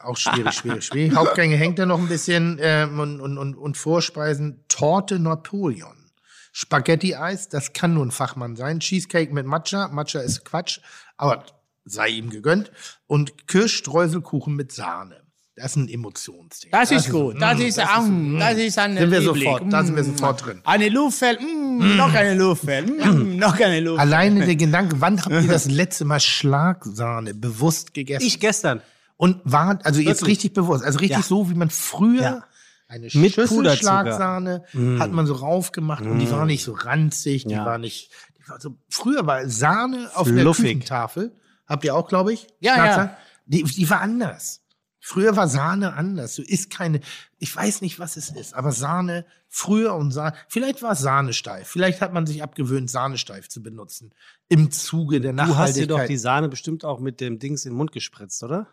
auch 0.02 0.16
schwierig, 0.16 0.55
schwierig, 0.55 0.85
schwierig. 0.85 1.14
Hauptgänge 1.14 1.56
hängt 1.56 1.78
da 1.78 1.86
noch 1.86 1.98
ein 1.98 2.09
bisschen 2.09 2.59
und, 2.59 3.20
und, 3.20 3.39
und, 3.39 3.55
und 3.55 3.77
Vorspeisen 3.77 4.64
Torte 4.68 5.18
Napoleon. 5.18 6.10
Spaghetti-Eis, 6.52 7.51
das 7.51 7.74
kann 7.74 7.93
nur 7.93 8.06
ein 8.06 8.10
Fachmann 8.10 8.56
sein. 8.56 8.81
Cheesecake 8.81 9.31
mit 9.35 9.44
Matcha, 9.44 9.89
Matcha 9.89 10.20
ist 10.20 10.47
Quatsch, 10.47 10.81
aber 11.18 11.44
sei 11.85 12.09
ihm 12.09 12.31
gegönnt. 12.31 12.73
Und 13.06 13.47
Kirschstreuselkuchen 13.47 14.56
mit 14.56 14.73
Sahne. 14.73 15.26
Das 15.57 15.70
ist 15.73 15.77
ein 15.77 15.89
Emotionsding. 15.89 16.70
Das 16.70 16.91
ist 16.91 17.09
gut. 17.11 17.41
Das 17.41 17.59
mm, 17.59 17.62
ist, 17.62 17.78
das 17.78 17.89
ähm, 17.99 18.39
das 18.39 18.59
ist 18.59 18.78
ein 18.78 18.97
Sind 18.99 19.11
wir 19.11 19.20
Liebling. 19.20 19.45
sofort, 19.45 19.73
da 19.73 19.85
sind 19.85 19.97
wir 19.97 20.03
Mm. 20.03 20.07
sofort 20.19 20.45
drin. 20.45 20.61
Eine 20.65 20.89
Luftfell, 20.91 21.39
mm, 21.41 21.97
noch 21.97 22.12
eine 22.12 22.35
Luftfell, 22.35 22.85
mm, 22.87 23.37
noch 23.39 23.59
eine 23.59 23.81
Luftfell. 23.81 23.99
Alleine 24.07 24.45
der 24.45 24.57
Gedanke, 24.57 25.01
wann 25.01 25.19
habt 25.19 25.31
ihr 25.33 25.43
das 25.49 25.65
letzte 25.70 26.05
Mal 26.05 26.20
Schlagsahne 26.20 27.33
bewusst 27.35 27.95
gegessen? 27.95 28.27
Ich 28.27 28.39
gestern. 28.39 28.83
Und 29.16 29.41
war, 29.45 29.78
also 29.83 30.01
jetzt 30.01 30.20
Wirklich? 30.20 30.37
richtig 30.39 30.53
bewusst, 30.53 30.85
also 30.85 30.99
richtig 30.99 31.16
Ja. 31.19 31.24
so, 31.24 31.49
wie 31.49 31.55
man 31.55 31.70
früher 31.70 32.20
Ja. 32.23 32.45
eine 32.89 33.09
Mit 33.15 33.33
Schüssel. 33.33 33.77
Schlagsahne 33.78 34.62
hat 34.99 35.11
man 35.12 35.27
so 35.27 35.33
raufgemacht 35.35 36.05
und 36.05 36.19
die 36.19 36.31
war 36.31 36.45
nicht 36.45 36.62
so 36.65 36.73
ranzig, 36.74 37.45
die 37.47 37.55
Ja. 37.55 37.65
war 37.65 37.78
nicht, 37.78 38.11
die 38.39 38.47
war 38.47 38.61
so, 38.61 38.77
früher 38.91 39.27
war 39.27 39.49
Sahne 39.49 40.11
auf 40.15 40.28
der 40.28 40.43
Fluffig. 40.43 40.65
Küchentafel, 40.65 41.35
habt 41.66 41.83
ihr 41.85 41.95
auch, 41.95 42.09
glaube 42.09 42.35
ich? 42.35 42.47
Ja, 42.61 42.77
ja. 42.85 43.16
Die, 43.47 43.62
die 43.62 43.89
war 43.89 44.03
anders. 44.03 44.61
Früher 45.09 45.37
war 45.37 45.47
Sahne 45.47 45.93
anders. 45.93 46.35
Du 46.35 46.43
isst 46.43 46.69
keine, 46.69 46.99
ich 47.39 47.55
weiß 47.55 47.81
nicht, 47.81 48.01
was 48.01 48.16
es 48.16 48.31
ist, 48.31 48.55
aber 48.55 48.73
Sahne, 48.73 49.24
früher 49.49 49.95
und 49.95 50.11
Sahne, 50.11 50.35
vielleicht 50.49 50.83
war 50.83 50.91
es 50.93 50.99
Sahnesteif. 50.99 51.69
Vielleicht 51.69 52.01
hat 52.01 52.12
man 52.12 52.27
sich 52.27 52.43
abgewöhnt, 52.43 52.91
Sahnesteif 52.91 53.49
zu 53.49 53.62
benutzen. 53.62 54.12
Im 54.49 54.73
Zuge 54.73 55.20
der 55.20 55.33
Du 55.33 55.39
hast 55.39 55.47
dir 55.47 55.53
Nachhaltigkeit. 55.53 55.91
doch 55.91 56.07
die 56.09 56.16
Sahne 56.16 56.49
bestimmt 56.49 56.85
auch 56.85 56.99
mit 56.99 57.20
dem 57.20 57.39
Dings 57.39 57.65
in 57.65 57.70
den 57.70 57.77
Mund 57.77 57.93
gespritzt, 57.93 58.43
oder? 58.43 58.66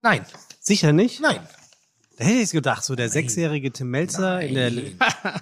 Nein, 0.00 0.24
Sicher 0.58 0.94
nicht? 0.94 1.20
nein. 1.20 1.46
Da 2.16 2.24
hätte 2.24 2.38
ich 2.38 2.50
gedacht, 2.52 2.82
so 2.82 2.94
der 2.94 3.10
sechsjährige 3.10 3.70
Tim 3.70 3.90
Melzer 3.90 4.40
in 4.40 4.54
der 4.54 4.72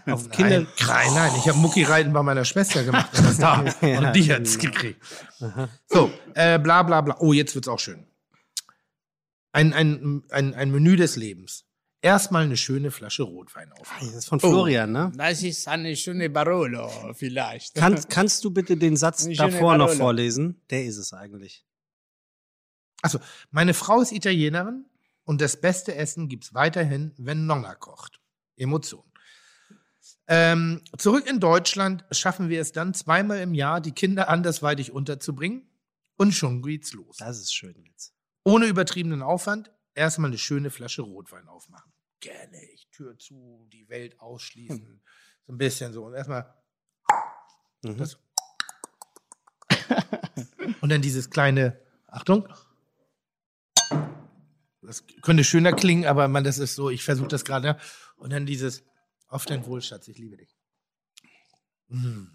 auf 0.13 0.29
Kinder. 0.31 0.63
Nein, 0.63 0.67
nein, 0.89 1.15
nein. 1.15 1.33
Ich 1.39 1.49
habe 1.49 1.59
Mucki-Reiten 1.59 2.13
bei 2.13 2.23
meiner 2.25 2.45
Schwester 2.45 2.83
gemacht. 2.83 3.11
Das 3.13 3.39
da. 3.39 3.61
Und 3.61 4.13
die 4.17 4.33
hat's 4.33 4.59
gekriegt. 4.59 5.01
So, 5.87 6.11
äh, 6.35 6.59
bla 6.59 6.83
bla 6.83 7.01
bla. 7.03 7.17
Oh, 7.21 7.33
jetzt 7.33 7.55
wird's 7.55 7.69
auch 7.69 7.79
schön. 7.79 8.05
Ein, 9.53 9.73
ein, 9.73 10.23
ein, 10.31 10.55
ein 10.55 10.71
Menü 10.71 10.97
des 10.97 11.17
Lebens. 11.17 11.67
Erstmal 12.01 12.45
eine 12.45 12.57
schöne 12.57 12.91
Flasche 12.91 13.23
Rotwein 13.23 13.71
auf. 13.73 13.89
Das 14.01 14.13
ist 14.13 14.25
von 14.27 14.41
Florian, 14.41 14.91
ne? 14.91 15.13
Das 15.15 15.43
ist 15.43 15.69
eine 15.69 15.95
schöne 15.95 16.29
Barolo, 16.31 16.91
vielleicht. 17.15 17.75
Kann, 17.75 18.03
kannst 18.09 18.45
du 18.45 18.51
bitte 18.51 18.77
den 18.77 18.97
Satz 18.97 19.25
Eine 19.25 19.37
davor 19.37 19.77
noch 19.77 19.91
vorlesen? 19.91 20.61
Der 20.71 20.85
ist 20.85 20.97
es 20.97 21.13
eigentlich. 21.13 21.65
Also, 23.03 23.21
meine 23.51 23.73
Frau 23.73 24.01
ist 24.01 24.11
Italienerin 24.11 24.87
und 25.25 25.41
das 25.41 25.61
beste 25.61 25.95
Essen 25.95 26.29
gibt's 26.29 26.55
weiterhin, 26.55 27.13
wenn 27.19 27.47
Nonna 27.47 27.75
kocht. 27.77 28.21
Emotion. 28.57 29.05
Ähm, 30.27 30.83
zurück 30.99 31.29
in 31.29 31.41
Deutschland 31.41 32.05
schaffen 32.11 32.49
wir 32.49 32.61
es 32.61 32.73
dann 32.73 32.95
zweimal 32.95 33.39
im 33.39 33.55
Jahr, 33.55 33.81
die 33.81 33.93
Kinder 33.93 34.29
andersweitig 34.29 34.93
unterzubringen. 34.93 35.69
Und 36.17 36.33
schon 36.33 36.63
geht's 36.63 36.93
los. 36.93 37.17
Das 37.19 37.39
ist 37.39 37.55
schön 37.55 37.85
jetzt. 37.85 38.12
Ohne 38.45 38.67
übertriebenen 38.67 39.23
Aufwand 39.23 39.71
erstmal 39.95 40.31
eine 40.31 40.39
schöne 40.39 40.71
Flasche 40.71 41.03
Rotwein 41.03 41.49
aufmachen. 41.49 41.93
Gerne, 42.21 42.63
ich 42.73 42.89
Tür 42.91 43.19
zu, 43.19 43.67
die 43.73 43.89
Welt 43.89 44.19
ausschließen. 44.21 45.03
So 45.47 45.53
ein 45.53 45.59
bisschen 45.59 45.93
so. 45.93 46.05
Und 46.05 46.15
erstmal. 46.15 46.55
Mhm. 47.83 47.97
Das. 47.97 48.19
Und 50.81 50.89
dann 50.89 51.03
dieses 51.03 51.31
kleine, 51.31 51.81
Achtung. 52.07 52.49
Das 54.83 55.05
könnte 55.23 55.45
schöner 55.45 55.73
klingen, 55.73 56.07
aber 56.07 56.29
man, 56.29 56.45
das 56.45 56.59
ist 56.59 56.75
so, 56.75 56.91
ich 56.91 57.05
versuche 57.05 57.29
das 57.29 57.45
gerade. 57.45 57.69
ja. 57.69 57.79
Und 58.17 58.33
dann 58.33 58.47
dieses, 58.47 58.85
auf 59.29 59.47
dein 59.47 59.65
Wohl, 59.67 59.81
Schatz, 59.81 60.09
ich 60.09 60.19
liebe 60.19 60.37
dich. 60.37 60.57
Mm. 61.89 62.27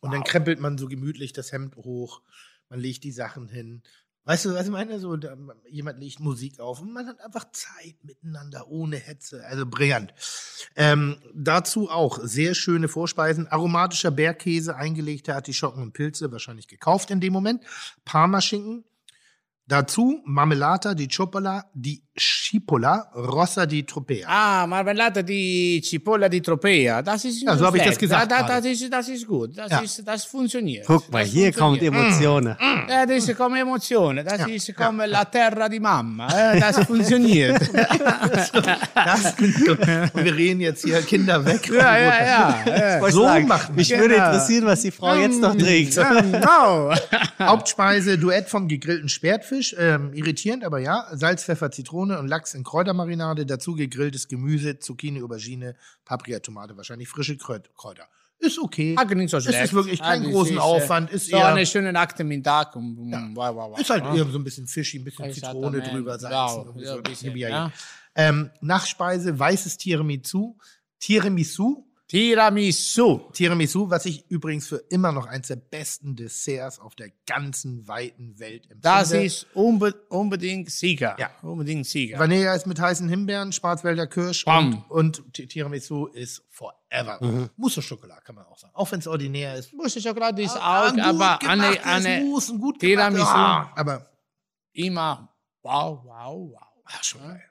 Und 0.00 0.10
dann 0.12 0.24
krempelt 0.24 0.60
man 0.60 0.78
so 0.78 0.88
gemütlich 0.88 1.32
das 1.32 1.52
Hemd 1.52 1.76
hoch, 1.76 2.22
man 2.68 2.80
legt 2.80 3.04
die 3.04 3.12
Sachen 3.12 3.48
hin. 3.48 3.82
Weißt 4.30 4.44
du, 4.44 4.54
was 4.54 4.66
ich 4.66 4.70
meine? 4.70 5.00
So, 5.00 5.16
da, 5.16 5.36
jemand 5.68 5.98
legt 5.98 6.20
Musik 6.20 6.60
auf 6.60 6.80
und 6.80 6.92
man 6.92 7.04
hat 7.08 7.20
einfach 7.20 7.50
Zeit 7.50 7.96
miteinander, 8.04 8.68
ohne 8.68 8.94
Hetze. 8.94 9.44
Also 9.44 9.66
brillant. 9.66 10.14
Ähm, 10.76 11.16
dazu 11.34 11.90
auch 11.90 12.20
sehr 12.22 12.54
schöne 12.54 12.86
Vorspeisen. 12.86 13.48
Aromatischer 13.48 14.12
Bergkäse, 14.12 14.76
eingelegte 14.76 15.34
Artischocken 15.34 15.82
und 15.82 15.94
Pilze, 15.94 16.30
wahrscheinlich 16.30 16.68
gekauft 16.68 17.10
in 17.10 17.20
dem 17.20 17.32
Moment. 17.32 17.64
Parmaschinken. 18.04 18.84
Dazu 19.74 20.20
Marmelata 20.24 20.94
di 20.94 21.06
Cipolla, 21.06 21.64
di 21.72 22.02
Cipolla, 22.12 23.08
Rossa 23.14 23.64
di 23.64 23.84
Tropea. 23.84 24.26
Ah, 24.26 24.66
Marmellata 24.66 25.22
di 25.22 25.80
Cipolla 25.80 26.26
di 26.26 26.40
Tropea. 26.40 27.02
Das 27.02 27.22
ist 27.24 27.40
Ja, 27.42 27.56
so 27.56 27.66
hab 27.66 27.74
ich 27.76 27.82
das 27.84 27.96
gesagt 27.96 28.28
Da, 28.32 28.42
da, 28.42 28.60
das, 28.60 28.64
ist, 28.66 28.92
das 28.92 29.08
ist 29.08 29.28
gut. 29.28 29.56
Das, 29.56 29.70
Ja. 29.70 29.78
ist, 29.78 30.02
das 30.04 30.24
funktioniert. 30.24 30.86
Guck 30.86 31.08
mal, 31.12 31.22
Das 31.22 31.30
hier 31.30 31.52
kommt. 31.52 31.80
Emotionen. 31.80 32.56
Ja, 32.88 33.06
das 33.06 33.28
ist 33.28 33.36
come 33.36 33.60
Emozione. 33.60 34.24
Das 34.24 34.40
Ja, 34.40 34.46
ist 34.48 34.74
come 34.74 35.06
la 35.06 35.24
terra 35.26 35.68
di 35.68 35.78
mamma. 35.78 36.26
Das 36.58 36.84
funktioniert. 36.84 37.60
Das, 38.92 39.34
wir 39.38 40.34
reden 40.36 40.60
jetzt 40.60 40.84
hier 40.84 41.00
Kinder 41.02 41.44
weg. 41.44 41.68
ja, 41.70 41.96
ja, 41.96 42.24
ja. 42.24 42.98
ja. 43.00 43.10
So 43.10 43.22
sagen, 43.22 43.48
wir 43.48 43.60
Mich 43.76 43.88
das. 43.88 43.98
würde 44.00 44.14
Genau. 44.14 44.26
interessieren, 44.26 44.66
was 44.66 44.80
die 44.82 44.90
Frau 44.90 45.14
jetzt 45.14 45.40
noch 45.40 45.54
trinkt. 45.56 45.94
Genau. 45.94 46.92
Hauptspeise, 47.38 48.18
Duett 48.18 48.48
vom 48.48 48.66
gegrillten 48.68 49.08
Sperrtfisch. 49.08 49.59
Ähm, 49.78 50.12
irritierend, 50.14 50.64
aber 50.64 50.78
ja. 50.78 51.06
Salz, 51.12 51.44
Pfeffer, 51.44 51.70
Zitrone 51.70 52.18
und 52.18 52.28
Lachs 52.28 52.54
in 52.54 52.64
Kräutermarinade. 52.64 53.46
Dazu 53.46 53.74
gegrilltes 53.74 54.28
Gemüse, 54.28 54.78
Zucchini, 54.78 55.22
Aubergine, 55.22 55.76
Paprika, 56.04 56.38
Tomate, 56.40 56.76
wahrscheinlich 56.76 57.08
frische 57.08 57.34
Kräut- 57.36 57.70
Kräuter. 57.76 58.04
Ist 58.38 58.58
okay. 58.58 58.94
Ah, 58.98 59.04
nicht 59.04 59.30
so 59.30 59.36
Es 59.36 59.44
schlecht. 59.44 59.64
ist 59.64 59.74
wirklich 59.74 60.00
keinen 60.00 60.26
Ah, 60.26 60.30
großen 60.30 60.56
ist, 60.56 60.62
Aufwand. 60.62 61.10
Ist 61.10 61.26
so 61.28 61.36
eher, 61.36 61.48
eine 61.48 61.66
schöne 61.66 61.98
Akte 61.98 62.24
mit 62.24 62.42
Tag. 62.42 62.74
Und, 62.74 62.96
und, 62.96 63.36
wow, 63.36 63.54
wow, 63.54 63.70
wow. 63.72 63.78
ist 63.78 63.90
halt 63.90 64.02
Ja. 64.02 64.14
eher 64.14 64.24
so 64.24 64.38
ein 64.38 64.44
bisschen 64.44 64.66
Fischi, 64.66 64.98
ein 64.98 65.04
bisschen 65.04 65.30
Zitrone 65.32 65.58
Exatamente. 65.76 65.90
drüber, 65.90 66.18
Salz. 66.18 66.32
Ja, 66.32 66.48
so. 66.48 66.96
ein 66.96 67.02
bisschen, 67.02 67.36
Ja, 67.36 67.48
ja. 67.48 67.56
ja. 67.66 67.72
Ähm, 68.14 68.50
Nachspeise, 68.62 69.38
weißes 69.38 69.76
Tiramisu. 69.76 70.56
Tiramisu. 71.00 71.84
Tiramisu. 72.10 73.30
Tiramisu, 73.32 73.88
was 73.88 74.04
ich 74.04 74.28
übrigens 74.30 74.66
für 74.66 74.78
immer 74.90 75.12
noch 75.12 75.26
eins 75.26 75.46
der 75.46 75.56
besten 75.56 76.16
Desserts 76.16 76.80
auf 76.80 76.96
der 76.96 77.10
ganzen 77.26 77.86
weiten 77.86 78.38
Welt 78.40 78.64
empfinde. 78.64 78.80
Das 78.82 79.12
ist 79.12 79.46
unbe 79.54 79.94
unbedingt 80.08 80.70
Sieger. 80.70 81.16
Ja. 81.20 81.30
Unbedingt 81.42 81.86
Sieger. 81.86 82.18
Vanille 82.18 82.52
ist 82.54 82.66
mit 82.66 82.80
heißen 82.80 83.08
Himbeeren, 83.08 83.52
Schwarzwälder 83.52 84.08
Kirsch 84.08 84.44
Bam. 84.44 84.84
und, 84.88 85.20
und 85.20 85.34
Ti- 85.34 85.46
Tiramisu 85.46 86.06
ist 86.06 86.42
forever. 86.50 87.48
Mousse 87.56 87.78
au 87.80 87.82
Chocolat 87.88 88.24
kann 88.24 88.34
man 88.34 88.44
auch 88.46 88.58
sagen. 88.58 88.74
Auch 88.74 88.90
wenn 88.90 88.98
es 88.98 89.06
ordinär 89.06 89.54
ist. 89.54 89.72
Mousse 89.72 90.00
Schokolade 90.00 90.42
ist 90.42 90.56
Ah, 90.56 90.88
auch, 90.88 90.98
aber 90.98 91.38
gut 91.38 91.48
eine, 91.48 91.62
gemachtes 91.62 91.84
eine 91.86 92.24
Mousse, 92.24 92.52
ein 92.54 92.58
gut 92.58 92.80
Tiramisu. 92.80 93.22
Ah, 93.24 93.72
aber 93.76 94.10
immer 94.72 95.32
wow, 95.62 96.00
wow, 96.04 96.50
wow. 96.52 96.58
ah, 96.86 97.02
schon 97.02 97.20
geil. 97.20 97.42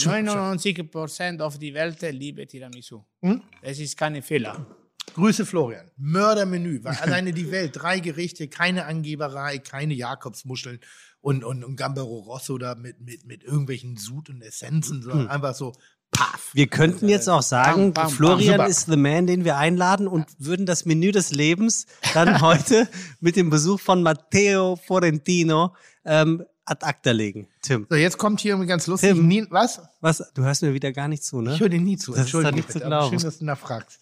Schon- 0.00 0.28
99% 0.28 1.40
auf 1.40 1.58
die 1.58 1.74
Welt 1.74 1.98
liebe 2.02 2.46
Tiramisu. 2.46 3.02
Hm? 3.22 3.42
Es 3.62 3.78
ist 3.78 3.96
keine 3.96 4.22
Fehler. 4.22 4.66
Grüße 5.14 5.44
Florian. 5.44 5.90
Mördermenü. 5.96 6.80
Alleine 6.84 7.32
die 7.32 7.50
Welt. 7.50 7.72
Drei 7.74 7.98
Gerichte, 8.00 8.48
keine 8.48 8.86
Angeberei, 8.86 9.58
keine 9.58 9.94
Jakobsmuscheln 9.94 10.80
und, 11.20 11.44
und, 11.44 11.64
und 11.64 11.76
Gambero 11.76 12.18
Rosso 12.18 12.58
da 12.58 12.74
mit, 12.74 13.00
mit, 13.00 13.26
mit 13.26 13.42
irgendwelchen 13.42 13.96
Sud 13.96 14.30
und 14.30 14.42
Essenzen, 14.42 15.02
sondern 15.02 15.28
einfach 15.28 15.54
so 15.54 15.72
paff. 16.10 16.50
Wir 16.54 16.66
könnten 16.66 17.08
jetzt 17.08 17.28
auch 17.28 17.42
sagen, 17.42 17.92
Bam, 17.92 17.94
bam, 17.94 18.04
bam. 18.04 18.12
Florian 18.12 18.56
Super. 18.56 18.68
ist 18.68 18.86
the 18.86 18.96
man, 18.96 19.26
den 19.26 19.44
wir 19.44 19.56
einladen 19.56 20.06
und 20.08 20.26
würden 20.38 20.66
das 20.66 20.84
Menü 20.84 21.12
des 21.12 21.30
Lebens 21.32 21.86
dann 22.14 22.40
heute 22.40 22.88
mit 23.20 23.36
dem 23.36 23.50
Besuch 23.50 23.80
von 23.80 24.02
Matteo 24.02 24.76
Forentino 24.76 25.74
ähm, 26.04 26.44
ad 26.70 26.84
acta 26.84 27.10
legen. 27.10 27.48
Tim, 27.62 27.86
So, 27.90 27.96
jetzt 27.96 28.16
kommt 28.18 28.40
hier 28.40 28.56
ganz 28.66 28.86
lustig. 28.86 29.10
Tim. 29.12 29.26
Nie, 29.26 29.46
was? 29.50 29.80
was? 30.00 30.30
Du 30.34 30.42
hörst 30.42 30.62
mir 30.62 30.72
wieder 30.72 30.92
gar 30.92 31.08
nicht 31.08 31.24
zu, 31.24 31.40
ne? 31.40 31.54
Ich 31.54 31.60
höre 31.60 31.68
dir 31.68 31.80
nie 31.80 31.96
zu. 31.96 32.12
Das 32.12 32.26
ist 32.26 32.32
doch 32.34 32.38
Entschuldige 32.40 32.56
nicht 32.56 32.68
zu 32.68 32.74
bitte, 32.74 32.86
aber 32.86 32.96
glauben. 32.96 33.18
Schön, 33.18 33.26
dass 33.28 33.38
du 33.38 33.44
nachfragst. 33.44 34.00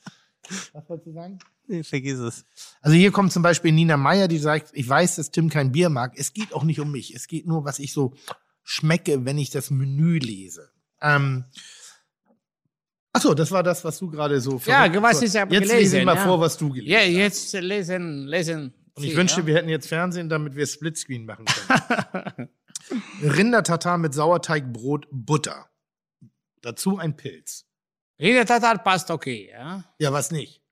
Was 0.72 0.88
wolltest 0.88 1.06
du 1.08 1.12
sagen? 1.12 1.38
Nee, 1.66 1.82
vergiss 1.82 2.18
es. 2.18 2.44
Also 2.80 2.96
hier 2.96 3.10
kommt 3.12 3.32
zum 3.32 3.42
Beispiel 3.42 3.72
Nina 3.72 3.96
Meyer, 3.96 4.28
die 4.28 4.38
sagt, 4.38 4.70
ich 4.72 4.88
weiß, 4.88 5.16
dass 5.16 5.30
Tim 5.30 5.50
kein 5.50 5.72
Bier 5.72 5.90
mag. 5.90 6.12
Es 6.16 6.32
geht 6.32 6.54
auch 6.54 6.64
nicht 6.64 6.80
um 6.80 6.90
mich. 6.92 7.14
Es 7.14 7.26
geht 7.26 7.46
nur, 7.46 7.64
was 7.64 7.78
ich 7.78 7.92
so 7.92 8.14
schmecke, 8.64 9.24
wenn 9.26 9.36
ich 9.38 9.50
das 9.50 9.70
Menü 9.70 10.18
lese. 10.18 10.70
Ähm, 11.02 11.44
Achso, 13.12 13.34
das 13.34 13.50
war 13.50 13.62
das, 13.62 13.84
was 13.84 13.98
du 13.98 14.10
gerade 14.10 14.40
so 14.40 14.52
Ja, 14.66 14.84
verrückt- 14.84 15.02
was 15.02 15.22
ich 15.22 15.36
hab 15.36 15.50
Jetzt 15.50 15.62
lese 15.62 15.74
ich 15.74 15.78
gelesen, 15.90 16.04
mal 16.04 16.16
ja. 16.16 16.24
vor, 16.24 16.40
was 16.40 16.56
du 16.56 16.68
gelesen 16.70 16.90
Ja, 16.92 17.00
jetzt 17.00 17.52
lesen, 17.54 18.26
lesen. 18.26 18.72
Und 18.94 19.04
ich 19.04 19.10
Sie, 19.10 19.16
wünschte, 19.16 19.40
ja? 19.40 19.46
wir 19.46 19.54
hätten 19.56 19.68
jetzt 19.68 19.88
Fernsehen, 19.88 20.28
damit 20.28 20.54
wir 20.56 20.66
Splitscreen 20.66 21.24
machen 21.26 21.44
können. 21.46 22.48
Rindertatar 23.22 23.98
mit 23.98 24.14
Sauerteig, 24.14 24.72
Brot, 24.72 25.06
Butter. 25.10 25.68
Dazu 26.62 26.98
ein 26.98 27.16
Pilz. 27.16 27.66
In 28.16 28.34
der 28.34 28.46
Tatar 28.46 28.78
passt 28.78 29.10
okay, 29.10 29.48
ja. 29.50 29.84
Ja, 29.98 30.12
was 30.12 30.30
nicht? 30.30 30.62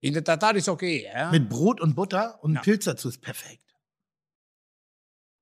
In 0.00 0.14
der 0.14 0.22
Tatar 0.22 0.54
ist 0.54 0.68
okay, 0.68 1.04
ja. 1.12 1.30
Mit 1.30 1.48
Brot 1.48 1.80
und 1.80 1.94
Butter 1.96 2.42
und 2.44 2.54
Ja. 2.54 2.60
Pilz 2.60 2.84
dazu 2.84 3.08
ist 3.08 3.20
perfekt. 3.20 3.62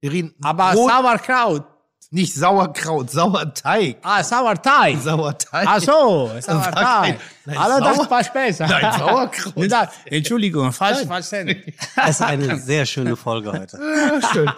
Wir 0.00 0.12
reden 0.12 0.34
aber 0.42 0.72
Brot, 0.72 0.90
Sauerkraut. 0.90 1.66
Nicht 2.10 2.34
Sauerkraut, 2.34 3.10
Sauerteig. 3.10 3.96
Ah, 4.02 4.22
Sauerteig. 4.22 5.00
Sauerteig. 5.00 5.64
Ach 5.68 5.80
so, 5.80 6.30
Sauerteig. 6.40 7.18
Nein, 7.46 7.58
Hallo, 7.58 7.78
Sauer- 7.84 7.96
das 7.98 8.08
passt 8.08 8.32
besser. 8.32 8.66
Nein, 8.66 8.92
Sauerkraut. 8.98 9.70
Da- 9.72 9.90
Entschuldigung, 10.06 10.72
falsch 10.72 11.06
verstanden. 11.06 11.62
Das 11.96 12.10
ist 12.10 12.22
eine 12.22 12.56
sehr 12.58 12.86
schöne 12.86 13.16
Folge 13.16 13.52
heute. 13.52 13.78
Ja, 13.78 14.28
schön. 14.32 14.50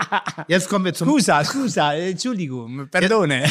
Jetzt 0.48 0.68
kommen 0.68 0.84
wir 0.84 0.94
zum, 0.94 1.08
Scusa, 1.08 1.44
scusa, 1.44 1.94
Entschuldigung, 1.94 2.88
perdone. 2.90 3.44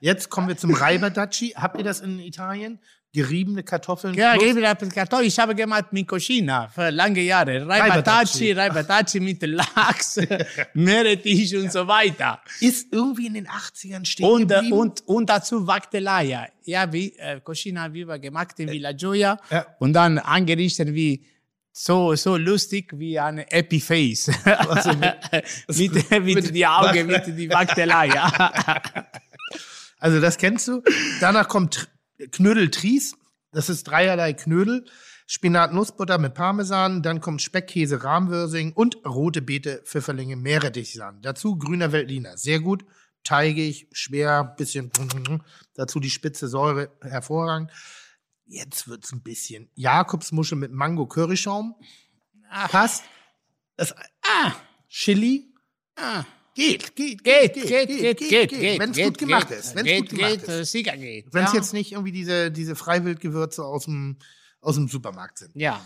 jetzt 0.00 0.28
kommen 0.30 0.48
wir 0.48 0.56
zum 0.56 0.74
Reibadaci. 0.74 1.54
Habt 1.56 1.78
ihr 1.78 1.84
das 1.84 2.00
in 2.00 2.18
Italien? 2.20 2.78
Geriebene 3.12 3.62
Kartoffeln. 3.62 4.12
Ja, 4.14 4.32
plus- 4.34 4.44
gebe 4.44 4.60
la 4.60 4.74
Kartoffel. 4.74 5.26
Ich 5.26 5.38
habe 5.38 5.54
gemacht 5.54 5.92
mit 5.92 6.06
Cucina 6.06 6.68
für 6.68 6.90
lange 6.90 7.20
Jahre. 7.20 7.66
Reibataci, 7.66 8.52
Reibataci 8.52 9.18
mit 9.20 9.42
Lachs, 9.46 10.20
Meerrettich 10.74 11.56
und 11.56 11.72
so 11.72 11.86
weiter. 11.86 12.40
ist 12.60 12.92
irgendwie 12.92 13.26
in 13.28 13.34
den 13.34 13.48
80ern 13.48 14.04
stehen 14.04 14.26
Und, 14.26 14.50
äh, 14.52 14.56
geblieben. 14.56 14.72
und, 14.76 15.00
und 15.06 15.28
dazu 15.30 15.66
Wackteleia. 15.66 16.48
Ja, 16.64 16.92
wie, 16.92 17.14
äh, 17.18 17.40
Cucina 17.40 17.92
Viva 17.92 18.18
gemacht 18.18 18.58
in 18.60 18.70
Villa 18.70 18.92
Gioia 18.92 19.38
Ja. 19.50 19.66
und 19.78 19.94
dann 19.94 20.18
angerichtet 20.18 20.92
wie 20.92 21.24
so, 21.72 22.14
so 22.14 22.36
lustig 22.36 22.90
wie 22.94 23.18
eine 23.18 23.46
Happy 23.48 23.80
Face. 23.80 24.30
Also 24.44 24.90
mit, 24.92 25.14
mit, 25.68 26.10
mit, 26.10 26.34
mit 26.34 26.54
die 26.54 26.66
Augen, 26.66 27.06
mit 27.06 27.26
die. 27.26 27.46
Ja. 27.46 28.50
Also 29.98 30.20
das 30.20 30.36
kennst 30.36 30.68
du. 30.68 30.82
Danach 31.20 31.48
kommt 31.48 31.88
Knödel 32.32 32.70
Tries. 32.70 33.16
Das 33.52 33.68
ist 33.68 33.84
dreierlei 33.84 34.32
Knödel. 34.32 34.84
Spinat 35.30 35.74
Nussbutter 35.74 36.16
mit 36.16 36.32
Parmesan, 36.32 37.02
dann 37.02 37.20
kommt 37.20 37.42
Speckkäse 37.42 38.02
Rahmwürsing 38.02 38.72
und 38.72 38.96
rote 39.04 39.42
Beete 39.42 39.82
Pfifferlinge 39.84 40.36
Meerrettichsahne. 40.36 41.18
Dazu 41.20 41.58
grüner 41.58 41.92
Veltliner. 41.92 42.38
Sehr 42.38 42.60
gut. 42.60 42.86
Teigig, 43.24 43.88
schwer, 43.92 44.42
bisschen. 44.56 44.90
Dazu 45.74 46.00
die 46.00 46.08
spitze 46.08 46.48
Säure, 46.48 46.90
hervorragend. 47.02 47.70
Jetzt 48.46 48.88
wird's 48.88 49.12
ein 49.12 49.22
bisschen 49.22 49.68
Jakobsmuschel 49.74 50.56
mit 50.56 50.72
Mango 50.72 51.06
Curryschaum. 51.06 51.74
Passt. 52.70 53.04
Das, 53.76 53.94
ah, 54.22 54.54
Chili. 54.88 55.52
Ah. 55.96 56.24
Geht, 56.58 56.96
geht, 56.96 57.22
Geht, 57.22 57.54
geht, 57.54 57.88
geht, 57.88 58.18
geht, 58.18 58.50
geht. 58.50 58.80
Wenn 58.80 58.90
es 58.90 58.98
gut 58.98 59.16
gemacht 59.16 59.48
ist. 59.52 59.76
Wenn 59.76 59.86
es 59.86 60.00
gut 60.00 60.08
gemacht 60.08 60.30
geht, 60.32 60.42
ist. 60.42 60.48
äh, 60.48 60.64
sicher 60.64 60.96
geht. 60.96 61.32
Wenn 61.32 61.44
es 61.44 61.52
jetzt 61.52 61.72
nicht 61.72 61.92
irgendwie 61.92 62.10
diese, 62.10 62.50
diese 62.50 62.74
Freiwildgewürze 62.74 63.64
aus 63.64 63.84
dem, 63.84 64.16
aus 64.60 64.74
dem 64.74 64.88
Supermarkt 64.88 65.38
sind. 65.38 65.52
Ja. 65.54 65.80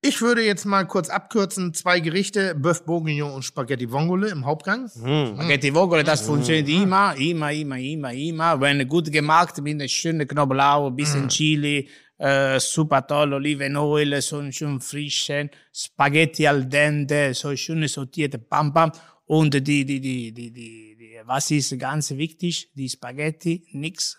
Ich 0.00 0.22
würde 0.22 0.42
jetzt 0.42 0.64
mal 0.64 0.86
kurz 0.86 1.10
abkürzen. 1.10 1.74
Zwei 1.74 2.00
Gerichte, 2.00 2.54
Bœuf 2.54 2.84
Bourguignon 2.84 3.32
und 3.34 3.42
Spaghetti 3.42 3.92
Vongole 3.92 4.30
im 4.30 4.46
Hauptgang. 4.46 4.88
Spaghetti 4.88 5.74
Vongole, 5.74 6.02
das 6.02 6.22
funktioniert 6.22 6.66
immer, 6.68 7.14
immer, 7.18 7.52
immer, 7.52 7.76
immer, 7.76 8.12
immer. 8.14 8.58
Wenn 8.58 8.88
gut 8.88 9.12
gemacht, 9.12 9.60
mit 9.60 9.74
einem 9.74 9.88
schönen 9.88 10.26
Knoblauch, 10.26 10.86
ein 10.86 10.96
bisschen 10.96 11.28
Chili, 11.28 11.90
äh, 12.18 12.58
super 12.58 13.06
toll, 13.06 13.34
Olivenöl, 13.34 14.20
so 14.22 14.50
schön 14.50 14.80
frischen, 14.80 15.50
Spaghetti 15.72 16.46
al 16.46 16.64
dente, 16.64 17.34
so 17.34 17.54
schön 17.56 17.86
sortierte 17.88 18.38
Pam 18.38 18.72
Pam. 18.72 18.92
Und 19.26 19.54
die, 19.54 19.84
die, 19.84 19.84
die, 19.84 20.00
die, 20.00 20.32
die, 20.32 20.52
die, 20.52 21.20
was 21.24 21.50
ist 21.50 21.78
ganz 21.78 22.10
wichtig? 22.12 22.70
Die 22.74 22.88
Spaghetti, 22.88 23.66
nix, 23.72 24.18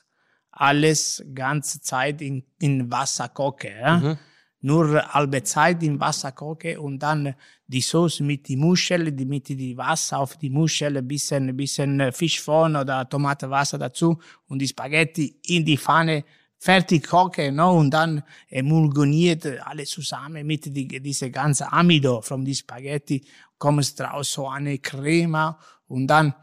alles 0.52 1.24
ganze 1.34 1.82
Zeit 1.82 2.22
in, 2.22 2.44
in 2.60 2.92
Wasser 2.92 3.30
kochen. 3.30 3.72
Ja? 3.80 4.18
Nur 4.60 5.14
halbe 5.14 5.44
Zeit 5.44 5.84
in 5.84 6.00
Wasser 6.00 6.32
kochen 6.32 6.78
und 6.80 7.00
dann 7.00 7.36
die 7.68 7.82
Sauce 7.82 8.20
mit 8.20 8.48
die 8.48 8.58
Muschel, 8.58 9.12
die, 9.12 9.26
mit 9.26 9.48
die 9.50 9.78
Wasser 9.78 10.20
auf 10.20 10.36
die 10.38 10.50
Muschel, 10.50 10.98
ein 10.98 11.08
bisschen, 11.08 11.56
bisschen 11.56 12.12
Fischfond 12.12 12.76
oder 12.76 13.08
Tomatenwasser 13.08 13.78
dazu 13.78 14.20
und 14.48 14.60
die 14.60 14.68
Spaghetti 14.68 15.40
in 15.46 15.64
die 15.64 15.78
Pfanne 15.78 16.26
fertig 16.60 17.08
kochen, 17.08 17.56
no? 17.56 17.78
und 17.78 17.92
dann 17.92 18.24
emulgoniert 18.50 19.46
alles 19.66 19.90
zusammen 19.90 20.46
mit 20.46 20.66
die, 20.66 20.88
diese 20.88 21.30
ganze 21.30 21.72
Amido 21.72 22.22
von 22.22 22.44
die 22.44 22.56
Spaghetti, 22.56 23.24
kommt 23.58 24.00
draus 24.00 24.34
so 24.34 24.48
eine 24.48 24.80
Crema 24.80 25.60
und 25.88 26.08
dann 26.08 26.34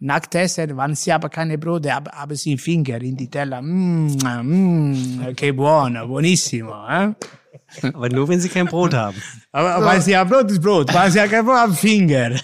nach 0.00 0.22
Essen, 0.32 0.76
wenn 0.76 0.94
sie 0.94 1.12
aber 1.12 1.28
keine 1.28 1.56
Brote 1.56 1.94
haben, 1.94 2.10
haben 2.10 2.36
sie 2.36 2.58
Finger 2.58 3.00
in 3.00 3.16
die 3.16 3.30
Teller. 3.30 3.62
Mm, 3.62 4.16
mm, 4.22 5.34
che 5.34 5.54
buono, 5.54 6.06
buonissimo. 6.06 6.86
Eh? 6.88 7.14
Aber 7.82 8.08
nur, 8.08 8.28
wenn 8.28 8.40
sie 8.40 8.48
kein 8.48 8.66
Brot 8.66 8.94
haben. 8.94 9.20
Aber 9.52 9.84
weil 9.84 10.00
sie 10.00 10.16
haben 10.16 10.30
Brot 10.30 10.50
ist 10.50 10.62
Brot, 10.62 10.92
weil 10.92 11.10
sie 11.10 11.20
haben 11.20 11.30
kein 11.30 11.44
Brot 11.44 11.56
haben 11.56 11.74
Finger. 11.74 12.36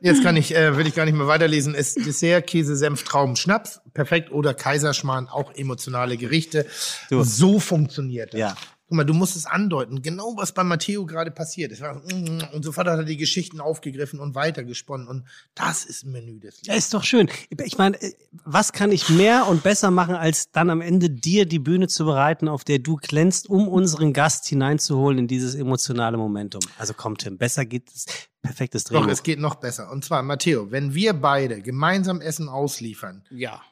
Jetzt 0.00 0.22
kann 0.22 0.36
ich, 0.36 0.54
äh, 0.54 0.76
will 0.76 0.86
ich 0.86 0.94
gar 0.94 1.04
nicht 1.04 1.16
mehr 1.16 1.26
weiterlesen. 1.26 1.74
Ist 1.74 2.04
Dessert, 2.04 2.46
Käse, 2.46 2.76
Senf, 2.76 3.04
Trauben, 3.04 3.36
Schnaps. 3.36 3.80
Perfekt. 3.94 4.30
Oder 4.32 4.54
Kaiserschmarrn, 4.54 5.28
auch 5.28 5.54
emotionale 5.54 6.16
Gerichte. 6.16 6.66
So 7.08 7.58
funktioniert 7.58 8.34
das. 8.34 8.40
Ja. 8.40 8.56
Guck 8.86 8.96
mal, 8.98 9.04
du 9.04 9.14
musst 9.14 9.34
es 9.34 9.46
andeuten. 9.46 10.02
Genau, 10.02 10.34
was 10.36 10.52
bei 10.52 10.62
Matteo 10.62 11.06
gerade 11.06 11.30
passiert 11.30 11.72
ist. 11.72 11.82
Und 11.82 12.62
sofort 12.62 12.86
hat 12.86 12.98
er 12.98 13.04
die 13.04 13.16
Geschichten 13.16 13.60
aufgegriffen 13.60 14.20
und 14.20 14.34
weitergesponnen. 14.34 15.08
Und 15.08 15.24
das 15.54 15.86
ist 15.86 16.04
ein 16.04 16.12
Menü 16.12 16.38
des 16.38 16.60
Ja, 16.64 16.74
ist 16.74 16.92
doch 16.92 17.02
schön. 17.02 17.30
Ich 17.64 17.78
meine, 17.78 17.98
was 18.44 18.72
kann 18.72 18.92
ich 18.92 19.08
mehr 19.08 19.46
und 19.46 19.62
besser 19.62 19.90
machen, 19.90 20.14
als 20.16 20.50
dann 20.50 20.68
am 20.68 20.82
Ende 20.82 21.08
dir 21.08 21.46
die 21.46 21.58
Bühne 21.58 21.88
zu 21.88 22.04
bereiten, 22.04 22.46
auf 22.46 22.62
der 22.62 22.78
du 22.78 22.96
glänzt, 22.96 23.48
um 23.48 23.68
unseren 23.68 24.12
Gast 24.12 24.46
hineinzuholen 24.46 25.18
in 25.20 25.28
dieses 25.28 25.54
emotionale 25.54 26.18
Momentum? 26.18 26.60
Also 26.76 26.92
komm, 26.94 27.16
Tim, 27.16 27.38
besser 27.38 27.64
geht 27.64 27.90
es. 27.90 28.04
Perfektes 28.42 28.84
Doch, 28.84 28.96
Drehbuch. 29.00 29.08
es 29.12 29.22
geht 29.22 29.38
noch 29.38 29.54
besser. 29.54 29.90
Und 29.90 30.04
zwar, 30.04 30.22
Matteo, 30.22 30.70
wenn 30.70 30.92
wir 30.92 31.14
beide 31.14 31.62
gemeinsam 31.62 32.20
Essen 32.20 32.50
ausliefern, 32.50 33.24
Ja, 33.30 33.62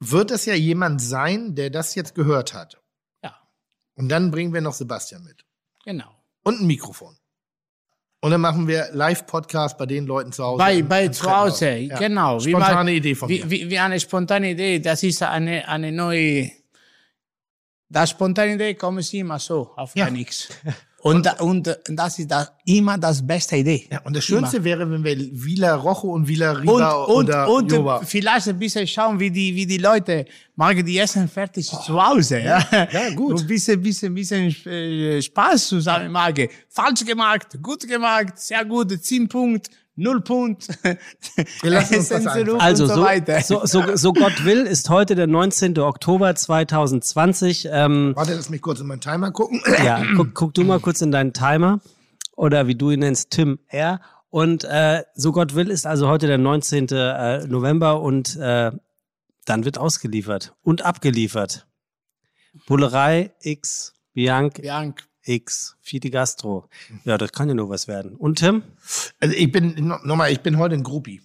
wird 0.00 0.30
es 0.30 0.46
ja 0.46 0.54
jemand 0.54 1.02
sein, 1.02 1.54
der 1.54 1.68
das 1.68 1.94
jetzt 1.94 2.14
gehört 2.14 2.54
hat. 2.54 2.80
Und 3.96 4.08
dann 4.08 4.30
bringen 4.30 4.52
wir 4.52 4.60
noch 4.60 4.74
Sebastian 4.74 5.22
mit. 5.24 5.44
genau. 5.84 6.10
Und 6.42 6.60
ein 6.60 6.66
Mikrofon. 6.66 7.16
Und 8.20 8.30
dann 8.30 8.40
machen 8.40 8.66
wir 8.68 8.88
Live-Podcast 8.92 9.76
bei 9.78 9.86
den 9.86 10.06
Leuten 10.06 10.32
zu 10.32 10.42
Hause. 10.44 10.58
Bei, 10.58 10.82
bei 10.82 11.08
zu 11.08 11.30
Hause. 11.30 11.70
Ja. 11.76 11.98
genau. 11.98 12.42
Wie 12.44 12.50
Spontane 12.50 12.74
mal- 12.84 12.88
Idee 12.90 13.14
von 13.14 13.28
wie, 13.28 13.40
mir. 13.42 13.50
wie, 13.50 13.70
wie 13.70 13.78
eine 13.78 13.98
spontane 14.00 14.50
Idee, 14.50 14.78
das 14.80 15.02
ist 15.02 15.22
eine, 15.22 15.66
eine 15.68 15.92
neue, 15.92 16.50
das 17.88 18.10
spontane 18.10 18.54
Idee 18.54 18.74
kommen 18.74 19.02
sie 19.02 19.18
immer 19.20 19.38
so, 19.38 19.72
auf 19.76 19.94
Ja. 19.94 20.06
gar 20.06 20.10
nichts. 20.10 20.48
Und, 21.04 21.40
und 21.40 21.68
das 21.90 22.18
ist 22.18 22.30
das, 22.30 22.50
immer 22.64 22.96
das 22.96 23.24
beste 23.26 23.56
Idee. 23.56 23.86
Ja, 23.92 24.00
und 24.04 24.16
das 24.16 24.24
Schönste 24.24 24.64
wäre, 24.64 24.90
wenn 24.90 25.04
wir 25.04 25.14
Villa 25.32 25.74
Rojo 25.74 26.14
und 26.14 26.26
Villa 26.26 26.52
Und, 26.52 26.60
Riva 26.62 26.92
und, 26.92 27.14
oder 27.14 27.48
und 27.50 27.70
Joba. 27.70 28.00
vielleicht 28.00 28.48
ein 28.48 28.58
bisschen 28.58 28.86
schauen, 28.86 29.20
wie 29.20 29.30
die, 29.30 29.54
wie 29.54 29.66
die 29.66 29.76
Leute 29.76 30.24
machen 30.56 30.82
die 30.82 30.96
Essen 30.96 31.28
fertig 31.28 31.66
zu 31.66 32.02
Hause. 32.02 32.38
Ja, 32.40 32.66
ja, 32.90 33.10
gut. 33.14 33.32
Und 33.34 33.40
ein 33.42 33.46
bisschen, 33.46 33.82
bisschen, 33.82 34.14
bisschen 34.14 34.48
äh, 34.64 35.20
Spaß 35.20 35.68
zusammen 35.68 36.10
machen. 36.10 36.48
Falsch 36.70 37.04
gemacht, 37.04 37.48
gut 37.62 37.86
gemacht, 37.86 38.38
sehr 38.38 38.64
gut, 38.64 38.90
10 38.98 39.28
Punkt, 39.28 39.68
0 39.96 40.20
Punkt. 40.22 40.68
Wir 41.62 41.70
lassen 41.70 41.96
uns 41.96 42.08
zurück 42.08 42.28
Also, 42.60 42.84
und 42.84 42.88
so, 42.90 42.94
so, 42.96 43.02
weiter. 43.02 43.40
so, 43.40 43.64
so, 43.64 43.96
so 43.96 44.12
Gott 44.12 44.44
will, 44.44 44.62
ist 44.66 44.88
heute 44.90 45.14
der 45.14 45.26
19. 45.26 45.78
Oktober 45.78 46.34
2020. 46.34 47.68
Ähm, 47.70 48.12
Warte, 48.16 48.34
lass 48.34 48.50
mich 48.50 48.60
kurz 48.60 48.80
in 48.80 48.86
meinen 48.88 49.00
Timer 49.00 49.30
gucken. 49.30 49.62
ja, 49.84 50.02
guck, 50.16 50.34
guck 50.34 50.54
du 50.54 50.64
mal 50.64 50.80
kurz 50.80 51.00
in 51.00 51.12
deinen 51.12 51.32
Timer. 51.32 51.80
Oder 52.36 52.66
wie 52.66 52.74
du 52.74 52.90
ihn 52.90 53.00
nennst, 53.00 53.30
Tim 53.30 53.60
R. 53.68 54.00
Und 54.30 54.64
äh, 54.64 55.04
so 55.14 55.30
Gott 55.30 55.54
will, 55.54 55.70
ist 55.70 55.86
also 55.86 56.08
heute 56.08 56.26
der 56.26 56.38
19. 56.38 56.88
Äh, 56.88 57.46
November 57.46 58.00
und 58.00 58.34
äh, 58.36 58.72
dann 59.44 59.64
wird 59.64 59.78
ausgeliefert 59.78 60.54
und 60.62 60.82
abgeliefert. 60.84 61.68
Bullerei 62.66 63.32
X, 63.40 63.92
Bianc 64.12 64.60
Bianc. 64.60 65.04
X, 65.24 65.76
Fide 65.80 66.10
Gastro. 66.10 66.68
Ja, 67.04 67.16
das 67.18 67.32
kann 67.32 67.48
ja 67.48 67.54
nur 67.54 67.68
was 67.68 67.88
werden. 67.88 68.14
Und 68.16 68.38
Tim? 68.38 68.62
Also 69.20 69.34
ich 69.34 69.50
bin, 69.50 69.74
no- 69.86 69.98
nochmal, 70.04 70.32
ich 70.32 70.40
bin 70.40 70.58
heute 70.58 70.74
ein 70.74 70.82
Groupie. 70.82 71.22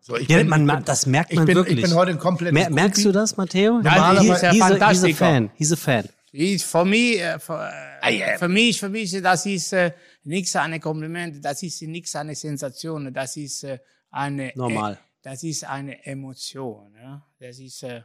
So, 0.00 0.16
ich 0.16 0.28
Ja, 0.28 0.38
bin, 0.38 0.48
man, 0.48 0.66
ich 0.68 0.74
bin, 0.76 0.84
das 0.84 1.06
merkt 1.06 1.30
ich 1.30 1.36
man 1.36 1.46
bin, 1.46 1.56
wirklich. 1.56 1.78
Ich 1.78 1.84
bin 1.84 1.94
heute 1.94 2.10
ein 2.12 2.18
komplettes 2.18 2.54
Mer 2.54 2.70
merkst 2.70 3.04
du 3.04 3.12
das, 3.12 3.36
Matteo? 3.36 3.80
Ja, 3.82 4.18
He- 4.20 4.28
ist 4.28 4.42
ja 4.42 4.50
he's, 4.52 4.62
a, 4.62 4.66
he's 4.68 4.72
a 4.74 4.78
fantastico. 4.78 5.16
fan. 5.18 5.50
He's 5.54 5.72
a 5.72 5.76
fan. 5.76 6.08
Ich, 6.32 6.64
für 6.64 6.84
mich, 6.84 7.20
äh, 7.20 7.38
für, 7.38 7.70
äh, 8.02 8.38
für 8.38 8.48
mich, 8.48 8.78
für 8.80 8.88
mich, 8.88 9.10
das 9.20 9.46
ist 9.46 9.72
äh, 9.72 9.92
nichts 10.24 10.54
eine 10.56 10.78
Kompliment, 10.80 11.44
das 11.44 11.62
ist 11.62 11.82
nichts 11.82 12.14
eine 12.16 12.34
Sensation, 12.36 13.12
das 13.12 13.36
ist 13.36 13.64
äh, 13.64 13.78
eine, 14.10 14.52
Normal. 14.54 14.94
Äh, 14.94 14.96
das 15.22 15.42
ist 15.42 15.64
eine 15.64 16.04
Emotion. 16.06 16.94
Ja? 17.00 17.26
Das 17.38 17.58
ist, 17.58 17.82
äh, 17.82 18.02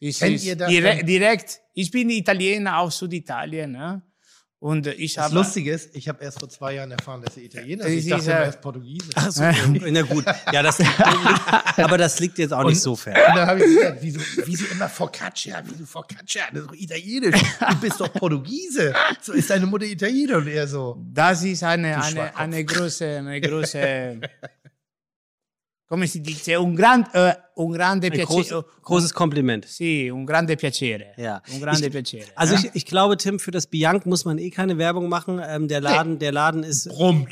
ist, 0.00 0.20
ist 0.22 0.44
ihr 0.44 0.56
das 0.56 0.68
direkt, 0.68 1.00
denn? 1.00 1.06
direkt. 1.06 1.60
Ich 1.74 1.90
bin 1.90 2.10
Italiener 2.10 2.78
aus 2.78 2.98
Süditalien. 2.98 3.74
Ja? 3.74 4.02
Und 4.62 4.86
äh, 4.86 4.92
ich 4.92 5.14
Das 5.14 5.24
habe. 5.24 5.34
Lustige 5.34 5.72
ist, 5.72 5.90
ich 5.92 6.08
habe 6.08 6.22
erst 6.22 6.38
vor 6.38 6.48
zwei 6.48 6.74
Jahren 6.74 6.92
erfahren, 6.92 7.20
dass 7.20 7.36
er 7.36 7.42
Italiener 7.42 7.84
ist. 7.84 8.04
Ich 8.04 8.08
dachte, 8.08 8.22
ist, 8.22 8.28
er 8.28 8.44
äh, 8.44 8.48
ist 8.48 8.60
Portugiesisch. 8.60 9.10
Ach 9.16 9.32
so, 9.32 9.42
na 9.42 10.02
gut. 10.02 10.24
Ja, 10.52 10.62
das 10.62 10.78
liegt, 10.78 11.00
aber 11.78 11.98
das 11.98 12.20
liegt 12.20 12.38
jetzt 12.38 12.52
auch 12.52 12.62
nicht 12.62 12.80
so 12.80 12.94
fern. 12.94 13.16
Und 13.16 13.36
dann 13.38 13.48
habe 13.48 13.58
ich 13.58 13.76
gesagt, 13.76 13.98
wieso, 14.00 14.20
wieso 14.44 14.66
immer 14.66 14.88
Focaccia? 14.88 15.60
Wieso 15.66 15.84
Focaccia? 15.84 16.42
Das 16.52 16.60
ist 16.62 16.68
doch 16.70 16.76
italienisch. 16.76 17.42
Du 17.70 17.80
bist 17.80 18.00
doch 18.00 18.12
Portugiese. 18.12 18.94
So 19.20 19.32
ist 19.32 19.50
deine 19.50 19.66
Mutter 19.66 19.84
Italiener 19.84 20.36
und 20.36 20.46
er 20.46 20.68
so. 20.68 20.96
Das 21.12 21.42
ist 21.42 21.64
eine, 21.64 22.00
eine, 22.00 22.36
eine 22.36 22.64
große, 22.64 23.04
eine 23.04 23.40
große, 23.40 24.20
come 25.92 26.06
si 26.06 26.22
dice, 26.22 26.56
un, 26.56 26.74
gran, 26.74 27.06
eh, 27.12 27.36
un 27.56 27.70
grande 27.70 28.06
Ein 28.06 28.12
piacere. 28.14 28.48
groß, 28.48 28.64
großes 28.80 29.12
Kompliment. 29.12 29.66
Sì, 29.66 30.08
un 30.08 30.24
grande 30.24 30.56
piacere. 30.56 31.12
Ja. 31.18 31.42
Un 31.52 31.60
grande 31.60 31.88
ich, 31.88 31.92
piacere. 31.92 32.24
Also 32.34 32.54
ja? 32.54 32.60
ich, 32.60 32.70
ich 32.72 32.86
glaube, 32.86 33.18
Tim, 33.18 33.38
für 33.38 33.50
das 33.50 33.66
Bianc 33.66 34.06
muss 34.06 34.24
man 34.24 34.38
eh 34.38 34.48
keine 34.48 34.78
Werbung 34.78 35.10
machen. 35.10 35.38
Ähm, 35.46 35.68
der 35.68 35.82
Laden, 35.82 36.18
der 36.18 36.32
Laden 36.32 36.62
ist, 36.62 36.88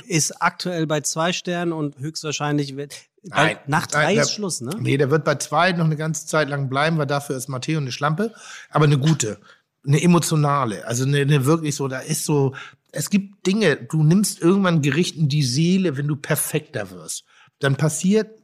ist 0.07 0.43
aktuell 0.43 0.87
bei 0.87 1.01
zwei 1.01 1.33
Sternen 1.33 1.73
und 1.73 1.99
höchstwahrscheinlich 1.99 2.77
wird 2.77 2.95
bei, 3.31 3.59
nach 3.67 3.87
drei 3.87 4.03
Nein, 4.03 4.19
ist 4.19 4.29
der- 4.29 4.35
Schluss, 4.35 4.61
ne? 4.61 4.77
Nee, 4.79 4.99
der 4.99 5.11
wird 5.11 5.25
bei 5.25 5.37
zwei 5.37 5.73
noch 5.73 5.87
eine 5.87 5.97
ganze 5.97 6.27
Zeit 6.27 6.51
lang 6.51 6.69
bleiben, 6.69 6.99
weil 6.99 7.07
dafür 7.07 7.39
ist 7.39 7.49
Matteo 7.49 7.79
eine 7.81 7.93
Schlampe. 7.93 8.35
Aber 8.69 8.85
eine 8.85 8.99
gute. 8.99 9.39
Eine 9.87 10.03
emotionale. 10.03 10.87
Also 10.87 11.05
eine, 11.05 11.21
eine 11.21 11.47
wirklich 11.47 11.77
so, 11.77 11.89
da 11.89 12.01
ist 12.01 12.27
so, 12.27 12.55
es 12.93 13.09
gibt 13.09 13.47
Dinge, 13.47 13.77
du 13.77 14.03
nimmst 14.03 14.43
irgendwann 14.43 14.83
Gerichten 14.83 15.29
die 15.29 15.45
Seele, 15.45 15.97
wenn 15.97 16.09
du 16.09 16.17
perfekter 16.17 16.91
wirst. 16.91 17.25
Dann 17.59 17.77
passiert, 17.77 18.40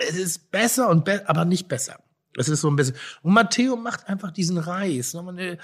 es 0.00 0.16
ist 0.16 0.50
besser 0.50 0.88
und 0.88 1.04
be 1.04 1.28
aber 1.28 1.44
nicht 1.44 1.68
besser. 1.68 1.98
Das 2.34 2.48
ist 2.48 2.60
so 2.60 2.70
ein 2.70 2.76
bisschen. 2.76 2.94
Und 3.22 3.32
Matteo 3.34 3.74
macht 3.74 4.06
einfach 4.08 4.30
diesen 4.30 4.56
Reis. 4.56 5.14
Nochmal 5.14 5.36
eine- 5.36 5.58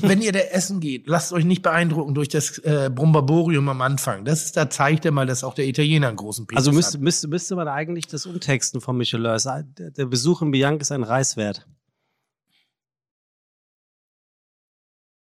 Wenn 0.00 0.20
ihr 0.22 0.32
da 0.32 0.40
essen 0.40 0.80
geht, 0.80 1.06
lasst 1.06 1.32
euch 1.32 1.44
nicht 1.44 1.62
beeindrucken 1.62 2.14
durch 2.14 2.28
das 2.28 2.58
äh, 2.58 2.90
Brombaborium 2.92 3.68
am 3.68 3.80
Anfang. 3.80 4.24
Das 4.24 4.44
ist, 4.44 4.56
da 4.56 4.68
zeigt 4.68 5.04
er 5.04 5.12
mal, 5.12 5.24
dass 5.26 5.44
auch 5.44 5.54
der 5.54 5.66
Italiener 5.68 6.08
einen 6.08 6.16
großen 6.16 6.48
Penis 6.48 6.58
Also 6.58 6.72
müsste, 6.72 6.94
hat. 6.94 7.00
müsste, 7.00 7.28
müsste 7.28 7.54
man 7.54 7.68
eigentlich 7.68 8.08
das 8.08 8.26
umtexten 8.26 8.80
von 8.80 8.96
Michelin. 8.98 9.26
Es 9.26 9.44
sei- 9.44 9.62
Der 9.76 10.06
Besuch 10.06 10.42
in 10.42 10.50
Bianca 10.50 10.82
ist 10.82 10.90
ein 10.90 11.04
Reis 11.04 11.36
wert. 11.36 11.64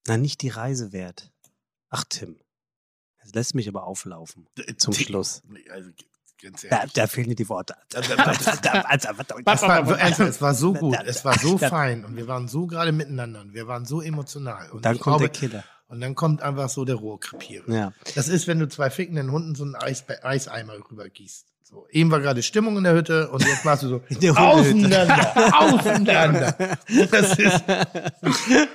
Na, 0.07 0.17
nicht 0.17 0.41
die 0.41 0.49
Reise 0.49 0.93
wert. 0.93 1.31
Ach, 1.89 2.03
Tim. 2.07 2.39
Das 3.21 3.33
lässt 3.33 3.55
mich 3.55 3.67
aber 3.67 3.83
auflaufen. 3.85 4.47
Zum 4.77 4.93
Schluss. 4.93 5.43
Also, 5.71 5.91
Da, 6.69 6.83
da 6.93 7.07
fehlen 7.07 7.29
dir 7.29 7.35
die 7.35 7.49
Worte. 7.49 7.75
Es 7.93 8.09
war, 9.61 9.99
also, 9.99 10.23
es 10.23 10.41
war 10.41 10.53
so 10.53 10.73
gut, 10.73 10.97
es 11.05 11.23
war 11.23 11.37
so 11.37 11.57
fein 11.57 12.05
und 12.05 12.15
wir 12.15 12.27
waren 12.27 12.47
so 12.47 12.67
gerade 12.67 12.91
miteinander 12.91 13.41
und 13.41 13.53
wir 13.53 13.67
waren 13.67 13.85
so 13.85 14.01
emotional. 14.01 14.69
Und 14.71 14.85
Dann 14.85 14.99
kommt 14.99 15.17
glaube, 15.17 15.29
der 15.29 15.39
Killer. 15.49 15.63
Und 15.87 15.99
dann 15.99 16.15
kommt 16.15 16.41
einfach 16.41 16.69
so 16.69 16.85
der 16.85 16.95
Rohrkrepierer. 16.95 17.69
Ja. 17.69 17.93
Das 18.15 18.29
ist, 18.29 18.47
wenn 18.47 18.59
du 18.59 18.69
zwei 18.69 18.89
fickenden 18.89 19.29
Hunden 19.31 19.55
so 19.55 19.65
einen 19.65 19.75
Eis, 19.75 20.05
Eiseimer 20.23 20.73
rübergießt. 20.89 21.47
So, 21.63 21.87
eben 21.89 22.11
war 22.11 22.19
gerade 22.19 22.43
Stimmung 22.43 22.77
in 22.77 22.83
der 22.83 22.93
Hütte 22.93 23.29
und 23.29 23.45
jetzt 23.45 23.63
machst 23.63 23.83
du 23.83 23.87
so 23.87 24.01
auseinander, 24.35 25.53
auseinander. 25.59 26.77
Das 27.11 27.37
ist, 27.37 27.63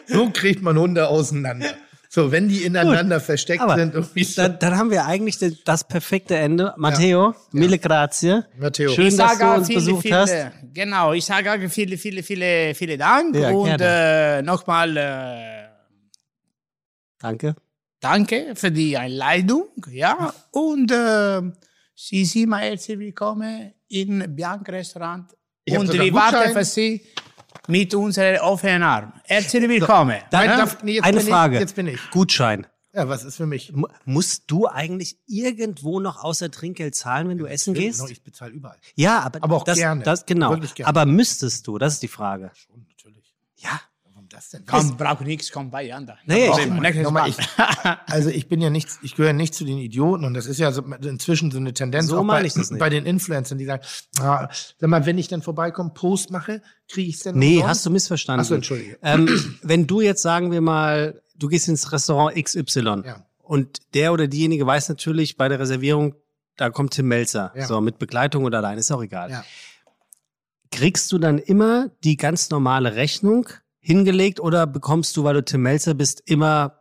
so 0.07 0.31
kriegt 0.31 0.63
man 0.63 0.79
Hunde 0.79 1.09
auseinander. 1.09 1.75
So, 2.09 2.31
wenn 2.33 2.49
die 2.49 2.63
ineinander 2.65 3.21
versteckt 3.21 3.63
Aber 3.63 3.77
sind. 3.77 3.95
So. 3.95 4.03
Dann, 4.43 4.59
dann 4.59 4.77
haben 4.77 4.91
wir 4.91 5.07
eigentlich 5.07 5.39
das 5.65 5.87
perfekte 5.87 6.37
Ende. 6.37 6.73
Matteo, 6.77 7.35
mille 7.53 7.79
grazie. 7.79 8.43
Matteo. 8.59 8.91
Schön, 8.93 9.09
Ich 9.09 9.17
dass 9.17 9.33
du 9.33 9.39
sage 9.39 9.59
uns 9.59 9.67
viele, 9.67 9.81
besucht 9.81 10.03
viele, 10.03 10.17
hast. 10.17 10.35
Genau, 10.73 11.13
ich 11.13 11.25
sage 11.25 11.53
auch 11.53 11.69
viele, 11.71 11.99
viele, 11.99 12.23
viele, 12.23 12.75
viele 12.75 12.97
Dank 12.99 13.35
Ja, 13.37 13.51
und 13.51 13.79
äh, 13.81 14.43
nochmal 14.43 14.97
äh, 14.97 15.69
Danke. 17.19 17.57
danke 18.01 18.53
für 18.55 18.71
die 18.71 18.97
Einladung. 18.97 19.69
Ja, 19.91 20.33
und 20.53 20.91
äh, 20.93 21.43
Sie 21.95 22.25
sind 22.27 22.43
immer 22.45 22.59
herzlich 22.59 22.99
willkommen 22.99 23.73
im 23.89 24.23
Bianca 24.37 24.71
Restaurant 24.71 25.35
Ich 25.65 25.77
und 25.79 25.89
warten 25.89 26.13
Gutschein. 26.13 26.53
für 26.53 26.65
Sie 26.65 27.03
mit 27.69 27.95
unserem 27.95 28.41
offenen 28.41 28.83
Arm. 28.83 29.13
Herzlich 29.25 29.69
willkommen. 29.69 30.19
Dann, 30.31 30.47
Nein, 30.47 30.59
darf- 30.59 30.83
nee, 30.83 30.95
jetzt 30.95 31.05
eine 31.05 31.17
bin 31.19 31.27
ich, 31.27 31.33
Frage. 31.33 31.59
jetzt 31.59 31.75
bin 31.77 31.87
ich. 31.89 32.11
Gutschein. 32.11 32.67
Ja, 32.93 33.09
was 33.09 33.25
ist 33.25 33.37
für 33.37 33.45
mich? 33.47 33.71
M 33.75 33.87
musst 34.07 34.45
du 34.47 34.67
eigentlich 34.67 35.19
irgendwo 35.27 36.01
noch 36.01 36.25
außer 36.25 36.51
Trinkgeld 36.51 36.95
zahlen, 36.95 37.29
wenn 37.29 37.37
du 37.37 37.45
essen 37.45 37.75
gehst? 37.75 38.01
No, 38.01 38.09
ich 38.09 38.23
bezahle 38.23 38.53
überall. 38.53 38.79
Ja, 38.95 39.21
aber, 39.21 39.43
Aber 39.43 39.57
auch 39.57 39.65
das, 39.65 39.77
gerne. 39.77 40.03
Das, 40.03 40.25
genau. 40.25 40.57
Gerne. 40.57 40.89
Aber 40.89 41.05
müsstest 41.05 41.67
du? 41.67 41.77
Das 41.77 41.93
ist 41.95 42.03
die 42.03 42.09
Frage. 42.09 42.51
Schon, 42.55 42.87
natürlich. 42.89 43.35
Ja. 43.57 43.81
Das 44.37 44.51
denn? 44.51 44.65
Komm, 44.67 44.99
braucht 44.99 45.23
nichts, 45.23 45.51
komm 45.51 45.71
bei 45.71 45.95
Ander. 45.95 46.19
Nee, 46.27 46.49
ich- 46.51 46.67
Nochmal, 47.03 47.11
Mal. 47.11 47.29
ich, 47.31 47.37
also 48.07 48.29
ich 48.29 48.49
bin 48.49 48.61
ja 48.61 48.69
nicht, 48.69 48.87
ich 49.03 49.15
gehöre 49.17 49.33
nicht 49.33 49.55
zu 49.55 49.65
den 49.65 49.79
Idioten 49.79 50.27
und 50.27 50.35
das 50.35 50.45
ist 50.45 50.59
ja 50.59 50.73
so, 50.73 50.83
inzwischen 50.83 51.51
so 51.51 51.57
eine 51.57 51.73
Tendenz 51.73 52.09
So 52.09 52.19
auch 52.19 52.27
bei, 52.27 52.45
ich 52.45 52.53
das 52.53 52.71
nicht. 52.71 52.79
bei 52.79 52.91
den 52.91 53.07
Influencern, 53.07 53.57
die 53.57 53.65
sagen, 53.65 53.83
ah, 54.21 54.49
sag 54.79 54.91
mal, 54.91 55.07
wenn 55.07 55.17
ich 55.17 55.29
dann 55.29 55.41
vorbeikomme, 55.41 55.91
Post 55.95 56.31
mache, 56.31 56.61
kriege 56.87 57.09
ich 57.09 57.17
es 57.17 57.23
denn 57.23 57.39
Nee, 57.39 57.55
umsonst? 57.57 57.69
hast 57.71 57.87
du 57.87 57.91
missverstanden. 57.91 58.43
Ach 58.43 58.49
so, 58.49 58.55
entschuldige. 58.55 58.99
Ähm, 59.03 59.57
wenn 59.63 59.87
du 59.87 60.03
jetzt 60.03 60.21
sagen 60.21 60.51
wir 60.51 60.61
mal, 60.61 61.23
du 61.35 61.49
gehst 61.49 61.67
ins 61.69 61.91
Restaurant 61.93 62.37
XY 62.37 62.81
Ja. 63.07 63.27
und 63.39 63.79
der 63.95 64.13
oder 64.13 64.27
diejenige 64.29 64.67
weiß 64.67 64.91
natürlich 64.91 65.39
bei 65.39 65.49
der 65.49 65.61
Reservierung, 65.61 66.15
da 66.59 66.69
kommt 66.69 66.93
Tim 66.93 67.09
Melzer. 67.09 67.53
Ja. 67.57 67.67
So, 67.67 67.81
mit 67.81 67.99
Begleitung 67.99 68.45
oder 68.45 68.59
allein, 68.59 68.77
ist 68.77 68.91
auch 68.93 69.03
egal. 69.03 69.31
Ja. 69.31 69.45
Kriegst 70.71 71.11
du 71.13 71.19
dann 71.19 71.39
immer 71.39 71.91
die 72.05 72.17
ganz 72.17 72.51
normale 72.51 72.97
Rechnung 72.97 73.49
hingelegt 73.87 74.41
oder 74.41 74.67
bekommst 74.67 75.17
du, 75.17 75.23
weil 75.23 75.35
du 75.35 75.45
Tim 75.45 75.63
Melzer 75.63 75.95
bist, 75.95 76.21
immer 76.27 76.81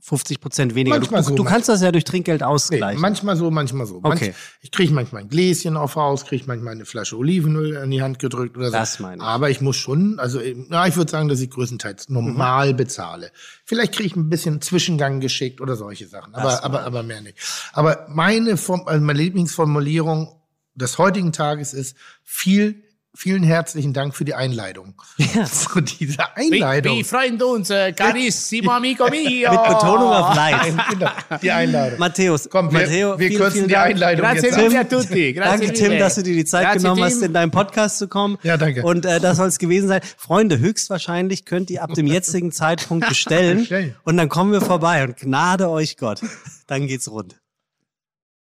50 0.00 0.40
Prozent 0.40 0.74
weniger? 0.74 0.96
Manchmal 0.98 1.22
du, 1.22 1.28
so, 1.28 1.34
du 1.36 1.44
kannst 1.44 1.68
das 1.68 1.80
ja 1.80 1.92
durch 1.92 2.04
Trinkgeld 2.04 2.40
Nee, 2.40 2.46
ausgleichen. 2.46 3.00
manchmal 3.00 3.36
so, 3.36 3.50
manchmal 3.50 3.86
so. 3.86 4.00
Manch, 4.00 4.20
Okay. 4.20 4.34
Ich 4.60 4.70
kriege 4.72 4.92
manchmal 4.92 5.22
ein 5.22 5.28
Gläschen 5.28 5.76
auf 5.76 5.94
Haus, 5.96 6.26
kriege 6.26 6.44
manchmal 6.46 6.74
eine 6.74 6.84
Flasche 6.84 7.16
Olivenöl 7.16 7.76
in 7.76 7.90
die 7.90 8.02
Hand 8.02 8.18
gedrückt 8.18 8.56
oder 8.56 8.66
so. 8.66 8.72
Das 8.72 8.98
meine 8.98 9.16
ich. 9.16 9.22
Aber 9.22 9.48
ich 9.48 9.60
muss 9.60 9.76
schon, 9.76 10.18
also 10.18 10.40
eben, 10.40 10.66
ja, 10.70 10.86
ich 10.86 10.96
würde 10.96 11.10
sagen, 11.10 11.28
dass 11.28 11.40
ich 11.40 11.50
größtenteils 11.50 12.08
Mhm. 12.08 12.14
normal 12.16 12.74
bezahle. 12.74 13.30
Vielleicht 13.64 13.92
kriege 13.94 14.08
ich 14.08 14.16
ein 14.16 14.28
bisschen 14.28 14.60
Zwischengang 14.60 15.20
geschickt 15.20 15.60
oder 15.60 15.76
solche 15.76 16.08
Sachen, 16.08 16.32
Das 16.32 16.42
aber, 16.62 16.64
aber, 16.64 16.84
aber 16.84 17.02
mehr 17.04 17.20
nicht. 17.22 17.38
Aber 17.72 18.06
meine, 18.10 18.56
Form, 18.56 18.82
also 18.86 19.02
meine 19.02 19.18
Lieblingsformulierung 19.20 20.36
des 20.74 20.98
heutigen 20.98 21.32
Tages 21.32 21.72
ist 21.74 21.96
viel, 22.24 22.82
vielen 23.14 23.42
herzlichen 23.42 23.92
Dank 23.92 24.14
für 24.14 24.24
die 24.24 24.34
Einleitung. 24.34 24.94
Ja. 25.18 25.46
So 25.52 25.80
diese 25.80 26.18
Einleitung. 26.36 26.96
wir 26.96 27.04
freuen 27.04 27.40
uns, 27.42 27.70
äh, 27.70 27.92
carissimo 27.92 28.72
amico 28.72 29.08
mio. 29.10 29.50
Mit 29.50 29.62
Betonung 29.62 30.12
auf 30.12 30.34
Leid. 30.34 30.74
Genau, 30.90 31.10
die 31.40 31.50
Einleitung. 31.50 31.98
Matthäus, 31.98 32.48
Komm, 32.50 32.72
wir, 32.72 32.80
Matteo, 32.80 33.18
wir 33.18 33.28
vielen, 33.28 33.40
kürzen 33.40 33.52
vielen 33.54 33.68
die 33.68 33.74
Dank. 33.74 33.90
Einleitung 33.90 34.26
Grazie 34.26 34.46
jetzt 34.46 34.56
mille 34.56 34.80
a 34.80 34.84
tutti. 34.84 35.32
Grazie 35.32 35.66
Danke, 35.66 35.72
Tim, 35.72 35.98
dass 35.98 36.14
du 36.16 36.22
dir 36.22 36.34
die 36.34 36.44
Zeit 36.44 36.64
Grazie, 36.64 36.78
genommen 36.78 37.04
hast, 37.04 37.14
Tim. 37.14 37.24
in 37.24 37.32
deinen 37.32 37.50
Podcast 37.50 37.98
zu 37.98 38.08
kommen. 38.08 38.38
Ja, 38.42 38.56
danke. 38.56 38.82
Und 38.82 39.04
äh, 39.04 39.20
das 39.20 39.36
soll 39.36 39.48
es 39.48 39.58
gewesen 39.58 39.88
sein. 39.88 40.00
Freunde, 40.16 40.58
höchstwahrscheinlich 40.58 41.44
könnt 41.44 41.70
ihr 41.70 41.82
ab 41.82 41.94
dem 41.94 42.06
jetzigen 42.06 42.52
Zeitpunkt 42.52 43.08
bestellen. 43.08 43.58
Bestellen. 43.60 43.96
und 44.04 44.16
dann 44.16 44.28
kommen 44.28 44.52
wir 44.52 44.60
vorbei 44.60 45.04
und 45.04 45.16
gnade 45.16 45.68
euch 45.68 45.96
Gott. 45.96 46.20
Dann 46.66 46.86
geht's 46.86 47.10
rund. 47.10 47.40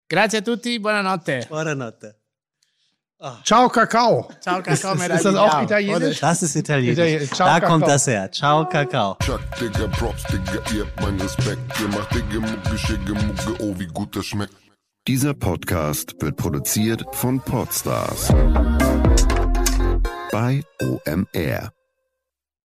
Grazie 0.08 0.38
a 0.38 0.40
tutti, 0.40 0.78
buonanotte. 0.78 1.46
Buonanotte. 1.48 2.19
Ciao, 3.44 3.68
Kakao. 3.68 4.30
Ciao, 4.40 4.62
Kakao, 4.62 4.94
Ist 4.94 5.24
das 5.24 5.34
auch 5.34 5.62
italienisch? 5.62 6.20
Das 6.20 6.42
ist 6.42 6.56
Italienisch. 6.56 6.92
Italienisch. 6.98 7.30
Ciao, 7.30 7.48
da 7.48 7.54
Kakao. 7.60 7.70
kommt 7.70 7.86
das 7.88 8.06
her. 8.06 8.32
Ciao, 8.32 8.66
Kakao. 8.66 9.16
Chuck, 9.22 9.40
Digga, 9.60 9.88
Props, 9.88 10.24
Digga, 10.24 10.60
ihr 10.74 10.86
habt 10.86 11.00
meinen 11.02 11.20
Respekt. 11.20 11.60
Ihr 11.80 11.88
macht 11.88 12.14
Digga, 12.14 12.40
Mucke, 12.40 12.78
Schicke, 12.78 13.12
Mucke, 13.12 13.62
oh, 13.62 13.74
wie 13.78 13.86
gut 13.88 14.16
das 14.16 14.24
schmeckt. 14.24 14.54
Dieser 15.06 15.34
Podcast 15.34 16.14
wird 16.20 16.36
produziert 16.36 17.04
von 17.12 17.40
Podstars 17.40 18.28
bei 20.32 20.62
OMR. 20.82 21.72